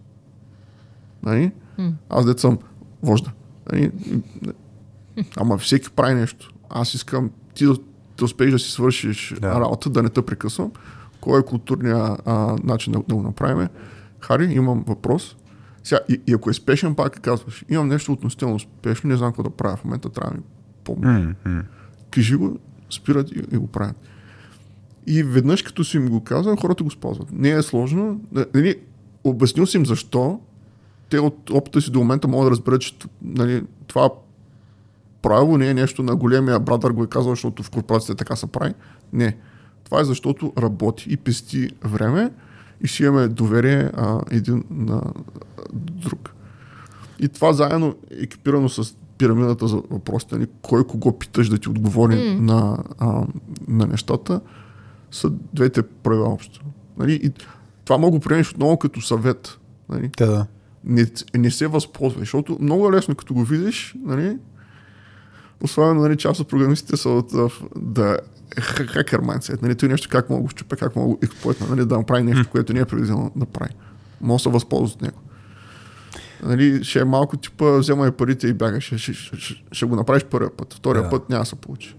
Нали? 1.23 1.51
Аз 2.09 2.25
дет 2.25 2.39
съм 2.39 2.57
вожда. 3.03 3.31
Нали? 3.71 3.91
Ама 5.37 5.57
всеки 5.57 5.91
прави 5.91 6.13
нещо. 6.13 6.53
Аз 6.69 6.93
искам 6.93 7.31
ти 7.53 7.65
да, 7.65 7.75
да 8.17 8.25
успееш 8.25 8.51
да 8.51 8.59
си 8.59 8.71
свършиш 8.71 9.33
Да. 9.41 9.59
работа, 9.59 9.89
да 9.89 10.03
не 10.03 10.09
те 10.09 10.21
прекъсвам. 10.21 10.71
Кой 11.21 11.39
е 11.39 11.43
културният 11.43 12.21
а, 12.25 12.55
начин 12.63 12.93
да, 12.93 12.99
да 13.07 13.15
го 13.15 13.21
направим? 13.21 13.67
Хари, 14.19 14.53
имам 14.53 14.83
въпрос. 14.87 15.35
Сега, 15.83 15.99
и, 16.09 16.21
и 16.27 16.33
ако 16.33 16.49
е 16.49 16.53
спешен, 16.53 16.95
пак 16.95 17.19
казваш, 17.21 17.65
имам 17.69 17.87
нещо 17.87 18.11
относително 18.11 18.59
спешно, 18.59 19.07
не 19.09 19.17
знам 19.17 19.31
какво 19.31 19.43
да 19.43 19.49
правя 19.49 19.75
в 19.77 19.85
момента, 19.85 20.09
трябва 20.09 20.31
да 20.31 20.37
ми 20.37 20.43
помощ 20.83 21.03
М, 21.03 21.35
м. 21.45 21.63
кажи 22.11 22.35
го, 22.35 22.57
спират 22.89 23.31
и, 23.31 23.43
и 23.51 23.57
го 23.57 23.67
правят. 23.67 23.95
И 25.07 25.23
веднъж 25.23 25.61
като 25.63 25.83
си 25.83 25.97
им 25.97 26.09
го 26.09 26.23
казвам, 26.23 26.57
хората 26.57 26.83
го 26.83 26.91
спазват. 26.91 27.31
Не 27.31 27.49
е 27.49 27.61
сложно. 27.61 28.21
Нали, 28.53 28.75
обяснил 29.23 29.65
си 29.65 29.77
им 29.77 29.85
защо. 29.85 30.39
Те 31.09 31.19
от 31.19 31.49
опита 31.49 31.81
си 31.81 31.91
до 31.91 31.99
момента 31.99 32.27
могат 32.27 32.45
да 32.45 32.51
разберат, 32.51 32.81
че 32.81 32.95
нали, 33.21 33.63
това 33.87 34.09
правило 35.21 35.57
не 35.57 35.69
е 35.69 35.73
нещо 35.73 36.03
на 36.03 36.15
големия 36.15 36.59
брадър 36.59 36.91
го 36.91 37.03
е 37.03 37.07
казал, 37.07 37.31
защото 37.31 37.63
в 37.63 37.69
корпорацията 37.69 38.15
така 38.15 38.35
се 38.35 38.47
прави. 38.47 38.73
Не. 39.13 39.37
Това 39.83 40.01
е 40.01 40.03
защото 40.03 40.53
работи 40.57 41.07
и 41.09 41.17
пести 41.17 41.69
време 41.83 42.31
и 42.81 42.87
си 42.87 43.03
имаме 43.03 43.27
доверие 43.27 43.91
а, 43.93 44.21
един 44.31 44.63
на 44.69 45.01
друг. 45.73 46.29
И 47.19 47.29
това 47.29 47.53
заедно 47.53 47.95
екипирано 48.11 48.69
с 48.69 48.95
пирамидата 49.17 49.67
за 49.67 49.75
въпросите, 49.75 50.35
нали, 50.35 50.47
кой 50.61 50.87
кого 50.87 51.19
питаш 51.19 51.49
да 51.49 51.57
ти 51.57 51.69
отговори 51.69 52.13
mm. 52.13 52.39
на, 52.39 52.77
а, 52.97 53.23
на 53.67 53.85
нещата, 53.87 54.41
са 55.11 55.29
двете 55.53 55.81
правила 55.81 56.29
общо. 56.29 56.65
Нали, 56.97 57.13
и 57.13 57.31
това 57.85 57.97
мога 57.97 58.11
го 58.11 58.19
приемеш 58.19 58.51
отново 58.51 58.77
като 58.77 59.01
съвет. 59.01 59.59
Нали. 59.89 60.11
Да, 60.17 60.27
да. 60.27 60.45
Не, 60.83 61.05
не 61.37 61.51
се 61.51 61.67
възползвай, 61.67 62.19
защото 62.19 62.57
много 62.61 62.87
е 62.87 62.91
лесно 62.91 63.15
като 63.15 63.33
го 63.33 63.43
видиш, 63.43 63.95
нали, 64.05 64.37
особено 65.61 66.01
нали, 66.01 66.17
част 66.17 66.39
от 66.39 66.49
програмистите 66.49 66.97
са 66.97 67.09
от 67.09 67.31
да 67.75 68.17
хакер 68.61 69.19
майндсет. 69.19 69.61
Нали, 69.61 69.75
той 69.75 69.89
нещо 69.89 70.07
как 70.11 70.29
мога 70.29 70.41
го 70.41 70.49
щупя, 70.49 70.75
как 70.75 70.95
мога 70.95 71.07
го 71.07 71.19
експлойтна, 71.23 71.67
нали, 71.67 71.85
да 71.85 71.97
направи 71.97 72.23
нещо, 72.23 72.49
което 72.51 72.73
не 72.73 72.79
е 72.79 72.85
предвидено 72.85 73.31
да 73.35 73.45
прави. 73.45 73.71
Мога 74.21 74.35
да 74.35 74.39
се 74.39 74.49
възползва 74.49 74.95
от 74.95 75.01
него. 75.01 75.19
Нали, 76.43 76.83
ще 76.83 76.99
е 76.99 77.03
малко 77.03 77.37
типа, 77.37 77.77
вземай 77.77 78.11
парите 78.11 78.47
и 78.47 78.53
бягаш. 78.53 78.83
Ще, 78.83 78.97
ще, 78.97 79.13
ще, 79.13 79.63
ще, 79.71 79.85
го 79.85 79.95
направиш 79.95 80.23
първия 80.23 80.57
път. 80.57 80.73
Втория 80.73 81.03
Да. 81.03 81.09
път 81.09 81.29
няма 81.29 81.43
да 81.43 81.49
се 81.49 81.55
получи. 81.55 81.95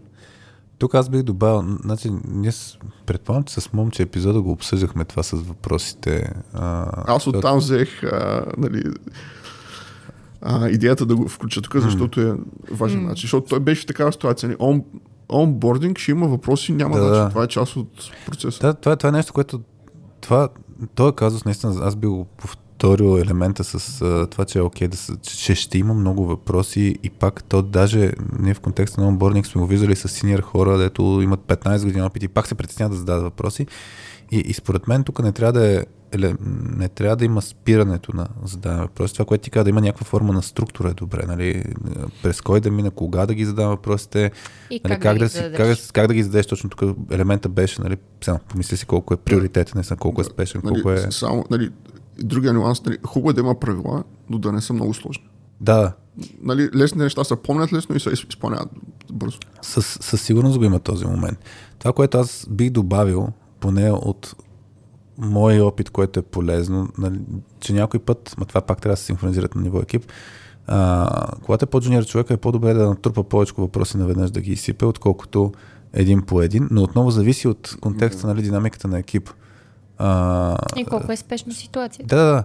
Тук 0.80 0.94
аз 0.94 1.08
бих 1.08 1.22
добавил, 1.22 1.76
значи, 1.82 2.10
ние 2.28 2.52
с- 2.52 2.78
предполагам, 3.06 3.44
че 3.44 3.54
с 3.54 3.72
момче 3.72 4.02
епизода 4.02 4.42
го 4.42 4.50
обсъждахме 4.52 5.04
това 5.04 5.22
с 5.22 5.30
въпросите. 5.32 6.32
А, 6.52 6.86
Аз 7.06 7.26
оттам 7.26 7.58
взех 7.58 8.02
а, 8.02 8.44
нали, 8.58 8.82
а, 10.42 10.68
идеята 10.68 11.06
да 11.06 11.16
го 11.16 11.28
включа 11.28 11.62
тук, 11.62 11.76
защото 11.76 12.20
е 12.20 12.34
важен 12.70 13.02
начин. 13.02 13.22
Защото 13.22 13.46
той 13.46 13.60
беше 13.60 13.82
в 13.82 13.86
такава 13.86 14.12
ситуация. 14.12 14.48
Нали, 14.48 14.56
он, 14.60 14.84
онбординг 15.32 15.98
ще 15.98 16.10
има 16.10 16.28
въпроси, 16.28 16.72
няма 16.72 16.96
Да, 16.96 17.04
начин. 17.04 17.28
Това 17.28 17.44
е 17.44 17.48
част 17.48 17.76
от 17.76 17.88
процеса. 18.26 18.60
Да, 18.60 18.74
това, 18.74 18.96
това 18.96 19.08
е 19.08 19.12
нещо, 19.12 19.32
което 19.32 19.60
това, 20.20 20.48
този 20.94 21.14
казус, 21.14 21.44
наистина, 21.44 21.74
аз 21.80 21.96
би 21.96 22.06
го 22.06 22.24
повторил 22.24 22.69
елемента 22.86 23.64
с 23.64 24.02
а, 24.02 24.26
това, 24.26 24.44
че 24.44 24.58
е 24.58 24.62
окей, 24.62 24.88
да 24.88 24.96
се, 24.96 25.12
че, 25.22 25.54
ще 25.54 25.78
има 25.78 25.94
много 25.94 26.26
въпроси 26.26 26.96
и 27.02 27.10
пак 27.10 27.44
то 27.44 27.62
даже 27.62 28.12
ние 28.38 28.54
в 28.54 28.60
контекста 28.60 29.00
на 29.00 29.08
онбординг 29.08 29.46
сме 29.46 29.60
го 29.60 29.66
виждали 29.66 29.96
с 29.96 30.08
синьор 30.08 30.40
хора, 30.40 30.78
дето 30.78 31.20
имат 31.22 31.40
15 31.40 31.84
години 31.84 32.02
опит 32.02 32.22
и 32.22 32.28
пак 32.28 32.46
се 32.46 32.54
притесняват 32.54 32.92
да 32.92 32.98
зададат 32.98 33.22
въпроси. 33.22 33.66
И, 34.32 34.38
и 34.38 34.52
според 34.52 34.88
мен 34.88 35.04
тук 35.04 35.22
не 35.22 35.32
трябва 35.32 35.52
да 35.52 35.76
е 35.76 35.84
еле, 36.12 36.34
не 36.76 36.88
трябва 36.88 37.16
да 37.16 37.24
има 37.24 37.42
спирането 37.42 38.16
на 38.16 38.28
задаване 38.44 38.82
въпроси. 38.82 39.14
Това, 39.14 39.24
което 39.24 39.44
ти 39.44 39.50
каза, 39.50 39.64
да 39.64 39.70
има 39.70 39.80
някаква 39.80 40.04
форма 40.04 40.32
на 40.32 40.42
структура 40.42 40.90
е 40.90 40.94
добре. 40.94 41.22
Нали? 41.28 41.64
През 42.22 42.40
кой 42.40 42.60
да 42.60 42.70
мина, 42.70 42.90
кога 42.90 43.26
да 43.26 43.34
ги 43.34 43.44
задавам 43.44 43.70
въпросите, 43.70 44.30
И 44.70 44.80
нали, 44.84 44.92
как, 44.92 45.02
как, 45.02 45.18
да, 45.18 45.28
си, 45.28 45.36
зададеш. 45.36 45.56
как, 45.58 45.68
да, 45.68 45.92
как 45.92 46.06
да 46.06 46.14
ги 46.14 46.22
зададеш 46.22 46.46
точно 46.46 46.70
тук 46.70 46.96
елемента 47.10 47.48
беше, 47.48 47.82
нали, 47.82 47.96
сега, 48.24 48.38
помисли 48.48 48.76
си 48.76 48.86
колко 48.86 49.14
е 49.14 49.16
приоритетен, 49.16 49.72
не 49.76 49.82
знам 49.82 49.98
колко 49.98 50.20
е 50.20 50.24
спешен, 50.24 50.60
Нали, 50.64 50.74
колко 50.74 50.90
е... 50.90 50.98
Само, 51.10 51.44
нали, 51.50 51.70
другия 52.24 52.52
нюанс, 52.52 52.84
нали, 52.84 52.98
хубаво 53.06 53.30
е 53.30 53.32
да 53.32 53.40
има 53.40 53.60
правила, 53.60 54.04
но 54.30 54.38
да 54.38 54.52
не 54.52 54.60
са 54.60 54.72
много 54.72 54.94
сложни. 54.94 55.24
Да, 55.60 55.92
Нали, 56.42 56.68
лесни 56.74 57.02
неща 57.02 57.24
се 57.24 57.36
помнят 57.36 57.72
лесно 57.72 57.96
и 57.96 58.00
се 58.00 58.08
изп- 58.10 58.28
изпълняват 58.28 58.68
бързо. 59.12 59.38
със, 59.62 59.98
със 60.00 60.22
сигурност 60.22 60.58
го 60.58 60.64
има 60.64 60.80
този 60.80 61.06
момент. 61.06 61.38
Това, 61.78 61.92
което 61.92 62.18
аз 62.18 62.46
бих 62.50 62.70
добавил, 62.70 63.28
поне 63.60 63.90
от 63.90 64.34
мой 65.18 65.60
опит, 65.60 65.90
което 65.90 66.20
е 66.20 66.22
полезно, 66.22 66.88
нали, 66.98 67.20
че 67.60 67.72
някой 67.72 68.00
път, 68.00 68.34
ма 68.38 68.44
това 68.44 68.60
пак 68.60 68.80
трябва 68.80 68.92
да 68.92 68.96
се 68.96 69.04
синхронизират 69.04 69.54
на 69.54 69.62
ниво 69.62 69.78
екип, 69.78 70.04
а, 70.66 71.26
когато 71.42 71.64
е 71.64 71.68
по-джуниор 71.68 72.04
човека 72.04 72.34
е 72.34 72.36
по-добре 72.36 72.74
да 72.74 72.88
натрупа 72.88 73.24
повече 73.24 73.52
въпроси 73.58 73.96
наведнъж 73.96 74.30
да 74.30 74.40
ги 74.40 74.52
изсипе, 74.52 74.84
отколкото 74.84 75.52
един 75.92 76.22
по 76.22 76.42
един, 76.42 76.68
но 76.70 76.82
отново 76.82 77.10
зависи 77.10 77.48
от 77.48 77.76
контекста, 77.80 78.26
нали, 78.26 78.42
динамиката 78.42 78.88
на 78.88 78.98
екип. 78.98 79.30
А, 80.02 80.56
И 80.76 80.84
колко 80.84 81.12
е 81.12 81.16
спешна 81.16 81.52
ситуация. 81.52 82.06
Да, 82.06 82.16
да. 82.16 82.44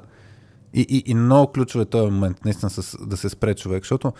И, 0.74 0.82
и, 0.90 1.12
и 1.12 1.14
много 1.14 1.52
ключов 1.52 1.82
е 1.82 1.86
този 1.86 2.12
момент, 2.12 2.46
наистина, 2.46 2.70
с, 2.70 2.98
да 3.08 3.18
се 3.18 3.30
спре 3.30 3.56
човек, 3.56 3.84
защото 3.84 4.14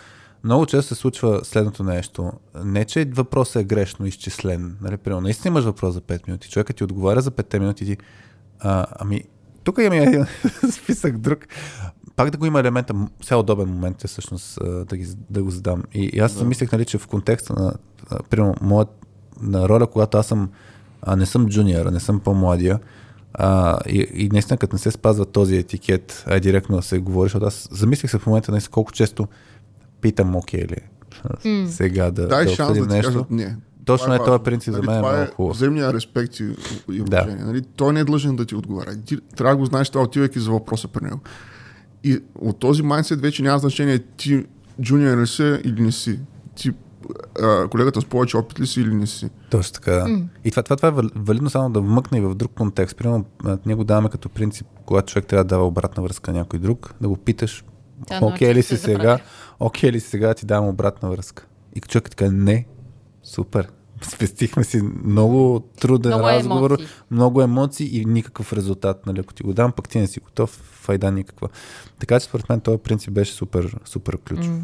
много 0.44 0.66
често 0.66 0.94
се 0.94 1.00
случва 1.00 1.40
следното 1.44 1.82
нещо. 1.82 2.32
Не, 2.64 2.84
че 2.84 3.04
въпросът 3.04 3.62
е 3.62 3.64
грешно 3.64 4.06
изчислен. 4.06 4.76
Нали, 4.80 4.96
примерно, 4.96 5.20
наистина 5.20 5.52
имаш 5.52 5.64
въпрос 5.64 5.94
за 5.94 6.00
5 6.00 6.26
минути. 6.26 6.50
Човекът 6.50 6.76
ти 6.76 6.84
отговаря 6.84 7.20
за 7.20 7.30
5 7.30 7.58
минути 7.58 7.84
и 7.84 7.86
ти... 7.86 7.96
А, 8.60 8.86
ами, 8.98 9.22
тук 9.64 9.78
има 9.78 9.96
един 9.96 10.26
списък 10.72 11.18
друг. 11.18 11.38
Пак 12.16 12.30
да 12.30 12.38
го 12.38 12.46
има 12.46 12.60
елемента, 12.60 12.94
сега 13.22 13.36
удобен 13.36 13.68
момент 13.68 14.04
е 14.04 14.08
всъщност 14.08 14.58
а, 14.60 14.84
да, 14.84 14.96
ги, 14.96 15.06
да 15.30 15.42
го 15.42 15.50
задам. 15.50 15.82
И, 15.94 16.10
и 16.12 16.18
аз 16.18 16.34
да. 16.34 16.44
мислех, 16.44 16.72
нали, 16.72 16.84
че 16.84 16.98
в 16.98 17.06
контекста 17.06 17.52
на, 17.52 17.74
а, 18.10 18.22
примерно, 18.22 18.54
моят, 18.60 19.06
на 19.40 19.68
роля, 19.68 19.86
когато 19.86 20.18
аз 20.18 20.26
съм, 20.26 20.50
а, 21.02 21.16
не 21.16 21.26
съм 21.26 21.48
джуниор, 21.48 21.86
не 21.86 22.00
съм 22.00 22.20
по-младия, 22.20 22.80
а, 23.38 23.78
и, 23.88 24.06
и 24.14 24.28
наистина, 24.32 24.56
като 24.58 24.74
не 24.74 24.78
се 24.78 24.90
спазва 24.90 25.26
този 25.26 25.56
етикет, 25.56 26.24
а 26.26 26.40
директно 26.40 26.76
да 26.76 26.82
се 26.82 26.98
говори, 26.98 27.26
защото 27.26 27.46
аз 27.46 27.68
замислих 27.72 28.10
се 28.10 28.18
в 28.18 28.26
момента 28.26 28.52
наистина 28.52 28.72
колко 28.72 28.92
често 28.92 29.28
питам, 30.00 30.36
окей 30.36 30.60
ли, 30.60 30.76
е 31.44 31.66
сега 31.66 32.10
да, 32.10 32.28
Дай 32.28 32.44
да 32.44 32.54
шанс 32.54 32.78
да 32.78 32.88
ти 32.88 32.94
нещо. 32.94 33.12
кажат 33.12 33.30
не. 33.30 33.56
Точно 33.84 34.04
Това 34.04 34.14
е 34.16 34.24
този 34.24 34.42
принцип 34.42 34.74
за 34.74 34.82
Нали, 34.82 34.86
мен 34.86 34.96
е 35.04 35.16
много 35.16 35.32
хубав. 35.36 35.56
Взаимния 35.56 35.92
респект 35.92 36.40
и, 36.40 36.44
и 36.92 36.98
Да. 37.00 37.22
уважение. 37.22 37.44
Нали? 37.44 37.62
Той 37.62 37.92
не 37.92 38.00
е 38.00 38.04
длъжен 38.04 38.36
да 38.36 38.44
ти 38.44 38.54
отговаря. 38.54 38.96
Ти 39.06 39.18
трябва 39.36 39.54
да 39.54 39.58
го 39.58 39.66
знаеш 39.66 39.90
това, 39.90 40.04
отивайки 40.04 40.40
за 40.40 40.50
въпроса 40.50 40.88
при 40.88 41.04
него. 41.04 41.20
И 42.04 42.18
от 42.34 42.58
този 42.58 42.82
майндсет 42.82 43.20
вече 43.20 43.42
няма 43.42 43.58
значение 43.58 43.98
ти 43.98 44.44
джуниор 44.82 45.18
ли 45.18 45.26
си 45.26 45.60
или 45.64 45.82
не 45.82 45.92
си. 45.92 46.18
Ти 46.54 46.72
а, 47.42 47.68
колегата 47.68 48.00
с 48.00 48.04
повече 48.04 48.36
опит 48.36 48.60
ли 48.60 48.66
си 48.66 48.80
или 48.80 48.94
не 48.94 49.06
си. 49.06 49.28
Точно 49.50 49.72
така. 49.74 49.90
Mm. 49.90 50.24
И 50.44 50.50
това, 50.50 50.62
това, 50.62 50.76
това 50.76 50.88
е 50.88 50.92
вал- 50.92 51.10
валидно 51.16 51.50
само 51.50 51.70
да 51.70 51.80
вмъкне 51.80 52.18
и 52.18 52.22
в 52.22 52.34
друг 52.34 52.52
контекст. 52.52 52.96
Примерно, 52.96 53.24
ние 53.66 53.74
го 53.74 53.84
даваме 53.84 54.08
като 54.08 54.28
принцип, 54.28 54.66
когато 54.84 55.12
човек 55.12 55.26
трябва 55.26 55.44
да 55.44 55.48
дава 55.48 55.66
обратна 55.66 56.02
връзка 56.02 56.32
на 56.32 56.38
някой 56.38 56.58
друг, 56.58 56.94
да 57.00 57.08
го 57.08 57.16
питаш, 57.16 57.64
Да, 58.08 58.18
окей 58.22 58.54
ли 58.54 58.62
си 58.62 58.68
се 58.68 58.76
сега, 58.78 59.18
окей 59.60 59.92
ли 59.92 60.00
си 60.00 60.08
сега, 60.08 60.34
ти 60.34 60.46
давам 60.46 60.68
обратна 60.68 61.10
връзка. 61.10 61.46
И 61.74 61.80
човекът 61.80 62.10
така, 62.10 62.30
не, 62.32 62.66
супер. 63.22 63.68
Спестихме 64.02 64.64
си 64.64 64.82
много 65.04 65.60
труден 65.80 66.10
Много 66.10 66.26
разговор, 66.26 66.70
емоции. 66.70 66.86
много 67.10 67.42
емоции 67.42 68.00
и 68.00 68.04
никакъв 68.04 68.52
резултат. 68.52 69.06
Нали? 69.06 69.20
Ако 69.20 69.34
ти 69.34 69.42
го 69.42 69.52
дам, 69.52 69.72
пък 69.72 69.88
ти 69.88 69.98
не 69.98 70.06
си 70.06 70.20
готов, 70.20 70.50
файда 70.72 71.12
никаква. 71.12 71.48
Така 71.98 72.20
че 72.20 72.26
според 72.26 72.48
мен 72.48 72.60
този 72.60 72.78
принцип 72.78 73.12
беше 73.12 73.32
супер, 73.32 73.76
супер 73.84 74.18
ключов. 74.18 74.48
М, 74.48 74.60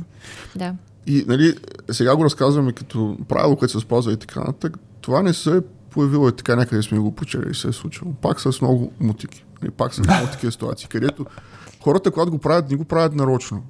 Да. 0.57 0.75
И 1.07 1.25
нали, 1.29 1.55
сега 1.91 2.17
го 2.17 2.25
разказваме 2.25 2.73
като 2.73 3.17
правило, 3.29 3.57
което 3.57 3.73
се 3.73 3.81
спазва 3.81 4.13
и 4.13 4.17
така 4.17 4.41
нататък. 4.41 4.77
Това 5.01 5.23
не 5.23 5.33
се 5.33 5.57
е 5.57 5.61
появило 5.91 6.29
и 6.29 6.33
така 6.33 6.57
някъде 6.57 6.83
сме 6.83 6.99
го 6.99 7.15
прочели 7.15 7.51
и 7.51 7.55
се 7.55 7.69
е 7.69 7.73
случило. 7.73 8.13
Пак 8.13 8.41
с 8.41 8.61
много 8.61 8.93
мутики. 9.01 9.45
Нали, 9.63 9.71
пак 9.71 9.95
с 9.95 9.99
много 10.09 10.27
такива 10.27 10.53
ситуации, 10.53 10.89
където 10.89 11.27
хората, 11.81 12.11
когато 12.11 12.31
го 12.31 12.39
правят, 12.39 12.71
не 12.71 12.77
го 12.77 12.85
правят 12.85 13.15
нарочно. 13.15 13.63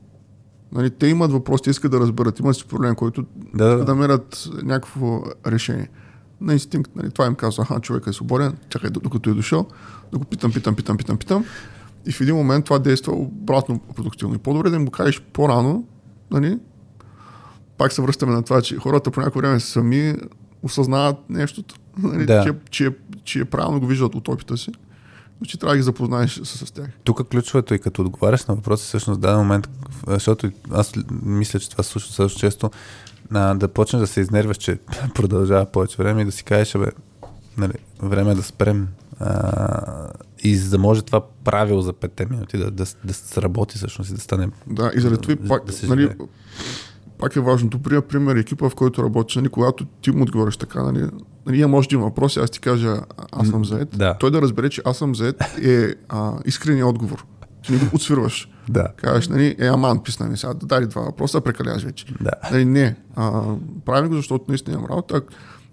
Нали, 0.73 0.91
те 0.91 1.07
имат 1.07 1.33
въпрос, 1.33 1.63
те 1.63 1.71
искат 1.71 1.91
да 1.91 2.01
разберат, 2.01 2.39
имат 2.39 2.57
си 2.57 2.65
проблем, 2.65 2.95
който 2.95 3.25
Да, 3.55 3.77
да. 3.77 3.85
да 3.85 4.21
някакво 4.63 5.23
решение. 5.47 5.89
На 6.41 6.53
инстинкт, 6.53 6.97
нали, 6.97 7.11
това 7.11 7.27
им 7.27 7.35
казва, 7.35 7.63
аха, 7.63 7.81
човек 7.81 8.07
е 8.07 8.13
свободен, 8.13 8.57
чакай, 8.69 8.91
докато 8.91 9.31
е 9.31 9.35
дошъл, 9.35 9.67
да 10.13 10.19
го 10.19 10.25
питам, 10.25 10.53
питам, 10.53 10.75
питам, 10.75 10.97
питам, 10.97 11.17
питам. 11.17 11.45
И 12.07 12.13
в 12.13 12.21
един 12.21 12.37
момент 12.37 12.65
това 12.65 12.79
действа 12.79 13.13
обратно 13.13 13.79
продуктивно. 13.79 14.35
И 14.35 14.39
по-добре 14.39 14.71
да 14.71 14.77
им 14.77 14.85
го 14.85 14.91
кажеш 14.91 15.23
по-рано, 15.33 15.85
нали? 16.31 16.59
Пак 17.83 17.93
се 17.93 18.03
връщаме 18.03 18.33
на 18.33 18.43
това, 18.43 18.63
че 18.63 18.77
хората 18.77 19.11
по 19.11 19.21
някое 19.21 19.43
време 19.43 19.61
сами 19.61 20.15
осъзнават 20.63 21.17
нещото, 21.31 21.75
нали? 21.99 22.27
Да. 22.27 22.45
че, 22.45 22.55
че, 22.71 22.91
че 23.25 23.45
правилно 23.45 23.81
го 23.81 23.87
виждат 23.87 24.15
от 24.15 24.29
опита 24.29 24.57
си, 24.57 24.71
но 25.41 25.47
че 25.47 25.59
трябва 25.59 25.73
да 25.73 25.77
ги 25.77 25.83
запознаеш 25.83 26.41
с, 26.45 26.67
с 26.67 26.71
тях. 26.71 26.89
Тук 27.05 27.29
ключовото 27.29 27.75
и 27.75 27.79
като 27.79 28.03
отговаряш 28.03 28.47
на 28.47 28.55
въпроса, 28.55 28.85
всъщност 28.85 29.19
в 29.19 29.21
даден 29.21 29.39
момент, 29.39 29.69
защото 30.07 30.51
аз 30.71 30.93
мисля, 31.23 31.61
че 31.61 31.71
това 31.71 31.85
се 31.85 31.91
случва 31.91 32.13
също 32.13 32.39
често, 32.39 32.71
а, 33.33 33.55
да 33.55 33.69
почнеш 33.69 34.01
да 34.01 34.07
се 34.07 34.21
изнерваш, 34.21 34.57
че 34.57 34.79
продължава 35.15 35.67
повече 35.67 35.97
време 35.99 36.23
и 36.23 36.25
да 36.25 36.33
си 36.33 36.45
кажеш, 36.45 36.75
бе, 36.75 36.87
нали, 37.59 37.75
време 38.03 38.33
е 38.33 38.35
да 38.35 38.43
спрем. 38.43 38.89
А, 39.21 40.09
и 40.43 40.57
за 40.57 40.71
да 40.71 40.79
може 40.79 41.03
това 41.03 41.23
правило 41.45 41.81
за 41.81 41.93
5 41.93 42.31
минути 42.31 42.59
да, 42.59 42.71
да, 42.71 42.85
да 43.05 43.15
сработи 43.15 43.77
всъщност 43.77 44.11
и 44.11 44.15
да 44.15 44.21
стане. 44.21 44.49
Да, 44.67 44.91
и 44.97 45.01
заради 45.01 45.23
това 45.23 45.35
Да 45.35 45.49
пак, 45.49 45.73
се 45.73 45.87
нали. 45.87 46.11
Пак 47.23 47.37
е 47.37 47.41
важно. 47.41 47.69
Добрия 47.69 48.03
пример 48.03 48.37
е 48.37 48.41
екипа, 48.41 48.69
в 48.69 48.75
който 48.75 49.03
работиш, 49.03 49.37
нали, 49.37 49.49
когато 49.49 49.85
ти 49.85 50.11
му 50.11 50.23
отговориш 50.23 50.57
така, 50.57 50.83
нали, 50.83 51.07
нали, 51.47 51.67
може 51.67 51.89
да 51.89 51.95
има 51.95 52.05
въпроси, 52.05 52.39
аз 52.39 52.51
ти 52.51 52.61
кажа, 52.61 52.89
а- 52.89 53.03
аз 53.33 53.49
съм 53.49 53.65
заед. 53.65 53.89
да. 53.91 54.15
Той 54.15 54.31
да 54.31 54.43
разбере, 54.43 54.71
че 54.71 54.83
аз 54.85 54.97
съм 54.97 55.15
заед 55.15 55.37
е 55.63 55.95
а, 56.09 56.33
искреният 56.45 56.89
отговор. 56.89 57.25
Ти 57.63 57.73
не 57.73 57.79
го 57.79 57.87
отсвирваш. 57.95 58.49
Да. 58.69 58.89
Кажеш, 58.97 59.29
нали, 59.29 59.57
е, 59.59 59.67
аман, 59.67 60.03
писна 60.03 60.27
ми 60.27 60.37
сега, 60.37 60.55
дай 60.55 60.87
два 60.87 61.03
въпроса, 61.03 61.41
прекаляваш 61.41 61.83
вече. 61.83 62.07
Да. 62.21 62.31
Нали, 62.53 62.65
не, 62.65 62.97
а, 63.17 63.43
правим 63.85 64.11
го, 64.11 64.17
защото 64.17 64.45
наистина 64.49 64.77
имам 64.77 64.91
работа. 64.91 65.17
Ако, 65.17 65.27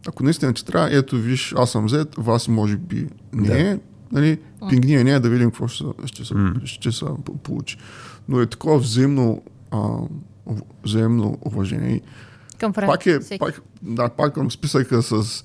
ако 0.07 0.23
наистина 0.23 0.53
ти 0.53 0.65
трябва, 0.65 0.89
ето 0.91 1.15
виж, 1.15 1.53
аз 1.57 1.71
съм 1.71 1.89
зет, 1.89 2.15
вас 2.17 2.47
може 2.47 2.77
би 2.77 3.07
не 3.33 3.61
е. 3.61 3.79
Нали, 4.11 4.39
пингни 4.69 4.93
е 4.93 5.03
не, 5.03 5.19
да 5.19 5.29
видим 5.29 5.49
какво 5.49 5.67
ще, 5.67 5.77
се- 5.77 6.07
ще, 6.07 6.25
се, 6.25 6.33
ще 6.65 6.91
се 6.91 7.05
по- 7.25 7.37
получи. 7.37 7.77
Но 8.29 8.41
е 8.41 8.45
такова 8.45 8.77
взаимно, 8.77 9.41
а, 9.71 9.87
взаимно 10.83 11.37
уважение. 11.41 12.01
Към 12.59 12.71
време. 12.71 12.87
пак 12.87 13.05
е, 13.05 13.19
всеки. 13.19 13.39
пак, 13.39 13.61
да, 13.81 14.09
пак 14.09 14.33
към 14.33 14.51
списъка 14.51 15.01
с 15.03 15.43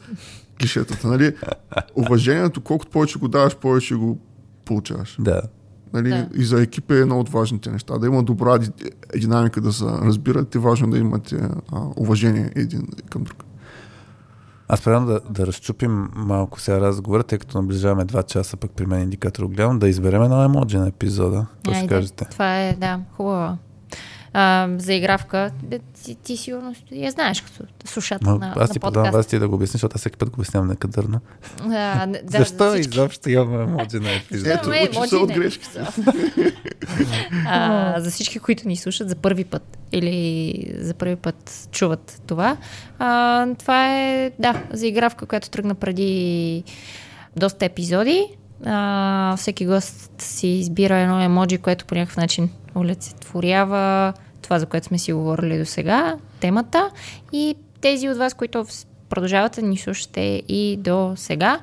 клишетата. 0.60 1.08
Нали? 1.08 1.34
Уважението, 1.94 2.60
колкото 2.60 2.90
повече 2.90 3.18
го 3.18 3.28
даваш, 3.28 3.56
повече 3.56 3.94
го 3.94 4.18
получаваш. 4.64 5.16
Да. 5.20 5.42
Нали? 5.92 6.08
Да. 6.08 6.28
И 6.34 6.44
за 6.44 6.62
екипа 6.62 6.94
е 6.94 6.98
едно 6.98 7.20
от 7.20 7.28
важните 7.28 7.70
неща. 7.70 7.98
Да 7.98 8.06
има 8.06 8.22
добра 8.22 8.58
ди- 8.58 8.90
динамика, 9.16 9.60
да 9.60 9.72
се 9.72 9.84
разбират 9.84 10.54
и 10.54 10.58
важно 10.58 10.90
да 10.90 10.98
имате 10.98 11.36
а, 11.72 11.80
уважение 11.96 12.52
един 12.56 12.88
към 13.10 13.24
друг. 13.24 13.44
Аз 14.68 14.82
предлагам 14.82 15.06
да, 15.06 15.20
да 15.30 15.46
разчупим 15.46 16.08
малко 16.16 16.60
сега 16.60 16.80
разговора, 16.80 17.22
тъй 17.22 17.38
като 17.38 17.58
наближаваме 17.58 18.04
2 18.06 18.26
часа, 18.26 18.56
пък 18.56 18.70
при 18.70 18.86
мен 18.86 19.02
индикатор 19.02 19.46
гледам, 19.46 19.78
да 19.78 19.88
изберем 19.88 20.22
едно 20.22 20.44
емоджи 20.44 20.78
на 20.78 20.88
епизода. 20.88 21.46
Какво 21.54 21.78
ще 21.78 21.86
кажете? 21.86 22.24
Това 22.30 22.60
е, 22.60 22.76
да, 22.76 23.00
хубава. 23.16 23.56
А, 24.36 24.68
за 24.78 24.92
игравка, 24.94 25.50
де, 25.62 25.78
ти, 26.04 26.14
ти 26.14 26.36
сигурно 26.36 26.74
я 26.92 27.10
знаеш 27.10 27.40
като 27.40 27.64
слушател 27.84 28.30
Но, 28.32 28.38
на, 28.38 28.52
аз 28.56 28.70
ти 28.70 28.80
подкаст. 28.80 29.12
вас 29.12 29.26
ти 29.26 29.38
да 29.38 29.48
го 29.48 29.54
обясниш, 29.54 29.72
защото 29.72 29.92
аз 29.94 30.00
всеки 30.00 30.18
път 30.18 30.30
го 30.30 30.34
обяснявам 30.34 30.68
некадърно. 30.68 31.20
А, 31.62 32.06
да, 32.24 32.38
Защо 32.38 32.70
всички- 32.70 32.90
изобщо 32.94 33.30
имаме 33.30 33.62
емоджи 33.62 34.00
на 34.00 34.12
епизода? 34.16 34.60
Ето, 34.74 35.00
учи 35.00 35.08
се 35.08 35.16
от 35.16 35.32
грешките. 35.32 35.80
а, 37.46 38.00
за 38.00 38.10
всички, 38.10 38.38
които 38.38 38.68
ни 38.68 38.76
слушат 38.76 39.08
за 39.08 39.16
първи 39.16 39.44
път 39.44 39.78
или 39.92 40.54
за 40.78 40.94
първи 40.94 41.16
път 41.16 41.68
чуват 41.70 42.22
това. 42.26 42.56
А, 42.98 43.46
това 43.58 44.00
е, 44.00 44.30
да, 44.38 44.62
за 44.72 44.86
игравка, 44.86 45.26
която 45.26 45.50
тръгна 45.50 45.74
преди 45.74 46.64
доста 47.36 47.64
епизоди. 47.64 48.26
А, 48.66 49.36
всеки 49.36 49.66
гост 49.66 50.14
си 50.18 50.46
избира 50.46 50.96
едно 50.96 51.20
емоджи, 51.20 51.58
което 51.58 51.84
по 51.84 51.94
някакъв 51.94 52.16
начин 52.16 52.50
олицетворява 52.76 54.12
това, 54.42 54.58
за 54.58 54.66
което 54.66 54.86
сме 54.86 54.98
си 54.98 55.12
говорили 55.12 55.58
до 55.58 55.64
сега, 55.64 56.16
темата. 56.40 56.90
И 57.32 57.54
тези 57.80 58.08
от 58.08 58.16
вас, 58.16 58.34
които 58.34 58.66
продължавате 59.08 59.60
да 59.60 59.66
ни 59.66 59.76
слушате 59.76 60.20
и 60.48 60.76
до 60.80 61.12
сега, 61.16 61.60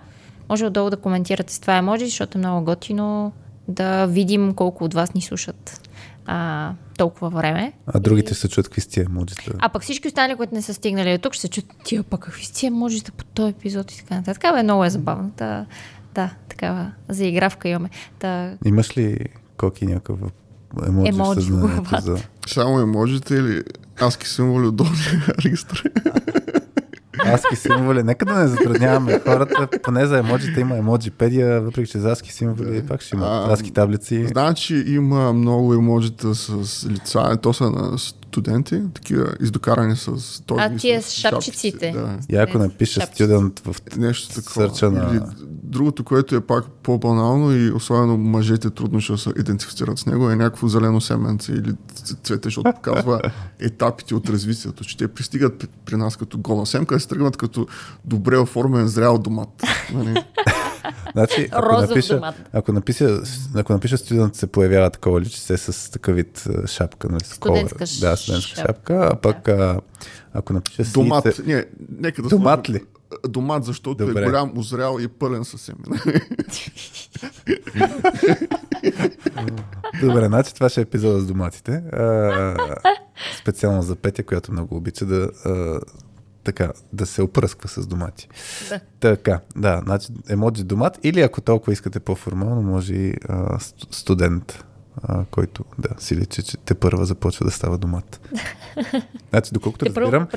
може 0.49 0.65
отдолу 0.65 0.89
да 0.89 0.97
коментирате 0.97 1.53
с 1.53 1.59
това 1.59 1.77
емоджи, 1.77 2.05
защото 2.05 2.37
е 2.37 2.39
много 2.39 2.65
готино 2.65 3.31
да 3.67 4.05
видим 4.05 4.53
колко 4.53 4.83
от 4.83 4.93
вас 4.93 5.13
ни 5.13 5.21
слушат 5.21 5.89
а, 6.25 6.71
толкова 6.97 7.29
време. 7.29 7.73
А 7.87 7.99
другите 7.99 8.33
ще 8.33 8.41
се 8.41 8.49
чуят 8.49 8.67
какви 8.67 8.81
сте 8.81 9.01
емоджита. 9.01 9.51
А 9.59 9.69
пък 9.69 9.81
всички 9.81 10.07
останали, 10.07 10.35
които 10.35 10.55
не 10.55 10.61
са 10.61 10.73
стигнали 10.73 11.17
до 11.17 11.21
тук, 11.21 11.33
ще 11.33 11.41
се 11.41 11.47
чуят 11.47 11.67
тия 11.83 12.03
пък 12.03 12.19
какви 12.19 12.45
си 12.45 12.69
можете 12.69 13.11
по 13.11 13.23
този 13.25 13.49
епизод 13.49 13.91
и 13.91 13.97
така 13.97 14.15
нататък. 14.15 14.43
Абе, 14.43 14.63
много 14.63 14.85
е 14.85 14.89
забавно. 14.89 15.31
Та, 15.37 15.65
да, 16.15 16.29
такава 16.49 16.91
заигравка 17.09 17.69
имаме. 17.69 17.89
Та, 18.19 18.53
Имаш 18.65 18.97
ли 18.97 19.19
коки 19.57 19.85
някакъв 19.85 20.19
емоджи, 20.87 21.09
Емоджи 21.09 21.39
в 21.39 21.43
съзнанието 21.43 22.01
за... 22.01 22.17
Само 22.47 22.79
еможите 22.79 23.35
или 23.35 23.63
аски 24.01 24.27
символи 24.27 24.67
от 24.67 24.75
долния 24.75 25.25
регистър. 25.45 25.83
Аски 27.25 27.55
символи. 27.55 28.03
Нека 28.03 28.25
да 28.25 28.33
не 28.33 28.47
затрудняваме 28.47 29.19
хората. 29.19 29.67
Поне 29.83 30.05
за 30.05 30.17
емоджите 30.17 30.59
има 30.59 30.77
емоджипедия, 30.77 31.61
въпреки 31.61 31.91
че 31.91 31.99
за 31.99 32.11
аски 32.11 32.33
символи 32.33 32.85
пак 32.87 33.01
ще 33.01 33.15
има 33.15 33.25
А, 33.25 33.53
аски 33.53 33.71
таблици. 33.71 34.27
Значи 34.27 34.83
има 34.87 35.33
много 35.33 35.73
емоджита 35.73 36.35
с 36.35 36.87
лица, 36.89 37.37
то 37.41 37.53
са 37.53 37.69
на 37.69 37.97
студенти, 38.31 38.81
такива 38.93 39.33
издокарани 39.41 39.95
с 39.95 40.05
този. 40.41 40.61
А, 40.61 40.75
тия 40.77 41.01
с 41.01 41.11
шапчиците. 41.11 41.91
Да. 41.91 42.17
И 42.29 42.35
ако 42.35 42.57
напише 42.57 42.93
шапчици. 42.93 43.13
студент 43.15 43.59
в 43.59 43.75
Нещо 43.97 44.33
такова. 44.33 44.69
Сърча 44.69 44.91
на- 44.91 45.09
Или 45.11 45.19
другото, 45.63 46.03
което 46.03 46.35
е 46.35 46.41
пак 46.41 46.65
по-банално 46.73 47.57
и 47.57 47.71
особено 47.71 48.17
мъжете 48.17 48.69
трудно 48.69 49.01
ще 49.01 49.17
се 49.17 49.29
идентифицират 49.31 49.99
с 49.99 50.05
него, 50.05 50.29
е 50.29 50.35
някакво 50.35 50.67
зелено 50.67 51.01
семенце 51.01 51.51
или 51.51 51.73
цвете, 52.23 52.41
защото 52.43 52.71
показва 52.73 53.21
етапите 53.59 54.15
от 54.15 54.29
развитието, 54.29 54.83
че 54.83 54.97
те 54.97 55.07
пристигат 55.07 55.69
при, 55.85 55.95
нас 55.95 56.15
като 56.15 56.37
гола 56.37 56.65
семка, 56.65 56.95
а 56.95 56.99
се 56.99 57.07
тръгват 57.07 57.37
като 57.37 57.67
добре 58.05 58.37
оформен 58.37 58.87
зрял 58.87 59.17
домат. 59.17 59.63
Значи, 61.13 61.47
ако 61.51 61.69
Розов 61.69 61.89
напиша, 61.89 62.15
домат. 62.15 62.35
ако 62.53 62.71
напиша, 62.73 63.19
ако 63.55 63.73
напиша 63.73 63.97
студент, 63.97 64.35
се 64.35 64.47
появява 64.47 64.89
такова 64.89 65.21
личице 65.21 65.57
с 65.57 65.91
такъв 65.91 66.15
вид 66.15 66.43
шапка. 66.65 67.09
Нали, 67.09 67.23
Студентска. 67.23 67.77
Да, 67.77 68.15
студентска 68.17 68.55
шапка. 68.55 68.67
шапка. 68.67 69.09
А 69.13 69.15
пък, 69.15 69.47
а, 69.47 69.81
ако 70.33 70.53
напиша 70.53 70.83
Домат. 70.83 71.23
синице... 71.23 71.43
Не, 71.45 71.65
нека 71.99 72.21
да 72.21 72.29
Домат 72.29 72.65
сложим- 72.65 72.75
ли? 72.75 72.85
Домат, 73.27 73.63
защото 73.63 74.05
Добре. 74.05 74.21
е 74.21 74.25
голям, 74.25 74.57
озрял 74.57 74.97
и 74.99 75.07
пълен 75.07 75.45
със 75.45 75.61
семена. 75.61 76.01
Добре, 80.01 80.25
значи 80.27 80.53
това 80.53 80.69
ще 80.69 80.79
е 80.79 80.83
епизода 80.83 81.19
с 81.19 81.25
доматите. 81.25 81.71
А, 81.93 82.55
специално 83.41 83.81
за 83.81 83.95
Петя, 83.95 84.23
която 84.23 84.51
много 84.51 84.75
обича 84.75 85.05
да, 85.05 85.29
а, 85.45 85.79
така, 86.43 86.71
да 86.93 87.05
се 87.05 87.21
опръсква 87.21 87.69
с 87.69 87.87
домати. 87.87 88.29
Да. 88.69 88.79
Така, 88.99 89.39
да, 89.55 89.81
значи 89.85 90.07
емоджи 90.29 90.63
домат 90.63 90.99
или 91.03 91.21
ако 91.21 91.41
толкова 91.41 91.73
искате 91.73 91.99
по-формално, 91.99 92.61
може 92.61 92.93
и 92.93 93.13
а, 93.29 93.59
сту- 93.59 93.95
студент, 93.95 94.63
а, 95.03 95.25
който 95.31 95.65
да, 95.79 95.89
си 95.97 96.15
личи, 96.15 96.43
че 96.43 96.57
те 96.57 96.73
първа 96.73 97.05
започва 97.05 97.45
да 97.45 97.51
става 97.51 97.77
домат. 97.77 98.29
Значи, 99.29 99.51
доколкото 99.53 99.85
разбирам, 99.85 100.27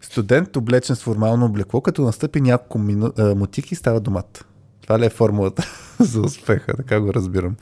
студент 0.00 0.56
облечен 0.56 0.96
с 0.96 1.02
формално 1.02 1.46
облекло, 1.46 1.80
като 1.80 2.02
настъпи 2.02 2.40
няколко 2.40 2.78
мину... 2.78 3.12
а, 3.18 3.34
мутики, 3.34 3.74
става 3.74 4.00
домат. 4.00 4.46
Това 4.82 4.98
ли 4.98 5.06
е 5.06 5.10
формулата 5.10 5.66
за 6.00 6.20
успеха? 6.20 6.76
Така 6.76 7.00
го 7.00 7.14
разбирам. 7.14 7.56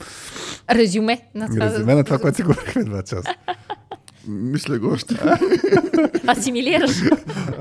Резюме 0.71 1.21
на 1.35 1.47
това. 1.47 1.65
Резюме 1.65 1.95
на 1.95 2.03
това, 2.03 2.19
което 2.19 2.35
си 2.35 2.43
говорихме 2.43 2.83
два 2.83 3.03
часа. 3.03 3.35
Мисля 4.27 4.79
го 4.79 4.87
още. 4.87 5.15
Асимилираш. 6.27 7.01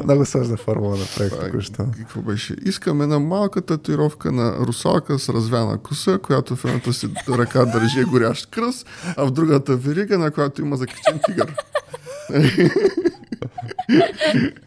Много 0.04 0.24
сложна 0.24 0.56
формула 0.56 0.96
направих 0.96 1.32
току-що. 1.40 1.86
Какво 1.98 2.20
беше? 2.20 2.56
Искаме 2.64 3.04
една 3.04 3.18
малка 3.18 3.62
татуировка 3.62 4.32
на 4.32 4.56
русалка 4.56 5.18
с 5.18 5.28
развяна 5.28 5.78
коса, 5.78 6.18
която 6.18 6.56
в 6.56 6.64
едната 6.64 6.92
си 6.92 7.08
ръка 7.28 7.64
държи 7.64 8.04
горящ 8.04 8.50
кръст, 8.50 8.86
а 9.16 9.24
в 9.24 9.30
другата 9.30 9.76
верига, 9.76 10.18
на 10.18 10.30
която 10.30 10.62
има 10.62 10.76
закачен 10.76 11.20
тигър. 11.26 11.54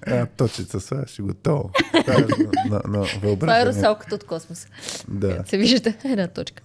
А, 0.07 0.25
точица 0.25 0.79
сега 0.79 1.03
ще 1.07 1.21
готово. 1.21 1.69
Това 2.05 2.13
е 2.13 2.69
на, 2.69 2.81
на, 2.87 3.05
на 3.41 3.61
е 3.61 3.65
русалката 3.65 4.15
от 4.15 4.23
космоса. 4.23 4.67
Да. 5.07 5.43
Се 5.47 5.57
вижда 5.57 5.93
една 6.03 6.27
точка. 6.27 6.63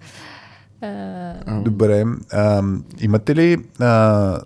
Добре. 1.62 2.04
А, 2.32 2.62
имате 3.00 3.34
ли 3.36 3.56
а, 3.80 4.38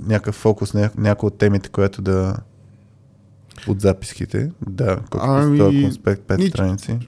някакъв 0.00 0.34
фокус, 0.34 0.74
ня, 0.74 0.90
някои 0.96 1.26
от 1.26 1.38
темите, 1.38 1.68
което 1.68 2.02
да 2.02 2.36
от 3.68 3.80
записките? 3.80 4.50
Да, 4.68 4.96
колко 5.10 5.26
Ами, 5.26 5.58
този 5.58 5.82
конспект, 5.82 6.22
пет 6.22 6.38
ни- 6.38 6.46
страници. 6.46 6.98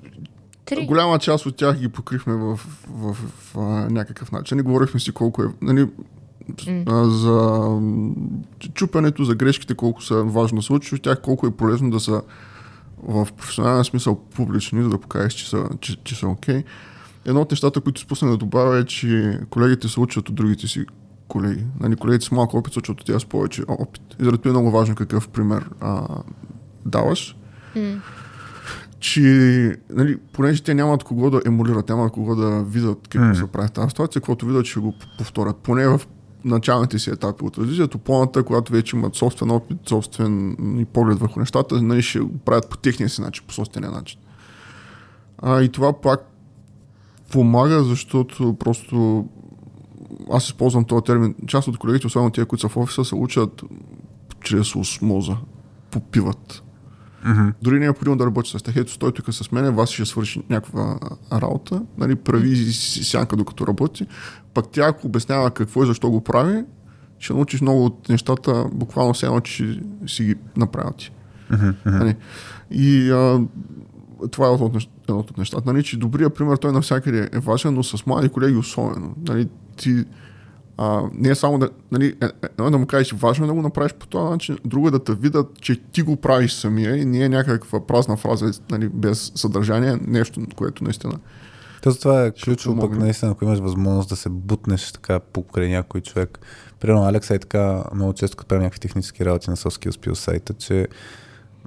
три. 0.65 0.87
Голяма 0.87 1.19
част 1.19 1.47
от 1.47 1.57
тях 1.57 1.79
ги 1.79 1.89
покрихме 1.89 2.35
в, 2.35 2.57
в, 2.57 2.61
в, 2.89 3.15
в 3.15 3.57
а, 3.57 3.61
някакъв 3.91 4.33
начин. 4.33 4.57
Не 4.57 4.63
говорихме 4.63 5.01
си 5.01 5.13
колко 5.13 5.43
е. 5.43 5.47
Нали, 5.63 5.89
а, 6.87 7.05
за 7.05 7.33
м, 7.81 8.15
чупенето, 8.75 9.25
за 9.25 9.35
грешките, 9.35 9.75
колко 9.75 10.03
са 10.03 10.15
важно 10.17 10.57
да 10.57 10.63
се 10.63 10.73
учиш 10.73 10.93
от 10.93 11.03
тях, 11.03 11.21
колко 11.21 11.47
е 11.47 11.51
полезно 11.51 11.91
да 11.91 12.01
са 12.01 12.23
в 12.99 13.29
професионален 13.37 13.85
смисъл 13.85 14.17
публични, 14.17 14.83
за 14.83 14.89
да 14.89 14.99
покажеш, 14.99 15.33
че 15.33 15.51
са, 15.51 15.69
че, 15.81 15.97
че 15.97 16.15
са 16.15 16.29
окей. 16.29 16.65
Едно 17.27 17.41
от 17.41 17.51
нещата, 17.51 17.81
които 17.81 18.01
спуснах 18.01 18.31
да 18.31 18.37
добавя 18.37 18.79
е, 18.79 18.85
че 18.85 19.39
колегите 19.51 19.89
се 19.89 20.01
учат 20.01 20.29
от 20.29 20.35
другите 20.35 20.67
си 20.67 20.85
колеги. 21.29 21.65
Нали, 21.81 21.97
колегите 21.97 22.27
с 22.27 22.31
малко 22.31 22.57
опит 22.57 22.73
се 22.73 22.79
учат 22.79 23.01
от 23.01 23.07
тях 23.07 23.21
с 23.21 23.25
повече 23.25 23.63
опит. 23.69 24.03
И 24.21 24.25
заради 24.25 24.39
това 24.39 24.51
е 24.51 24.53
много 24.53 24.71
важно 24.71 24.95
какъв 24.95 25.29
пример 25.29 25.71
а, 25.81 26.07
даваш. 26.87 27.37
Че, 29.01 29.77
нали, 29.91 30.19
понеже 30.33 30.63
те 30.63 30.75
нямат 30.75 31.05
кого 31.05 31.31
да 31.31 31.41
емулират, 31.47 31.89
нямат 31.89 32.13
кого 32.13 32.35
да 32.35 32.65
видят 32.65 33.09
какво 33.09 33.29
М. 33.29 33.35
се 33.35 33.47
прави 33.47 33.69
тази 33.69 33.89
ситуация, 33.89 34.21
каквото 34.21 34.47
видят, 34.47 34.67
ще 34.67 34.81
го 34.81 34.95
повторят. 35.19 35.57
Поне 35.57 35.89
в 35.89 36.01
началните 36.45 36.99
си 36.99 37.11
етапи 37.11 37.45
от 37.45 37.59
развитието, 37.59 37.99
по-ната, 37.99 38.43
когато 38.43 38.73
вече 38.73 38.97
имат 38.97 39.15
собствен 39.15 39.51
опит, 39.51 39.79
собствен 39.89 40.57
и 40.81 40.85
поглед 40.85 41.19
върху 41.19 41.41
нещата, 41.41 41.83
нали, 41.83 42.03
ще 42.03 42.21
го 42.21 42.39
правят 42.39 42.71
по 42.71 42.77
техния 42.77 43.09
си 43.09 43.21
начин, 43.21 43.45
по 43.47 43.55
собствения 43.55 43.91
начин. 43.91 44.21
А, 45.39 45.63
и 45.63 45.69
това 45.69 46.01
пак 46.01 46.36
помага, 47.33 47.85
защото 47.85 48.55
просто 48.55 49.27
аз 50.33 50.45
използвам 50.45 50.85
този 50.85 51.05
термин. 51.05 51.35
Част 51.47 51.69
от 51.69 51.79
колегите, 51.79 52.07
особено 52.07 52.31
тия, 52.31 52.47
които 52.47 52.61
са 52.61 52.69
в 52.69 52.77
офиса, 52.77 53.05
се 53.05 53.15
учат 53.15 53.63
чрез 54.45 54.77
осмоза. 54.77 55.37
Попиват. 55.91 56.63
Мгм. 57.25 57.49
Дори 57.63 57.75
не 57.75 57.85
е 57.85 57.87
необходимо 57.87 58.17
да 58.17 58.27
работи 58.27 58.51
с 58.51 58.63
тях. 58.63 58.77
Ето, 58.77 58.93
стой 58.93 59.13
тук 59.13 59.35
с 59.35 59.53
мене, 59.53 59.71
вас 59.71 59.91
ще 59.91 60.07
свърши 60.07 60.43
някаква 60.51 60.99
работа, 61.33 61.83
нали, 61.99 62.15
прави 62.15 62.73
сянка 62.73 63.37
докато 63.37 63.67
работи. 63.67 64.07
Пък 64.55 64.69
тя, 64.73 64.87
ако 64.87 65.07
обяснява 65.07 65.51
какво 65.51 65.83
и 65.83 65.87
защо 65.87 66.11
го 66.11 66.21
прави, 66.21 66.65
ще 67.19 67.33
научиш 67.33 67.61
много 67.61 67.85
от 67.85 68.09
нещата, 68.09 68.65
буквално 68.73 69.15
все 69.15 69.27
едно, 69.27 69.41
че 69.41 69.81
си 70.07 70.25
ги 70.25 70.35
направил 70.57 70.93
ти. 70.93 71.13
Нали? 71.87 72.17
И 72.71 73.11
а, 73.11 73.41
това 74.31 74.49
е 74.49 74.53
едно 74.53 75.19
от 75.19 75.39
нещата. 75.39 75.73
Нали, 75.73 75.85
че 75.85 75.99
добрият 75.99 76.35
пример 76.35 76.57
той 76.57 76.73
навсякъде 76.73 77.29
е 77.33 77.39
важен, 77.39 77.75
но 77.75 77.83
с 77.83 78.07
млади 78.07 78.29
колеги 78.29 78.57
особено. 78.57 79.15
Нали, 79.29 79.49
ти, 79.77 80.05
а, 80.79 81.03
не 81.15 81.29
е 81.29 81.35
само 81.35 81.59
да, 81.59 81.71
нали, 81.93 82.17
е- 82.23 82.25
е- 82.25 82.31
едно 82.43 82.67
е 82.67 82.71
да 82.71 82.79
му 82.79 82.87
кажеш, 82.87 83.13
важно 83.13 83.45
е 83.45 83.49
да 83.49 83.55
го 83.55 83.63
направиш 83.63 83.95
по 83.95 84.07
този 84.07 84.31
начин, 84.31 84.59
друго 84.65 84.89
е 84.89 84.91
да 84.91 85.05
те 85.05 85.15
видят, 85.15 85.61
че 85.61 85.77
ти 85.77 86.03
го 86.03 86.17
правиш 86.17 86.53
самия 86.53 86.97
и 86.97 87.05
не 87.05 87.19
е 87.19 87.29
някаква 87.29 87.87
празна 87.87 88.17
фраза, 88.17 88.51
нали, 88.71 88.89
без 88.89 89.33
съдържание, 89.35 89.99
нещо, 90.07 90.41
което 90.57 90.85
наистина. 90.85 91.19
То 91.83 91.95
това 91.95 92.25
е 92.25 92.31
ключово 92.31 92.81
пък 92.81 92.99
наистина, 92.99 93.31
ако 93.31 93.45
имаш 93.45 93.59
възможност 93.59 94.09
да 94.09 94.17
се 94.17 94.29
бутнеш 94.29 94.93
така 94.93 95.21
покрай 95.21 95.69
някой 95.69 96.01
човек. 96.01 96.39
Примерно 96.81 97.05
Алекса 97.05 97.35
е 97.35 97.39
така 97.39 97.85
много 97.95 98.13
често, 98.13 98.37
като 98.37 98.49
правим 98.49 98.63
някакви 98.63 98.81
технически 98.81 99.25
работи 99.25 99.51
на 99.51 99.57
Soft 99.57 99.91
Skills 99.91 100.15
сайта, 100.15 100.55
че 100.55 100.89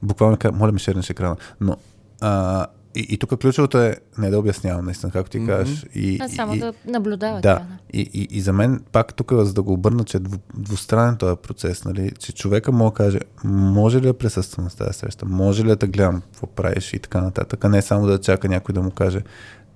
буквално 0.04 0.38
казва, 0.38 0.58
моля 0.58 0.72
ми 0.72 0.80
шернеш 0.80 1.10
екрана. 1.10 1.36
Но 1.62 1.78
а, 2.22 2.66
и, 2.96 3.08
и 3.10 3.18
тук 3.18 3.38
ключовото 3.38 3.78
е 3.78 3.96
не 4.18 4.30
да 4.30 4.40
обяснявам, 4.40 4.86
наистина, 4.86 5.12
както 5.12 5.32
ти 5.32 5.40
Мгм. 5.40 5.48
кажеш. 5.48 5.86
И, 5.96 6.18
А 6.22 6.30
само 6.30 6.56
и, 6.56 6.60
да 6.60 6.74
наблюдава. 6.88 7.42
Да, 7.42 7.66
и, 7.94 8.10
и, 8.14 8.28
и 8.32 8.42
за 8.42 8.54
мен 8.54 8.84
пак 8.92 9.14
тук, 9.14 9.32
за 9.34 9.54
да 9.54 9.62
го 9.62 9.74
обърна, 9.74 10.04
че 10.04 10.18
е 10.18 10.22
дву- 10.22 10.40
двустранен 10.56 11.18
този 11.18 11.36
процес, 11.38 11.86
нали, 11.86 12.12
че 12.20 12.32
човека 12.34 12.72
мога 12.72 12.92
да 12.92 12.96
каже, 12.96 13.20
може 13.44 13.98
ли 13.98 14.06
да 14.06 14.14
присъствам 14.14 14.64
на 14.64 14.72
тази 14.72 14.94
среща, 14.94 15.26
може 15.26 15.66
ли 15.66 15.76
да 15.76 15.88
гледам 15.88 16.22
какво 16.22 16.48
правиш 16.48 16.94
и 16.94 17.00
така 17.00 17.22
нататък, 17.22 17.66
а 17.66 17.70
не 17.70 17.82
само 17.82 18.08
да 18.08 18.22
чака 18.22 18.50
някой 18.50 18.74
да 18.74 18.82
му 18.82 18.92
каже, 18.92 19.22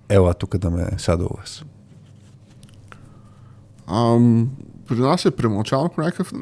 ела 0.09 0.33
тук 0.33 0.57
да 0.57 0.69
ме 0.69 0.87
шадоваш. 0.97 1.63
Ам, 3.87 4.49
при 4.87 4.95
нас 4.95 5.25
е 5.25 5.31
премълчано 5.31 5.89
по 5.89 6.01
някакъв, 6.01 6.33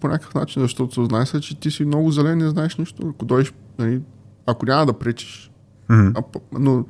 по 0.00 0.08
някакъв 0.08 0.34
начин, 0.34 0.62
защото 0.62 1.04
знае 1.04 1.26
се, 1.26 1.40
че 1.40 1.60
ти 1.60 1.70
си 1.70 1.84
много 1.84 2.10
зелен, 2.10 2.38
не 2.38 2.48
знаеш 2.48 2.76
нищо. 2.76 3.08
Ако 3.08 3.24
дойдеш, 3.24 3.52
нали, 3.78 4.00
ако 4.46 4.66
няма 4.66 4.86
да 4.86 4.92
пречиш, 4.92 5.50
Мгм. 5.88 6.08
А, 6.14 6.22
но 6.52 6.84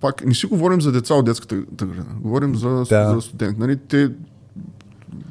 пак 0.00 0.26
не 0.26 0.34
си 0.34 0.46
говорим 0.46 0.80
за 0.80 0.92
деца 0.92 1.14
от 1.14 1.24
детската 1.24 1.56
градина. 1.76 2.14
Говорим 2.20 2.56
за, 2.56 2.68
Да. 2.68 3.14
за 3.14 3.20
студенти. 3.20 3.60
Нали, 3.60 3.76
те, 3.76 4.10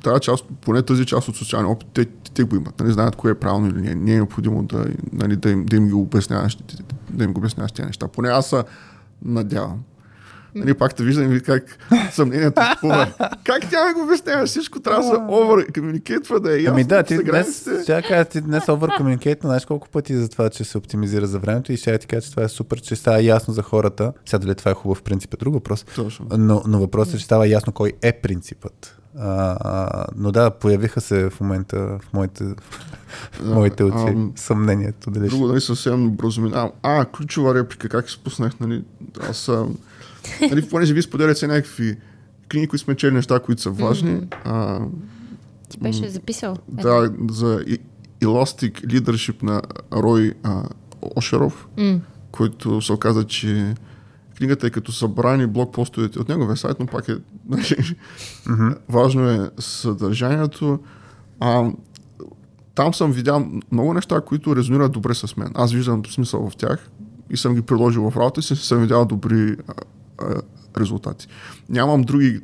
тази 0.04 0.20
част, 0.20 0.46
поне 0.62 0.82
тази 0.82 1.06
част 1.06 1.28
от 1.28 1.36
социалния 1.36 1.72
опит, 1.72 1.88
те, 1.94 2.06
те, 2.06 2.32
те 2.32 2.44
го 2.44 2.56
имат. 2.56 2.80
Нали, 2.80 2.94
знаят 2.94 3.16
кое 3.16 3.32
е 3.32 3.36
правилно 3.36 3.68
или 3.68 3.82
не. 3.82 3.96
Не 3.96 4.12
е 4.12 4.16
необходимо 4.16 4.64
да, 4.64 4.86
нали, 5.14 5.36
да, 5.36 5.50
им, 5.50 5.66
да 5.66 5.76
им 5.76 5.88
ги 5.88 5.94
обясняваш, 5.94 6.58
да 7.10 7.24
им 7.24 7.34
го 7.34 7.40
обясняваш 7.40 7.72
тези 7.72 7.86
неща. 7.86 8.08
Поне 8.08 8.30
аз 8.30 8.50
се 8.50 8.64
надявам. 9.26 9.84
Нали, 10.60 10.74
пак 10.74 10.96
те 10.96 11.04
виждам 11.04 11.36
и 11.36 11.42
как 11.42 11.78
съмнението 12.12 12.62
изпува. 12.74 13.08
Как 13.44 13.70
тя 13.70 13.88
ми 13.88 13.94
го 13.94 14.04
обяснява? 14.04 14.46
Всичко 14.46 14.80
трябва 14.80 15.02
да 15.02 15.08
се 15.08 15.16
over 15.16 15.72
communicate, 15.72 16.40
да 16.40 16.58
е 16.58 16.62
ясно. 16.62 16.74
Ами 16.74 16.84
да, 16.84 17.04
ти 17.04 17.24
днес, 17.24 17.62
ще 17.84 18.02
кажа, 18.02 18.26
ти 18.26 18.42
днес 18.42 18.64
over 18.64 19.00
communicate, 19.00 19.42
знаеш 19.42 19.66
колко 19.66 19.90
пъти 19.90 20.16
за 20.16 20.30
това, 20.30 20.50
че 20.50 20.64
се 20.64 20.78
оптимизира 20.78 21.28
за 21.28 21.40
времето 21.40 21.74
и 21.74 21.78
ще 21.78 21.98
ти 21.98 22.08
кажа, 22.08 22.22
че 22.22 22.32
това 22.32 22.44
е 22.44 22.50
супер, 22.50 22.82
че 22.82 22.96
става 22.96 23.24
ясно 23.24 23.54
за 23.54 23.62
хората. 23.62 24.14
Сега 24.26 24.40
дали 24.40 24.56
това 24.56 24.72
е 24.72 24.74
хубав 24.74 25.04
принцип 25.04 25.34
е 25.34 25.38
друг 25.38 25.54
въпрос. 25.54 25.86
Точно. 25.96 26.26
Но, 26.38 26.64
но 26.68 26.80
въпросът 26.80 27.14
е, 27.14 27.18
че 27.18 27.26
става 27.26 27.48
ясно 27.48 27.74
кой 27.74 27.94
е 28.02 28.14
принципът. 28.14 29.00
А, 29.18 29.58
а, 29.62 30.06
но 30.16 30.32
да, 30.32 30.52
появиха 30.52 31.02
се 31.02 31.30
в 31.30 31.40
момента 31.40 31.78
в 31.78 32.14
моите, 32.14 32.44
в 32.44 33.44
моите 33.44 33.84
очи 33.84 34.14
ам, 34.14 34.34
съмнението. 34.36 35.12
Дали. 35.12 35.28
Друго, 35.28 35.48
нали, 35.48 35.62
съвсем 35.62 36.10
бързо 36.10 36.42
минавам. 36.42 36.72
А, 36.84 37.06
ключова 37.06 37.56
реплика, 37.56 37.90
как 37.90 38.10
се 38.10 38.16
спуснах, 38.16 38.60
нали, 38.60 38.84
аз, 39.30 39.50
а, 39.50 39.66
нали, 40.42 40.70
понеже 40.70 40.94
вие 40.94 41.02
споделяте 41.02 41.48
някакви 41.48 41.98
книги, 42.50 42.68
които 42.68 42.84
сме 42.84 42.96
чели 42.96 43.14
неща, 43.14 43.40
които 43.40 43.62
са 43.62 43.70
важни. 43.70 44.22
А, 44.46 44.80
Ти 45.70 45.78
беше 45.80 46.10
записал. 46.10 46.58
да, 46.68 47.12
за 47.30 47.64
и- 47.68 47.78
Elastic 48.22 48.72
Leadership 48.86 49.44
на 49.44 49.62
Рой 49.94 50.34
а, 50.44 50.64
Ошеров, 51.16 51.68
М. 51.78 52.00
който 52.32 52.82
се 52.82 52.94
оказа, 52.94 53.24
че 53.24 53.76
книгата 54.38 54.68
е 54.68 54.70
като 54.70 54.92
събрани 54.92 55.48
блокпостовете 55.48 56.20
от 56.20 56.30
неговия 56.30 56.58
сайт, 56.58 56.78
но 56.80 56.86
пак 56.86 57.08
е 57.10 57.16
нали, 57.50 57.96
важно 58.90 59.30
е 59.30 59.50
съдържанието. 59.60 60.80
А, 61.40 61.72
там 62.76 62.94
съм 62.94 63.12
видял 63.12 63.48
много 63.72 63.94
неща, 63.94 64.22
които 64.22 64.56
резонират 64.56 64.92
добре 64.92 65.14
с 65.14 65.38
мен. 65.38 65.52
Аз 65.54 65.72
виждам 65.72 66.06
смисъл 66.06 66.50
в 66.50 66.56
тях 66.56 66.90
и 67.30 67.38
съм 67.38 67.56
ги 67.56 67.62
приложил 67.62 68.10
в 68.12 68.18
работа 68.18 68.40
и 68.40 68.44
съм 68.44 68.82
видял 68.82 69.06
добри 69.06 69.56
а, 70.22 70.42
резултати. 70.80 71.28
Нямам 71.70 72.02
други 72.02 72.42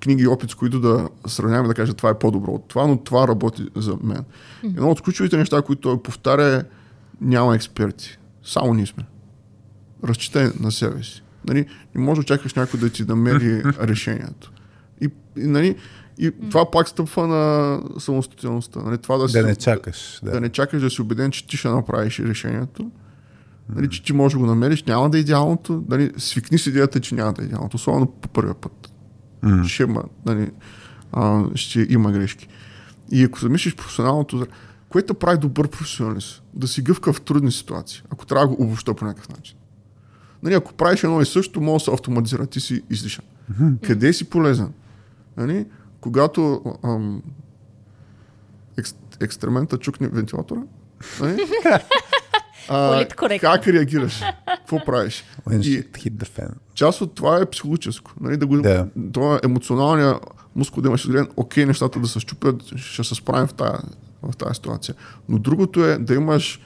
книги 0.00 0.22
и 0.22 0.26
опит, 0.26 0.50
с 0.50 0.54
които 0.54 0.80
да 0.80 1.08
сравнявам 1.26 1.64
и 1.64 1.68
да 1.68 1.74
кажа 1.74 1.94
това 1.94 2.10
е 2.10 2.18
по-добро 2.18 2.52
от 2.52 2.68
това, 2.68 2.86
но 2.86 2.96
това 2.96 3.28
работи 3.28 3.68
за 3.76 3.96
мен. 4.02 4.24
Едно 4.64 4.90
от 4.90 5.00
ключовите 5.00 5.36
неща, 5.36 5.62
които 5.62 5.80
той 5.80 6.02
повтаря 6.02 6.56
е 6.56 6.62
няма 7.20 7.54
експерти. 7.54 8.18
Само 8.44 8.74
ние 8.74 8.86
сме. 8.86 9.04
Разчитай 10.04 10.50
на 10.60 10.72
себе 10.72 11.02
си. 11.02 11.22
Нали, 11.46 11.66
не 11.94 12.00
може 12.04 12.18
да 12.18 12.20
очакваш 12.20 12.54
някой 12.54 12.80
да 12.80 12.90
ти 12.90 13.04
намери 13.04 13.62
решението. 13.80 14.52
И, 15.00 15.08
и, 15.36 15.46
нали, 15.46 15.76
и 16.18 16.32
това 16.50 16.70
пак 16.70 16.88
стъпва 16.88 17.26
на 17.26 17.80
самостоятелността. 18.00 18.80
Нали, 18.80 18.98
това 18.98 19.16
да, 19.16 19.28
си, 19.28 19.38
Да 19.38 19.46
не 19.46 19.56
чакаш. 19.56 20.20
да. 20.24 20.30
Да. 20.30 20.40
не 20.40 20.48
чакаш 20.48 20.82
да 20.82 20.90
си 20.90 21.02
убеден, 21.02 21.30
че 21.30 21.46
ти 21.46 21.56
ще 21.56 21.68
направиш 21.68 22.20
решението. 22.20 22.90
Нали, 23.68 23.90
че 23.90 24.02
ти 24.02 24.12
можеш 24.12 24.32
да 24.32 24.38
го 24.38 24.46
намериш, 24.46 24.84
няма 24.84 25.10
да 25.10 25.18
е 25.18 25.20
идеалното. 25.20 25.84
Нали, 25.88 26.12
свикни 26.16 26.58
с 26.58 26.66
идеята, 26.66 27.00
че 27.00 27.14
няма 27.14 27.32
да 27.32 27.42
е 27.42 27.44
идеалното, 27.44 27.76
особено 27.76 28.06
по 28.06 28.28
първия 28.28 28.54
път. 28.54 28.92
М. 29.42 29.64
Ще 29.64 29.82
има, 29.82 30.02
нали, 30.26 30.50
а, 31.12 31.44
ще 31.54 31.86
има 31.90 32.12
грешки. 32.12 32.48
И 33.10 33.24
ако 33.24 33.38
замислиш 33.38 33.76
професионалното, 33.76 34.46
което 34.88 35.14
прави 35.14 35.38
добър 35.38 35.68
професионалист? 35.68 36.42
Да 36.54 36.68
си 36.68 36.82
гъвка 36.82 37.12
в 37.12 37.20
трудни 37.20 37.52
ситуации, 37.52 38.02
ако 38.10 38.26
трябва 38.26 38.48
да 38.48 38.54
го 38.56 38.62
обобща 38.62 38.94
по 38.94 39.04
някакъв 39.04 39.28
начин. 39.28 39.56
Нали, 40.42 40.54
ако 40.54 40.74
правиш 40.74 41.04
едно 41.04 41.20
и 41.20 41.26
също, 41.26 41.60
може 41.60 41.84
да 41.84 41.84
се 41.84 41.94
автоматизира, 41.94 42.46
ти 42.46 42.60
си 42.60 42.82
излишен. 42.90 43.24
Къде 43.86 44.12
си 44.12 44.30
полезен? 44.30 44.72
Нали, 45.36 45.66
когато 46.00 46.62
ам, 46.84 47.22
екс, 48.78 48.94
екстремента 49.20 49.78
чукне 49.78 50.08
вентилатора, 50.08 50.60
нали, 51.20 51.36
а, 52.68 52.92
Политкоректно. 52.92 53.50
как 53.50 53.66
реагираш? 53.66 54.20
Какво 54.48 54.84
правиш? 54.84 55.24
И- 55.62 55.82
част 56.74 57.00
от 57.00 57.14
това 57.14 57.40
е 57.40 57.46
психологическо. 57.46 58.12
Нали, 58.20 58.36
да 58.36 58.46
го, 58.46 58.60
Да. 58.60 58.86
Това 59.12 59.34
е 59.34 59.40
емоционалния 59.44 60.18
мускул 60.56 60.82
да 60.82 60.88
имаш 60.88 61.04
изграден, 61.04 61.28
окей, 61.36 61.66
нещата 61.66 62.00
да 62.00 62.08
се 62.08 62.20
щупят, 62.20 62.62
ще 62.76 63.04
се 63.04 63.14
справим 63.14 63.46
в 63.46 63.54
тази, 63.54 63.82
в 64.22 64.36
тази 64.36 64.54
ситуация. 64.54 64.94
Но 65.28 65.38
другото 65.38 65.84
е 65.84 65.98
да 65.98 66.14
имаш 66.14 66.60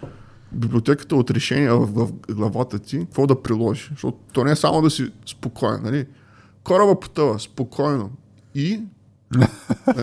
библиотеката 0.53 1.17
от 1.17 1.31
решения 1.31 1.77
в, 1.77 1.87
в 1.87 2.13
главата 2.29 2.79
ти, 2.79 2.99
какво 2.99 3.27
да 3.27 3.43
приложиш. 3.43 3.89
Защото 3.91 4.19
то 4.33 4.45
не 4.45 4.51
е 4.51 4.57
само 4.57 4.83
да 4.83 4.91
си 4.91 5.11
спокоен. 5.27 5.81
Нали? 5.83 6.07
Кораба 6.65 7.01
потъва, 7.01 7.41
спокойно. 7.41 8.11
И 8.55 8.81
нали, 9.35 9.47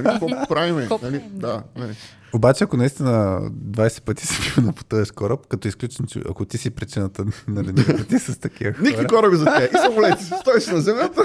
какво 0.03 0.27
правиме? 0.49 0.81
Какво 0.81 0.99
Нали? 1.01 1.19
правим? 1.19 1.39
Да, 1.39 1.63
нали. 1.77 1.93
Обаче, 2.33 2.63
ако 2.63 2.77
наистина 2.77 3.41
20 3.51 4.01
пъти 4.01 4.27
си 4.27 4.39
бил 4.41 4.65
на 4.65 4.73
потъваш 4.73 5.11
кораб, 5.11 5.39
като 5.47 5.67
изключим, 5.67 6.05
че 6.05 6.21
ако 6.29 6.45
ти 6.45 6.57
си 6.57 6.69
причината 6.69 7.25
нали, 7.47 7.71
да 7.71 8.05
ти 8.05 8.19
с 8.19 8.39
такива 8.39 8.73
хора. 8.73 8.83
Никакви 8.83 9.07
кораби 9.07 9.35
за 9.35 9.45
тях. 9.45 9.69
И 9.73 9.77
самолети. 9.77 10.23
Стой 10.23 10.61
си 10.61 10.73
на 10.73 10.81
земята. 10.81 11.21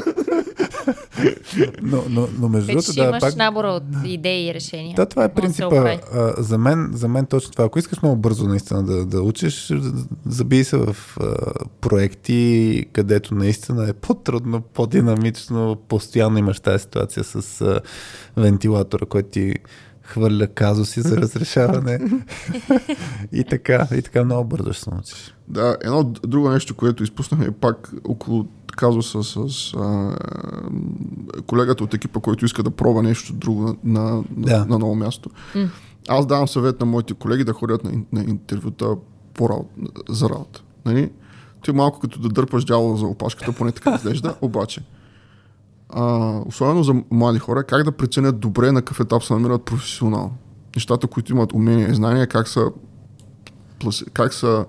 Но, 1.82 2.04
но, 2.08 2.28
но 2.38 2.48
между 2.48 2.66
другото, 2.66 2.92
ще 2.92 3.00
да, 3.00 3.08
имаш 3.08 3.20
пак... 3.20 3.36
набора 3.36 3.68
от 3.68 3.82
идеи 4.04 4.48
и 4.48 4.54
решения. 4.54 4.94
Да, 4.94 5.06
това 5.06 5.24
е 5.24 5.34
принципа. 5.34 5.98
А, 6.12 6.34
за, 6.38 6.58
мен, 6.58 6.90
за 6.92 7.08
мен 7.08 7.26
точно 7.26 7.52
това. 7.52 7.64
Ако 7.64 7.78
искаш 7.78 8.02
много 8.02 8.16
бързо 8.16 8.48
наистина 8.48 8.82
да, 8.82 9.06
да 9.06 9.22
учиш, 9.22 9.72
забий 10.26 10.64
се 10.64 10.76
в 10.76 10.96
а, 11.20 11.34
проекти, 11.80 12.86
където 12.92 13.34
наистина 13.34 13.88
е 13.88 13.92
по-трудно, 13.92 14.60
по-динамично, 14.60 15.76
постоянно 15.88 16.38
имаш 16.38 16.60
тази 16.60 16.82
ситуация 16.82 17.24
с 17.24 17.60
а, 17.60 17.80
вентилатора, 18.36 19.06
който 19.06 19.28
ти 19.28 19.54
хвърля 20.08 20.46
казуси 20.46 21.00
за 21.00 21.16
разрешаване. 21.16 21.98
и 23.32 23.44
така, 23.44 23.88
и 23.92 24.02
така 24.02 24.24
много 24.24 24.48
бързо 24.48 24.72
ще 24.72 24.82
се 24.82 24.90
научиш. 24.90 25.34
Да, 25.48 25.76
едно 25.84 26.04
друго 26.04 26.50
нещо, 26.50 26.74
което 26.74 27.02
изпуснахме 27.02 27.46
е 27.46 27.50
пак 27.50 27.92
около 28.04 28.46
казуса 28.76 29.22
с 29.22 29.74
а, 29.74 30.16
колегата 31.46 31.84
от 31.84 31.94
екипа, 31.94 32.20
който 32.20 32.44
иска 32.44 32.62
да 32.62 32.70
пробва 32.70 33.02
нещо 33.02 33.32
друго 33.32 33.76
на, 33.84 34.02
на, 34.02 34.22
Да. 34.30 34.58
на, 34.58 34.66
на 34.66 34.78
ново 34.78 34.94
място. 34.94 35.30
Аз 36.08 36.26
давам 36.26 36.48
съвет 36.48 36.80
на 36.80 36.86
моите 36.86 37.14
колеги 37.14 37.44
да 37.44 37.52
ходят 37.52 37.84
на, 37.84 37.90
на 38.12 38.20
интервюта 38.20 38.96
по 39.34 39.48
работа, 39.48 39.70
за 40.08 40.28
работа. 40.28 40.62
Нали? 40.86 41.10
Ти 41.64 41.70
е 41.70 41.74
малко 41.74 42.00
като 42.00 42.20
да 42.20 42.28
дърпаш 42.28 42.64
дяло 42.64 42.96
за 42.96 43.06
опашката, 43.06 43.52
поне 43.52 43.72
така 43.72 43.94
изглежда, 43.94 44.34
обаче. 44.42 44.82
А, 45.88 46.38
особено 46.46 46.82
за 46.82 46.94
млади 47.10 47.38
хора, 47.38 47.64
как 47.64 47.84
да 47.84 47.92
преценят 47.92 48.40
добре 48.40 48.72
на 48.72 48.82
какъв 48.82 49.00
етап 49.00 49.24
се 49.24 49.32
намират 49.32 49.64
професионално. 49.64 50.36
Нещата, 50.76 51.06
които 51.06 51.32
имат 51.32 51.52
умения 51.52 51.90
и 51.90 51.94
знания, 51.94 52.26
как 52.26 52.48
са, 52.48 52.70
как 54.12 54.34
са 54.34 54.66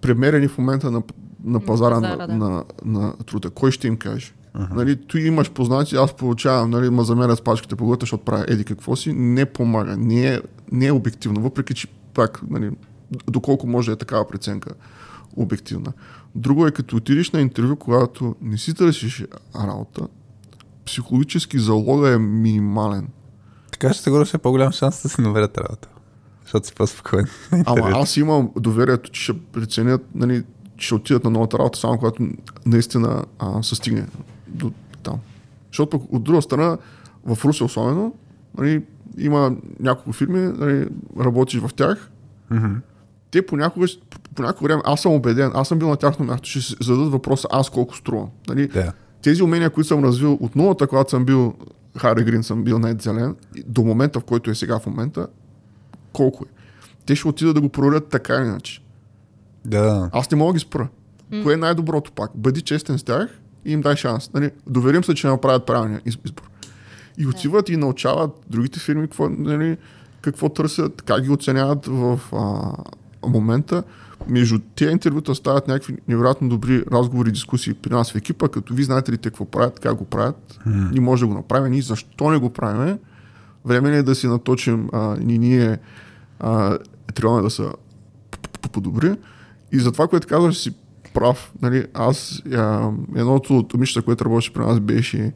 премерени 0.00 0.48
в 0.48 0.58
момента 0.58 0.90
на, 0.90 1.02
на 1.44 1.60
пазара, 1.60 1.94
пазара, 1.94 2.16
на, 2.16 2.26
да. 2.26 2.34
на, 2.34 2.64
на 2.84 3.16
труда. 3.16 3.50
Кой 3.50 3.72
ще 3.72 3.86
им 3.86 3.96
каже? 3.96 4.32
Uh-huh. 4.56 4.74
Нали, 4.74 5.06
ти 5.06 5.18
имаш 5.18 5.50
познати, 5.50 5.96
аз 5.96 6.12
получавам, 6.12 6.70
нали, 6.70 6.90
ма 6.90 7.04
замерят 7.04 7.44
пачките 7.44 7.76
по 7.76 7.84
главата, 7.84 8.02
защото 8.02 8.24
правя 8.24 8.44
еди 8.48 8.64
какво 8.64 8.96
си, 8.96 9.12
не 9.12 9.46
помага, 9.46 9.96
не 9.96 10.34
е, 10.34 10.40
не 10.72 10.86
е 10.86 10.92
обективно, 10.92 11.40
въпреки 11.40 11.74
че 11.74 11.88
пак, 12.14 12.40
нали, 12.50 12.70
доколко 13.26 13.66
може 13.66 13.86
да 13.86 13.92
е 13.92 13.96
такава 13.96 14.28
преценка 14.28 14.70
обективна. 15.36 15.92
Друго 16.36 16.66
е 16.66 16.70
като 16.70 16.96
отидеш 16.96 17.30
на 17.30 17.40
интервю, 17.40 17.76
когато 17.76 18.36
не 18.42 18.58
си 18.58 18.74
търсиш 18.74 19.24
работа, 19.60 20.08
психологически 20.86 21.58
залога 21.58 22.12
е 22.12 22.18
минимален. 22.18 23.08
Така 23.72 23.92
ще 23.92 24.02
сигурно 24.02 24.24
ще 24.24 24.36
е 24.36 24.40
по-голям 24.40 24.72
шанс 24.72 25.02
да 25.02 25.08
си 25.08 25.20
намерят 25.20 25.58
работа. 25.58 25.88
Защото 26.42 26.66
си 26.66 26.74
по-спокоен. 26.74 27.26
Ама 27.66 27.90
аз 27.94 28.16
имам 28.16 28.50
доверието, 28.56 29.10
че 29.10 29.22
ще 29.22 29.38
преценят, 29.38 30.06
нали, 30.14 30.44
ще 30.76 30.94
отидат 30.94 31.24
на 31.24 31.30
новата 31.30 31.58
работа, 31.58 31.78
само 31.78 31.98
когато 31.98 32.28
наистина 32.66 33.24
а, 33.38 33.62
се 33.62 33.74
стигне 33.74 34.06
до 34.48 34.72
там. 35.02 35.18
Защото 35.70 35.98
пък 35.98 36.12
от 36.12 36.22
друга 36.22 36.42
страна, 36.42 36.78
в 37.24 37.44
Русе 37.44 37.64
особено, 37.64 38.14
нали, 38.58 38.84
има 39.18 39.56
няколко 39.80 40.12
фирми, 40.12 40.40
нали, 40.40 40.88
работиш 41.20 41.60
в 41.60 41.70
тях, 41.76 42.10
те 43.30 43.46
понякога, 43.46 43.86
по 44.34 44.42
някакво 44.42 44.64
време, 44.64 44.82
аз 44.84 45.00
съм 45.00 45.12
убеден, 45.12 45.50
аз 45.54 45.68
съм 45.68 45.78
бил 45.78 45.88
на 45.88 45.96
тяхно 45.96 46.26
място, 46.26 46.48
ще 46.48 46.84
зададат 46.84 47.12
въпроса 47.12 47.48
аз 47.50 47.70
колко 47.70 47.96
струвам. 47.96 48.28
Нали? 48.48 48.68
Да. 48.68 48.92
Тези 49.22 49.42
умения, 49.42 49.70
които 49.70 49.88
съм 49.88 50.04
развил 50.04 50.32
от 50.40 50.56
нулата, 50.56 50.86
когато 50.86 51.10
съм 51.10 51.24
бил 51.24 51.54
Хари 51.96 52.24
Грин, 52.24 52.42
съм 52.42 52.64
бил 52.64 52.78
най 52.78 52.94
зелен, 53.00 53.36
до 53.66 53.82
момента, 53.82 54.20
в 54.20 54.24
който 54.24 54.50
е 54.50 54.54
сега 54.54 54.78
в 54.78 54.86
момента, 54.86 55.26
колко 56.12 56.44
е. 56.44 56.48
Те 57.06 57.16
ще 57.16 57.28
отидат 57.28 57.54
да 57.54 57.60
го 57.60 57.68
проверят 57.68 58.08
така 58.08 58.34
или 58.34 58.46
иначе. 58.46 58.82
Да. 59.64 60.10
Аз 60.12 60.30
не 60.30 60.36
мога 60.38 60.52
да 60.52 60.56
ги 60.58 60.62
спра. 60.62 60.88
Кое 61.42 61.54
е 61.54 61.56
най-доброто 61.56 62.12
пак? 62.12 62.30
Бъди 62.34 62.62
честен 62.62 62.98
с 62.98 63.02
тях 63.02 63.40
и 63.64 63.72
им 63.72 63.80
дай 63.80 63.96
шанс. 63.96 64.32
Нали? 64.34 64.50
Доверим 64.66 65.04
се, 65.04 65.14
че 65.14 65.26
направят 65.26 65.66
правилния 65.66 66.00
из- 66.06 66.18
избор. 66.24 66.42
И 67.18 67.26
отиват 67.26 67.68
и 67.68 67.76
научават 67.76 68.30
другите 68.50 68.80
фирми 68.80 69.02
какво, 69.02 69.28
нали, 69.28 69.76
какво 70.20 70.48
търсят, 70.48 71.02
как 71.02 71.22
ги 71.22 71.30
оценяват 71.30 71.86
в 71.86 72.20
а, 72.32 72.72
момента. 73.28 73.82
Между 74.28 74.58
тези 74.58 74.92
интервюта 74.92 75.34
стават 75.34 75.68
някакви 75.68 75.96
невероятно 76.08 76.48
добри 76.48 76.84
разговори, 76.92 77.32
дискусии 77.32 77.74
при 77.74 77.90
нас 77.90 78.12
в 78.12 78.16
екипа, 78.16 78.48
като 78.48 78.74
ви 78.74 78.82
знаете 78.84 79.12
ли 79.12 79.18
те 79.18 79.28
какво 79.28 79.44
правят, 79.44 79.80
как 79.80 79.94
го 79.94 80.04
правят, 80.04 80.58
ние 80.66 81.00
може 81.00 81.20
да 81.20 81.26
го 81.26 81.34
направим, 81.34 81.72
ние 81.72 81.82
защо 81.82 82.30
не 82.30 82.38
го 82.38 82.50
правим. 82.50 82.98
Време 83.64 83.90
ли 83.90 83.96
е 83.96 84.02
да 84.02 84.14
си 84.14 84.26
наточим 84.26 84.88
а, 84.92 85.16
и 85.20 85.38
ние 85.38 85.78
а, 86.40 86.78
трябва 87.14 87.42
да 87.42 87.50
са 87.50 87.72
по-добри. 88.72 89.16
И 89.72 89.78
за 89.78 89.92
това, 89.92 90.08
което 90.08 90.26
казваш, 90.26 90.56
си 90.56 90.74
прав. 91.14 91.52
Нали, 91.62 91.86
аз, 91.94 92.42
а, 92.54 92.90
едното 93.16 93.58
от 93.58 93.74
умищата, 93.74 94.04
което 94.04 94.24
работеше 94.24 94.52
при 94.52 94.62
нас, 94.62 94.80
беше 94.80 95.32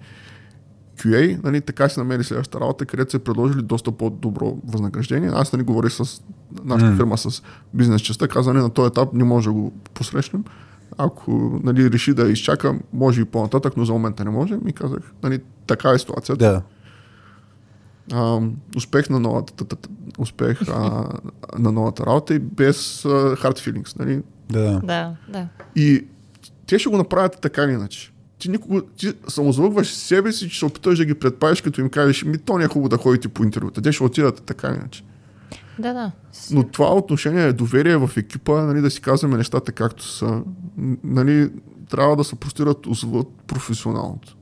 QA. 1.00 1.44
Нали, 1.44 1.60
така 1.60 1.88
си 1.88 1.98
намери 1.98 2.24
следващата 2.24 2.60
работа, 2.60 2.86
където 2.86 3.10
се 3.10 3.18
предложили 3.18 3.62
доста 3.62 3.92
по-добро 3.92 4.56
възнаграждение. 4.66 5.30
Аз 5.32 5.52
нали, 5.52 5.62
говорих 5.62 5.92
с 5.92 6.22
нашата 6.64 6.96
фирма, 6.96 7.18
с 7.18 7.42
бизнес 7.74 8.02
частта, 8.02 8.28
каза, 8.28 8.52
нали, 8.52 8.62
на 8.62 8.70
този 8.70 8.86
етап 8.86 9.12
не 9.12 9.24
може 9.24 9.48
да 9.48 9.52
го 9.52 9.72
посрещнем. 9.94 10.44
Ако 10.98 11.60
нали, 11.64 11.90
реши 11.90 12.14
да 12.14 12.30
изчака, 12.30 12.78
може 12.92 13.20
и 13.20 13.24
по-нататък, 13.24 13.76
но 13.76 13.84
за 13.84 13.92
момента 13.92 14.24
не 14.24 14.30
може. 14.30 14.58
И 14.66 14.72
казах, 14.72 15.12
нали, 15.22 15.40
така 15.66 15.90
е 15.90 15.98
ситуацията. 15.98 16.44
Да. 16.44 16.62
А, 18.12 18.40
успех 18.76 19.10
на 19.10 19.20
новата, 19.20 19.76
успех 20.18 20.60
а, 20.68 21.08
на 21.58 21.72
новата 21.72 22.06
работа 22.06 22.34
и 22.34 22.38
без 22.38 23.04
а, 23.04 23.08
hard 23.08 23.58
feelings. 23.58 23.98
Нали? 23.98 24.22
Да. 24.50 24.80
Да, 24.84 25.16
да. 25.28 25.48
И 25.76 26.06
те 26.66 26.78
ще 26.78 26.88
го 26.88 26.96
направят 26.96 27.38
така 27.40 27.62
или 27.62 27.72
иначе. 27.72 28.12
Ти 28.40 28.50
никога, 28.50 28.82
ти 28.96 29.12
самозалъгваш 29.28 29.94
себе 29.94 30.32
си, 30.32 30.50
че 30.50 30.58
се 30.58 30.64
опиташ 30.64 30.98
да 30.98 31.04
ги 31.04 31.14
предпазиш, 31.14 31.60
като 31.60 31.80
им 31.80 31.88
кажеш, 31.88 32.24
ми 32.24 32.38
то 32.38 32.58
не 32.58 32.64
е 32.64 32.68
хубаво 32.68 32.88
да 32.88 32.96
ходите 32.96 33.28
по 33.28 33.44
интервюта. 33.44 33.82
Те 33.82 33.92
ще 33.92 34.04
отидат 34.04 34.42
така 34.42 34.68
иначе. 34.68 35.04
Да, 35.78 35.92
да. 35.92 36.12
Но 36.50 36.62
това 36.68 36.94
отношение 36.94 37.44
е 37.44 37.52
доверие 37.52 37.96
в 37.96 38.10
екипа, 38.16 38.62
нали, 38.62 38.80
да 38.80 38.90
си 38.90 39.00
казваме 39.00 39.36
нещата 39.36 39.72
както 39.72 40.04
са. 40.04 40.42
Нали, 41.04 41.50
трябва 41.90 42.16
да 42.16 42.24
се 42.24 42.36
простират 42.36 42.86
отвъд 42.86 43.28
професионалното. 43.46 44.36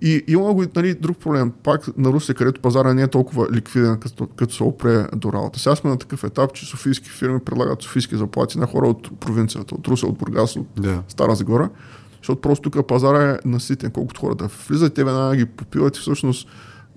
И 0.00 0.24
има 0.28 0.54
го 0.54 0.62
и, 0.62 0.66
нали, 0.76 0.94
друг 0.94 1.18
проблем. 1.18 1.52
Пак 1.62 1.98
на 1.98 2.12
Русе, 2.12 2.34
където 2.34 2.60
пазара 2.60 2.94
не 2.94 3.02
е 3.02 3.08
толкова 3.08 3.48
ликвиден, 3.52 4.00
като, 4.00 4.26
като 4.26 4.54
се 4.54 4.62
опре 4.62 5.06
до 5.16 5.32
работа. 5.32 5.58
Сега 5.58 5.76
сме 5.76 5.90
на 5.90 5.98
такъв 5.98 6.24
етап, 6.24 6.52
че 6.52 6.66
софийски 6.66 7.10
фирми 7.10 7.40
предлагат 7.40 7.82
софийски 7.82 8.16
заплати 8.16 8.58
на 8.58 8.66
хора 8.66 8.86
от 8.86 9.20
провинцията, 9.20 9.74
от 9.74 9.88
Русе, 9.88 10.06
от 10.06 10.18
Бургас, 10.18 10.56
от 10.56 10.66
Да. 10.76 11.02
Стара 11.08 11.34
Загора, 11.34 11.70
защото 12.18 12.40
просто 12.40 12.70
тук 12.70 12.86
пазара 12.86 13.30
е 13.30 13.48
наситен, 13.48 13.90
колкото 13.90 14.20
хора 14.20 14.34
да 14.34 14.46
влизат, 14.68 14.94
те 14.94 15.04
веднага 15.04 15.36
ги 15.36 15.46
попиват 15.46 15.96
и 15.96 16.00
всъщност 16.00 16.48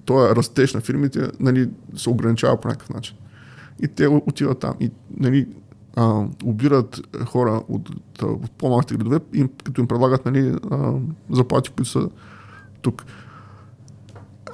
този 0.06 0.36
растеж 0.36 0.74
на 0.74 0.82
фирмите 0.82 1.32
нали, 1.40 1.70
се 1.96 2.10
ограничава 2.10 2.62
по 2.62 2.68
някакъв 2.68 2.90
начин. 2.90 3.16
И 3.82 3.88
те 3.88 4.08
отиват 4.08 4.60
там 4.60 4.74
и 4.80 4.92
нали, 5.18 5.48
а, 5.96 6.26
обират 6.44 7.02
хора 7.26 7.62
от, 7.70 7.90
от, 8.22 8.52
по-малките 8.52 8.96
градове, 8.96 9.20
им, 9.34 9.50
като 9.64 9.82
им 9.82 9.88
предлагат 9.88 10.26
нали, 10.26 10.56
а, 10.72 10.94
заплати, 11.30 11.70
които 11.70 11.90
са 11.90 12.10
тук. 12.82 13.06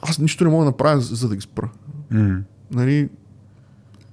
Аз 0.01 0.19
нищо 0.19 0.43
не 0.43 0.49
мога 0.49 0.65
да 0.65 0.69
направя, 0.69 1.01
за, 1.01 1.15
за 1.15 1.29
да 1.29 1.35
ги 1.35 1.41
спра. 1.41 1.69
М. 2.11 2.41
Нали, 2.71 3.09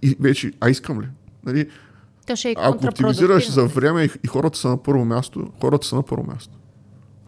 и 0.03 0.17
вече, 0.21 0.53
а 0.61 0.71
искам 0.71 1.01
ли? 1.01 1.07
Нали, 1.47 1.69
То 2.27 2.37
ще 2.37 2.49
е 2.51 2.55
ако 2.59 2.87
оптимизираш 2.87 3.51
за 3.51 3.65
време 3.67 4.09
и, 4.25 4.29
хората 4.29 4.59
са 4.59 4.69
на 4.69 4.83
първо 4.83 5.05
място, 5.05 5.53
хората 5.61 5.87
са 5.87 5.97
на 5.97 6.03
първо 6.03 6.27
място. 6.27 6.53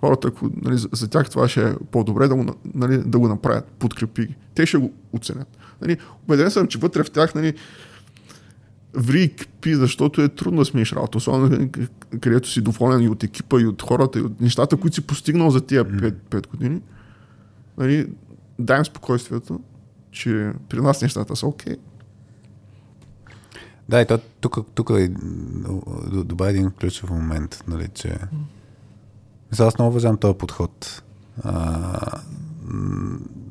Хората, 0.00 0.28
ако, 0.28 0.50
нали, 0.62 0.78
за, 0.78 0.88
за 0.92 1.08
тях 1.08 1.30
това 1.30 1.48
ще 1.48 1.68
е 1.68 1.74
по-добре 1.90 2.28
да 2.28 2.34
го, 2.34 2.44
на- 2.44 2.54
нали, 2.74 2.98
да 2.98 3.18
го 3.18 3.28
направят, 3.28 3.64
подкрепи 3.64 4.26
ги. 4.26 4.34
Те 4.54 4.66
ще 4.66 4.78
го 4.78 4.92
оценят. 5.12 5.58
Нали, 5.82 5.96
убеден 6.24 6.50
съм, 6.50 6.66
че 6.66 6.78
вътре 6.78 7.04
в 7.04 7.10
тях 7.10 7.34
нали, 7.34 7.54
ври 8.94 9.22
и 9.22 9.28
кипи, 9.36 9.74
защото 9.74 10.22
е 10.22 10.28
трудно 10.28 10.58
да 10.58 10.64
смениш 10.64 10.92
работа, 10.92 11.18
особено 11.18 11.48
нали, 11.48 11.70
където 12.20 12.48
си 12.48 12.60
доволен 12.60 13.02
и 13.02 13.08
от 13.08 13.24
екипа, 13.24 13.60
и 13.60 13.66
от 13.66 13.82
хората, 13.82 14.18
и 14.18 14.22
от 14.22 14.40
нещата, 14.40 14.76
които 14.76 14.94
си 14.94 15.06
постигнал 15.06 15.50
за 15.50 15.60
тия 15.60 15.84
5, 15.84 16.14
5 16.30 16.48
години. 16.48 16.80
Нали, 17.78 18.06
дай 18.58 18.78
им 18.78 18.84
спокойствието, 18.84 19.60
че 20.10 20.52
при 20.68 20.80
нас 20.80 21.02
нещата 21.02 21.36
са 21.36 21.46
окей. 21.46 21.76
Да, 23.88 24.00
и 24.00 24.06
то, 24.06 24.18
тук, 24.40 24.58
тук 24.74 24.90
е, 24.90 25.10
добавя 26.12 26.50
един 26.50 26.70
ключов 26.70 27.10
момент, 27.10 27.64
нали, 27.68 27.88
че... 27.94 28.18
Аз 29.58 29.78
много 29.78 29.90
уважавам 29.90 30.16
този 30.16 30.38
подход. 30.38 31.02
А, 31.44 32.20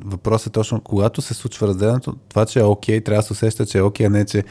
въпросът 0.05 0.47
е 0.47 0.51
точно, 0.51 0.81
когато 0.81 1.21
се 1.21 1.33
случва 1.33 1.67
разделянето, 1.67 2.15
това, 2.29 2.45
че 2.45 2.59
е 2.59 2.63
окей, 2.63 3.01
трябва 3.01 3.21
да 3.21 3.25
се 3.27 3.33
усеща, 3.33 3.65
че 3.65 3.77
е 3.77 3.81
окей, 3.81 4.05
а 4.05 4.09
не, 4.09 4.25
че 4.25 4.43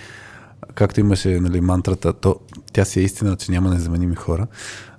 както 0.75 1.01
имаше 1.01 1.41
нали, 1.41 1.61
мантрата, 1.61 2.13
то, 2.13 2.37
тя 2.73 2.85
си 2.85 3.01
е 3.01 3.03
истина, 3.03 3.37
че 3.37 3.53
няма 3.53 3.71
незаменими 3.71 4.15
хора. 4.15 4.47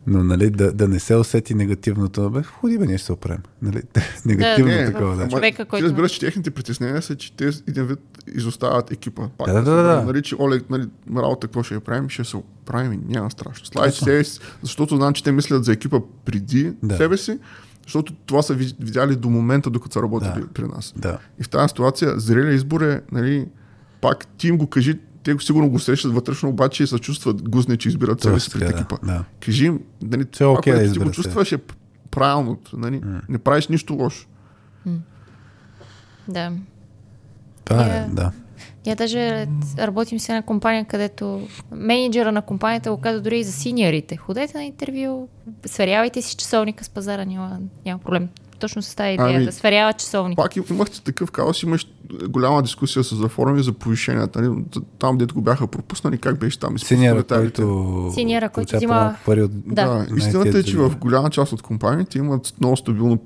Но 0.07 0.23
нали, 0.23 0.49
да, 0.49 0.73
да 0.73 0.88
не 0.88 0.99
се 0.99 1.15
усети 1.15 1.53
негативното, 1.53 2.30
бе, 2.30 2.44
ходи 2.44 2.77
бе, 2.77 2.86
ние 2.86 2.98
ще 2.98 3.06
се 3.06 3.14
оправим. 3.14 3.41
Нали, 3.61 3.82
негативно 4.26 4.72
Не, 4.72 4.86
такова, 4.86 5.15
да. 5.15 5.27
Човека, 5.27 5.64
ти 5.64 5.69
който- 5.69 5.86
разбираш, 5.86 6.11
че 6.11 6.19
техните 6.19 6.52
притеснения 6.52 7.02
са, 7.02 7.15
че 7.15 7.34
те 7.34 7.52
един 7.68 7.86
вид 7.86 7.99
изоставят 8.27 8.91
екипа. 8.91 9.27
Пак 9.38 9.48
Да, 9.48 9.53
да, 9.53 9.61
да, 9.64 9.84
да. 9.84 10.02
Нали, 10.02 10.22
че 10.22 10.36
Олег, 10.36 10.69
нали, 10.69 10.88
работа, 11.15 11.48
какво 11.48 11.64
ще 11.64 11.73
я 11.73 11.80
правим? 11.80 12.10
Ще 12.10 12.23
се 12.23 12.38
оправим 12.38 12.94
и 12.94 12.99
няма 13.07 13.32
страшно. 13.32 13.91
Себе 13.91 14.23
си, 14.23 14.40
защото 14.61 14.95
знам, 14.95 15.14
че 15.14 15.23
те 15.23 15.32
мислят 15.32 15.65
за 15.65 15.73
екипа 15.73 15.98
преди 16.26 16.73
Да. 16.84 16.98
себе 16.98 17.18
си, 17.18 17.40
защото 17.84 18.14
това 18.15 18.41
са 18.41 18.53
ви- 18.53 18.76
видяли 18.80 19.15
до 19.15 19.30
момента, 19.30 19.69
докато 19.69 19.94
са 19.94 20.02
работили 20.03 20.41
Да. 20.41 20.48
при 20.48 20.64
нас. 20.64 20.94
Да. 20.98 21.18
И 21.40 21.44
в 21.44 21.49
тази 21.49 21.68
ситуация, 21.68 22.19
зрелия 22.19 22.53
избор 22.53 22.82
е, 22.82 23.02
нали, 23.11 23.48
пак 24.02 24.27
ти 24.27 24.48
им 24.48 24.57
го 24.57 24.68
кажи, 24.68 24.99
те 25.26 25.36
сигурно 25.40 25.70
го 25.70 25.76
усещат 25.76 26.14
вътрешно, 26.14 26.50
обаче 26.50 26.88
се 26.88 27.00
чувстват 27.00 27.50
гузни, 27.50 27.78
че 27.78 27.90
избират 27.90 28.22
себе 28.22 28.40
си 28.40 28.50
пред 28.52 28.70
екипа. 28.70 28.96
да. 29.04 29.24
Кажи 29.40 29.66
им, 29.66 29.80
нали, 30.02 30.26
това, 30.26 30.52
окей 30.52 30.74
да 30.74 30.94
ти 30.94 31.00
го 31.00 31.12
чувстваш 31.12 31.52
е 31.52 31.58
правилното. 32.12 32.78
Нали? 32.80 33.02
Не 33.30 33.38
правиш 33.38 33.68
нищо 33.68 33.94
лошо. 33.94 34.28
Да. 36.28 36.52
Това 37.66 37.86
Е. 37.86 38.08
да. 38.12 38.32
Я 38.86 38.96
даже 38.96 39.48
работим 39.78 40.20
с 40.20 40.30
една 40.30 40.42
компания, 40.42 40.86
където 40.86 41.48
менеджера 41.72 42.32
на 42.32 42.42
компанията 42.42 42.92
го 42.92 42.98
каза 42.98 43.22
дори 43.22 43.40
и 43.40 43.44
за 43.44 43.52
синьорите. 43.52 44.18
Ходете 44.18 44.58
на 44.58 44.64
интервю, 44.64 45.28
сверявайте 45.66 46.22
си 46.22 46.36
часовника 46.36 46.84
с 46.84 46.90
пазара, 46.90 47.26
няма, 47.26 47.60
няма 47.86 48.00
проблем. 48.00 48.30
Точно 48.60 48.82
с 48.82 48.95
тази 48.95 49.14
идея, 49.14 49.36
Ами, 49.36 49.45
да 49.45 49.52
сверява 49.52 49.94
часовника. 49.94 50.41
Пак 50.41 50.56
им- 50.56 50.64
имахте 50.69 51.02
такъв 51.02 51.32
хаос, 51.32 51.64
имаш 51.64 51.88
голяма 52.27 52.61
дискусия 52.61 53.03
с 53.03 53.15
за 53.15 53.27
форуми 53.27 53.64
за 53.64 53.73
повишенията. 53.73 54.41
Нали? 54.41 54.64
Там, 54.99 55.18
дето 55.18 55.36
го 55.36 55.41
бяха 55.41 55.68
пропуснали, 55.68 56.18
как 56.18 56.40
беше 56.40 56.60
там? 56.60 56.80
Синьора, 56.80 57.23
който 57.23 58.11
Синьора, 58.14 58.49
който 58.49 58.76
взима- 58.76 59.15
пари 59.26 59.41
от... 59.41 59.52
Да. 59.65 59.86
Да, 59.86 60.18
истината 60.18 60.57
е, 60.57 60.64
че 60.64 60.77
в 60.77 60.95
голяма 60.98 61.30
част 61.30 61.53
от 61.53 61.61
компаниите 61.61 62.18
имат 62.18 62.53
много 62.60 62.77
стабилно 62.77 63.19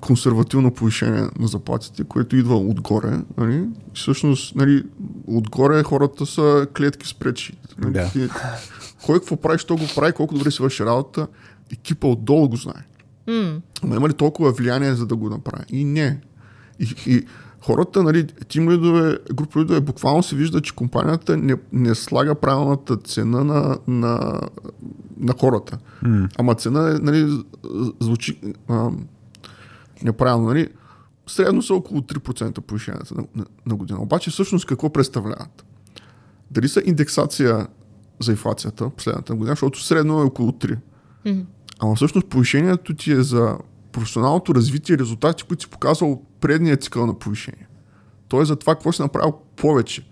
консервативно 0.00 0.70
повишение 0.70 1.24
на 1.38 1.48
заплатите, 1.48 2.04
което 2.04 2.36
идва 2.36 2.56
отгоре. 2.56 3.18
Нали? 3.36 3.64
Всъщност, 3.94 4.54
нали, 4.54 4.82
отгоре 5.26 5.82
хората 5.82 6.26
са 6.26 6.66
клетки 6.76 7.08
с 7.08 7.14
пречи. 7.14 7.52
Нали? 7.78 7.92
Да. 7.92 8.10
Кой 9.06 9.18
какво 9.18 9.36
прави, 9.36 9.58
що 9.58 9.76
го 9.76 9.84
прави, 9.94 10.12
колко 10.12 10.34
добре 10.34 10.50
си 10.50 10.62
върши 10.62 10.84
работа, 10.84 11.26
екипа 11.72 12.06
отдолу 12.06 12.48
го 12.48 12.56
знае. 12.56 12.82
М, 13.28 13.62
Ама 13.82 13.96
има 13.96 14.08
ли 14.08 14.12
толкова 14.12 14.52
влияние, 14.52 14.94
за 14.94 15.06
да 15.06 15.16
го 15.16 15.30
направи? 15.30 15.64
И 15.68 15.84
не. 15.84 16.20
И, 16.80 16.94
и 17.06 17.26
хората, 17.60 18.02
нали, 18.02 18.26
тим 18.48 18.70
лидове, 18.70 19.18
група 19.34 19.60
лидове, 19.60 19.80
буквално 19.80 20.22
се 20.22 20.36
вижда, 20.36 20.60
че 20.60 20.74
компанията 20.74 21.36
не, 21.36 21.56
не 21.72 21.94
слага 21.94 22.34
правилната 22.34 22.96
цена 22.96 23.44
на, 23.44 23.78
на, 23.88 24.40
на 25.16 25.34
хората. 25.40 25.78
М. 26.02 26.28
Ама 26.38 26.54
цена, 26.54 26.90
е, 26.90 26.98
нали, 26.98 27.44
звучи 28.00 28.40
а, 28.68 28.90
неправилно, 30.02 30.48
нали? 30.48 30.68
Средно 31.26 31.62
са 31.62 31.74
около 31.74 32.00
3% 32.00 32.60
повишенията 32.60 33.14
на, 33.14 33.24
на, 33.36 33.44
на 33.66 33.74
година. 33.74 34.02
Обаче 34.02 34.30
всъщност 34.30 34.66
какво 34.66 34.90
представляват? 34.92 35.64
Дали 36.50 36.68
са 36.68 36.82
индексация 36.84 37.66
за 38.20 38.30
инфлацията 38.30 38.90
последната 38.90 39.34
година, 39.34 39.52
защото 39.52 39.84
средно 39.84 40.20
е 40.20 40.24
около 40.24 40.50
3%. 40.50 40.76
м. 41.24 41.42
Ама 41.78 41.94
всъщност 41.94 42.26
повишението 42.26 42.94
ти 42.94 43.12
е 43.12 43.22
за 43.22 43.58
професионалното 43.92 44.54
развитие 44.54 44.94
и 44.94 44.98
резултати, 44.98 45.44
които 45.44 45.62
си 45.62 45.70
показал 45.70 46.22
предния 46.40 46.76
цикъл 46.76 47.06
на 47.06 47.18
повишение. 47.18 47.66
Той 48.28 48.42
е 48.42 48.44
за 48.44 48.56
това 48.56 48.74
какво 48.74 48.92
си 48.92 49.02
направил 49.02 49.32
повече. 49.56 50.06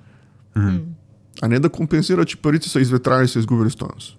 А 1.43 1.49
не 1.49 1.59
да 1.59 1.69
компенсира, 1.69 2.25
че 2.25 2.37
парите 2.37 2.69
са 2.69 2.81
изветрали 2.81 3.25
и 3.25 3.29
са 3.29 3.39
изгубили 3.39 3.71
стоеност. 3.71 4.19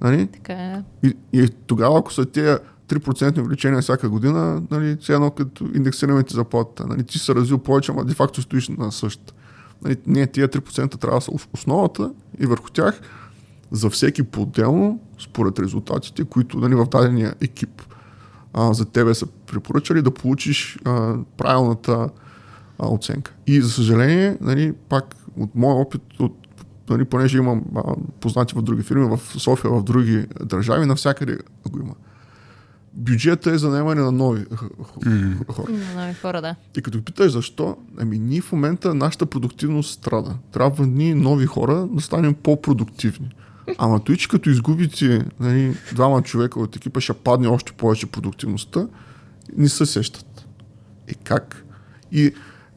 Нали? 0.00 0.26
Така 0.26 0.52
е. 0.52 0.82
И, 1.02 1.16
и 1.32 1.48
тогава, 1.66 1.98
ако 1.98 2.12
са 2.12 2.26
тези 2.26 2.56
3% 2.88 3.40
увеличения 3.40 3.82
всяка 3.82 4.08
година, 4.08 4.62
нали, 4.70 4.96
все 5.00 5.14
едно 5.14 5.30
като 5.30 5.64
индексираме 5.74 6.22
ти 6.22 6.34
заплатата. 6.34 6.86
Нали, 6.86 7.04
ти 7.04 7.18
си 7.18 7.24
се 7.24 7.34
развил 7.34 7.58
повече, 7.58 7.92
ама 7.92 8.04
де 8.04 8.14
факто 8.14 8.42
стоиш 8.42 8.68
на 8.68 8.92
същата. 8.92 9.34
Нали, 9.84 9.96
не, 10.06 10.26
тия 10.26 10.48
3% 10.48 11.00
трябва 11.00 11.18
да 11.18 11.20
са 11.20 11.30
ос- 11.30 11.48
основата 11.52 12.12
и 12.38 12.46
върху 12.46 12.70
тях 12.70 13.00
за 13.70 13.90
всеки 13.90 14.22
по-отделно, 14.22 15.00
според 15.22 15.58
резултатите, 15.58 16.24
които 16.24 16.58
нали, 16.58 16.74
в 16.74 16.86
дадения 16.86 17.34
екип 17.40 17.82
а, 18.52 18.72
за 18.72 18.84
тебе 18.84 19.14
са 19.14 19.26
препоръчали 19.26 20.02
да 20.02 20.10
получиш 20.10 20.78
а, 20.84 21.14
правилната 21.36 22.08
а, 22.78 22.88
оценка. 22.88 23.34
И 23.46 23.60
за 23.60 23.70
съжаление, 23.70 24.36
нали, 24.40 24.72
пак 24.88 25.16
от 25.36 25.54
моя 25.54 25.76
опит, 25.76 26.02
от, 26.18 26.36
нали, 26.90 27.04
понеже 27.04 27.38
имам 27.38 27.64
а, 27.76 27.82
познати 28.20 28.54
в 28.54 28.62
други 28.62 28.82
фирми, 28.82 29.16
в 29.16 29.20
София, 29.40 29.70
в 29.70 29.82
други 29.82 30.26
държави, 30.44 30.86
навсякъде 30.86 31.38
го 31.68 31.80
има. 31.80 31.94
Бюджета 32.94 33.50
е 33.50 33.58
за 33.58 33.70
наемане 33.70 34.00
на 34.00 34.12
нови 34.12 34.44
хора. 35.48 35.72
На 35.72 36.00
нови 36.00 36.14
хора, 36.14 36.42
да. 36.42 36.56
И 36.76 36.82
като 36.82 37.04
питаш 37.04 37.32
защо, 37.32 37.76
ами 38.00 38.18
ние 38.18 38.40
в 38.40 38.52
момента 38.52 38.94
нашата 38.94 39.26
продуктивност 39.26 39.94
страда. 39.94 40.34
Трябва 40.52 40.86
ние 40.86 41.14
нови 41.14 41.46
хора 41.46 41.88
да 41.92 42.00
станем 42.00 42.34
по-продуктивни. 42.34 43.30
Ама 43.78 44.04
той, 44.04 44.16
че 44.16 44.28
като 44.28 44.50
изгубите 44.50 45.24
нали, 45.40 45.76
двама 45.92 46.22
човека 46.22 46.60
от 46.60 46.76
екипа, 46.76 47.00
ще 47.00 47.12
падне 47.12 47.48
още 47.48 47.72
повече 47.72 48.06
продуктивността, 48.06 48.88
не 49.56 49.68
се 49.68 49.86
сещат. 49.86 50.46
И 51.08 51.14
как? 51.14 51.64
И 52.12 52.32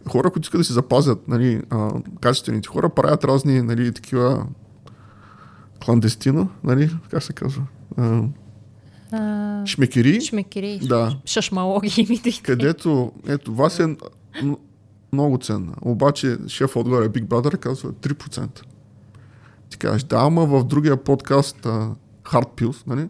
хора, 0.09 0.31
които 0.31 0.45
искат 0.45 0.59
да 0.59 0.65
си 0.65 0.73
запазят 0.73 1.27
нали, 1.27 1.61
а, 1.69 1.91
качествените 2.21 2.67
хора, 2.67 2.89
правят 2.89 3.23
разни 3.23 3.61
нали, 3.61 3.93
такива 3.93 4.45
кландестина, 5.85 6.47
нали, 6.63 6.89
как 7.11 7.23
се 7.23 7.33
казва? 7.33 7.63
А, 7.97 8.21
А, 9.11 9.65
шмекери. 9.65 10.21
шмекери, 10.21 10.79
Да. 10.83 11.17
шашмалоги 11.25 12.07
ми 12.09 12.41
където, 12.43 13.11
ето, 13.27 13.55
вас 13.55 13.79
е 13.79 13.95
много 15.13 15.37
ценна. 15.37 15.73
Обаче 15.81 16.37
шеф 16.47 16.75
отгоре 16.75 17.09
Big 17.09 17.25
Brother 17.25 17.57
казва 17.57 17.91
3%. 17.91 18.61
Ти 19.69 19.77
кажеш, 19.77 20.03
да, 20.03 20.17
ама 20.17 20.45
в 20.45 20.63
другия 20.63 21.03
подкаст 21.03 21.65
а, 21.65 21.89
Hard 22.23 22.61
Pills, 22.61 22.87
нали? 22.87 23.07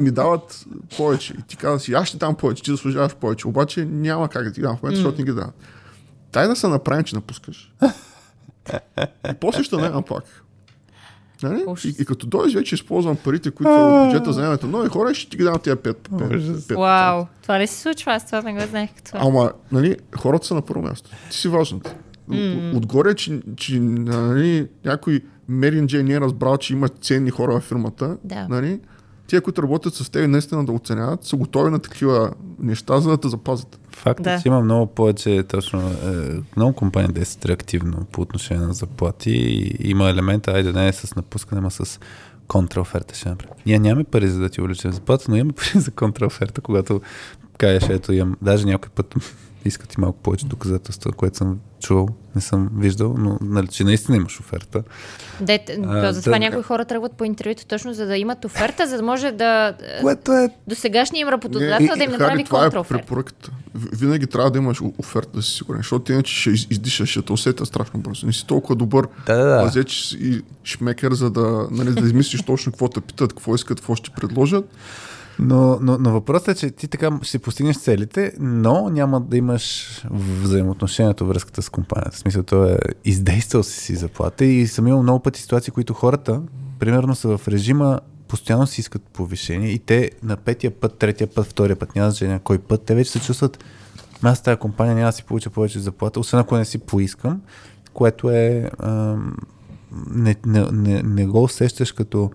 ми 0.00 0.10
дават 0.10 0.64
повече. 0.96 1.34
И 1.38 1.42
ти 1.42 1.56
казваш, 1.56 1.88
аз 1.88 2.08
ще 2.08 2.16
дам 2.16 2.34
повече, 2.34 2.62
ти 2.62 2.70
заслужаваш 2.70 3.14
повече. 3.14 3.48
Обаче 3.48 3.84
няма 3.84 4.28
как 4.28 4.44
да 4.44 4.52
ти 4.52 4.60
дам 4.60 4.76
в 4.76 4.82
момента, 4.82 4.96
защото 4.96 5.18
не 5.18 5.24
ги 5.24 5.32
дават. 5.32 5.54
Дай 6.32 6.48
да 6.48 6.56
се 6.56 6.68
направим, 6.68 7.04
че 7.04 7.14
напускаш. 7.14 7.72
И 9.30 9.34
после 9.40 9.62
ще 9.62 9.76
наема 9.76 10.02
пак. 10.02 10.24
Нали? 11.42 11.64
И, 11.84 11.94
и, 11.98 12.04
като 12.04 12.26
дойдеш 12.26 12.54
вече 12.54 12.74
използвам 12.74 13.16
парите, 13.16 13.50
които 13.50 13.72
са 13.72 13.78
от 13.78 14.06
бюджета 14.06 14.32
за 14.32 14.40
наемането 14.40 14.66
на 14.66 14.72
нови 14.72 14.88
хора, 14.88 15.10
и 15.10 15.14
ще 15.14 15.30
ти 15.30 15.36
ги 15.36 15.44
дам 15.44 15.58
тия 15.58 15.76
5%. 15.76 15.94
5%. 15.94 16.76
Вау, 16.76 17.26
това 17.42 17.60
ли 17.60 17.66
се 17.66 17.80
случва? 17.80 18.12
Аз 18.12 18.26
това 18.26 18.42
не 18.42 18.52
го 18.52 18.60
знаех 18.60 18.90
като. 18.96 19.10
Ама, 19.14 19.52
нали, 19.72 19.96
хората 20.18 20.46
са 20.46 20.54
на 20.54 20.62
първо 20.62 20.82
място. 20.82 21.10
Ти 21.30 21.36
си 21.36 21.48
важната. 21.48 21.94
Mm. 22.30 22.76
Отгоре, 22.76 23.14
че, 23.14 23.40
че 23.56 23.80
нали, 23.80 24.68
някой 24.84 25.20
меринджей 25.48 26.02
не 26.02 26.14
е 26.14 26.20
разбрал, 26.20 26.56
че 26.56 26.72
има 26.72 26.88
ценни 26.88 27.30
хора 27.30 27.60
в 27.60 27.60
фирмата. 27.60 28.16
Да. 28.24 28.48
Нали, 28.48 28.80
тия, 29.26 29.40
които 29.40 29.62
работят 29.62 29.94
с 29.94 30.10
теб, 30.10 30.28
наистина 30.28 30.64
да 30.64 30.72
оценяват, 30.72 31.24
са 31.24 31.36
готови 31.36 31.70
на 31.70 31.78
такива 31.78 32.30
неща, 32.58 33.00
за 33.00 33.10
да 33.10 33.16
те 33.16 33.28
запазят. 33.28 33.80
Факт 33.90 34.22
Да. 34.22 34.34
е, 34.34 34.38
че 34.42 34.48
има 34.48 34.60
много 34.60 34.86
повече, 34.86 35.42
точно, 35.48 35.80
е, 35.80 36.40
много 36.56 36.72
компании 36.72 37.12
действат 37.12 37.46
реактивно 37.46 38.06
по 38.12 38.20
отношение 38.20 38.66
на 38.66 38.74
заплати 38.74 39.30
и 39.30 39.76
има 39.90 40.10
елемента, 40.10 40.50
айде 40.50 40.72
не 40.72 40.88
е 40.88 40.92
с 40.92 41.16
напускане, 41.16 41.58
ама 41.58 41.70
с 41.70 42.00
контраоферта 42.48 43.14
ще 43.14 43.28
направим. 43.28 43.54
Ние 43.66 43.78
нямаме 43.78 44.04
пари 44.04 44.28
за 44.28 44.40
да 44.40 44.48
ти 44.48 44.60
увеличим 44.60 44.92
заплата, 44.92 45.24
но 45.28 45.36
имаме 45.36 45.52
пари 45.52 45.80
за 45.80 45.90
контраоферта, 45.90 46.60
когато 46.60 47.00
кажеш, 47.58 47.88
ето 47.88 48.12
имам, 48.12 48.36
даже 48.42 48.66
някой 48.66 48.90
път 48.94 49.14
искат 49.64 49.94
и 49.94 50.00
малко 50.00 50.18
повече 50.18 50.46
доказателства, 50.46 51.12
което 51.12 51.36
съм 51.36 51.58
чувал, 51.80 52.08
не 52.34 52.40
съм 52.40 52.70
виждал, 52.76 53.14
но 53.18 53.38
нали, 53.40 53.66
че 53.66 53.84
наистина 53.84 54.16
имаш 54.16 54.40
оферта. 54.40 54.82
Дете, 55.40 55.78
А, 55.86 56.12
затова 56.12 56.32
да. 56.32 56.38
някои 56.38 56.62
хора 56.62 56.84
тръгват 56.84 57.12
по 57.12 57.24
интервюто 57.24 57.66
точно 57.66 57.94
за 57.94 58.06
да 58.06 58.16
имат 58.16 58.44
оферта, 58.44 58.86
за 58.86 58.96
да 58.96 59.02
може 59.02 59.32
да 59.32 59.74
Което 60.02 60.32
е 60.32 60.48
до 60.66 60.74
сегашния 60.74 61.20
им 61.20 61.28
работодател 61.28 61.96
да 61.96 62.04
им 62.04 62.10
Хари, 62.10 62.18
направи 62.18 62.44
това 62.44 62.66
е 62.66 62.70
препоръката. 62.70 63.50
Винаги 63.74 64.26
трябва 64.26 64.50
да 64.50 64.58
имаш 64.58 64.80
оферта 64.98 65.30
да 65.34 65.42
си 65.42 65.50
сигурен, 65.50 65.78
защото 65.78 66.12
иначе 66.12 66.34
ще 66.34 66.50
из- 66.50 66.66
издишаш, 66.70 67.08
ще 67.08 67.22
те 67.22 67.32
усетя 67.32 67.66
страшно 67.66 68.00
бързо. 68.00 68.26
Не 68.26 68.32
си 68.32 68.46
толкова 68.46 68.76
добър 68.76 69.08
Да, 69.26 69.36
да, 69.36 69.44
да. 69.44 69.62
лазеч 69.62 70.12
и 70.12 70.42
шмекер, 70.64 71.12
за 71.12 71.30
да, 71.30 71.66
нали, 71.70 71.90
да 71.90 72.06
измислиш 72.06 72.42
точно 72.42 72.72
какво 72.72 72.88
те 72.88 73.00
питат, 73.00 73.32
какво 73.32 73.54
искат, 73.54 73.80
какво 73.80 73.94
ще 73.94 74.10
предложат. 74.10 74.64
Но, 75.38 75.78
но, 75.80 75.98
но 75.98 76.10
въпросът 76.10 76.48
е, 76.48 76.54
че 76.54 76.70
ти 76.70 76.88
така 76.88 77.18
ще 77.22 77.38
постигнеш 77.38 77.76
целите, 77.76 78.32
но 78.40 78.88
няма 78.88 79.20
да 79.20 79.36
имаш 79.36 79.88
взаимоотношението, 80.10 81.26
връзката 81.26 81.62
с 81.62 81.68
компанията. 81.68 82.16
В 82.16 82.18
смисъл, 82.18 82.42
то 82.42 82.64
е 82.64 82.78
издействал 83.04 83.62
си 83.62 83.80
си 83.80 83.96
заплата 83.96 84.44
и 84.44 84.66
съм 84.66 84.86
имал 84.86 85.02
много 85.02 85.20
пъти 85.20 85.40
ситуации, 85.40 85.72
които 85.72 85.94
хората, 85.94 86.42
примерно 86.78 87.14
са 87.14 87.38
в 87.38 87.48
режима, 87.48 88.00
постоянно 88.28 88.66
си 88.66 88.80
искат 88.80 89.02
повишение 89.02 89.70
и 89.70 89.78
те 89.78 90.10
на 90.22 90.36
петия 90.36 90.70
път, 90.70 90.98
третия 90.98 91.26
път, 91.26 91.46
втория 91.46 91.76
път, 91.76 91.94
няма 91.94 92.10
значение 92.10 92.34
на 92.34 92.40
кой 92.40 92.58
път, 92.58 92.82
те 92.82 92.94
вече 92.94 93.10
се 93.10 93.20
чувстват, 93.20 93.64
«Ма 94.22 94.30
аз 94.30 94.42
тази 94.42 94.56
компания 94.56 94.94
няма 94.94 95.08
да 95.08 95.12
си 95.12 95.24
получа 95.24 95.50
повече 95.50 95.78
заплата, 95.78 96.20
освен 96.20 96.40
ако 96.40 96.56
не 96.56 96.64
си 96.64 96.78
поискам, 96.78 97.40
което 97.92 98.30
е 98.30 98.70
ам, 98.78 99.36
не, 100.10 100.36
не, 100.46 100.64
не, 100.72 101.02
не 101.02 101.26
го 101.26 101.42
усещаш 101.42 101.92
като 101.92 102.30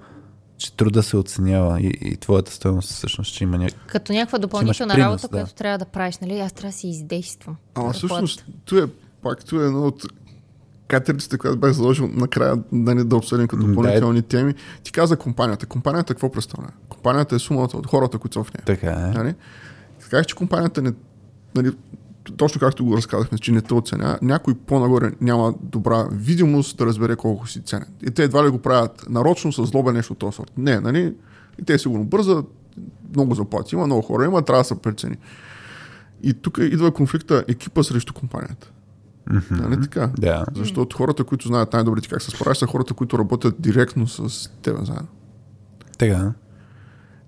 че 0.60 0.74
труда 0.74 1.04
се 1.04 1.18
оценява 1.18 1.82
и, 1.82 1.92
и 2.02 2.18
твоята 2.18 2.52
стоеност 2.52 2.90
всъщност, 2.90 3.34
че 3.34 3.44
има 3.44 3.58
някакъв... 3.58 3.88
Като 3.88 4.14
някаква 4.14 4.40
допълнителна 4.40 4.94
принос, 4.94 5.06
работа, 5.06 5.22
да. 5.22 5.32
която 5.32 5.54
трябва 5.54 5.78
да 5.78 5.86
правиш, 5.86 6.18
нали? 6.18 6.40
Аз 6.40 6.54
трябва 6.54 6.70
да 6.70 6.78
си 6.78 6.88
издействам. 6.88 7.56
Ама 7.76 7.84
Работа. 7.84 7.98
всъщност, 7.98 8.46
tu 8.66 8.78
е, 8.78 8.88
пак, 9.22 9.46
tu 9.46 9.62
е 9.62 9.66
едно 9.66 9.86
от 9.86 10.06
катериците, 10.88 11.38
която 11.38 11.60
бях 11.60 11.72
заложил 11.72 12.08
накрая 12.08 12.58
да 12.72 12.96
не 12.96 13.04
да 13.04 13.16
обсъдим 13.16 13.48
като 13.48 13.68
допълнителни 13.68 14.22
теми. 14.22 14.54
Ти 14.84 14.92
каза 14.92 15.18
компанията. 15.18 15.66
Компанията 15.66 16.14
какво 16.14 16.32
представлява? 16.32 16.74
Компанията 16.90 17.36
е 17.36 17.40
сумата 17.40 17.70
от 17.74 17.88
хората, 17.88 18.18
които 18.18 18.34
са 18.34 18.44
в 18.44 18.54
нея. 18.54 18.64
Така 18.66 18.92
е. 18.92 19.18
Нали? 19.18 19.36
Казах, 20.10 20.26
че 20.26 20.36
компанията 20.36 20.82
не, 20.82 20.92
нали, 21.56 21.72
точно 22.38 22.60
както 22.60 22.86
го 22.86 22.98
разказахме, 22.98 23.38
че 23.38 23.52
не 23.52 23.62
те 23.62 23.74
оценя, 23.74 24.20
някой 24.22 24.54
по-нагоре 24.54 25.12
няма 25.22 25.54
добра 25.62 26.08
видимост 26.12 26.78
да 26.78 26.86
разбере 26.86 27.16
колко 27.16 27.48
си 27.48 27.62
ценен. 27.62 27.88
И 28.08 28.12
те 28.12 28.24
едва 28.24 28.46
ли 28.46 28.50
го 28.50 28.60
правят 28.60 29.06
нарочно 29.10 29.54
с 29.54 29.66
злоба 29.66 29.94
нещо 29.94 30.14
от 30.14 30.20
този 30.20 30.36
сорт. 30.36 30.52
Не, 30.58 30.80
нали? 30.80 31.16
И 31.60 31.64
те 31.64 31.80
сигурно 31.80 32.06
бързат, 32.06 32.46
много 33.16 33.36
заплати 33.36 33.76
има, 33.76 33.86
много 33.86 34.02
хора 34.02 34.26
има, 34.26 34.42
трябва 34.42 34.62
да 34.62 34.68
се 34.68 34.82
прецени. 34.82 35.18
И 36.24 36.34
тук 36.34 36.58
идва 36.62 36.92
конфликта 36.92 37.44
екипа 37.48 37.84
срещу 37.84 38.14
компанията. 38.14 38.72
Нали 39.52 39.82
така? 39.82 40.12
Да. 40.18 40.46
Защото 40.56 40.98
хората, 40.98 41.24
които 41.24 41.48
знаят 41.48 41.74
най-добре 41.74 42.02
как 42.10 42.22
се 42.22 42.32
справиш, 42.32 42.58
са 42.58 42.68
хората, 42.68 42.94
които 42.94 43.20
работят 43.20 43.56
директно 43.60 44.08
с 44.08 44.50
теб 44.62 44.86
заедно. 44.86 45.08
Така. 45.98 46.34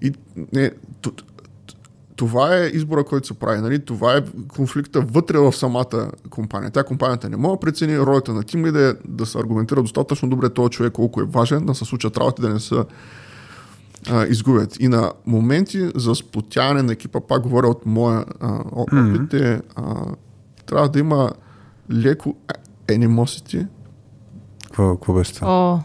И 0.02 0.14
не, 0.54 0.70
т- 1.02 1.12
т- 1.12 1.24
това 2.22 2.58
е 2.58 2.68
избора, 2.68 3.04
който 3.04 3.28
се 3.28 3.34
прави. 3.34 3.62
Нали? 3.62 3.86
Това 3.86 4.18
е 4.18 4.24
конфликта 4.48 5.02
вътре 5.02 5.38
в 5.38 5.54
самата 5.54 6.12
компания. 6.30 6.72
Тя 6.72 6.84
компанията 6.84 7.30
не 7.30 7.38
може 7.38 7.52
да 7.52 7.60
прецени 7.60 8.00
ролята 8.00 8.34
на 8.34 8.44
тим 8.44 8.66
е 8.66 8.72
да 9.06 9.26
се 9.26 9.38
аргументира 9.38 9.82
достатъчно 9.82 10.30
добре 10.30 10.50
този 10.50 10.70
човек 10.70 10.94
колко 10.94 11.22
е 11.22 11.26
важен, 11.26 11.66
да 11.66 11.76
се 11.76 11.86
случат 11.86 12.18
работи, 12.18 12.42
да 12.42 12.50
не 12.50 12.60
се 12.60 12.76
а, 14.10 14.26
изгубят. 14.26 14.80
И 14.80 14.88
на 14.88 15.12
моменти 15.26 15.92
за 15.96 16.16
сплотяване 16.16 16.82
на 16.82 16.94
екипа, 16.94 17.20
пак 17.20 17.42
говоря 17.42 17.68
от 17.68 17.86
моя 17.86 18.26
опит, 18.72 19.34
е, 19.34 19.62
а, 19.76 20.06
трябва 20.66 20.90
да 20.90 21.00
има 21.00 21.32
леко 21.92 22.36
animosity. 22.88 23.68
Какво, 24.64 24.96
какво 24.96 25.14
беше 25.14 25.34
това? 25.34 25.48
О, 25.52 25.80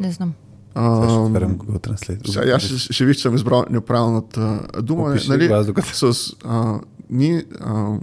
не 0.00 0.12
знам. 0.12 0.32
Ще 0.70 0.80
А, 0.80 1.20
отварям 1.20 1.58
Google 1.58 1.88
Translate. 1.88 2.30
Сега 2.30 2.50
аз 2.52 2.62
ще, 2.62 2.92
ще 2.92 3.04
виж, 3.04 3.16
че 3.16 3.22
съм 3.22 3.34
избрал 3.34 3.64
неправилната 3.70 4.66
дума. 4.82 5.02
Опиши 5.10 5.30
нали, 5.30 5.48
го 5.48 5.54
аз 5.54 5.66
докато- 5.66 6.12
с, 6.12 6.36
а, 6.44 6.80
ние, 7.10 7.44
а, 7.60 7.98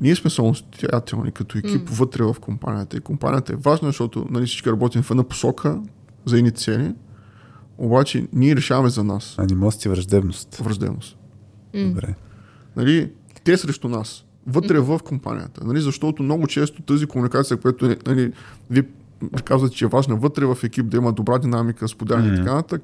ние 0.00 0.16
сме 0.16 0.30
самостоятелни 0.30 1.32
като 1.32 1.58
екип 1.58 1.88
mm. 1.88 1.90
вътре 1.90 2.22
в 2.22 2.36
компанията. 2.40 2.96
И 2.96 3.00
компанията 3.00 3.52
е 3.52 3.56
важна, 3.56 3.88
защото 3.88 4.26
нали, 4.30 4.46
всички 4.46 4.70
работим 4.70 5.02
в 5.02 5.10
една 5.10 5.22
посока 5.22 5.80
за 6.24 6.38
едни 6.38 6.50
цели, 6.50 6.94
обаче 7.78 8.26
ние 8.32 8.56
решаваме 8.56 8.90
за 8.90 9.04
нас 9.04 9.34
Анимост 9.38 9.84
и 9.84 9.88
враждебност. 9.88 10.56
враждебност. 10.56 11.16
Добре. 11.74 12.14
Нали, 12.76 13.10
те 13.44 13.56
срещу 13.56 13.88
нас. 13.88 14.24
Вътре 14.46 14.78
в 14.78 14.98
компанията. 15.04 15.64
Нали, 15.64 15.80
защото 15.80 16.22
много 16.22 16.46
често 16.46 16.82
тази 16.82 17.06
комуникация, 17.06 17.56
която 17.56 17.96
нали, 18.06 18.32
вие 18.70 18.82
казвате, 19.44 19.74
че 19.74 19.84
е 19.84 19.88
важна 19.88 20.16
вътре 20.16 20.46
в 20.46 20.56
екип, 20.64 20.86
да 20.86 20.96
има 20.96 21.12
добра 21.12 21.38
динамика, 21.38 21.88
споделяне 21.88 22.34
и 22.34 22.36
така 22.36 22.54
нататък, 22.54 22.82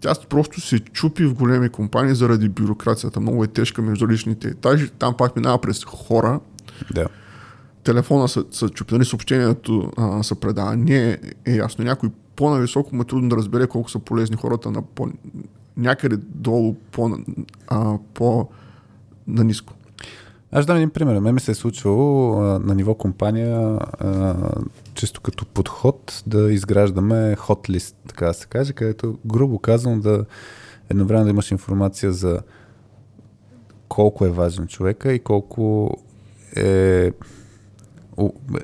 тя 0.00 0.14
просто 0.28 0.60
се 0.60 0.78
чупи 0.78 1.24
в 1.24 1.34
големи 1.34 1.68
компании 1.68 2.14
заради 2.14 2.48
бюрокрацията. 2.48 3.20
Много 3.20 3.44
е 3.44 3.46
тежка 3.46 3.82
между 3.82 4.08
личните 4.08 4.48
етажи. 4.48 4.90
Там 4.90 5.14
пак 5.16 5.36
минава 5.36 5.60
през 5.60 5.84
хора. 5.84 6.40
Да. 6.94 7.06
Телефона 7.84 8.28
са, 8.28 8.44
са 8.50 8.68
чупи, 8.68 8.94
нали, 8.94 9.04
съобщението 9.04 9.92
а, 9.96 10.22
се 10.22 10.40
предава. 10.40 10.76
Не 10.76 11.10
е, 11.10 11.18
е 11.46 11.52
ясно. 11.52 11.84
Някой 11.84 12.10
по-нависоко 12.36 12.96
му 12.96 13.02
е 13.02 13.04
трудно 13.04 13.28
да 13.28 13.36
разбере 13.36 13.66
колко 13.66 13.90
са 13.90 13.98
полезни 13.98 14.36
хората 14.36 14.70
на 14.70 14.82
по, 14.82 15.08
някъде 15.76 16.16
долу 16.16 16.74
по, 16.92 17.18
а, 17.68 17.98
по 18.14 18.48
на 19.26 19.44
ниско. 19.44 19.74
Аз 20.52 20.66
дам 20.66 20.76
един 20.76 20.90
пример. 20.90 21.18
Мен 21.18 21.34
ми 21.34 21.40
се 21.40 21.50
е 21.50 21.54
случвало 21.54 22.32
а, 22.40 22.58
на 22.58 22.74
ниво 22.74 22.94
компания, 22.94 23.78
а, 24.00 24.34
често 24.94 25.20
като 25.20 25.46
подход, 25.46 26.22
да 26.26 26.52
изграждаме 26.52 27.36
list, 27.36 27.94
така 28.08 28.26
да 28.26 28.34
се 28.34 28.46
каже, 28.46 28.72
където 28.72 29.18
грубо 29.26 29.58
казвам 29.58 30.00
да 30.00 30.24
едновременно 30.90 31.24
да 31.24 31.30
имаш 31.30 31.50
информация 31.50 32.12
за 32.12 32.40
колко 33.88 34.24
е 34.24 34.30
важен 34.30 34.66
човека 34.66 35.12
и 35.12 35.18
колко 35.18 35.96
е 36.56 37.12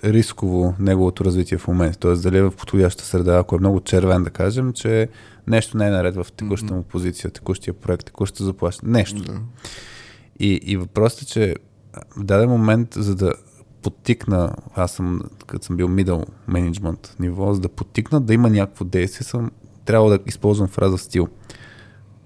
рисково 0.05 0.75
неговото 0.79 1.25
развитие 1.25 1.59
в 1.59 1.69
момента. 1.69 1.99
Тоест 1.99 2.23
дали 2.23 2.39
е 2.39 2.43
в 2.43 2.53
подходяща 2.57 3.05
среда, 3.05 3.39
ако 3.39 3.57
е 3.57 3.59
много 3.59 3.81
червен, 3.81 4.23
да 4.23 4.31
кажем, 4.31 4.73
че 4.73 5.09
нещо 5.47 5.77
не 5.77 5.87
е 5.87 5.91
наред 5.91 6.17
в 6.17 6.27
текущата 6.37 6.75
му 6.75 6.83
позиция, 6.83 7.31
текущия 7.31 7.75
проект, 7.75 8.07
текущата 8.07 8.45
заплащане, 8.45 8.93
нещо. 8.93 9.23
Да. 9.23 9.41
И, 10.39 10.61
и 10.63 10.77
въпросът 10.77 11.23
е, 11.23 11.27
че 11.27 11.55
в 12.17 12.25
даден 12.25 12.49
момент, 12.49 12.95
за 12.95 13.15
да 13.15 13.33
подтикна, 13.83 14.55
аз 14.75 14.93
съм, 14.93 15.21
като 15.47 15.65
съм 15.65 15.77
бил 15.77 15.89
middle 15.89 16.27
management 16.49 17.21
ниво, 17.21 17.55
за 17.55 17.61
да 17.61 17.69
подтикна 17.69 18.21
да 18.21 18.35
има 18.35 18.51
някакво 18.51 18.85
действие, 18.85 19.25
съм 19.25 19.51
трябва 19.85 20.11
да 20.11 20.19
използвам 20.27 20.69
фраза 20.69 20.99
стил. 20.99 21.29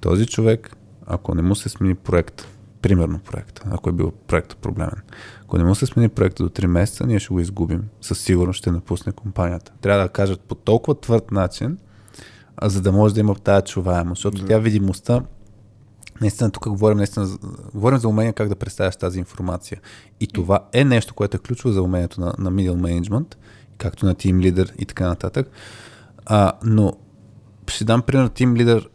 Този 0.00 0.26
човек, 0.26 0.76
ако 1.06 1.34
не 1.34 1.42
му 1.42 1.54
се 1.54 1.68
смени 1.68 1.94
проект, 1.94 2.46
примерно 2.82 3.18
проекта, 3.18 3.62
ако 3.70 3.88
е 3.90 3.92
бил 3.92 4.10
проект 4.10 4.56
проблемен, 4.56 5.02
ако 5.42 5.58
не 5.58 5.64
му 5.64 5.74
се 5.74 5.86
смени 5.86 6.08
проекта 6.08 6.42
до 6.42 6.48
3 6.48 6.66
месеца, 6.66 7.06
ние 7.06 7.18
ще 7.18 7.34
го 7.34 7.40
изгубим. 7.40 7.84
Със 8.00 8.18
сигурност 8.18 8.58
ще 8.58 8.70
напусне 8.70 9.12
компанията. 9.12 9.72
Трябва 9.80 10.02
да 10.02 10.08
кажат 10.08 10.40
по 10.40 10.54
толкова 10.54 11.00
твърд 11.00 11.30
начин, 11.30 11.78
за 12.62 12.80
да 12.80 12.92
може 12.92 13.14
да 13.14 13.20
има 13.20 13.34
тази 13.34 13.66
чуваемост, 13.66 14.18
защото 14.18 14.44
тя 14.44 14.58
видимостта 14.58 15.22
Наистина, 16.20 16.50
тук 16.50 16.68
говорим, 16.68 16.98
наистина, 16.98 17.28
говорим 17.74 17.98
за 17.98 18.08
умение 18.08 18.32
как 18.32 18.48
да 18.48 18.56
представяш 18.56 18.96
тази 18.96 19.18
информация. 19.18 19.80
И 20.20 20.26
това 20.26 20.60
е 20.72 20.84
нещо, 20.84 21.14
което 21.14 21.36
е 21.36 21.40
ключово 21.40 21.72
за 21.72 21.82
умението 21.82 22.20
на, 22.20 22.34
на 22.38 22.52
middle 22.52 22.76
management, 22.76 23.34
както 23.78 24.06
на 24.06 24.14
team 24.14 24.52
leader 24.52 24.74
и 24.78 24.86
така 24.86 25.08
нататък. 25.08 25.50
А, 26.26 26.52
но 26.64 26.92
ще 27.66 27.84
дам 27.84 28.02
пример 28.02 28.28
team 28.28 28.64
leader, 28.64 28.86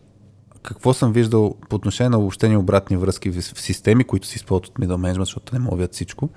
какво 0.63 0.93
съм 0.93 1.13
виждал 1.13 1.55
по 1.69 1.75
отношение 1.75 2.09
на 2.09 2.19
обобщени 2.19 2.57
обратни 2.57 2.97
връзки 2.97 3.29
в, 3.29 3.41
в 3.41 3.61
системи, 3.61 4.03
които 4.03 4.27
се 4.27 4.35
използват 4.35 4.67
от 4.67 4.75
middle 4.75 4.95
management, 4.95 5.19
защото 5.19 5.55
не 5.55 5.59
могат 5.59 5.93
всичко. 5.93 6.29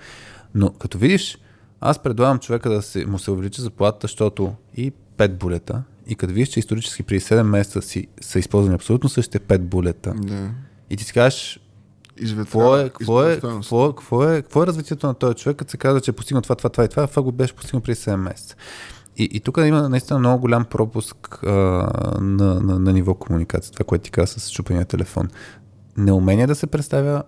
Но 0.55 0.71
като 0.71 0.99
видиш, 0.99 1.39
аз 1.81 1.99
предлагам 1.99 2.39
човека 2.39 2.71
да 2.71 2.83
се, 2.83 3.07
му 3.07 3.19
се 3.19 3.31
увеличи 3.31 3.61
заплатата, 3.61 4.05
защото 4.05 4.55
и 4.77 4.93
5 5.19 5.29
булета, 5.29 5.83
и 6.07 6.15
като 6.15 6.33
видиш, 6.33 6.49
че 6.49 6.61
исторически 6.61 7.03
при 7.03 7.21
7 7.21 7.43
месеца 7.43 7.83
си, 7.83 8.07
са 8.21 8.39
използвани 8.39 8.75
абсолютно 8.75 9.09
същите 9.09 9.41
5 9.41 9.59
булета, 9.59 10.15
Да. 10.17 10.51
И 10.91 10.97
ти 10.97 11.05
си 11.05 11.13
кажеш, 11.13 11.61
какво 12.37 12.77
е, 12.77 12.89
какво, 12.89 13.23
е, 13.23 13.41
какво, 13.41 13.93
какво, 13.93 14.25
е, 14.25 14.43
какво 14.43 14.63
е 14.63 14.67
развитието 14.67 15.07
на 15.07 15.15
този 15.15 15.35
човек, 15.35 15.57
като 15.57 15.71
се 15.71 15.77
казва, 15.77 16.01
че 16.01 16.11
е 16.11 16.15
постигнал 16.15 16.43
това, 16.43 16.55
това, 16.55 16.71
това 16.71 16.85
и 16.85 16.89
това, 16.89 17.07
това 17.07 17.23
го 17.23 17.33
беше 17.33 17.55
постигнал 17.55 17.83
преди 17.83 17.97
7 17.97 18.17
месеца. 18.17 18.57
И, 19.17 19.29
и 19.33 19.41
тук 19.41 19.59
има 19.67 19.89
наистина 19.89 20.19
много 20.19 20.41
голям 20.41 20.65
пропуск 20.65 21.45
а, 21.45 21.51
на, 22.21 22.61
на, 22.61 22.79
на 22.79 22.93
ниво 22.93 23.15
комуникация, 23.15 23.73
това, 23.73 23.85
което 23.85 24.05
ти 24.05 24.11
каза 24.11 24.41
с 24.41 24.51
чупения 24.51 24.85
телефон. 24.85 25.29
Неумение 25.97 26.47
да 26.47 26.55
се 26.55 26.67
представя 26.67 27.23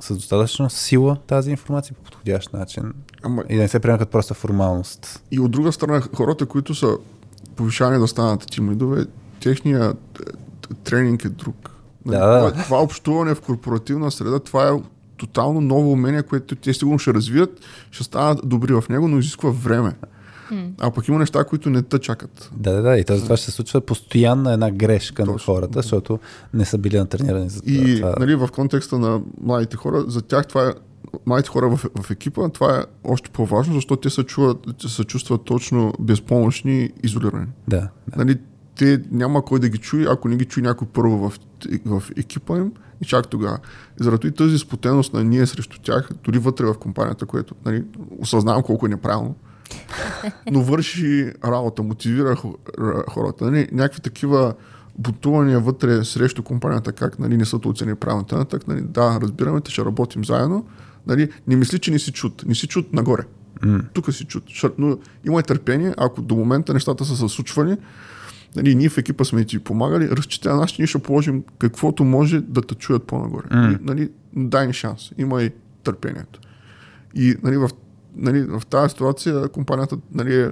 с 0.00 0.14
достатъчно 0.14 0.70
сила 0.70 1.16
тази 1.26 1.50
информация 1.50 1.96
по 1.96 2.02
подходящ 2.02 2.52
начин 2.52 2.92
Ама 3.22 3.44
и 3.48 3.56
да 3.56 3.62
не 3.62 3.68
се 3.68 3.80
приема 3.80 3.98
като 3.98 4.10
просто 4.10 4.34
формалност. 4.34 5.22
И 5.30 5.40
от 5.40 5.50
друга 5.50 5.72
страна, 5.72 6.00
хората, 6.16 6.46
които 6.46 6.74
са 6.74 6.96
повишани 7.56 7.98
да 7.98 8.08
станат 8.08 8.46
тим 8.50 8.70
лидове, 8.70 9.06
техният 9.40 9.96
е, 10.20 10.74
тренинг 10.84 11.24
е 11.24 11.28
друг. 11.28 11.70
Нали, 12.06 12.18
Да, 12.18 12.26
да. 12.26 12.50
Това, 12.50 12.62
това 12.64 12.82
общуване 12.82 13.34
в 13.34 13.40
корпоративна 13.40 14.10
среда, 14.10 14.38
това 14.38 14.68
е 14.68 14.72
тотално 15.16 15.60
ново 15.60 15.92
умение, 15.92 16.22
което 16.22 16.56
те 16.56 16.74
сигурно 16.74 16.98
ще 16.98 17.14
развият, 17.14 17.60
ще 17.90 18.04
станат 18.04 18.40
добри 18.44 18.72
в 18.72 18.84
него, 18.88 19.08
но 19.08 19.18
изисква 19.18 19.50
време. 19.50 19.92
А 20.80 20.90
пък 20.90 21.08
има 21.08 21.18
неща, 21.18 21.44
които 21.44 21.70
не 21.70 21.82
те 21.82 21.98
чакат. 21.98 22.50
Да, 22.56 22.72
да, 22.72 22.82
да. 22.82 22.98
И 22.98 23.04
това, 23.04 23.18
това 23.18 23.36
ще 23.36 23.46
се 23.46 23.52
случва 23.52 23.80
постоянна 23.80 24.52
една 24.52 24.70
грешка 24.70 25.26
на 25.26 25.32
Точно. 25.32 25.54
хората, 25.54 25.82
защото 25.82 26.18
не 26.54 26.64
са 26.64 26.78
били 26.78 26.98
натренирани 26.98 27.48
за 27.48 27.60
И 27.66 27.96
това. 27.96 28.14
нали, 28.20 28.34
в 28.34 28.48
контекста 28.48 28.98
на 28.98 29.20
младите 29.40 29.76
хора, 29.76 30.04
за 30.06 30.22
тях 30.22 30.46
това 30.46 30.68
е 30.68 30.72
младите 31.26 31.48
хора 31.50 31.68
в, 31.68 31.86
в 32.02 32.10
екипа, 32.10 32.48
това 32.48 32.78
е 32.78 32.82
още 33.04 33.30
по-важно, 33.30 33.74
защото 33.74 33.96
те 33.96 34.10
се, 34.10 34.22
чуват, 34.22 34.58
се 34.88 35.04
чувстват 35.04 35.44
точно 35.44 35.92
безпомощни 36.00 36.80
и 36.80 36.90
изолирани. 37.02 37.46
Да, 37.68 37.76
да. 37.76 37.88
Нали, 38.16 38.38
те 38.80 39.00
няма 39.10 39.44
кой 39.44 39.60
да 39.60 39.68
ги 39.68 39.78
чуе, 39.78 40.06
ако 40.08 40.28
не 40.28 40.36
ги 40.36 40.44
чуе 40.44 40.62
някой 40.62 40.88
първо 40.88 41.16
в, 41.16 41.38
в 41.86 42.02
екипа 42.16 42.58
им 42.58 42.72
и 43.00 43.04
чак 43.04 43.28
тогава. 43.28 43.58
И 44.00 44.04
заради 44.04 44.28
и 44.28 44.30
тази 44.30 44.58
спотеност 44.58 45.12
на 45.12 45.24
ние 45.24 45.46
срещу 45.46 45.78
тях, 45.82 46.08
дори 46.24 46.38
вътре 46.38 46.64
в 46.64 46.74
компанията, 46.74 47.26
което 47.26 47.54
нали, 47.64 47.84
осъзнавам 48.18 48.62
колко 48.62 48.86
е 48.86 48.88
неправилно, 48.88 49.34
но 50.50 50.62
върши 50.62 51.32
работа, 51.44 51.82
мотивира 51.82 52.36
хората. 53.08 53.44
Нали, 53.44 53.68
някакви 53.72 54.00
такива 54.00 54.54
бутувания 54.98 55.60
вътре 55.60 56.04
срещу 56.04 56.42
компанията, 56.42 56.92
как 56.92 57.18
нали, 57.18 57.36
не 57.36 57.44
са 57.44 57.56
оцени 57.56 57.94
правилно. 57.94 58.24
т.н. 58.24 58.44
Так, 58.44 58.68
нали, 58.68 58.80
да, 58.80 59.18
разбираме 59.22 59.60
те, 59.60 59.70
ще 59.70 59.84
работим 59.84 60.24
заедно. 60.24 60.66
Нали, 61.06 61.30
не 61.46 61.56
мисли, 61.56 61.78
че 61.78 61.90
не 61.90 61.98
си 61.98 62.12
чут. 62.12 62.44
Не 62.46 62.54
си 62.54 62.66
чут 62.66 62.92
нагоре. 62.92 63.22
Mm. 63.62 63.84
Тук 63.92 64.14
си 64.14 64.24
чут. 64.24 64.44
Но 64.78 64.98
имай 65.26 65.42
търпение, 65.42 65.94
ако 65.96 66.22
до 66.22 66.36
момента 66.36 66.74
нещата 66.74 67.04
са 67.04 67.16
се 67.16 67.28
случвали, 67.28 67.76
Нали, 68.56 68.74
ние 68.74 68.88
в 68.88 68.98
екипа 68.98 69.24
сме 69.24 69.44
ти 69.44 69.58
помагали, 69.58 70.08
разчитай 70.08 70.52
на 70.52 70.58
нас, 70.58 70.70
че 70.70 70.82
ние 70.82 70.86
ще 70.86 70.98
положим 70.98 71.44
каквото 71.58 72.04
може 72.04 72.40
да 72.40 72.62
те 72.62 72.74
чуят 72.74 73.04
по-нагоре. 73.04 73.46
М. 73.50 73.78
Нали, 73.82 74.10
дай 74.36 74.66
ни 74.66 74.72
шанс, 74.72 75.12
има 75.18 75.42
и 75.42 75.50
търпението. 75.82 76.40
И 77.14 77.36
нали, 77.42 77.56
в, 77.56 77.70
нали, 78.16 78.42
в 78.42 78.62
тази 78.66 78.90
ситуация 78.90 79.48
компанията 79.48 79.98
нали, 80.14 80.40
е, 80.40 80.50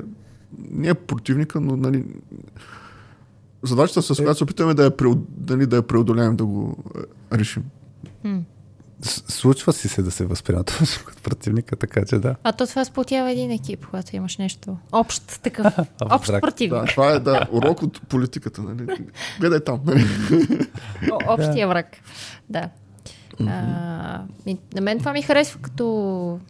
не 0.71 0.89
е 0.89 0.95
противника, 0.95 1.61
но 1.61 1.77
нали, 1.77 2.05
задачата, 3.63 4.03
с 4.03 4.17
която 4.17 4.39
се 4.39 4.45
опитаме 4.45 4.75
да 4.75 4.85
я, 4.85 4.97
преод, 4.97 5.19
нали, 5.51 5.67
да 5.67 5.77
я 5.77 5.83
преодолеем, 5.83 6.37
да 6.37 6.45
го 6.47 6.85
е, 7.33 7.39
решим. 7.39 7.63
С- 8.25 8.45
Случва 9.03 9.73
си 9.73 9.89
се 9.89 10.03
да 10.03 10.11
се 10.11 10.27
възприема 10.27 10.65
точно 10.65 11.05
като 11.07 11.23
противника, 11.23 11.77
така 11.77 12.05
че 12.05 12.19
да. 12.19 12.37
А 12.45 12.53
то 12.53 12.67
това 12.67 12.85
сплотява 12.85 13.31
един 13.31 13.51
екип, 13.51 13.87
когато 13.87 14.17
имаш 14.17 14.37
нещо 14.37 14.77
общ 14.93 15.41
такъв, 15.43 15.75
общ 16.11 16.33
противник. 16.41 16.81
Да, 16.81 16.87
това 16.87 17.13
е 17.13 17.21
да, 17.21 17.47
урок 17.53 17.83
от 17.83 18.09
политиката. 18.09 18.63
Нали. 18.63 19.07
Гледай 19.41 19.61
там. 19.61 19.81
Нали. 19.85 20.05
О, 21.13 21.35
общия 21.35 21.69
враг. 21.69 21.87
Да. 22.49 22.69
А, 23.41 24.23
на 24.75 24.81
мен 24.81 24.99
това 24.99 25.13
ми 25.13 25.23
харесва 25.23 25.61
като 25.61 26.41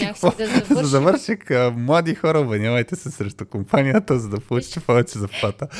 някакси 0.00 0.26
да 0.38 0.46
За 0.46 0.64
завърши. 0.64 0.86
завършик, 0.86 1.50
а, 1.50 1.74
млади 1.76 2.14
хора, 2.14 2.38
обвинявайте 2.38 2.96
се 2.96 3.10
срещу 3.10 3.44
компанията, 3.46 4.18
за 4.18 4.28
да 4.28 4.40
получите 4.40 4.80
повече 4.80 5.18
заплата. 5.18 5.66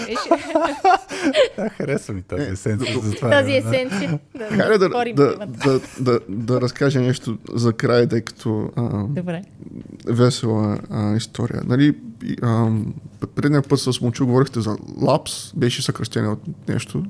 Да, 1.56 1.68
харесва 1.68 2.14
ми 2.14 2.22
тази 2.22 2.50
есенция. 2.50 3.00
затова 3.02 3.30
Тази 3.30 3.52
е, 3.52 3.62
да. 3.62 3.68
есенция. 3.68 4.18
Да, 4.38 4.44
Хайде 4.44 4.78
да, 4.78 4.88
да, 5.14 5.46
да, 5.46 5.80
да, 6.00 6.20
да 6.28 6.60
разкажа 6.60 7.00
нещо 7.00 7.38
за 7.54 7.72
край, 7.72 8.08
тъй 8.08 8.20
като 8.20 8.70
а, 8.76 8.82
Добре. 9.04 9.42
весела 10.06 10.78
а, 10.90 11.16
история. 11.16 11.62
Нали, 11.66 11.96
а, 12.42 12.70
предния 13.34 13.62
път 13.62 13.80
с 13.80 14.00
Момчу 14.00 14.26
говорихте 14.26 14.60
за 14.60 14.76
лапс, 15.00 15.52
беше 15.56 15.82
съкръщение 15.82 16.30
от 16.30 16.68
нещо. 16.68 17.04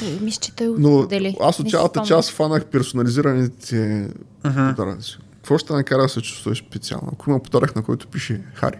Той, 0.00 0.18
мисля, 0.20 0.40
че 0.40 0.52
той 0.52 0.74
Но 0.78 1.06
аз 1.40 1.60
от 1.60 1.70
цялата 1.70 2.00
част 2.06 2.30
фанах 2.30 2.66
персонализираните 2.66 4.08
подаръци. 4.42 5.18
Какво 5.34 5.58
ще 5.58 5.72
накара 5.72 6.02
да 6.02 6.08
се 6.08 6.20
чувстваш 6.20 6.58
специално? 6.60 7.08
Ако 7.12 7.30
има 7.30 7.42
подарък, 7.42 7.76
на 7.76 7.82
който 7.82 8.08
пише 8.08 8.42
Хари. 8.54 8.76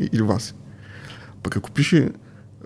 И- 0.00 0.08
Или 0.12 0.22
Васи. 0.22 0.54
Пък 1.42 1.56
ако 1.56 1.70
пише 1.70 2.10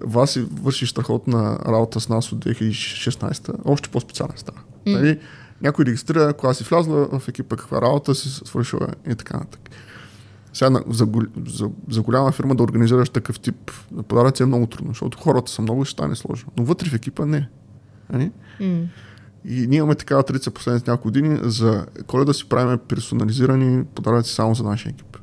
Васи 0.01 0.47
върши 0.52 0.86
страхотна 0.86 1.59
работа 1.67 2.01
с 2.01 2.09
нас 2.09 2.33
от 2.33 2.39
2016, 2.39 3.55
още 3.65 3.89
по-специален 3.89 4.33
става. 4.36 4.59
Нали? 4.86 5.18
Някой 5.62 5.84
регистрира, 5.84 6.33
кога 6.33 6.55
си 6.55 6.65
влязла 6.65 7.09
в 7.18 7.28
екипа, 7.28 7.57
каква 7.57 7.83
работа 7.83 8.15
си 8.15 8.28
свършила 8.28 8.89
и 9.07 9.15
така 9.15 9.36
нататък. 9.36 9.70
Сега 10.55 10.81
за, 10.89 11.07
за, 11.47 11.70
за 11.91 12.02
голяма 12.02 12.33
фирма 12.33 12.55
да 12.55 12.62
организираш 12.62 13.08
такъв 13.08 13.41
тип 13.41 13.70
подаръци 14.08 14.42
е 14.42 14.47
много 14.47 14.66
трудно, 14.66 14.91
защото 14.91 15.18
хората 15.18 15.50
са 15.50 15.62
много 15.62 15.83
и 15.83 15.84
ще 15.84 15.92
стане 15.92 16.16
сложно. 16.16 16.52
Но 16.57 16.65
вътре 16.65 16.91
в 16.91 16.94
екипа 16.94 17.26
не. 17.26 17.49
Нали? 18.12 18.31
М. 18.60 18.86
И 19.44 19.66
ние 19.66 19.78
имаме 19.78 19.94
такава 19.94 20.23
традиция 20.23 20.52
последните 20.52 20.91
няколко 20.91 21.08
години 21.08 21.39
за 21.42 21.86
коледа 22.07 22.33
си 22.33 22.49
правим 22.49 22.78
персонализирани 22.89 23.84
подаръци 23.84 24.34
само 24.34 24.55
за 24.55 24.65
нашия 24.65 24.91
екип. 24.91 25.16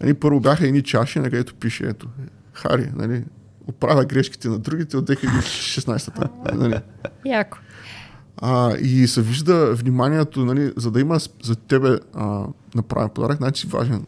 нали, 0.00 0.14
първо 0.14 0.40
бяха 0.40 0.66
едни 0.66 0.82
чаши, 0.82 1.18
на 1.18 1.30
където 1.30 1.54
пише 1.54 1.86
ето, 1.86 2.08
Хари, 2.52 2.90
нали, 2.94 3.24
оправя 3.66 4.04
грешките 4.04 4.48
на 4.48 4.58
другите 4.58 4.96
от 4.96 5.10
2016-та. 5.10 6.54
нали. 6.54 6.80
Яко. 7.26 7.58
А, 8.42 8.76
и 8.76 9.06
се 9.08 9.22
вижда 9.22 9.74
вниманието, 9.74 10.44
нали, 10.44 10.72
за 10.76 10.90
да 10.90 11.00
има 11.00 11.18
за 11.42 11.56
тебе 11.56 11.98
а, 12.14 12.44
направен 12.74 13.08
подарък, 13.08 13.36
значи 13.36 13.60
си 13.60 13.66
важен 13.66 14.06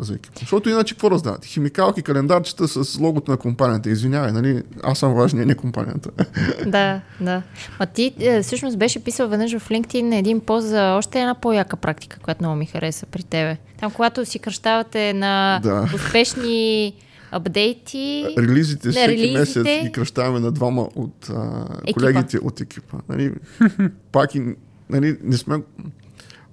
а, 0.00 0.04
за 0.04 0.14
екипа. 0.14 0.38
Защото 0.40 0.68
иначе 0.68 0.94
какво 0.94 1.10
раздават? 1.10 1.44
Химикалки, 1.44 2.02
календарчета 2.02 2.68
с 2.68 2.98
логото 2.98 3.30
на 3.30 3.36
компанията. 3.36 3.90
Извинявай, 3.90 4.32
нали, 4.32 4.62
аз 4.82 4.98
съм 4.98 5.14
важният, 5.14 5.48
не 5.48 5.54
компанията. 5.54 6.10
Да, 6.66 7.00
да. 7.20 7.42
Ма 7.80 7.86
ти 7.86 8.14
е, 8.18 8.42
всъщност 8.42 8.78
беше 8.78 9.04
писал 9.04 9.28
веднъж 9.28 9.58
в 9.58 9.68
LinkedIn 9.68 10.18
един 10.18 10.40
пост 10.40 10.66
за 10.66 10.94
още 10.94 11.20
една 11.20 11.34
по-яка 11.34 11.76
практика, 11.76 12.18
която 12.22 12.42
много 12.42 12.56
ми 12.56 12.66
хареса 12.66 13.06
при 13.06 13.22
тебе. 13.22 13.56
Там, 13.80 13.90
когато 13.90 14.24
си 14.24 14.38
кръщавате 14.38 15.12
на 15.12 15.60
Да. 15.62 15.88
успешни 15.94 16.94
апдейти. 17.30 18.26
Релизите 18.38 18.90
всеки 18.90 19.08
релизите. 19.08 19.38
месец 19.38 19.64
ги 19.84 19.92
кръщаваме 19.92 20.40
на 20.40 20.52
двама 20.52 20.88
от 20.94 21.30
а, 21.30 21.66
Екипа. 21.82 22.00
колегите 22.00 22.38
от 22.38 22.60
екипа. 22.60 22.96
Нали, 23.08 23.32
пак 24.12 24.34
и, 24.34 24.42
нали, 24.90 25.18
не 25.22 25.36
сме... 25.36 25.62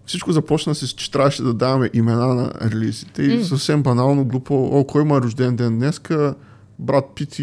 Всичко 0.06 0.32
започна 0.32 0.76
с, 0.76 0.88
че 0.88 1.12
трябваше 1.12 1.44
да 1.44 1.54
даваме 1.54 1.90
имена 1.94 2.28
на 2.28 2.52
релизите 2.62 3.24
и 3.24 3.44
съвсем 3.44 3.84
банално, 3.84 4.26
глупо, 4.26 4.70
о, 4.72 4.84
кой 4.84 5.02
има 5.02 5.22
рожден 5.22 5.56
ден 5.56 5.80
днеска, 5.80 6.36
брат 6.80 7.06
Пит 7.16 7.40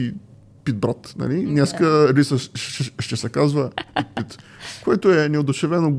и 0.71 0.73
Пит 0.73 0.81
брат. 0.81 1.15
Нали? 1.19 1.45
Днеска 1.47 2.09
релиза 2.09 2.39
ще, 2.39 2.59
ще, 2.59 2.93
ще 2.99 3.17
се 3.17 3.29
казва 3.29 3.71
Пит. 4.17 4.39
Което 4.85 5.13
е 5.13 5.29
неодушевено, 5.29 5.93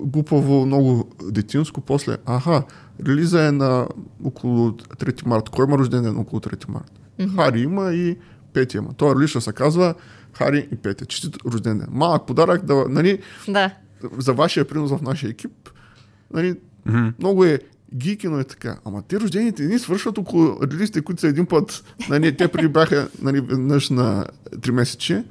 глупаво, 0.00 0.66
много 0.66 1.10
детинско. 1.30 1.80
После, 1.80 2.16
аха, 2.26 2.62
релиза 3.06 3.44
е 3.46 3.52
на 3.52 3.88
около 4.24 4.70
3 4.70 5.26
марта. 5.26 5.50
Кой 5.50 5.66
има 5.66 5.78
рожден 5.78 6.02
ден 6.02 6.18
около 6.18 6.40
3 6.40 6.68
марта? 6.68 6.92
Хари 7.36 7.60
има 7.60 7.92
и 7.92 8.16
Петя 8.52 8.78
има. 8.78 8.92
Той 8.96 9.14
релиз 9.14 9.30
ще 9.30 9.40
се 9.40 9.52
казва 9.52 9.94
Хари 10.32 10.68
и 10.72 10.76
Петя. 10.76 11.06
Честит 11.06 11.36
рожден 11.52 11.78
ден. 11.78 11.88
Малък 11.90 12.26
подарък, 12.26 12.64
да, 12.64 12.84
нали, 12.88 13.18
Да. 13.48 13.70
за 14.18 14.32
вашия 14.32 14.64
принос 14.68 14.90
в 14.90 15.02
нашия 15.02 15.30
екип. 15.30 15.52
Нали, 16.34 16.54
много 17.18 17.44
е 17.44 17.58
гики, 17.96 18.28
но 18.28 18.38
е 18.38 18.44
така. 18.44 18.76
Ама 18.84 19.02
те 19.02 19.20
рождените 19.20 19.62
ни 19.62 19.78
свършват 19.78 20.18
около 20.18 20.56
релизите, 20.62 21.00
които 21.00 21.20
са 21.20 21.28
един 21.28 21.46
път. 21.46 21.84
Нали, 22.08 22.36
те 22.36 22.48
преди 22.48 22.68
бяха 22.68 23.08
нали, 23.22 23.40
веднъж 23.40 23.90
на 23.90 24.26
3 24.56 24.70
месече. 24.70 25.24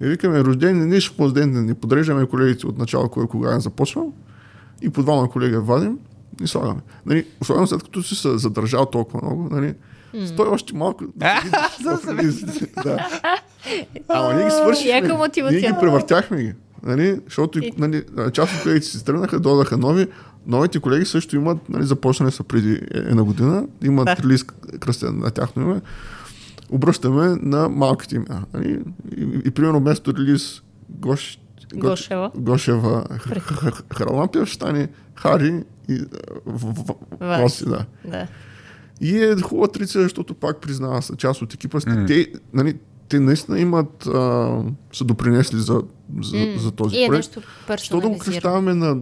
И 0.00 0.06
викаме, 0.06 0.44
рождени 0.44 0.86
дни, 0.86 1.00
ще 1.00 1.28
ден 1.28 1.52
да 1.52 1.62
ни 1.62 1.74
подреждаме 1.74 2.26
колегите 2.26 2.66
от 2.66 2.78
начало, 2.78 3.08
кой 3.08 3.26
кога 3.26 3.56
е 3.56 3.60
започнал. 3.60 4.12
И 4.82 4.90
по 4.90 5.02
двама 5.02 5.30
колега 5.30 5.60
вадим 5.60 5.98
и 6.42 6.46
слагаме. 6.46 6.80
Нали, 7.06 7.26
особено 7.40 7.66
след 7.66 7.82
като 7.82 8.02
си 8.02 8.14
се 8.14 8.38
задържал 8.38 8.86
толкова 8.86 9.20
много, 9.22 9.48
нали, 9.50 9.74
Стой 10.26 10.48
още 10.48 10.76
малко. 10.76 11.04
да 11.16 11.42
да. 12.84 13.20
Ама 14.08 14.34
ние 14.34 14.44
ги 14.44 14.50
свършихме. 14.50 15.00
Ние 15.50 15.60
ги 15.60 15.72
превъртяхме 15.80 16.42
ги. 16.42 16.52
Нали? 16.82 17.20
Защото 17.24 17.60
нали, 17.78 18.04
част 18.32 18.56
от 18.56 18.62
колегите 18.62 18.86
си 18.86 19.04
тръгнаха, 19.04 19.40
додаха 19.40 19.76
нови. 19.76 20.06
Новите 20.46 20.80
колеги 20.80 21.04
също 21.04 21.36
имат, 21.36 21.68
нали, 21.68 21.84
започнали 21.84 22.32
са 22.32 22.42
преди 22.44 22.80
една 22.90 23.24
година, 23.24 23.66
имат 23.82 24.04
Да. 24.06 24.16
релиз 24.16 24.44
кръстен 24.80 25.18
на 25.18 25.30
тяхно 25.30 25.62
име. 25.62 25.80
Обръщаме 26.70 27.36
на 27.42 27.68
малките 27.68 28.16
имена. 28.16 28.44
Нали? 28.54 28.82
И, 29.16 29.40
и, 29.44 29.50
примерно 29.50 29.78
вместо 29.80 30.14
релиз 30.14 30.62
Гош, 30.90 31.38
Го- 31.74 31.80
Гошева. 31.80 32.30
Гошева 32.36 33.04
Харалампия 33.94 34.46
ще 34.46 34.54
стане 34.54 34.88
Хари 35.14 35.62
и 35.88 36.00
в- 36.46 36.74
Васи. 37.20 37.42
Васи, 37.42 37.64
да. 37.64 37.84
Да. 38.04 38.26
И 39.00 39.18
е 39.18 39.36
хубава 39.36 39.68
традиция, 39.68 40.02
защото 40.02 40.34
пак 40.34 40.60
признава 40.60 41.02
са 41.02 41.16
част 41.16 41.42
от 41.42 41.54
екипа. 41.54 41.80
Mm. 41.80 42.06
Те, 42.06 42.32
нали, 42.54 42.78
те 43.08 43.20
наистина 43.20 43.60
имат, 43.60 44.06
а, 44.06 44.10
са 44.92 45.04
допринесли 45.04 45.58
за, 45.58 45.82
за, 46.22 46.36
М, 46.36 46.58
за 46.58 46.70
този 46.70 46.96
И 46.96 47.04
е 47.04 47.08
проект. 47.08 47.36
нещо 47.36 47.42
Що 47.76 48.00
да 48.00 48.08
го 48.08 48.18
кръщаваме 48.18 48.74
на 48.74 48.96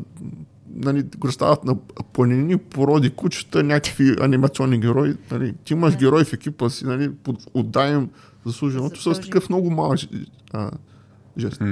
нали, 0.75 1.03
го 1.19 1.29
на 1.65 1.77
планини, 2.13 2.57
породи, 2.57 3.11
кучета, 3.11 3.63
някакви 3.63 4.17
анимационни 4.21 4.81
герои. 4.81 5.15
Нали. 5.31 5.55
Ти 5.65 5.73
имаш 5.73 5.97
герой 5.97 6.25
в 6.25 6.33
екипа 6.33 6.69
си, 6.71 6.87
нали, 6.87 7.11
под- 7.11 7.47
отдай 7.55 7.95
им 7.95 8.09
заслуженото 8.47 9.15
с 9.15 9.21
такъв 9.21 9.49
много 9.49 9.71
малък 9.71 9.99
а, 10.53 10.71
жест. 11.39 11.63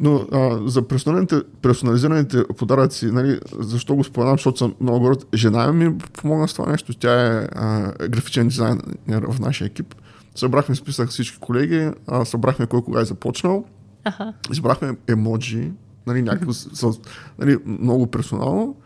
Но 0.00 0.26
а, 0.32 0.68
за 0.68 0.88
персонализираните, 0.88 1.48
персонализираните 1.62 2.44
подаръци, 2.58 3.06
нали, 3.06 3.40
защо 3.58 3.94
го 3.94 4.04
споменавам, 4.04 4.38
защото 4.38 4.58
съм 4.58 4.74
много 4.80 5.00
горд. 5.00 5.26
Жена 5.34 5.72
ми 5.72 5.98
помогна 5.98 6.48
с 6.48 6.54
това 6.54 6.70
нещо. 6.70 6.94
Тя 6.94 7.38
е 7.38 7.48
а, 7.52 7.92
графичен 8.08 8.48
дизайнер 8.48 8.82
в 9.28 9.40
нашия 9.40 9.66
екип. 9.66 9.94
Събрахме 10.34 10.74
списък 10.74 11.08
всички 11.08 11.38
колеги, 11.38 11.90
а, 12.06 12.24
събрахме 12.24 12.66
кой 12.66 12.82
кога 12.82 13.00
е 13.00 13.04
започнал, 13.04 13.64
Аха. 14.04 14.34
избрахме 14.52 14.96
емоджи, 15.08 15.72
нали, 16.06 16.22
някакво, 16.22 16.52
с, 16.52 16.68
с, 16.74 17.00
нали, 17.38 17.58
много 17.66 18.06
персонално. 18.06 18.76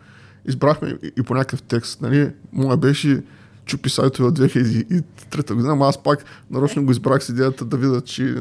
Избрахме 0.45 0.97
и, 1.03 1.11
и 1.17 1.23
по 1.23 1.33
някакъв 1.33 1.61
текст. 1.61 2.01
Нали, 2.01 2.31
моя 2.53 2.77
беше 2.77 3.23
чупи 3.65 3.89
сайтове 3.89 4.27
от 4.27 4.39
2003 4.39 5.53
година, 5.53 5.71
ама 5.71 5.87
аз 5.87 6.03
пак 6.03 6.25
нарочно 6.51 6.85
го 6.85 6.91
избрах 6.91 7.23
с 7.23 7.29
идеята 7.29 7.65
да 7.65 7.77
видя, 7.77 8.01
че 8.01 8.23
е, 8.23 8.35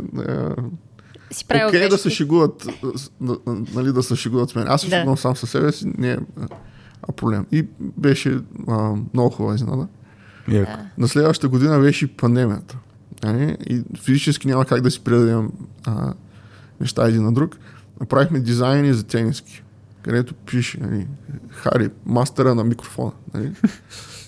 Си 1.30 1.44
правил 1.48 1.68
Окей 1.68 1.80
okay, 1.80 1.90
да 1.90 1.98
се 1.98 2.10
шегуват, 2.10 2.66
а, 2.82 2.92
да, 3.20 3.36
нали, 3.74 3.92
да 3.92 4.02
се 4.02 4.16
шегуват 4.16 4.50
с 4.50 4.54
мен. 4.54 4.64
Аз 4.68 4.80
се 4.80 4.88
Да. 4.88 4.96
шегувам 4.96 5.18
сам 5.18 5.36
със 5.36 5.50
себе 5.50 5.72
си, 5.72 5.92
не 5.98 6.12
е 6.12 6.16
а, 7.08 7.12
проблем. 7.12 7.46
И 7.52 7.66
беше 7.80 8.38
а, 8.68 8.94
много 9.14 9.30
хубава 9.30 9.54
изненада. 9.54 9.86
Яко. 10.48 10.72
На 10.98 11.08
следващата 11.08 11.48
година 11.48 11.80
беше 11.80 12.04
и 12.04 12.08
пандемията. 12.08 12.78
Нали? 13.24 13.56
И 13.66 13.82
физически 14.02 14.48
няма 14.48 14.64
как 14.64 14.80
да 14.80 14.90
си 14.90 15.00
предадем 15.00 15.50
а, 15.84 16.14
неща 16.80 17.08
един 17.08 17.22
на 17.22 17.32
друг. 17.32 17.56
Направихме 18.00 18.40
дизайни 18.40 18.94
за 18.94 19.04
тениски. 19.04 19.62
където 20.02 20.34
пише 20.34 20.78
нали, 20.80 21.06
Хари, 21.50 21.90
мастера 22.06 22.54
на 22.54 22.64
микрофона. 22.64 23.12
Нали? 23.34 23.52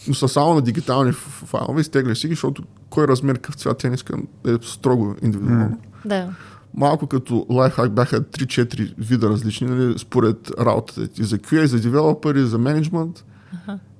Но 0.08 0.14
са 0.14 0.28
само 0.28 0.54
на 0.54 0.62
дигитални 0.62 1.12
файлове, 1.12 1.80
изтегляш 1.80 2.18
си 2.18 2.28
ги, 2.28 2.34
защото 2.34 2.62
кой 2.90 3.08
размер 3.08 3.34
какъв 3.34 3.54
цвят 3.54 3.84
искам 3.94 4.26
е 4.46 4.52
строго 4.62 5.14
индивидуално. 5.22 5.78
Да. 6.04 6.34
Малко 6.74 7.06
като 7.06 7.46
лайфхак 7.50 7.92
бяха 7.92 8.20
3-4 8.20 8.94
вида 8.98 9.28
различни, 9.28 9.66
нали, 9.66 9.98
според 9.98 10.50
работата 10.60 11.08
ти. 11.08 11.24
За 11.24 11.38
QA, 11.38 11.64
за 11.64 11.80
девелопери, 11.80 12.46
за 12.46 12.58
менеджмент. 12.58 13.24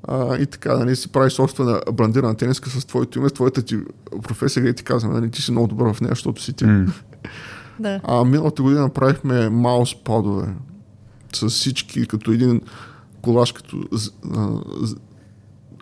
А, 0.09 0.37
и 0.37 0.47
така, 0.47 0.77
нали, 0.77 0.97
си 0.97 1.09
правиш 1.09 1.33
собствена 1.33 1.81
брандирана 1.93 2.37
тениска 2.37 2.71
с 2.71 2.85
твоето 2.85 3.19
име, 3.19 3.29
с 3.29 3.33
твоята 3.33 3.63
ти 3.63 3.79
професия, 4.23 4.63
където 4.63 4.77
ти 4.77 4.85
казваме, 4.85 5.21
нали, 5.21 5.31
ти 5.31 5.43
си 5.43 5.51
много 5.51 5.67
добър 5.67 5.93
в 5.93 6.01
нея, 6.01 6.11
защото 6.11 6.43
си 6.43 6.53
ти. 6.53 6.65
М. 6.65 6.87
Да. 7.81 8.01
А 8.05 8.25
миналата 8.25 8.63
година 8.63 8.81
направихме 8.81 9.49
маус 9.51 9.95
подове 10.05 10.55
с 11.35 11.49
всички, 11.49 12.07
като 12.07 12.31
един 12.33 12.61
колаж, 13.23 13.53
като 13.53 13.77
а, 14.37 14.49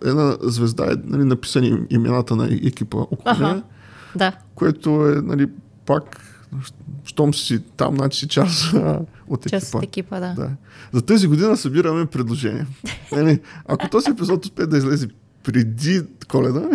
една 0.05 0.36
звезда, 0.42 0.84
е 0.84 0.97
нали, 1.05 1.24
написани 1.24 1.66
им- 1.68 1.86
имената 1.90 2.36
на 2.36 2.44
екипа 2.52 2.97
около 2.97 3.34
нея, 3.40 3.62
Да. 4.16 4.32
което 4.55 4.90
е 5.08 5.14
нали, 5.14 5.47
пак, 5.86 6.20
щом 7.05 7.34
си 7.34 7.58
там, 7.76 7.94
значи 7.94 8.18
си 8.18 8.28
част 8.28 8.74
от 9.28 9.47
екипа. 9.47 9.60
Част 9.60 9.74
от 9.74 9.82
екипа, 9.82 10.20
да. 10.20 10.34
Да. 10.34 10.50
За 10.92 11.02
тази 11.02 11.26
година 11.26 11.56
събираме 11.56 12.06
предложения. 12.06 12.66
нали, 13.12 13.40
ако 13.66 13.89
този 13.89 14.10
епизод 14.10 14.44
успее 14.44 14.66
да 14.66 14.78
излезе 14.78 15.08
преди 15.44 16.02
коледа, 16.28 16.70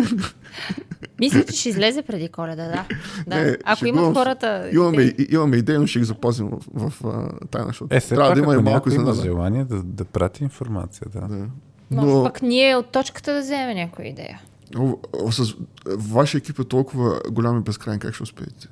Мисля, 1.18 1.44
че 1.44 1.56
ще 1.56 1.68
излезе 1.68 2.02
преди 2.02 2.28
коледа, 2.28 2.64
да. 2.64 2.84
да. 3.26 3.44
Не, 3.44 3.56
Ако 3.64 3.86
имат 3.86 4.06
се. 4.06 4.12
хората... 4.12 4.70
имаме, 4.72 5.14
имаме 5.30 5.56
идеи, 5.56 5.78
но 5.78 5.86
ще 5.86 5.98
ги 5.98 6.04
запазим 6.04 6.48
в, 6.48 6.90
в, 6.90 7.04
а, 7.04 7.46
тайна, 7.46 7.66
защото 7.66 7.96
Е, 7.96 8.00
трябва 8.00 8.30
пак, 8.30 8.34
да 8.34 8.40
има 8.40 8.52
и 8.52 8.56
малко 8.56 8.70
някой 8.70 8.94
има 8.94 9.02
изненада. 9.02 9.22
желание 9.22 9.64
да, 9.64 9.82
да 9.82 10.04
прати 10.04 10.44
информация, 10.44 11.06
да. 11.12 11.20
Да. 11.20 11.46
Може 11.90 12.06
Но 12.06 12.24
пък 12.24 12.42
ние 12.42 12.76
от 12.76 12.86
точката 12.86 13.34
да 13.34 13.40
вземем 13.40 13.76
някоя 13.76 14.08
идея. 14.08 14.40
о, 14.78 14.92
о, 15.22 15.32
с, 15.32 15.54
вашия 15.86 16.38
екип 16.38 16.58
е 16.58 16.64
толкова 16.64 17.20
голям 17.30 17.58
и 17.58 17.62
безкрайен, 17.62 18.00
как 18.00 18.14
ще 18.14 18.22
успеете? 18.22 18.68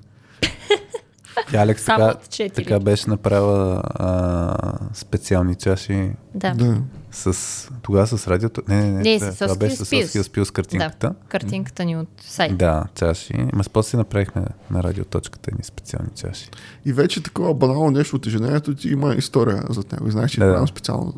Тя 1.50 1.58
Алекс 1.62 1.82
Само 1.82 2.12
така, 2.30 2.54
така 2.54 2.80
беше 2.80 3.10
направила 3.10 3.82
а, 3.86 4.54
специални 4.94 5.54
чаши 5.54 6.10
Да. 6.34 6.54
Да. 6.54 6.76
С... 7.10 7.34
Тогава 7.82 8.06
с 8.06 8.28
радиото... 8.28 8.62
Не, 8.68 8.76
не, 8.76 8.90
не. 8.90 9.02
Не, 9.02 9.18
това- 9.18 9.32
с 9.32 9.36
това 9.38 9.56
беше 9.56 9.76
с. 9.76 9.84
Soskill 9.84 10.20
Spills 10.22 10.44
с 10.44 10.50
картинката. 10.50 11.08
Да. 11.08 11.14
Картинката 11.28 11.84
ни 11.84 11.96
от 11.96 12.08
сайта. 12.20 12.54
Да, 12.54 12.84
чаши. 12.94 13.32
Ма 13.52 13.64
с 13.64 13.68
после 13.68 13.90
си 13.90 13.96
направихме 13.96 14.42
на 14.70 14.82
радиоточката 14.82 15.50
ни 15.50 15.64
специални 15.64 16.08
чаши. 16.14 16.48
И 16.84 16.92
вече 16.92 17.22
такова 17.22 17.54
банално 17.54 17.90
нещо 17.90 18.16
от 18.16 18.26
ежедневието 18.26 18.74
ти 18.74 18.88
има 18.88 19.14
история 19.14 19.62
зад 19.70 19.92
него. 19.92 20.08
И 20.08 20.10
знаеш, 20.10 20.30
че 20.30 20.40
Да, 20.40 20.44
е 20.44 20.48
да. 20.48 20.54
правим 20.54 20.68
специално. 20.68 21.14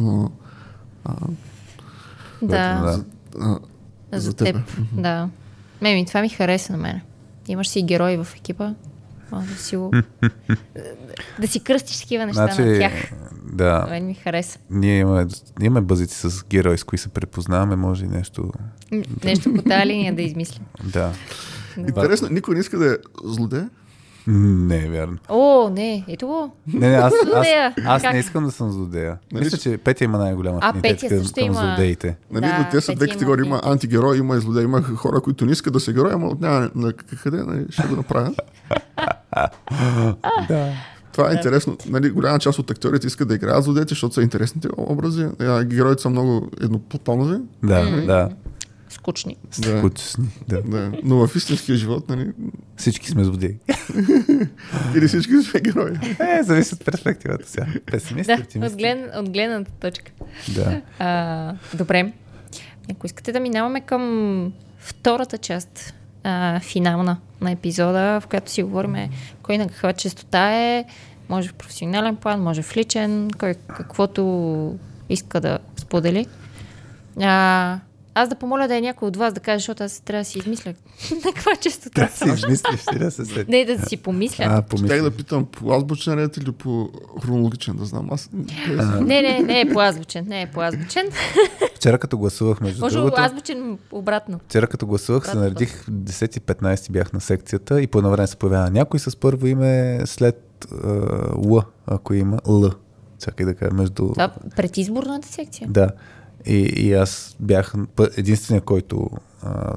Но, 0.00 0.30
Да. 1.06 1.20
Да. 2.42 3.04
а, 3.40 3.58
За, 4.12 4.20
за 4.20 4.34
теб. 4.34 4.46
теб. 4.46 4.62
Да. 4.92 5.28
Ме, 5.80 5.94
ми, 5.94 6.06
това 6.06 6.20
ми 6.20 6.28
хареса 6.28 6.72
на 6.72 6.78
мен. 6.78 7.00
Имаш 7.48 7.68
си 7.68 7.82
герои 7.82 8.16
в 8.16 8.28
екипа. 8.36 8.74
Може 9.32 9.46
да 9.48 9.56
си 9.56 9.76
го... 9.76 9.90
да 11.40 11.48
си 11.48 11.60
кръстиш 11.60 12.00
такива 12.00 12.26
неща 12.26 12.46
Значи, 12.46 12.62
на 12.62 12.78
тях. 12.78 12.92
Да, 13.56 13.86
мен 13.90 14.06
ми 14.06 14.14
хареса. 14.14 14.58
ние 14.70 14.98
имаме, 14.98 15.26
имаме 15.62 15.80
бъзици 15.80 16.16
с 16.20 16.44
герои, 16.44 16.78
с 16.78 16.84
кои 16.84 16.98
се 16.98 17.08
препознаваме, 17.08 17.76
може 17.76 18.04
и 18.04 18.08
нещо... 18.08 18.50
Нещо 19.24 19.54
по 19.54 19.62
тази 19.62 19.86
линия 19.86 20.14
да 20.14 20.22
измислим. 20.22 20.64
Да. 20.84 21.10
Интересно, 21.78 22.28
никой 22.30 22.54
не 22.54 22.60
иска 22.60 22.78
да 22.78 22.92
е 22.92 22.96
злодей. 23.24 23.62
Не 24.28 24.76
е 24.76 24.88
вярно. 24.88 25.18
О, 25.28 25.68
не, 25.68 26.04
ето 26.08 26.26
го. 26.26 26.52
Не, 26.66 26.88
не, 26.90 26.96
аз, 26.96 27.12
аз, 27.34 27.46
аз 27.84 28.02
Как? 28.02 28.12
не 28.12 28.18
искам 28.18 28.44
да 28.44 28.50
съм 28.50 28.70
злодея. 28.70 29.18
Нали 29.32 29.44
Мисля, 29.44 29.58
че 29.58 29.78
Петя 29.78 30.04
има 30.04 30.18
най-голяма 30.18 30.58
А, 30.62 30.72
Петя 30.82 31.08
към, 31.08 31.18
също 31.18 31.34
към 31.34 31.44
има. 31.44 31.54
злодеите. 31.54 32.16
Нали, 32.30 32.46
Да, 32.46 32.68
те 32.70 32.80
са 32.80 32.94
две 32.94 33.08
категории. 33.08 33.46
Има 33.46 33.60
антигерой, 33.64 34.18
има 34.18 34.36
и 34.36 34.40
злодей. 34.40 34.64
Има 34.64 34.82
хора, 34.82 35.20
които 35.20 35.46
не 35.46 35.52
искат 35.52 35.72
да 35.72 35.80
са 35.80 35.92
герои, 35.92 36.12
ама 36.12 36.36
няма 36.40 36.70
на 36.74 36.92
къде, 36.92 37.36
нали, 37.36 37.66
ще 37.70 37.82
го 37.82 37.96
направят. 37.96 38.34
Да. 40.48 40.72
Това 41.16 41.30
е 41.30 41.34
интересно. 41.34 41.76
Нали, 41.88 42.10
голяма 42.10 42.38
част 42.38 42.58
от 42.58 42.70
актьорите 42.70 43.06
искат 43.06 43.28
да 43.28 43.34
играят 43.34 43.64
злодеите, 43.64 43.88
защото 43.88 44.14
са 44.14 44.22
интересните 44.22 44.68
образи. 44.76 45.26
А 45.40 45.64
Героите 45.64 46.02
са 46.02 46.10
много 46.10 46.50
едноплатонови. 46.62 47.38
Да, 47.62 48.00
да. 48.06 48.28
Скучни. 48.88 49.36
Да. 49.58 49.78
Скучни. 49.78 50.28
Да. 50.48 50.62
Да. 50.62 50.92
Но 51.02 51.26
в 51.26 51.36
истинския 51.36 51.76
живот, 51.76 52.08
нали, 52.08 52.32
Всички 52.76 53.08
сме 53.08 53.24
злодеи. 53.24 53.56
или 54.96 55.08
всички 55.08 55.42
сме 55.42 55.60
герои. 55.60 55.92
Е, 56.20 56.42
зависи 56.42 56.74
от 56.74 56.84
перспективата 56.84 57.48
сега. 57.50 57.66
Песимист, 57.86 58.26
Да, 58.26 58.34
оптимист. 58.34 58.72
от, 58.72 58.78
глед, 58.78 59.10
от 59.16 59.30
гледната 59.30 59.70
точка. 59.80 60.12
Да. 60.54 60.80
А, 60.98 61.54
добре. 61.74 62.12
Ако 62.90 63.06
искате 63.06 63.32
да 63.32 63.40
минаваме 63.40 63.80
към 63.80 64.52
втората 64.78 65.38
част, 65.38 65.94
а, 66.26 66.60
финална 66.60 67.16
на 67.40 67.50
епизода, 67.50 68.20
в 68.20 68.26
която 68.26 68.50
си 68.50 68.62
говорим 68.62 68.96
кой 69.42 69.58
на 69.58 69.68
каква 69.68 69.92
частота 69.92 70.52
е, 70.52 70.84
може 71.28 71.48
в 71.48 71.54
професионален 71.54 72.16
план, 72.16 72.42
може 72.42 72.62
в 72.62 72.76
личен, 72.76 73.30
кой 73.38 73.54
каквото 73.54 74.78
иска 75.08 75.40
да 75.40 75.58
сподели. 75.76 76.26
А, 77.20 77.78
аз 78.18 78.28
да 78.28 78.34
помоля 78.34 78.68
да 78.68 78.76
е 78.76 78.80
някой 78.80 79.08
от 79.08 79.16
вас 79.16 79.32
да 79.32 79.40
каже, 79.40 79.58
защото 79.58 79.84
аз 79.84 80.00
трябва 80.00 80.20
да 80.20 80.24
си 80.24 80.38
измисля 80.38 80.70
на 81.24 81.32
каква 81.34 81.56
частота 81.56 82.00
Да 82.00 82.36
си 82.36 82.46
мислиш 82.48 82.84
ти 82.92 82.98
да 82.98 83.10
се 83.10 83.24
сети. 83.24 83.50
Не, 83.50 83.64
да 83.64 83.88
си 83.88 83.96
помисля. 83.96 84.44
А, 84.44 84.48
Щях 84.48 84.64
помисли. 84.64 85.00
да 85.00 85.10
питам 85.10 85.46
по 85.46 85.72
азбучен 85.72 86.14
ред 86.14 86.36
или 86.36 86.52
по 86.52 86.90
хронологичен, 87.22 87.76
да 87.76 87.84
знам. 87.84 88.08
Аз... 88.10 88.30
Не, 89.00 89.22
не, 89.22 89.38
не 89.38 89.60
е 89.60 89.72
по 89.72 89.80
азбучен, 89.80 90.24
не 90.28 90.42
е 90.42 90.46
по 90.46 90.60
азбучен. 90.60 91.06
Вчера 91.76 91.98
като 91.98 92.18
гласувах, 92.18 92.60
между 92.60 92.80
Може 92.80 92.96
другото, 92.96 93.20
азбучен 93.20 93.78
обратно. 93.92 94.40
вчера 94.48 94.66
като 94.66 94.86
гласувах, 94.86 95.24
се 95.24 95.30
Брат, 95.30 95.40
наредих 95.40 95.84
10-15 95.86 96.90
бях 96.92 97.12
на 97.12 97.20
секцията 97.20 97.82
и 97.82 97.86
по 97.86 97.98
едно 97.98 98.10
време 98.10 98.26
се 98.26 98.36
появява 98.36 98.70
някой 98.70 99.00
с 99.00 99.16
първо 99.16 99.46
име 99.46 100.00
след 100.04 100.66
Л, 101.36 101.62
ако 101.86 102.14
има 102.14 102.38
Л. 102.46 102.70
Чакай 103.18 103.46
да 103.46 103.54
кажа, 103.54 103.74
между... 103.74 104.08
Това 104.08 104.32
пред 104.56 104.76
изборната 104.76 105.28
секция. 105.28 105.68
Да. 105.70 105.90
И, 106.46 106.58
и 106.58 106.92
аз 106.92 107.36
бях 107.40 107.74
единствения, 108.16 108.60
който 108.60 109.10
а, 109.42 109.72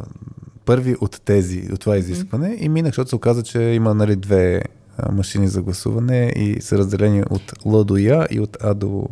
първи 0.65 0.95
от 1.01 1.21
тези, 1.25 1.67
от 1.73 1.79
това 1.79 1.97
изискване 1.97 2.57
и 2.59 2.69
минах, 2.69 2.89
защото 2.89 3.09
се 3.09 3.15
оказа, 3.15 3.43
че 3.43 3.59
има 3.61 3.93
нали, 3.93 4.15
две 4.15 4.61
машини 5.11 5.47
за 5.47 5.61
гласуване 5.61 6.33
и 6.35 6.61
са 6.61 6.77
разделени 6.77 7.23
от 7.29 7.53
Л 7.65 7.83
до 7.83 7.97
Я 7.97 8.27
и 8.31 8.39
от 8.39 8.57
А 8.61 8.73
до 8.73 9.07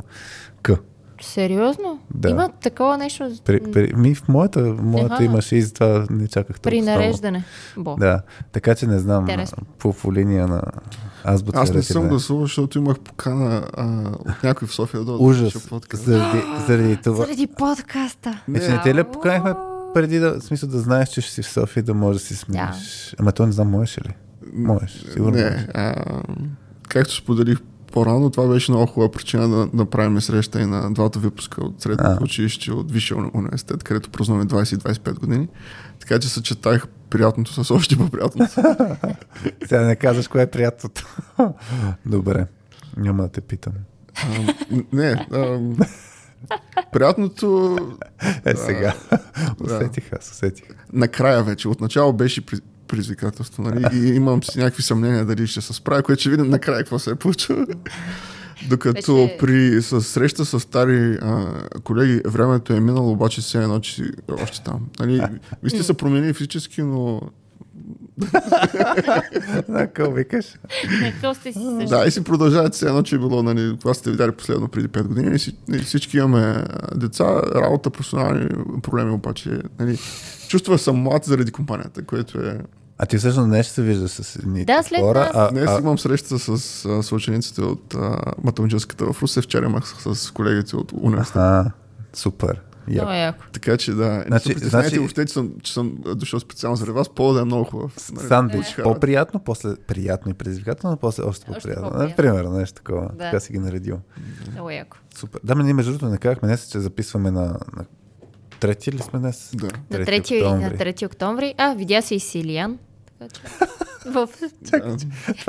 К. 0.61 0.71
Сериозно? 1.21 1.99
Да. 2.13 2.29
Има 2.29 2.49
такова 2.49 2.97
нещо 2.97 3.31
При, 3.45 3.71
при, 3.71 3.93
ми 3.95 4.15
в 4.15 4.27
моята, 4.27 4.61
моята 4.61 5.13
Аха. 5.13 5.23
имаше 5.23 5.55
и 5.55 5.61
затова 5.61 6.05
не 6.09 6.27
чаках 6.27 6.59
при 6.59 6.71
толкова 6.71 6.91
много. 6.91 6.99
нареждане. 6.99 7.43
Бо. 7.77 7.95
Да, 7.95 8.21
така 8.51 8.75
че 8.75 8.87
не 8.87 8.99
знам 8.99 9.23
Интересно. 9.23 9.57
по, 9.79 9.93
по 9.93 10.13
линия 10.13 10.47
на 10.47 10.61
азбука. 11.23 11.59
Аз 11.59 11.73
не 11.73 11.81
съм 11.81 12.01
или 12.01 12.09
гласувал, 12.09 12.41
защото 12.41 12.77
имах 12.77 12.99
покана 12.99 13.67
а, 13.73 14.09
от 14.19 14.43
някой 14.43 14.67
в 14.67 14.73
София 14.73 15.03
да 15.03 15.11
Ужас. 15.11 15.69
Заради, 15.93 16.41
заради 16.67 16.97
това. 16.97 17.25
Заради 17.25 17.47
подкаста. 17.47 18.41
Е, 18.53 18.59
че 18.59 18.71
не 18.71 18.81
те 18.81 18.95
ли 18.95 19.03
поканихме 19.03 19.53
преди 19.93 20.19
да, 20.19 20.39
в 20.39 20.43
смисъл 20.43 20.69
да 20.69 20.79
знаеш, 20.79 21.09
че 21.09 21.21
ще 21.21 21.31
си 21.31 21.41
в 21.41 21.47
София, 21.47 21.83
да 21.83 21.93
можеш 21.93 22.21
да 22.21 22.27
си 22.27 22.35
смениш. 22.35 23.15
Ама 23.19 23.31
то 23.31 23.45
не 23.45 23.51
знам, 23.51 23.69
можеш 23.69 23.97
ли? 23.97 24.15
Можеш, 24.53 25.05
сигурно. 25.13 25.37
Не, 25.37 25.67
а, 25.73 25.95
както 26.89 27.15
споделих 27.15 27.57
по-рано, 27.87 28.29
това 28.29 28.47
беше 28.47 28.71
много 28.71 28.85
хубава 28.87 29.11
причина 29.11 29.47
да 29.49 29.69
направим 29.73 30.21
среща 30.21 30.61
и 30.61 30.65
на 30.65 30.93
двата 30.93 31.19
выпуска 31.19 31.61
от 31.61 31.81
средното 31.81 32.23
училище 32.23 32.71
от 32.71 32.91
Висшия 32.91 33.17
уни- 33.17 33.31
университет, 33.33 33.83
където 33.83 34.09
празнуваме 34.09 34.45
20-25 34.45 35.13
години. 35.15 35.47
Така 35.99 36.19
че 36.19 36.29
съчетах 36.29 36.87
приятното 37.09 37.53
с 37.55 37.71
още 37.71 37.97
по-приятното. 37.97 38.51
Сега 39.65 39.81
не 39.81 39.95
казваш 39.95 40.27
кое 40.27 40.41
е 40.41 40.47
приятното. 40.47 41.17
Добре, 42.05 42.45
няма 42.97 43.23
да 43.23 43.29
те 43.29 43.41
питам. 43.41 43.73
А, 44.15 44.53
не, 44.93 45.25
а, 45.31 45.59
приятното 46.91 47.77
Е, 48.45 48.55
сега. 48.55 48.93
усетих 49.61 50.13
аз, 50.13 50.31
усетих. 50.31 50.65
накрая 50.93 51.43
вече. 51.43 51.67
Отначало 51.67 52.13
беше 52.13 52.41
предизвикателство, 52.87 53.63
нали? 53.63 53.85
И 53.93 54.07
имам 54.07 54.43
си 54.43 54.59
някакви 54.59 54.83
съмнения 54.83 55.25
дали 55.25 55.47
ще 55.47 55.61
се 55.61 55.73
справя, 55.73 56.03
което 56.03 56.19
ще 56.19 56.29
видим 56.29 56.49
накрая 56.49 56.77
какво 56.77 56.99
се 56.99 57.11
е 57.11 57.15
получило. 57.15 57.65
Докато 58.69 59.15
Вече- 59.15 59.37
при 59.39 59.81
с 59.81 60.01
среща 60.01 60.45
с 60.45 60.59
стари 60.59 61.17
а, 61.21 61.45
колеги, 61.83 62.21
времето 62.25 62.73
е 62.73 62.79
минало, 62.79 63.11
обаче 63.11 63.41
все 63.41 63.57
едно, 63.57 63.79
че 63.79 63.95
си 63.95 64.03
още 64.33 64.61
там. 64.61 64.87
Нали? 64.99 65.21
Ви 65.63 65.69
сте 65.69 65.83
се 65.83 65.93
променили 65.93 66.33
физически, 66.33 66.81
но 66.81 67.21
На 69.67 69.87
викаш? 70.09 70.45
Какво 71.01 71.33
сте 71.33 71.53
си 71.53 71.59
също? 71.59 71.89
да, 71.89 72.05
и 72.07 72.11
си 72.11 72.23
продължават 72.23 72.73
все 72.73 72.85
едно, 72.85 73.03
че 73.03 73.15
е 73.15 73.19
било, 73.19 73.43
нали, 73.43 73.77
това 73.79 73.93
сте 73.93 74.11
видяли 74.11 74.31
последно 74.31 74.67
преди 74.67 74.87
5 74.87 75.03
години. 75.03 75.35
И 75.35 75.39
си- 75.39 75.55
и 75.73 75.77
всички 75.77 76.17
имаме 76.17 76.63
деца, 76.95 77.25
работа, 77.55 77.89
професионални 77.89 78.47
проблеми, 78.81 79.11
обаче 79.11 79.49
нали, 79.79 79.97
чувства 80.47 80.77
съм 80.77 80.95
млад 80.97 81.23
заради 81.23 81.51
компанията, 81.51 82.03
което 82.03 82.39
е 82.39 82.59
А 82.97 83.05
ти 83.05 83.17
всъщност 83.17 83.47
не 83.47 83.63
ще 83.63 83.73
се 83.73 83.81
виждаш 83.81 84.11
с 84.11 84.35
едни 84.35 84.65
Да, 84.65 84.83
след 84.83 84.99
хора, 84.99 85.19
нас. 85.19 85.31
а, 85.33 85.49
Днес 85.51 85.69
а, 85.69 85.79
имам 85.79 85.99
среща 85.99 86.39
с, 86.39 86.57
с, 86.59 87.03
с 87.03 87.11
учениците 87.11 87.61
от 87.61 87.93
а, 87.95 88.15
математическата 88.43 89.05
в 89.05 89.21
Русе. 89.21 89.41
Вчера 89.41 89.65
имах 89.65 89.83
с, 89.87 90.15
с 90.17 90.31
колегите 90.31 90.75
от 90.75 90.91
университета. 90.93 91.39
а, 91.39 91.71
супер. 92.13 92.61
Я. 92.89 92.93
Много 92.93 93.11
яко. 93.11 93.43
Така 93.53 93.77
че 93.77 93.93
да, 93.93 94.07
не 94.07 94.23
Значи- 94.23 94.43
притеснявайте 94.45 94.69
значи- 94.89 94.99
въобще, 94.99 95.25
че 95.25 95.33
съм, 95.33 95.51
че 95.63 95.73
съм 95.73 95.97
дошъл 96.07 96.39
специално 96.39 96.75
заради 96.75 96.91
вас. 96.91 97.09
По 97.09 97.33
да 97.33 97.41
е 97.41 97.45
много 97.45 97.63
хубав. 97.63 97.95
Нали, 98.11 98.27
Сандвич. 98.27 98.65
хара. 98.65 98.83
По-приятно, 98.83 99.39
после 99.39 99.75
приятно 99.77 100.31
и 100.31 100.35
предизвикателно, 100.35 100.97
после 100.97 101.23
още 101.23 101.45
по-приятно. 101.45 101.83
по-приятно. 101.83 102.09
Например, 102.09 102.43
нещо 102.43 102.75
такова. 102.75 103.01
Да. 103.03 103.17
Така 103.17 103.39
си 103.39 103.53
ги 103.53 103.59
наредил. 103.59 103.99
Много 104.51 104.69
яко. 104.69 104.97
Супер. 105.15 105.41
Да, 105.43 105.55
ме 105.55 105.63
ние 105.63 105.73
между 105.73 105.91
другото 105.91 106.09
не 106.09 106.17
казахме 106.17 106.47
днес, 106.47 106.61
че 106.63 106.79
записваме 106.79 107.31
на, 107.31 107.41
на 107.41 107.85
трети 108.59 108.91
ли 108.91 108.99
сме 108.99 109.19
днес? 109.19 109.51
Да. 109.53 109.65
На 109.65 109.71
3 109.97 110.21
3, 110.21 110.37
октомври. 110.37 110.63
на 110.63 110.71
3 110.71 111.05
октомври. 111.05 111.53
А, 111.57 111.73
видя 111.73 112.01
се 112.01 112.15
и 112.15 112.19
Силиян. 112.19 112.77
В 114.05 114.27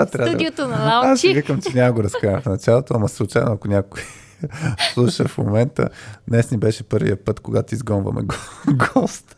студиото 0.06 0.68
на 0.68 0.74
Аз 0.76 1.04
Лаучи. 1.04 1.34
викам, 1.34 1.60
че 1.60 1.74
няма 1.74 1.92
го 1.92 2.02
разкажа 2.02 2.40
в 2.40 2.46
началото, 2.46 2.94
ама 2.94 3.08
случайно, 3.08 3.52
ако 3.52 3.68
някой 3.68 4.02
слуша 4.94 5.24
в 5.24 5.38
момента, 5.38 5.88
днес 6.28 6.50
ни 6.50 6.58
беше 6.58 6.82
първия 6.82 7.24
път, 7.24 7.40
когато 7.40 7.74
изгонваме 7.74 8.22
го- 8.22 8.34
гост. 8.94 9.36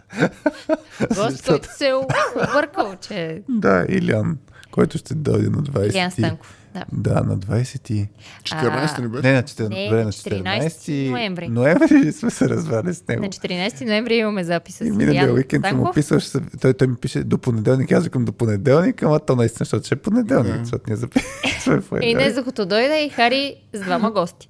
Гост, 1.08 1.46
който 1.46 1.68
се 1.76 1.88
е 1.88 1.94
объркал, 1.94 2.94
че... 2.98 3.42
Да, 3.48 3.86
Илян, 3.88 4.38
който 4.70 4.98
ще 4.98 5.14
дойде 5.14 5.48
на 5.48 5.56
20. 5.58 5.92
Илян 5.92 6.10
Станков. 6.10 6.56
Да. 6.74 6.84
Да, 6.92 7.22
на 7.22 7.38
20. 7.38 7.90
и- 7.90 8.08
14 8.42 8.98
не 8.98 9.08
беше? 9.08 9.22
Не, 9.22 9.32
на 9.32 9.42
14. 9.42 9.68
Не, 9.68 9.84
добре, 9.84 9.98
на 9.98 10.04
на 10.04 10.12
14 10.12 10.68
14 10.68 11.10
ноември. 11.10 11.48
ноември 11.48 12.12
сме 12.12 12.30
се 12.30 12.48
развали 12.48 12.94
с 12.94 13.08
него. 13.08 13.22
На 13.22 13.28
14 13.28 13.84
ноември 13.84 14.14
имаме 14.14 14.44
запис 14.44 14.74
с 14.74 14.80
И 14.80 14.90
миналия 14.90 15.32
уикенд 15.34 15.66
съм 15.66 15.76
му 15.78 15.92
писал, 15.94 16.18
ще 16.20 16.38
той, 16.60 16.74
той 16.74 16.88
ми 16.88 16.96
пише 16.96 17.24
до 17.24 17.38
понеделник, 17.38 17.92
аз 17.92 18.04
викам 18.04 18.24
до 18.24 18.32
понеделник, 18.32 19.02
ама 19.02 19.20
то 19.20 19.36
наистина, 19.36 19.58
защото 19.58 19.86
ще 19.86 19.94
е 19.94 19.98
понеделник, 19.98 20.52
Да. 20.52 20.58
защото 20.58 20.84
ние 20.86 20.96
записваме 20.96 21.80
в 21.80 21.98
И 22.02 22.14
днес, 22.14 22.34
докато 22.34 22.66
дойде, 22.66 22.98
и 22.98 23.08
Хари 23.08 23.54
с 23.72 23.80
двама 23.80 24.10
гости. 24.10 24.48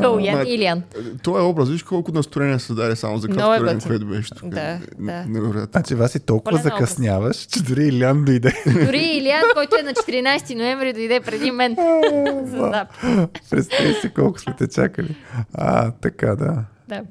Калуян 0.00 0.46
и 0.46 0.50
Илян. 0.50 0.82
Това 1.22 1.38
е 1.38 1.42
образ, 1.42 1.68
виж 1.68 1.82
колко 1.82 2.12
настроение 2.12 2.58
се 2.58 2.74
даде 2.74 2.96
само 2.96 3.18
за 3.18 3.28
е 3.28 3.60
време, 3.60 3.74
готин. 3.74 3.88
което 3.88 4.06
беше 4.06 4.30
тук. 4.30 4.48
Да, 4.48 4.78
да. 4.98 5.24
Невероятно. 5.26 5.68
Значи, 5.72 5.94
Васи, 5.94 6.20
толкова 6.20 6.50
Пълен 6.50 6.66
образ. 6.66 6.80
закъсняваш, 6.80 7.36
че 7.36 7.62
дори 7.62 7.84
Илян 7.84 8.24
дойде. 8.24 8.52
Дори 8.66 9.10
Илян, 9.14 9.42
който 9.54 9.76
е 9.76 9.82
на 9.82 9.94
14 9.94 10.54
ноември, 10.58 10.92
дойде 10.92 11.20
преди 11.20 11.50
мен. 11.50 11.74
За 12.46 12.58
запис. 12.58 13.50
Представи 13.50 13.94
си 13.94 14.10
колко 14.10 14.40
сме 14.40 14.54
те 14.54 14.68
чакали. 14.68 15.16
А, 15.54 15.90
така, 15.90 16.26
да. 16.28 16.64
Да. 16.88 17.02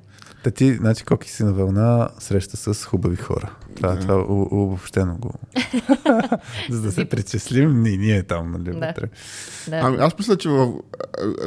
Та 0.44 0.52
ти, 0.52 0.74
значи, 0.74 1.04
Коки 1.04 1.30
си 1.30 1.44
на 1.44 1.54
вълна 1.54 2.10
среща 2.20 2.58
с 2.58 2.86
хубави 2.86 3.16
хора. 3.16 3.52
Това, 3.76 4.00
това 4.00 4.16
у- 4.18 4.64
обобщено 4.64 5.18
го. 5.18 5.34
За 6.70 6.82
да 6.82 6.92
се 6.92 7.06
причислим, 7.06 7.86
и 7.86 7.98
ние 7.98 8.24
там, 8.24 8.52
нали, 8.52 8.64
Да. 8.72 8.88
вътре. 8.88 9.06
да. 9.68 9.76
Ами 9.78 9.98
аз 9.98 10.18
мисля, 10.20 10.38
че 10.38 10.50
в 10.50 10.74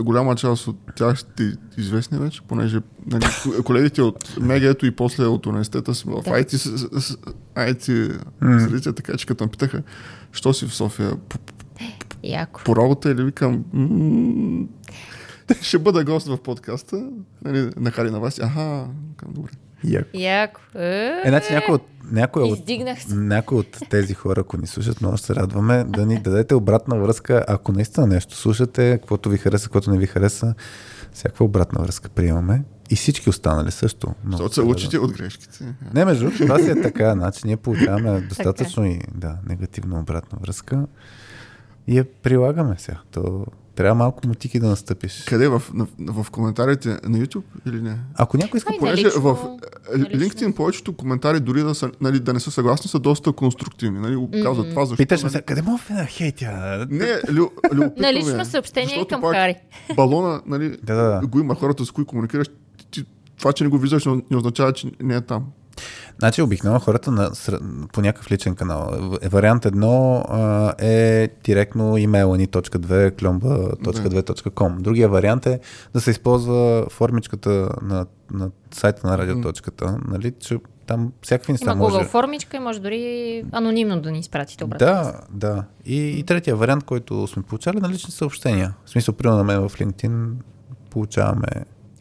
голяма 0.01 0.37
част 0.37 0.67
от 0.67 0.77
тях 0.97 1.19
сте 1.19 1.43
известни 1.77 2.19
вече, 2.19 2.41
понеже 2.43 2.79
нали, 3.07 3.25
колегите 3.65 4.03
от 4.03 4.37
Мегето 4.41 4.87
и 4.87 4.91
после 4.91 5.25
от 5.25 5.47
университета 5.47 5.95
са 5.95 6.05
в 6.07 6.23
Да. 6.23 6.31
IT, 6.31 6.57
IT 7.57 8.19
средите, 8.61 8.93
така 8.93 9.17
че 9.17 9.27
като 9.27 9.45
ме 9.45 9.51
питаха, 9.51 9.83
що 10.33 10.53
си 10.53 10.67
в 10.67 10.75
София 10.75 11.12
Яко. 12.23 12.60
по 12.65 12.76
работа 12.76 13.10
или 13.10 13.25
викам, 13.25 13.65
«М, 13.73 14.67
ще 15.62 15.78
бъда 15.78 16.05
гост 16.05 16.26
в 16.26 16.39
подкаста, 16.42 17.09
нали, 17.44 17.70
на 17.76 17.91
Хари 17.91 18.10
на 18.10 18.20
вас. 18.20 18.39
Аха, 18.39 18.86
добре. 19.28 19.50
Яко. 19.84 20.09
Яко. 20.15 20.60
Е, 20.75 21.23
Е, 21.25 21.28
значи 21.28 21.52
някой 21.52 21.75
от, 21.75 21.83
някой 22.10 22.42
от, 22.42 22.59
някой 23.09 23.59
от 23.59 23.78
тези 23.91 24.15
хора, 24.15 24.41
ако 24.41 24.57
ни 24.57 24.67
слушат, 24.67 25.00
много 25.00 25.18
се 25.18 25.34
радваме 25.34 25.84
да 25.84 26.07
ни 26.07 26.20
дадете 26.20 26.55
обратна 26.55 26.99
връзка. 26.99 27.44
Ако 27.49 27.73
наистина 27.73 28.07
нещо 28.07 28.36
слушате, 28.36 28.99
каквото 29.00 29.28
ви 29.28 29.39
хареса, 29.39 29.65
каквото 29.65 29.91
не 29.91 29.99
ви 29.99 30.07
хареса, 30.07 30.55
всякаква 31.12 31.44
обратна 31.44 31.83
връзка 31.83 32.09
приемаме. 32.09 32.62
И 32.91 32.97
всички 32.97 33.31
останали 33.31 33.70
също. 33.70 34.15
Защото 34.31 34.55
се 34.55 34.62
учите 34.62 34.99
от 34.99 35.12
грешките. 35.12 35.75
Не, 35.94 36.05
между 36.05 36.25
другото, 36.25 36.42
това 36.42 36.59
си 36.59 36.70
е 36.70 36.83
така. 36.83 37.12
Значи 37.12 37.41
ние 37.44 37.57
получаваме 37.57 38.20
достатъчно 38.20 38.86
и 38.86 39.00
да, 39.15 39.36
негативна 39.49 40.00
обратна 40.00 40.39
връзка 40.42 40.86
и 41.91 41.99
я 41.99 42.05
прилагаме 42.05 42.75
сега. 42.78 42.99
То 43.10 43.47
трябва 43.75 43.94
малко 43.94 44.27
мутики 44.27 44.60
да 44.60 44.69
настъпиш. 44.69 45.25
Къде? 45.25 45.49
В, 45.49 45.62
в, 45.75 45.86
в 46.23 46.31
коментарите 46.31 46.89
на 46.89 47.19
YouTube 47.19 47.43
или 47.67 47.83
не? 47.83 47.99
Ако 48.15 48.36
някой 48.36 48.59
иска 48.59 48.73
не 48.73 48.78
Понеже 48.78 49.09
в 49.09 49.39
лично. 49.97 50.20
LinkedIn 50.20 50.55
повечето 50.55 50.97
коментари, 50.97 51.41
дори 51.41 51.62
да, 51.62 51.75
са, 51.75 51.91
нали, 52.01 52.20
да 52.20 52.33
не 52.33 52.41
са 52.41 52.51
съгласни, 52.51 52.89
са 52.89 52.99
доста 52.99 53.33
конструктивни. 53.33 53.99
Нали? 53.99 54.43
Казват 54.43 54.70
това 54.70 54.85
защо. 54.85 54.97
питаш 54.97 55.20
ме 55.20 55.25
нали? 55.25 55.33
сега, 55.33 55.43
къде 55.43 55.62
мога 55.62 55.78
да 55.91 56.05
хейтя? 56.05 56.86
Не, 56.91 57.07
лю, 57.33 57.51
На 57.97 58.09
е. 58.09 58.15
лично 58.15 58.44
съобщение 58.44 58.89
Защото 58.89 59.09
към 59.09 59.33
Хари. 59.33 59.55
Балона, 59.97 60.43
нали, 60.47 60.77
Да, 60.83 60.94
да, 60.94 61.20
да. 61.20 61.27
го 61.27 61.41
има 61.41 61.55
хората, 61.55 61.85
с 61.85 61.91
които 61.91 62.07
комуникираш. 62.07 62.47
Ти, 62.91 63.05
това, 63.39 63.52
че 63.52 63.65
не 63.65 63.70
го 63.70 63.78
виждаш, 63.78 64.07
не 64.07 64.23
не 64.31 64.36
означава, 64.36 64.73
че 64.73 64.91
не 65.02 65.15
е 65.15 65.20
там. 65.20 65.47
Значи 66.18 66.42
обикновено 66.42 66.81
хората 66.81 67.10
на, 67.10 67.31
по 67.92 68.00
някакъв 68.00 68.31
личен 68.31 68.55
канал. 68.55 68.91
Е, 69.23 69.28
Вариант 69.28 69.67
едно 69.67 70.25
а, 70.28 70.75
е 70.78 71.28
директно 71.44 71.97
имейл 71.97 72.34
ни.2 72.34 73.18
кломба.2.com. 73.18 74.81
Другия 74.81 75.09
вариант 75.09 75.47
е 75.47 75.60
да 75.94 76.00
се 76.00 76.10
използва 76.10 76.86
формичката 76.91 77.68
на, 77.83 78.07
на 78.31 78.50
сайта 78.70 79.07
на 79.07 79.18
радиоточката. 79.18 79.99
Нали, 80.09 80.33
че 80.41 80.59
там 80.86 81.12
всякакви 81.23 81.52
неща 81.52 81.73
Има 81.73 81.75
може. 81.75 81.97
Google 81.97 82.07
формичка 82.07 82.57
и 82.57 82.60
може 82.60 82.81
дори 82.81 83.44
анонимно 83.52 84.00
да 84.00 84.10
ни 84.10 84.18
изпратите 84.18 84.65
обратно. 84.65 84.86
Да, 84.86 85.20
да. 85.31 85.65
И, 85.86 86.18
и 86.18 86.23
третия 86.23 86.57
вариант, 86.57 86.84
който 86.84 87.26
сме 87.26 87.42
получали 87.42 87.81
на 87.81 87.89
лични 87.89 88.12
съобщения. 88.12 88.75
В 88.84 88.91
смисъл, 88.91 89.15
примерно 89.15 89.39
на 89.39 89.44
мен 89.44 89.68
в 89.68 89.78
LinkedIn 89.78 90.31
получаваме 90.91 91.49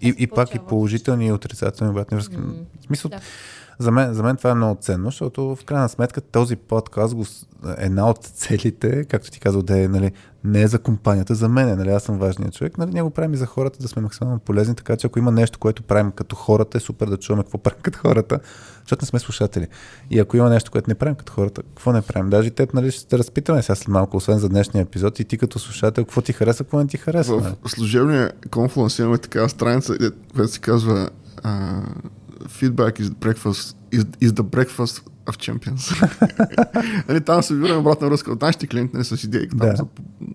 и, 0.01 0.15
и 0.17 0.27
пак 0.27 0.55
и 0.55 0.59
положителни 0.59 1.27
и 1.27 1.31
отрицателни 1.31 1.91
обратни 1.91 2.15
връзки. 2.15 2.35
В 2.35 2.85
смисъл, 2.85 3.09
да. 3.09 3.19
За, 3.79 3.91
мен, 3.91 4.13
за 4.13 4.23
мен 4.23 4.37
това 4.37 4.49
е 4.49 4.55
много 4.55 4.77
ценно, 4.81 5.05
защото 5.05 5.55
в 5.55 5.65
крайна 5.65 5.89
сметка 5.89 6.21
този 6.21 6.55
подкаст 6.55 7.15
го, 7.15 7.25
с- 7.25 7.45
една 7.77 8.09
от 8.09 8.17
целите, 8.17 9.05
както 9.05 9.31
ти 9.31 9.39
казал, 9.39 9.61
да 9.61 9.81
е 9.81 9.87
нали, 9.87 10.11
не 10.43 10.61
е 10.61 10.67
за 10.67 10.79
компанията, 10.79 11.35
за 11.35 11.49
мен, 11.49 11.77
нали, 11.77 11.89
аз 11.89 12.03
съм 12.03 12.17
важният 12.17 12.53
човек, 12.53 12.77
нали, 12.77 12.91
ние 12.93 13.01
го 13.01 13.09
правим 13.09 13.33
и 13.33 13.37
за 13.37 13.45
хората, 13.45 13.79
да 13.79 13.87
сме 13.87 14.01
максимално 14.01 14.39
полезни, 14.39 14.75
така 14.75 14.97
че 14.97 15.07
ако 15.07 15.19
има 15.19 15.31
нещо, 15.31 15.59
което 15.59 15.83
правим 15.83 16.11
като 16.11 16.35
хората, 16.35 16.77
е 16.77 16.81
супер 16.81 17.07
да 17.07 17.17
чуваме 17.17 17.43
какво 17.43 17.57
правим 17.57 17.79
като 17.83 17.99
хората, 17.99 18.39
защото 18.79 19.03
не 19.03 19.07
сме 19.07 19.19
слушатели. 19.19 19.67
И 20.09 20.19
ако 20.19 20.37
има 20.37 20.49
нещо, 20.49 20.71
което 20.71 20.89
не 20.89 20.95
правим 20.95 21.15
като 21.15 21.33
хората, 21.33 21.61
какво 21.63 21.91
не 21.91 22.01
правим? 22.01 22.29
Даже 22.29 22.49
теб, 22.49 22.73
нали, 22.73 22.91
ще 22.91 23.07
те 23.07 23.17
разпитаме 23.17 23.61
сега 23.61 23.75
след 23.75 23.87
малко, 23.87 24.17
освен 24.17 24.39
за 24.39 24.49
днешния 24.49 24.81
епизод, 24.81 25.19
и 25.19 25.25
ти 25.25 25.37
като 25.37 25.59
слушател, 25.59 26.05
какво 26.05 26.21
ти 26.21 26.33
харесва, 26.33 26.65
какво 26.65 26.79
не 26.79 26.87
ти 26.87 26.97
харесва. 26.97 27.41
нали? 27.41 27.55
В 27.63 27.69
служебния 27.71 28.31
конфланс 28.51 28.99
имаме 28.99 29.17
такава 29.17 29.49
страница, 29.49 29.95
която 30.33 30.51
се 30.51 30.59
казва 30.59 31.09
а, 31.43 31.81
Feedback 32.39 32.99
is 32.99 33.03
the 33.03 33.15
breakfast, 33.15 33.75
is, 33.91 34.03
is 34.21 34.31
the 34.31 34.43
breakfast 34.45 35.01
of 35.25 35.37
champions. 35.37 35.83
нали, 37.07 37.21
там 37.21 37.43
се 37.43 37.53
вибираме 37.53 37.77
обратна 37.77 38.07
връзка 38.07 38.31
от 38.31 38.41
нашите 38.41 38.67
клиенти 38.67 38.91
нали, 38.93 39.05
с 39.05 39.23
идеи 39.23 39.49
там, 39.49 39.59
Да. 39.59 39.75
за, 39.75 39.85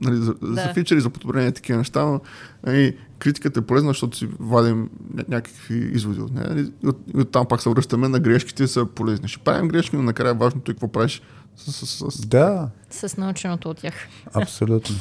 нали, 0.00 0.16
за, 0.16 0.34
Да. 0.34 0.54
за 0.54 0.72
фичери, 0.74 1.00
за 1.00 1.10
подобрение 1.10 1.52
такива 1.52 1.78
неща, 1.78 2.02
но 2.02 2.20
нали, 2.66 2.96
критиката 3.18 3.60
е 3.60 3.64
полезна, 3.64 3.90
защото 3.90 4.16
си 4.16 4.28
вадим 4.40 4.88
ня- 5.14 5.28
някакви 5.28 5.78
изводи 5.86 6.20
от 6.20 6.32
нея. 6.32 6.46
Нали, 6.48 6.72
и 6.82 6.86
от, 6.86 6.98
и 7.14 7.20
от 7.20 7.30
там 7.30 7.46
пак 7.46 7.62
се 7.62 7.68
връщаме 7.70 8.08
на 8.08 8.20
грешките 8.20 8.66
са 8.66 8.86
полезни. 8.86 9.28
Ще 9.28 9.38
правим 9.38 9.68
грешки, 9.68 9.96
но 9.96 10.02
накрая 10.02 10.34
важното 10.34 10.70
е 10.70 10.74
какво 10.74 10.88
правиш 10.88 11.22
с, 11.56 11.72
с, 11.72 12.10
с, 12.10 12.26
Да, 12.26 12.68
С 12.90 13.16
наученото 13.16 13.70
от 13.70 13.76
тях. 13.76 13.94
абсолютно. 14.34 14.96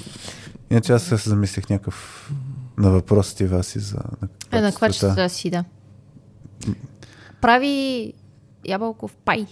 Иначе 0.69 0.93
аз 0.93 1.03
се 1.03 1.15
замислих 1.15 1.69
някакъв 1.69 2.31
на 2.77 2.89
въпросите 2.91 3.47
Васи 3.47 3.79
за 3.79 3.97
Е, 4.51 4.61
на 4.61 4.71
качествата. 4.71 4.75
квачетата 4.77 5.29
си, 5.29 5.49
да. 5.49 5.63
Прави 7.43 8.13
ябълков 8.67 9.15
пай. 9.25 9.45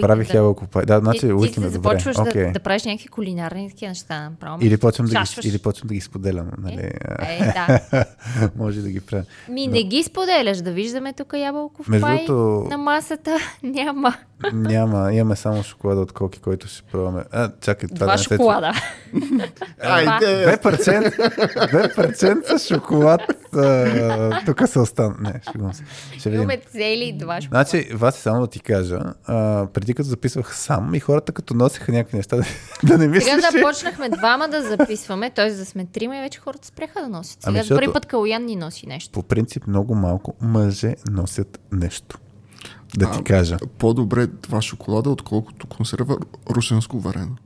Правих 0.00 0.34
ябълко 0.34 0.66
пай. 0.66 0.84
Да, 0.86 0.98
значи 0.98 1.32
уикенда, 1.32 1.70
добре. 1.70 1.88
започваш 1.90 2.18
Окей. 2.18 2.44
да, 2.44 2.52
да 2.52 2.60
правиш 2.60 2.84
някакви 2.84 3.08
кулинарни 3.08 3.70
такива 3.70 3.88
неща. 3.88 4.30
Направо. 4.30 4.58
Или 4.62 4.76
почвам, 4.76 5.06
да 5.06 5.22
ги, 5.42 5.48
или 5.48 5.58
почвам 5.58 5.88
да 5.88 5.94
ги 5.94 6.00
споделям. 6.00 6.50
Нали? 6.58 6.90
Е, 7.20 7.38
да. 7.54 7.80
Може 8.56 8.80
да 8.80 8.90
ги 8.90 9.00
правя. 9.00 9.24
Ми 9.48 9.66
не 9.66 9.82
ги 9.82 10.02
споделяш, 10.02 10.58
да 10.58 10.72
виждаме 10.72 11.12
тук 11.12 11.32
ябълков 11.32 11.88
Между 11.88 12.06
пай 12.06 12.26
другото- 12.26 12.68
на 12.68 12.78
масата. 12.78 13.36
Няма. 13.62 14.14
Няма, 14.52 15.12
имаме 15.12 15.36
само 15.36 15.62
шоколада 15.62 16.00
от 16.00 16.12
коки, 16.12 16.40
който 16.40 16.68
ще 16.68 16.82
пробваме. 16.82 17.24
А, 17.32 17.50
чакай, 17.60 17.88
това 17.88 17.96
Два 17.96 18.06
да 18.06 18.12
не 18.12 18.22
шоколада. 18.22 18.72
Айде! 19.82 20.58
2%, 20.58 21.96
2% 21.96 22.68
шоколад. 22.68 23.20
а, 23.54 24.44
Тук 24.44 24.68
се 24.68 24.78
остана. 24.78 25.14
Не, 25.20 25.40
шегувам 25.52 25.74
се. 25.74 25.84
Ще 26.18 26.30
видим. 26.30 26.42
Имаме 26.42 26.60
цели 26.72 27.16
два 27.18 27.40
шоколада. 27.40 27.70
Значи, 27.70 27.88
Васи, 27.94 28.20
само 28.22 28.40
да 28.40 28.46
ти 28.46 28.60
кажа, 28.60 29.00
а, 29.26 29.66
преди 29.72 29.94
като 29.94 30.08
записвах 30.08 30.56
сам 30.56 30.94
и 30.94 31.00
хората 31.00 31.32
като 31.32 31.54
носеха 31.54 31.92
някакви 31.92 32.16
неща, 32.16 32.36
да, 32.36 32.44
да 32.84 32.98
не 32.98 33.08
мислиш, 33.08 33.34
Сега 33.34 33.50
започнахме 33.50 34.08
двама 34.08 34.48
да 34.48 34.62
записваме, 34.62 35.30
т.е. 35.30 35.50
да 35.50 35.64
сме 35.66 35.86
трима 35.86 36.16
и 36.16 36.20
вече 36.20 36.38
хората 36.40 36.68
спряха 36.68 37.00
да 37.00 37.08
носят. 37.08 37.42
Сега 37.42 37.58
Ами, 37.60 37.68
първи 37.68 37.92
път 37.92 38.06
Калуян 38.06 38.44
ни 38.44 38.56
носи 38.56 38.86
нещо. 38.86 39.12
По 39.12 39.22
принцип 39.22 39.66
много 39.66 39.94
малко 39.94 40.34
мъже 40.40 40.94
носят 41.10 41.60
нещо. 41.72 42.18
Да 42.96 43.10
ти 43.10 43.18
А, 43.20 43.24
кажа. 43.24 43.56
По-добре 43.78 44.26
това 44.26 44.62
шоколада, 44.62 45.10
отколкото 45.10 45.66
консерва 45.66 46.16
русенско 46.50 47.00
варено. 47.00 47.36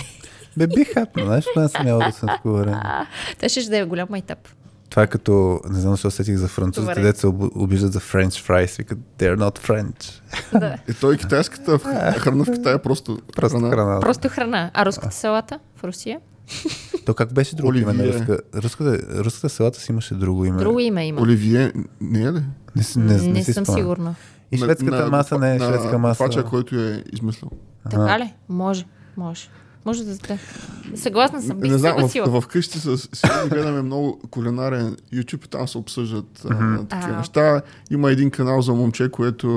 Бе, 0.56 0.66
бих 0.66 0.94
хапнал, 0.94 1.26
знаеш, 1.26 1.44
това 1.44 1.62
не 1.62 1.68
съм 1.68 1.86
ял 1.86 2.00
съм 2.12 2.28
такова 2.28 3.06
Те 3.38 3.48
ще 3.48 3.62
да 3.62 3.78
е 3.78 3.84
голям 3.84 4.08
майтап. 4.10 4.48
Това 4.90 5.02
е 5.02 5.06
като, 5.06 5.60
не 5.70 5.80
знам 5.80 5.92
защо 5.92 6.10
сетих 6.10 6.36
за 6.36 6.48
французите, 6.48 7.00
деца 7.00 7.28
обиждат 7.54 7.92
за 7.92 8.00
French 8.00 8.48
fries, 8.48 8.78
викат, 8.78 8.98
they're 9.18 9.36
not 9.36 9.68
French. 9.68 10.20
Да. 10.60 10.76
И 10.88 10.94
той 10.94 11.16
китайската 11.16 11.78
храна 12.18 12.44
в 12.44 12.52
Китая 12.52 12.74
е 12.74 12.82
просто, 12.82 13.18
Просто 13.36 13.60
храна. 13.60 14.00
Просто 14.00 14.28
храна. 14.28 14.70
А 14.74 14.86
руската 14.86 15.14
салата 15.14 15.58
в 15.76 15.84
Русия? 15.84 16.20
То 17.06 17.14
как 17.14 17.32
беше 17.32 17.56
друго 17.56 17.74
име 17.74 17.92
на 17.92 18.02
Оливие. 18.02 18.18
руска? 18.18 18.38
Руската, 18.54 18.98
руската 19.24 19.48
селата 19.48 19.80
си 19.80 19.92
имаше 19.92 20.14
друго 20.14 20.44
име. 20.44 20.58
Друго 20.58 20.80
име 20.80 21.06
има. 21.06 21.20
Оливие, 21.20 21.72
не 22.00 22.22
е 22.22 22.32
ли? 22.32 22.42
Не, 22.76 22.82
не, 22.96 23.16
не, 23.16 23.28
Не 23.28 23.44
си 23.44 23.52
съм 23.52 23.64
спомням. 23.64 23.82
сигурна. 23.82 24.14
И 24.52 24.58
шведската 24.58 25.10
маса 25.10 25.38
не 25.38 25.54
е 25.54 25.58
на 25.58 25.66
шведска 25.66 25.98
маса. 25.98 26.24
Фача, 26.24 26.44
който 26.44 26.76
е 26.80 27.04
измислил. 27.12 27.50
Така 27.90 28.18
ли? 28.18 28.34
Може. 28.48 28.84
Може. 29.16 29.48
Може 29.84 30.04
да 30.04 30.14
сте. 30.14 30.38
Съгласна 30.94 31.42
съм. 31.42 31.58
Не 31.58 31.78
знам, 31.78 31.92
съгласила. 31.92 32.26
в, 32.26 32.40
вкъщи 32.40 32.78
с 32.78 32.98
сигурно 32.98 33.48
гледаме 33.48 33.82
много 33.82 34.20
кулинарен 34.30 34.96
YouTube 35.12 35.46
и 35.46 35.48
там 35.48 35.68
се 35.68 35.78
обсъждат 35.78 36.44
а, 36.50 36.84
такива 36.84 37.12
А. 37.14 37.16
неща. 37.16 37.62
Има 37.90 38.10
един 38.10 38.30
канал 38.30 38.62
за 38.62 38.72
момче, 38.72 39.08
което 39.10 39.48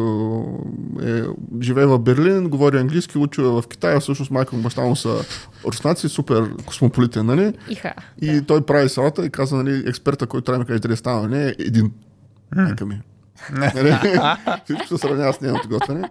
е, 1.03 1.23
живее 1.61 1.85
в 1.85 1.99
Берлин, 1.99 2.49
говори 2.49 2.77
английски, 2.77 3.17
учи 3.17 3.41
в 3.41 3.63
Китай, 3.69 3.95
а 3.95 3.99
всъщност 3.99 4.31
майка 4.31 4.55
му 4.55 4.61
баща 4.61 4.81
му 4.81 4.95
са 4.95 5.25
руснаци, 5.65 6.09
супер 6.09 6.49
космополитен, 6.65 7.25
нали? 7.25 7.53
Иха. 7.69 7.93
И 8.21 8.41
той 8.41 8.65
прави 8.65 8.89
салата 8.89 9.25
и 9.25 9.29
каза, 9.29 9.55
нали, 9.55 9.83
експерта, 9.87 10.27
който 10.27 10.45
трябва 10.45 10.57
да 10.57 10.63
ми 10.63 10.67
каже 10.67 10.79
дали 10.79 10.93
е 10.93 10.95
станал, 10.95 11.27
не 11.27 11.47
е 11.47 11.55
един. 11.59 11.91
Майка 12.55 12.85
ми. 12.85 13.01
Нали? 13.51 13.95
Всичко 14.63 14.87
се 14.87 14.97
сравнява 14.97 15.33
с 15.33 15.41
нейното 15.41 15.69
готвене. 15.69 16.09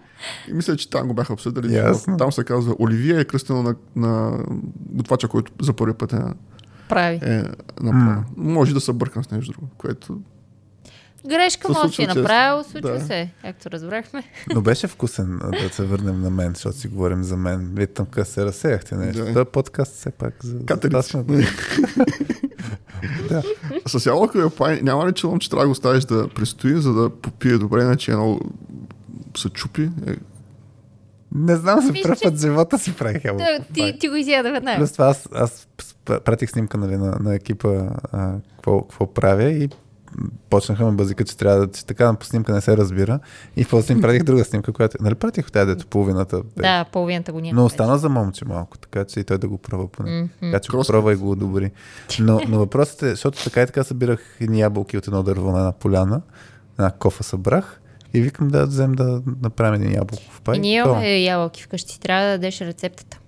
И 0.49 0.52
мисля, 0.52 0.77
че 0.77 0.91
там 0.91 1.09
го 1.09 1.15
бяха 1.15 1.33
обсъдили. 1.33 1.83
Там 2.19 2.33
се 2.33 2.44
казва 2.44 2.77
Оливия 2.81 3.20
е 3.20 3.25
кръстено 3.25 3.62
на, 3.62 3.75
на 3.97 4.39
готвача, 4.91 5.28
който 5.28 5.52
за 5.62 5.73
първи 5.73 5.94
път 5.94 6.12
е, 6.12 6.19
Прави. 6.89 7.20
е 7.23 7.44
направил. 7.83 8.23
Може 8.36 8.75
да 8.75 8.81
се 8.81 8.93
бъркам 8.93 9.25
с 9.25 9.31
нещо 9.31 9.52
друго, 9.52 9.69
което... 9.78 10.20
Грешка 11.28 11.69
може 11.69 11.86
да 11.89 11.93
си 11.93 12.02
е 12.02 12.07
направил, 12.07 12.65
случва 12.65 12.93
Да. 12.93 13.01
се. 13.01 13.31
Както 13.43 13.70
разбрахме. 13.70 14.23
Но 14.55 14.61
беше 14.61 14.86
вкусен 14.86 15.41
да 15.62 15.69
се 15.69 15.85
върнем 15.85 16.20
на 16.23 16.31
мен, 16.31 16.52
защото 16.55 16.77
си 16.77 16.89
говорим 16.89 17.23
за 17.23 17.36
мен. 17.36 17.70
Вие 17.75 17.86
там 17.86 18.07
къде 18.07 18.25
се 18.25 18.44
разсеяхте 18.44 18.94
нещо. 18.94 19.23
Да. 19.25 19.28
Това 19.28 19.41
е 19.41 19.44
подкаст 19.44 19.94
все 19.94 20.11
пак 20.11 20.35
за, 20.44 20.59
за 20.59 20.67
Катерица. 20.67 21.25
да. 23.28 23.42
С 23.86 24.06
ябълка 24.06 24.50
пай, 24.50 24.81
няма 24.82 25.08
ли 25.08 25.12
челом, 25.12 25.39
че 25.39 25.50
трябва 25.50 25.62
да 25.62 25.68
го 25.68 25.72
оставиш 25.72 26.05
да 26.05 26.28
престои, 26.28 26.74
за 26.74 26.92
да 26.92 27.10
попие 27.10 27.58
добре, 27.58 27.82
иначе 27.82 28.10
едно 28.10 28.40
се 29.36 29.48
чупи. 29.48 29.90
Е, 30.06 30.14
Не 31.34 31.56
знам, 31.56 31.81
за 31.81 31.92
първ 32.02 32.16
път 32.22 32.40
живота 32.40 32.78
си 32.78 32.97
правих 32.97 33.24
ябълка. 33.24 33.58
Да, 33.58 33.64
ти, 33.74 33.98
ти 33.98 34.08
го 34.08 34.16
изяда 34.16 34.52
веднага. 34.52 34.78
Плюс 34.78 34.92
това 34.92 35.06
аз, 35.06 35.28
аз 35.34 35.68
пратих 36.24 36.50
снимка 36.50 36.78
нали, 36.78 36.97
на, 36.97 37.16
на 37.20 37.34
екипа 37.34 37.68
а, 38.12 38.34
какво, 38.56 38.82
какво 38.82 39.14
правя 39.14 39.50
и 39.50 39.68
почнаха 40.50 40.84
ме 40.84 40.92
базика, 40.92 41.24
че 41.24 41.36
трябва 41.36 41.66
да, 41.66 41.73
че 41.73 41.86
така 41.86 42.15
по 42.15 42.26
снимка 42.26 42.52
не 42.52 42.60
се 42.60 42.76
разбира. 42.76 43.18
И 43.57 43.65
после 43.65 43.94
им 43.94 44.00
пратих 44.00 44.23
друга 44.23 44.44
снимка, 44.44 44.73
която, 44.73 44.97
нали 45.00 45.15
пратих 45.15 45.47
от 45.47 45.52
тази, 45.52 45.66
дето 45.66 45.86
половината. 45.86 46.42
бе. 46.57 46.62
Да, 46.62 46.84
половината 46.92 47.32
го 47.32 47.41
няма. 47.41 47.60
Но 47.60 47.65
остана 47.65 47.99
за 47.99 48.08
момче 48.08 48.44
малко, 48.44 48.78
така 48.78 49.05
че 49.05 49.20
и 49.20 49.24
той 49.24 49.39
да 49.39 49.49
го 49.49 49.58
пробва 49.58 49.89
поне. 49.89 50.23
Мгм. 50.23 50.28
Така 50.41 50.60
че 50.60 50.73
го 50.73 50.84
пробва 50.89 51.12
и 51.12 51.16
го 51.16 51.31
одобри. 51.31 51.70
Но, 52.20 52.41
но 52.49 52.58
въпросът 52.58 53.02
е, 53.02 53.10
защото 53.10 53.44
така 53.44 53.62
и 53.62 53.66
така 53.66 53.84
събирах 53.84 54.36
едни 54.41 54.60
ябълки 54.60 54.99
от 54.99 55.07
едно 55.07 55.23
дърво 55.23 55.52
на 55.52 55.58
една 55.58 55.73
поляна, 55.73 56.23
една 56.78 56.91
кофа 56.91 57.24
събрах 57.24 57.81
и 58.15 58.20
викам 58.20 58.49
да 58.49 58.66
взем 58.66 58.92
да 58.92 59.23
направим 59.42 59.82
един 59.82 59.94
ябълков 59.94 60.41
пай. 60.44 60.57
И 60.57 60.60
ние 60.60 60.76
имаме 60.76 61.23
ябълки 61.23 61.62
вкъщи. 61.62 62.00
Трябва 62.00 62.26
да 62.26 62.32
дадеш 62.32 62.60
рецептата. 62.60 63.18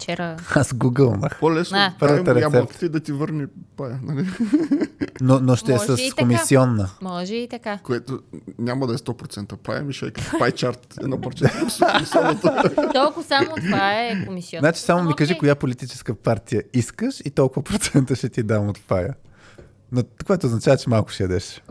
Вчера. 0.00 0.36
Аз 0.54 0.74
гугълнах. 0.74 1.40
по-лесно 1.40 1.78
да 1.78 1.94
правим 1.98 2.38
ябълките 2.38 2.86
и 2.86 2.88
да 2.88 3.00
ти 3.00 3.12
върне 3.12 3.46
пая, 3.76 4.00
нали? 4.02 4.26
Но, 5.20 5.40
но 5.40 5.56
ще 5.56 5.72
е 5.72 5.76
Може 5.76 5.92
и 5.92 6.10
с 6.10 6.10
така. 6.10 6.22
комисионна. 6.22 6.90
Може 7.02 7.34
и 7.34 7.48
така. 7.48 7.78
Което 7.78 8.20
няма 8.58 8.86
да 8.86 8.94
е 8.94 8.96
100%. 8.96 9.56
Правим 9.56 9.90
и 9.90 9.92
ще 9.92 10.06
е 10.06 10.10
като 10.10 10.38
пай 10.38 10.52
чарт, 10.52 10.94
едно 11.02 11.20
парче. 11.20 11.44
Толкова 12.94 13.22
само 13.22 13.54
това 13.56 14.00
е 14.00 14.26
комисията. 14.26 14.62
Значи 14.62 14.80
само 14.80 15.04
ми 15.08 15.14
кажи 15.16 15.38
коя 15.38 15.54
политическа 15.54 16.14
партия 16.14 16.62
искаш 16.74 17.20
и 17.24 17.30
толкова 17.30 17.62
процента 17.62 18.16
ще 18.16 18.28
ти 18.28 18.42
дам 18.42 18.68
от 18.68 18.78
фая. 18.78 19.14
Но 19.92 20.02
което 20.26 20.46
означава, 20.46 20.76
че 20.76 20.90
малко 20.90 21.10
ще 21.10 21.22
ядеш. 21.22 21.62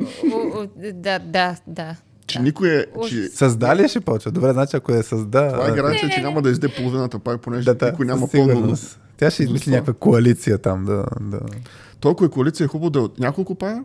Да, 0.93 1.19
да, 1.19 1.55
да. 1.67 1.95
Че 2.29 2.39
никой 2.39 2.69
е... 2.69 2.85
Че, 3.09 3.27
Създа 3.27 3.75
ли 3.75 3.89
ще 3.89 3.99
почва? 3.99 4.31
Добре, 4.31 4.53
значи 4.53 4.75
ако 4.75 4.91
я 4.91 5.03
създа... 5.03 5.51
това 5.51 5.67
е 5.67 5.71
а, 5.71 5.75
гаранция, 5.75 6.09
че 6.09 6.21
няма 6.21 6.41
да 6.41 6.49
изде 6.49 6.69
половината 6.75 7.19
пай, 7.19 7.37
понеже 7.37 7.65
да, 7.65 7.75
да, 7.75 7.85
никой 7.85 8.05
няма 8.05 8.27
пълно... 8.27 8.77
Тя 9.17 9.31
ще 9.31 9.43
измисли 9.43 9.71
някаква 9.71 9.93
коалиция 9.93 10.57
там 10.57 10.85
да... 10.85 11.05
да... 11.21 11.39
Толкова 11.99 12.27
е 12.27 12.29
коалиция 12.29 12.65
е 12.65 12.67
хубаво 12.67 12.89
да 12.89 12.99
е 12.99 13.01
от 13.01 13.19
няколко 13.19 13.55
пая, 13.55 13.83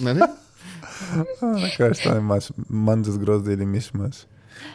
нали? 0.00 0.20
накрая 1.42 1.94
ще 1.94 2.02
стане 2.02 2.20
мач, 2.20 2.52
манджа 2.70 3.12
с 3.12 3.18
грозда 3.18 3.52
или 3.52 3.66
мишмаш. 3.66 4.26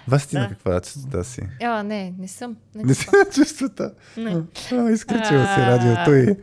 Вас 0.08 0.28
ти 0.28 0.36
на 0.36 0.50
каква 0.50 0.80
честота 0.80 1.24
си? 1.24 1.42
А, 1.64 1.84
не, 1.84 2.14
не 2.20 2.28
съм. 2.28 2.56
Не, 2.76 2.84
Не 2.84 2.94
си 2.94 3.08
на 3.14 3.32
честота. 3.32 3.92
Не. 4.18 4.44
А, 4.72 4.92
изключила 4.92 5.46
си 5.46 5.60
радиото 5.62 6.14
и... 6.14 6.36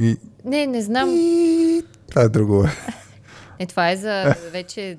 и... 0.00 0.16
не, 0.44 0.66
не 0.66 0.82
знам. 0.82 1.08
и... 1.12 1.82
Това 2.10 2.22
е 2.22 2.28
друго. 2.28 2.66
Е, 3.62 3.66
това 3.66 3.90
е 3.90 3.96
за 3.96 4.34
вече... 4.52 4.98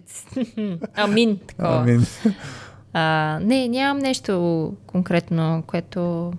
Амин. 0.95 1.39
Такова. 1.47 1.77
Амин. 1.77 2.05
А, 2.93 3.39
не, 3.41 3.67
нямам 3.67 3.97
нещо 3.97 4.73
конкретно, 4.87 5.63
което... 5.67 6.31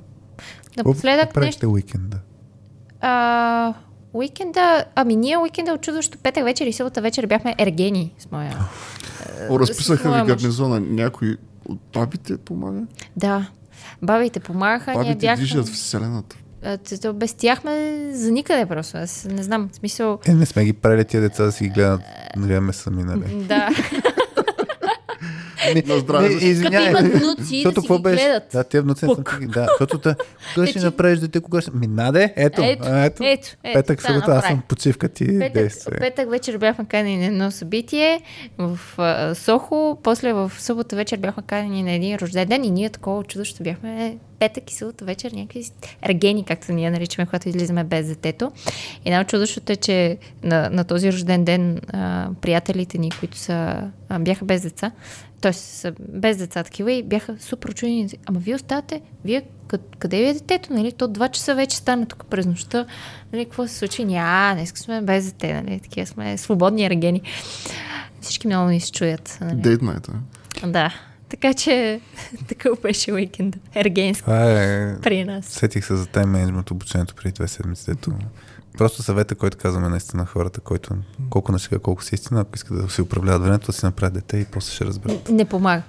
Какво 0.76 0.90
Напоследък 0.90 1.24
нещо... 1.24 1.34
правихте 1.34 1.66
уикенда? 1.66 2.18
А, 3.00 3.74
уикенда... 4.12 4.84
Ами 4.94 5.16
ние 5.16 5.38
уикенда 5.38 5.72
от 5.72 5.80
чудващо 5.80 6.18
петък 6.18 6.44
вечер 6.44 6.66
и 6.66 6.72
събота 6.72 7.00
вечер 7.00 7.26
бяхме 7.26 7.54
ергени 7.58 8.14
с 8.18 8.30
моя... 8.30 8.58
О, 9.50 9.60
разписаха 9.60 10.12
ви 10.12 10.26
гарнизона. 10.26 10.80
Някой 10.80 11.36
от 11.68 11.78
бабите 11.92 12.36
помага? 12.36 12.82
Да. 13.16 13.50
Бабите 14.02 14.40
помагаха, 14.40 14.90
ние 14.90 15.02
Бабите 15.02 15.26
бяхме... 15.26 15.44
движат 15.44 15.68
вселената. 15.68 16.36
Без 17.14 17.34
тях 17.34 17.64
ме 17.64 17.74
за 18.10 18.30
никъде 18.30 18.66
просто. 18.66 18.96
Аз 18.96 19.26
не 19.26 19.42
знам, 19.42 19.68
в 19.72 19.76
смисъл... 19.76 20.18
Е, 20.26 20.34
не 20.34 20.46
сме 20.46 20.64
ги 20.64 20.72
правили 20.72 21.04
тия 21.04 21.20
деца 21.20 21.44
да 21.44 21.52
си 21.52 21.64
ги 21.64 21.70
гледат, 21.70 22.00
да 22.36 22.42
гледаме 22.42 22.72
сами, 22.72 23.02
нали? 23.04 23.44
Да. 23.44 23.68
Не, 25.74 25.82
На 25.86 25.98
здраве. 25.98 26.28
не, 26.28 26.34
извинявай. 26.34 26.92
Като 26.92 27.00
имат 27.00 27.12
внуци, 27.14 27.42
да 27.62 27.70
си 27.70 27.74
какво 27.74 27.96
ги 27.96 28.02
беше? 28.02 28.24
гледат. 28.24 28.42
Да, 28.52 28.64
тия 28.64 28.82
внуци 28.82 29.06
не 29.06 29.14
ги- 29.38 29.46
Да, 29.46 29.66
защото 29.70 29.98
те, 30.00 30.14
кога 30.54 30.66
ще 30.66 30.78
Е, 30.78 30.80
че- 30.80 30.86
направиш 30.86 31.18
дете, 31.18 31.40
кога 31.40 31.60
ще... 31.60 31.70
Ми, 31.70 31.86
наде, 31.86 32.32
ето, 32.36 32.62
Ето, 32.62 32.82
ето. 32.84 32.94
ето, 32.94 33.22
ето, 33.24 33.48
Петък, 33.74 34.02
събота, 34.02 34.32
аз 34.32 34.46
съм 34.46 34.62
почивка, 34.68 35.08
ти 35.08 35.38
Петък, 35.38 35.72
петък 35.98 36.30
вечер 36.30 36.58
бяхме 36.58 36.84
канени 36.84 37.18
на 37.18 37.26
едно 37.26 37.50
събитие 37.50 38.20
в 38.58 38.78
Сохо, 39.34 39.98
после 40.02 40.32
в 40.32 40.52
събота 40.58 40.96
вечер 40.96 41.18
бяхме 41.18 41.42
канени 41.42 41.82
на 41.82 41.92
един 41.92 42.16
рожден 42.16 42.48
ден 42.48 42.64
и 42.64 42.70
ние 42.70 42.90
такова 42.90 43.24
чудо, 43.24 43.44
бяхме 43.60 44.16
петък 44.38 44.70
и 44.70 44.74
събота 44.74 45.04
вечер 45.04 45.32
някакви 45.32 45.64
ергени, 46.02 46.44
както 46.44 46.72
ние 46.72 46.90
наричаме, 46.90 47.26
когато 47.26 47.48
излизаме 47.48 47.84
без 47.84 48.06
детето. 48.06 48.52
И 49.04 49.10
най-чудощото 49.10 49.72
е, 49.72 49.76
че 49.76 50.18
на, 50.42 50.70
на 50.70 50.84
този 50.84 51.12
рожден 51.12 51.44
ден 51.44 51.80
а, 51.92 52.28
приятелите 52.40 52.98
ни, 52.98 53.10
които 53.10 53.38
са, 53.38 53.90
а, 54.08 54.18
бяха 54.18 54.44
без 54.44 54.62
деца, 54.62 54.90
т.е. 55.40 55.52
са 55.52 55.92
без 55.98 56.36
деца 56.36 56.62
такива 56.62 56.92
и 56.92 57.02
бяха 57.02 57.36
супер 57.40 57.74
чудени. 57.74 58.08
Ама 58.26 58.38
вие 58.38 58.54
оставате, 58.54 59.00
вие 59.24 59.42
къ- 59.68 59.96
къде 59.98 60.16
ви 60.16 60.28
е 60.28 60.32
детето, 60.32 60.72
нали? 60.72 60.92
То 60.92 61.08
два 61.08 61.28
часа 61.28 61.54
вече 61.54 61.76
стана 61.76 62.06
тук 62.06 62.24
през 62.30 62.46
нощта. 62.46 62.86
Нали, 63.32 63.44
какво 63.44 63.66
се 63.66 63.74
случи? 63.74 64.04
Ня, 64.04 64.52
днес 64.54 64.72
сме 64.76 65.02
без 65.02 65.24
дете, 65.32 65.62
нали? 65.62 65.80
Такива 65.80 66.06
сме 66.06 66.38
свободни 66.38 66.84
ергени. 66.84 67.22
Всички 68.20 68.46
много 68.46 68.68
ни 68.68 68.80
се 68.80 68.92
чуят. 68.92 69.38
Нали? 69.40 69.60
Дейт 69.60 69.82
найта. 69.82 70.12
Да. 70.66 70.94
Така 71.34 71.54
че 71.54 72.00
такъв 72.48 72.80
беше 72.80 73.12
уикенд. 73.12 73.56
Ергенски 73.74 74.22
Това 74.22 74.52
е... 74.52 75.00
при 75.00 75.24
нас. 75.24 75.44
Сетих 75.46 75.86
се 75.86 75.96
за 75.96 76.06
тайм 76.06 76.30
менеджмент 76.30 76.70
обучението 76.70 77.14
преди 77.14 77.32
две 77.32 77.48
седмици, 77.48 77.84
дето 77.86 78.12
Просто 78.78 79.02
съвета, 79.02 79.34
който 79.34 79.58
казваме 79.58 79.88
наистина 79.88 80.22
на 80.22 80.26
хората, 80.26 80.60
който 80.60 80.96
колко 81.30 81.52
на 81.52 81.58
шега, 81.58 81.78
колко 81.78 82.04
си 82.04 82.14
истина, 82.14 82.40
ако 82.40 82.50
искат 82.54 82.76
да 82.76 82.90
си 82.90 83.02
управляват 83.02 83.42
времето, 83.42 83.66
да 83.66 83.72
си 83.72 83.84
направят 83.86 84.14
дете 84.14 84.36
и 84.36 84.44
после 84.44 84.72
ще 84.74 84.84
разберат. 84.84 85.28
Не 85.28 85.44
помага. 85.44 85.82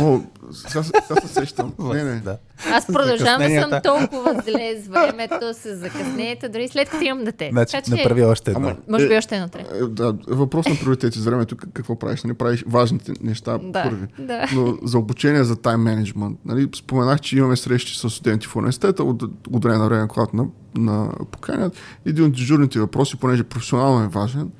О, 0.00 0.20
сега, 0.52 0.82
се- 0.82 0.92
сега 1.06 1.20
се 1.20 1.28
сещам. 1.28 1.72
Не, 1.80 2.04
не. 2.04 2.16
Да. 2.16 2.36
Аз 2.72 2.86
продължавам 2.86 3.48
да 3.48 3.60
съм 3.62 3.80
толкова 3.84 4.42
зле 4.42 4.76
с 4.76 4.88
времето, 4.88 5.34
с 5.54 5.76
закъснението, 5.76 6.48
дори 6.48 6.68
след 6.68 6.90
като 6.90 7.04
имам 7.04 7.24
дете. 7.24 7.48
Значи, 7.52 7.72
така 7.72 7.84
че, 7.86 7.90
направи 7.92 8.22
още 8.24 8.50
едно. 8.50 8.62
Ама, 8.62 8.76
може 8.88 9.08
би 9.08 9.14
е, 9.14 9.18
още 9.18 9.34
едно 9.36 9.48
трябва. 9.48 9.76
е, 9.76 9.80
Да, 9.80 10.14
въпрос 10.28 10.66
на 10.66 10.74
приоритети 10.76 11.18
с 11.18 11.24
времето. 11.24 11.56
как- 11.56 11.70
Какво 11.72 11.98
правиш? 11.98 12.22
Нали? 12.24 12.34
Правиш 12.34 12.64
важните 12.66 13.12
неща 13.20 13.58
Да, 13.58 13.82
първи. 13.82 14.06
да. 14.18 14.46
Но 14.54 14.78
за 14.82 14.98
обучение 14.98 15.44
за 15.44 15.56
тайм 15.56 15.80
менеджмент. 15.80 16.38
Нали? 16.44 16.68
Споменах, 16.74 17.20
че 17.20 17.36
имаме 17.36 17.56
срещи 17.56 17.98
с 17.98 18.10
студенти 18.10 18.46
в 18.46 18.56
университета 18.56 19.04
от 19.04 19.22
от 19.48 19.64
време 19.64 19.78
на 19.78 19.84
време, 19.84 20.08
когато 20.08 20.36
на, 20.36 20.46
на 20.76 21.10
поканят. 21.22 21.72
Един 22.06 22.24
от 22.24 22.32
дежурните 22.32 22.80
въпроси, 22.80 23.16
понеже 23.16 23.42
професионално 23.44 24.04
е 24.04 24.08
важен, 24.08 24.50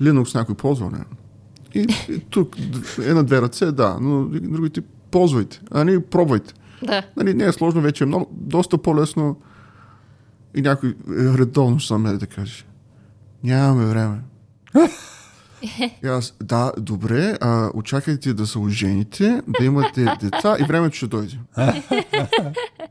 Linux 0.00 0.34
някой 0.34 0.54
ползва 0.54 0.86
ли? 0.88 1.02
И, 1.74 1.86
и 2.08 2.18
тук 2.20 2.56
е 3.00 3.12
на 3.12 3.24
две 3.24 3.42
ръце, 3.42 3.66
да, 3.66 3.96
но 4.00 4.24
другите 4.24 4.82
ползвайте, 5.10 5.60
а 5.70 5.84
не 5.84 6.06
пробвайте. 6.06 6.54
Да. 6.82 7.02
Нали, 7.16 7.34
не 7.34 7.44
е 7.44 7.52
сложно, 7.52 7.80
вече 7.80 8.04
е 8.04 8.06
много, 8.06 8.28
доста 8.32 8.78
по-лесно 8.78 9.36
и 10.56 10.62
някой 10.62 10.90
е, 10.90 10.94
редовно 11.38 11.78
ще 11.78 11.92
намери 11.92 12.18
да 12.18 12.26
кажеш. 12.26 12.66
Нямаме 13.44 13.86
време. 13.86 14.18
И 16.04 16.06
аз, 16.06 16.34
да, 16.42 16.72
добре, 16.78 17.36
а, 17.40 17.70
очаквайте 17.74 18.34
да 18.34 18.46
се 18.46 18.58
ожените, 18.58 19.42
да 19.48 19.64
имате 19.64 20.04
деца 20.20 20.56
и 20.60 20.64
времето 20.64 20.96
ще 20.96 21.06
дойде. 21.06 21.38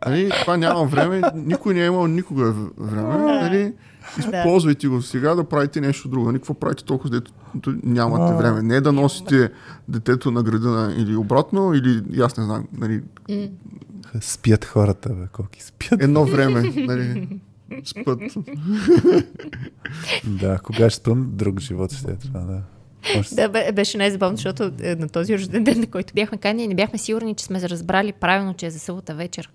Нали, 0.06 0.32
това 0.42 0.58
няма 0.58 0.86
време, 0.86 1.22
никой 1.36 1.74
не 1.74 1.82
е 1.84 1.86
имал 1.86 2.08
никога 2.08 2.54
време. 2.78 3.18
Нали, 3.18 3.74
използвайте 4.20 4.88
го 4.88 5.02
сега 5.02 5.36
да 5.36 5.44
правите 5.44 5.82
нещо 5.82 6.08
друго. 6.10 6.26
Нали, 6.26 6.38
какво 6.38 6.54
правите 6.54 6.84
толкова, 6.84 7.10
дето 7.10 7.32
нямате 7.84 8.34
време? 8.34 8.62
Не 8.62 8.76
е 8.76 8.82
да 8.82 8.92
носите 8.92 9.52
детето 9.88 10.32
на 10.32 10.44
градина 10.44 10.96
или 10.98 11.16
обратно, 11.16 11.74
или 11.74 12.22
аз 12.22 12.38
не 12.38 12.44
знам. 12.44 12.68
Нали, 12.78 13.02
Спят 14.22 14.66
хората, 14.66 15.10
бе, 15.10 15.28
колко 15.32 15.52
спят. 15.60 16.02
едно 16.02 16.26
време. 16.26 16.62
Нали, 16.76 17.28
спът. 17.86 18.20
Да, 20.28 20.60
кога 20.60 20.90
ще 20.90 21.00
спъм, 21.00 21.30
друг 21.34 21.60
живот 21.60 21.92
ще 21.94 22.12
е 22.12 22.16
това, 22.16 22.40
да. 22.40 22.62
Да, 23.32 23.50
бе- 23.50 23.72
беше 23.72 23.98
най-забавно, 23.98 24.38
защото 24.38 24.72
е, 24.82 24.96
на 24.96 25.10
този 25.10 25.34
рожден 25.34 25.64
ден, 25.64 25.80
на 25.80 25.88
който 25.88 26.14
бяхме 26.14 26.38
канени, 26.38 26.68
не 26.68 26.76
бяхме 26.76 27.00
сигурни, 27.00 27.36
че 27.36 27.46
сме 27.46 27.62
разбрали 27.62 28.12
правилно, 28.12 28.54
че 28.54 28.66
е 28.66 28.70
за 28.70 28.80
събота 28.80 29.16
вечер. 29.16 29.50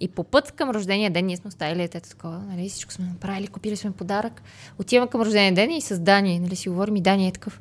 И 0.00 0.08
по 0.08 0.24
път 0.24 0.52
към 0.52 0.70
рождения 0.70 1.10
ден 1.10 1.26
ние 1.26 1.36
сме 1.36 1.48
оставили 1.48 1.78
детето 1.78 2.08
такова, 2.08 2.38
нали, 2.38 2.68
всичко 2.68 2.92
сме 2.92 3.04
направили, 3.04 3.46
купили 3.46 3.76
сме 3.76 3.90
подарък. 3.90 4.42
Отиваме 4.78 5.10
към 5.10 5.20
рождения 5.20 5.54
ден 5.54 5.70
и 5.70 5.80
с 5.80 5.98
Дани, 5.98 6.38
нали, 6.38 6.56
си 6.56 6.68
говорим 6.68 6.96
и 6.96 7.00
Дани 7.00 7.28
е 7.28 7.32
такъв. 7.32 7.60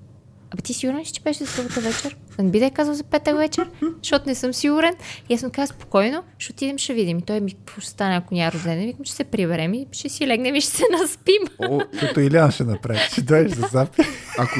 Абе 0.51 0.61
ти 0.61 0.73
сигурен 0.73 1.05
че 1.05 1.21
беше 1.21 1.43
за 1.43 1.51
събота 1.51 1.81
вечер? 1.81 2.17
Да 2.37 2.43
не 2.43 2.51
би 2.51 2.59
да 2.59 2.65
е 2.65 2.71
казал 2.71 2.93
за 2.93 3.03
петък 3.03 3.37
вечер, 3.37 3.69
защото 4.03 4.29
не 4.29 4.35
съм 4.35 4.53
сигурен. 4.53 4.93
И 5.29 5.33
аз 5.33 5.43
му 5.43 5.49
казах 5.53 5.75
спокойно, 5.75 6.23
ще 6.37 6.53
отидем, 6.53 6.77
ще 6.77 6.93
видим. 6.93 7.17
И 7.17 7.21
той 7.21 7.39
ми, 7.39 7.53
какво 7.53 7.81
ще 7.81 7.89
стане, 7.89 8.15
ако 8.15 8.33
няма 8.33 8.51
рожден 8.51 8.77
ден? 8.77 8.87
Викам, 8.87 9.05
ще 9.05 9.15
се 9.15 9.23
приберем 9.23 9.73
и 9.73 9.87
ще 9.91 10.09
си 10.09 10.27
легнем 10.27 10.55
и 10.55 10.61
ще 10.61 10.71
се 10.71 10.83
наспим. 11.01 11.41
О, 11.69 11.81
Като 11.99 12.19
Илян 12.19 12.51
ще 12.51 12.63
направи. 12.63 12.99
Ще 13.11 13.21
дойдеш 13.21 13.51
да 13.51 13.67
запи. 13.67 14.01
ако, 14.37 14.59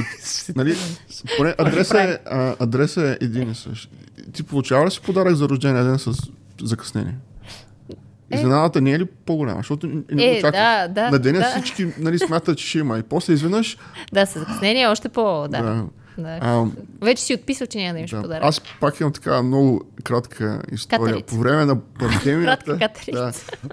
нали, 0.55 0.75
поне 1.37 1.55
адреса 1.57 2.01
е, 2.01 2.17
адреса 2.59 3.09
е 3.09 3.25
един 3.25 3.51
и 3.51 3.55
същ. 3.55 3.89
Ти 4.33 4.43
получава 4.43 4.85
ли 4.85 4.91
си 4.91 5.01
подарък 5.01 5.35
за 5.35 5.49
рождения 5.49 5.83
ден 5.83 5.99
с 5.99 6.11
закъснение? 6.63 7.15
Изненадата 8.31 8.81
не 8.81 8.91
е 8.91 8.99
ли 8.99 9.05
по-голяма? 9.05 9.59
Защото 9.59 9.87
не 10.11 10.37
Е, 10.37 10.41
да, 10.41 10.87
да, 10.87 11.11
На 11.11 11.19
деня 11.19 11.39
да. 11.39 11.45
всички 11.45 11.87
нали, 11.97 12.19
смятат, 12.19 12.57
че 12.57 12.67
ще 12.67 12.79
има. 12.79 12.97
И 12.99 13.03
после 13.03 13.33
изведнъж... 13.33 13.77
Да, 14.13 14.25
с 14.25 14.39
закъснение 14.39 14.87
още 14.87 15.09
по... 15.09 15.47
Да. 15.47 15.61
Да, 15.61 15.85
да. 16.23 16.39
а, 16.41 16.65
Вече 17.01 17.23
си 17.23 17.33
отписал, 17.33 17.67
че 17.67 17.77
няма 17.77 17.93
да 17.93 17.99
имаш 17.99 18.11
да. 18.11 18.21
подарък. 18.21 18.43
Аз 18.43 18.61
пак 18.81 18.99
имам 18.99 19.13
така 19.13 19.43
много 19.43 19.81
кратка 20.03 20.61
история. 20.71 21.05
Катерица. 21.05 21.35
По 21.35 21.41
време 21.41 21.65
на 21.65 21.79
пандемията... 21.99 22.77
Кратка 22.77 23.11
да, 23.11 23.31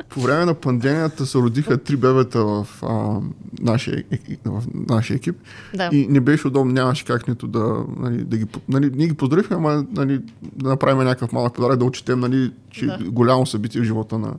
по 0.08 0.20
време 0.20 0.44
на 0.44 0.54
пандемията 0.54 1.26
се 1.26 1.38
родиха 1.38 1.78
три 1.78 1.96
бебета 1.96 2.44
в, 2.44 2.66
а, 2.82 3.20
нашия, 3.60 4.04
екип, 4.10 4.40
в 4.44 4.62
нашия 4.74 5.16
екип. 5.16 5.36
Да. 5.74 5.90
И 5.92 6.06
не 6.06 6.20
беше 6.20 6.48
удобно, 6.48 6.72
нямаше 6.72 7.04
как 7.04 7.28
нито 7.28 7.46
да, 7.46 7.84
нали, 7.96 8.24
да 8.24 8.36
ги... 8.36 8.46
Нали, 8.68 8.90
ние 8.94 9.06
ги 9.06 9.14
поздравихме, 9.14 9.56
ама 9.56 9.84
нали, 9.90 10.20
да 10.42 10.68
направим 10.68 11.04
някакъв 11.04 11.32
малък 11.32 11.54
подарък, 11.54 11.78
да 11.78 11.84
отчетем, 11.84 12.20
нали, 12.20 12.52
че 12.70 12.86
да. 12.86 12.98
голямо 13.04 13.46
събитие 13.46 13.80
в 13.80 13.84
живота 13.84 14.18
на, 14.18 14.34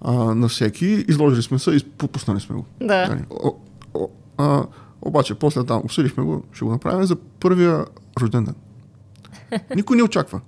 а, 0.00 0.12
на 0.12 0.48
всеки. 0.48 1.04
Изложили 1.08 1.42
сме 1.42 1.58
се 1.58 1.70
и 1.70 1.84
попуснали 1.98 2.40
сме 2.40 2.56
го. 2.56 2.64
Да. 2.80 3.08
Нали, 3.08 3.20
о, 3.30 3.50
о, 3.94 4.08
а, 4.38 4.64
обаче, 5.02 5.34
после 5.34 5.64
там 5.64 5.80
обсъдихме 5.84 6.24
го, 6.24 6.42
ще 6.52 6.64
го 6.64 6.70
направим 6.70 7.04
за 7.04 7.16
първия 7.16 7.84
рожден 8.20 8.44
ден. 8.44 8.54
Никой 9.76 9.96
не 9.96 10.02
очаква. 10.02 10.40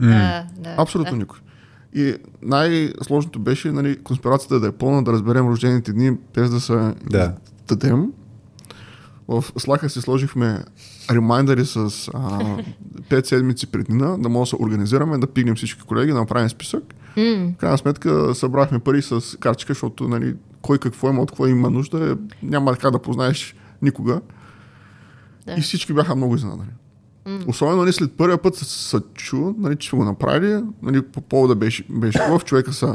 Да, 0.00 0.74
Абсолютно 0.76 1.16
никой. 1.16 1.38
И 1.94 2.14
най-сложното 2.42 3.38
беше 3.38 3.72
нали, 3.72 4.02
конспирацията 4.02 4.60
да 4.60 4.66
е 4.66 4.72
пълна, 4.72 5.04
да 5.04 5.12
разберем 5.12 5.48
рождените 5.48 5.92
дни, 5.92 6.16
без 6.34 6.50
да 6.50 6.60
се 6.60 6.94
Да. 7.10 7.34
дадем. 7.68 8.12
В 9.28 9.44
Слаха 9.58 9.88
си 9.90 10.00
сложихме 10.00 10.64
ремайдери 11.10 11.66
с 11.66 11.76
а, 11.76 11.80
5 13.10 13.26
седмици 13.26 13.66
преди 13.66 13.92
дна, 13.92 14.18
да 14.18 14.28
може 14.28 14.50
да 14.50 14.56
се 14.56 14.62
организираме, 14.62 15.18
да 15.18 15.26
пигнем 15.26 15.56
всички 15.56 15.82
колеги, 15.82 16.12
да 16.12 16.18
направим 16.18 16.48
списък. 16.48 16.94
В 17.16 17.52
крайна 17.58 17.78
сметка 17.78 18.34
събрахме 18.34 18.78
пари 18.78 19.02
с 19.02 19.38
картичка, 19.40 19.72
защото 19.74 20.08
нали, 20.08 20.34
кой 20.62 20.78
какво 20.78 21.10
има, 21.10 21.22
от 21.22 21.30
какво 21.30 21.46
има 21.46 21.70
нужда, 21.70 22.10
е, 22.12 22.16
няма 22.46 22.72
така 22.72 22.90
да 22.90 22.98
познаеш 22.98 23.54
никога. 23.84 24.20
Да. 25.46 25.54
И 25.54 25.60
всички 25.60 25.92
бяха 25.92 26.16
много 26.16 26.34
изненадани. 26.34 26.70
Особено 27.46 27.76
нали, 27.76 27.92
след 27.92 28.16
първия 28.16 28.38
път 28.38 28.54
се, 28.54 28.64
се 28.64 28.98
чу, 29.14 29.54
нали, 29.58 29.76
че 29.76 29.96
го 29.96 30.04
направили, 30.04 30.62
нали, 30.82 31.02
по 31.02 31.20
повода 31.20 31.54
беше, 31.54 31.84
беше 31.90 32.18
хубав, 32.18 32.44
човека 32.44 32.72
се 32.72 32.86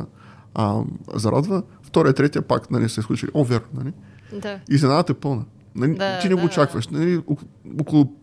а, 0.56 0.82
зарадва. 1.14 1.64
Втория, 1.84 2.14
третия 2.14 2.42
пак 2.42 2.72
нали, 2.72 2.90
се 2.90 3.02
случи. 3.02 3.28
О, 3.34 3.44
верно. 3.44 3.68
Нали? 3.74 3.94
да. 4.42 4.60
Изненадата 4.70 5.12
е 5.12 5.16
пълна. 5.16 5.46
Нали, 5.76 5.96
Да, 5.96 6.20
ти 6.20 6.30
не 6.30 6.36
го 6.36 6.40
да. 6.40 6.46
очакваш. 6.46 6.88
Нали, 6.88 7.18
ок- 7.18 7.46
около 7.82 8.14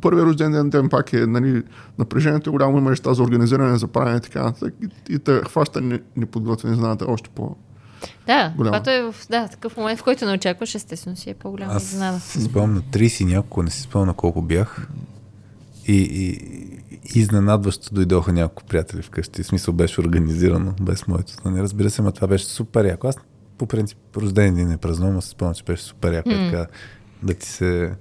първия 0.00 0.24
рожден 0.24 0.52
ден, 0.52 0.70
ден 0.70 0.88
пак 0.88 1.12
е 1.12 1.26
нали, 1.26 1.62
напрежението 1.98 2.50
е 2.50 2.52
голямо, 2.52 2.78
има 2.78 2.90
неща 2.90 3.14
за 3.14 3.22
организиране, 3.22 3.78
за 3.78 3.88
правене 3.88 4.16
и 4.16 4.20
така 4.20 4.42
нататък. 4.42 4.74
И, 4.82 5.14
и 5.14 5.18
те 5.18 5.40
хваща 5.48 5.80
не- 5.80 6.02
неподготвени, 6.16 6.76
знаете, 6.76 7.04
още 7.08 7.30
по... 7.30 7.56
Да, 8.26 8.52
Голямо. 8.56 8.70
когато 8.72 8.90
е 8.90 9.02
в 9.02 9.14
да, 9.30 9.48
такъв 9.48 9.76
момент, 9.76 10.00
в 10.00 10.04
който 10.04 10.26
не 10.26 10.32
очакваш, 10.32 10.74
естествено 10.74 11.16
си 11.16 11.30
е 11.30 11.34
по-голяма 11.34 11.72
Аз 11.72 11.82
изненада. 11.92 12.20
си 12.20 12.42
спомням 12.42 12.74
на 12.74 12.82
30 12.82 13.22
и 13.22 13.24
няколко, 13.24 13.62
не 13.62 13.70
си 13.70 13.82
спомням 13.82 14.06
на 14.08 14.14
колко 14.14 14.42
бях. 14.42 14.86
И, 15.86 15.96
и, 15.96 16.28
и 17.14 17.18
изненадващо 17.20 17.94
дойдоха 17.94 18.32
няколко 18.32 18.64
приятели 18.64 19.02
вкъщи. 19.02 19.42
В 19.42 19.46
смисъл 19.46 19.74
беше 19.74 20.00
организирано, 20.00 20.74
без 20.80 21.06
моето. 21.06 21.32
Нали, 21.44 21.62
разбира 21.62 21.90
се, 21.90 22.02
но 22.02 22.12
това 22.12 22.26
беше 22.26 22.44
супер 22.44 22.84
яко. 22.84 23.06
Аз 23.06 23.16
по 23.58 23.66
принцип 23.66 23.98
рожден 24.16 24.54
ден 24.54 24.68
не 24.68 24.76
празнувам, 24.76 25.14
но 25.14 25.22
си 25.22 25.28
спомням, 25.28 25.54
че 25.54 25.64
беше 25.64 25.82
супер 25.82 26.12
яко. 26.12 26.28
Mm. 26.28 26.50
Така, 26.50 26.66
да 27.22 27.34
ти 27.34 27.46
се 27.48 27.92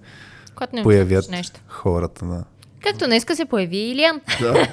Когато 0.55 0.75
не 0.75 0.83
появят 0.83 1.29
нещо. 1.29 1.59
хората. 1.67 2.25
Да. 2.25 2.43
Както 2.83 3.05
днеска 3.05 3.35
се 3.35 3.45
появи 3.45 3.77
Илиан. 3.77 4.21
Да. 4.41 4.53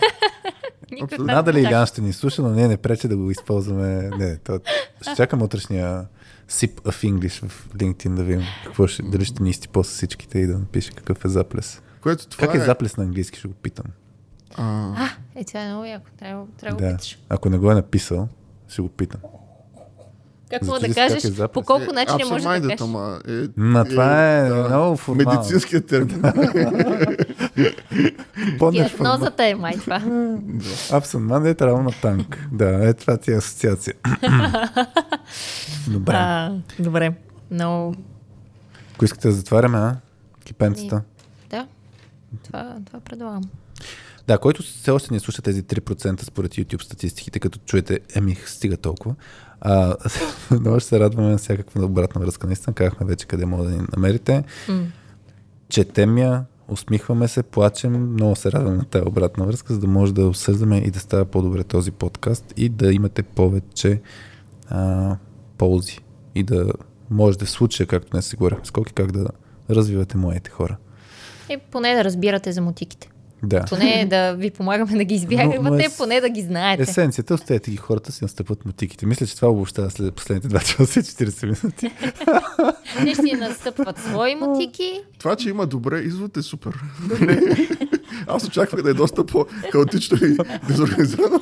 Никой 0.93 1.19
Надали. 1.19 1.61
Илян 1.61 1.87
ще 1.87 2.01
ни 2.01 2.13
слуша, 2.13 2.43
но 2.43 2.51
не, 2.51 2.69
не 2.69 2.77
пречи 2.77 3.09
да 3.09 3.17
го 3.17 3.31
използваме. 3.31 4.11
Не, 4.19 4.37
то, 4.37 4.61
ще 5.03 5.15
чакам 5.17 5.43
утрешния 5.43 6.07
sip 6.51 6.81
of 6.81 7.13
English 7.13 7.49
в 7.49 7.69
LinkedIn 7.75 8.15
да 8.15 8.25
видим 8.25 8.43
какво 8.65 8.87
ще, 8.87 9.03
дали 9.03 9.25
ще 9.25 9.43
ни 9.43 9.51
изтипо 9.51 9.85
с 9.85 9.89
всичките 9.89 10.39
и 10.39 10.47
да 10.47 10.59
напише 10.59 10.93
какъв 10.93 11.25
е 11.25 11.29
заплес. 11.29 11.83
Което 12.03 12.29
това 12.29 12.47
Как 12.47 12.57
е 12.57 12.65
заплес 12.65 12.97
на 12.97 13.05
английски, 13.05 13.39
ще 13.39 13.49
го 13.49 13.55
питам. 13.55 13.87
А, 14.55 14.95
А, 14.97 15.09
е, 15.35 15.45
това 15.45 15.61
е 15.63 15.69
много 15.69 15.85
яко. 15.85 16.07
Трябва, 16.19 16.47
трябва 16.61 16.79
Да. 16.79 16.87
го 16.87 16.97
питаш. 16.97 17.19
Ако 17.29 17.51
не 17.51 17.59
го 17.59 17.71
е 17.71 17.75
написал, 17.75 18.29
ще 18.69 18.83
го 18.83 18.89
питам. 18.89 19.21
Как 20.51 20.63
мога 20.63 20.81
да 20.81 20.87
Зачисли 20.87 20.95
как 20.95 21.09
кажеш, 21.09 21.39
е 21.39 21.49
по 21.49 21.63
колко 21.63 21.93
начини 21.93 22.25
може 22.31 22.45
да 22.45 22.61
кажеш? 22.61 22.81
ама 22.81 23.21
е, 23.29 23.33
Ма 23.57 23.85
това 23.85 24.37
е 24.37 24.51
много 24.51 24.97
формално. 24.97 25.39
Медицинският 25.39 25.87
термин. 25.87 26.23
Диагнозата 28.73 29.45
е 29.45 29.55
май 29.55 29.73
това. 29.73 30.03
Абсен 30.93 31.21
ман 31.21 31.47
е 31.47 31.55
трябва 31.55 31.83
на 31.83 31.91
танк. 32.03 32.49
Да, 32.53 32.89
е 32.89 32.95
това 32.95 33.17
ти 33.17 33.33
е 33.33 33.35
асоциация. 33.35 33.95
Добре. 35.89 36.13
А, 36.15 36.53
добре. 36.79 37.13
Но, 37.51 37.95
Ако 38.95 39.05
искате 39.05 39.29
да 39.29 39.35
затваряме, 39.35 39.79
а? 39.79 39.97
Кипенцата. 40.45 41.03
да, 41.51 41.67
това, 42.45 42.77
това 42.87 43.01
предлагам. 43.01 43.43
Да, 44.27 44.39
който 44.39 44.63
все 44.63 44.91
още 44.91 45.15
не 45.15 45.21
слуша 45.21 45.43
тези 45.43 45.63
3% 45.63 46.25
според 46.25 46.53
YouTube 46.55 46.83
статистиките, 46.83 47.41
като 47.41 47.59
чуете, 47.67 48.01
еми, 48.15 48.37
стига 48.47 48.77
толкова. 48.77 49.15
А, 49.61 49.97
много 50.51 50.81
ще 50.81 50.89
се 50.89 51.01
радваме 51.01 51.31
на 51.31 51.39
всякаква 51.39 51.85
обратна 51.85 52.21
връзка. 52.21 52.47
Наистина 52.47 52.75
казахме 52.75 53.07
вече 53.07 53.27
къде 53.27 53.47
може 53.47 53.71
да 53.71 53.77
ни 53.77 53.83
намерите. 53.97 54.45
М. 54.69 54.87
Четем 55.69 56.19
я, 56.19 56.45
усмихваме 56.69 57.29
се, 57.29 57.43
плачем, 57.43 58.13
много 58.13 58.37
се 58.37 58.53
радваме 58.53 58.77
на 58.77 58.85
тази 58.85 59.09
обратна 59.09 59.45
връзка, 59.45 59.73
за 59.73 59.81
да 59.81 59.87
може 59.87 60.15
да 60.15 60.27
обсъждаме 60.27 60.79
и 60.79 60.91
да 60.91 61.01
става 61.01 61.25
по-добре 61.25 61.65
този 61.65 61.91
подкаст 61.91 62.55
и 62.57 62.69
да 62.69 62.93
имате 62.93 63.23
повече 63.23 64.01
а, 64.69 65.17
ползи 65.59 66.01
и 66.35 66.43
да 66.43 66.73
може 67.11 67.39
да 67.39 67.47
в 67.47 67.51
случая, 67.51 67.87
както 67.87 68.17
не 68.17 68.23
си 68.23 68.37
говорихме 68.37 68.65
скоки, 68.65 68.93
как 68.93 69.13
да 69.13 69.29
развивате 69.71 70.17
моите 70.17 70.51
хора. 70.51 70.77
И 71.51 71.59
поне 71.71 71.95
да 71.95 72.05
разбирате 72.05 72.53
за 72.53 72.61
мутиките. 72.61 73.11
Да. 73.43 73.65
Поне 73.69 74.07
да 74.11 74.33
ви 74.33 74.51
помагаме 74.51 74.97
да 74.97 75.05
ги 75.05 75.27
но 75.63 75.75
е 75.75 75.87
поне 75.97 76.21
да 76.21 76.29
ги 76.29 76.43
знаете. 76.43 76.83
Есенцията, 76.83 77.35
оставете 77.35 77.71
ги 77.71 77.77
хората 77.77 78.13
си 78.13 78.25
настъпват 78.25 78.65
мотиките. 78.65 79.07
Мисля, 79.07 79.27
че 79.27 79.37
това 79.37 79.49
обобщава 79.49 79.91
след 79.91 80.15
последните 80.15 80.49
2 80.49 80.77
часа 80.77 81.01
и 81.01 81.03
40 81.03 81.45
минути. 81.45 81.91
Те 83.05 83.15
ще 83.15 83.23
си 83.23 83.35
настъпват 83.37 83.99
свои 83.99 84.35
мутики. 84.35 85.01
Това, 85.19 85.37
че 85.37 85.49
има 85.49 85.67
добре 85.67 85.99
извод 85.99 86.37
е 86.37 86.43
супер. 86.43 86.81
Аз 88.27 88.45
очаквах 88.45 88.83
да 88.83 88.91
е 88.91 88.95
доста 88.95 89.27
по-хаотично 89.27 90.19
и 90.27 90.37
дезорганизирано. 90.69 91.39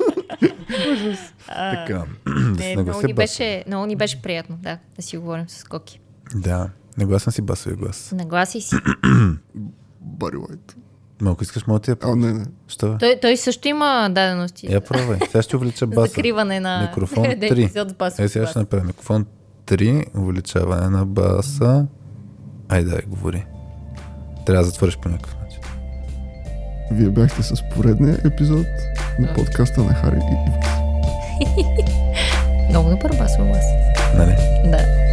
така, 1.47 2.03
да 2.25 2.33
Не, 2.33 2.63
се 2.63 2.83
много, 2.83 3.07
ни 3.07 3.13
беше, 3.13 3.63
много 3.67 3.85
ни 3.85 3.95
беше 3.95 4.21
приятно, 4.21 4.57
да, 4.61 4.77
да 4.95 5.01
си 5.01 5.17
говорим 5.17 5.49
с 5.49 5.63
Коки. 5.63 5.99
Да, 6.35 6.69
нагласен 6.97 7.33
си 7.33 7.41
басовия 7.41 7.77
глас. 7.77 8.13
Нагласи 8.17 8.61
си. 8.61 8.75
Бари 10.01 10.37
Лайт. 10.37 10.75
Ако 11.25 11.43
искаш, 11.43 11.67
мога 11.67 11.79
ти 11.79 11.91
я 11.91 11.97
А, 12.03 12.15
не, 12.15 12.33
не. 12.33 12.45
Що? 12.67 12.97
Той, 12.99 13.19
той 13.21 13.37
също 13.37 13.67
има 13.67 14.09
дадености. 14.11 14.67
Я 14.73 14.81
пробвай. 14.81 15.19
Сега 15.25 15.41
ще 15.41 15.55
увелича 15.55 15.87
баса. 15.87 16.07
Закриване 16.07 16.59
на 16.59 16.81
Микрофон 16.81 17.23
да, 17.23 17.29
3. 17.29 17.63
епизод 17.63 17.89
с 17.89 17.93
басов 17.93 18.19
Е, 18.19 18.27
сега 18.27 18.47
ще 18.47 18.59
направя 18.59 18.83
микрофон 18.83 19.25
3, 19.65 20.17
увеличаване 20.17 20.89
на 20.89 21.05
баса. 21.05 21.85
Айде, 22.69 22.89
дай, 22.89 23.01
говори. 23.07 23.45
Трябва 24.45 24.63
да 24.63 24.69
затвориш 24.69 24.97
по 24.97 25.09
някакъв 25.09 25.35
начин. 25.43 25.61
Вие 26.91 27.09
бяхте 27.09 27.43
с 27.43 27.63
поредния 27.75 28.21
епизод 28.25 28.65
на 29.19 29.33
подкаста 29.33 29.83
на 29.83 29.93
Хари 29.93 30.19
и. 30.19 30.51
Много 32.69 32.89
добър 32.89 33.09
басов 33.17 33.47
глас. 33.47 33.65
Нали? 34.17 34.35
Да. 34.71 35.06